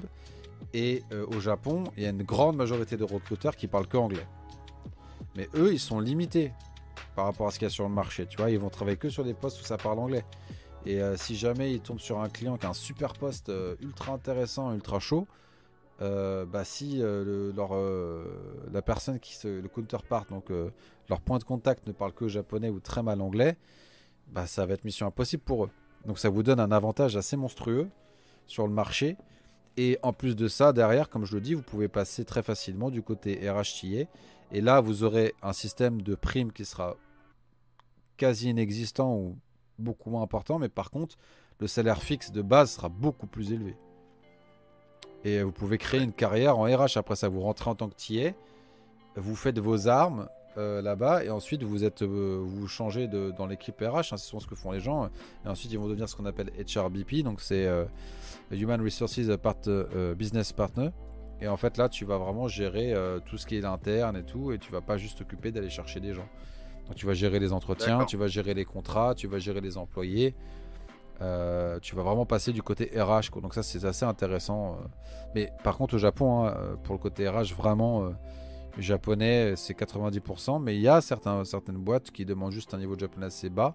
Et 0.75 1.03
euh, 1.13 1.27
au 1.29 1.41
Japon, 1.41 1.85
il 1.97 2.03
y 2.03 2.07
a 2.07 2.11
une 2.11 2.23
grande 2.23 2.57
majorité 2.57 2.97
de 2.97 3.05
recruteurs 3.05 3.57
qui 3.57 3.69
parlent 3.69 3.87
que 3.87 3.97
anglais. 3.97 4.27
Mais 5.37 5.49
eux, 5.55 5.73
ils 5.73 5.79
sont 5.79 6.01
limités 6.01 6.53
par 7.19 7.27
rapport 7.27 7.49
à 7.49 7.51
ce 7.51 7.59
qu'il 7.59 7.67
y 7.67 7.71
a 7.71 7.71
sur 7.71 7.89
le 7.89 7.93
marché. 7.93 8.27
Tu 8.27 8.37
vois, 8.37 8.49
ils 8.49 8.61
vont 8.61 8.71
travailler 8.71 8.97
que 8.97 9.09
sur 9.09 9.25
des 9.25 9.35
postes 9.35 9.61
où 9.61 9.65
ça 9.65 9.77
parle 9.77 9.99
anglais. 9.99 10.25
Et 10.87 11.03
euh, 11.03 11.17
si 11.17 11.35
jamais 11.35 11.73
ils 11.73 11.81
tombent 11.81 11.99
sur 11.99 12.21
un 12.21 12.29
client 12.29 12.57
qui 12.57 12.67
a 12.67 12.69
un 12.69 12.75
super 12.75 13.15
poste 13.15 13.51
ultra 13.81 14.13
intéressant, 14.13 14.73
ultra 14.73 15.01
chaud, 15.01 15.27
euh, 16.01 16.47
bah, 16.47 16.65
si 16.65 17.03
euh, 17.03 17.53
leur, 17.57 17.75
euh, 17.75 18.25
la 18.73 18.83
personne 18.83 19.19
qui 19.19 19.35
se, 19.35 19.49
le 19.49 19.69
counterpart, 19.69 20.27
donc 20.27 20.51
leur 21.09 21.21
point 21.21 21.39
de 21.39 21.45
contact 21.45 21.89
ne 21.89 21.93
parle 21.93 22.13
que 22.13 22.29
japonais 22.29 22.69
ou 22.69 22.79
très 22.79 23.03
mal 23.03 23.21
anglais, 23.21 23.57
bah, 24.29 24.47
ça 24.47 24.65
va 24.65 24.75
être 24.75 24.85
mission 24.85 25.07
impossible 25.07 25.43
pour 25.43 25.65
eux. 25.65 25.71
Donc 26.07 26.21
ça 26.21 26.29
vous 26.29 26.45
donne 26.45 26.61
un 26.61 26.71
avantage 26.71 27.17
assez 27.17 27.37
monstrueux 27.37 27.89
sur 28.47 28.69
le 28.69 28.73
marché. 28.73 29.17
Et 29.77 29.99
en 30.03 30.13
plus 30.13 30.37
de 30.37 30.47
ça, 30.47 30.73
derrière, 30.73 31.09
comme 31.09 31.25
je 31.25 31.35
le 31.35 31.41
dis, 31.41 31.55
vous 31.55 31.63
pouvez 31.63 31.89
passer 31.89 32.25
très 32.25 32.43
facilement 32.43 32.91
du 32.91 33.03
côté 33.03 33.49
RHTA. 33.49 34.09
Et 34.51 34.61
là, 34.61 34.81
vous 34.81 35.05
aurez 35.05 35.35
un 35.43 35.53
système 35.53 36.03
de 36.03 36.15
primes 36.15 36.53
qui 36.53 36.65
sera 36.65 36.97
quasi 38.19 38.51
inexistant 38.51 39.15
ou 39.15 39.39
beaucoup 39.79 40.11
moins 40.11 40.23
important. 40.23 40.59
Mais 40.59 40.69
par 40.69 40.91
contre, 40.91 41.17
le 41.61 41.67
salaire 41.67 42.03
fixe 42.03 42.31
de 42.31 42.43
base 42.43 42.73
sera 42.73 42.91
beaucoup 42.91 43.27
plus 43.27 43.53
élevé. 43.53 43.77
Et 45.25 45.43
vous 45.43 45.53
pouvez 45.53 45.79
créer 45.79 46.03
une 46.03 46.13
carrière 46.13 46.59
en 46.59 46.65
RH. 46.65 46.97
Après 46.97 47.17
ça, 47.17 47.29
vous 47.29 47.41
rentrez 47.41 47.71
en 47.71 47.75
tant 47.75 47.89
que 47.89 47.95
TA, 47.95 48.37
vous 49.17 49.35
faites 49.35 49.59
vos 49.59 49.89
armes 49.89 50.29
euh, 50.57 50.83
là-bas, 50.83 51.25
et 51.25 51.31
ensuite 51.31 51.63
vous 51.63 51.85
êtes, 51.85 52.03
euh, 52.03 52.43
vous 52.45 52.67
changez 52.67 53.07
de, 53.07 53.33
dans 53.37 53.47
l'équipe 53.47 53.81
RH. 53.81 53.85
Hein, 53.85 54.03
c'est 54.17 54.19
souvent 54.19 54.41
ce 54.41 54.47
que 54.47 54.55
font 54.55 54.73
les 54.73 54.81
gens. 54.81 55.09
Et 55.45 55.49
ensuite, 55.49 55.73
ils 55.73 55.79
vont 55.79 55.89
devenir 55.89 56.09
ce 56.09 56.17
qu'on 56.17 56.27
appelle 56.27 56.51
HRBP, 56.59 57.23
donc 57.23 57.41
c'est 57.41 57.67
euh, 57.67 57.85
Human 58.51 58.81
Resources 58.81 59.21
Business 60.17 60.53
Partner. 60.53 60.91
Et 61.41 61.47
en 61.47 61.57
fait, 61.57 61.77
là, 61.77 61.89
tu 61.89 62.05
vas 62.05 62.19
vraiment 62.19 62.49
gérer 62.49 62.93
tout 63.27 63.39
ce 63.39 63.47
qui 63.47 63.57
est 63.57 63.65
interne 63.65 64.17
et 64.17 64.25
tout, 64.25 64.51
et 64.51 64.59
tu 64.59 64.73
vas 64.73 64.81
pas 64.81 64.97
juste 64.97 65.19
t'occuper 65.19 65.53
d'aller 65.53 65.71
chercher 65.71 66.01
des 66.01 66.13
gens. 66.13 66.29
Donc, 66.89 66.97
tu 66.97 67.07
vas 67.07 67.15
gérer 67.15 67.39
les 67.39 67.53
entretiens, 67.53 68.05
tu 68.05 68.17
vas 68.17 68.27
gérer 68.27 68.55
les 68.55 68.65
contrats, 68.65 69.15
tu 69.15 69.29
vas 69.29 69.39
gérer 69.39 69.61
les 69.61 69.77
employés. 69.77 70.35
Euh, 71.21 71.81
tu 71.81 71.97
vas 71.97 72.03
vraiment 72.03 72.27
passer 72.27 72.53
du 72.53 72.63
côté 72.63 72.91
RH. 72.97 73.41
Donc 73.41 73.55
ça, 73.55 73.63
c'est 73.63 73.85
assez 73.85 74.05
intéressant. 74.05 74.73
Euh. 74.73 74.87
Mais 75.35 75.53
par 75.65 75.77
contre, 75.77 75.95
au 75.95 75.99
Japon, 75.99 76.45
hein, 76.45 76.55
euh, 76.57 76.77
pour 76.77 76.95
le 76.95 77.01
côté 77.01 77.29
RH, 77.29 77.55
vraiment, 77.57 78.13
japonais, 78.79 79.55
c'est 79.57 79.75
90%. 79.75 80.63
Mais 80.63 80.77
il 80.77 80.81
y 80.81 80.89
a 80.89 81.01
certains, 81.01 81.45
certaines 81.45 81.79
boîtes 81.79 82.11
qui 82.11 82.25
demandent 82.25 82.53
juste 82.53 82.75
un 82.75 82.79
niveau 82.79 82.95
de 82.95 83.01
japonais 83.01 83.27
assez 83.27 83.51
bas 83.51 83.75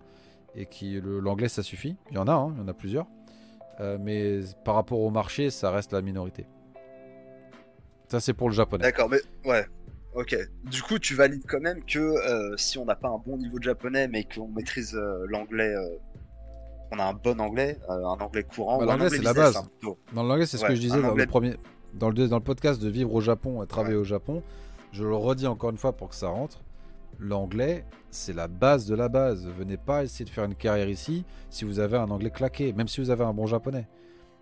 et 0.56 0.65
qui 0.65 0.99
l'anglais, 1.02 1.49
ça 1.49 1.64
suffit. 1.64 1.98
Il 2.11 2.15
y 2.15 2.19
en 2.19 2.27
a, 2.27 2.34
hein, 2.34 2.53
il 2.56 2.61
y 2.61 2.64
en 2.64 2.68
a 2.68 2.73
plusieurs. 2.73 3.07
mais 3.99 4.40
par 4.64 4.76
rapport 4.76 4.99
au 4.99 5.10
marché, 5.10 5.49
ça 5.49 5.72
reste 5.72 5.94
la 5.94 6.02
minorité. 6.02 6.45
Ça, 8.07 8.19
c'est 8.19 8.34
pour 8.34 8.48
le 8.48 8.56
japonais. 8.56 8.84
D'accord, 8.84 9.10
mais 9.10 9.19
ouais. 9.45 9.65
Ok. 10.15 10.35
Du 10.65 10.81
coup, 10.81 10.99
tu 10.99 11.15
valides 11.15 11.45
quand 11.48 11.61
même 11.61 11.84
que 11.85 12.15
si 12.57 12.77
on 12.77 12.85
n'a 12.85 12.95
pas 12.95 13.10
un 13.10 13.18
bon 13.18 13.38
niveau 13.38 13.57
de 13.60 13.64
japonais, 13.64 14.07
mais 14.07 14.26
qu'on 14.26 14.48
maîtrise 14.48 14.94
l'anglais 15.27 15.73
on 16.94 16.99
a 16.99 17.06
un 17.06 17.14
bon 17.14 17.40
anglais, 17.40 17.77
euh, 17.90 18.06
un 18.06 18.19
anglais 18.19 18.44
courant. 18.44 18.77
Bah, 18.77 18.85
l'anglais, 18.85 19.10
c'est 19.10 19.22
la 19.22 19.34
base. 19.34 19.61
Dans 20.14 20.23
l'anglais, 20.23 20.45
c'est 20.45 20.57
ce 20.57 20.65
que 20.65 20.76
je 20.76 20.81
disais 20.81 21.02
dans 21.02 21.14
le 21.14 21.26
premier. 21.26 21.56
dans 21.94 22.10
le, 22.10 22.27
dans 22.27 22.38
le 22.38 22.44
podcast 22.44 22.81
de 22.81 22.90
Vivre 22.90 23.14
au 23.14 23.22
Japon 23.22 23.64
et 23.64 23.68
Travailler 23.68 23.95
au 23.95 24.03
Japon, 24.03 24.44
je 24.91 25.03
le 25.03 25.15
redis 25.15 25.48
encore 25.48 25.72
une 25.72 25.77
fois 25.77 25.94
pour 25.94 26.10
que 26.10 26.15
ça 26.15 26.30
rentre. 26.30 26.61
L'anglais, 27.19 27.85
c'est 28.11 28.34
la 28.34 28.48
base 28.48 28.85
de 28.85 28.95
la 28.95 29.10
base. 29.10 29.48
Venez 29.48 29.77
pas 29.77 30.03
essayer 30.03 30.26
de 30.26 30.30
faire 30.30 30.45
une 30.45 30.56
carrière 30.56 30.90
ici 30.90 31.26
si 31.49 31.64
vous 31.65 31.80
avez 31.80 31.98
un 31.98 32.10
anglais 32.10 32.31
claqué, 32.31 32.73
même 32.73 32.88
si 32.88 33.02
vous 33.02 33.10
avez 33.10 33.23
un 33.23 33.34
bon 33.34 33.45
japonais. 33.45 33.88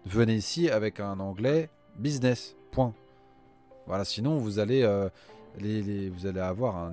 Venez 0.05 0.35
ici 0.35 0.69
avec 0.69 0.99
un 0.99 1.19
anglais 1.19 1.69
business. 1.97 2.55
Point. 2.71 2.93
Voilà, 3.87 4.05
sinon 4.05 4.37
vous 4.37 4.59
allez, 4.59 4.83
euh, 4.83 5.09
les, 5.59 6.09
vous 6.09 6.25
allez 6.25 6.39
avoir 6.39 6.75
un, 6.77 6.91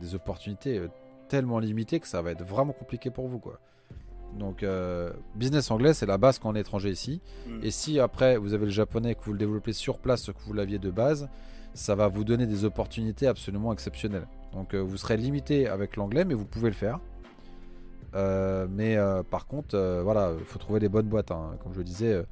des 0.00 0.14
opportunités 0.14 0.78
euh, 0.78 0.88
tellement 1.28 1.58
limitées 1.58 2.00
que 2.00 2.08
ça 2.08 2.22
va 2.22 2.30
être 2.30 2.44
vraiment 2.44 2.72
compliqué 2.72 3.10
pour 3.10 3.28
vous. 3.28 3.38
Quoi. 3.38 3.58
Donc, 4.38 4.62
euh, 4.62 5.10
business 5.34 5.70
anglais, 5.70 5.94
c'est 5.94 6.06
la 6.06 6.18
base 6.18 6.38
quand 6.38 6.50
on 6.50 6.54
est 6.54 6.60
étranger 6.60 6.90
ici. 6.90 7.20
Mm. 7.46 7.60
Et 7.62 7.70
si 7.70 8.00
après 8.00 8.36
vous 8.36 8.54
avez 8.54 8.66
le 8.66 8.70
japonais 8.70 9.14
que 9.14 9.24
vous 9.24 9.32
le 9.32 9.38
développez 9.38 9.72
sur 9.72 9.98
place, 9.98 10.22
ce 10.22 10.32
que 10.32 10.40
vous 10.46 10.52
l'aviez 10.52 10.78
de 10.78 10.90
base, 10.90 11.28
ça 11.74 11.94
va 11.94 12.08
vous 12.08 12.24
donner 12.24 12.46
des 12.46 12.64
opportunités 12.64 13.26
absolument 13.26 13.72
exceptionnelles. 13.72 14.26
Donc, 14.52 14.74
vous 14.74 14.96
serez 14.96 15.16
limité 15.16 15.68
avec 15.68 15.96
l'anglais, 15.96 16.24
mais 16.24 16.34
vous 16.34 16.46
pouvez 16.46 16.70
le 16.70 16.74
faire. 16.74 16.98
mais 18.14 18.96
par 19.30 19.46
contre, 19.46 20.00
voilà, 20.02 20.32
il 20.38 20.44
faut 20.44 20.58
trouver 20.58 20.80
les 20.80 20.88
bonnes 20.88 21.06
boîtes. 21.06 21.30
Hein. 21.30 21.56
Comme 21.62 21.74
je 21.74 21.78
le 21.78 21.84
disais, 21.84 22.24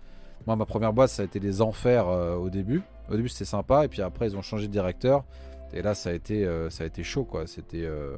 moi, 0.47 0.57
ma 0.57 0.67
première 0.67 0.93
boîte, 0.93 1.11
ça 1.11 1.23
a 1.23 1.25
été 1.25 1.41
les 1.41 1.61
enfers 1.61 2.09
euh, 2.09 2.37
au 2.37 2.51
début. 2.51 2.83
Au 3.09 3.17
début, 3.17 3.29
c'était 3.29 3.45
sympa, 3.45 3.85
et 3.85 3.89
puis 3.89 4.03
après, 4.03 4.29
ils 4.29 4.37
ont 4.37 4.43
changé 4.43 4.67
de 4.69 4.73
directeur. 4.73 5.25
Et 5.73 5.83
là, 5.83 5.95
ça 5.95 6.11
a 6.11 6.13
été, 6.13 6.45
euh, 6.45 6.71
ça 6.71 6.85
a 6.85 6.87
été 6.87 7.03
chaud, 7.03 7.25
quoi. 7.25 7.47
C'était, 7.47 7.85
euh, 7.85 8.17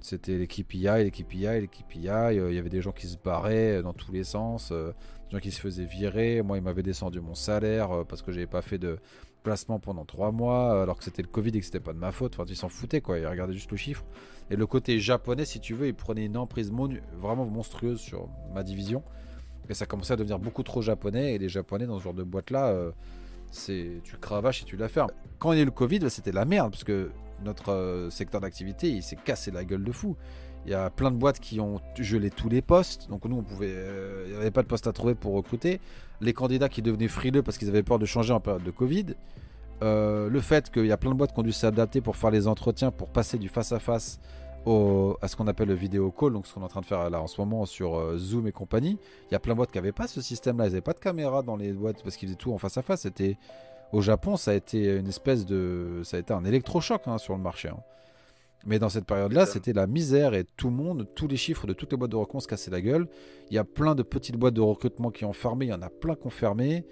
c'était 0.00 0.36
l'équipe 0.36 0.72
IA, 0.74 0.98
l'équipe 0.98 1.32
IA, 1.32 1.60
l'équipe 1.60 1.94
IA. 1.94 2.32
Il 2.32 2.54
y 2.54 2.58
avait 2.58 2.68
des 2.68 2.82
gens 2.82 2.92
qui 2.92 3.06
se 3.06 3.16
barraient 3.16 3.82
dans 3.82 3.92
tous 3.92 4.12
les 4.12 4.24
sens, 4.24 4.72
des 4.72 5.30
gens 5.30 5.38
qui 5.38 5.52
se 5.52 5.60
faisaient 5.60 5.84
virer. 5.84 6.42
Moi, 6.42 6.58
ils 6.58 6.62
m'avaient 6.62 6.82
descendu 6.82 7.20
mon 7.20 7.34
salaire 7.34 8.04
parce 8.08 8.22
que 8.22 8.32
j'avais 8.32 8.46
pas 8.46 8.62
fait 8.62 8.78
de 8.78 8.98
placement 9.42 9.78
pendant 9.78 10.04
trois 10.04 10.32
mois, 10.32 10.82
alors 10.82 10.98
que 10.98 11.04
c'était 11.04 11.22
le 11.22 11.28
Covid 11.28 11.50
et 11.50 11.60
que 11.60 11.64
c'était 11.64 11.78
pas 11.78 11.92
de 11.92 11.98
ma 11.98 12.10
faute. 12.10 12.34
Enfin, 12.34 12.44
ils 12.48 12.56
s'en 12.56 12.68
foutaient, 12.68 13.00
quoi. 13.00 13.18
Ils 13.18 13.26
regardaient 13.26 13.54
juste 13.54 13.70
le 13.70 13.76
chiffre. 13.76 14.04
Et 14.50 14.56
le 14.56 14.66
côté 14.66 14.98
japonais, 14.98 15.44
si 15.44 15.60
tu 15.60 15.74
veux, 15.74 15.86
ils 15.86 15.94
prenaient 15.94 16.24
une 16.24 16.36
emprise 16.36 16.72
vraiment 17.16 17.46
monstrueuse 17.46 18.00
sur 18.00 18.28
ma 18.52 18.64
division. 18.64 19.04
Mais 19.68 19.74
ça 19.74 19.86
commençait 19.86 20.12
à 20.12 20.16
devenir 20.16 20.38
beaucoup 20.38 20.62
trop 20.62 20.82
japonais. 20.82 21.34
Et 21.34 21.38
les 21.38 21.48
japonais, 21.48 21.86
dans 21.86 21.98
ce 21.98 22.04
genre 22.04 22.14
de 22.14 22.22
boîte-là, 22.22 22.68
euh, 22.68 22.90
c'est 23.50 24.00
tu 24.04 24.16
cravaches 24.16 24.62
et 24.62 24.64
tu 24.64 24.76
la 24.76 24.88
fermes. 24.88 25.10
Quand 25.38 25.52
il 25.52 25.56
y 25.56 25.58
a 25.60 25.62
eu 25.62 25.66
le 25.66 25.70
Covid, 25.70 26.00
bah, 26.00 26.10
c'était 26.10 26.32
la 26.32 26.44
merde. 26.44 26.70
Parce 26.70 26.84
que 26.84 27.10
notre 27.44 27.72
euh, 27.72 28.10
secteur 28.10 28.40
d'activité, 28.40 28.90
il 28.90 29.02
s'est 29.02 29.16
cassé 29.16 29.50
la 29.50 29.64
gueule 29.64 29.84
de 29.84 29.92
fou. 29.92 30.16
Il 30.64 30.72
y 30.72 30.74
a 30.74 30.90
plein 30.90 31.12
de 31.12 31.16
boîtes 31.16 31.38
qui 31.38 31.60
ont 31.60 31.80
gelé 31.96 32.30
tous 32.30 32.48
les 32.48 32.62
postes. 32.62 33.08
Donc 33.08 33.24
nous, 33.24 33.36
on 33.36 33.42
pouvait, 33.42 33.70
euh, 33.70 34.24
il 34.26 34.32
n'y 34.32 34.38
avait 34.38 34.50
pas 34.50 34.62
de 34.62 34.68
poste 34.68 34.86
à 34.86 34.92
trouver 34.92 35.14
pour 35.14 35.34
recruter. 35.34 35.80
Les 36.20 36.32
candidats 36.32 36.68
qui 36.68 36.82
devenaient 36.82 37.08
frileux 37.08 37.42
parce 37.42 37.58
qu'ils 37.58 37.68
avaient 37.68 37.82
peur 37.82 37.98
de 37.98 38.06
changer 38.06 38.32
en 38.32 38.40
période 38.40 38.64
de 38.64 38.70
Covid. 38.70 39.14
le 39.82 40.40
fait 40.40 40.70
qu'il 40.70 40.86
y 40.86 40.92
a 40.92 40.96
plein 40.96 41.10
de 41.10 41.16
boîtes 41.16 41.32
qui 41.32 41.38
ont 41.38 41.44
dû 41.44 41.52
s'adapter 41.52 42.00
pour 42.00 42.16
faire 42.16 42.30
les 42.30 42.48
entretiens, 42.48 42.90
pour 42.90 43.10
passer 43.10 43.38
du 43.38 43.48
face 43.48 43.72
à 43.72 43.78
face 43.78 44.18
à 44.66 45.28
ce 45.28 45.36
qu'on 45.36 45.46
appelle 45.46 45.68
le 45.68 45.74
vidéo 45.74 46.10
call, 46.10 46.32
donc 46.32 46.46
ce 46.46 46.54
qu'on 46.54 46.62
est 46.62 46.64
en 46.64 46.68
train 46.68 46.80
de 46.80 46.86
faire 46.86 47.08
là 47.08 47.20
en 47.20 47.26
ce 47.26 47.40
moment 47.40 47.66
sur 47.66 47.96
euh, 47.96 48.16
Zoom 48.16 48.48
et 48.48 48.52
compagnie. 48.52 48.98
Il 49.30 49.32
y 49.32 49.36
a 49.36 49.38
plein 49.38 49.52
de 49.52 49.56
boîtes 49.56 49.70
qui 49.70 49.78
n'avaient 49.78 49.92
pas 49.92 50.08
ce 50.08 50.20
système-là, 50.20 50.64
ils 50.66 50.70
n'avaient 50.70 50.80
pas 50.80 50.92
de 50.92 50.98
caméra 50.98 51.42
dans 51.42 51.56
les 51.56 51.72
boîtes 51.72 52.02
parce 52.02 52.16
qu'ils 52.16 52.28
faisaient 52.28 52.36
tout 52.36 52.52
en 52.52 52.58
face 52.58 52.76
à 52.76 52.82
face. 52.82 53.02
C'était 53.02 53.38
au 53.92 54.00
Japon, 54.00 54.36
ça 54.36 54.50
a 54.50 54.54
été 54.54 54.96
une 54.96 55.06
espèce 55.06 55.46
de, 55.46 56.00
ça 56.02 56.16
a 56.16 56.20
été 56.20 56.32
un 56.32 56.44
électrochoc 56.44 57.02
hein, 57.06 57.18
sur 57.18 57.36
le 57.36 57.42
marché. 57.42 57.68
Hein. 57.68 57.78
Mais 58.66 58.80
dans 58.80 58.88
cette 58.88 59.04
période-là, 59.04 59.46
c'était 59.46 59.72
la 59.72 59.86
misère 59.86 60.34
et 60.34 60.44
tout 60.56 60.68
le 60.68 60.74
monde, 60.74 61.06
tous 61.14 61.28
les 61.28 61.36
chiffres 61.36 61.68
de 61.68 61.72
toutes 61.72 61.92
les 61.92 61.96
boîtes 61.96 62.10
de 62.10 62.16
recrutement 62.16 62.40
se 62.40 62.48
cassaient 62.48 62.72
la 62.72 62.80
gueule. 62.80 63.06
Il 63.50 63.54
y 63.54 63.58
a 63.58 63.64
plein 63.64 63.94
de 63.94 64.02
petites 64.02 64.36
boîtes 64.36 64.54
de 64.54 64.60
recrutement 64.60 65.12
qui 65.12 65.24
ont 65.24 65.32
fermé, 65.32 65.66
il 65.66 65.68
y 65.68 65.74
en 65.74 65.82
a 65.82 65.90
plein 65.90 66.16
qui 66.16 66.26
ont 66.26 66.30
fermé. 66.30 66.84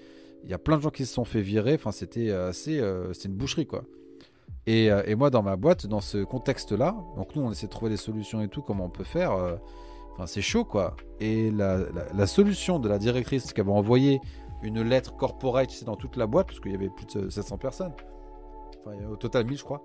Il 0.44 0.50
y 0.50 0.54
a 0.54 0.58
plein 0.58 0.76
de 0.76 0.82
gens 0.82 0.90
qui 0.90 1.06
se 1.06 1.12
sont 1.12 1.24
fait 1.24 1.40
virer. 1.40 1.74
Enfin, 1.74 1.90
c'était 1.90 2.30
assez, 2.30 2.78
euh, 2.78 3.12
c'était 3.12 3.28
une 3.28 3.34
boucherie 3.34 3.66
quoi. 3.66 3.84
Euh, 4.68 5.02
et, 5.06 5.14
moi, 5.14 5.30
dans 5.30 5.42
ma 5.42 5.56
boîte, 5.56 5.86
dans 5.86 6.00
ce 6.00 6.24
contexte-là, 6.24 6.96
donc 7.16 7.34
nous, 7.36 7.42
on 7.42 7.50
essaie 7.50 7.66
de 7.66 7.72
trouver 7.72 7.90
des 7.90 7.96
solutions 7.96 8.40
et 8.40 8.48
tout, 8.48 8.62
comment 8.62 8.86
on 8.86 8.90
peut 8.90 9.04
faire. 9.04 9.32
Euh, 9.32 9.56
enfin, 10.14 10.26
c'est 10.26 10.42
chaud, 10.42 10.64
quoi. 10.64 10.96
Et 11.20 11.50
la, 11.50 12.26
solution 12.26 12.78
de 12.78 12.88
la 12.88 12.98
directrice 12.98 13.52
qui 13.52 13.60
avait 13.60 13.70
envoyé 13.70 14.20
une 14.62 14.80
lettre 14.80 15.14
corporate 15.16 15.70
c'est 15.70 15.84
dans 15.84 15.96
toute 15.96 16.16
la 16.16 16.26
boîte, 16.26 16.46
parce 16.46 16.60
qu'il 16.60 16.72
y 16.72 16.74
avait 16.74 16.88
plus 16.88 17.06
de 17.06 17.28
700 17.28 17.58
personnes, 17.58 17.92
enfin, 18.80 18.96
au 19.10 19.16
total 19.16 19.44
1000, 19.44 19.58
je 19.58 19.64
crois. 19.64 19.84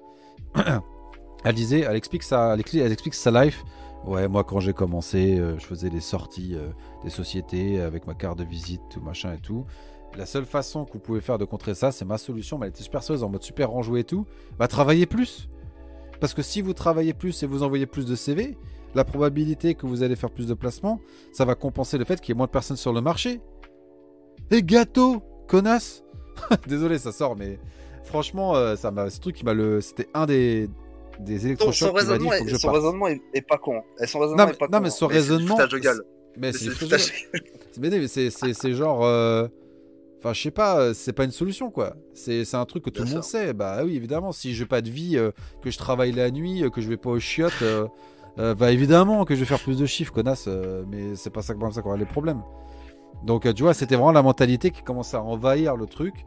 elle 1.43 1.55
disait, 1.55 1.81
elle 1.81 1.97
explique 1.97 2.23
explique, 2.23 3.13
sa 3.13 3.43
life. 3.43 3.65
Ouais, 4.05 4.29
moi, 4.29 4.45
quand 4.45 4.61
j'ai 4.61 4.71
commencé, 4.71 5.37
euh, 5.37 5.59
je 5.59 5.65
faisais 5.65 5.89
des 5.89 5.99
sorties 5.99 6.55
des 7.03 7.09
sociétés 7.09 7.81
avec 7.81 8.07
ma 8.07 8.13
carte 8.13 8.39
de 8.39 8.45
visite, 8.45 8.81
tout 8.89 9.01
machin 9.01 9.33
et 9.33 9.39
tout. 9.39 9.65
La 10.17 10.25
seule 10.25 10.45
façon 10.45 10.85
que 10.85 10.93
vous 10.93 10.99
pouvez 10.99 11.21
faire 11.21 11.37
de 11.37 11.45
contrer 11.45 11.75
ça, 11.75 11.91
c'est 11.91 12.05
ma 12.05 12.17
solution. 12.17 12.57
Mais 12.57 12.67
elle 12.67 12.71
était 12.71 12.83
super 12.83 13.03
sérieuse, 13.03 13.23
en 13.23 13.29
mode 13.29 13.43
super 13.43 13.69
renjoué 13.69 14.01
et 14.01 14.03
tout. 14.03 14.25
Bah, 14.57 14.67
travaillez 14.67 15.05
plus. 15.05 15.49
Parce 16.19 16.33
que 16.33 16.41
si 16.41 16.61
vous 16.61 16.73
travaillez 16.73 17.13
plus 17.13 17.43
et 17.43 17.47
vous 17.47 17.63
envoyez 17.63 17.85
plus 17.85 18.05
de 18.05 18.15
CV, 18.15 18.57
la 18.95 19.03
probabilité 19.03 19.75
que 19.75 19.85
vous 19.85 20.03
allez 20.03 20.15
faire 20.15 20.31
plus 20.31 20.47
de 20.47 20.53
placements, 20.53 20.99
ça 21.31 21.45
va 21.45 21.55
compenser 21.55 21.97
le 21.97 22.05
fait 22.05 22.19
qu'il 22.19 22.29
y 22.29 22.35
ait 22.35 22.37
moins 22.37 22.47
de 22.47 22.51
personnes 22.51 22.77
sur 22.77 22.91
le 22.91 23.01
marché. 23.01 23.39
Et 24.51 24.63
gâteau, 24.63 25.21
connasse 25.47 26.03
Désolé, 26.67 26.97
ça 26.97 27.11
sort, 27.11 27.35
mais 27.35 27.59
franchement, 28.03 28.55
euh, 28.55 28.75
ça 28.75 28.91
m'a, 28.91 29.09
ce 29.09 29.19
truc 29.19 29.35
qui 29.35 29.45
m'a 29.45 29.53
le, 29.53 29.81
c'était 29.81 30.07
un 30.13 30.25
des 30.25 30.69
des 31.19 31.45
électrochocs. 31.47 31.89
Son 31.89 31.93
raisonnement, 31.93 32.33
est, 32.33 32.57
son 32.57 32.71
raisonnement 32.71 33.07
est, 33.07 33.47
pas 33.47 33.57
con. 33.57 33.81
son 34.05 34.19
raisonnement 34.19 34.45
non, 34.45 34.51
est 34.51 34.57
pas 34.57 34.67
non, 34.71 34.79
mais 34.79 34.89
son 34.89 35.07
raisonnement. 35.07 35.57
Mais 36.37 36.53
c'est 38.07 38.29
c'est 38.29 38.73
genre. 38.73 39.03
Euh, 39.03 39.47
Enfin, 40.19 40.33
je 40.33 40.41
sais 40.41 40.51
pas, 40.51 40.79
euh, 40.79 40.93
c'est 40.93 41.13
pas 41.13 41.23
une 41.23 41.31
solution 41.31 41.71
quoi. 41.71 41.95
C'est 42.13 42.53
un 42.53 42.65
truc 42.65 42.83
que 42.83 42.89
tout 42.89 43.03
le 43.03 43.09
monde 43.09 43.23
sait. 43.23 43.53
Bah 43.53 43.81
oui, 43.85 43.95
évidemment, 43.95 44.33
si 44.33 44.53
je 44.53 44.65
pas 44.65 44.81
de 44.81 44.89
vie, 44.89 45.17
euh, 45.17 45.31
que 45.61 45.71
je 45.71 45.77
travaille 45.77 46.11
la 46.11 46.29
nuit, 46.29 46.63
euh, 46.63 46.69
que 46.69 46.81
je 46.81 46.89
vais 46.89 46.97
pas 46.97 47.09
aux 47.09 47.19
chiottes, 47.19 47.63
bah 48.37 48.71
évidemment 48.71 49.25
que 49.25 49.35
je 49.35 49.41
vais 49.41 49.45
faire 49.45 49.59
plus 49.59 49.77
de 49.77 49.85
chiffres, 49.85 50.13
connasse. 50.13 50.47
mais 50.87 51.15
c'est 51.15 51.29
pas 51.29 51.41
ça 51.41 51.53
comme 51.53 51.71
ça 51.71 51.81
qu'on 51.81 51.93
a 51.93 51.97
les 51.97 52.05
problèmes. 52.05 52.41
Donc 53.23 53.53
tu 53.53 53.63
vois, 53.63 53.73
c'était 53.73 53.95
vraiment 53.95 54.11
la 54.11 54.21
mentalité 54.21 54.71
qui 54.71 54.81
commençait 54.81 55.17
à 55.17 55.23
envahir 55.23 55.77
le 55.77 55.85
truc. 55.85 56.25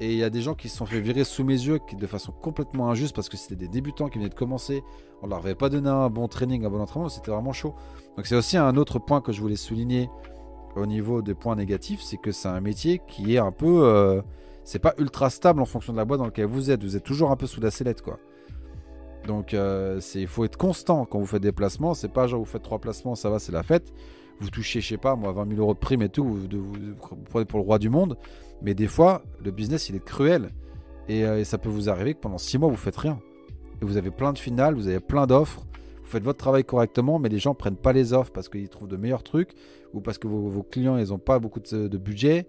Et 0.00 0.12
il 0.12 0.18
y 0.18 0.24
a 0.24 0.30
des 0.30 0.40
gens 0.40 0.54
qui 0.54 0.70
se 0.70 0.78
sont 0.78 0.86
fait 0.86 1.00
virer 1.00 1.24
sous 1.24 1.44
mes 1.44 1.52
yeux 1.52 1.78
de 1.92 2.06
façon 2.06 2.32
complètement 2.32 2.88
injuste 2.90 3.14
parce 3.14 3.28
que 3.28 3.36
c'était 3.36 3.56
des 3.56 3.68
débutants 3.68 4.08
qui 4.08 4.16
venaient 4.16 4.30
de 4.30 4.34
commencer. 4.34 4.82
On 5.22 5.26
leur 5.26 5.38
avait 5.38 5.54
pas 5.54 5.68
donné 5.68 5.90
un 5.90 6.08
bon 6.08 6.26
training, 6.26 6.64
un 6.64 6.70
bon 6.70 6.80
entraînement, 6.80 7.10
c'était 7.10 7.30
vraiment 7.30 7.52
chaud. 7.52 7.74
Donc 8.16 8.26
c'est 8.26 8.34
aussi 8.34 8.56
un 8.56 8.76
autre 8.76 8.98
point 8.98 9.20
que 9.20 9.30
je 9.30 9.40
voulais 9.42 9.56
souligner 9.56 10.08
au 10.76 10.86
niveau 10.86 11.22
des 11.22 11.34
points 11.34 11.56
négatifs, 11.56 12.00
c'est 12.00 12.16
que 12.16 12.32
c'est 12.32 12.48
un 12.48 12.60
métier 12.60 13.00
qui 13.06 13.34
est 13.34 13.38
un 13.38 13.52
peu. 13.52 13.82
Euh, 13.84 14.22
c'est 14.64 14.78
pas 14.78 14.94
ultra 14.98 15.30
stable 15.30 15.60
en 15.60 15.64
fonction 15.64 15.92
de 15.92 15.98
la 15.98 16.04
boîte 16.04 16.18
dans 16.18 16.26
laquelle 16.26 16.46
vous 16.46 16.70
êtes. 16.70 16.82
Vous 16.82 16.96
êtes 16.96 17.02
toujours 17.02 17.30
un 17.30 17.36
peu 17.36 17.46
sous 17.46 17.60
la 17.60 17.70
sellette, 17.70 18.02
quoi. 18.02 18.18
Donc, 19.26 19.52
euh, 19.52 20.00
il 20.14 20.26
faut 20.26 20.44
être 20.44 20.56
constant 20.56 21.04
quand 21.04 21.18
vous 21.18 21.26
faites 21.26 21.42
des 21.42 21.52
placements. 21.52 21.94
C'est 21.94 22.12
pas 22.12 22.26
genre 22.26 22.40
vous 22.40 22.46
faites 22.46 22.62
trois 22.62 22.78
placements, 22.78 23.14
ça 23.14 23.30
va, 23.30 23.38
c'est 23.38 23.52
la 23.52 23.62
fête. 23.62 23.92
Vous 24.38 24.48
touchez, 24.48 24.80
je 24.80 24.88
sais 24.88 24.96
pas, 24.96 25.16
moi, 25.16 25.32
20 25.32 25.48
000 25.50 25.60
euros 25.60 25.74
de 25.74 25.78
prime 25.78 26.02
et 26.02 26.08
tout, 26.08 26.24
vous, 26.24 26.48
vous, 26.50 26.96
prenez 27.28 27.44
pour 27.44 27.58
le 27.58 27.64
roi 27.64 27.78
du 27.78 27.90
monde. 27.90 28.16
Mais 28.62 28.74
des 28.74 28.86
fois, 28.86 29.22
le 29.44 29.50
business, 29.50 29.88
il 29.88 29.96
est 29.96 30.04
cruel. 30.04 30.50
Et, 31.08 31.24
euh, 31.24 31.40
et 31.40 31.44
ça 31.44 31.58
peut 31.58 31.68
vous 31.68 31.90
arriver 31.90 32.14
que 32.14 32.20
pendant 32.20 32.38
six 32.38 32.56
mois, 32.56 32.70
vous 32.70 32.76
faites 32.76 32.96
rien. 32.96 33.18
Et 33.82 33.84
vous 33.84 33.96
avez 33.96 34.10
plein 34.10 34.32
de 34.32 34.38
finales, 34.38 34.74
vous 34.74 34.88
avez 34.88 35.00
plein 35.00 35.26
d'offres 35.26 35.66
vous 36.10 36.16
faites 36.16 36.24
votre 36.24 36.38
travail 36.38 36.64
correctement, 36.64 37.20
mais 37.20 37.28
les 37.28 37.38
gens 37.38 37.54
prennent 37.54 37.76
pas 37.76 37.92
les 37.92 38.12
offres 38.12 38.32
parce 38.32 38.48
qu'ils 38.48 38.68
trouvent 38.68 38.88
de 38.88 38.96
meilleurs 38.96 39.22
trucs 39.22 39.54
ou 39.94 40.00
parce 40.00 40.18
que 40.18 40.26
vos, 40.26 40.62
clients 40.64 40.98
ils 40.98 41.12
ont 41.12 41.18
pas 41.18 41.38
beaucoup 41.38 41.60
de, 41.60 41.98
budget 41.98 42.48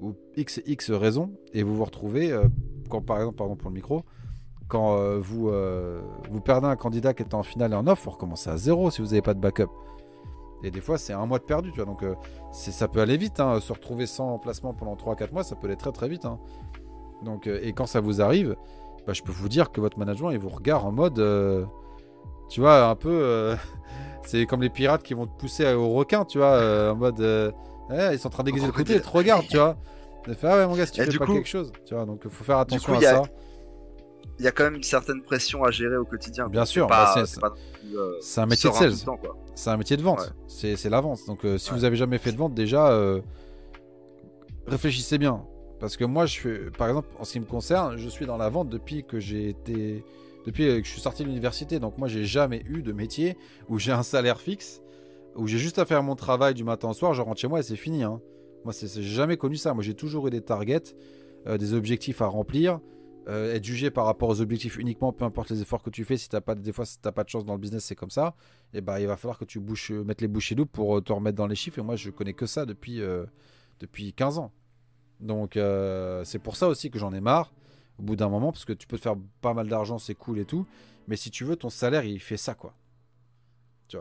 ou 0.00 0.14
x 0.36 0.60
x 0.64 0.92
raisons 0.92 1.32
et 1.52 1.64
vous 1.64 1.74
vous 1.74 1.84
retrouvez 1.84 2.30
euh, 2.30 2.44
quand 2.88 3.02
par 3.02 3.16
exemple 3.18 3.36
pardon 3.36 3.56
pour 3.56 3.68
le 3.68 3.74
micro 3.74 4.02
quand 4.68 4.96
euh, 4.96 5.18
vous 5.18 5.48
euh, 5.48 6.00
vous 6.30 6.40
perdez 6.40 6.68
un 6.68 6.76
candidat 6.76 7.12
qui 7.12 7.24
est 7.24 7.34
en 7.34 7.42
finale 7.42 7.72
et 7.72 7.74
en 7.74 7.88
offre, 7.88 8.04
vous 8.04 8.10
recommencez 8.12 8.48
à 8.48 8.56
zéro 8.56 8.92
si 8.92 9.02
vous 9.02 9.08
n'avez 9.08 9.22
pas 9.22 9.34
de 9.34 9.40
backup. 9.40 9.70
Et 10.62 10.70
des 10.70 10.80
fois, 10.80 10.98
c'est 10.98 11.14
un 11.14 11.24
mois 11.24 11.38
de 11.38 11.44
perdu, 11.44 11.70
tu 11.72 11.76
vois. 11.76 11.86
Donc, 11.86 12.04
ça 12.52 12.86
peut 12.86 13.00
aller 13.00 13.16
vite. 13.16 13.40
Hein, 13.40 13.60
se 13.60 13.72
retrouver 13.72 14.04
sans 14.04 14.38
placement 14.38 14.74
pendant 14.74 14.94
3-4 14.94 15.32
mois, 15.32 15.42
ça 15.42 15.56
peut 15.56 15.66
aller 15.66 15.76
très 15.76 15.90
très 15.90 16.06
vite. 16.06 16.26
Hein. 16.26 16.38
Donc, 17.24 17.46
et 17.46 17.72
quand 17.72 17.86
ça 17.86 18.00
vous 18.00 18.20
arrive, 18.20 18.56
bah, 19.06 19.14
je 19.14 19.22
peux 19.22 19.32
vous 19.32 19.48
dire 19.48 19.72
que 19.72 19.80
votre 19.80 19.98
management, 19.98 20.30
il 20.30 20.38
vous 20.38 20.50
regarde 20.50 20.86
en 20.86 20.92
mode 20.92 21.18
tu 22.50 22.60
vois, 22.60 22.88
un 22.88 22.96
peu. 22.96 23.08
Euh, 23.08 23.56
c'est 24.26 24.44
comme 24.44 24.60
les 24.60 24.68
pirates 24.68 25.02
qui 25.02 25.14
vont 25.14 25.26
te 25.26 25.38
pousser 25.38 25.72
au 25.72 25.90
requin, 25.90 26.26
tu 26.26 26.38
vois, 26.38 26.54
euh, 26.54 26.90
en 26.90 26.96
mode. 26.96 27.20
Euh, 27.20 27.50
ils 28.12 28.18
sont 28.18 28.28
en 28.28 28.30
train 28.30 28.42
d'aiguiser 28.42 28.66
le 28.66 28.72
côté, 28.72 28.94
ils 28.94 29.00
te 29.00 29.08
regardent, 29.08 29.46
tu 29.48 29.56
vois. 29.56 29.76
Ils 30.28 30.36
ah 30.42 30.56
ouais, 30.56 30.66
mon 30.66 30.76
gars, 30.76 30.84
si 30.84 30.92
tu 30.92 31.02
fais 31.02 31.18
pas 31.18 31.26
quelque 31.26 31.48
chose, 31.48 31.72
tu 31.86 31.94
vois, 31.94 32.04
donc 32.04 32.20
il 32.24 32.30
faut 32.30 32.44
faire 32.44 32.58
attention 32.58 32.94
à 32.94 33.00
ça. 33.00 33.22
Il 34.38 34.44
y 34.44 34.48
a 34.48 34.52
quand 34.52 34.64
même 34.64 34.76
une 34.76 34.82
certaine 34.82 35.22
pression 35.22 35.64
à 35.64 35.70
gérer 35.70 35.96
au 35.96 36.04
quotidien. 36.04 36.48
Bien 36.48 36.64
sûr, 36.64 36.86
bah, 36.86 37.14
c'est 38.20 38.40
un 38.40 38.46
métier 38.46 38.70
de 38.70 38.74
sales. 38.74 38.94
C'est 39.54 39.70
un 39.70 39.76
métier 39.76 39.96
de 39.96 40.02
vente. 40.02 40.34
C'est 40.46 40.84
la 40.90 41.00
vente. 41.00 41.20
Donc 41.26 41.40
si 41.56 41.70
vous 41.70 41.84
avez 41.84 41.96
jamais 41.96 42.18
fait 42.18 42.32
de 42.32 42.36
vente, 42.36 42.54
déjà, 42.54 42.96
réfléchissez 44.66 45.18
bien. 45.18 45.44
Parce 45.78 45.96
que 45.96 46.04
moi, 46.04 46.26
je 46.26 46.38
fais, 46.38 46.58
par 46.76 46.88
exemple, 46.88 47.08
en 47.18 47.24
ce 47.24 47.32
qui 47.32 47.40
me 47.40 47.46
concerne, 47.46 47.96
je 47.96 48.08
suis 48.08 48.26
dans 48.26 48.36
la 48.36 48.50
vente 48.50 48.68
depuis 48.68 49.02
que 49.02 49.18
j'ai 49.18 49.48
été 49.48 50.04
depuis 50.46 50.64
que 50.64 50.84
je 50.84 50.90
suis 50.90 51.00
sorti 51.00 51.22
de 51.22 51.28
l'université. 51.28 51.78
Donc 51.78 51.98
moi, 51.98 52.08
j'ai 52.08 52.24
jamais 52.24 52.62
eu 52.66 52.82
de 52.82 52.92
métier 52.92 53.36
où 53.68 53.78
j'ai 53.78 53.92
un 53.92 54.02
salaire 54.02 54.40
fixe, 54.40 54.82
où 55.36 55.46
j'ai 55.46 55.58
juste 55.58 55.78
à 55.78 55.84
faire 55.84 56.02
mon 56.02 56.16
travail 56.16 56.54
du 56.54 56.64
matin 56.64 56.90
au 56.90 56.92
soir, 56.92 57.14
je 57.14 57.22
rentre 57.22 57.40
chez 57.40 57.48
moi 57.48 57.60
et 57.60 57.62
c'est 57.62 57.76
fini. 57.76 58.02
Hein. 58.02 58.20
Moi, 58.64 58.74
j'ai 58.78 59.02
jamais 59.02 59.36
connu 59.36 59.56
ça. 59.56 59.74
Moi, 59.74 59.82
j'ai 59.82 59.94
toujours 59.94 60.26
eu 60.28 60.30
des 60.30 60.42
targets 60.42 60.94
des 61.46 61.72
objectifs 61.72 62.20
à 62.20 62.26
remplir, 62.26 62.80
être 63.26 63.64
jugé 63.64 63.90
par 63.90 64.04
rapport 64.04 64.28
aux 64.28 64.42
objectifs 64.42 64.76
uniquement, 64.76 65.10
peu 65.12 65.24
importe 65.24 65.50
les 65.50 65.62
efforts 65.62 65.82
que 65.82 65.88
tu 65.88 66.04
fais. 66.04 66.18
Si 66.18 66.28
t'as 66.28 66.42
pas 66.42 66.54
des 66.54 66.72
fois, 66.72 66.84
si 66.84 66.98
t'as 67.00 67.12
pas 67.12 67.24
de 67.24 67.30
chance 67.30 67.46
dans 67.46 67.54
le 67.54 67.58
business, 67.58 67.84
c'est 67.84 67.94
comme 67.94 68.10
ça. 68.10 68.34
Et 68.74 68.78
eh 68.78 68.80
bah, 68.82 68.94
ben, 68.94 69.00
il 69.00 69.06
va 69.06 69.16
falloir 69.16 69.38
que 69.38 69.46
tu 69.46 69.58
bouches, 69.58 69.90
mettes 69.90 70.20
les 70.20 70.28
bouchées 70.28 70.54
doubles 70.54 70.70
pour 70.70 71.02
te 71.02 71.12
remettre 71.12 71.36
dans 71.36 71.46
les 71.46 71.54
chiffres. 71.54 71.78
Et 71.78 71.82
moi, 71.82 71.96
je 71.96 72.10
connais 72.10 72.34
que 72.34 72.44
ça 72.44 72.66
depuis 72.66 73.00
depuis 73.80 74.12
15 74.12 74.38
ans. 74.38 74.52
Donc 75.20 75.58
c'est 76.24 76.38
pour 76.38 76.56
ça 76.56 76.68
aussi 76.68 76.90
que 76.90 76.98
j'en 76.98 77.12
ai 77.12 77.20
marre 77.20 77.52
au 78.00 78.02
bout 78.02 78.16
d'un 78.16 78.28
moment, 78.28 78.50
parce 78.50 78.64
que 78.64 78.72
tu 78.72 78.86
peux 78.86 78.96
te 78.96 79.02
faire 79.02 79.16
pas 79.42 79.52
mal 79.54 79.68
d'argent, 79.68 79.98
c'est 79.98 80.14
cool 80.14 80.38
et 80.38 80.44
tout. 80.44 80.66
Mais 81.06 81.16
si 81.16 81.30
tu 81.30 81.44
veux, 81.44 81.56
ton 81.56 81.68
salaire, 81.68 82.04
il 82.04 82.18
fait 82.18 82.36
ça, 82.36 82.54
quoi. 82.54 82.74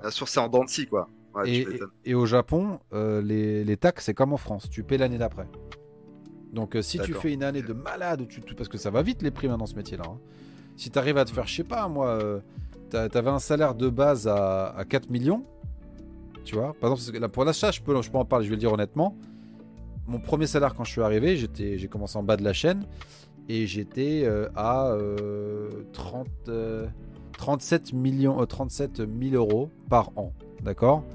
La 0.04 0.12
source, 0.12 0.32
c'est 0.32 0.40
en 0.40 0.48
dents 0.48 0.66
quoi. 0.90 1.10
et, 1.46 2.14
au 2.14 2.26
Japon, 2.26 2.80
euh, 2.94 3.22
les, 3.22 3.64
les, 3.64 3.78
taxes, 3.78 4.06
c'est 4.06 4.14
comme 4.14 4.34
en 4.34 4.38
France. 4.38 4.70
Tu 4.70 4.84
paies 4.84 4.98
l'année 4.98 5.18
d'après. 5.18 5.48
Donc, 6.54 6.76
euh, 6.76 6.82
si 6.82 7.00
tu 7.00 7.14
fais 7.14 7.34
une 7.34 7.44
année 7.44 7.62
de 7.62 7.74
malade, 7.74 8.22
ou 8.22 8.26
tu, 8.26 8.42
parce 8.56 8.70
que 8.70 8.78
ça 8.78 8.92
va 8.92 9.02
vite 9.02 9.22
les 9.22 9.32
prix 9.32 9.48
dans 9.48 9.66
ce 9.66 9.76
métier-là. 9.76 10.06
Hein. 10.08 10.20
Si 10.78 10.92
tu 10.92 10.98
arrives 10.98 11.18
à 11.18 11.26
te 11.26 11.32
faire, 11.32 11.48
je 11.48 11.56
sais 11.56 11.64
pas, 11.64 11.88
moi, 11.88 12.08
euh, 12.10 12.40
tu 12.92 12.98
avais 12.98 13.30
un 13.30 13.40
salaire 13.40 13.76
de 13.76 13.90
base 13.90 14.28
à, 14.28 14.70
à, 14.78 14.86
4 14.86 15.10
millions. 15.10 15.44
Tu 16.46 16.56
vois, 16.56 16.74
par 16.80 16.92
exemple, 16.92 17.30
pour 17.30 17.44
l'achat, 17.44 17.72
je 17.72 17.82
peux, 17.82 18.00
je 18.02 18.10
peux 18.10 18.18
en 18.18 18.26
parler, 18.26 18.46
je 18.46 18.50
vais 18.50 18.56
le 18.56 18.62
dire 18.62 18.72
honnêtement. 18.72 19.18
Mon 20.08 20.20
premier 20.20 20.48
salaire 20.48 20.74
quand 20.74 20.84
je 20.84 20.92
suis 20.92 21.02
arrivé, 21.02 21.36
j'ai 21.36 21.88
commencé 21.88 22.18
en 22.18 22.24
bas 22.24 22.38
de 22.38 22.44
la 22.44 22.54
chaîne 22.54 22.86
et 23.50 23.68
j'étais 23.68 24.26
à 24.56 24.96
30. 25.92 26.28
37 27.40 27.94
millions, 27.94 28.46
37 28.46 29.00
euh, 29.00 29.08
000 29.32 29.36
euros 29.36 29.72
par 29.90 30.12
an. 30.18 30.34
D'accord? 30.62 31.06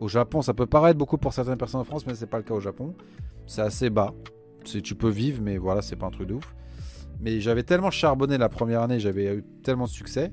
Au 0.00 0.06
Japon, 0.06 0.40
ça 0.40 0.54
peut 0.54 0.66
paraître 0.66 0.96
beaucoup 0.96 1.18
pour 1.18 1.32
certaines 1.32 1.58
personnes 1.58 1.80
en 1.80 1.84
France, 1.84 2.06
mais 2.06 2.14
c'est 2.14 2.28
pas 2.28 2.36
le 2.36 2.44
cas 2.44 2.54
au 2.54 2.60
Japon. 2.60 2.94
C'est 3.46 3.62
assez 3.62 3.90
bas. 3.90 4.14
Tu 4.64 4.94
peux 4.94 5.08
vivre, 5.08 5.42
mais 5.42 5.58
voilà, 5.58 5.82
c'est 5.82 5.96
pas 5.96 6.06
un 6.06 6.10
truc 6.10 6.28
de 6.28 6.34
ouf. 6.34 6.54
Mais 7.20 7.40
j'avais 7.40 7.64
tellement 7.64 7.90
charbonné 7.90 8.38
la 8.38 8.48
première 8.48 8.82
année, 8.82 9.00
j'avais 9.00 9.36
eu 9.36 9.44
tellement 9.64 9.86
de 9.86 9.90
succès, 9.90 10.32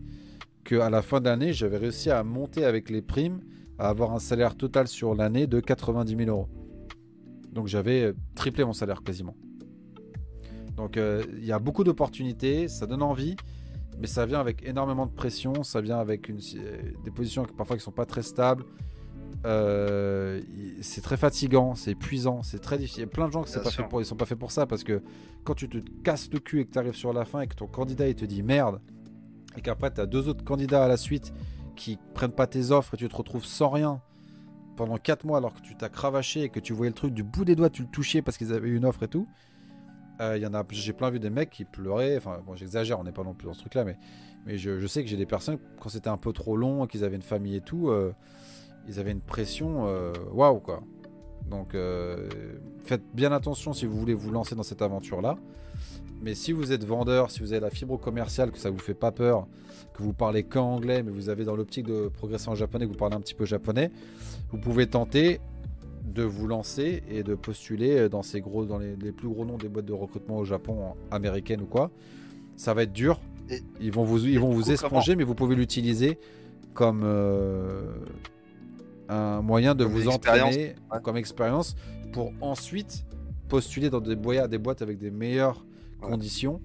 qu'à 0.63 0.89
la 0.91 1.01
fin 1.01 1.19
de 1.19 1.25
l'année, 1.25 1.51
j'avais 1.51 1.77
réussi 1.77 2.11
à 2.11 2.23
monter 2.23 2.63
avec 2.63 2.91
les 2.91 3.01
primes, 3.01 3.39
à 3.79 3.89
avoir 3.89 4.13
un 4.13 4.19
salaire 4.19 4.55
total 4.55 4.87
sur 4.87 5.15
l'année 5.15 5.47
de 5.47 5.59
90 5.59 6.15
000 6.15 6.29
euros. 6.29 6.49
Donc 7.51 7.67
j'avais 7.67 8.03
euh, 8.03 8.13
triplé 8.35 8.65
mon 8.65 8.73
salaire 8.73 9.01
quasiment. 9.01 9.35
Donc 10.75 10.97
euh, 10.97 11.23
il 11.37 11.45
y 11.45 11.51
a 11.51 11.59
beaucoup 11.59 11.83
d'opportunités, 11.83 12.67
ça 12.67 12.87
donne 12.87 13.03
envie 13.03 13.35
mais 13.99 14.07
ça 14.07 14.25
vient 14.25 14.39
avec 14.39 14.63
énormément 14.63 15.05
de 15.05 15.11
pression, 15.11 15.63
ça 15.63 15.81
vient 15.81 15.99
avec 15.99 16.29
une, 16.29 16.39
des 17.03 17.11
positions 17.11 17.45
parfois 17.45 17.77
qui 17.77 17.83
sont 17.83 17.91
pas 17.91 18.05
très 18.05 18.23
stables. 18.23 18.65
Euh, 19.45 20.41
c'est 20.81 21.01
très 21.01 21.17
fatigant, 21.17 21.75
c'est 21.75 21.91
épuisant, 21.91 22.43
c'est 22.43 22.59
très 22.59 22.77
difficile. 22.77 22.99
Il 22.99 23.05
y 23.05 23.09
a 23.09 23.11
plein 23.11 23.27
de 23.27 23.33
gens 23.33 23.43
qui 23.43 23.51
sont 23.51 23.61
pas 23.61 23.71
fait 23.71 23.83
pour, 23.83 24.01
ils 24.01 24.05
sont 24.05 24.15
pas 24.15 24.25
faits 24.25 24.39
pour 24.39 24.51
ça 24.51 24.65
parce 24.65 24.83
que 24.83 25.01
quand 25.43 25.53
tu 25.53 25.67
te 25.67 25.77
casses 26.03 26.29
le 26.31 26.39
cul 26.39 26.61
et 26.61 26.65
que 26.65 26.71
tu 26.71 26.79
arrives 26.79 26.95
sur 26.95 27.13
la 27.13 27.25
fin 27.25 27.41
et 27.41 27.47
que 27.47 27.55
ton 27.55 27.67
candidat 27.67 28.07
il 28.07 28.15
te 28.15 28.25
dit 28.25 28.41
merde 28.41 28.79
et 29.57 29.61
qu'après 29.61 29.93
tu 29.93 29.99
as 29.99 30.05
deux 30.05 30.29
autres 30.29 30.43
candidats 30.43 30.85
à 30.85 30.87
la 30.87 30.97
suite 30.97 31.33
qui 31.75 31.97
prennent 32.13 32.31
pas 32.31 32.47
tes 32.47 32.71
offres 32.71 32.93
et 32.93 32.97
tu 32.97 33.07
te 33.07 33.15
retrouves 33.15 33.45
sans 33.45 33.69
rien 33.69 34.01
pendant 34.77 34.97
4 34.97 35.25
mois 35.25 35.39
alors 35.39 35.53
que 35.53 35.61
tu 35.61 35.75
t'as 35.75 35.89
cravaché 35.89 36.43
et 36.43 36.49
que 36.49 36.59
tu 36.59 36.73
voyais 36.73 36.89
le 36.89 36.95
truc 36.95 37.13
du 37.13 37.23
bout 37.23 37.45
des 37.45 37.55
doigts, 37.55 37.69
tu 37.69 37.83
le 37.83 37.89
touchais 37.89 38.21
parce 38.21 38.37
qu'ils 38.37 38.53
avaient 38.53 38.69
une 38.69 38.85
offre 38.85 39.03
et 39.03 39.07
tout. 39.07 39.27
Euh, 40.21 40.37
y 40.37 40.45
en 40.45 40.53
a, 40.53 40.63
j'ai 40.69 40.93
plein 40.93 41.09
vu 41.09 41.19
des 41.19 41.29
mecs 41.29 41.49
qui 41.49 41.65
pleuraient. 41.65 42.17
Enfin, 42.17 42.39
bon, 42.45 42.55
j'exagère, 42.55 42.99
on 42.99 43.03
n'est 43.03 43.11
pas 43.11 43.23
non 43.23 43.33
plus 43.33 43.47
dans 43.47 43.53
ce 43.53 43.59
truc-là, 43.61 43.83
mais, 43.83 43.97
mais 44.45 44.57
je, 44.57 44.85
sais 44.87 45.03
que 45.03 45.09
j'ai 45.09 45.17
des 45.17 45.25
personnes, 45.25 45.57
quand 45.79 45.89
c'était 45.89 46.09
un 46.09 46.17
peu 46.17 46.33
trop 46.33 46.55
long, 46.55 46.85
qu'ils 46.87 47.03
avaient 47.03 47.15
une 47.15 47.21
famille 47.21 47.55
et 47.55 47.61
tout, 47.61 47.89
euh, 47.89 48.13
ils 48.87 48.99
avaient 48.99 49.11
une 49.11 49.21
pression, 49.21 49.87
euh, 49.87 50.13
waouh, 50.31 50.59
quoi. 50.59 50.81
Donc, 51.49 51.75
faites 52.85 53.03
bien 53.13 53.33
attention 53.33 53.73
si 53.73 53.85
vous 53.85 53.99
voulez 53.99 54.13
vous 54.13 54.31
lancer 54.31 54.55
dans 54.55 54.63
cette 54.63 54.81
aventure-là. 54.81 55.37
Mais 56.21 56.35
si 56.35 56.53
vous 56.53 56.71
êtes 56.71 56.85
vendeur, 56.85 57.31
si 57.31 57.41
vous 57.41 57.51
avez 57.51 57.59
la 57.59 57.69
fibre 57.69 57.99
commerciale, 57.99 58.51
que 58.51 58.57
ça 58.57 58.69
vous 58.69 58.79
fait 58.79 58.93
pas 58.93 59.11
peur, 59.11 59.45
que 59.93 60.01
vous 60.01 60.13
parlez 60.13 60.43
qu'anglais, 60.43 61.03
mais 61.03 61.11
vous 61.11 61.27
avez 61.27 61.43
dans 61.43 61.57
l'optique 61.57 61.85
de 61.85 62.07
progresser 62.07 62.47
en 62.47 62.55
japonais, 62.55 62.85
que 62.85 62.91
vous 62.91 62.97
parlez 62.97 63.15
un 63.15 63.19
petit 63.19 63.33
peu 63.33 63.43
japonais, 63.43 63.91
vous 64.49 64.57
pouvez 64.57 64.87
tenter 64.87 65.41
de 66.13 66.23
vous 66.23 66.47
lancer 66.47 67.03
et 67.09 67.23
de 67.23 67.35
postuler 67.35 68.07
dans 68.09 68.23
ces 68.23 68.41
gros, 68.41 68.65
dans 68.65 68.77
les, 68.77 69.11
plus 69.11 69.27
gros 69.27 69.45
noms 69.45 69.57
des 69.57 69.69
boîtes 69.69 69.85
de 69.85 69.93
recrutement 69.93 70.37
au 70.37 70.45
Japon, 70.45 70.95
américaines 71.11 71.61
ou 71.61 71.65
quoi. 71.65 71.91
Ça 72.55 72.73
va 72.73 72.83
être 72.83 72.93
dur. 72.93 73.19
ils 73.79 73.91
vont 73.91 74.03
vous, 74.03 74.25
ils 74.25 74.39
vont 74.39 74.51
vous 74.51 74.71
esponger, 74.71 75.15
mais 75.15 75.23
vous 75.23 75.35
pouvez 75.35 75.55
l'utiliser 75.55 76.19
comme 76.73 77.01
euh, 77.03 77.93
un 79.09 79.41
moyen 79.41 79.75
de 79.75 79.83
vous 79.83 80.07
entraîner 80.07 80.75
comme 81.03 81.17
expérience 81.17 81.75
pour 82.11 82.31
ensuite 82.41 83.05
postuler 83.47 83.89
dans 83.89 84.01
des, 84.01 84.15
boîtes, 84.15 84.49
des 84.49 84.57
boîtes 84.57 84.81
avec 84.81 84.97
des 84.97 85.11
meilleures 85.11 85.65
conditions, 86.01 86.61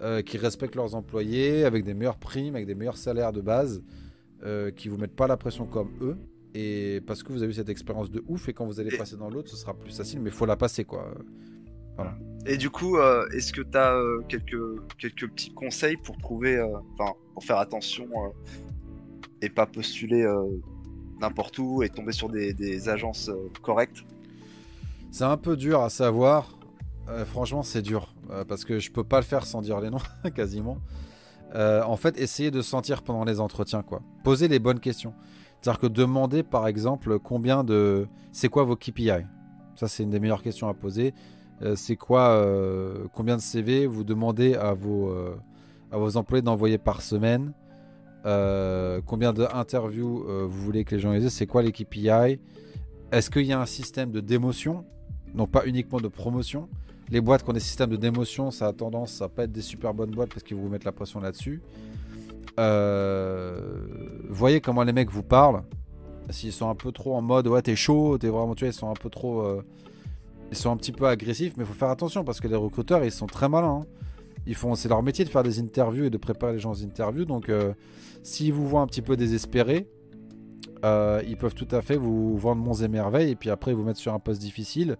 euh, 0.00 0.22
qui 0.22 0.38
respectent 0.38 0.76
leurs 0.76 0.94
employés, 0.94 1.64
avec 1.64 1.84
des 1.84 1.94
meilleures 1.94 2.18
primes, 2.18 2.54
avec 2.54 2.66
des 2.66 2.74
meilleurs 2.74 2.96
salaires 2.96 3.32
de 3.32 3.40
base, 3.40 3.82
euh, 4.44 4.70
qui 4.70 4.88
vous 4.88 4.96
mettent 4.96 5.16
pas 5.16 5.26
la 5.26 5.36
pression 5.36 5.66
comme 5.66 5.90
eux 6.00 6.16
et 6.54 7.00
parce 7.06 7.22
que 7.22 7.32
vous 7.32 7.42
avez 7.42 7.52
eu 7.52 7.54
cette 7.54 7.68
expérience 7.68 8.10
de 8.10 8.24
ouf 8.26 8.48
et 8.48 8.52
quand 8.52 8.64
vous 8.64 8.80
allez 8.80 8.96
passer 8.96 9.16
dans 9.16 9.30
l'autre 9.30 9.50
ce 9.50 9.56
sera 9.56 9.74
plus 9.74 9.94
facile 9.96 10.20
mais 10.20 10.30
il 10.30 10.36
faut 10.36 10.46
la 10.46 10.56
passer 10.56 10.84
quoi. 10.84 11.12
Voilà. 11.96 12.16
et 12.46 12.56
du 12.56 12.70
coup 12.70 12.96
euh, 12.96 13.28
est-ce 13.30 13.52
que 13.52 13.60
tu 13.60 13.76
as 13.76 13.94
euh, 13.94 14.22
quelques, 14.28 14.96
quelques 14.98 15.28
petits 15.28 15.52
conseils 15.52 15.96
pour 15.96 16.16
trouver 16.18 16.56
euh, 16.56 16.66
enfin 16.94 17.12
pour 17.34 17.44
faire 17.44 17.58
attention 17.58 18.08
et 19.42 19.48
pas 19.48 19.66
postuler 19.66 20.26
n'importe 21.20 21.58
où 21.58 21.82
et 21.82 21.88
tomber 21.88 22.12
sur 22.12 22.28
des, 22.28 22.52
des 22.52 22.88
agences 22.88 23.30
correctes? 23.62 24.04
C'est 25.10 25.24
un 25.24 25.36
peu 25.36 25.56
dur 25.56 25.80
à 25.80 25.90
savoir. 25.90 26.58
Franchement 27.26 27.62
c'est 27.62 27.82
dur 27.82 28.14
parce 28.48 28.64
que 28.64 28.78
je 28.78 28.90
peux 28.90 29.02
pas 29.02 29.18
le 29.18 29.24
faire 29.24 29.46
sans 29.46 29.62
dire 29.62 29.80
les 29.80 29.90
noms 29.90 29.98
quasiment. 30.34 30.78
En 31.54 31.96
fait 31.96 32.18
essayez 32.20 32.50
de 32.50 32.60
sentir 32.60 33.02
pendant 33.02 33.24
les 33.24 33.40
entretiens 33.40 33.82
quoi. 33.82 34.02
Posez 34.24 34.48
les 34.48 34.58
bonnes 34.58 34.80
questions 34.80 35.14
c'est-à-dire 35.60 35.80
que 35.80 35.86
demander 35.86 36.42
par 36.42 36.66
exemple 36.66 37.18
combien 37.18 37.64
de. 37.64 38.06
C'est 38.32 38.48
quoi 38.48 38.64
vos 38.64 38.76
KPI 38.76 39.10
Ça, 39.76 39.88
c'est 39.88 40.02
une 40.02 40.10
des 40.10 40.20
meilleures 40.20 40.42
questions 40.42 40.68
à 40.68 40.74
poser. 40.74 41.12
Euh, 41.62 41.76
c'est 41.76 41.96
quoi. 41.96 42.30
Euh, 42.30 43.06
combien 43.12 43.36
de 43.36 43.42
CV 43.42 43.86
vous 43.86 44.04
demandez 44.04 44.54
à 44.54 44.72
vos, 44.72 45.10
euh, 45.10 45.36
à 45.92 45.98
vos 45.98 46.16
employés 46.16 46.42
d'envoyer 46.42 46.78
par 46.78 47.02
semaine? 47.02 47.52
Combien 49.06 49.32
d'interviews 49.32 50.24
vous 50.46 50.60
voulez 50.62 50.84
que 50.84 50.94
les 50.94 51.00
gens 51.00 51.12
aient 51.12 51.30
C'est 51.30 51.46
quoi 51.46 51.62
les 51.62 51.72
KPI 51.72 52.38
Est-ce 53.12 53.30
qu'il 53.30 53.46
y 53.46 53.52
a 53.52 53.60
un 53.60 53.66
système 53.66 54.10
de 54.10 54.20
démotion? 54.20 54.84
Non, 55.34 55.46
pas 55.46 55.64
uniquement 55.64 56.00
de 56.00 56.08
promotion. 56.08 56.68
Les 57.10 57.22
boîtes 57.22 57.42
qui 57.44 57.50
ont 57.50 57.54
des 57.54 57.60
systèmes 57.60 57.90
de 57.90 57.96
démotion, 57.96 58.50
ça 58.50 58.66
a 58.66 58.72
tendance 58.74 59.22
à 59.22 59.28
pas 59.28 59.44
être 59.44 59.52
des 59.52 59.62
super 59.62 59.94
bonnes 59.94 60.10
boîtes 60.10 60.28
parce 60.28 60.42
qu'ils 60.42 60.58
vous 60.58 60.68
mettent 60.68 60.84
la 60.84 60.92
pression 60.92 61.20
là-dessus. 61.20 61.62
Euh, 62.58 63.86
voyez 64.28 64.60
comment 64.60 64.82
les 64.82 64.92
mecs 64.92 65.10
vous 65.10 65.22
parlent. 65.22 65.62
S'ils 66.30 66.52
sont 66.52 66.68
un 66.68 66.74
peu 66.74 66.92
trop 66.92 67.16
en 67.16 67.22
mode 67.22 67.48
ouais 67.48 67.62
t'es 67.62 67.74
chaud, 67.74 68.16
t'es 68.18 68.28
vraiment 68.28 68.54
tu 68.54 68.64
vois, 68.64 68.72
ils 68.72 68.76
sont 68.76 68.88
un 68.88 68.94
peu 68.94 69.10
trop, 69.10 69.40
euh, 69.40 69.64
ils 70.50 70.56
sont 70.56 70.70
un 70.70 70.76
petit 70.76 70.92
peu 70.92 71.06
agressifs, 71.06 71.56
mais 71.56 71.64
faut 71.64 71.74
faire 71.74 71.88
attention 71.90 72.24
parce 72.24 72.40
que 72.40 72.46
les 72.46 72.56
recruteurs 72.56 73.04
ils 73.04 73.10
sont 73.12 73.26
très 73.26 73.48
malins. 73.48 73.82
Hein. 73.82 73.86
Ils 74.46 74.54
font, 74.54 74.74
c'est 74.74 74.88
leur 74.88 75.02
métier 75.02 75.24
de 75.24 75.30
faire 75.30 75.42
des 75.42 75.60
interviews 75.60 76.04
et 76.04 76.10
de 76.10 76.16
préparer 76.16 76.54
les 76.54 76.58
gens 76.58 76.72
aux 76.72 76.82
interviews. 76.82 77.24
Donc 77.24 77.48
euh, 77.48 77.74
s'ils 78.22 78.52
vous 78.52 78.66
voient 78.66 78.80
un 78.80 78.86
petit 78.86 79.02
peu 79.02 79.16
désespéré, 79.16 79.88
ils 80.82 81.36
peuvent 81.38 81.54
tout 81.54 81.68
à 81.72 81.82
fait 81.82 81.96
vous 81.96 82.38
vendre 82.38 82.62
monts 82.62 82.74
et 82.74 82.88
merveilles 82.88 83.32
et 83.32 83.36
puis 83.36 83.50
après 83.50 83.74
vous 83.74 83.82
mettre 83.82 83.98
sur 83.98 84.14
un 84.14 84.18
poste 84.18 84.40
difficile 84.40 84.96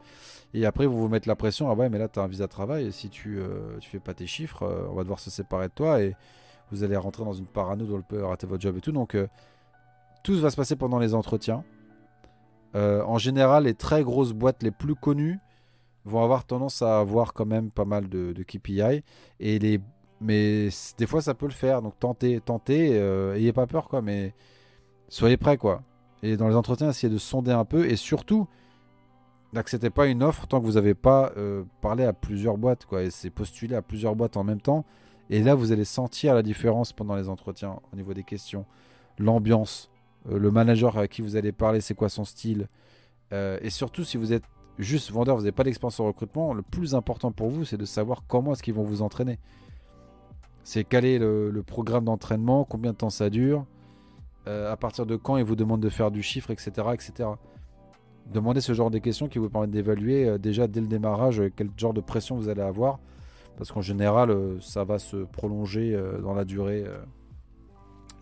et 0.52 0.66
après 0.66 0.86
vous 0.86 0.98
vous 0.98 1.08
mettre 1.08 1.26
la 1.28 1.36
pression 1.36 1.70
ah 1.70 1.74
ouais 1.74 1.88
mais 1.88 1.98
là 1.98 2.06
t'as 2.06 2.22
un 2.22 2.26
visa 2.26 2.48
travail 2.48 2.86
et 2.88 2.90
si 2.90 3.08
tu 3.08 3.40
tu 3.80 3.88
fais 3.88 3.98
pas 3.98 4.12
tes 4.12 4.26
chiffres 4.26 4.88
on 4.90 4.94
va 4.94 5.04
devoir 5.04 5.20
se 5.20 5.30
séparer 5.30 5.68
de 5.68 5.72
toi 5.72 6.02
et 6.02 6.14
vous 6.70 6.84
allez 6.84 6.96
rentrer 6.96 7.24
dans 7.24 7.32
une 7.32 7.46
parano 7.46 7.84
dont 7.84 7.96
le 7.96 8.02
peut 8.02 8.24
rater 8.24 8.46
votre 8.46 8.62
job 8.62 8.76
et 8.76 8.80
tout. 8.80 8.92
Donc, 8.92 9.14
euh, 9.14 9.26
tout 10.22 10.38
va 10.38 10.50
se 10.50 10.56
passer 10.56 10.76
pendant 10.76 10.98
les 10.98 11.14
entretiens. 11.14 11.64
Euh, 12.76 13.02
en 13.04 13.18
général, 13.18 13.64
les 13.64 13.74
très 13.74 14.02
grosses 14.02 14.32
boîtes 14.32 14.62
les 14.62 14.70
plus 14.70 14.94
connues 14.94 15.38
vont 16.04 16.22
avoir 16.22 16.44
tendance 16.44 16.82
à 16.82 17.00
avoir 17.00 17.32
quand 17.32 17.46
même 17.46 17.70
pas 17.70 17.84
mal 17.84 18.08
de, 18.08 18.32
KPI. 18.42 19.02
Et 19.40 19.58
les... 19.58 19.80
Mais 20.20 20.68
des 20.98 21.06
fois, 21.06 21.22
ça 21.22 21.34
peut 21.34 21.46
le 21.46 21.52
faire. 21.52 21.82
Donc, 21.82 21.98
tentez, 21.98 22.40
tentez, 22.40 22.98
euh, 22.98 23.34
ayez 23.36 23.52
pas 23.52 23.66
peur, 23.66 23.88
quoi. 23.88 24.02
Mais 24.02 24.34
soyez 25.08 25.36
prêts, 25.36 25.56
quoi. 25.56 25.82
Et 26.22 26.36
dans 26.36 26.48
les 26.48 26.54
entretiens, 26.54 26.90
essayez 26.90 27.12
de 27.12 27.18
sonder 27.18 27.52
un 27.52 27.64
peu. 27.64 27.86
Et 27.86 27.96
surtout, 27.96 28.46
n'acceptez 29.54 29.88
pas 29.88 30.06
une 30.06 30.22
offre 30.22 30.46
tant 30.46 30.60
que 30.60 30.66
vous 30.66 30.74
n'avez 30.74 30.94
pas 30.94 31.32
parlé 31.80 32.04
à 32.04 32.12
plusieurs 32.12 32.58
boîtes, 32.58 32.84
quoi. 32.84 33.02
Et 33.02 33.10
c'est 33.10 33.30
postuler 33.30 33.74
à 33.74 33.82
plusieurs 33.82 34.14
boîtes 34.14 34.36
en 34.36 34.44
même 34.44 34.60
temps. 34.60 34.84
Et 35.30 35.42
là, 35.42 35.54
vous 35.54 35.70
allez 35.70 35.84
sentir 35.84 36.34
la 36.34 36.42
différence 36.42 36.92
pendant 36.92 37.14
les 37.14 37.28
entretiens 37.28 37.78
au 37.92 37.96
niveau 37.96 38.12
des 38.12 38.24
questions, 38.24 38.66
l'ambiance, 39.16 39.88
euh, 40.28 40.38
le 40.38 40.50
manager 40.50 40.98
à 40.98 41.06
qui 41.06 41.22
vous 41.22 41.36
allez 41.36 41.52
parler, 41.52 41.80
c'est 41.80 41.94
quoi 41.94 42.08
son 42.08 42.24
style. 42.24 42.68
Euh, 43.32 43.56
et 43.62 43.70
surtout, 43.70 44.02
si 44.02 44.16
vous 44.16 44.32
êtes 44.32 44.42
juste 44.78 45.12
vendeur, 45.12 45.36
vous 45.36 45.42
n'avez 45.42 45.52
pas 45.52 45.62
d'expérience 45.62 46.00
en 46.00 46.06
recrutement, 46.06 46.52
le 46.52 46.62
plus 46.62 46.96
important 46.96 47.30
pour 47.30 47.48
vous, 47.48 47.64
c'est 47.64 47.76
de 47.76 47.84
savoir 47.84 48.24
comment 48.26 48.52
est-ce 48.52 48.62
qu'ils 48.64 48.74
vont 48.74 48.82
vous 48.82 49.02
entraîner. 49.02 49.38
C'est 50.64 50.82
quel 50.82 51.04
est 51.04 51.20
le, 51.20 51.62
programme 51.64 52.06
d'entraînement, 52.06 52.64
combien 52.64 52.90
de 52.90 52.96
temps 52.96 53.08
ça 53.08 53.30
dure, 53.30 53.64
euh, 54.48 54.72
à 54.72 54.76
partir 54.76 55.06
de 55.06 55.14
quand 55.14 55.36
ils 55.36 55.44
vous 55.44 55.56
demandent 55.56 55.80
de 55.80 55.88
faire 55.88 56.10
du 56.10 56.24
chiffre, 56.24 56.50
etc. 56.50 56.88
etc. 56.92 57.28
demandez 58.26 58.60
ce 58.60 58.74
genre 58.74 58.90
de 58.90 58.98
questions 58.98 59.28
qui 59.28 59.38
vous 59.38 59.48
permettent 59.48 59.70
d'évaluer 59.70 60.38
déjà 60.40 60.66
dès 60.66 60.80
le 60.80 60.88
démarrage 60.88 61.42
quel 61.54 61.70
genre 61.76 61.94
de 61.94 62.00
pression 62.00 62.36
vous 62.36 62.48
allez 62.48 62.62
avoir. 62.62 62.98
Parce 63.60 63.72
qu'en 63.72 63.82
général, 63.82 64.34
ça 64.62 64.84
va 64.84 64.98
se 64.98 65.18
prolonger 65.18 65.94
dans 66.22 66.32
la 66.32 66.46
durée. 66.46 66.86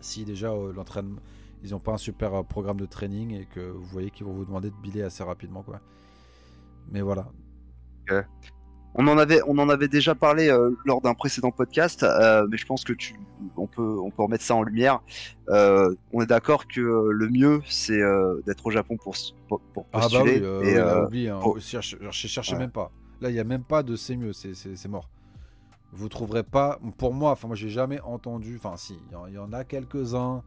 si 0.01 0.25
déjà 0.25 0.53
l'entraînement, 0.75 1.21
ils 1.63 1.71
n'ont 1.71 1.79
pas 1.79 1.93
un 1.93 1.97
super 1.97 2.43
programme 2.43 2.77
de 2.77 2.85
training 2.85 3.33
et 3.33 3.45
que 3.45 3.61
vous 3.61 3.85
voyez 3.85 4.11
qu'ils 4.11 4.25
vont 4.25 4.33
vous 4.33 4.43
demander 4.43 4.69
de 4.69 4.75
biler 4.75 5.01
assez 5.01 5.23
rapidement. 5.23 5.63
Quoi. 5.63 5.79
Mais 6.91 7.01
voilà. 7.01 7.27
On 8.95 9.07
en 9.07 9.17
avait, 9.17 9.39
on 9.47 9.57
en 9.59 9.69
avait 9.69 9.87
déjà 9.87 10.15
parlé 10.15 10.49
euh, 10.49 10.71
lors 10.83 10.99
d'un 10.99 11.13
précédent 11.13 11.51
podcast, 11.51 12.01
euh, 12.03 12.47
mais 12.49 12.57
je 12.57 12.65
pense 12.65 12.83
que 12.83 12.93
tu, 12.93 13.13
on 13.55 13.67
peut, 13.67 13.99
on 13.99 14.09
peut 14.09 14.23
remettre 14.23 14.43
ça 14.43 14.55
en 14.55 14.63
lumière. 14.63 15.01
Euh, 15.49 15.93
on 16.11 16.21
est 16.21 16.25
d'accord 16.25 16.67
que 16.67 16.81
le 16.81 17.29
mieux, 17.29 17.61
c'est 17.67 18.01
d'être 18.45 18.65
au 18.65 18.71
Japon 18.71 18.97
pour, 18.97 19.15
pour, 19.47 19.85
postuler. 19.85 19.91
Ah 19.91 20.39
bah 20.39 20.59
oui, 20.61 20.69
et, 20.69 20.77
euh, 20.77 21.05
oublie, 21.05 21.29
hein, 21.29 21.39
cherchez, 21.59 22.55
même 22.55 22.71
pas. 22.71 22.91
Là, 23.21 23.29
il 23.29 23.33
n'y 23.33 23.39
a 23.39 23.43
même 23.43 23.63
pas 23.63 23.83
de 23.83 23.95
c'est 23.95 24.15
mieux, 24.15 24.33
c'est 24.33 24.87
mort. 24.87 25.09
Vous 25.91 26.09
trouverez 26.09 26.43
pas, 26.43 26.79
pour 26.97 27.13
moi, 27.13 27.31
enfin 27.31 27.47
moi 27.47 27.55
j'ai 27.55 27.69
jamais 27.69 27.99
entendu, 28.01 28.57
enfin 28.57 28.77
si, 28.77 28.99
il 29.27 29.33
y, 29.33 29.37
en 29.37 29.53
a 29.53 29.63
quelques-uns. 29.63 30.43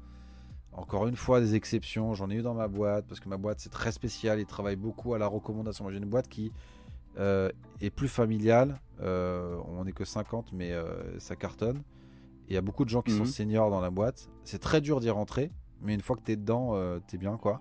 Encore 0.74 1.06
une 1.06 1.16
fois, 1.16 1.40
des 1.40 1.54
exceptions. 1.54 2.14
J'en 2.14 2.30
ai 2.30 2.36
eu 2.36 2.42
dans 2.42 2.54
ma 2.54 2.66
boîte 2.66 3.04
parce 3.06 3.20
que 3.20 3.28
ma 3.28 3.36
boîte 3.36 3.60
c'est 3.60 3.68
très 3.68 3.92
spécial. 3.92 4.40
Ils 4.40 4.46
travaillent 4.46 4.76
beaucoup 4.76 5.12
à 5.12 5.18
la 5.18 5.26
recommandation. 5.26 5.84
Moi 5.84 5.92
j'ai 5.92 5.98
une 5.98 6.08
boîte 6.08 6.28
qui 6.28 6.50
euh, 7.18 7.50
est 7.80 7.90
plus 7.90 8.08
familial. 8.08 8.80
Euh, 9.02 9.58
on 9.66 9.84
n'est 9.84 9.92
que 9.92 10.04
50, 10.04 10.52
mais 10.52 10.72
euh, 10.72 11.18
ça 11.18 11.36
cartonne. 11.36 11.82
Il 12.48 12.54
y 12.54 12.56
a 12.56 12.62
beaucoup 12.62 12.84
de 12.84 12.90
gens 12.90 13.02
qui 13.02 13.12
sont 13.12 13.24
mhm. 13.24 13.26
seniors 13.26 13.70
dans 13.70 13.80
la 13.80 13.90
boîte. 13.90 14.30
C'est 14.44 14.60
très 14.60 14.80
dur 14.80 15.00
d'y 15.00 15.10
rentrer, 15.10 15.50
mais 15.82 15.92
une 15.94 16.00
fois 16.00 16.16
que 16.16 16.22
tu 16.22 16.32
es 16.32 16.36
dedans, 16.36 16.74
tu 17.06 17.16
es 17.16 17.18
bien. 17.18 17.36
quoi. 17.36 17.60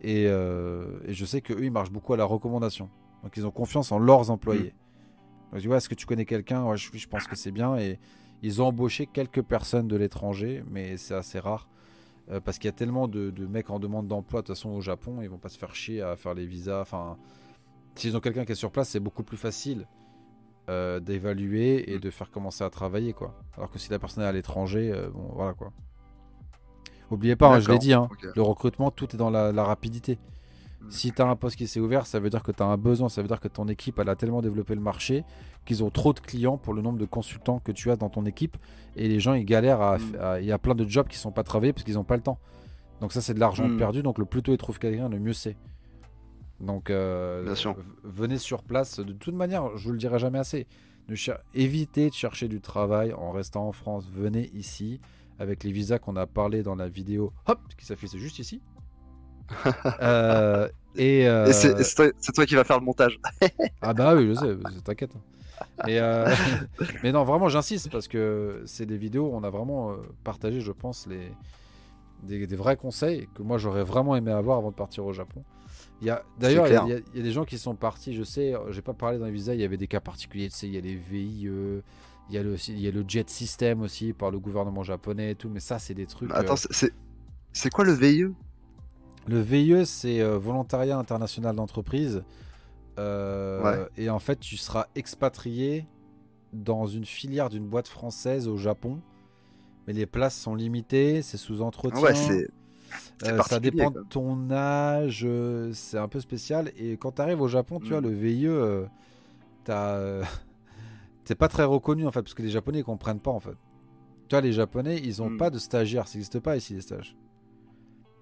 Et, 0.00 0.24
je 0.26 1.24
sais 1.24 1.40
qu'eux, 1.40 1.62
ils 1.62 1.70
marchent 1.70 1.92
beaucoup 1.92 2.14
à 2.14 2.16
la 2.16 2.24
recommandation. 2.24 2.88
Donc 3.22 3.36
ils 3.36 3.46
ont 3.46 3.50
confiance 3.50 3.92
en 3.92 3.98
leurs 3.98 4.30
employés. 4.30 4.74
Vois, 5.52 5.76
est-ce 5.76 5.88
que 5.88 5.94
tu 5.94 6.06
connais 6.06 6.24
quelqu'un? 6.24 6.64
Ouais, 6.64 6.76
je, 6.76 6.90
je, 6.92 7.08
pense 7.08 7.26
que 7.26 7.36
c'est 7.36 7.50
bien. 7.50 7.76
Et 7.76 7.98
ils 8.42 8.62
ont 8.62 8.66
embauché 8.66 9.06
quelques 9.06 9.42
personnes 9.42 9.88
de 9.88 9.96
l'étranger, 9.96 10.62
mais 10.70 10.96
c'est 10.96 11.14
assez 11.14 11.38
rare. 11.38 11.68
parce 12.44 12.58
qu'il 12.58 12.66
y 12.66 12.74
a 12.74 12.76
tellement 12.76 13.08
de, 13.08 13.30
de 13.30 13.46
mecs 13.46 13.70
en 13.70 13.78
demande 13.78 14.06
d'emploi, 14.06 14.42
de 14.42 14.46
toute 14.46 14.56
façon, 14.56 14.70
au 14.70 14.80
Japon, 14.80 15.18
ils 15.22 15.28
vont 15.28 15.38
pas 15.38 15.48
se 15.48 15.58
faire 15.58 15.74
chier 15.74 16.02
à 16.02 16.16
faire 16.16 16.34
les 16.34 16.46
visas. 16.46 16.80
Enfin, 16.80 17.16
S'ils 17.94 18.16
ont 18.16 18.20
quelqu'un 18.20 18.44
qui 18.44 18.52
est 18.52 18.56
sur 18.56 18.70
place, 18.70 18.88
c'est 18.88 19.00
beaucoup 19.00 19.22
plus 19.22 19.36
facile 19.36 19.86
euh, 20.68 21.00
d'évaluer 21.00 21.92
et 21.92 21.96
mm. 21.96 22.00
de 22.00 22.10
faire 22.10 22.30
commencer 22.30 22.64
à 22.64 22.70
travailler, 22.70 23.12
quoi. 23.12 23.34
Alors 23.56 23.70
que 23.70 23.78
si 23.78 23.90
la 23.90 23.98
personne 23.98 24.24
est 24.24 24.26
à 24.26 24.32
l'étranger, 24.32 24.92
euh, 24.92 25.10
bon, 25.10 25.30
voilà, 25.34 25.54
quoi. 25.54 25.72
Oubliez 27.10 27.34
pas, 27.34 27.56
hein, 27.56 27.60
je 27.60 27.68
l'ai 27.70 27.78
dit, 27.78 27.92
hein, 27.92 28.08
le 28.36 28.42
recrutement, 28.42 28.90
tout 28.90 29.12
est 29.14 29.18
dans 29.18 29.30
la, 29.30 29.64
rapidité. 29.64 30.18
Mm. 30.80 30.90
Si 30.90 31.12
tu 31.12 31.22
as 31.22 31.26
un 31.26 31.36
poste 31.36 31.56
qui 31.56 31.66
s'est 31.66 31.80
ouvert, 31.80 32.06
ça 32.06 32.20
veut 32.20 32.30
dire 32.30 32.42
que 32.42 32.52
tu 32.52 32.62
as 32.62 32.66
un 32.66 32.76
besoin, 32.76 33.08
ça 33.08 33.22
veut 33.22 33.28
dire 33.28 33.40
que 33.40 33.48
ton 33.48 33.68
équipe 33.68 33.98
elle 33.98 34.08
a 34.08 34.16
tellement 34.16 34.42
développé 34.42 34.74
le 34.74 34.80
marché 34.80 35.24
qu'ils 35.64 35.84
ont 35.84 35.90
trop 35.90 36.12
de 36.12 36.20
clients 36.20 36.56
pour 36.56 36.74
le 36.74 36.82
nombre 36.82 36.98
de 36.98 37.06
consultants 37.06 37.58
que 37.58 37.72
tu 37.72 37.90
as 37.90 37.96
dans 37.96 38.08
ton 38.08 38.24
équipe 38.26 38.56
et 38.96 39.08
les 39.08 39.20
gens 39.20 39.34
ils 39.34 39.44
galèrent 39.44 39.82
à. 39.82 39.98
Mm. 39.98 40.38
Il 40.40 40.46
y 40.46 40.52
a 40.52 40.58
plein 40.58 40.74
de 40.74 40.86
jobs 40.86 41.08
qui 41.08 41.18
sont 41.18 41.32
pas 41.32 41.44
travaillés 41.44 41.72
parce 41.72 41.84
qu'ils 41.84 41.94
n'ont 41.94 42.04
pas 42.04 42.16
le 42.16 42.22
temps. 42.22 42.38
Donc 43.00 43.12
ça 43.12 43.20
c'est 43.20 43.34
de 43.34 43.40
l'argent 43.40 43.68
perdu, 43.76 44.02
donc 44.02 44.18
le 44.18 44.24
plus 44.24 44.42
tôt 44.42 44.52
ils 44.52 44.58
trouvent 44.58 44.78
quelqu'un, 44.78 45.08
le 45.08 45.18
mieux 45.18 45.32
c'est. 45.32 45.56
Donc, 46.60 46.90
euh, 46.90 47.54
venez 48.04 48.38
sur 48.38 48.62
place. 48.62 49.00
De 49.00 49.12
toute 49.12 49.34
manière, 49.34 49.76
je 49.76 49.86
vous 49.86 49.92
le 49.92 49.98
dirai 49.98 50.18
jamais 50.18 50.38
assez. 50.38 50.66
évitez 51.54 52.10
de 52.10 52.14
chercher 52.14 52.48
du 52.48 52.60
travail 52.60 53.12
en 53.14 53.32
restant 53.32 53.66
en 53.66 53.72
France. 53.72 54.06
Venez 54.10 54.50
ici 54.54 55.00
avec 55.38 55.64
les 55.64 55.72
visas 55.72 55.98
qu'on 55.98 56.16
a 56.16 56.26
parlé 56.26 56.62
dans 56.62 56.74
la 56.74 56.88
vidéo. 56.88 57.32
Hop, 57.46 57.60
qui 57.78 57.86
s'affiche 57.86 58.14
juste 58.16 58.38
ici. 58.38 58.60
Euh, 60.02 60.68
et, 60.96 61.28
euh, 61.28 61.52
c'est 61.52 62.32
toi, 62.32 62.46
qui 62.46 62.54
vas 62.54 62.64
faire 62.64 62.78
le 62.78 62.84
montage. 62.84 63.20
ah 63.82 63.94
bah 63.94 64.14
oui, 64.14 64.28
je 64.28 64.34
sais, 64.34 64.82
t'inquiète. 64.82 65.12
mais 65.86 67.12
non, 67.12 67.24
vraiment, 67.24 67.48
j'insiste 67.48 67.90
parce 67.90 68.08
que 68.08 68.62
c'est 68.66 68.86
des 68.86 68.96
vidéos 68.96 69.28
où 69.28 69.34
on 69.34 69.44
a 69.44 69.50
vraiment 69.50 69.94
partagé, 70.24 70.60
je 70.60 70.72
pense, 70.72 71.06
les, 71.06 71.32
des, 72.22 72.46
des 72.46 72.56
vrais 72.56 72.76
conseils 72.76 73.28
que 73.34 73.42
moi 73.42 73.58
j'aurais 73.58 73.84
vraiment 73.84 74.16
aimé 74.16 74.32
avoir 74.32 74.58
avant 74.58 74.70
de 74.70 74.74
partir 74.76 75.04
au 75.04 75.12
Japon. 75.12 75.44
D'ailleurs, 76.00 76.66
il, 76.66 76.90
y, 77.16 77.20
a 77.20 77.22
des 77.22 77.32
gens 77.32 77.44
qui 77.44 77.58
sont 77.58 77.74
partis, 77.74 78.14
je 78.14 78.22
sais, 78.22 78.54
j'ai 78.70 78.82
pas 78.82 78.94
parlé 78.94 79.18
dans 79.18 79.26
les 79.26 79.32
visas, 79.32 79.54
il 79.54 79.60
y 79.60 79.64
avait 79.64 79.76
des 79.76 79.88
cas 79.88 80.00
particuliers, 80.00 80.48
tu 80.48 80.56
sais, 80.56 80.66
il 80.66 80.74
y 80.74 80.78
a 80.78 80.80
les 80.80 80.96
VIE, 80.96 81.48
il 82.30 82.34
y 82.34 82.38
a 82.38 82.42
le, 82.42 82.56
il 82.68 82.80
y 82.80 82.88
a 82.88 82.90
le 82.90 83.04
jet 83.06 83.28
system 83.28 83.82
aussi 83.82 84.12
par 84.12 84.30
le 84.30 84.38
gouvernement 84.38 84.82
japonais 84.82 85.32
et 85.32 85.34
tout, 85.34 85.48
mais 85.48 85.60
ça, 85.60 85.78
c'est 85.78 85.94
des 85.94 86.06
trucs. 86.06 86.30
Attends, 86.32 86.54
euh, 86.54 86.88
c'est 87.52 87.70
quoi 87.70 87.84
le 87.84 87.92
VIE 87.92 88.26
Le 89.26 89.40
VIE, 89.40 89.86
c'est 89.86 90.20
euh, 90.20 90.38
Volontariat 90.38 90.98
International 90.98 91.54
d'entreprise. 91.54 92.22
Euh, 92.98 93.86
et 93.96 94.10
en 94.10 94.18
fait, 94.18 94.40
tu 94.40 94.56
seras 94.56 94.86
expatrié 94.94 95.86
dans 96.52 96.86
une 96.86 97.04
filière 97.04 97.48
d'une 97.48 97.66
boîte 97.66 97.88
française 97.88 98.48
au 98.48 98.56
Japon. 98.56 99.00
Mais 99.86 99.92
les 99.92 100.06
places 100.06 100.36
sont 100.36 100.54
limitées, 100.54 101.22
c'est 101.22 101.36
sous 101.36 101.62
entretien. 101.62 102.00
Ouais, 102.00 102.14
c'est 102.14 102.48
euh, 103.24 103.42
ça 103.42 103.60
dépend 103.60 103.90
de 103.90 104.02
ton 104.02 104.50
âge, 104.50 105.22
euh, 105.24 105.70
c'est 105.72 105.98
un 105.98 106.08
peu 106.08 106.20
spécial. 106.20 106.72
Et 106.76 106.96
quand 106.96 107.12
tu 107.12 107.22
arrives 107.22 107.40
au 107.40 107.48
Japon, 107.48 107.78
tu 107.80 107.88
vois, 107.90 108.00
mm. 108.00 108.04
le 108.04 108.10
VIE, 108.10 108.46
euh, 108.46 108.86
c'est 111.24 111.34
pas 111.38 111.48
très 111.48 111.64
reconnu 111.64 112.06
en 112.06 112.10
fait, 112.10 112.22
parce 112.22 112.34
que 112.34 112.42
les 112.42 112.50
Japonais 112.50 112.80
ils 112.80 112.84
comprennent 112.84 113.20
pas 113.20 113.30
en 113.30 113.40
fait. 113.40 113.56
Tu 114.28 114.36
vois, 114.36 114.40
les 114.40 114.52
Japonais, 114.52 115.00
ils 115.02 115.22
ont 115.22 115.30
mm. 115.30 115.36
pas 115.36 115.50
de 115.50 115.58
stagiaires, 115.58 116.08
ça 116.08 116.14
n'existe 116.14 116.40
pas 116.40 116.56
ici 116.56 116.74
les 116.74 116.80
stages. 116.80 117.16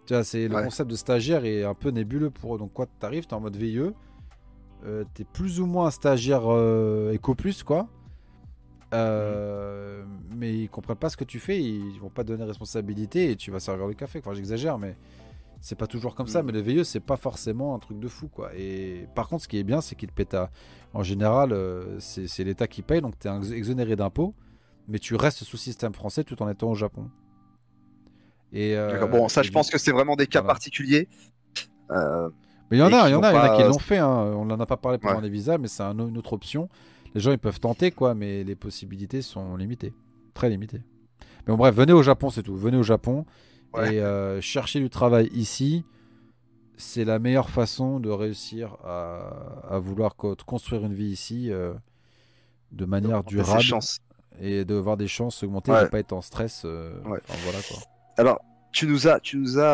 Tu 0.08 0.14
vois, 0.14 0.24
c'est 0.24 0.48
le 0.48 0.62
concept 0.62 0.90
de 0.90 0.96
stagiaire 0.96 1.44
est 1.44 1.64
un 1.64 1.74
peu 1.74 1.90
nébuleux 1.90 2.30
pour 2.30 2.54
eux. 2.54 2.58
Donc, 2.58 2.72
quand 2.72 2.86
tu 2.86 3.04
arrives, 3.04 3.26
tu 3.26 3.30
es 3.30 3.34
en 3.34 3.40
mode 3.40 3.56
VIE, 3.56 3.92
tu 4.82 5.22
es 5.22 5.24
plus 5.34 5.60
ou 5.60 5.66
moins 5.66 5.88
un 5.88 5.90
stagiaire 5.90 6.48
Eco 6.48 7.34
Plus, 7.34 7.62
quoi. 7.62 7.88
Euh, 8.94 10.02
mais 10.34 10.54
ils 10.54 10.68
comprennent 10.70 10.96
pas 10.96 11.10
ce 11.10 11.16
que 11.16 11.24
tu 11.24 11.38
fais, 11.38 11.62
ils 11.62 11.98
vont 12.00 12.08
pas 12.08 12.24
donner 12.24 12.44
responsabilité 12.44 13.30
et 13.30 13.36
tu 13.36 13.50
vas 13.50 13.60
servir 13.60 13.86
le 13.86 13.94
café. 13.94 14.20
Enfin, 14.20 14.32
j'exagère, 14.32 14.78
mais 14.78 14.96
c'est 15.60 15.76
pas 15.76 15.86
toujours 15.86 16.14
comme 16.14 16.26
ça. 16.26 16.42
Mm. 16.42 16.46
Mais 16.46 16.52
le 16.52 16.60
VIE, 16.60 16.84
c'est 16.84 17.00
pas 17.00 17.16
forcément 17.16 17.74
un 17.74 17.78
truc 17.78 17.98
de 17.98 18.08
fou, 18.08 18.28
quoi. 18.28 18.50
Et 18.56 19.06
par 19.14 19.28
contre, 19.28 19.42
ce 19.42 19.48
qui 19.48 19.58
est 19.58 19.64
bien, 19.64 19.80
c'est 19.80 19.94
qu'il 19.94 20.08
te 20.08 20.14
pète 20.14 20.36
En 20.94 21.02
général, 21.02 21.52
euh, 21.52 21.98
c'est 22.00 22.44
l'État 22.44 22.66
qui 22.66 22.82
paye, 22.82 23.02
donc 23.02 23.18
tu 23.18 23.28
es 23.28 23.52
exonéré 23.52 23.96
d'impôts, 23.96 24.34
mais 24.88 24.98
tu 24.98 25.14
restes 25.14 25.44
sous 25.44 25.58
système 25.58 25.92
français 25.92 26.24
tout 26.24 26.40
en 26.42 26.48
étant 26.48 26.70
au 26.70 26.74
Japon. 26.74 27.10
Et 28.52 28.76
euh, 28.76 29.06
bon, 29.06 29.28
ça, 29.28 29.42
je 29.42 29.50
pense 29.50 29.70
que 29.70 29.78
c'est 29.78 29.92
vraiment 29.92 30.16
des 30.16 30.26
cas 30.26 30.42
particuliers. 30.42 31.08
mais 31.90 31.96
il 32.72 32.78
y 32.78 32.82
en 32.82 32.92
a, 32.92 33.08
il 33.08 33.12
y 33.12 33.14
en 33.14 33.22
a, 33.22 33.30
il 33.30 33.34
y 33.34 33.38
en 33.38 33.42
a 33.42 33.56
qui 33.56 33.62
l'ont 33.62 33.78
fait. 33.78 33.98
Hein. 33.98 34.32
On 34.36 34.44
n'en 34.44 34.58
a 34.58 34.66
pas 34.66 34.76
parlé 34.76 34.98
pendant 34.98 35.20
les 35.20 35.30
visas, 35.30 35.58
mais 35.58 35.68
c'est 35.68 35.82
une 35.82 36.16
autre 36.16 36.32
option 36.32 36.68
les 37.14 37.20
gens 37.20 37.32
ils 37.32 37.38
peuvent 37.38 37.60
tenter 37.60 37.90
quoi, 37.90 38.14
mais 38.14 38.44
les 38.44 38.54
possibilités 38.54 39.22
sont 39.22 39.56
limitées, 39.56 39.92
très 40.34 40.48
limitées. 40.50 40.82
Mais 41.46 41.52
bon 41.52 41.56
bref, 41.56 41.74
venez 41.74 41.92
au 41.92 42.02
Japon, 42.02 42.30
c'est 42.30 42.42
tout. 42.42 42.56
Venez 42.56 42.76
au 42.76 42.82
Japon 42.82 43.24
et 43.76 44.00
euh, 44.00 44.40
chercher 44.40 44.80
du 44.80 44.90
travail 44.90 45.28
ici. 45.32 45.84
C'est 46.76 47.04
la 47.04 47.18
meilleure 47.18 47.50
façon 47.50 47.98
de 47.98 48.08
réussir 48.08 48.76
à, 48.84 49.78
vouloir 49.80 50.14
construire 50.16 50.84
une 50.84 50.94
vie 50.94 51.08
ici 51.08 51.50
euh, 51.50 51.74
de 52.70 52.84
manière 52.84 53.24
durable 53.24 53.64
et 54.40 54.64
de 54.64 54.74
voir 54.74 54.96
des 54.96 55.08
chances 55.08 55.42
augmenter, 55.42 55.72
de 55.72 55.76
ne 55.76 55.86
pas 55.86 55.98
être 55.98 56.12
en 56.12 56.22
stress. 56.22 56.62
Euh, 56.64 57.00
voilà 57.04 57.58
quoi. 57.68 57.78
Alors, 58.18 58.40
tu 58.72 58.86
nous 58.86 59.06
as, 59.06 59.20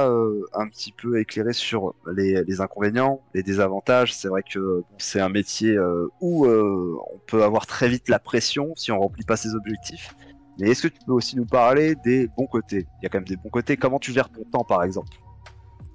euh, 0.08 0.46
un 0.52 0.68
petit 0.68 0.92
peu 0.92 1.18
éclairé 1.18 1.54
sur 1.54 1.94
les, 2.14 2.60
inconvénients, 2.60 3.20
les 3.32 3.42
désavantages. 3.42 4.14
C'est 4.14 4.28
vrai 4.28 4.42
que 4.42 4.84
c'est 4.98 5.20
un 5.20 5.30
métier 5.30 5.74
euh, 5.74 6.08
où 6.20 6.44
euh, 6.44 6.96
on 7.12 7.18
peut 7.26 7.42
avoir 7.42 7.66
très 7.66 7.88
vite 7.88 8.10
la 8.10 8.18
pression 8.18 8.72
si 8.76 8.92
on 8.92 9.00
remplit 9.00 9.24
pas 9.24 9.36
ses 9.36 9.54
objectifs. 9.54 10.14
Mais 10.58 10.70
est-ce 10.70 10.82
que 10.82 10.88
tu 10.88 10.98
peux 11.06 11.12
aussi 11.12 11.36
nous 11.36 11.46
parler 11.46 11.96
des 12.04 12.28
bons 12.36 12.46
côtés? 12.46 12.86
Il 13.00 13.04
y 13.04 13.06
a 13.06 13.08
quand 13.08 13.18
même 13.18 13.26
des 13.26 13.36
bons 13.36 13.48
côtés. 13.48 13.78
Comment 13.78 13.98
tu 13.98 14.12
gères 14.12 14.28
ton 14.28 14.44
temps, 14.44 14.64
par 14.64 14.84
exemple? 14.84 15.16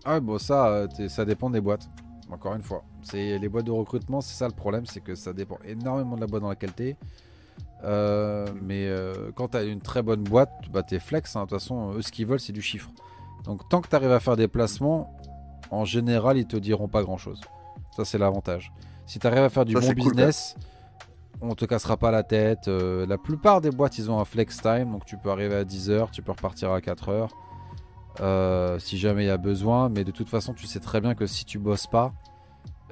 Ah 0.03 0.19
bon, 0.19 0.39
ça, 0.39 0.87
ça 1.07 1.25
dépend 1.25 1.51
des 1.51 1.61
boîtes. 1.61 1.87
Encore 2.31 2.55
une 2.55 2.63
fois, 2.63 2.83
c'est 3.03 3.37
les 3.37 3.49
boîtes 3.49 3.65
de 3.65 3.71
recrutement, 3.71 4.21
c'est 4.21 4.35
ça 4.35 4.47
le 4.47 4.53
problème, 4.53 4.85
c'est 4.85 5.01
que 5.01 5.15
ça 5.15 5.33
dépend 5.33 5.57
énormément 5.65 6.15
de 6.15 6.21
la 6.21 6.27
boîte 6.27 6.43
dans 6.43 6.49
laquelle 6.49 6.73
tu. 6.73 6.95
Euh, 7.83 8.45
mais 8.61 8.87
euh, 8.87 9.31
quand 9.35 9.49
tu 9.49 9.57
as 9.57 9.63
une 9.63 9.81
très 9.81 10.01
bonne 10.01 10.23
boîte, 10.23 10.51
bah, 10.71 10.83
t'es 10.83 10.99
flex. 10.99 11.35
Hein. 11.35 11.41
De 11.41 11.49
toute 11.49 11.59
façon, 11.59 11.93
eux, 11.93 12.01
ce 12.01 12.11
qu'ils 12.11 12.25
veulent, 12.25 12.39
c'est 12.39 12.53
du 12.53 12.61
chiffre. 12.61 12.89
Donc, 13.45 13.67
tant 13.69 13.81
que 13.81 13.87
tu 13.87 13.95
arrives 13.95 14.11
à 14.11 14.19
faire 14.19 14.35
des 14.35 14.47
placements, 14.47 15.15
en 15.71 15.85
général, 15.85 16.37
ils 16.37 16.45
te 16.45 16.57
diront 16.57 16.87
pas 16.87 17.03
grand 17.03 17.17
chose. 17.17 17.41
Ça, 17.95 18.05
c'est 18.05 18.17
l'avantage. 18.17 18.71
Si 19.05 19.19
tu 19.19 19.27
arrives 19.27 19.43
à 19.43 19.49
faire 19.49 19.65
du 19.65 19.73
bon 19.73 19.91
business, 19.93 20.55
on 21.41 21.55
te 21.55 21.65
cassera 21.65 21.97
pas 21.97 22.11
la 22.11 22.23
tête. 22.23 22.67
Euh, 22.67 23.05
la 23.05 23.17
plupart 23.17 23.61
des 23.61 23.71
boîtes, 23.71 23.97
ils 23.97 24.11
ont 24.11 24.19
un 24.19 24.25
flex 24.25 24.61
time. 24.61 24.91
Donc, 24.91 25.05
tu 25.05 25.17
peux 25.17 25.31
arriver 25.31 25.55
à 25.55 25.63
10h, 25.63 26.11
tu 26.11 26.21
peux 26.21 26.31
repartir 26.31 26.71
à 26.71 26.79
4h. 26.79 27.29
si 28.79 28.97
jamais 28.97 29.23
il 29.23 29.27
y 29.27 29.31
a 29.31 29.37
besoin. 29.37 29.89
Mais 29.89 30.03
de 30.03 30.11
toute 30.11 30.29
façon, 30.29 30.53
tu 30.53 30.67
sais 30.67 30.79
très 30.79 30.99
bien 30.99 31.15
que 31.15 31.25
si 31.25 31.45
tu 31.45 31.59
bosses 31.59 31.87
pas, 31.87 32.13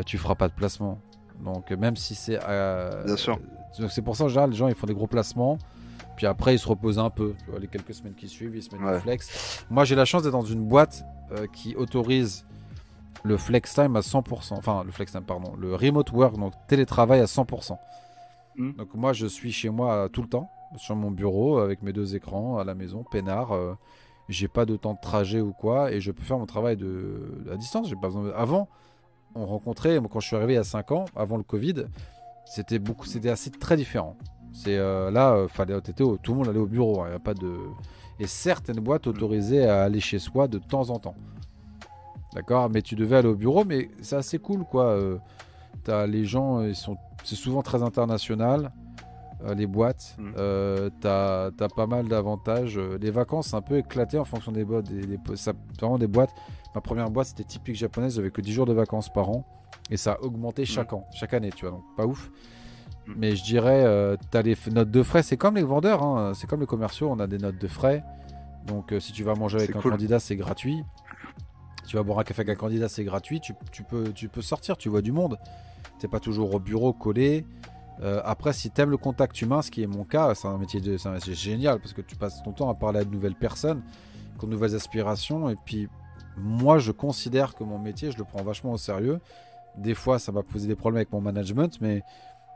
tu 0.06 0.18
feras 0.18 0.36
pas 0.36 0.48
de 0.48 0.54
placement. 0.54 1.00
Donc, 1.44 1.72
même 1.72 1.98
si 1.98 2.16
c'est. 2.16 2.40
Bien 2.40 3.18
sûr 3.18 3.38
donc 3.80 3.92
c'est 3.92 4.02
pour 4.02 4.16
ça 4.16 4.26
en 4.26 4.28
général 4.28 4.50
les 4.52 4.56
gens 4.56 4.68
ils 4.68 4.76
font 4.76 4.88
des 4.88 4.94
gros 4.94 5.08
placements. 5.08 5.58
Puis 6.16 6.26
après 6.26 6.56
ils 6.56 6.60
se 6.60 6.68
reposent 6.68 7.00
un 7.00 7.10
peu. 7.10 7.36
Tu 7.46 7.52
vois, 7.52 7.60
les 7.60 7.68
quelques 7.68 7.94
semaines 7.94 8.16
qui 8.16 8.28
suivent, 8.28 8.56
ils 8.56 8.64
se 8.64 8.76
mettent 8.76 9.02
flex. 9.02 9.66
Moi 9.70 9.86
j'ai 9.86 9.96
la 9.96 10.06
chance 10.06 10.24
d'être 10.24 10.34
dans 10.34 10.42
une 10.42 10.66
boîte 10.66 11.04
euh, 11.32 11.46
qui 11.54 11.76
autorise 11.76 12.46
le 13.24 13.38
flex 13.38 13.74
time 13.74 13.96
à 13.96 14.00
100%. 14.00 14.54
Enfin, 14.54 14.84
le 14.84 14.92
flex 14.92 15.12
time, 15.12 15.24
pardon. 15.24 15.54
Le 15.58 15.76
remote 15.76 16.12
work, 16.12 16.38
donc 16.38 16.54
télétravail 16.68 17.20
à 17.20 17.26
100%. 17.26 17.78
Hmm. 18.56 18.72
Donc 18.74 18.94
moi, 18.94 19.14
je 19.14 19.28
suis 19.28 19.52
chez 19.52 19.70
moi 19.70 20.10
tout 20.12 20.22
le 20.22 20.30
temps, 20.30 20.50
sur 20.78 20.96
mon 20.96 21.12
bureau, 21.12 21.60
avec 21.60 21.84
mes 21.84 21.94
deux 21.94 22.16
écrans, 22.16 22.58
à 22.58 22.64
la 22.64 22.74
maison, 22.74 23.04
peinard. 23.04 23.52
Euh, 23.52 23.74
j'ai 24.30 24.48
pas 24.48 24.66
de 24.66 24.76
temps 24.76 24.94
de 24.94 25.00
trajet 25.00 25.42
ou 25.42 25.54
quoi, 25.54 25.92
et 25.92 26.02
je 26.02 26.12
peux 26.12 26.24
faire 26.24 26.38
mon 26.38 26.46
travail 26.46 26.76
de, 26.76 27.46
à 27.52 27.56
distance. 27.56 27.88
J'ai 27.88 27.96
pas 27.96 28.08
besoin 28.08 28.32
Avant, 28.36 28.68
on 29.36 29.46
rencontrait, 29.46 30.00
quand 30.12 30.20
je 30.20 30.28
suis 30.28 30.36
arrivé 30.36 30.58
à 30.58 30.64
5 30.64 30.92
ans, 30.92 31.06
avant 31.16 31.38
le 31.38 31.44
Covid, 31.44 31.86
c'était 32.50 32.80
beaucoup, 32.80 33.06
c'était 33.06 33.30
assez 33.30 33.52
très 33.52 33.78
différent. 33.78 34.18
C'est 34.54 34.78
euh, 34.78 35.12
là, 35.12 35.34
euh, 35.34 35.48
fallait 35.48 35.80
tout 35.82 36.18
le 36.30 36.34
monde 36.34 36.48
allait 36.48 36.60
au 36.60 36.66
bureau. 36.66 37.02
Hein, 37.02 37.12
y 37.12 37.16
a 37.16 37.20
pas 37.20 37.34
de 37.34 37.58
et 38.20 38.28
certaines 38.28 38.80
boîtes 38.80 39.08
autorisaient 39.08 39.68
à 39.68 39.84
aller 39.84 40.00
chez 40.00 40.20
soi 40.20 40.48
de 40.48 40.58
temps 40.58 40.90
en 40.90 41.00
temps. 41.00 41.16
D'accord? 42.34 42.70
Mais 42.70 42.82
tu 42.82 42.96
devais 42.96 43.18
aller 43.18 43.28
au 43.28 43.36
bureau, 43.36 43.64
mais 43.64 43.90
c'est 44.02 44.16
assez 44.16 44.40
cool, 44.40 44.64
quoi. 44.66 44.86
Euh, 44.86 45.18
as 45.88 46.08
les 46.08 46.26
gens, 46.26 46.62
ils 46.64 46.76
sont, 46.76 46.98
c'est 47.24 47.36
souvent 47.36 47.62
très 47.62 47.82
international, 47.84 48.72
euh, 49.46 49.54
les 49.54 49.68
boîtes. 49.68 50.16
Mm. 50.18 50.32
Euh, 50.38 50.90
t'as, 51.00 51.46
as 51.48 51.70
pas 51.76 51.88
mal 51.88 52.08
d'avantages. 52.08 52.78
Les 52.78 53.12
vacances, 53.12 53.50
c'est 53.50 53.56
un 53.56 53.62
peu 53.62 53.78
éclaté 53.78 54.18
en 54.18 54.26
fonction 54.26 54.52
des 54.52 54.66
boîtes. 54.66 54.86
Des, 54.86 55.06
des, 55.06 55.20
ça, 55.36 55.54
vraiment 55.80 55.98
des 55.98 56.08
boîtes. 56.08 56.34
Ma 56.76 56.82
première 56.82 57.10
boîte, 57.10 57.28
c'était 57.28 57.44
typique 57.44 57.76
japonaise, 57.76 58.16
j'avais 58.16 58.32
que 58.32 58.42
10 58.42 58.52
jours 58.52 58.66
de 58.66 58.74
vacances 58.74 59.10
par 59.10 59.30
an. 59.30 59.46
Et 59.90 59.98
ça 59.98 60.14
a 60.14 60.22
augmenté 60.22 60.64
mm. 60.64 60.66
chaque 60.66 60.94
an, 60.94 61.06
chaque 61.14 61.34
année, 61.34 61.52
tu 61.56 61.66
vois. 61.66 61.72
Donc, 61.72 61.84
pas 61.96 62.06
ouf. 62.06 62.32
Mm. 63.08 63.14
Mais 63.18 63.36
je 63.36 63.44
dirais, 63.44 64.18
tu 64.32 64.38
as 64.38 64.42
les 64.42 64.56
notes 64.72 64.92
de 64.92 65.04
frais, 65.04 65.24
c'est 65.24 65.38
comme 65.38 65.56
les 65.56 65.64
vendeurs, 65.64 66.04
hein. 66.04 66.34
c'est 66.36 66.48
comme 66.48 66.62
les 66.62 66.68
commerciaux, 66.68 67.10
on 67.10 67.20
a 67.20 67.28
des 67.28 67.38
notes 67.38 67.58
de 67.58 67.68
frais. 67.68 68.04
Donc 68.66 68.94
si 69.00 69.14
tu 69.14 69.24
vas 69.24 69.34
manger 69.34 69.58
avec 69.60 69.76
un 69.76 69.82
candidat, 69.82 70.20
c'est 70.20 70.36
gratuit 70.36 70.84
tu 71.88 71.96
vas 71.96 72.04
boire 72.04 72.20
un 72.20 72.24
café 72.24 72.42
avec 72.42 72.56
un 72.56 72.60
candidat, 72.60 72.90
c'est 72.90 73.06
gratuit, 73.06 73.40
tu, 73.40 73.54
peux, 73.84 74.12
tu 74.14 74.28
peux 74.28 74.42
sortir, 74.42 74.78
tu 74.78 74.90
vois 74.90 75.02
du 75.02 75.12
monde. 75.12 75.40
Tu 76.00 76.08
pas 76.08 76.20
toujours 76.20 76.54
au 76.54 76.60
bureau 76.60 76.94
collé. 76.94 77.46
Euh, 78.02 78.22
après, 78.24 78.54
si 78.54 78.70
tu 78.70 78.82
aimes 78.82 78.92
le 78.92 78.98
contact 78.98 79.42
humain, 79.42 79.62
ce 79.64 79.72
qui 79.72 79.82
est 79.82 79.88
mon 79.88 80.04
cas, 80.04 80.36
c'est 80.36 80.48
un 80.48 80.58
métier 80.58 80.82
de, 80.82 80.98
c'est 80.98 81.34
génial 81.34 81.80
parce 81.80 81.94
que 81.94 82.02
tu 82.02 82.16
passes 82.16 82.44
ton 82.44 82.52
temps 82.52 82.70
à 82.70 82.76
parler 82.76 83.00
à 83.00 83.04
de 83.04 83.10
nouvelles 83.10 83.36
personnes, 83.36 83.82
qui 84.38 84.46
ont 84.46 84.48
de 84.48 84.54
nouvelles 84.54 84.76
aspirations. 84.76 85.50
Et 85.50 85.56
puis, 85.66 85.88
moi, 86.38 86.78
je 86.78 86.92
considère 86.92 87.56
que 87.56 87.64
mon 87.64 87.80
métier, 87.80 88.12
je 88.12 88.18
le 88.18 88.26
prends 88.26 88.44
vachement 88.44 88.74
au 88.74 88.78
sérieux. 88.78 89.20
Des 89.78 89.94
fois, 89.94 90.20
ça 90.20 90.32
va 90.32 90.44
poser 90.44 90.68
des 90.68 90.76
problèmes 90.76 90.98
avec 90.98 91.12
mon 91.12 91.22
management, 91.22 91.80
mais 91.82 92.02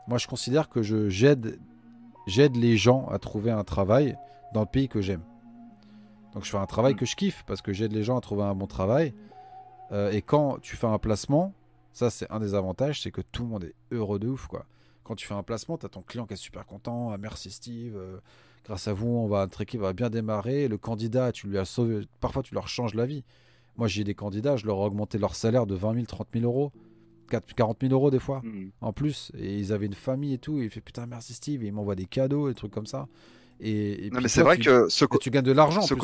moi, 0.08 0.18
je 0.18 0.26
considère 0.26 0.68
que 0.68 0.82
je, 0.82 1.08
j'aide, 1.08 1.58
j'aide 2.26 2.56
les 2.56 2.76
gens 2.76 3.06
à 3.08 3.18
trouver 3.18 3.50
un 3.50 3.64
travail 3.64 4.16
dans 4.52 4.60
le 4.60 4.66
pays 4.66 4.88
que 4.88 5.00
j'aime. 5.00 5.22
Donc 6.34 6.44
je 6.44 6.50
fais 6.50 6.58
un 6.58 6.66
travail 6.66 6.94
mm. 6.94 6.96
que 6.96 7.06
je 7.06 7.16
kiffe 7.16 7.44
parce 7.46 7.62
que 7.62 7.72
j'aide 7.72 7.92
les 7.92 8.02
gens 8.02 8.16
à 8.16 8.20
trouver 8.20 8.42
un 8.42 8.54
bon 8.54 8.66
travail. 8.66 9.14
Euh, 9.92 10.10
et 10.10 10.22
quand 10.22 10.58
tu 10.60 10.76
fais 10.76 10.86
un 10.86 10.98
placement, 10.98 11.52
ça 11.92 12.10
c'est 12.10 12.30
un 12.30 12.40
des 12.40 12.54
avantages, 12.54 13.02
c'est 13.02 13.10
que 13.10 13.20
tout 13.20 13.42
le 13.42 13.48
monde 13.48 13.64
est 13.64 13.74
heureux 13.90 14.18
de 14.18 14.28
ouf 14.28 14.46
quoi. 14.46 14.66
Quand 15.04 15.14
tu 15.16 15.26
fais 15.26 15.34
un 15.34 15.42
placement, 15.42 15.76
tu 15.76 15.86
as 15.86 15.88
ton 15.88 16.02
client 16.02 16.26
qui 16.26 16.34
est 16.34 16.36
super 16.36 16.64
content, 16.64 17.10
ah, 17.10 17.18
merci 17.18 17.50
Steve, 17.50 17.96
euh, 17.96 18.18
grâce 18.64 18.86
à 18.86 18.92
vous, 18.92 19.08
on 19.08 19.26
va, 19.26 19.40
notre 19.40 19.60
équipe 19.60 19.80
va 19.80 19.92
bien 19.92 20.10
démarrer. 20.10 20.68
Le 20.68 20.78
candidat, 20.78 21.32
tu 21.32 21.48
lui 21.48 21.58
as 21.58 21.64
sauvé, 21.64 22.06
parfois 22.20 22.42
tu 22.42 22.54
leur 22.54 22.68
changes 22.68 22.94
la 22.94 23.04
vie. 23.04 23.24
Moi 23.76 23.88
j'ai 23.88 24.04
des 24.04 24.14
candidats, 24.14 24.56
je 24.56 24.66
leur 24.66 24.78
ai 24.78 24.84
augmenté 24.84 25.18
leur 25.18 25.34
salaire 25.34 25.66
de 25.66 25.74
20 25.74 25.94
000, 25.94 26.06
30 26.06 26.28
000 26.34 26.44
euros. 26.44 26.72
40 27.40 27.78
000 27.80 27.92
euros 27.92 28.10
des 28.10 28.18
fois 28.18 28.40
mm. 28.44 28.70
en 28.80 28.92
plus 28.92 29.32
et 29.36 29.58
ils 29.58 29.72
avaient 29.72 29.86
une 29.86 29.94
famille 29.94 30.34
et 30.34 30.38
tout 30.38 30.60
et 30.60 30.64
il 30.64 30.70
fait 30.70 30.80
putain 30.80 31.06
merci 31.06 31.34
Steve 31.34 31.62
et 31.64 31.66
il 31.66 31.72
m'envoie 31.72 31.94
des 31.94 32.06
cadeaux 32.06 32.48
et 32.48 32.52
des 32.52 32.56
trucs 32.56 32.72
comme 32.72 32.86
ça 32.86 33.08
et, 33.62 34.10
non, 34.12 34.20
mais 34.20 34.28
c'est 34.28 34.42
vrai 34.42 34.58
que 34.58 34.88
ce 34.88 35.04
tu 35.20 35.30
gagnes 35.30 35.44
de 35.44 35.52
l'argent. 35.52 35.82
Ce, 35.82 35.94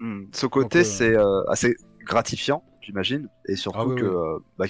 hmm, 0.00 0.26
ce, 0.32 0.46
côté, 0.46 0.80
euh, 0.80 0.84
c'est 0.84 1.16
euh, 1.16 1.42
assez 1.48 1.76
gratifiant, 2.04 2.62
j'imagine, 2.82 3.28
et 3.46 3.56
surtout 3.56 3.92
ah 3.92 3.98
que 3.98 4.04
euh, 4.04 4.38
bah, 4.58 4.66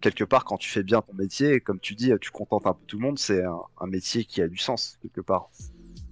quelque 0.00 0.24
part, 0.24 0.44
quand 0.44 0.56
tu 0.56 0.68
fais 0.68 0.82
bien 0.82 1.02
ton 1.02 1.14
métier, 1.14 1.60
comme 1.60 1.78
tu 1.78 1.94
dis, 1.94 2.10
tu 2.20 2.32
contentes 2.32 2.66
un 2.66 2.72
peu 2.72 2.84
tout 2.88 2.96
le 2.96 3.02
monde, 3.02 3.18
c'est 3.18 3.44
un, 3.44 3.86
métier 3.86 4.24
qui 4.24 4.42
a 4.42 4.48
du 4.48 4.58
sens 4.58 4.98
quelque 5.02 5.20
part. 5.20 5.50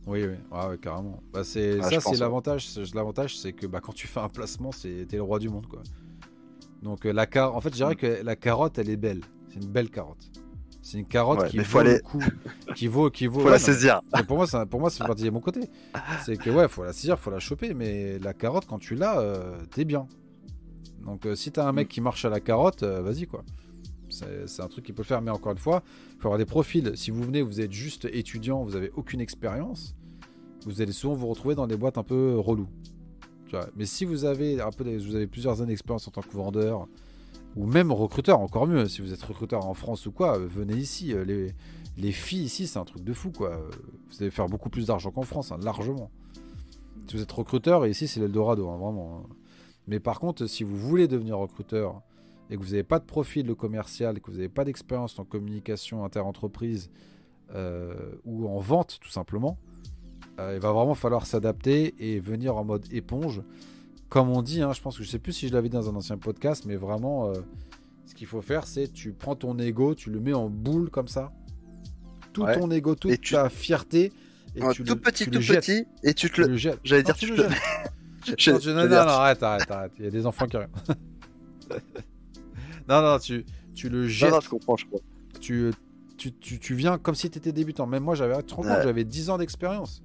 Oui, 0.06 0.24
oui, 0.24 0.36
ah 0.52 0.70
carrément. 0.80 1.20
Bah, 1.32 1.42
c'est 1.42 1.80
ça, 1.82 1.98
c'est 1.98 2.16
l'avantage. 2.18 2.78
L'avantage, 2.94 3.36
c'est 3.36 3.54
que 3.54 3.66
bah, 3.66 3.80
quand 3.80 3.94
tu 3.94 4.06
fais 4.06 4.20
un 4.20 4.28
placement, 4.28 4.70
c'est 4.70 5.06
t'es 5.08 5.16
le 5.16 5.22
roi 5.22 5.40
du 5.40 5.48
monde, 5.48 5.66
quoi. 5.66 5.82
Donc 6.84 7.04
la 7.04 7.26
car... 7.26 7.56
en 7.56 7.60
fait, 7.60 7.70
je 7.70 7.76
dirais 7.76 7.96
que 7.96 8.22
la 8.22 8.36
carotte, 8.36 8.78
elle 8.78 8.90
est 8.90 8.96
belle. 8.96 9.22
C'est 9.48 9.60
une 9.60 9.70
belle 9.70 9.90
carotte. 9.90 10.30
C'est 10.82 10.98
une 10.98 11.06
carotte 11.06 11.48
qui, 11.48 11.56
vaut 11.58 11.82
le 11.82 11.98
coup, 12.00 12.22
qui 12.76 12.88
vaut 12.88 13.10
qui 13.10 13.26
vaut. 13.26 13.40
faut 13.40 13.48
la 13.48 13.58
saisir. 13.58 14.02
pour 14.28 14.36
moi, 14.36 14.46
ça, 14.46 14.66
pour 14.66 14.80
moi, 14.80 14.90
c'est 14.90 15.02
parti 15.02 15.24
de 15.24 15.30
mon 15.30 15.40
côté. 15.40 15.70
C'est 16.26 16.36
que 16.36 16.50
ouais, 16.50 16.68
faut 16.68 16.84
la 16.84 16.92
saisir, 16.92 17.18
faut 17.18 17.30
la 17.30 17.38
choper, 17.38 17.72
mais 17.72 18.18
la 18.18 18.34
carotte, 18.34 18.66
quand 18.66 18.78
tu 18.78 18.94
l'as, 18.94 19.18
euh, 19.18 19.56
t'es 19.70 19.86
bien. 19.86 20.06
Donc 21.02 21.24
euh, 21.24 21.34
si 21.34 21.50
t'as 21.50 21.66
un 21.66 21.72
mec 21.72 21.88
qui 21.88 22.02
marche 22.02 22.26
à 22.26 22.28
la 22.28 22.40
carotte, 22.40 22.82
euh, 22.82 23.00
vas-y 23.00 23.26
quoi. 23.26 23.44
C'est 24.10 24.60
un 24.60 24.68
truc 24.68 24.84
qui 24.84 24.92
peut 24.92 25.02
le 25.02 25.06
faire, 25.06 25.22
mais 25.22 25.30
encore 25.30 25.52
une 25.52 25.58
fois, 25.58 25.82
il 26.12 26.20
faut 26.20 26.28
avoir 26.28 26.38
des 26.38 26.44
profils. 26.44 26.92
Si 26.96 27.10
vous 27.10 27.22
venez, 27.22 27.40
vous 27.40 27.62
êtes 27.62 27.72
juste 27.72 28.06
étudiant, 28.12 28.62
vous 28.62 28.76
avez 28.76 28.92
aucune 28.94 29.22
expérience, 29.22 29.96
vous 30.66 30.82
allez 30.82 30.92
souvent 30.92 31.14
vous 31.14 31.26
retrouver 31.26 31.54
dans 31.54 31.66
des 31.66 31.76
boîtes 31.76 31.96
un 31.96 32.04
peu 32.04 32.38
Mais 33.76 33.86
si 33.86 34.04
vous 34.04 34.24
avez 34.24 34.56
vous 34.56 35.14
avez 35.14 35.26
plusieurs 35.26 35.60
années 35.60 35.72
d'expérience 35.72 36.08
en 36.08 36.10
tant 36.10 36.22
que 36.22 36.36
vendeur, 36.36 36.88
ou 37.56 37.66
même 37.66 37.92
recruteur, 37.92 38.40
encore 38.40 38.66
mieux. 38.66 38.88
Si 38.88 39.00
vous 39.00 39.12
êtes 39.12 39.22
recruteur 39.22 39.66
en 39.66 39.74
France 39.74 40.06
ou 40.06 40.12
quoi, 40.12 40.38
euh, 40.38 40.46
venez 40.46 40.74
ici. 40.74 41.12
Euh, 41.12 41.24
les, 41.24 41.54
les 41.96 42.12
filles 42.12 42.44
ici, 42.44 42.66
c'est 42.66 42.78
un 42.78 42.84
truc 42.84 43.04
de 43.04 43.12
fou, 43.12 43.30
quoi. 43.30 43.50
Euh, 43.50 43.70
vous 44.08 44.22
allez 44.22 44.30
faire 44.30 44.48
beaucoup 44.48 44.70
plus 44.70 44.86
d'argent 44.86 45.10
qu'en 45.10 45.22
France, 45.22 45.52
hein, 45.52 45.58
largement. 45.62 46.10
Si 47.08 47.16
vous 47.16 47.22
êtes 47.22 47.32
recruteur, 47.32 47.86
ici, 47.86 48.08
c'est 48.08 48.20
l'Eldorado, 48.20 48.68
hein, 48.68 48.76
vraiment. 48.76 49.18
Hein. 49.18 49.34
Mais 49.86 50.00
par 50.00 50.18
contre, 50.18 50.46
si 50.46 50.64
vous 50.64 50.76
voulez 50.76 51.06
devenir 51.06 51.38
recruteur 51.38 52.00
et 52.50 52.56
que 52.56 52.60
vous 52.60 52.70
n'avez 52.70 52.82
pas 52.82 52.98
de 52.98 53.04
profil 53.04 53.46
de 53.46 53.52
commercial, 53.52 54.20
que 54.20 54.30
vous 54.30 54.38
n'avez 54.38 54.48
pas 54.48 54.64
d'expérience 54.64 55.18
en 55.18 55.24
communication 55.24 56.04
inter-entreprise 56.04 56.90
ou 58.24 58.48
en 58.48 58.58
vente, 58.58 58.98
tout 59.00 59.10
simplement, 59.10 59.58
il 60.38 60.58
va 60.58 60.72
vraiment 60.72 60.94
falloir 60.94 61.26
s'adapter 61.26 61.94
et 61.98 62.18
venir 62.18 62.56
en 62.56 62.64
mode 62.64 62.84
éponge 62.92 63.42
comme 64.14 64.30
on 64.30 64.42
dit, 64.42 64.62
hein, 64.62 64.72
je 64.72 64.80
pense 64.80 64.96
que 64.96 65.02
je 65.02 65.10
sais 65.10 65.18
plus 65.18 65.32
si 65.32 65.48
je 65.48 65.52
l'avais 65.52 65.68
dit 65.68 65.74
dans 65.74 65.90
un 65.90 65.96
ancien 65.96 66.16
podcast, 66.16 66.66
mais 66.66 66.76
vraiment, 66.76 67.30
euh, 67.30 67.34
ce 68.06 68.14
qu'il 68.14 68.28
faut 68.28 68.42
faire, 68.42 68.64
c'est 68.64 68.92
tu 68.92 69.12
prends 69.12 69.34
ton 69.34 69.58
ego, 69.58 69.96
tu 69.96 70.08
le 70.08 70.20
mets 70.20 70.32
en 70.32 70.48
boule 70.48 70.88
comme 70.88 71.08
ça, 71.08 71.32
tout 72.32 72.46
ton 72.46 72.70
ego, 72.70 72.94
toute 72.94 73.20
ta 73.28 73.48
fierté, 73.48 74.12
et 74.54 74.60
tu 74.72 74.84
tout 74.84 74.94
le, 74.94 75.00
petit, 75.00 75.24
tout 75.24 75.40
petit, 75.40 75.84
et 76.04 76.14
tu 76.14 76.30
te 76.30 76.42
le, 76.42 76.56
jettes. 76.56 76.78
J'allais 76.84 77.02
dire, 77.02 77.16
tu, 77.16 77.26
le 77.26 77.36
jettes. 77.36 78.48
non, 78.66 78.72
non, 78.72 78.88
non, 78.88 78.96
arrête, 78.98 79.42
arrête, 79.42 79.68
arrête. 79.68 79.92
Il 79.98 80.04
y 80.04 80.06
a 80.06 80.12
des 80.12 80.26
enfants 80.26 80.46
qui 80.46 80.58
arrivent. 80.58 80.68
non, 82.88 83.02
non, 83.02 83.18
tu, 83.18 83.44
tu 83.74 83.88
le 83.88 84.06
jettes. 84.06 84.30
Non, 84.30 84.36
non, 84.36 84.40
je 84.42 84.48
comprends, 84.48 84.76
je 84.76 84.86
crois. 84.86 85.00
Tu, 85.40 85.72
tu, 86.16 86.32
tu, 86.32 86.60
tu 86.60 86.74
viens 86.76 86.98
comme 86.98 87.16
si 87.16 87.30
tu 87.30 87.38
étais 87.38 87.50
débutant. 87.50 87.88
Même 87.88 88.04
moi, 88.04 88.14
j'avais, 88.14 88.40
tu 88.44 88.54
j'avais 88.62 89.02
10 89.02 89.30
ans 89.30 89.38
d'expérience. 89.38 90.04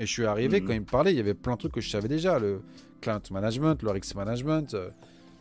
Et 0.00 0.06
je 0.06 0.12
suis 0.12 0.24
arrivé, 0.24 0.60
mhm. 0.60 0.66
quand 0.66 0.72
il 0.72 0.80
me 0.80 0.86
parlait, 0.86 1.12
il 1.12 1.16
y 1.18 1.20
avait 1.20 1.34
plein 1.34 1.52
de 1.52 1.58
trucs 1.58 1.72
que 1.72 1.80
je 1.82 1.90
savais 1.90 2.08
déjà. 2.08 2.38
Le, 2.38 2.62
client 3.02 3.20
management, 3.30 3.82
le 3.82 3.90
risk 3.90 4.14
management, 4.14 4.74
euh, 4.74 4.90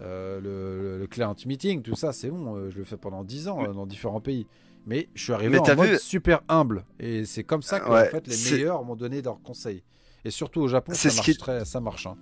euh, 0.01 0.99
le, 0.99 1.07
client 1.07 1.33
meeting, 1.45 1.81
tout 1.81 1.95
ça, 1.95 2.11
c'est 2.11 2.29
bon. 2.29 2.55
Euh, 2.55 2.69
je 2.69 2.77
le 2.77 2.83
fais 2.83 2.97
pendant 2.97 3.23
10 3.23 3.47
ans 3.47 3.71
dans 3.73 3.87
différents 3.87 4.19
pays. 4.19 4.45
Mais 4.85 5.07
je 5.15 5.23
suis 5.23 5.33
arrivé 5.33 5.59
en 5.59 5.75
mode 5.75 5.97
super 5.97 6.41
humble. 6.49 6.83
Et 6.99 7.23
c'est 7.23 7.43
comme 7.43 7.61
ça 7.61 7.79
que 7.79 7.89
en 7.89 8.11
fait, 8.11 8.27
les 8.27 8.51
meilleurs 8.51 8.83
m'ont 8.83 8.97
donné 8.97 9.21
leurs 9.21 9.41
conseils. 9.41 9.81
Et 10.25 10.29
surtout 10.31 10.59
au 10.59 10.67
Japon, 10.67 10.93
ça 10.93 11.09
marche, 11.13 11.37
très, 11.37 11.63
ça 11.63 11.79
marche. 11.79 12.05
Hein. 12.05 12.17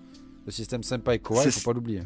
Le 0.46 0.52
système 0.52 0.84
Senpai 0.84 1.18
Koa, 1.18 1.44
il 1.44 1.52
faut 1.52 1.72
pas 1.72 1.74
l'oublier. 1.74 2.04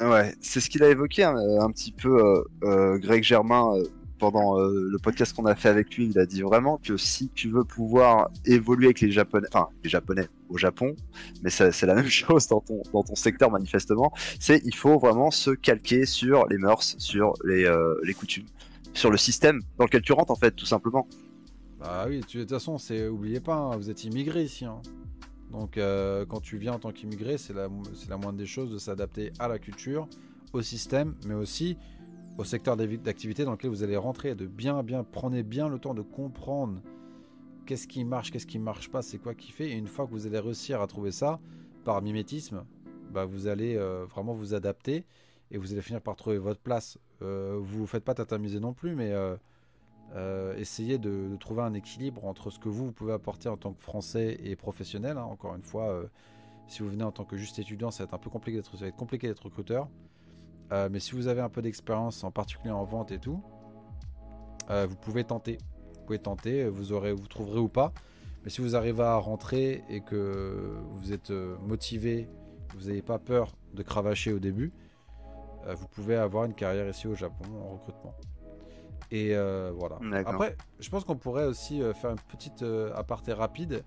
Ouais, 0.00 0.32
c'est 0.40 0.60
ce 0.60 0.70
qu'il 0.70 0.82
a 0.84 0.90
évoqué 0.90 1.24
un, 1.24 1.36
un 1.36 1.70
petit 1.72 1.92
peu 1.92 2.44
Greg 2.62 3.24
Germain 3.24 3.74
pendant 4.30 4.58
euh, 4.58 4.88
le 4.90 4.98
podcast 4.98 5.36
qu'on 5.36 5.44
a 5.44 5.54
fait 5.54 5.68
avec 5.68 5.94
lui, 5.94 6.06
il 6.06 6.18
a 6.18 6.24
dit 6.24 6.40
vraiment 6.40 6.78
que 6.78 6.96
si 6.96 7.28
tu 7.28 7.50
veux 7.50 7.64
pouvoir 7.64 8.30
évoluer 8.46 8.86
avec 8.86 9.00
les 9.02 9.10
Japonais, 9.10 9.46
enfin 9.52 9.68
les 9.82 9.90
Japonais 9.90 10.28
au 10.48 10.56
Japon, 10.56 10.96
mais 11.42 11.50
c'est 11.50 11.82
la 11.82 11.94
même 12.00 12.08
chose 12.08 12.48
dans 12.48 12.60
ton, 12.60 13.14
secteur 13.14 13.50
manifestement, 13.50 14.12
c'est 14.40 14.62
il 14.64 14.74
faut 14.74 14.98
vraiment 14.98 15.30
se 15.30 15.50
calquer 15.50 16.06
sur 16.06 16.46
les 16.46 16.56
mœurs, 16.56 16.94
sur 16.96 17.34
les, 17.44 17.64
euh, 17.66 17.94
coutumes, 18.16 18.46
sur 18.94 19.10
le 19.10 19.18
système 19.18 19.60
dans 19.76 19.84
lequel 19.84 20.00
tu 20.00 20.14
rentres 20.14 20.30
en 20.30 20.36
fait, 20.36 20.52
tout 20.52 20.66
simplement. 20.66 21.06
Bah 21.78 22.06
oui, 22.08 22.20
de 22.20 22.24
toute 22.24 22.48
façon, 22.48 22.78
c'est 22.78 23.08
oubliez 23.08 23.40
pas, 23.40 23.56
hein, 23.56 23.76
vous 23.76 23.90
êtes 23.90 24.04
immigré 24.04 24.42
ici. 24.42 24.64
Hein. 24.64 24.80
Donc 25.52 25.76
euh, 25.76 26.24
quand 26.24 26.40
tu 26.40 26.56
viens 26.56 26.72
en 26.72 26.78
tant 26.78 26.92
qu'immigré, 26.92 27.36
c'est 27.36 27.52
la, 27.52 27.68
la 28.08 28.16
moindre 28.16 28.38
des 28.38 28.46
choses 28.46 28.72
de 28.72 28.78
s'adapter 28.78 29.32
à 29.38 29.48
la 29.48 29.58
culture, 29.58 30.08
au 30.54 30.62
système, 30.62 31.14
mais 31.26 31.34
aussi 31.34 31.76
au 32.36 32.44
secteur 32.44 32.76
d'activité 32.76 33.44
dans 33.44 33.52
lequel 33.52 33.70
vous 33.70 33.82
allez 33.82 33.96
rentrer, 33.96 34.34
de 34.34 34.46
bien, 34.46 34.82
bien, 34.82 35.04
prenez 35.04 35.42
bien 35.42 35.68
le 35.68 35.78
temps 35.78 35.94
de 35.94 36.02
comprendre 36.02 36.80
qu'est-ce 37.66 37.86
qui 37.86 38.04
marche, 38.04 38.30
qu'est-ce 38.30 38.46
qui 38.46 38.58
marche 38.58 38.90
pas, 38.90 39.02
c'est 39.02 39.18
quoi 39.18 39.34
qui 39.34 39.52
fait. 39.52 39.70
Et 39.70 39.74
une 39.74 39.86
fois 39.86 40.06
que 40.06 40.10
vous 40.10 40.26
allez 40.26 40.38
réussir 40.38 40.80
à 40.80 40.86
trouver 40.86 41.12
ça 41.12 41.40
par 41.84 42.02
mimétisme, 42.02 42.64
bah 43.10 43.24
vous 43.24 43.46
allez 43.46 43.76
euh, 43.76 44.04
vraiment 44.06 44.32
vous 44.32 44.54
adapter 44.54 45.04
et 45.50 45.58
vous 45.58 45.72
allez 45.72 45.82
finir 45.82 46.00
par 46.00 46.16
trouver 46.16 46.38
votre 46.38 46.60
place. 46.60 46.98
Euh, 47.22 47.58
vous 47.60 47.82
ne 47.82 47.86
faites 47.86 48.04
pas 48.04 48.14
t'amuser 48.14 48.58
non 48.58 48.72
plus, 48.72 48.96
mais 48.96 49.12
euh, 49.12 50.56
essayez 50.56 50.98
de, 50.98 51.36
trouver 51.38 51.62
un 51.62 51.74
équilibre 51.74 52.26
entre 52.26 52.50
ce 52.50 52.58
que 52.58 52.68
vous, 52.68 52.86
vous 52.86 52.92
pouvez 52.92 53.12
apporter 53.12 53.48
en 53.48 53.56
tant 53.56 53.72
que 53.72 53.80
français 53.80 54.40
et 54.42 54.56
professionnel. 54.56 55.18
Hein. 55.18 55.24
Encore 55.24 55.54
une 55.54 55.62
fois, 55.62 56.02
si 56.66 56.82
vous 56.82 56.88
venez 56.88 57.04
en 57.04 57.12
tant 57.12 57.24
que 57.24 57.36
juste 57.36 57.60
étudiant, 57.60 57.92
ça 57.92 58.02
va 58.02 58.08
être 58.08 58.14
un 58.14 58.18
peu 58.18 58.30
compliqué 58.30 58.58
d'être, 58.58 58.96
compliqué 58.96 59.28
d'être 59.28 59.44
recruteur. 59.44 59.88
Mais 60.70 61.00
si 61.00 61.12
vous 61.12 61.28
avez 61.28 61.40
un 61.40 61.48
peu 61.48 61.62
d'expérience, 61.62 62.24
en 62.24 62.30
particulier 62.30 62.72
en 62.72 62.84
vente 62.84 63.12
et 63.12 63.18
tout, 63.18 63.42
vous 64.68 64.96
pouvez 65.00 65.24
tenter. 65.24 65.58
Vous 65.94 66.06
pouvez 66.06 66.18
tenter, 66.18 66.68
vous, 66.68 66.92
aurez, 66.92 67.12
vous 67.12 67.26
trouverez 67.28 67.60
ou 67.60 67.68
pas. 67.68 67.92
Mais 68.42 68.50
si 68.50 68.60
vous 68.60 68.76
arrivez 68.76 69.02
à 69.02 69.16
rentrer 69.16 69.82
et 69.88 70.02
que 70.02 70.76
vous 70.92 71.12
êtes 71.12 71.30
motivé, 71.30 72.28
vous 72.76 72.88
n'avez 72.88 73.00
pas 73.00 73.18
peur 73.18 73.52
de 73.72 73.82
cravacher 73.82 74.32
au 74.32 74.38
début, 74.38 74.72
vous 75.66 75.86
pouvez 75.88 76.16
avoir 76.16 76.44
une 76.44 76.52
carrière 76.52 76.86
ici 76.88 77.08
au 77.08 77.14
Japon 77.14 77.44
en 77.62 77.72
recrutement. 77.74 78.14
Et 79.10 79.34
voilà. 79.78 79.98
Après, 80.26 80.56
je 80.78 80.90
pense 80.90 81.04
qu'on 81.04 81.16
pourrait 81.16 81.46
aussi 81.46 81.80
faire 81.94 82.10
une 82.10 82.20
petite 82.28 82.64
aparté 82.94 83.32
rapide 83.32 83.82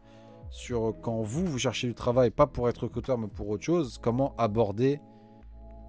sur 0.50 0.96
quand 1.02 1.22
vous, 1.22 1.46
vous 1.46 1.60
cherchez 1.60 1.88
du 1.88 1.94
travail, 1.94 2.32
pas 2.32 2.48
pour 2.48 2.70
être 2.70 2.84
recruteur, 2.84 3.18
mais 3.18 3.28
pour 3.28 3.50
autre 3.50 3.64
chose, 3.64 4.00
comment 4.02 4.34
aborder 4.38 5.00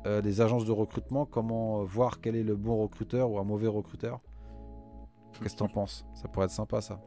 euh, 0.07 0.21
les 0.21 0.41
agences 0.41 0.65
de 0.65 0.73
recrutement, 0.73 1.27
comment 1.27 1.83
voir 1.83 2.21
quel 2.21 2.37
est 2.37 2.43
le 2.43 2.57
bon 2.57 2.81
recruteur 2.83 3.31
ou 3.31 3.39
un 3.39 3.45
mauvais 3.45 3.69
recruteur. 3.69 4.21
Qu'est-ce 5.43 5.55
que 5.55 5.59
t'en 5.59 5.69
penses? 5.69 6.05
Ça 6.15 6.29
pourrait 6.29 6.47
être 6.47 6.53
sympa 6.53 6.81
ça. 6.81 7.01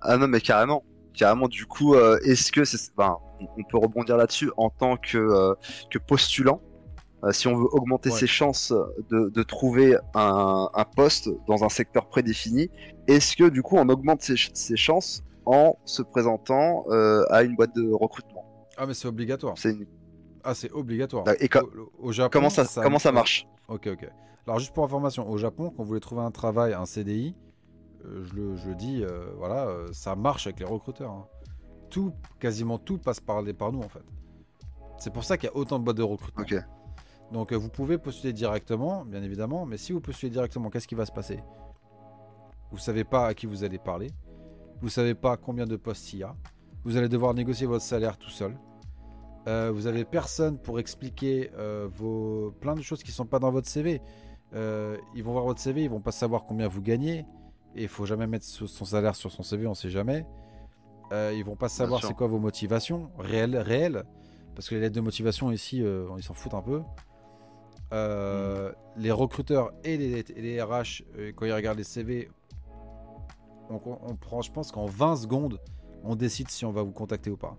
Ah 0.00 0.16
non 0.16 0.28
mais 0.28 0.40
carrément. 0.40 0.84
Carrément, 1.12 1.46
du 1.46 1.64
coup, 1.64 1.94
euh, 1.94 2.18
est-ce 2.24 2.50
que 2.50 2.64
c'est, 2.64 2.90
enfin, 2.96 3.18
on 3.56 3.62
peut 3.62 3.78
rebondir 3.78 4.16
là-dessus 4.16 4.50
en 4.56 4.68
tant 4.68 4.96
que, 4.96 5.16
euh, 5.16 5.54
que 5.88 5.98
postulant, 5.98 6.60
si 7.30 7.46
on 7.46 7.56
veut 7.56 7.68
augmenter 7.72 8.10
ses 8.10 8.26
chances 8.26 8.72
de, 9.10 9.42
trouver 9.44 9.96
un, 10.14 10.68
poste 10.94 11.30
dans 11.46 11.64
un 11.64 11.68
secteur 11.68 12.08
prédéfini, 12.08 12.68
est-ce 13.06 13.36
que 13.36 13.48
du 13.48 13.62
coup 13.62 13.76
on 13.76 13.88
augmente 13.88 14.20
ses 14.22 14.76
chances 14.76 15.22
en 15.46 15.76
se 15.84 16.02
présentant 16.02 16.84
euh, 16.88 17.24
à 17.30 17.42
une 17.42 17.54
boîte 17.54 17.74
de 17.74 17.90
recrutement? 17.92 18.44
Ah, 18.76 18.86
mais 18.86 18.94
c'est 18.94 19.08
obligatoire. 19.08 19.54
C'est 19.56 19.76
Ah, 20.44 20.54
c'est 20.54 20.70
obligatoire. 20.72 21.24
Et 21.40 21.48
au, 21.98 22.12
Japon, 22.12 22.30
comment 22.32 22.50
ça, 22.50 22.82
comment 22.82 22.98
ça 22.98 23.12
marche 23.12 23.46
Ok, 23.68 23.88
ok. 23.92 24.08
Alors, 24.46 24.58
juste 24.58 24.74
pour 24.74 24.84
information, 24.84 25.28
au 25.28 25.38
Japon, 25.38 25.70
quand 25.70 25.82
vous 25.82 25.88
voulez 25.88 26.00
trouver 26.00 26.22
un 26.22 26.30
travail, 26.30 26.74
un 26.74 26.84
CDI, 26.84 27.34
euh, 28.04 28.24
je, 28.24 28.34
le, 28.34 28.56
je 28.56 28.70
dis, 28.70 29.02
euh, 29.02 29.32
voilà, 29.38 29.68
ça 29.92 30.14
marche 30.16 30.46
avec 30.46 30.60
les 30.60 30.66
recruteurs. 30.66 31.10
Hein. 31.10 31.26
Tout, 31.88 32.12
quasiment 32.38 32.78
tout 32.78 32.98
passe 32.98 33.20
par, 33.20 33.40
les, 33.40 33.54
par 33.54 33.72
nous, 33.72 33.80
en 33.80 33.88
fait. 33.88 34.04
C'est 34.98 35.12
pour 35.12 35.24
ça 35.24 35.38
qu'il 35.38 35.48
y 35.48 35.52
a 35.52 35.56
autant 35.56 35.78
de 35.78 35.84
boîtes 35.84 35.96
de 35.96 36.02
recrutement. 36.02 36.42
Ok. 36.42 36.54
Donc, 37.32 37.52
vous 37.54 37.70
pouvez 37.70 37.96
postuler 37.96 38.34
directement, 38.34 39.04
bien 39.06 39.22
évidemment, 39.22 39.64
mais 39.64 39.78
si 39.78 39.92
vous 39.92 40.00
postulez 40.00 40.30
directement, 40.30 40.68
qu'est-ce 40.68 40.86
qui 40.86 40.94
va 40.94 41.06
se 41.06 41.12
passer? 41.12 41.42
Vous 42.70 42.78
savez 42.78 43.04
pas 43.04 43.28
à 43.28 43.34
qui 43.34 43.46
vous 43.46 43.64
allez 43.64 43.78
parler 43.78 44.10
vous 44.84 44.90
savez 44.90 45.14
pas 45.14 45.38
combien 45.38 45.64
de 45.66 45.76
postes 45.76 46.12
il 46.12 46.18
y 46.18 46.22
a. 46.24 46.36
Vous 46.84 46.98
allez 46.98 47.08
devoir 47.08 47.32
négocier 47.32 47.66
votre 47.66 47.84
salaire 47.84 48.18
tout 48.18 48.28
seul. 48.28 48.54
Euh, 49.46 49.70
vous 49.72 49.86
avez 49.86 50.04
personne 50.04 50.58
pour 50.58 50.78
expliquer 50.78 51.50
euh, 51.58 51.86
vos 51.90 52.54
plein 52.60 52.74
de 52.74 52.80
choses 52.80 53.02
qui 53.02 53.12
sont 53.12 53.26
pas 53.26 53.38
dans 53.38 53.50
votre 53.50 53.68
CV. 53.68 54.00
Euh, 54.54 54.96
ils 55.14 55.22
vont 55.22 55.32
voir 55.32 55.44
votre 55.44 55.60
CV, 55.60 55.84
ils 55.84 55.90
vont 55.90 56.00
pas 56.00 56.12
savoir 56.12 56.44
combien 56.44 56.68
vous 56.68 56.80
gagnez. 56.80 57.26
Et 57.76 57.82
il 57.82 57.88
faut 57.88 58.06
jamais 58.06 58.26
mettre 58.26 58.44
son 58.44 58.84
salaire 58.84 59.16
sur 59.16 59.32
son 59.32 59.42
CV, 59.42 59.66
on 59.66 59.74
sait 59.74 59.90
jamais. 59.90 60.24
ils 61.12 61.42
vont 61.44 61.56
pas 61.56 61.68
savoir 61.68 62.04
c'est 62.04 62.14
quoi 62.14 62.28
vos 62.28 62.38
motivations 62.38 63.10
réelles, 63.18 63.56
réelles, 63.56 64.04
parce 64.54 64.68
que 64.68 64.76
les 64.76 64.82
lettres 64.82 64.94
de 64.94 65.00
motivation 65.00 65.50
ici, 65.50 65.78
ils 66.16 66.22
s'en 66.22 66.34
foutent 66.34 66.54
un 66.54 66.62
peu. 66.62 66.82
Les 68.96 69.10
recruteurs 69.10 69.72
et 69.82 69.96
les, 69.96 70.20
et 70.20 70.40
les 70.40 70.62
RH, 70.62 71.02
quand 71.34 71.46
ils 71.46 71.52
regardent 71.52 71.78
les 71.78 71.84
CV, 71.84 72.30
on, 73.70 74.16
prend, 74.16 74.42
je 74.42 74.52
pense 74.52 74.70
qu'en 74.70 74.86
20 74.86 75.16
secondes, 75.16 75.60
on 76.04 76.14
décide 76.14 76.48
si 76.50 76.64
on 76.64 76.70
va 76.70 76.82
vous 76.82 76.92
contacter 76.92 77.30
ou 77.30 77.36
pas. 77.36 77.56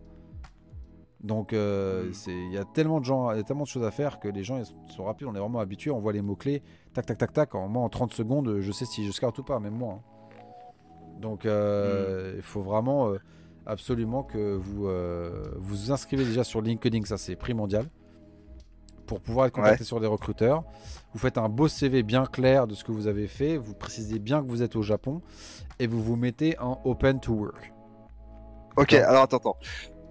Donc 1.26 1.54
euh, 1.54 2.06
hmm. 2.06 2.30
il 2.30 2.54
y 2.54 2.58
a 2.58 2.66
tellement 2.66 3.00
de 3.00 3.06
gens, 3.06 3.32
il 3.32 3.38
y 3.38 3.40
a 3.40 3.44
tellement 3.44 3.64
de 3.64 3.68
choses 3.68 3.84
à 3.84 3.90
faire 3.90 4.20
que 4.20 4.28
les 4.28 4.44
gens 4.44 4.62
sont 4.88 5.06
rapides, 5.06 5.28
on 5.28 5.34
est 5.34 5.40
vraiment 5.40 5.60
habitués, 5.60 5.90
on 5.90 6.00
voit 6.00 6.14
les 6.14 6.22
mots 6.22 6.36
clés, 6.36 6.62
tac 6.94 7.08
tac 7.08 7.18
tac 7.18 7.34
tac. 7.34 7.56
En, 7.56 7.68
moi 7.68 7.82
en 7.82 7.90
30 7.90 8.14
secondes, 8.14 8.60
je 8.60 8.72
sais 8.72 8.86
si 8.86 9.06
je 9.06 9.12
scout 9.12 9.36
ou 9.40 9.44
pas, 9.44 9.60
même 9.60 9.74
moi. 9.74 9.96
Hein. 9.96 11.20
Donc 11.20 11.46
euh, 11.46 12.34
hmm. 12.34 12.38
il 12.38 12.44
faut 12.44 12.62
vraiment 12.62 13.10
euh, 13.10 13.18
absolument 13.66 14.22
que 14.22 14.54
vous 14.54 14.88
vous 15.58 15.92
inscrivez 15.92 16.26
déjà 16.26 16.44
sur 16.44 16.62
LinkedIn, 16.62 17.04
ça 17.06 17.18
c'est 17.18 17.36
primordial 17.36 17.88
pour 19.08 19.20
pouvoir 19.22 19.46
être 19.46 19.54
contacté 19.54 19.84
sur 19.84 20.00
des 20.00 20.08
recruteurs. 20.08 20.64
Vous 21.14 21.20
faites 21.20 21.38
un 21.38 21.48
beau 21.48 21.68
CV 21.68 22.02
bien 22.02 22.26
clair 22.26 22.66
de 22.66 22.74
ce 22.74 22.84
que 22.84 22.92
vous 22.92 23.08
avez 23.08 23.28
fait, 23.28 23.58
vous 23.58 23.76
précisez 23.76 24.18
bien 24.20 24.42
que 24.42 24.48
vous 24.48 24.64
êtes 24.64 24.76
au 24.76 24.82
Japon 24.82 25.22
et 25.80 25.86
vous 25.86 26.02
vous 26.02 26.16
mettez 26.16 26.58
en 26.60 26.82
open 26.86 27.20
to 27.20 27.34
work. 27.34 27.72
Ok, 28.78 28.94
alors 28.94 29.24
attends, 29.24 29.38
attends. 29.38 29.58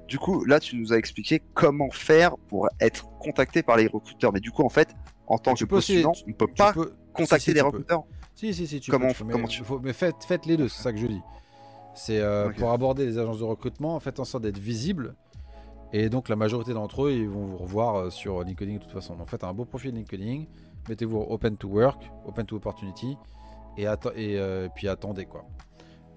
Du 0.09 0.19
coup, 0.19 0.45
là, 0.45 0.61
tu 0.61 0.77
nous 0.77 0.93
as 0.93 0.97
expliqué 0.97 1.43
comment 1.55 1.91
faire 1.91 2.37
pour 2.49 2.69
être 2.81 3.09
contacté 3.19 3.63
par 3.63 3.77
les 3.77 3.87
recruteurs. 3.87 4.33
Mais 4.33 4.41
du 4.41 4.51
coup, 4.51 4.63
en 4.63 4.69
fait, 4.69 4.95
en 5.27 5.39
tant 5.39 5.55
que 5.55 5.65
postulant, 5.65 6.13
on 6.27 6.31
ne 6.31 6.35
peut 6.35 6.47
pas 6.47 6.75
contacter 7.13 7.55
des 7.55 7.63
recruteurs. 7.63 8.05
Si, 8.35 8.53
si, 8.53 8.67
si, 8.67 8.81
tu 8.81 8.91
comment, 8.91 9.13
peux, 9.13 9.25
comment 9.25 9.47
tu... 9.47 9.63
mais 9.83 9.93
faites, 9.93 10.25
faites, 10.27 10.45
les 10.45 10.57
deux, 10.57 10.69
c'est 10.69 10.83
ça 10.83 10.93
que 10.93 10.99
je 10.99 11.07
dis. 11.07 11.23
C'est 11.95 12.19
euh, 12.19 12.51
pour 12.51 12.73
aborder 12.73 13.07
les 13.07 13.19
agences 13.19 13.39
de 13.39 13.45
recrutement, 13.45 13.99
faites 14.01 14.19
en 14.19 14.25
sorte 14.25 14.43
d'être 14.43 14.59
visible 14.59 15.15
et 15.93 16.09
donc 16.09 16.29
la 16.29 16.35
majorité 16.35 16.75
d'entre 16.75 17.05
eux, 17.05 17.13
ils 17.13 17.29
vont 17.29 17.45
vous 17.45 17.57
revoir 17.57 17.95
euh, 17.95 18.11
sur 18.11 18.43
LinkedIn 18.43 18.75
de 18.75 18.79
toute 18.79 18.91
façon. 18.91 19.15
Donc 19.15 19.29
faites 19.29 19.45
un 19.45 19.55
beau 19.55 19.65
profil 19.65 19.95
LinkedIn, 19.95 20.47
mettez-vous 20.89 21.21
open 21.21 21.57
to 21.57 21.69
work, 21.69 22.03
open 22.27 22.45
to 22.45 22.57
opportunity, 22.57 23.17
et, 23.77 23.87
euh, 23.87 24.69
puis 24.75 24.89
attendez 24.89 25.25
quoi. 25.25 25.45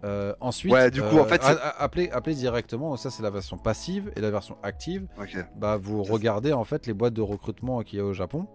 Euh, 0.04 0.34
ensuite, 0.42 0.74
du 0.94 1.02
coup, 1.02 1.18
en 1.18 1.26
fait, 1.26 1.42
appelez, 1.78 2.10
appelez, 2.12 2.36
directement. 2.36 2.96
Ça, 2.98 3.10
c'est 3.10 3.24
la 3.24 3.30
version 3.30 3.58
passive 3.58 4.12
et 4.16 4.22
la 4.22 4.32
version 4.32 4.58
active. 4.64 5.08
Bah, 5.56 5.78
vous 5.78 6.04
regardez 6.04 6.54
en 6.54 6.64
fait 6.64 6.86
les 6.88 6.94
boîtes 6.94 7.14
de 7.14 7.22
recrutement 7.22 7.82
qu'il 7.82 8.00
y 8.00 8.02
a 8.02 8.06
au 8.06 8.14
Japon. 8.14 8.48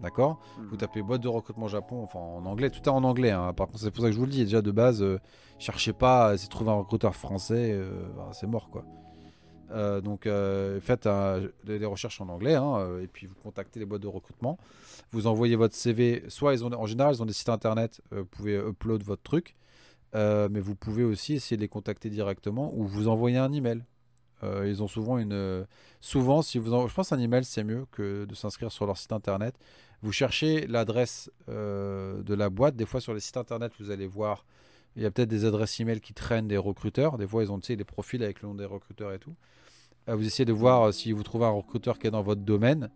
D'accord? 0.00 0.40
Hmm. 0.58 0.66
Vous 0.70 0.76
tapez 0.76 1.02
boîte 1.02 1.20
de 1.20 1.28
recrutement 1.28 1.68
Japon, 1.68 2.02
enfin 2.02 2.18
en 2.18 2.46
anglais, 2.46 2.70
tout 2.70 2.80
est 2.80 2.88
en 2.88 3.04
anglais. 3.04 3.30
Hein. 3.30 3.52
Par 3.52 3.66
contre, 3.66 3.80
c'est 3.80 3.90
pour 3.90 4.02
ça 4.02 4.08
que 4.08 4.14
je 4.14 4.18
vous 4.18 4.24
le 4.24 4.32
dis. 4.32 4.44
Déjà 4.44 4.62
de 4.62 4.70
base, 4.70 5.04
cherchez 5.58 5.92
pas, 5.92 6.36
si 6.38 6.48
trouver 6.48 6.70
un 6.70 6.78
recruteur 6.78 7.14
français, 7.14 7.78
bah, 8.16 8.30
c'est 8.32 8.46
mort 8.46 8.70
quoi. 8.70 8.84
Euh, 9.72 10.00
donc 10.00 10.26
euh, 10.26 10.80
faites 10.80 11.08
des, 11.64 11.84
recherches 11.84 12.20
en 12.20 12.28
anglais 12.28 12.56
hein, 12.56 12.78
euh, 12.78 13.02
et 13.02 13.06
puis 13.06 13.26
vous 13.26 13.36
contactez 13.36 13.78
les 13.78 13.86
boîtes 13.86 14.02
de 14.02 14.08
recrutement. 14.08 14.58
Vous 15.12 15.26
envoyez 15.26 15.56
votre 15.56 15.74
CV. 15.74 16.24
Soit 16.28 16.54
ils 16.54 16.64
ont, 16.64 16.72
en 16.72 16.86
général, 16.86 17.14
ils 17.14 17.22
ont 17.22 17.26
des 17.26 17.32
sites 17.32 17.48
internet. 17.48 18.00
vous 18.10 18.24
pouvez 18.24 18.56
upload 18.56 19.02
votre 19.02 19.22
truc, 19.22 19.56
mais 20.14 20.60
vous 20.60 20.74
pouvez 20.74 21.04
aussi 21.04 21.34
essayer 21.34 21.56
de 21.56 21.62
les 21.62 21.68
contacter 21.68 22.10
directement 22.10 22.72
ou 22.74 22.84
vous 22.84 23.08
envoyer 23.08 23.38
un 23.38 23.52
email. 23.52 23.84
ils 24.42 24.82
ont 24.82 24.88
souvent 24.88 25.18
une. 25.18 25.66
souvent, 26.00 26.42
si 26.42 26.58
vous 26.58 26.88
je 26.88 26.94
pense 26.94 27.12
un 27.12 27.18
email 27.18 27.44
c'est 27.44 27.64
mieux 27.64 27.86
que 27.92 28.24
de 28.24 28.34
s'inscrire 28.34 28.72
sur 28.72 28.86
leur 28.86 28.98
site 28.98 29.12
internet. 29.12 29.54
Vous 30.02 30.12
cherchez 30.12 30.66
l'adresse 30.66 31.30
de 31.48 32.34
la 32.34 32.50
boîte. 32.50 32.76
Des 32.76 32.86
fois 32.86 33.00
sur 33.00 33.14
les 33.14 33.20
sites 33.20 33.36
internet, 33.36 33.72
vous 33.78 33.90
allez 33.90 34.06
voir. 34.06 34.44
Il 34.96 35.02
y 35.02 35.06
a 35.06 35.10
peut-être 35.10 35.28
des 35.28 35.44
adresses 35.44 35.78
email 35.80 36.00
qui 36.00 36.14
traînent 36.14 36.48
des 36.48 36.56
recruteurs. 36.56 37.16
Des 37.16 37.26
fois, 37.26 37.44
ils 37.44 37.52
ont 37.52 37.58
des 37.58 37.84
profils 37.84 38.22
avec 38.22 38.42
le 38.42 38.48
nom 38.48 38.54
des 38.54 38.64
recruteurs 38.64 39.12
et 39.12 39.18
tout. 39.18 39.36
Euh, 40.08 40.16
vous 40.16 40.26
essayez 40.26 40.44
de 40.44 40.52
voir 40.52 40.82
euh, 40.82 40.92
si 40.92 41.12
vous 41.12 41.22
trouvez 41.22 41.46
un 41.46 41.50
recruteur 41.50 41.98
qui 41.98 42.06
est 42.06 42.10
dans 42.10 42.22
votre 42.22 42.42
domaine. 42.42 42.90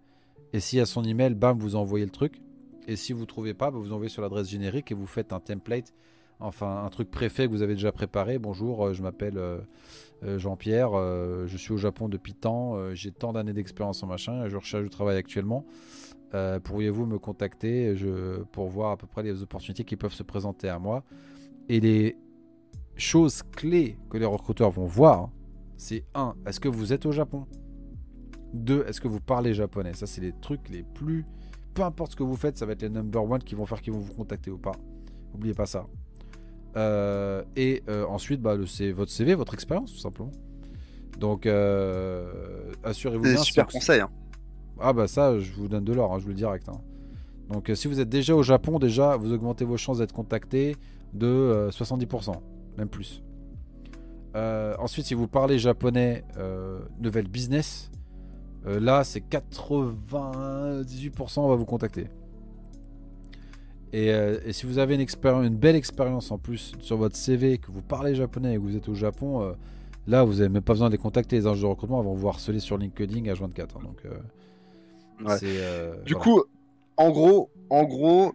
Et 0.53 0.61
s'il 0.61 0.79
y 0.79 0.83
a 0.83 0.87
son 0.87 1.05
email, 1.05 1.35
bam, 1.35 1.59
vous 1.59 1.77
envoyez 1.77 2.05
le 2.05 2.11
truc. 2.11 2.41
Et 2.87 2.97
si 2.97 3.13
vous 3.13 3.21
ne 3.21 3.27
trouvez 3.27 3.55
pas, 3.55 3.71
bah, 3.71 3.79
vous 3.79 3.93
envoyez 3.93 4.11
sur 4.11 4.23
l'adresse 4.23 4.49
générique 4.49 4.91
et 4.91 4.95
vous 4.95 5.07
faites 5.07 5.33
un 5.33 5.41
template, 5.41 5.93
enfin 6.41 6.85
un 6.85 6.89
truc 6.89 7.11
préfet 7.11 7.47
que 7.47 7.51
vous 7.51 7.63
avez 7.63 7.75
déjà 7.75 7.93
préparé. 7.93 8.39
Bonjour, 8.39 8.87
euh, 8.87 8.93
je 8.93 9.03
m'appelle 9.03 9.41
Jean-Pierre, 10.23 10.93
je 11.47 11.57
suis 11.57 11.73
au 11.73 11.77
Japon 11.77 12.09
depuis 12.09 12.33
tant, 12.33 12.95
j'ai 12.95 13.11
tant 13.11 13.35
d'années 13.35 13.53
d'expérience 13.53 14.03
en 14.03 14.07
machin, 14.07 14.49
je 14.49 14.57
recherche 14.57 14.83
du 14.83 14.89
travail 14.89 15.19
actuellement. 15.19 15.67
Pourriez-vous 16.65 17.05
me 17.05 17.19
contacter 17.19 17.95
pour 18.53 18.69
voir 18.69 18.93
à 18.93 18.97
peu 18.97 19.07
près 19.07 19.23
les 19.23 19.43
opportunités 19.43 19.85
qui 19.85 19.97
peuvent 19.97 20.15
se 20.15 20.23
présenter 20.23 20.71
à 20.71 20.79
moi 20.79 21.05
Et 21.69 21.79
les 21.79 22.17
choses 22.97 23.43
clés 23.43 23.99
que 24.09 24.17
les 24.17 24.25
recruteurs 24.25 24.71
vont 24.71 24.87
voir, 24.87 25.31
c'est 25.77 26.05
1. 26.15 26.35
Est-ce 26.47 26.61
que 26.61 26.69
vous 26.69 26.93
êtes 26.93 27.07
au 27.07 27.13
Japon? 27.13 27.47
2. 28.55 28.85
Est-ce 28.87 29.01
que 29.01 29.09
vous 29.09 29.21
parlez 29.21 29.55
japonais? 29.55 29.95
Ça, 29.95 30.07
c'est 30.07 30.21
les 30.21 30.33
trucs 30.33 30.69
les 30.69 30.83
plus. 30.83 31.27
Peu 31.75 31.83
importe 31.83 32.13
ce 32.13 32.17
que 32.17 32.23
vous 32.23 32.37
faites, 32.37 32.57
ça 32.57 32.67
va 32.67 32.73
être 32.73 32.83
les 32.83 32.89
number 32.89 33.23
one 33.23 33.43
qui 33.43 33.55
vont 33.55 33.67
faire 33.67 33.83
qu'ils 33.83 33.93
vont 33.93 33.99
vous 33.99 34.15
contacter 34.15 34.51
ou 34.51 34.59
pas. 34.59 34.77
N'oubliez 35.33 35.55
pas 35.55 35.67
ça. 35.67 35.87
Euh, 36.77 37.43
et 37.57 37.83
euh, 37.89 38.05
ensuite, 38.07 38.41
bah, 38.41 38.57
c'est 38.67 38.91
votre 38.91 39.11
CV, 39.11 39.35
votre 39.35 39.55
expérience, 39.55 39.93
tout 39.93 39.99
simplement. 39.99 40.33
Donc, 41.19 41.47
euh, 41.47 42.73
assurez-vous 42.83 43.23
bien. 43.23 43.37
C'est 43.37 43.45
super 43.45 43.67
conseil. 43.67 44.01
Hein. 44.01 44.11
Ah, 44.81 44.93
bah 44.93 45.07
ça, 45.07 45.39
je 45.39 45.53
vous 45.53 45.69
donne 45.69 45.85
de 45.85 45.93
l'or, 45.93 46.13
hein, 46.13 46.19
je 46.19 46.25
vous 46.25 46.31
le 46.31 46.35
direct. 46.35 46.69
Hein. 46.69 46.81
Donc, 47.49 47.71
si 47.75 47.87
vous 47.87 48.01
êtes 48.01 48.09
déjà 48.09 48.35
au 48.35 48.43
Japon, 48.43 48.79
déjà, 48.79 49.17
vous 49.17 49.33
augmentez 49.33 49.65
vos 49.65 49.77
chances 49.77 49.99
d'être 49.99 50.13
contacté 50.13 50.77
de 51.13 51.69
70%, 51.71 52.33
même 52.79 52.89
plus. 52.89 53.23
Euh, 54.35 54.75
ensuite, 54.81 55.07
si 55.07 55.15
vous 55.15 55.29
parlez 55.29 55.61
japonais, 55.61 56.25
nouvelle 56.99 57.29
business, 57.29 57.93
là, 58.65 59.05
c'est 59.05 59.21
98% 59.21 61.41
on 61.41 61.49
va 61.49 61.55
vous 61.55 61.67
contacter. 61.67 62.09
Et, 63.97 64.53
si 64.53 64.67
vous 64.67 64.79
avez 64.79 64.97
une, 64.97 65.07
une 65.45 65.57
belle 65.57 65.77
expérience 65.77 66.33
en 66.33 66.39
plus 66.39 66.73
sur 66.81 66.97
votre 66.97 67.15
CV, 67.15 67.59
que 67.59 67.71
vous 67.71 67.81
parlez 67.81 68.17
japonais 68.17 68.55
et 68.55 68.57
que 68.57 68.61
vous 68.61 68.77
êtes 68.77 68.89
au 68.89 68.95
Japon, 68.95 69.55
là, 70.09 70.25
vous 70.25 70.35
n'avez 70.35 70.49
même 70.49 70.63
pas 70.63 70.73
besoin 70.73 70.89
de 70.89 70.93
les 70.93 70.99
contacter. 70.99 71.37
Les 71.37 71.47
agents 71.47 71.63
de 71.63 71.67
recrutement 71.67 72.03
vont 72.03 72.15
vous 72.15 72.29
harceler 72.29 72.59
sur 72.59 72.77
LinkedIn 72.77 73.31
à 73.31 73.35
24. 73.35 73.77
Hein, 73.77 73.81
donc, 73.85 74.03
du 76.05 76.17
coup, 76.17 76.43
en 76.97 77.11
gros, 77.11 77.51
en 77.71 77.85
gros, 77.85 78.33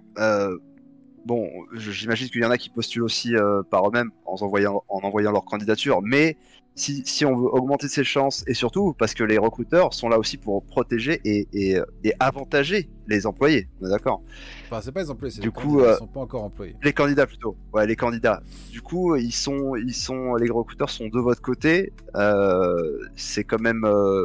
bon, 1.25 1.49
j'imagine 1.73 2.29
qu'il 2.29 2.41
y 2.41 2.45
en 2.45 2.51
a 2.51 2.57
qui 2.57 2.69
postulent 2.69 3.03
aussi 3.03 3.33
par 3.69 3.85
eux-mêmes 3.85 4.11
en 4.25 4.35
envoyant, 4.35 4.83
en 4.87 4.99
envoyant 4.99 5.33
leur 5.33 5.43
candidature, 5.43 6.01
mais 6.01 6.37
si, 6.79 7.25
on 7.25 7.35
veut 7.35 7.47
augmenter 7.47 7.87
ses 7.87 8.03
chances, 8.03 8.43
et 8.47 8.53
surtout 8.53 8.93
parce 8.97 9.13
que 9.13 9.23
les 9.23 9.37
recruteurs 9.37 9.93
sont 9.93 10.09
là 10.09 10.17
aussi 10.17 10.37
pour 10.37 10.63
protéger 10.63 11.19
et, 11.25 11.77
avantager 12.19 12.89
les 13.07 13.25
employés, 13.25 13.67
on 13.81 13.87
est 13.87 13.89
d'accord? 13.89 14.21
Enfin, 14.65 14.81
c'est 14.81 14.91
pas 14.91 15.01
les 15.01 15.09
employés, 15.09 15.33
c'est 15.33 15.41
du 15.41 15.51
coup, 15.51 15.79
euh, 15.79 15.97
sont 15.97 16.07
pas 16.07 16.19
encore 16.19 16.43
employés. 16.43 16.75
Les 16.83 16.93
candidats 16.93 17.25
plutôt, 17.25 17.57
ouais, 17.73 17.87
les 17.87 17.95
candidats. 17.95 18.41
Du 18.71 18.81
coup, 18.81 19.15
ils 19.15 19.31
sont, 19.31 19.75
ils 19.75 19.93
sont, 19.93 20.35
les 20.35 20.49
recruteurs 20.49 20.89
sont 20.89 21.07
de 21.07 21.19
votre 21.19 21.41
côté. 21.41 21.91
Euh, 22.15 22.99
c'est 23.15 23.43
quand 23.43 23.59
même 23.59 23.83
euh, 23.83 24.23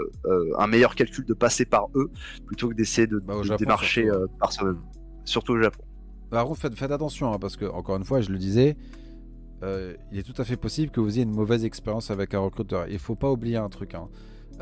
un 0.58 0.66
meilleur 0.66 0.94
calcul 0.94 1.24
de 1.24 1.34
passer 1.34 1.64
par 1.64 1.88
eux 1.94 2.10
plutôt 2.46 2.68
que 2.68 2.74
d'essayer 2.74 3.06
de, 3.06 3.18
bah, 3.18 3.34
démarcher 3.58 4.08
par 4.38 4.52
soi-même, 4.52 4.80
surtout 5.24 5.54
au 5.54 5.62
Japon. 5.62 5.82
Bah, 6.30 6.46
faites, 6.56 6.74
faites 6.74 6.90
attention, 6.90 7.32
hein, 7.32 7.38
parce 7.40 7.56
que 7.56 7.64
encore 7.64 7.96
une 7.96 8.04
fois, 8.04 8.20
je 8.20 8.30
le 8.30 8.38
disais, 8.38 8.76
euh, 9.64 9.94
il 10.12 10.18
est 10.18 10.22
tout 10.22 10.40
à 10.40 10.44
fait 10.44 10.56
possible 10.56 10.90
que 10.90 11.00
vous 11.00 11.14
ayez 11.14 11.22
une 11.22 11.32
mauvaise 11.32 11.64
expérience 11.64 12.10
avec 12.10 12.34
un 12.34 12.40
recruteur. 12.40 12.86
Il 12.88 12.98
faut 12.98 13.14
pas 13.14 13.30
oublier 13.30 13.56
un 13.56 13.70
truc. 13.70 13.94
Hein. 13.94 14.08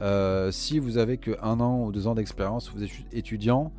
Euh, 0.00 0.50
si 0.52 0.78
vous 0.78 0.96
avez 0.96 1.18
que 1.18 1.32
un 1.42 1.60
an 1.60 1.84
ou 1.84 1.92
deux 1.92 2.06
ans 2.06 2.14
d'expérience, 2.14 2.70
vous 2.72 2.82
êtes 2.82 2.90
étudiant, 3.12 3.72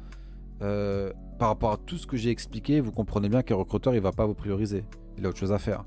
euh, 0.61 1.11
par 1.39 1.47
rapport 1.47 1.71
à 1.71 1.77
tout 1.77 1.97
ce 1.97 2.05
que 2.05 2.17
j'ai 2.17 2.29
expliqué, 2.29 2.81
vous 2.81 2.91
comprenez 2.91 3.29
bien 3.29 3.41
qu'un 3.41 3.55
recruteur 3.55 3.95
il 3.95 4.01
va 4.01 4.11
pas 4.11 4.25
vous 4.25 4.33
prioriser. 4.33 4.83
Il 5.17 5.25
a 5.25 5.29
autre 5.29 5.37
chose 5.37 5.53
à 5.53 5.59
faire. 5.59 5.85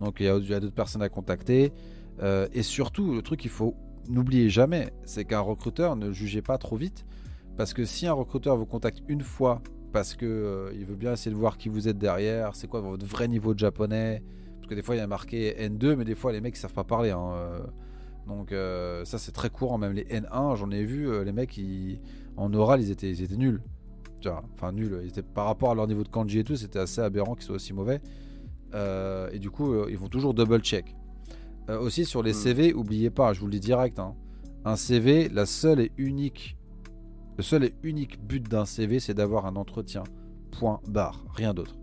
Donc 0.00 0.20
il 0.20 0.26
y 0.26 0.28
a, 0.28 0.60
d'autres 0.60 0.74
personnes 0.74 1.02
à 1.02 1.08
contacter. 1.08 1.72
et 2.22 2.62
surtout, 2.62 3.14
le 3.14 3.22
truc 3.22 3.40
qu'il 3.40 3.50
faut 3.50 3.74
n'oublier 4.08 4.50
jamais, 4.50 4.92
c'est 5.04 5.24
qu'un 5.24 5.40
recruteur 5.40 5.96
ne 5.96 6.12
jugez 6.12 6.42
pas 6.42 6.58
trop 6.58 6.76
vite. 6.76 7.06
Parce 7.56 7.72
que 7.72 7.86
si 7.86 8.06
un 8.06 8.12
recruteur 8.12 8.56
vous 8.56 8.66
contacte 8.66 9.02
une 9.08 9.22
fois 9.22 9.62
parce 9.92 10.14
que 10.14 10.70
il 10.74 10.84
veut 10.84 10.96
bien 10.96 11.14
essayer 11.14 11.30
de 11.30 11.36
voir 11.36 11.56
qui 11.56 11.70
vous 11.70 11.88
êtes 11.88 11.96
derrière, 11.96 12.54
c'est 12.54 12.66
quoi 12.66 12.82
votre 12.82 13.06
vrai 13.06 13.28
niveau 13.28 13.54
de 13.54 13.58
japonais, 13.58 14.22
parce 14.66 14.74
que 14.74 14.80
des 14.80 14.82
fois, 14.82 14.96
il 14.96 14.98
y 14.98 15.00
a 15.00 15.06
marqué 15.06 15.54
N2, 15.60 15.94
mais 15.94 16.04
des 16.04 16.16
fois, 16.16 16.32
les 16.32 16.40
mecs, 16.40 16.56
ils 16.56 16.58
savent 16.58 16.72
pas 16.72 16.82
parler. 16.82 17.10
Hein, 17.10 17.34
euh. 17.36 17.60
Donc, 18.26 18.50
euh, 18.50 19.04
ça, 19.04 19.16
c'est 19.16 19.30
très 19.30 19.48
courant. 19.48 19.78
Même 19.78 19.92
les 19.92 20.02
N1, 20.06 20.56
j'en 20.56 20.72
ai 20.72 20.82
vu, 20.82 21.08
euh, 21.08 21.22
les 21.22 21.30
mecs, 21.30 21.60
en 22.36 22.52
oral, 22.52 22.82
ils 22.82 22.90
étaient, 22.90 23.08
ils 23.08 23.22
étaient 23.22 23.36
nuls. 23.36 23.62
Enfin, 24.54 24.72
nuls. 24.72 25.02
Ils 25.04 25.10
étaient, 25.10 25.22
par 25.22 25.46
rapport 25.46 25.70
à 25.70 25.76
leur 25.76 25.86
niveau 25.86 26.02
de 26.02 26.08
kanji 26.08 26.40
et 26.40 26.44
tout, 26.44 26.56
c'était 26.56 26.80
assez 26.80 27.00
aberrant 27.00 27.36
qu'ils 27.36 27.44
soient 27.44 27.54
aussi 27.54 27.72
mauvais. 27.72 28.00
et 28.74 29.38
du 29.38 29.50
coup, 29.50 29.86
ils 29.88 29.96
vont 29.96 30.08
toujours 30.08 30.34
double 30.34 30.58
check. 30.58 30.96
aussi, 31.68 32.04
sur 32.04 32.24
les 32.24 32.32
hmm. 32.32 32.34
CV, 32.34 32.74
oubliez 32.74 33.10
pas, 33.10 33.34
je 33.34 33.38
vous 33.38 33.46
le 33.46 33.52
dis 33.52 33.60
direct, 33.60 34.00
hein, 34.00 34.16
un 34.64 34.74
CV, 34.74 35.28
la 35.28 35.46
seule 35.46 35.78
et 35.78 35.92
unique, 35.96 36.58
le 37.36 37.44
seul 37.44 37.62
et 37.62 37.74
unique 37.84 38.20
but 38.20 38.42
d'un 38.42 38.64
CV, 38.64 38.98
c'est 38.98 39.14
d'avoir 39.14 39.46
un 39.46 39.54
entretien. 39.54 40.02
Point 40.50 40.80
barre, 40.88 41.24
rien 41.32 41.54
d'autre. 41.54 41.76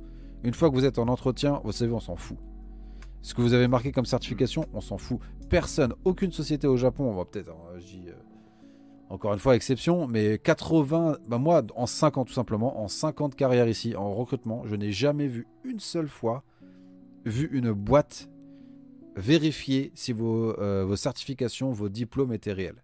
Une 0.44 0.54
fois 0.54 0.70
que 0.70 0.76
vous 0.76 0.84
êtes 0.84 1.00
en 1.00 1.08
entretien, 1.08 1.62
vos 1.64 1.72
CV, 1.72 1.94
on 1.94 2.02
s'en 2.02 2.18
fout. 2.18 2.38
Ce 3.24 3.34
que 3.34 3.42
vous 3.42 3.54
avez 3.54 3.70
marqué 3.70 3.94
comme 3.94 4.06
certification, 4.06 4.66
on 4.74 4.82
s'en 4.82 4.98
fout. 4.98 5.18
Personne, 5.50 5.94
aucune 6.04 6.34
société 6.34 6.68
au 6.68 6.76
Japon, 6.76 7.06
on 7.06 7.16
va 7.16 7.24
peut-être, 7.24 7.52
hein, 7.52 7.78
euh, 7.78 8.12
encore 9.10 9.32
une 9.32 9.40
fois 9.40 9.56
exception, 9.56 10.08
mais 10.08 10.38
80, 10.38 11.20
bah 11.28 11.38
moi 11.38 11.64
en 11.76 11.86
5 11.86 12.18
ans 12.18 12.26
tout 12.26 12.34
simplement, 12.34 12.84
en 12.84 12.90
50 12.90 13.36
carrières 13.36 13.70
ici, 13.70 13.96
en 13.96 14.14
recrutement, 14.14 14.64
je 14.66 14.76
n'ai 14.76 14.92
jamais 14.92 15.28
vu 15.28 15.48
une 15.64 15.80
seule 15.80 16.10
fois, 16.10 16.44
vu 17.24 17.50
une 17.54 17.72
boîte 17.72 18.30
vérifier 19.16 19.94
si 19.96 20.12
vos, 20.12 20.60
euh, 20.60 20.84
vos 20.84 20.98
certifications, 20.98 21.72
vos 21.72 21.88
diplômes 21.88 22.34
étaient 22.34 22.52
réels. 22.52 22.84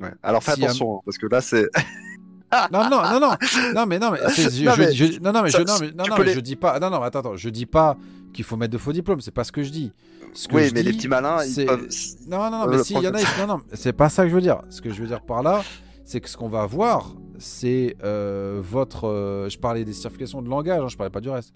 Ouais. 0.00 0.12
Alors 0.22 0.42
fais 0.42 0.52
attention, 0.52 0.98
hein, 0.98 1.00
parce 1.04 1.18
que 1.18 1.26
là 1.26 1.42
c'est... 1.42 1.68
non, 2.72 2.88
non, 2.88 3.02
non, 3.02 3.20
non, 3.20 3.30
non, 3.74 3.86
mais 3.86 3.98
non, 3.98 4.10
mais, 4.10 4.18
je, 4.28 4.64
non, 5.20 5.32
non, 5.32 5.42
mais, 5.42 5.50
je, 5.50 5.58
non, 5.58 5.74
mais, 5.80 5.92
non, 5.92 6.04
non, 6.08 6.16
mais 6.18 6.32
je 6.32 6.40
dis 6.40 6.56
pas, 6.56 6.78
non, 6.80 6.90
non, 6.90 7.02
attends, 7.02 7.20
attends, 7.20 7.36
je 7.36 7.48
dis 7.48 7.66
pas 7.66 7.96
qu'il 8.32 8.44
faut 8.44 8.56
mettre 8.56 8.72
de 8.72 8.78
faux 8.78 8.92
diplômes, 8.92 9.20
c'est 9.20 9.30
pas 9.30 9.44
ce 9.44 9.52
que 9.52 9.62
je 9.62 9.70
dis. 9.70 9.92
Ce 10.34 10.48
que 10.48 10.54
oui, 10.54 10.70
mais 10.74 10.82
les 10.82 10.92
petits 10.92 11.08
malins, 11.08 11.44
ils 11.44 11.66
peuvent... 11.66 11.88
Non, 12.28 12.50
non, 12.50 12.58
non, 12.58 12.66
mais 12.68 12.82
s'il 12.82 12.98
y 12.98 13.08
en 13.08 13.14
a, 13.14 13.20
non, 13.38 13.46
non, 13.46 13.60
c'est 13.72 13.92
pas 13.92 14.08
ça 14.08 14.24
que 14.24 14.28
je 14.30 14.34
veux 14.34 14.40
dire. 14.40 14.60
Ce 14.70 14.80
que 14.80 14.90
je 14.90 15.00
veux 15.00 15.06
dire 15.06 15.22
par 15.22 15.42
là, 15.42 15.62
c'est 16.04 16.20
que 16.20 16.28
ce 16.28 16.36
qu'on 16.36 16.48
va 16.48 16.64
voir, 16.66 17.14
c'est 17.38 17.96
euh, 18.02 18.60
votre. 18.62 19.08
Euh, 19.08 19.48
je 19.48 19.58
parlais 19.58 19.84
des 19.84 19.92
certifications 19.92 20.42
de 20.42 20.48
langage, 20.48 20.80
hein, 20.82 20.88
je 20.88 20.96
parlais 20.96 21.10
pas 21.10 21.20
du 21.20 21.30
reste. 21.30 21.54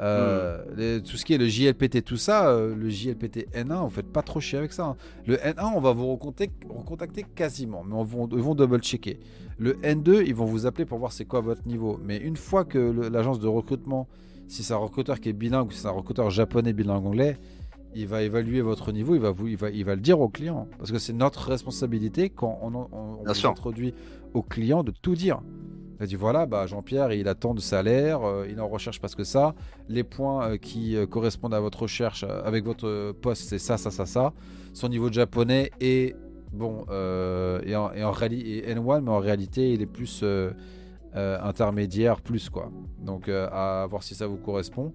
Euh, 0.00 1.00
tout 1.00 1.16
ce 1.16 1.24
qui 1.24 1.34
est 1.34 1.38
le 1.38 1.48
JLPT, 1.48 2.04
tout 2.04 2.16
ça, 2.16 2.56
le 2.56 2.88
JLPT 2.88 3.48
N1, 3.52 3.84
vous 3.84 3.90
faites 3.90 4.12
pas 4.12 4.22
trop 4.22 4.40
chier 4.40 4.58
avec 4.58 4.72
ça. 4.72 4.86
Hein. 4.86 4.96
Le 5.26 5.36
N1, 5.36 5.72
on 5.74 5.80
va 5.80 5.92
vous 5.92 6.10
recontacter, 6.12 6.66
recontacter 6.68 7.24
quasiment, 7.34 7.82
mais 7.84 7.94
on 7.94 8.04
vont, 8.04 8.28
ils 8.30 8.38
vont 8.38 8.54
double 8.54 8.80
checker. 8.80 9.18
Le 9.58 9.74
N2, 9.74 10.22
ils 10.24 10.34
vont 10.34 10.44
vous 10.44 10.66
appeler 10.66 10.84
pour 10.84 10.98
voir 10.98 11.12
c'est 11.12 11.24
quoi 11.24 11.40
votre 11.40 11.66
niveau. 11.66 11.98
Mais 12.04 12.18
une 12.18 12.36
fois 12.36 12.64
que 12.64 12.78
l'agence 12.78 13.40
de 13.40 13.48
recrutement 13.48 14.08
si 14.48 14.62
c'est 14.62 14.72
un 14.72 14.78
recruteur 14.78 15.20
qui 15.20 15.28
est 15.28 15.34
bilingue 15.34 15.68
ou 15.68 15.70
si 15.70 15.80
c'est 15.80 15.88
un 15.88 15.92
recruteur 15.92 16.30
japonais 16.30 16.72
bilingue 16.72 17.06
anglais, 17.06 17.38
il 17.94 18.06
va 18.06 18.22
évaluer 18.22 18.60
votre 18.60 18.92
niveau, 18.92 19.14
il 19.14 19.20
va, 19.20 19.30
vous, 19.30 19.46
il 19.46 19.56
va, 19.56 19.70
il 19.70 19.84
va 19.84 19.94
le 19.94 20.00
dire 20.00 20.20
au 20.20 20.28
client. 20.28 20.66
Parce 20.78 20.90
que 20.90 20.98
c'est 20.98 21.12
notre 21.12 21.48
responsabilité 21.48 22.30
quand 22.30 22.58
on, 22.62 22.74
on, 22.74 23.22
vous 23.24 23.46
introduit 23.46 23.94
au 24.34 24.42
client 24.42 24.82
de 24.82 24.90
tout 24.90 25.14
dire. 25.14 25.40
Il 26.00 26.06
dit 26.06 26.14
voilà, 26.14 26.46
bah 26.46 26.66
Jean-Pierre, 26.66 27.12
il 27.12 27.26
attend 27.26 27.54
de 27.54 27.60
salaire, 27.60 28.22
euh, 28.22 28.46
il 28.48 28.60
en 28.60 28.68
recherche 28.68 29.00
parce 29.00 29.14
que 29.14 29.24
ça. 29.24 29.54
Les 29.88 30.04
points 30.04 30.50
euh, 30.50 30.56
qui 30.56 30.96
euh, 30.96 31.06
correspondent 31.06 31.54
à 31.54 31.60
votre 31.60 31.82
recherche 31.82 32.24
avec 32.24 32.64
votre 32.64 33.12
poste, 33.12 33.48
c'est 33.48 33.58
ça, 33.58 33.76
ça, 33.76 33.90
ça, 33.90 34.06
ça. 34.06 34.32
Son 34.74 34.88
niveau 34.88 35.08
de 35.08 35.14
japonais 35.14 35.70
est 35.80 36.14
bon 36.52 36.86
et 37.64 37.76
en, 37.76 37.92
et 37.92 38.04
en 38.04 38.10
réalité 38.10 38.62
N1, 38.74 39.00
mais 39.02 39.10
en 39.10 39.18
réalité, 39.18 39.72
il 39.72 39.82
est 39.82 39.86
plus 39.86 40.24
intermédiaire 41.14 42.20
plus 42.20 42.48
quoi. 42.48 42.70
Donc 43.00 43.28
à 43.28 43.86
voir 43.90 44.02
si 44.02 44.14
ça 44.14 44.26
vous 44.26 44.36
correspond. 44.36 44.92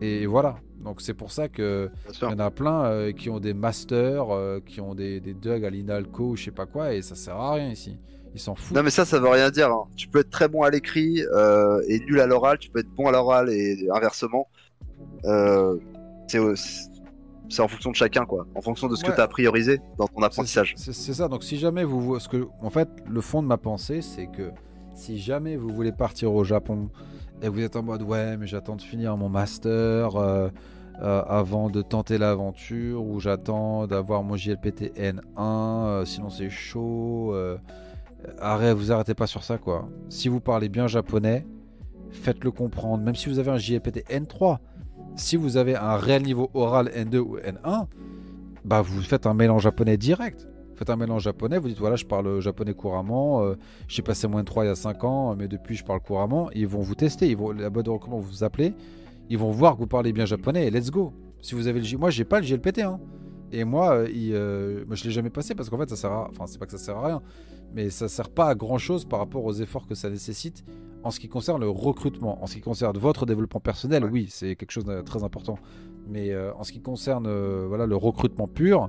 Et 0.00 0.26
voilà. 0.26 0.56
Donc 0.82 1.00
c'est 1.00 1.14
pour 1.14 1.30
ça 1.30 1.48
que 1.48 1.90
il 2.22 2.28
y 2.28 2.32
en 2.32 2.38
a 2.38 2.50
plein 2.50 3.12
qui 3.12 3.28
ont 3.28 3.38
des 3.38 3.54
masters, 3.54 4.26
qui 4.64 4.80
ont 4.80 4.94
des, 4.94 5.20
des 5.20 5.34
Doug 5.34 5.64
à 5.64 5.70
l'Inalco 5.70 6.30
ou 6.30 6.36
je 6.36 6.44
sais 6.44 6.50
pas 6.50 6.66
quoi, 6.66 6.94
et 6.94 7.02
ça 7.02 7.14
sert 7.14 7.36
à 7.36 7.54
rien 7.54 7.68
ici. 7.68 7.98
Ils 8.34 8.40
s'en 8.40 8.54
foutent. 8.54 8.76
Non 8.76 8.82
mais 8.82 8.90
ça, 8.90 9.04
ça 9.04 9.18
veut 9.20 9.28
rien 9.28 9.50
dire. 9.50 9.70
Hein. 9.70 9.84
Tu 9.96 10.08
peux 10.08 10.20
être 10.20 10.30
très 10.30 10.48
bon 10.48 10.62
à 10.62 10.70
l'écrit 10.70 11.20
et 11.88 12.00
nul 12.00 12.20
à 12.20 12.26
l'oral. 12.26 12.58
Tu 12.58 12.70
peux 12.70 12.80
être 12.80 12.90
bon 12.90 13.08
à 13.08 13.12
l'oral 13.12 13.50
et 13.50 13.88
inversement. 13.94 14.48
c'est 15.24 16.38
en 17.60 17.68
fonction 17.68 17.90
de 17.90 17.96
chacun, 17.96 18.24
quoi. 18.24 18.46
En 18.54 18.62
fonction 18.62 18.88
de 18.88 18.96
ce 18.96 19.04
que 19.04 19.12
tu 19.12 19.20
as 19.20 19.28
priorisé 19.28 19.80
dans 19.98 20.06
ton 20.06 20.22
apprentissage. 20.22 20.74
C'est 20.76 20.92
ça. 20.92 21.28
Donc 21.28 21.44
si 21.44 21.58
jamais 21.58 21.84
vous, 21.84 22.18
ce 22.18 22.28
que, 22.28 22.48
en 22.62 22.70
fait, 22.70 22.88
le 23.08 23.20
fond 23.20 23.42
de 23.42 23.48
ma 23.48 23.58
pensée, 23.58 24.00
c'est 24.00 24.26
que 24.26 24.50
si 24.94 25.18
jamais 25.18 25.56
vous 25.56 25.70
voulez 25.70 25.92
partir 25.92 26.32
au 26.32 26.44
Japon 26.44 26.90
et 27.42 27.48
vous 27.48 27.60
êtes 27.60 27.76
en 27.76 27.82
mode 27.82 28.02
ouais 28.02 28.36
mais 28.36 28.46
j'attends 28.46 28.76
de 28.76 28.82
finir 28.82 29.16
mon 29.16 29.28
master 29.28 30.16
euh, 30.16 30.48
euh, 31.00 31.22
avant 31.26 31.70
de 31.70 31.82
tenter 31.82 32.18
l'aventure 32.18 33.04
ou 33.04 33.18
j'attends 33.18 33.86
d'avoir 33.86 34.22
mon 34.22 34.36
JLPT 34.36 34.96
N1 34.96 35.20
euh, 35.38 36.04
sinon 36.04 36.30
c'est 36.30 36.50
chaud 36.50 37.34
arrête 38.38 38.76
vous 38.76 38.92
arrêtez 38.92 39.14
pas 39.14 39.26
sur 39.26 39.44
ça 39.44 39.58
quoi 39.58 39.86
si 40.08 40.28
vous 40.28 40.40
parlez 40.40 40.68
bien 40.68 40.86
japonais 40.86 41.46
faites-le 42.10 42.50
comprendre 42.50 43.02
même 43.02 43.14
si 43.14 43.28
vous 43.28 43.38
avez 43.38 43.50
un 43.50 43.58
JLPT 43.58 44.04
N3 44.10 44.58
si 45.16 45.36
vous 45.36 45.56
avez 45.56 45.76
un 45.76 45.96
réel 45.96 46.22
niveau 46.22 46.50
oral 46.54 46.88
N2 46.88 47.18
ou 47.18 47.36
N1 47.38 47.86
bah 48.64 48.82
vous 48.82 49.02
faites 49.02 49.26
un 49.26 49.34
mélange 49.34 49.62
japonais 49.62 49.96
direct 49.96 50.46
faites 50.82 50.90
un 50.90 50.96
mélange 50.96 51.22
japonais, 51.22 51.58
vous 51.58 51.68
dites 51.68 51.78
voilà, 51.78 51.96
je 51.96 52.04
parle 52.04 52.40
japonais 52.40 52.74
couramment, 52.74 53.42
euh, 53.42 53.56
j'ai 53.86 54.02
passé 54.02 54.26
moins 54.26 54.40
de 54.40 54.46
3 54.46 54.64
il 54.64 54.68
y 54.68 54.70
a 54.70 54.74
5 54.74 55.04
ans, 55.04 55.36
mais 55.36 55.46
depuis 55.46 55.76
je 55.76 55.84
parle 55.84 56.00
couramment. 56.00 56.50
Ils 56.54 56.66
vont 56.66 56.80
vous 56.80 56.94
tester, 56.94 57.28
ils 57.28 57.36
vont, 57.36 57.52
la 57.52 57.70
de 57.70 57.90
recommandation 57.90 58.18
vous 58.18 58.44
appeler, 58.44 58.74
ils 59.30 59.38
vont 59.38 59.50
voir 59.50 59.74
que 59.74 59.80
vous 59.80 59.86
parlez 59.86 60.12
bien 60.12 60.26
japonais 60.26 60.66
et 60.66 60.70
let's 60.70 60.90
go. 60.90 61.12
Si 61.40 61.54
vous 61.54 61.66
avez 61.66 61.80
le 61.80 61.98
moi 61.98 62.10
j'ai 62.10 62.24
pas 62.24 62.40
le 62.40 62.46
GLPT, 62.46 62.80
hein. 62.80 63.00
Et 63.52 63.64
moi, 63.64 63.92
euh, 63.92 64.08
il, 64.10 64.34
euh, 64.34 64.84
moi 64.86 64.96
je 64.96 65.04
l'ai 65.04 65.10
jamais 65.10 65.30
passé 65.30 65.54
parce 65.54 65.68
qu'en 65.68 65.78
fait 65.78 65.88
ça 65.90 65.96
sert 65.96 66.12
à, 66.12 66.28
enfin 66.30 66.46
c'est 66.46 66.58
pas 66.58 66.66
que 66.66 66.72
ça 66.72 66.78
sert 66.78 66.96
à 66.96 67.06
rien, 67.06 67.22
mais 67.74 67.90
ça 67.90 68.08
sert 68.08 68.30
pas 68.30 68.48
à 68.48 68.54
grand 68.54 68.78
chose 68.78 69.04
par 69.04 69.18
rapport 69.18 69.44
aux 69.44 69.52
efforts 69.52 69.86
que 69.86 69.94
ça 69.94 70.10
nécessite 70.10 70.64
en 71.04 71.10
ce 71.10 71.20
qui 71.20 71.28
concerne 71.28 71.60
le 71.60 71.68
recrutement. 71.68 72.42
En 72.42 72.46
ce 72.46 72.54
qui 72.54 72.60
concerne 72.60 72.96
votre 72.96 73.26
développement 73.26 73.60
personnel, 73.60 74.04
oui, 74.04 74.26
c'est 74.30 74.56
quelque 74.56 74.70
chose 74.70 74.84
de 74.84 75.00
très 75.02 75.22
important. 75.22 75.58
Mais 76.08 76.36
en 76.36 76.64
ce 76.64 76.72
qui 76.72 76.80
concerne 76.80 77.28
voilà 77.66 77.86
le 77.86 77.96
recrutement 77.96 78.48
pur, 78.48 78.88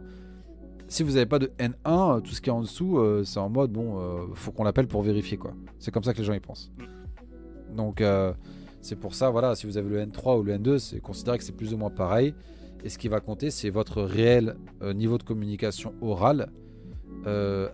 si 0.93 1.01
vous 1.01 1.13
n'avez 1.13 1.25
pas 1.25 1.39
de 1.39 1.51
N1, 1.57 2.21
tout 2.21 2.33
ce 2.33 2.41
qui 2.41 2.49
est 2.49 2.53
en 2.53 2.61
dessous, 2.61 2.99
euh, 2.99 3.23
c'est 3.23 3.39
en 3.39 3.49
mode 3.49 3.71
bon, 3.71 3.99
euh, 3.99 4.25
faut 4.35 4.51
qu'on 4.51 4.63
l'appelle 4.63 4.87
pour 4.87 5.01
vérifier 5.01 5.37
quoi. 5.37 5.53
C'est 5.79 5.91
comme 5.91 6.03
ça 6.03 6.13
que 6.13 6.19
les 6.19 6.23
gens 6.23 6.33
y 6.33 6.39
pensent. 6.39 6.71
Mm. 6.77 7.75
Donc 7.75 8.01
euh, 8.01 8.33
c'est 8.81 8.95
pour 8.95 9.15
ça, 9.15 9.29
voilà, 9.29 9.55
si 9.55 9.65
vous 9.65 9.77
avez 9.77 9.89
le 9.89 10.05
N3 10.05 10.39
ou 10.39 10.43
le 10.43 10.57
N2, 10.57 10.77
c'est 10.77 10.99
considéré 10.99 11.37
que 11.39 11.43
c'est 11.43 11.55
plus 11.55 11.73
ou 11.73 11.77
moins 11.77 11.89
pareil. 11.89 12.35
Et 12.83 12.89
ce 12.89 12.97
qui 12.97 13.07
va 13.07 13.19
compter, 13.19 13.49
c'est 13.49 13.69
votre 13.69 14.01
réel 14.01 14.55
niveau 14.93 15.17
de 15.17 15.23
communication 15.23 15.93
orale 16.01 16.51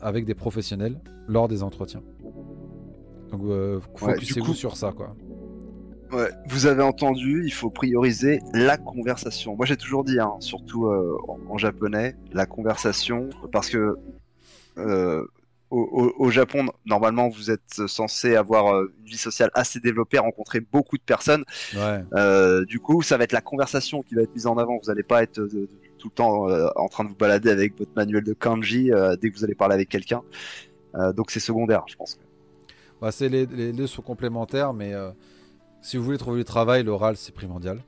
avec 0.02 0.26
des 0.26 0.36
professionnels 0.36 1.00
lors 1.28 1.48
des 1.48 1.64
entretiens. 1.64 2.04
Donc 3.32 3.42
focusez-vous 3.98 4.54
sur 4.54 4.78
ça 4.78 4.92
quoi. 4.92 5.16
Ouais, 6.12 6.32
vous 6.48 6.66
avez 6.66 6.82
entendu, 6.82 7.44
il 7.46 7.54
faut 7.54 7.70
prioriser 7.70 8.40
la 8.54 8.78
conversation. 8.78 9.56
Moi 9.56 9.68
j'ai 9.68 9.78
toujours 9.78 10.04
dit, 10.04 10.20
hein, 10.20 10.34
surtout 10.40 10.88
euh, 10.88 11.16
en, 11.48 11.58
japonais, 11.60 12.16
la 12.34 12.48
conversation, 12.48 13.30
parce 13.52 13.70
que 13.70 13.96
euh, 14.80 15.24
au, 15.70 16.14
au, 16.18 16.30
Japon, 16.32 16.66
normalement, 16.86 17.30
vous 17.30 17.52
êtes 17.52 17.88
censé 17.88 18.36
avoir 18.36 18.82
une 18.82 19.06
vie 19.06 19.18
sociale 19.18 19.52
assez 19.54 19.80
développée, 19.80 20.18
rencontrer 20.18 20.60
beaucoup 20.60 20.98
de 20.98 21.04
personnes. 21.04 21.46
du 22.68 22.80
coup, 22.80 23.02
ça 23.02 23.18
va 23.18 23.24
être 23.24 23.32
la 23.34 23.42
conversation 23.42 24.02
qui 24.02 24.16
va 24.16 24.24
être 24.24 24.34
mise 24.34 24.48
en 24.48 24.58
avant. 24.58 24.78
Vous 24.82 24.88
n'allez 24.88 25.04
pas 25.04 25.24
être 25.24 25.42
tout 25.98 26.08
le 26.08 26.14
temps 26.14 26.48
en 26.76 26.88
train 26.88 27.04
de 27.04 27.10
vous 27.10 27.16
balader 27.16 27.50
avec 27.50 27.78
votre 27.78 27.92
manuel 27.96 28.24
de 28.24 28.34
kanji 28.34 28.92
dès 29.22 29.30
que 29.30 29.38
vous 29.38 29.44
allez 29.44 29.56
parler 29.56 29.76
avec 29.76 29.90
quelqu'un. 29.90 30.22
donc 31.16 31.32
c'est 31.32 31.40
secondaire, 31.40 31.84
je 31.88 31.96
pense. 31.96 32.18
Bah, 33.02 33.12
c'est 33.12 33.30
les, 33.30 33.46
deux 33.46 33.88
sont 33.88 34.02
complémentaires, 34.02 34.74
mais 34.74 34.94
si 35.82 35.98
vous 35.98 36.04
voulez 36.04 36.18
trouver 36.18 36.40
du 36.40 36.46
travail, 36.46 36.84
l'oral 36.84 37.16
c'est 37.16 37.34
primordial. 37.34 37.80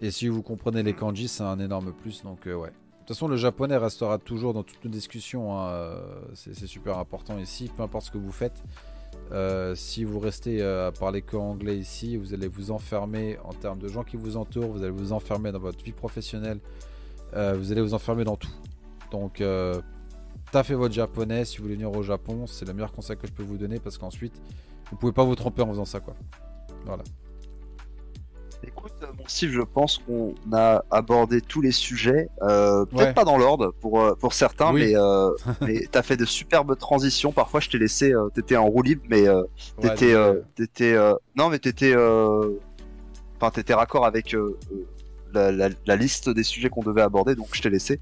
Et 0.00 0.10
si 0.10 0.28
vous 0.28 0.42
comprenez 0.42 0.82
les 0.82 0.92
kanji, 0.92 1.28
c'est 1.28 1.42
un 1.42 1.58
énorme 1.58 1.92
plus. 1.92 2.22
Donc, 2.22 2.46
euh, 2.46 2.54
ouais. 2.54 2.72
De 3.06 3.10
toute 3.10 3.18
façon, 3.18 3.28
le 3.28 3.36
japonais 3.36 3.76
restera 3.76 4.18
toujours 4.18 4.52
dans 4.52 4.64
toutes 4.64 4.84
nos 4.84 4.90
discussions. 4.90 5.56
Hein, 5.56 5.68
euh, 5.68 6.00
c'est 6.34 6.66
super 6.66 6.98
important 6.98 7.38
ici, 7.38 7.70
peu 7.76 7.84
importe 7.84 8.06
ce 8.06 8.10
que 8.10 8.18
vous 8.18 8.32
faites. 8.32 8.60
Euh, 9.30 9.76
si 9.76 10.02
vous 10.02 10.18
restez 10.18 10.60
à 10.60 10.90
parler 10.90 11.22
que 11.22 11.36
anglais 11.36 11.78
ici, 11.78 12.16
vous 12.16 12.34
allez 12.34 12.48
vous 12.48 12.72
enfermer 12.72 13.38
en 13.44 13.52
termes 13.52 13.78
de 13.78 13.86
gens 13.86 14.02
qui 14.02 14.16
vous 14.16 14.36
entourent, 14.36 14.72
vous 14.72 14.82
allez 14.82 14.90
vous 14.90 15.12
enfermer 15.12 15.52
dans 15.52 15.60
votre 15.60 15.84
vie 15.84 15.92
professionnelle, 15.92 16.58
vous 17.32 17.70
allez 17.70 17.80
vous 17.80 17.94
enfermer 17.94 18.24
dans 18.24 18.34
tout. 18.34 18.50
Donc, 19.12 19.40
taffez 20.50 20.74
votre 20.74 20.92
japonais 20.92 21.44
si 21.44 21.58
vous 21.58 21.62
voulez 21.62 21.76
venir 21.76 21.92
au 21.92 22.02
Japon, 22.02 22.48
c'est 22.48 22.64
le 22.64 22.74
meilleur 22.74 22.90
conseil 22.90 23.16
que 23.16 23.28
je 23.28 23.32
peux 23.32 23.44
vous 23.44 23.56
donner 23.56 23.78
parce 23.78 23.98
qu'ensuite, 23.98 24.34
vous 24.90 24.96
pouvez 24.96 25.12
pas 25.12 25.22
vous 25.22 25.36
tromper 25.36 25.62
en 25.62 25.68
faisant 25.68 25.84
ça, 25.84 26.00
quoi. 26.00 26.16
Voilà. 26.84 27.04
Écoute, 28.64 28.92
mon 29.18 29.26
Steve, 29.26 29.50
je 29.52 29.60
pense 29.60 29.98
qu'on 29.98 30.34
a 30.52 30.82
abordé 30.90 31.40
tous 31.40 31.60
les 31.60 31.72
sujets, 31.72 32.28
euh, 32.42 32.84
peut-être 32.86 33.14
pas 33.14 33.24
dans 33.24 33.36
l'ordre 33.36 33.74
pour, 33.80 34.00
euh, 34.00 34.14
pour 34.14 34.32
certains, 34.32 34.72
mais, 34.72 34.96
euh, 34.96 35.30
mais 35.60 35.86
tu 35.90 35.98
as 35.98 36.02
fait 36.02 36.16
de 36.16 36.24
superbes 36.24 36.76
transitions. 36.76 37.32
Parfois, 37.32 37.60
je 37.60 37.68
t'ai 37.68 37.78
laissé, 37.78 38.12
euh, 38.12 38.28
t'étais 38.30 38.56
en 38.56 38.66
roue 38.66 38.82
libre, 38.82 39.02
mais 39.08 39.24
t'étais, 39.80 40.14
t'étais, 40.54 40.96
non, 41.36 41.48
mais 41.50 41.58
t'étais, 41.58 41.94
enfin, 41.94 43.50
t'étais 43.52 43.74
raccord 43.74 44.06
avec 44.06 44.34
la, 45.32 45.52
la, 45.52 45.96
liste 45.96 46.30
des 46.30 46.44
sujets 46.44 46.70
qu'on 46.70 46.82
devait 46.82 47.02
aborder, 47.02 47.34
donc 47.34 47.48
je 47.52 47.62
t'ai 47.62 47.70
laissé. 47.70 48.00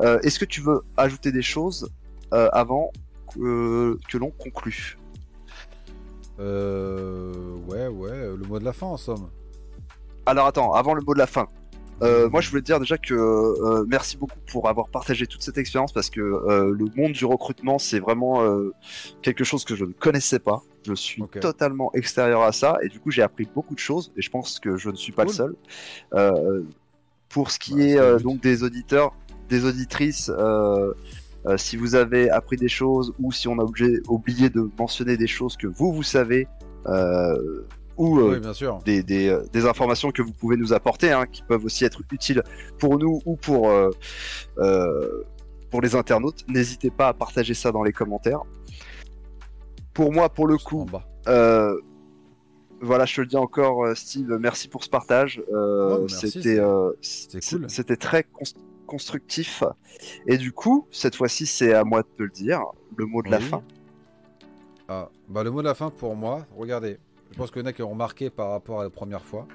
Est-ce 0.00 0.38
que 0.38 0.44
tu 0.44 0.60
veux 0.60 0.82
ajouter 0.96 1.30
des 1.32 1.42
choses 1.42 1.90
avant 2.30 2.90
que, 3.32 3.98
que 4.08 4.18
l'on 4.18 4.30
conclue? 4.30 4.98
Ouais, 6.38 7.86
ouais, 7.86 8.36
le 8.36 8.44
mot 8.48 8.58
de 8.58 8.64
la 8.64 8.72
fin 8.72 8.86
en 8.86 8.96
somme. 8.96 9.28
Alors 10.26 10.46
attends, 10.46 10.72
avant 10.72 10.94
le 10.94 11.02
mot 11.02 11.14
de 11.14 11.18
la 11.18 11.26
fin. 11.26 11.48
Euh, 12.02 12.28
moi, 12.28 12.40
je 12.40 12.50
voulais 12.50 12.62
te 12.62 12.66
dire 12.66 12.80
déjà 12.80 12.98
que 12.98 13.14
euh, 13.14 13.84
merci 13.86 14.16
beaucoup 14.16 14.38
pour 14.50 14.68
avoir 14.68 14.88
partagé 14.88 15.26
toute 15.26 15.42
cette 15.42 15.58
expérience 15.58 15.92
parce 15.92 16.10
que 16.10 16.20
euh, 16.20 16.74
le 16.76 16.86
monde 16.96 17.12
du 17.12 17.24
recrutement, 17.24 17.78
c'est 17.78 18.00
vraiment 18.00 18.42
quelque 19.22 19.44
chose 19.44 19.64
que 19.64 19.74
je 19.74 19.84
ne 19.84 19.92
connaissais 19.92 20.38
pas. 20.38 20.62
Je 20.86 20.94
suis 20.94 21.22
totalement 21.40 21.90
extérieur 21.94 22.42
à 22.42 22.52
ça 22.52 22.78
et 22.82 22.88
du 22.88 23.00
coup, 23.00 23.10
j'ai 23.10 23.22
appris 23.22 23.48
beaucoup 23.54 23.74
de 23.74 23.80
choses 23.80 24.12
et 24.16 24.22
je 24.22 24.30
pense 24.30 24.58
que 24.60 24.76
je 24.76 24.90
ne 24.90 24.96
suis 24.96 25.12
pas 25.12 25.24
le 25.24 25.30
seul. 25.30 25.54
pour 27.28 27.50
ce 27.50 27.58
qui 27.58 27.82
est 27.82 28.22
donc 28.22 28.40
des 28.40 28.62
auditeurs, 28.62 29.14
des 29.48 29.64
auditrices, 29.64 30.30
si 31.56 31.76
vous 31.76 31.94
avez 31.94 32.30
appris 32.30 32.56
des 32.56 32.68
choses 32.68 33.14
ou 33.20 33.30
si 33.30 33.48
on 33.48 33.58
a 33.58 33.64
oublié 34.08 34.50
de 34.50 34.70
mentionner 34.78 35.16
des 35.16 35.26
choses 35.26 35.56
que 35.56 35.66
vous, 35.66 35.92
vous 35.92 36.02
savez, 36.02 36.48
ou 37.96 38.18
euh, 38.18 38.40
bien 38.40 38.52
sûr. 38.52 38.78
Des, 38.84 39.02
des, 39.02 39.28
euh, 39.28 39.44
des, 39.52 39.66
informations 39.66 40.10
que 40.10 40.22
vous 40.22 40.32
pouvez 40.32 40.56
nous 40.56 40.72
apporter, 40.72 41.12
hein, 41.12 41.26
qui 41.26 41.42
peuvent 41.42 41.64
aussi 41.64 41.84
être 41.84 42.02
utiles 42.10 42.42
pour 42.78 42.98
nous 42.98 43.20
ou 43.24 43.36
pour, 43.36 43.70
euh, 43.70 43.90
euh 44.58 45.24
pour 45.70 45.80
les 45.80 45.96
internautes. 45.96 46.44
N'hésitez 46.48 46.90
pas 46.90 47.08
à 47.08 47.14
partager 47.14 47.52
ça 47.52 47.72
dans 47.72 47.82
les 47.82 47.92
commentaires. 47.92 48.42
Pour 49.92 50.12
moi, 50.12 50.28
pour 50.28 50.46
le 50.46 50.56
coup, 50.56 50.86
voilà, 52.80 53.06
je 53.06 53.16
te 53.16 53.20
le 53.22 53.26
dis 53.26 53.36
encore, 53.36 53.96
Steve, 53.96 54.36
merci 54.38 54.68
pour 54.68 54.84
ce 54.84 54.90
partage. 54.90 55.42
C'était 56.08 56.60
cool. 56.60 57.68
c'était 57.68 57.96
très 57.96 58.24
constructif. 58.86 59.64
Et 60.28 60.36
du 60.36 60.52
coup, 60.52 60.86
cette 60.92 61.16
fois-ci, 61.16 61.44
c'est 61.44 61.74
à 61.74 61.82
moi 61.82 62.02
de 62.02 62.08
te 62.16 62.22
le 62.22 62.30
dire, 62.30 62.62
le 62.96 63.06
mot 63.06 63.22
de 63.22 63.30
la 63.30 63.40
fin. 63.40 63.62
Ah, 64.88 65.08
bah 65.28 65.42
le 65.42 65.50
mot 65.50 65.62
de 65.62 65.66
la 65.66 65.74
fin 65.74 65.90
pour 65.90 66.14
moi, 66.14 66.46
regardez, 66.56 66.98
je 67.30 67.36
pense 67.36 67.50
que 67.50 67.60
y 67.60 67.62
en 67.62 67.66
a 67.66 67.72
qui 67.72 67.82
ont 67.82 67.90
remarqué 67.90 68.30
par 68.30 68.50
rapport 68.50 68.80
à 68.80 68.84
la 68.84 68.90
première 68.90 69.22
fois 69.22 69.46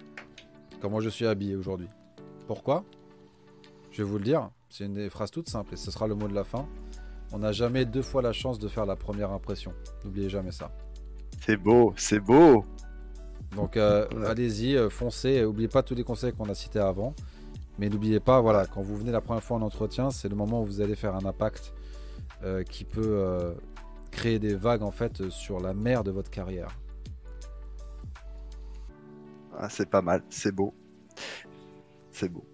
comment 0.82 1.00
je 1.00 1.10
suis 1.10 1.26
habillé 1.26 1.56
aujourd'hui. 1.56 1.88
Pourquoi? 2.48 2.84
Je 3.92 4.04
vais 4.04 4.10
vous 4.10 4.18
le 4.18 4.24
dire. 4.24 4.50
C'est 4.70 4.86
une 4.86 4.94
des 4.94 5.10
phrases 5.10 5.32
toutes 5.32 5.50
simples 5.50 5.74
et 5.74 5.78
ce 5.78 5.92
sera 5.92 6.08
le 6.08 6.16
mot 6.16 6.28
de 6.28 6.36
la 6.36 6.44
fin. 6.44 6.68
On 7.32 7.40
n'a 7.40 7.52
jamais 7.52 7.86
deux 7.86 8.02
fois 8.02 8.22
la 8.22 8.34
chance 8.34 8.60
de 8.60 8.68
faire 8.68 8.86
la 8.86 8.96
première 8.96 9.32
impression. 9.32 9.74
N'oubliez 10.04 10.30
jamais 10.30 10.52
ça. 10.52 10.72
C'est 11.42 11.58
beau, 11.58 11.94
c'est 11.96 12.20
beau. 12.20 12.66
Donc 13.56 13.78
euh, 13.78 14.08
allez-y, 14.26 14.76
euh, 14.76 14.90
foncez. 14.90 15.42
N'oubliez 15.42 15.68
pas 15.68 15.84
tous 15.84 15.96
les 15.96 16.04
conseils 16.04 16.34
qu'on 16.34 16.50
a 16.50 16.56
cités 16.56 16.80
avant. 16.80 17.14
Mais 17.78 17.90
n'oubliez 17.90 18.20
pas, 18.20 18.42
voilà, 18.42 18.66
quand 18.66 18.82
vous 18.82 18.98
venez 18.98 19.12
la 19.12 19.22
première 19.22 19.44
fois 19.44 19.58
en 19.58 19.62
entretien, 19.62 20.12
c'est 20.12 20.28
le 20.28 20.36
moment 20.36 20.62
où 20.62 20.66
vous 20.66 20.82
allez 20.82 20.96
faire 20.96 21.16
un 21.16 21.26
impact 21.26 21.74
euh, 22.44 22.64
qui 22.64 22.84
peut 22.84 23.56
créer 24.12 24.38
des 24.38 24.56
vagues 24.56 24.84
en 24.84 24.92
fait 24.92 25.30
sur 25.30 25.60
la 25.60 25.74
mer 25.74 26.04
de 26.04 26.12
votre 26.12 26.30
carrière. 26.30 26.76
Ah, 29.60 29.70
c'est 29.70 29.90
pas 29.90 30.02
mal, 30.02 30.24
c'est 30.30 30.54
beau. 30.54 30.74
C'est 32.12 32.30
beau. 32.30 32.46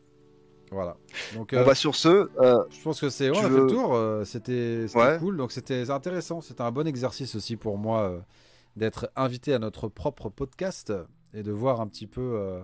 Voilà. 0.72 0.98
Donc, 1.36 1.52
on 1.54 1.58
euh, 1.58 1.64
va 1.64 1.76
sur 1.76 1.96
ce. 1.96 2.30
Euh, 2.42 2.64
je 2.72 2.82
pense 2.82 3.00
que 3.00 3.10
c'est. 3.10 3.30
Ouais, 3.30 3.38
on 3.38 3.46
a 3.46 3.50
fait 3.50 3.50
le 3.50 3.68
tour. 3.68 3.94
Euh, 3.94 4.26
c'était 4.26 4.86
cool. 5.20 5.38
Donc 5.38 5.52
c'était 5.52 5.90
intéressant. 5.92 6.42
C'était 6.42 6.64
un 6.64 6.72
bon 6.72 6.88
exercice 6.88 7.36
aussi 7.36 7.58
pour 7.58 7.78
moi 7.78 8.26
d'être 8.76 9.10
invité 9.16 9.54
à 9.54 9.60
notre 9.60 9.88
propre 9.88 10.30
podcast 10.30 10.92
et 11.34 11.44
de 11.44 11.52
voir 11.52 11.80
un 11.80 11.88
petit 11.88 12.08
peu 12.08 12.64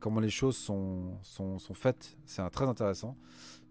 comment 0.00 0.20
les 0.20 0.30
choses 0.30 0.56
sont, 0.56 1.18
sont, 1.22 1.58
sont 1.58 1.74
faites. 1.74 2.16
C'est 2.26 2.48
très 2.50 2.66
intéressant. 2.66 3.16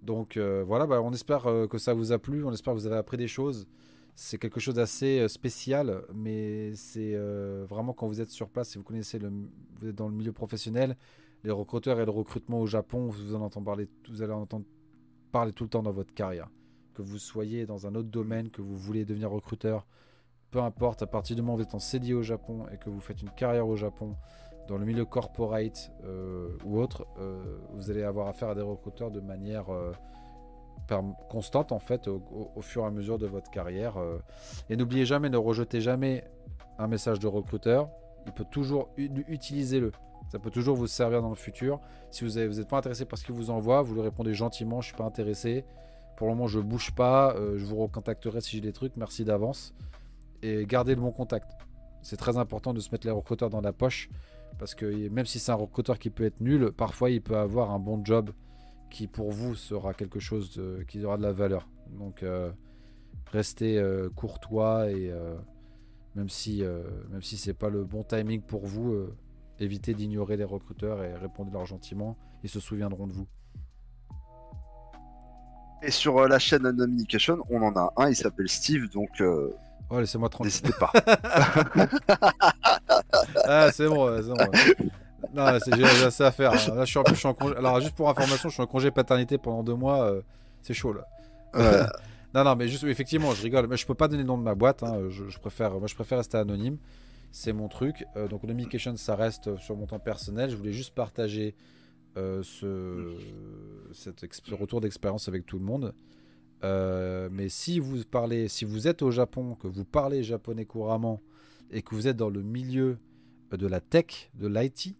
Donc 0.02 0.38
voilà, 0.38 0.88
bah, 0.88 0.99
on 1.02 1.14
espère 1.14 1.44
que 1.69 1.77
ça 1.77 1.94
vous 1.94 2.11
a 2.11 2.18
plu. 2.18 2.44
On 2.44 2.52
espère 2.52 2.73
que 2.73 2.80
vous 2.80 2.88
avez 2.88 2.98
appris 2.98 3.18
des 3.18 3.27
choses 3.27 3.68
c'est 4.19 4.39
quelque 4.39 4.60
chose 4.60 4.73
d'assez 4.73 5.19
euh, 5.19 5.27
spécial, 5.27 6.02
mais 6.11 6.73
c'est 6.73 7.14
euh, 7.14 7.68
vraiment 7.69 7.94
quand 7.94 8.07
vous 8.07 8.19
êtes 8.19 8.31
sur 8.31 8.49
place, 8.49 8.69
si 8.69 8.80
vous 8.80 8.84
connaissez 8.84 9.19
le, 9.19 9.31
vous 9.80 9.89
êtes 9.89 9.95
dans 9.95 10.07
le 10.07 10.15
milieu 10.15 10.34
professionnel, 10.34 10.98
les 11.44 11.52
recruteurs 11.52 11.99
et 11.99 12.06
le 12.06 12.10
recrutement 12.10 12.60
au 12.60 12.65
Japon, 12.65 13.10
vous 13.10 13.35
en 13.35 13.41
entendez 13.41 13.65
parler, 13.65 13.88
vous 14.10 14.23
allez 14.23 14.34
en 14.34 14.41
entendre 14.41 14.65
parler 15.31 15.53
tout 15.53 15.65
le 15.65 15.69
temps 15.69 15.84
dans 15.84 15.91
votre 15.91 16.15
carrière. 16.15 16.49
Que 16.95 17.03
vous 17.03 17.19
soyez 17.19 17.68
dans 17.68 17.85
un 17.85 17.94
autre 17.94 18.10
domaine, 18.10 18.49
que 18.49 18.64
vous 18.64 18.76
voulez 18.76 19.06
devenir 19.06 19.30
recruteur, 19.30 19.85
peu 20.49 20.61
importe, 20.61 21.03
à 21.03 21.07
partir 21.07 21.35
du 21.35 21.44
moment 21.44 21.53
où 21.53 21.57
vous 21.57 21.64
êtes 21.64 21.76
en 21.76 21.80
CDI 21.80 22.15
au 22.15 22.23
Japon 22.23 22.65
et 22.73 22.77
que 22.77 22.89
vous 22.89 22.99
faites 22.99 23.22
une 23.22 23.30
carrière 23.30 23.68
au 23.68 23.76
Japon, 23.76 24.15
dans 24.68 24.80
le 24.80 24.85
milieu 24.85 25.06
corporate 25.06 25.91
euh, 26.06 26.57
ou 26.65 26.80
autre, 26.80 27.06
vous 27.73 27.91
allez 27.91 28.02
avoir 28.02 28.27
affaire 28.27 28.49
à 28.49 28.56
des 28.56 28.61
recruteurs 28.61 29.11
de 29.11 29.19
manière 29.19 29.68
constante 31.30 31.72
en 31.72 31.80
fait 31.80 32.07
au, 32.07 32.61
fur 32.61 32.84
et 32.84 32.85
à 32.85 32.91
mesure 32.91 33.18
de 33.18 33.27
votre 33.27 33.49
carrière. 33.51 33.97
Euh. 33.97 34.19
Et 34.69 34.76
n'oubliez 34.76 35.05
jamais, 35.05 35.30
ne 35.30 35.38
rejetez 35.38 35.81
jamais 35.81 36.23
un 36.80 36.88
message 36.88 37.19
de 37.19 37.27
recruteur. 37.27 37.89
Il 38.26 38.34
peut 38.34 38.45
toujours 38.49 38.89
utiliser 38.97 39.80
le. 39.80 39.91
Ça 40.30 40.39
peut 40.39 40.51
toujours 40.51 40.76
vous 40.76 40.88
servir 40.88 41.22
dans 41.22 41.30
le 41.30 41.35
futur. 41.35 41.80
Si 42.11 42.26
vous 42.26 42.35
n'êtes 42.35 42.68
pas 42.68 42.77
intéressé 42.77 43.05
par 43.05 43.18
ce 43.18 43.23
qu'il 43.23 43.35
vous 43.35 43.49
envoie, 43.49 43.81
vous 43.81 43.93
lui 43.93 44.01
répondez 44.01 44.34
gentiment, 44.34 44.81
je 44.81 44.88
suis 44.88 44.97
pas 44.97 45.05
intéressé. 45.05 45.64
Pour 46.18 46.27
le 46.27 46.34
moment, 46.34 46.47
je 46.47 46.59
bouge 46.59 46.91
pas. 46.91 47.34
Euh, 47.35 47.57
je 47.57 47.65
vous 47.65 47.77
recontacterai 47.77 48.41
si 48.41 48.57
j'ai 48.57 48.61
des 48.61 48.73
trucs. 48.73 48.97
Merci 48.97 49.23
d'avance. 49.23 49.73
Et 50.41 50.65
gardez 50.65 50.95
le 50.95 51.01
bon 51.01 51.11
contact. 51.11 51.49
C'est 52.01 52.18
très 52.18 52.38
important 52.38 52.73
de 52.73 52.80
se 52.80 52.89
mettre 52.91 53.07
les 53.07 53.14
recruteurs 53.14 53.49
dans 53.49 53.61
la 53.61 53.72
poche. 53.72 54.09
Parce 54.59 54.76
que 54.76 55.09
même 55.09 55.26
si 55.26 55.39
c'est 55.39 55.51
un 55.51 55.55
recruteur 55.55 55.99
qui 55.99 56.09
peut 56.09 56.26
être 56.26 56.41
nul, 56.41 56.72
parfois 56.72 57.09
il 57.09 57.22
peut 57.22 57.38
avoir 57.38 57.72
un 57.72 57.80
bon 57.80 58.03
job 58.03 58.31
qui 58.89 59.07
pour 59.07 59.31
vous 59.31 59.55
sera 59.55 59.93
quelque 59.93 60.19
chose 60.19 60.61
qui 60.88 61.03
aura 61.03 61.18
de 61.18 61.23
la 61.23 61.31
valeur. 61.31 61.68
Donc 61.91 62.23
euh, 62.23 62.51
restez 63.31 63.77
euh, 63.77 64.09
courtois 64.09 64.89
et 64.89 65.09
euh, 65.11 65.35
même 66.15 66.30
si 66.30 66.64
même 67.11 67.22
si 67.22 67.38
c'est 67.38 67.53
pas 67.53 67.69
le 67.69 67.84
bon 67.84 68.03
timing 68.03 68.41
pour 68.41 68.65
vous, 68.65 69.07
évitez 69.59 69.93
d'ignorer 69.93 70.35
les 70.35 70.43
recruteurs 70.43 71.03
et 71.03 71.14
répondez-leur 71.15 71.65
gentiment. 71.65 72.18
Ils 72.43 72.49
se 72.49 72.59
souviendront 72.59 73.07
de 73.07 73.14
vous. 73.14 73.27
Et 75.84 75.91
sur 75.91 76.27
la 76.27 76.39
chaîne 76.39 76.76
Communication, 76.76 77.43
on 77.51 77.61
en 77.61 77.76
a 77.76 77.93
un, 77.97 78.09
il 78.09 78.15
s'appelle 78.15 78.49
Steve, 78.49 78.89
donc 78.89 79.22
Oh, 79.89 79.99
laissez-moi 79.99 80.27
tranquille. 80.27 80.51
N'hésitez 80.51 80.73
pas. 80.77 80.91
ah, 83.45 83.72
c'est 83.72 83.88
bon, 83.88 84.22
c'est 84.22 84.30
bon. 84.30 84.93
Non, 85.34 85.45
j'ai 85.65 85.84
assez 85.84 86.23
à 86.23 86.31
faire. 86.31 86.52
Là, 86.52 86.85
je 86.85 86.91
suis, 86.91 86.99
je 87.10 87.14
suis 87.15 87.27
en 87.27 87.34
congé. 87.34 87.56
Alors, 87.56 87.80
juste 87.80 87.95
pour 87.95 88.10
information, 88.10 88.49
je 88.49 88.53
suis 88.53 88.64
en 88.64 88.68
congé 88.68 88.91
paternité 88.91 89.38
pendant 89.38 89.64
deux 89.64 89.76
mois. 89.76 90.03
Euh, 90.03 90.22
c'est 90.61 90.73
chaud 90.73 90.94
là. 90.94 91.07
non, 92.35 92.44
non, 92.44 92.56
mais 92.56 92.68
juste, 92.68 92.84
effectivement, 92.84 93.34
je 93.34 93.41
rigole. 93.41 93.68
Mais 93.68 93.77
je 93.77 93.85
peux 93.85 93.95
pas 93.95 94.07
donner 94.07 94.23
le 94.23 94.27
nom 94.27 94.38
de 94.38 94.44
ma 94.44 94.56
boîte. 94.56 94.84
Hein. 94.84 95.10
Je, 95.10 95.38
préfère, 95.39 95.72
moi, 95.72 95.88
je 95.88 95.95
préfère 95.95 96.19
rester 96.19 96.38
anonyme. 96.38 96.77
C'est 97.31 97.53
mon 97.53 97.68
truc. 97.68 98.06
Euh, 98.15 98.27
donc, 98.27 98.41
Communication, 98.41 98.95
ça 98.95 99.15
reste 99.15 99.57
sur 99.57 99.76
mon 99.76 99.88
temps 99.88 99.99
personnel. 99.99 100.49
Je 100.49 100.56
voulais 100.56 100.73
juste 100.73 100.94
partager 100.94 101.56
euh, 102.15 102.41
ce, 102.44 103.15
cet 103.94 104.22
retour 104.52 104.81
d'expérience 104.81 105.27
avec 105.27 105.45
tout 105.45 105.57
le 105.57 105.65
monde. 105.65 105.94
mais 107.31 107.49
si 107.49 107.80
vous 107.80 108.03
parlez, 108.03 108.48
si 108.48 108.65
vous 108.65 108.88
êtes 108.88 109.02
au 109.02 109.11
Japon, 109.11 109.56
que 109.56 109.68
vous 109.68 109.85
parlez 109.85 110.23
japonais 110.23 110.65
couramment 110.65 111.22
et 111.72 111.81
que 111.81 111.95
vous 111.95 112.07
êtes 112.07 112.18
dans 112.18 112.30
le 112.30 112.44
milieu 112.44 112.98
de 113.52 113.68
la 113.68 113.81
tech, 113.81 114.30
de 114.35 114.48
l'IT, 114.48 114.95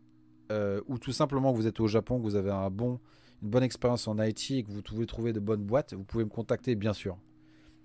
ou 0.88 0.98
tout 0.98 1.11
simplement 1.11 1.52
que 1.52 1.57
vous 1.57 1.68
êtes 1.68 1.80
au 1.80 1.88
Japon, 1.88 2.18
que 2.18 2.24
vous 2.24 2.36
avez 2.36 2.52
une 2.52 2.99
bonne 3.41 3.64
expérience 3.64 4.07
en 4.07 4.18
IT 4.19 4.52
et 4.52 4.64
que 4.64 4.72
vous 4.72 4.82
pouvez 4.82 5.06
trouver 5.06 5.34
de 5.34 5.40
bonnes 5.40 5.64
boîtes, 5.64 5.94
vous 5.94 6.03
pouvez 6.03 6.24
me 6.24 6.30
contacter 6.30 6.76
bien 6.76 6.94
sûr. 6.94 7.18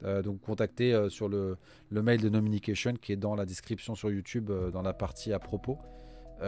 Euh, 0.05 0.23
donc 0.23 0.41
contactez 0.41 0.93
euh, 0.93 1.09
sur 1.09 1.29
le, 1.29 1.59
mail 1.91 2.21
de 2.21 2.29
Nominication 2.29 2.95
qui 2.95 3.13
est 3.13 3.17
dans 3.17 3.35
la 3.35 3.47
description 3.47 3.95
sur 3.95 4.11
YouTube 4.11 4.51
euh, 4.51 4.71
dans 4.71 4.83
la 4.83 4.93
partie 4.93 5.33
à 5.33 5.39
propos. 5.39 5.79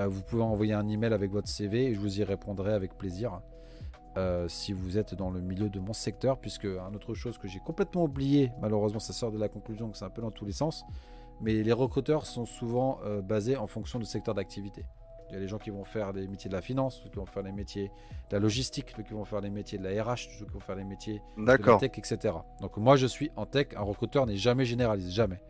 vous 0.08 0.22
pouvez 0.22 0.42
envoyer 0.42 0.72
un 0.72 0.88
email 0.88 1.12
avec 1.12 1.30
votre 1.30 1.48
CV 1.48 1.86
et 1.86 1.94
je 1.94 2.00
vous 2.00 2.18
y 2.18 2.24
répondrai 2.24 2.72
avec 2.72 2.98
plaisir. 2.98 3.40
si 4.48 4.72
vous 4.72 4.98
êtes 4.98 5.14
dans 5.14 5.30
le 5.30 5.40
milieu 5.40 5.68
de 5.68 5.78
mon 5.78 5.92
secteur, 5.92 6.40
puisque 6.40 6.64
une 6.64 6.96
autre 6.96 7.14
chose 7.14 7.38
que 7.38 7.46
j'ai 7.46 7.60
complètement 7.60 8.04
oublié, 8.04 8.50
malheureusement 8.60 8.98
ça 8.98 9.12
sort 9.12 9.30
de 9.30 9.38
la 9.38 9.48
conclusion 9.48 9.90
que 9.90 9.96
c'est 9.96 10.04
un 10.04 10.10
peu 10.10 10.22
dans 10.22 10.32
tous 10.32 10.44
les 10.44 10.52
sens, 10.52 10.84
mais 11.40 11.62
les 11.62 11.72
recruteurs 11.72 12.26
sont 12.26 12.44
souvent 12.44 12.98
basés 13.22 13.56
en 13.56 13.68
fonction 13.68 14.00
du 14.00 14.04
secteur 14.04 14.34
d'activité. 14.34 14.84
Il 15.28 15.34
y 15.34 15.36
a 15.36 15.40
les 15.40 15.48
gens 15.48 15.58
qui 15.58 15.70
vont 15.70 15.84
faire 15.84 16.12
des 16.12 16.26
métiers 16.28 16.48
de 16.48 16.54
la 16.54 16.62
finance, 16.62 17.00
ceux 17.02 17.10
qui 17.10 17.16
vont 17.16 17.26
faire 17.26 17.42
les 17.42 17.52
métiers 17.52 17.90
de 18.30 18.36
la 18.36 18.38
logistique, 18.38 18.92
ceux 18.96 19.02
qui 19.02 19.14
vont 19.14 19.24
faire 19.24 19.40
les 19.40 19.50
métiers 19.50 19.78
de 19.78 19.84
la 19.84 20.04
RH, 20.04 20.28
ceux 20.38 20.44
qui 20.44 20.52
vont 20.52 20.60
faire 20.60 20.76
les 20.76 20.84
métiers 20.84 21.22
de 21.36 21.44
la 21.44 21.58
tech, 21.78 21.92
etc. 21.96 22.34
Donc 22.60 22.76
moi 22.76 22.96
je 22.96 23.06
suis 23.06 23.30
en 23.36 23.46
tech, 23.46 23.68
un 23.76 23.82
recruteur 23.82 24.26
n'est 24.26 24.36
jamais 24.36 24.64
généraliste, 24.64 25.10
jamais. 25.10 25.40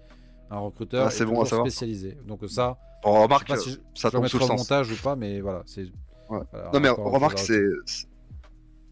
Un 0.51 0.59
recruteur 0.59 1.09
ah, 1.11 1.23
est, 1.23 1.25
bon 1.25 1.45
spécialisé. 1.45 2.17
Donc 2.27 2.41
ça, 2.49 2.79
on 3.03 3.23
remarque 3.23 3.49
pas 3.49 3.57
si 3.57 3.79
ça 3.95 4.11
je 4.13 4.19
mettre 4.19 4.39
le 4.39 4.47
montage 4.47 4.93
ou 4.93 5.03
pas, 5.03 5.17
mais 5.17 5.41
voilà, 5.41 5.63
c'est. 5.67 5.87
non 6.31 6.81
mais 6.81 6.91
on 6.91 7.11
remarque 7.11 7.39
c'est 7.39 7.65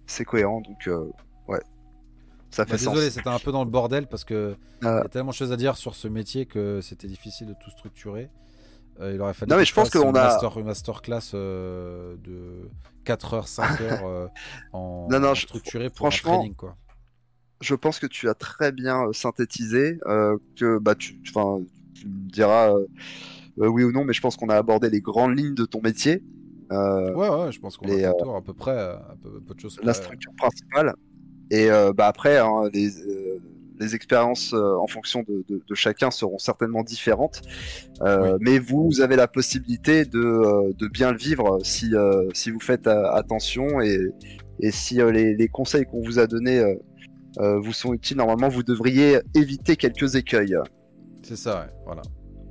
c'est 0.06 0.24
cohérent, 0.24 0.60
donc 0.60 0.86
euh, 0.88 1.10
ouais. 1.48 1.60
Ça 2.50 2.66
fait 2.66 2.72
désolé, 2.72 3.09
c'était 3.10 3.28
un 3.28 3.38
peu 3.38 3.52
dans 3.52 3.64
le 3.64 3.70
bordel 3.70 4.06
parce 4.06 4.24
que 4.24 4.56
il 4.82 4.86
y 4.86 4.88
a 4.88 5.09
tellement 5.09 5.30
de 5.30 5.34
choses 5.34 5.52
à 5.52 5.56
dire 5.56 5.76
sur 5.76 5.94
ce 5.94 6.09
métier 6.09 6.44
que 6.44 6.80
c'était 6.82 7.06
difficile 7.06 7.46
de 7.46 7.54
tout 7.54 7.70
structurer. 7.70 8.28
Euh, 9.01 9.12
il 9.14 9.20
aurait 9.20 9.35
fallu 9.35 9.51
non, 9.51 9.56
mais 9.56 9.64
je 9.64 9.74
pense 9.74 9.90
qu'on 9.90 10.10
a 10.10 10.24
master, 10.24 10.59
une 10.59 10.66
masterclass 10.66 11.32
euh, 11.35 12.16
de 12.23 12.69
4 13.05 13.35
heures, 13.35 13.48
5 13.48 13.81
heures 13.81 14.06
euh, 14.06 14.28
en, 14.73 15.09
non, 15.10 15.20
non, 15.20 15.35
structuré 15.35 15.89
pour 15.89 15.98
franchement, 15.98 16.35
un 16.35 16.36
training 16.36 16.55
quoi. 16.55 16.77
Je 17.60 17.74
pense 17.74 17.98
que 17.98 18.06
tu 18.06 18.28
as 18.28 18.35
très 18.35 18.73
bien 18.73 19.12
synthétisé, 19.12 19.98
que 20.56 20.78
bah 20.78 20.97
tu, 20.97 21.20
tu, 21.23 21.32
tu 21.32 22.09
me 22.09 22.31
diras 22.31 22.74
oui 23.56 23.85
ou 23.85 23.93
non, 23.93 24.05
mais 24.05 24.12
je 24.12 24.20
pense 24.20 24.36
qu'on 24.36 24.48
a 24.48 24.56
abordé 24.56 24.90
les 24.90 25.01
grandes 25.01 25.39
lignes 25.39 25.55
de 25.55 25.64
ton 25.64 25.81
métier. 25.81 26.24
ouais, 26.70 27.28
ouais, 27.28 27.52
je 27.52 27.60
pense 27.60 27.77
qu'on 27.77 27.86
a 27.86 27.97
fait 27.97 28.12
tour 28.19 28.35
à 28.35 28.43
peu 28.43 28.52
près, 28.52 28.77
à 28.77 29.14
peu, 29.23 29.40
peu 29.40 29.55
de 29.55 29.60
choses. 29.60 29.78
La 29.82 29.94
structure 29.94 30.32
principale. 30.36 30.94
Et 31.51 31.69
bah 31.94 32.09
après, 32.09 32.39
hein, 32.39 32.69
les, 32.73 32.90
les 33.82 33.94
expériences 33.94 34.54
euh, 34.54 34.76
en 34.76 34.86
fonction 34.86 35.24
de, 35.26 35.74
chacun 35.74 36.10
seront 36.10 36.38
certainement 36.38 36.82
différentes. 36.82 37.42
Euh, 38.02 38.38
mais 38.40 38.59
vous, 38.59 39.00
avez 39.00 39.16
la 39.16 39.28
possibilité 39.28 40.04
de, 40.04 40.18
euh, 40.18 40.88
bien 40.90 41.12
le 41.12 41.18
vivre 41.18 41.59
si, 41.62 41.92
si 42.32 42.50
vous 42.50 42.60
faites 42.60 42.86
attention 42.86 43.80
et, 43.80 44.00
si 44.70 44.96
les, 44.96 45.48
conseils 45.48 45.84
qu'on 45.84 46.02
vous 46.02 46.18
a 46.18 46.26
donnés 46.26 46.62
vous 47.38 47.72
sont 47.72 47.92
utiles. 47.94 48.18
Normalement, 48.18 48.48
vous 48.48 48.62
devriez 48.62 49.18
éviter 49.34 49.76
quelques 49.76 50.14
écueils. 50.14 50.56
C'est 51.22 51.36
ça, 51.36 51.68
voilà. 51.84 52.02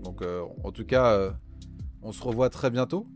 Donc, 0.03 0.23
en 0.63 0.71
tout 0.71 0.85
cas, 0.85 1.33
on 2.01 2.11
se 2.11 2.21
revoit 2.23 2.49
très 2.49 2.69
bientôt 2.69 3.07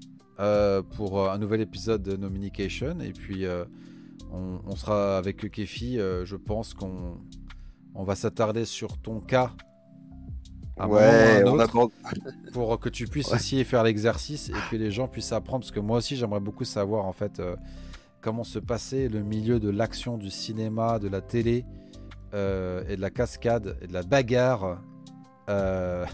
pour 0.95 1.29
un 1.29 1.37
nouvel 1.37 1.61
épisode 1.61 2.03
de 2.03 2.15
Nominication. 2.15 2.99
Et 3.01 3.11
puis, 3.11 3.45
on, 4.31 4.59
on, 4.65 4.75
sera 4.75 5.17
avec 5.17 5.49
Kefi. 5.51 5.97
je 5.97 6.35
pense 6.35 6.73
qu'on 6.73 7.17
on 7.95 8.03
va 8.03 8.15
s'attarder 8.15 8.65
sur 8.65 8.97
ton 8.97 9.19
cas. 9.19 9.51
ouais, 10.77 11.43
pour 12.51 12.77
que 12.79 12.89
tu 12.89 13.07
puisses 13.07 13.31
aussi 13.33 13.63
faire 13.63 13.83
l'exercice 13.83 14.49
et 14.49 14.53
que 14.69 14.75
les 14.75 14.91
gens 14.91 15.07
puissent 15.07 15.31
apprendre. 15.31 15.63
Parce 15.63 15.71
que 15.71 15.79
moi 15.79 15.97
aussi, 15.97 16.17
j'aimerais 16.17 16.41
beaucoup 16.41 16.65
savoir 16.65 17.05
en 17.05 17.13
fait 17.13 17.39
euh, 17.39 17.55
comment 18.21 18.43
se 18.43 18.59
passait 18.59 19.07
le 19.07 19.23
milieu 19.23 19.59
de 19.59 19.69
l'action, 19.69 20.17
du 20.17 20.29
cinéma, 20.29 20.99
de 20.99 21.07
la 21.07 21.21
télé 21.21 21.65
euh, 22.33 22.83
et 22.89 22.97
de 22.97 23.01
la 23.01 23.09
cascade 23.09 23.77
et 23.81 23.87
de 23.87 23.93
la 23.93 24.03
bagarre 24.03 24.81
euh, 25.49 26.05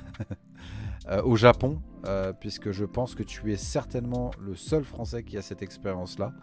au 1.23 1.35
Japon. 1.35 1.81
puisque 2.39 2.71
je 2.71 2.85
pense 2.85 3.15
que 3.15 3.23
tu 3.23 3.51
es 3.51 3.57
certainement 3.57 4.29
le 4.39 4.53
seul 4.55 4.83
Français 4.83 5.23
qui 5.23 5.37
a 5.37 5.41
cette 5.41 5.63
expérience-là. 5.63 6.33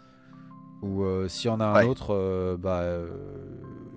Ou 0.82 1.04
s'il 1.28 1.50
y 1.50 1.52
en 1.52 1.60
a 1.60 1.66
un 1.66 1.86
autre, 1.86 2.56
bah 2.60 2.82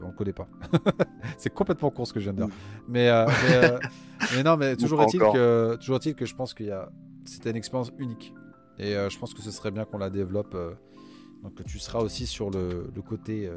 on 0.03 0.07
le 0.07 0.13
connaît 0.13 0.33
pas. 0.33 0.47
c'est 1.37 1.53
complètement 1.53 1.91
con 1.91 2.05
ce 2.05 2.13
que 2.13 2.19
je 2.19 2.29
viens 2.29 2.33
de 2.33 2.45
dire. 2.45 2.55
Mais, 2.87 3.09
euh, 3.09 3.25
euh, 3.51 3.79
mais, 4.35 4.43
non, 4.43 4.57
mais 4.57 4.75
toujours 4.77 5.01
est-il 5.03 5.19
que, 5.19 5.75
toujours 5.77 5.97
est 5.97 6.13
que 6.13 6.25
je 6.25 6.35
pense 6.35 6.53
qu'il 6.53 6.67
y 6.67 6.71
a, 6.71 6.89
c'était 7.25 7.51
une 7.51 7.57
expérience 7.57 7.91
unique. 7.97 8.33
Et 8.79 8.95
euh, 8.95 9.09
je 9.09 9.19
pense 9.19 9.33
que 9.33 9.41
ce 9.41 9.51
serait 9.51 9.71
bien 9.71 9.85
qu'on 9.85 9.97
la 9.97 10.09
développe. 10.09 10.55
donc 11.43 11.63
tu 11.65 11.79
seras 11.79 11.99
aussi 11.99 12.25
sur 12.25 12.49
le, 12.49 12.91
côté 13.07 13.51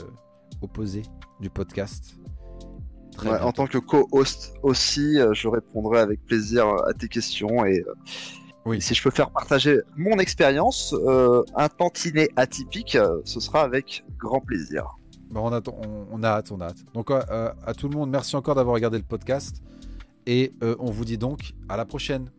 opposé 0.61 1.03
du 1.41 1.51
podcast. 1.51 2.17
en 3.25 3.53
tant 3.53 3.67
que 3.67 3.79
co-host 3.79 4.55
aussi, 4.63 5.19
je 5.33 5.49
répondrai 5.49 6.01
avec 6.01 6.25
plaisir 6.25 6.67
à 6.87 6.93
tes 6.93 7.09
questions 7.09 7.65
et 7.65 7.85
oui. 8.67 8.81
si 8.81 8.95
je 8.95 9.03
peux 9.03 9.11
faire 9.11 9.31
partager 9.31 9.81
mon 9.97 10.19
expérience, 10.19 10.95
un 11.55 11.69
tantinet 11.69 12.29
atypique, 12.37 12.99
ce 13.25 13.41
sera 13.41 13.63
avec 13.63 14.05
grand 14.19 14.41
plaisir. 14.41 14.97
Bah, 15.35 15.41
on, 15.43 15.53
a, 15.53 15.61
on, 16.13 16.23
a 16.23 16.29
hâte, 16.29 16.53
on 16.53 16.61
a 16.61 16.67
hâte. 16.67 16.85
Donc 16.95 17.11
euh, 17.11 17.21
euh, 17.29 17.51
à 17.67 17.75
tout 17.75 17.89
le 17.89 17.97
monde, 17.97 18.09
merci 18.09 18.37
encore 18.37 18.55
d'avoir 18.55 18.75
regardé 18.75 18.99
le 18.99 19.05
podcast. 19.05 19.61
Et 20.27 20.53
euh, 20.63 20.77
on 20.79 20.93
vous 20.93 21.05
dit 21.05 21.19
donc 21.19 21.55
à 21.69 21.77
la 21.77 21.85
prochaine. 21.85 22.31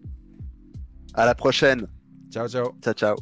À 1.14 1.26
la 1.26 1.36
prochaine. 1.36 1.88
Ciao, 2.32 2.48
ciao. 2.48 2.74
Ciao, 2.82 2.94
ciao. 2.94 3.18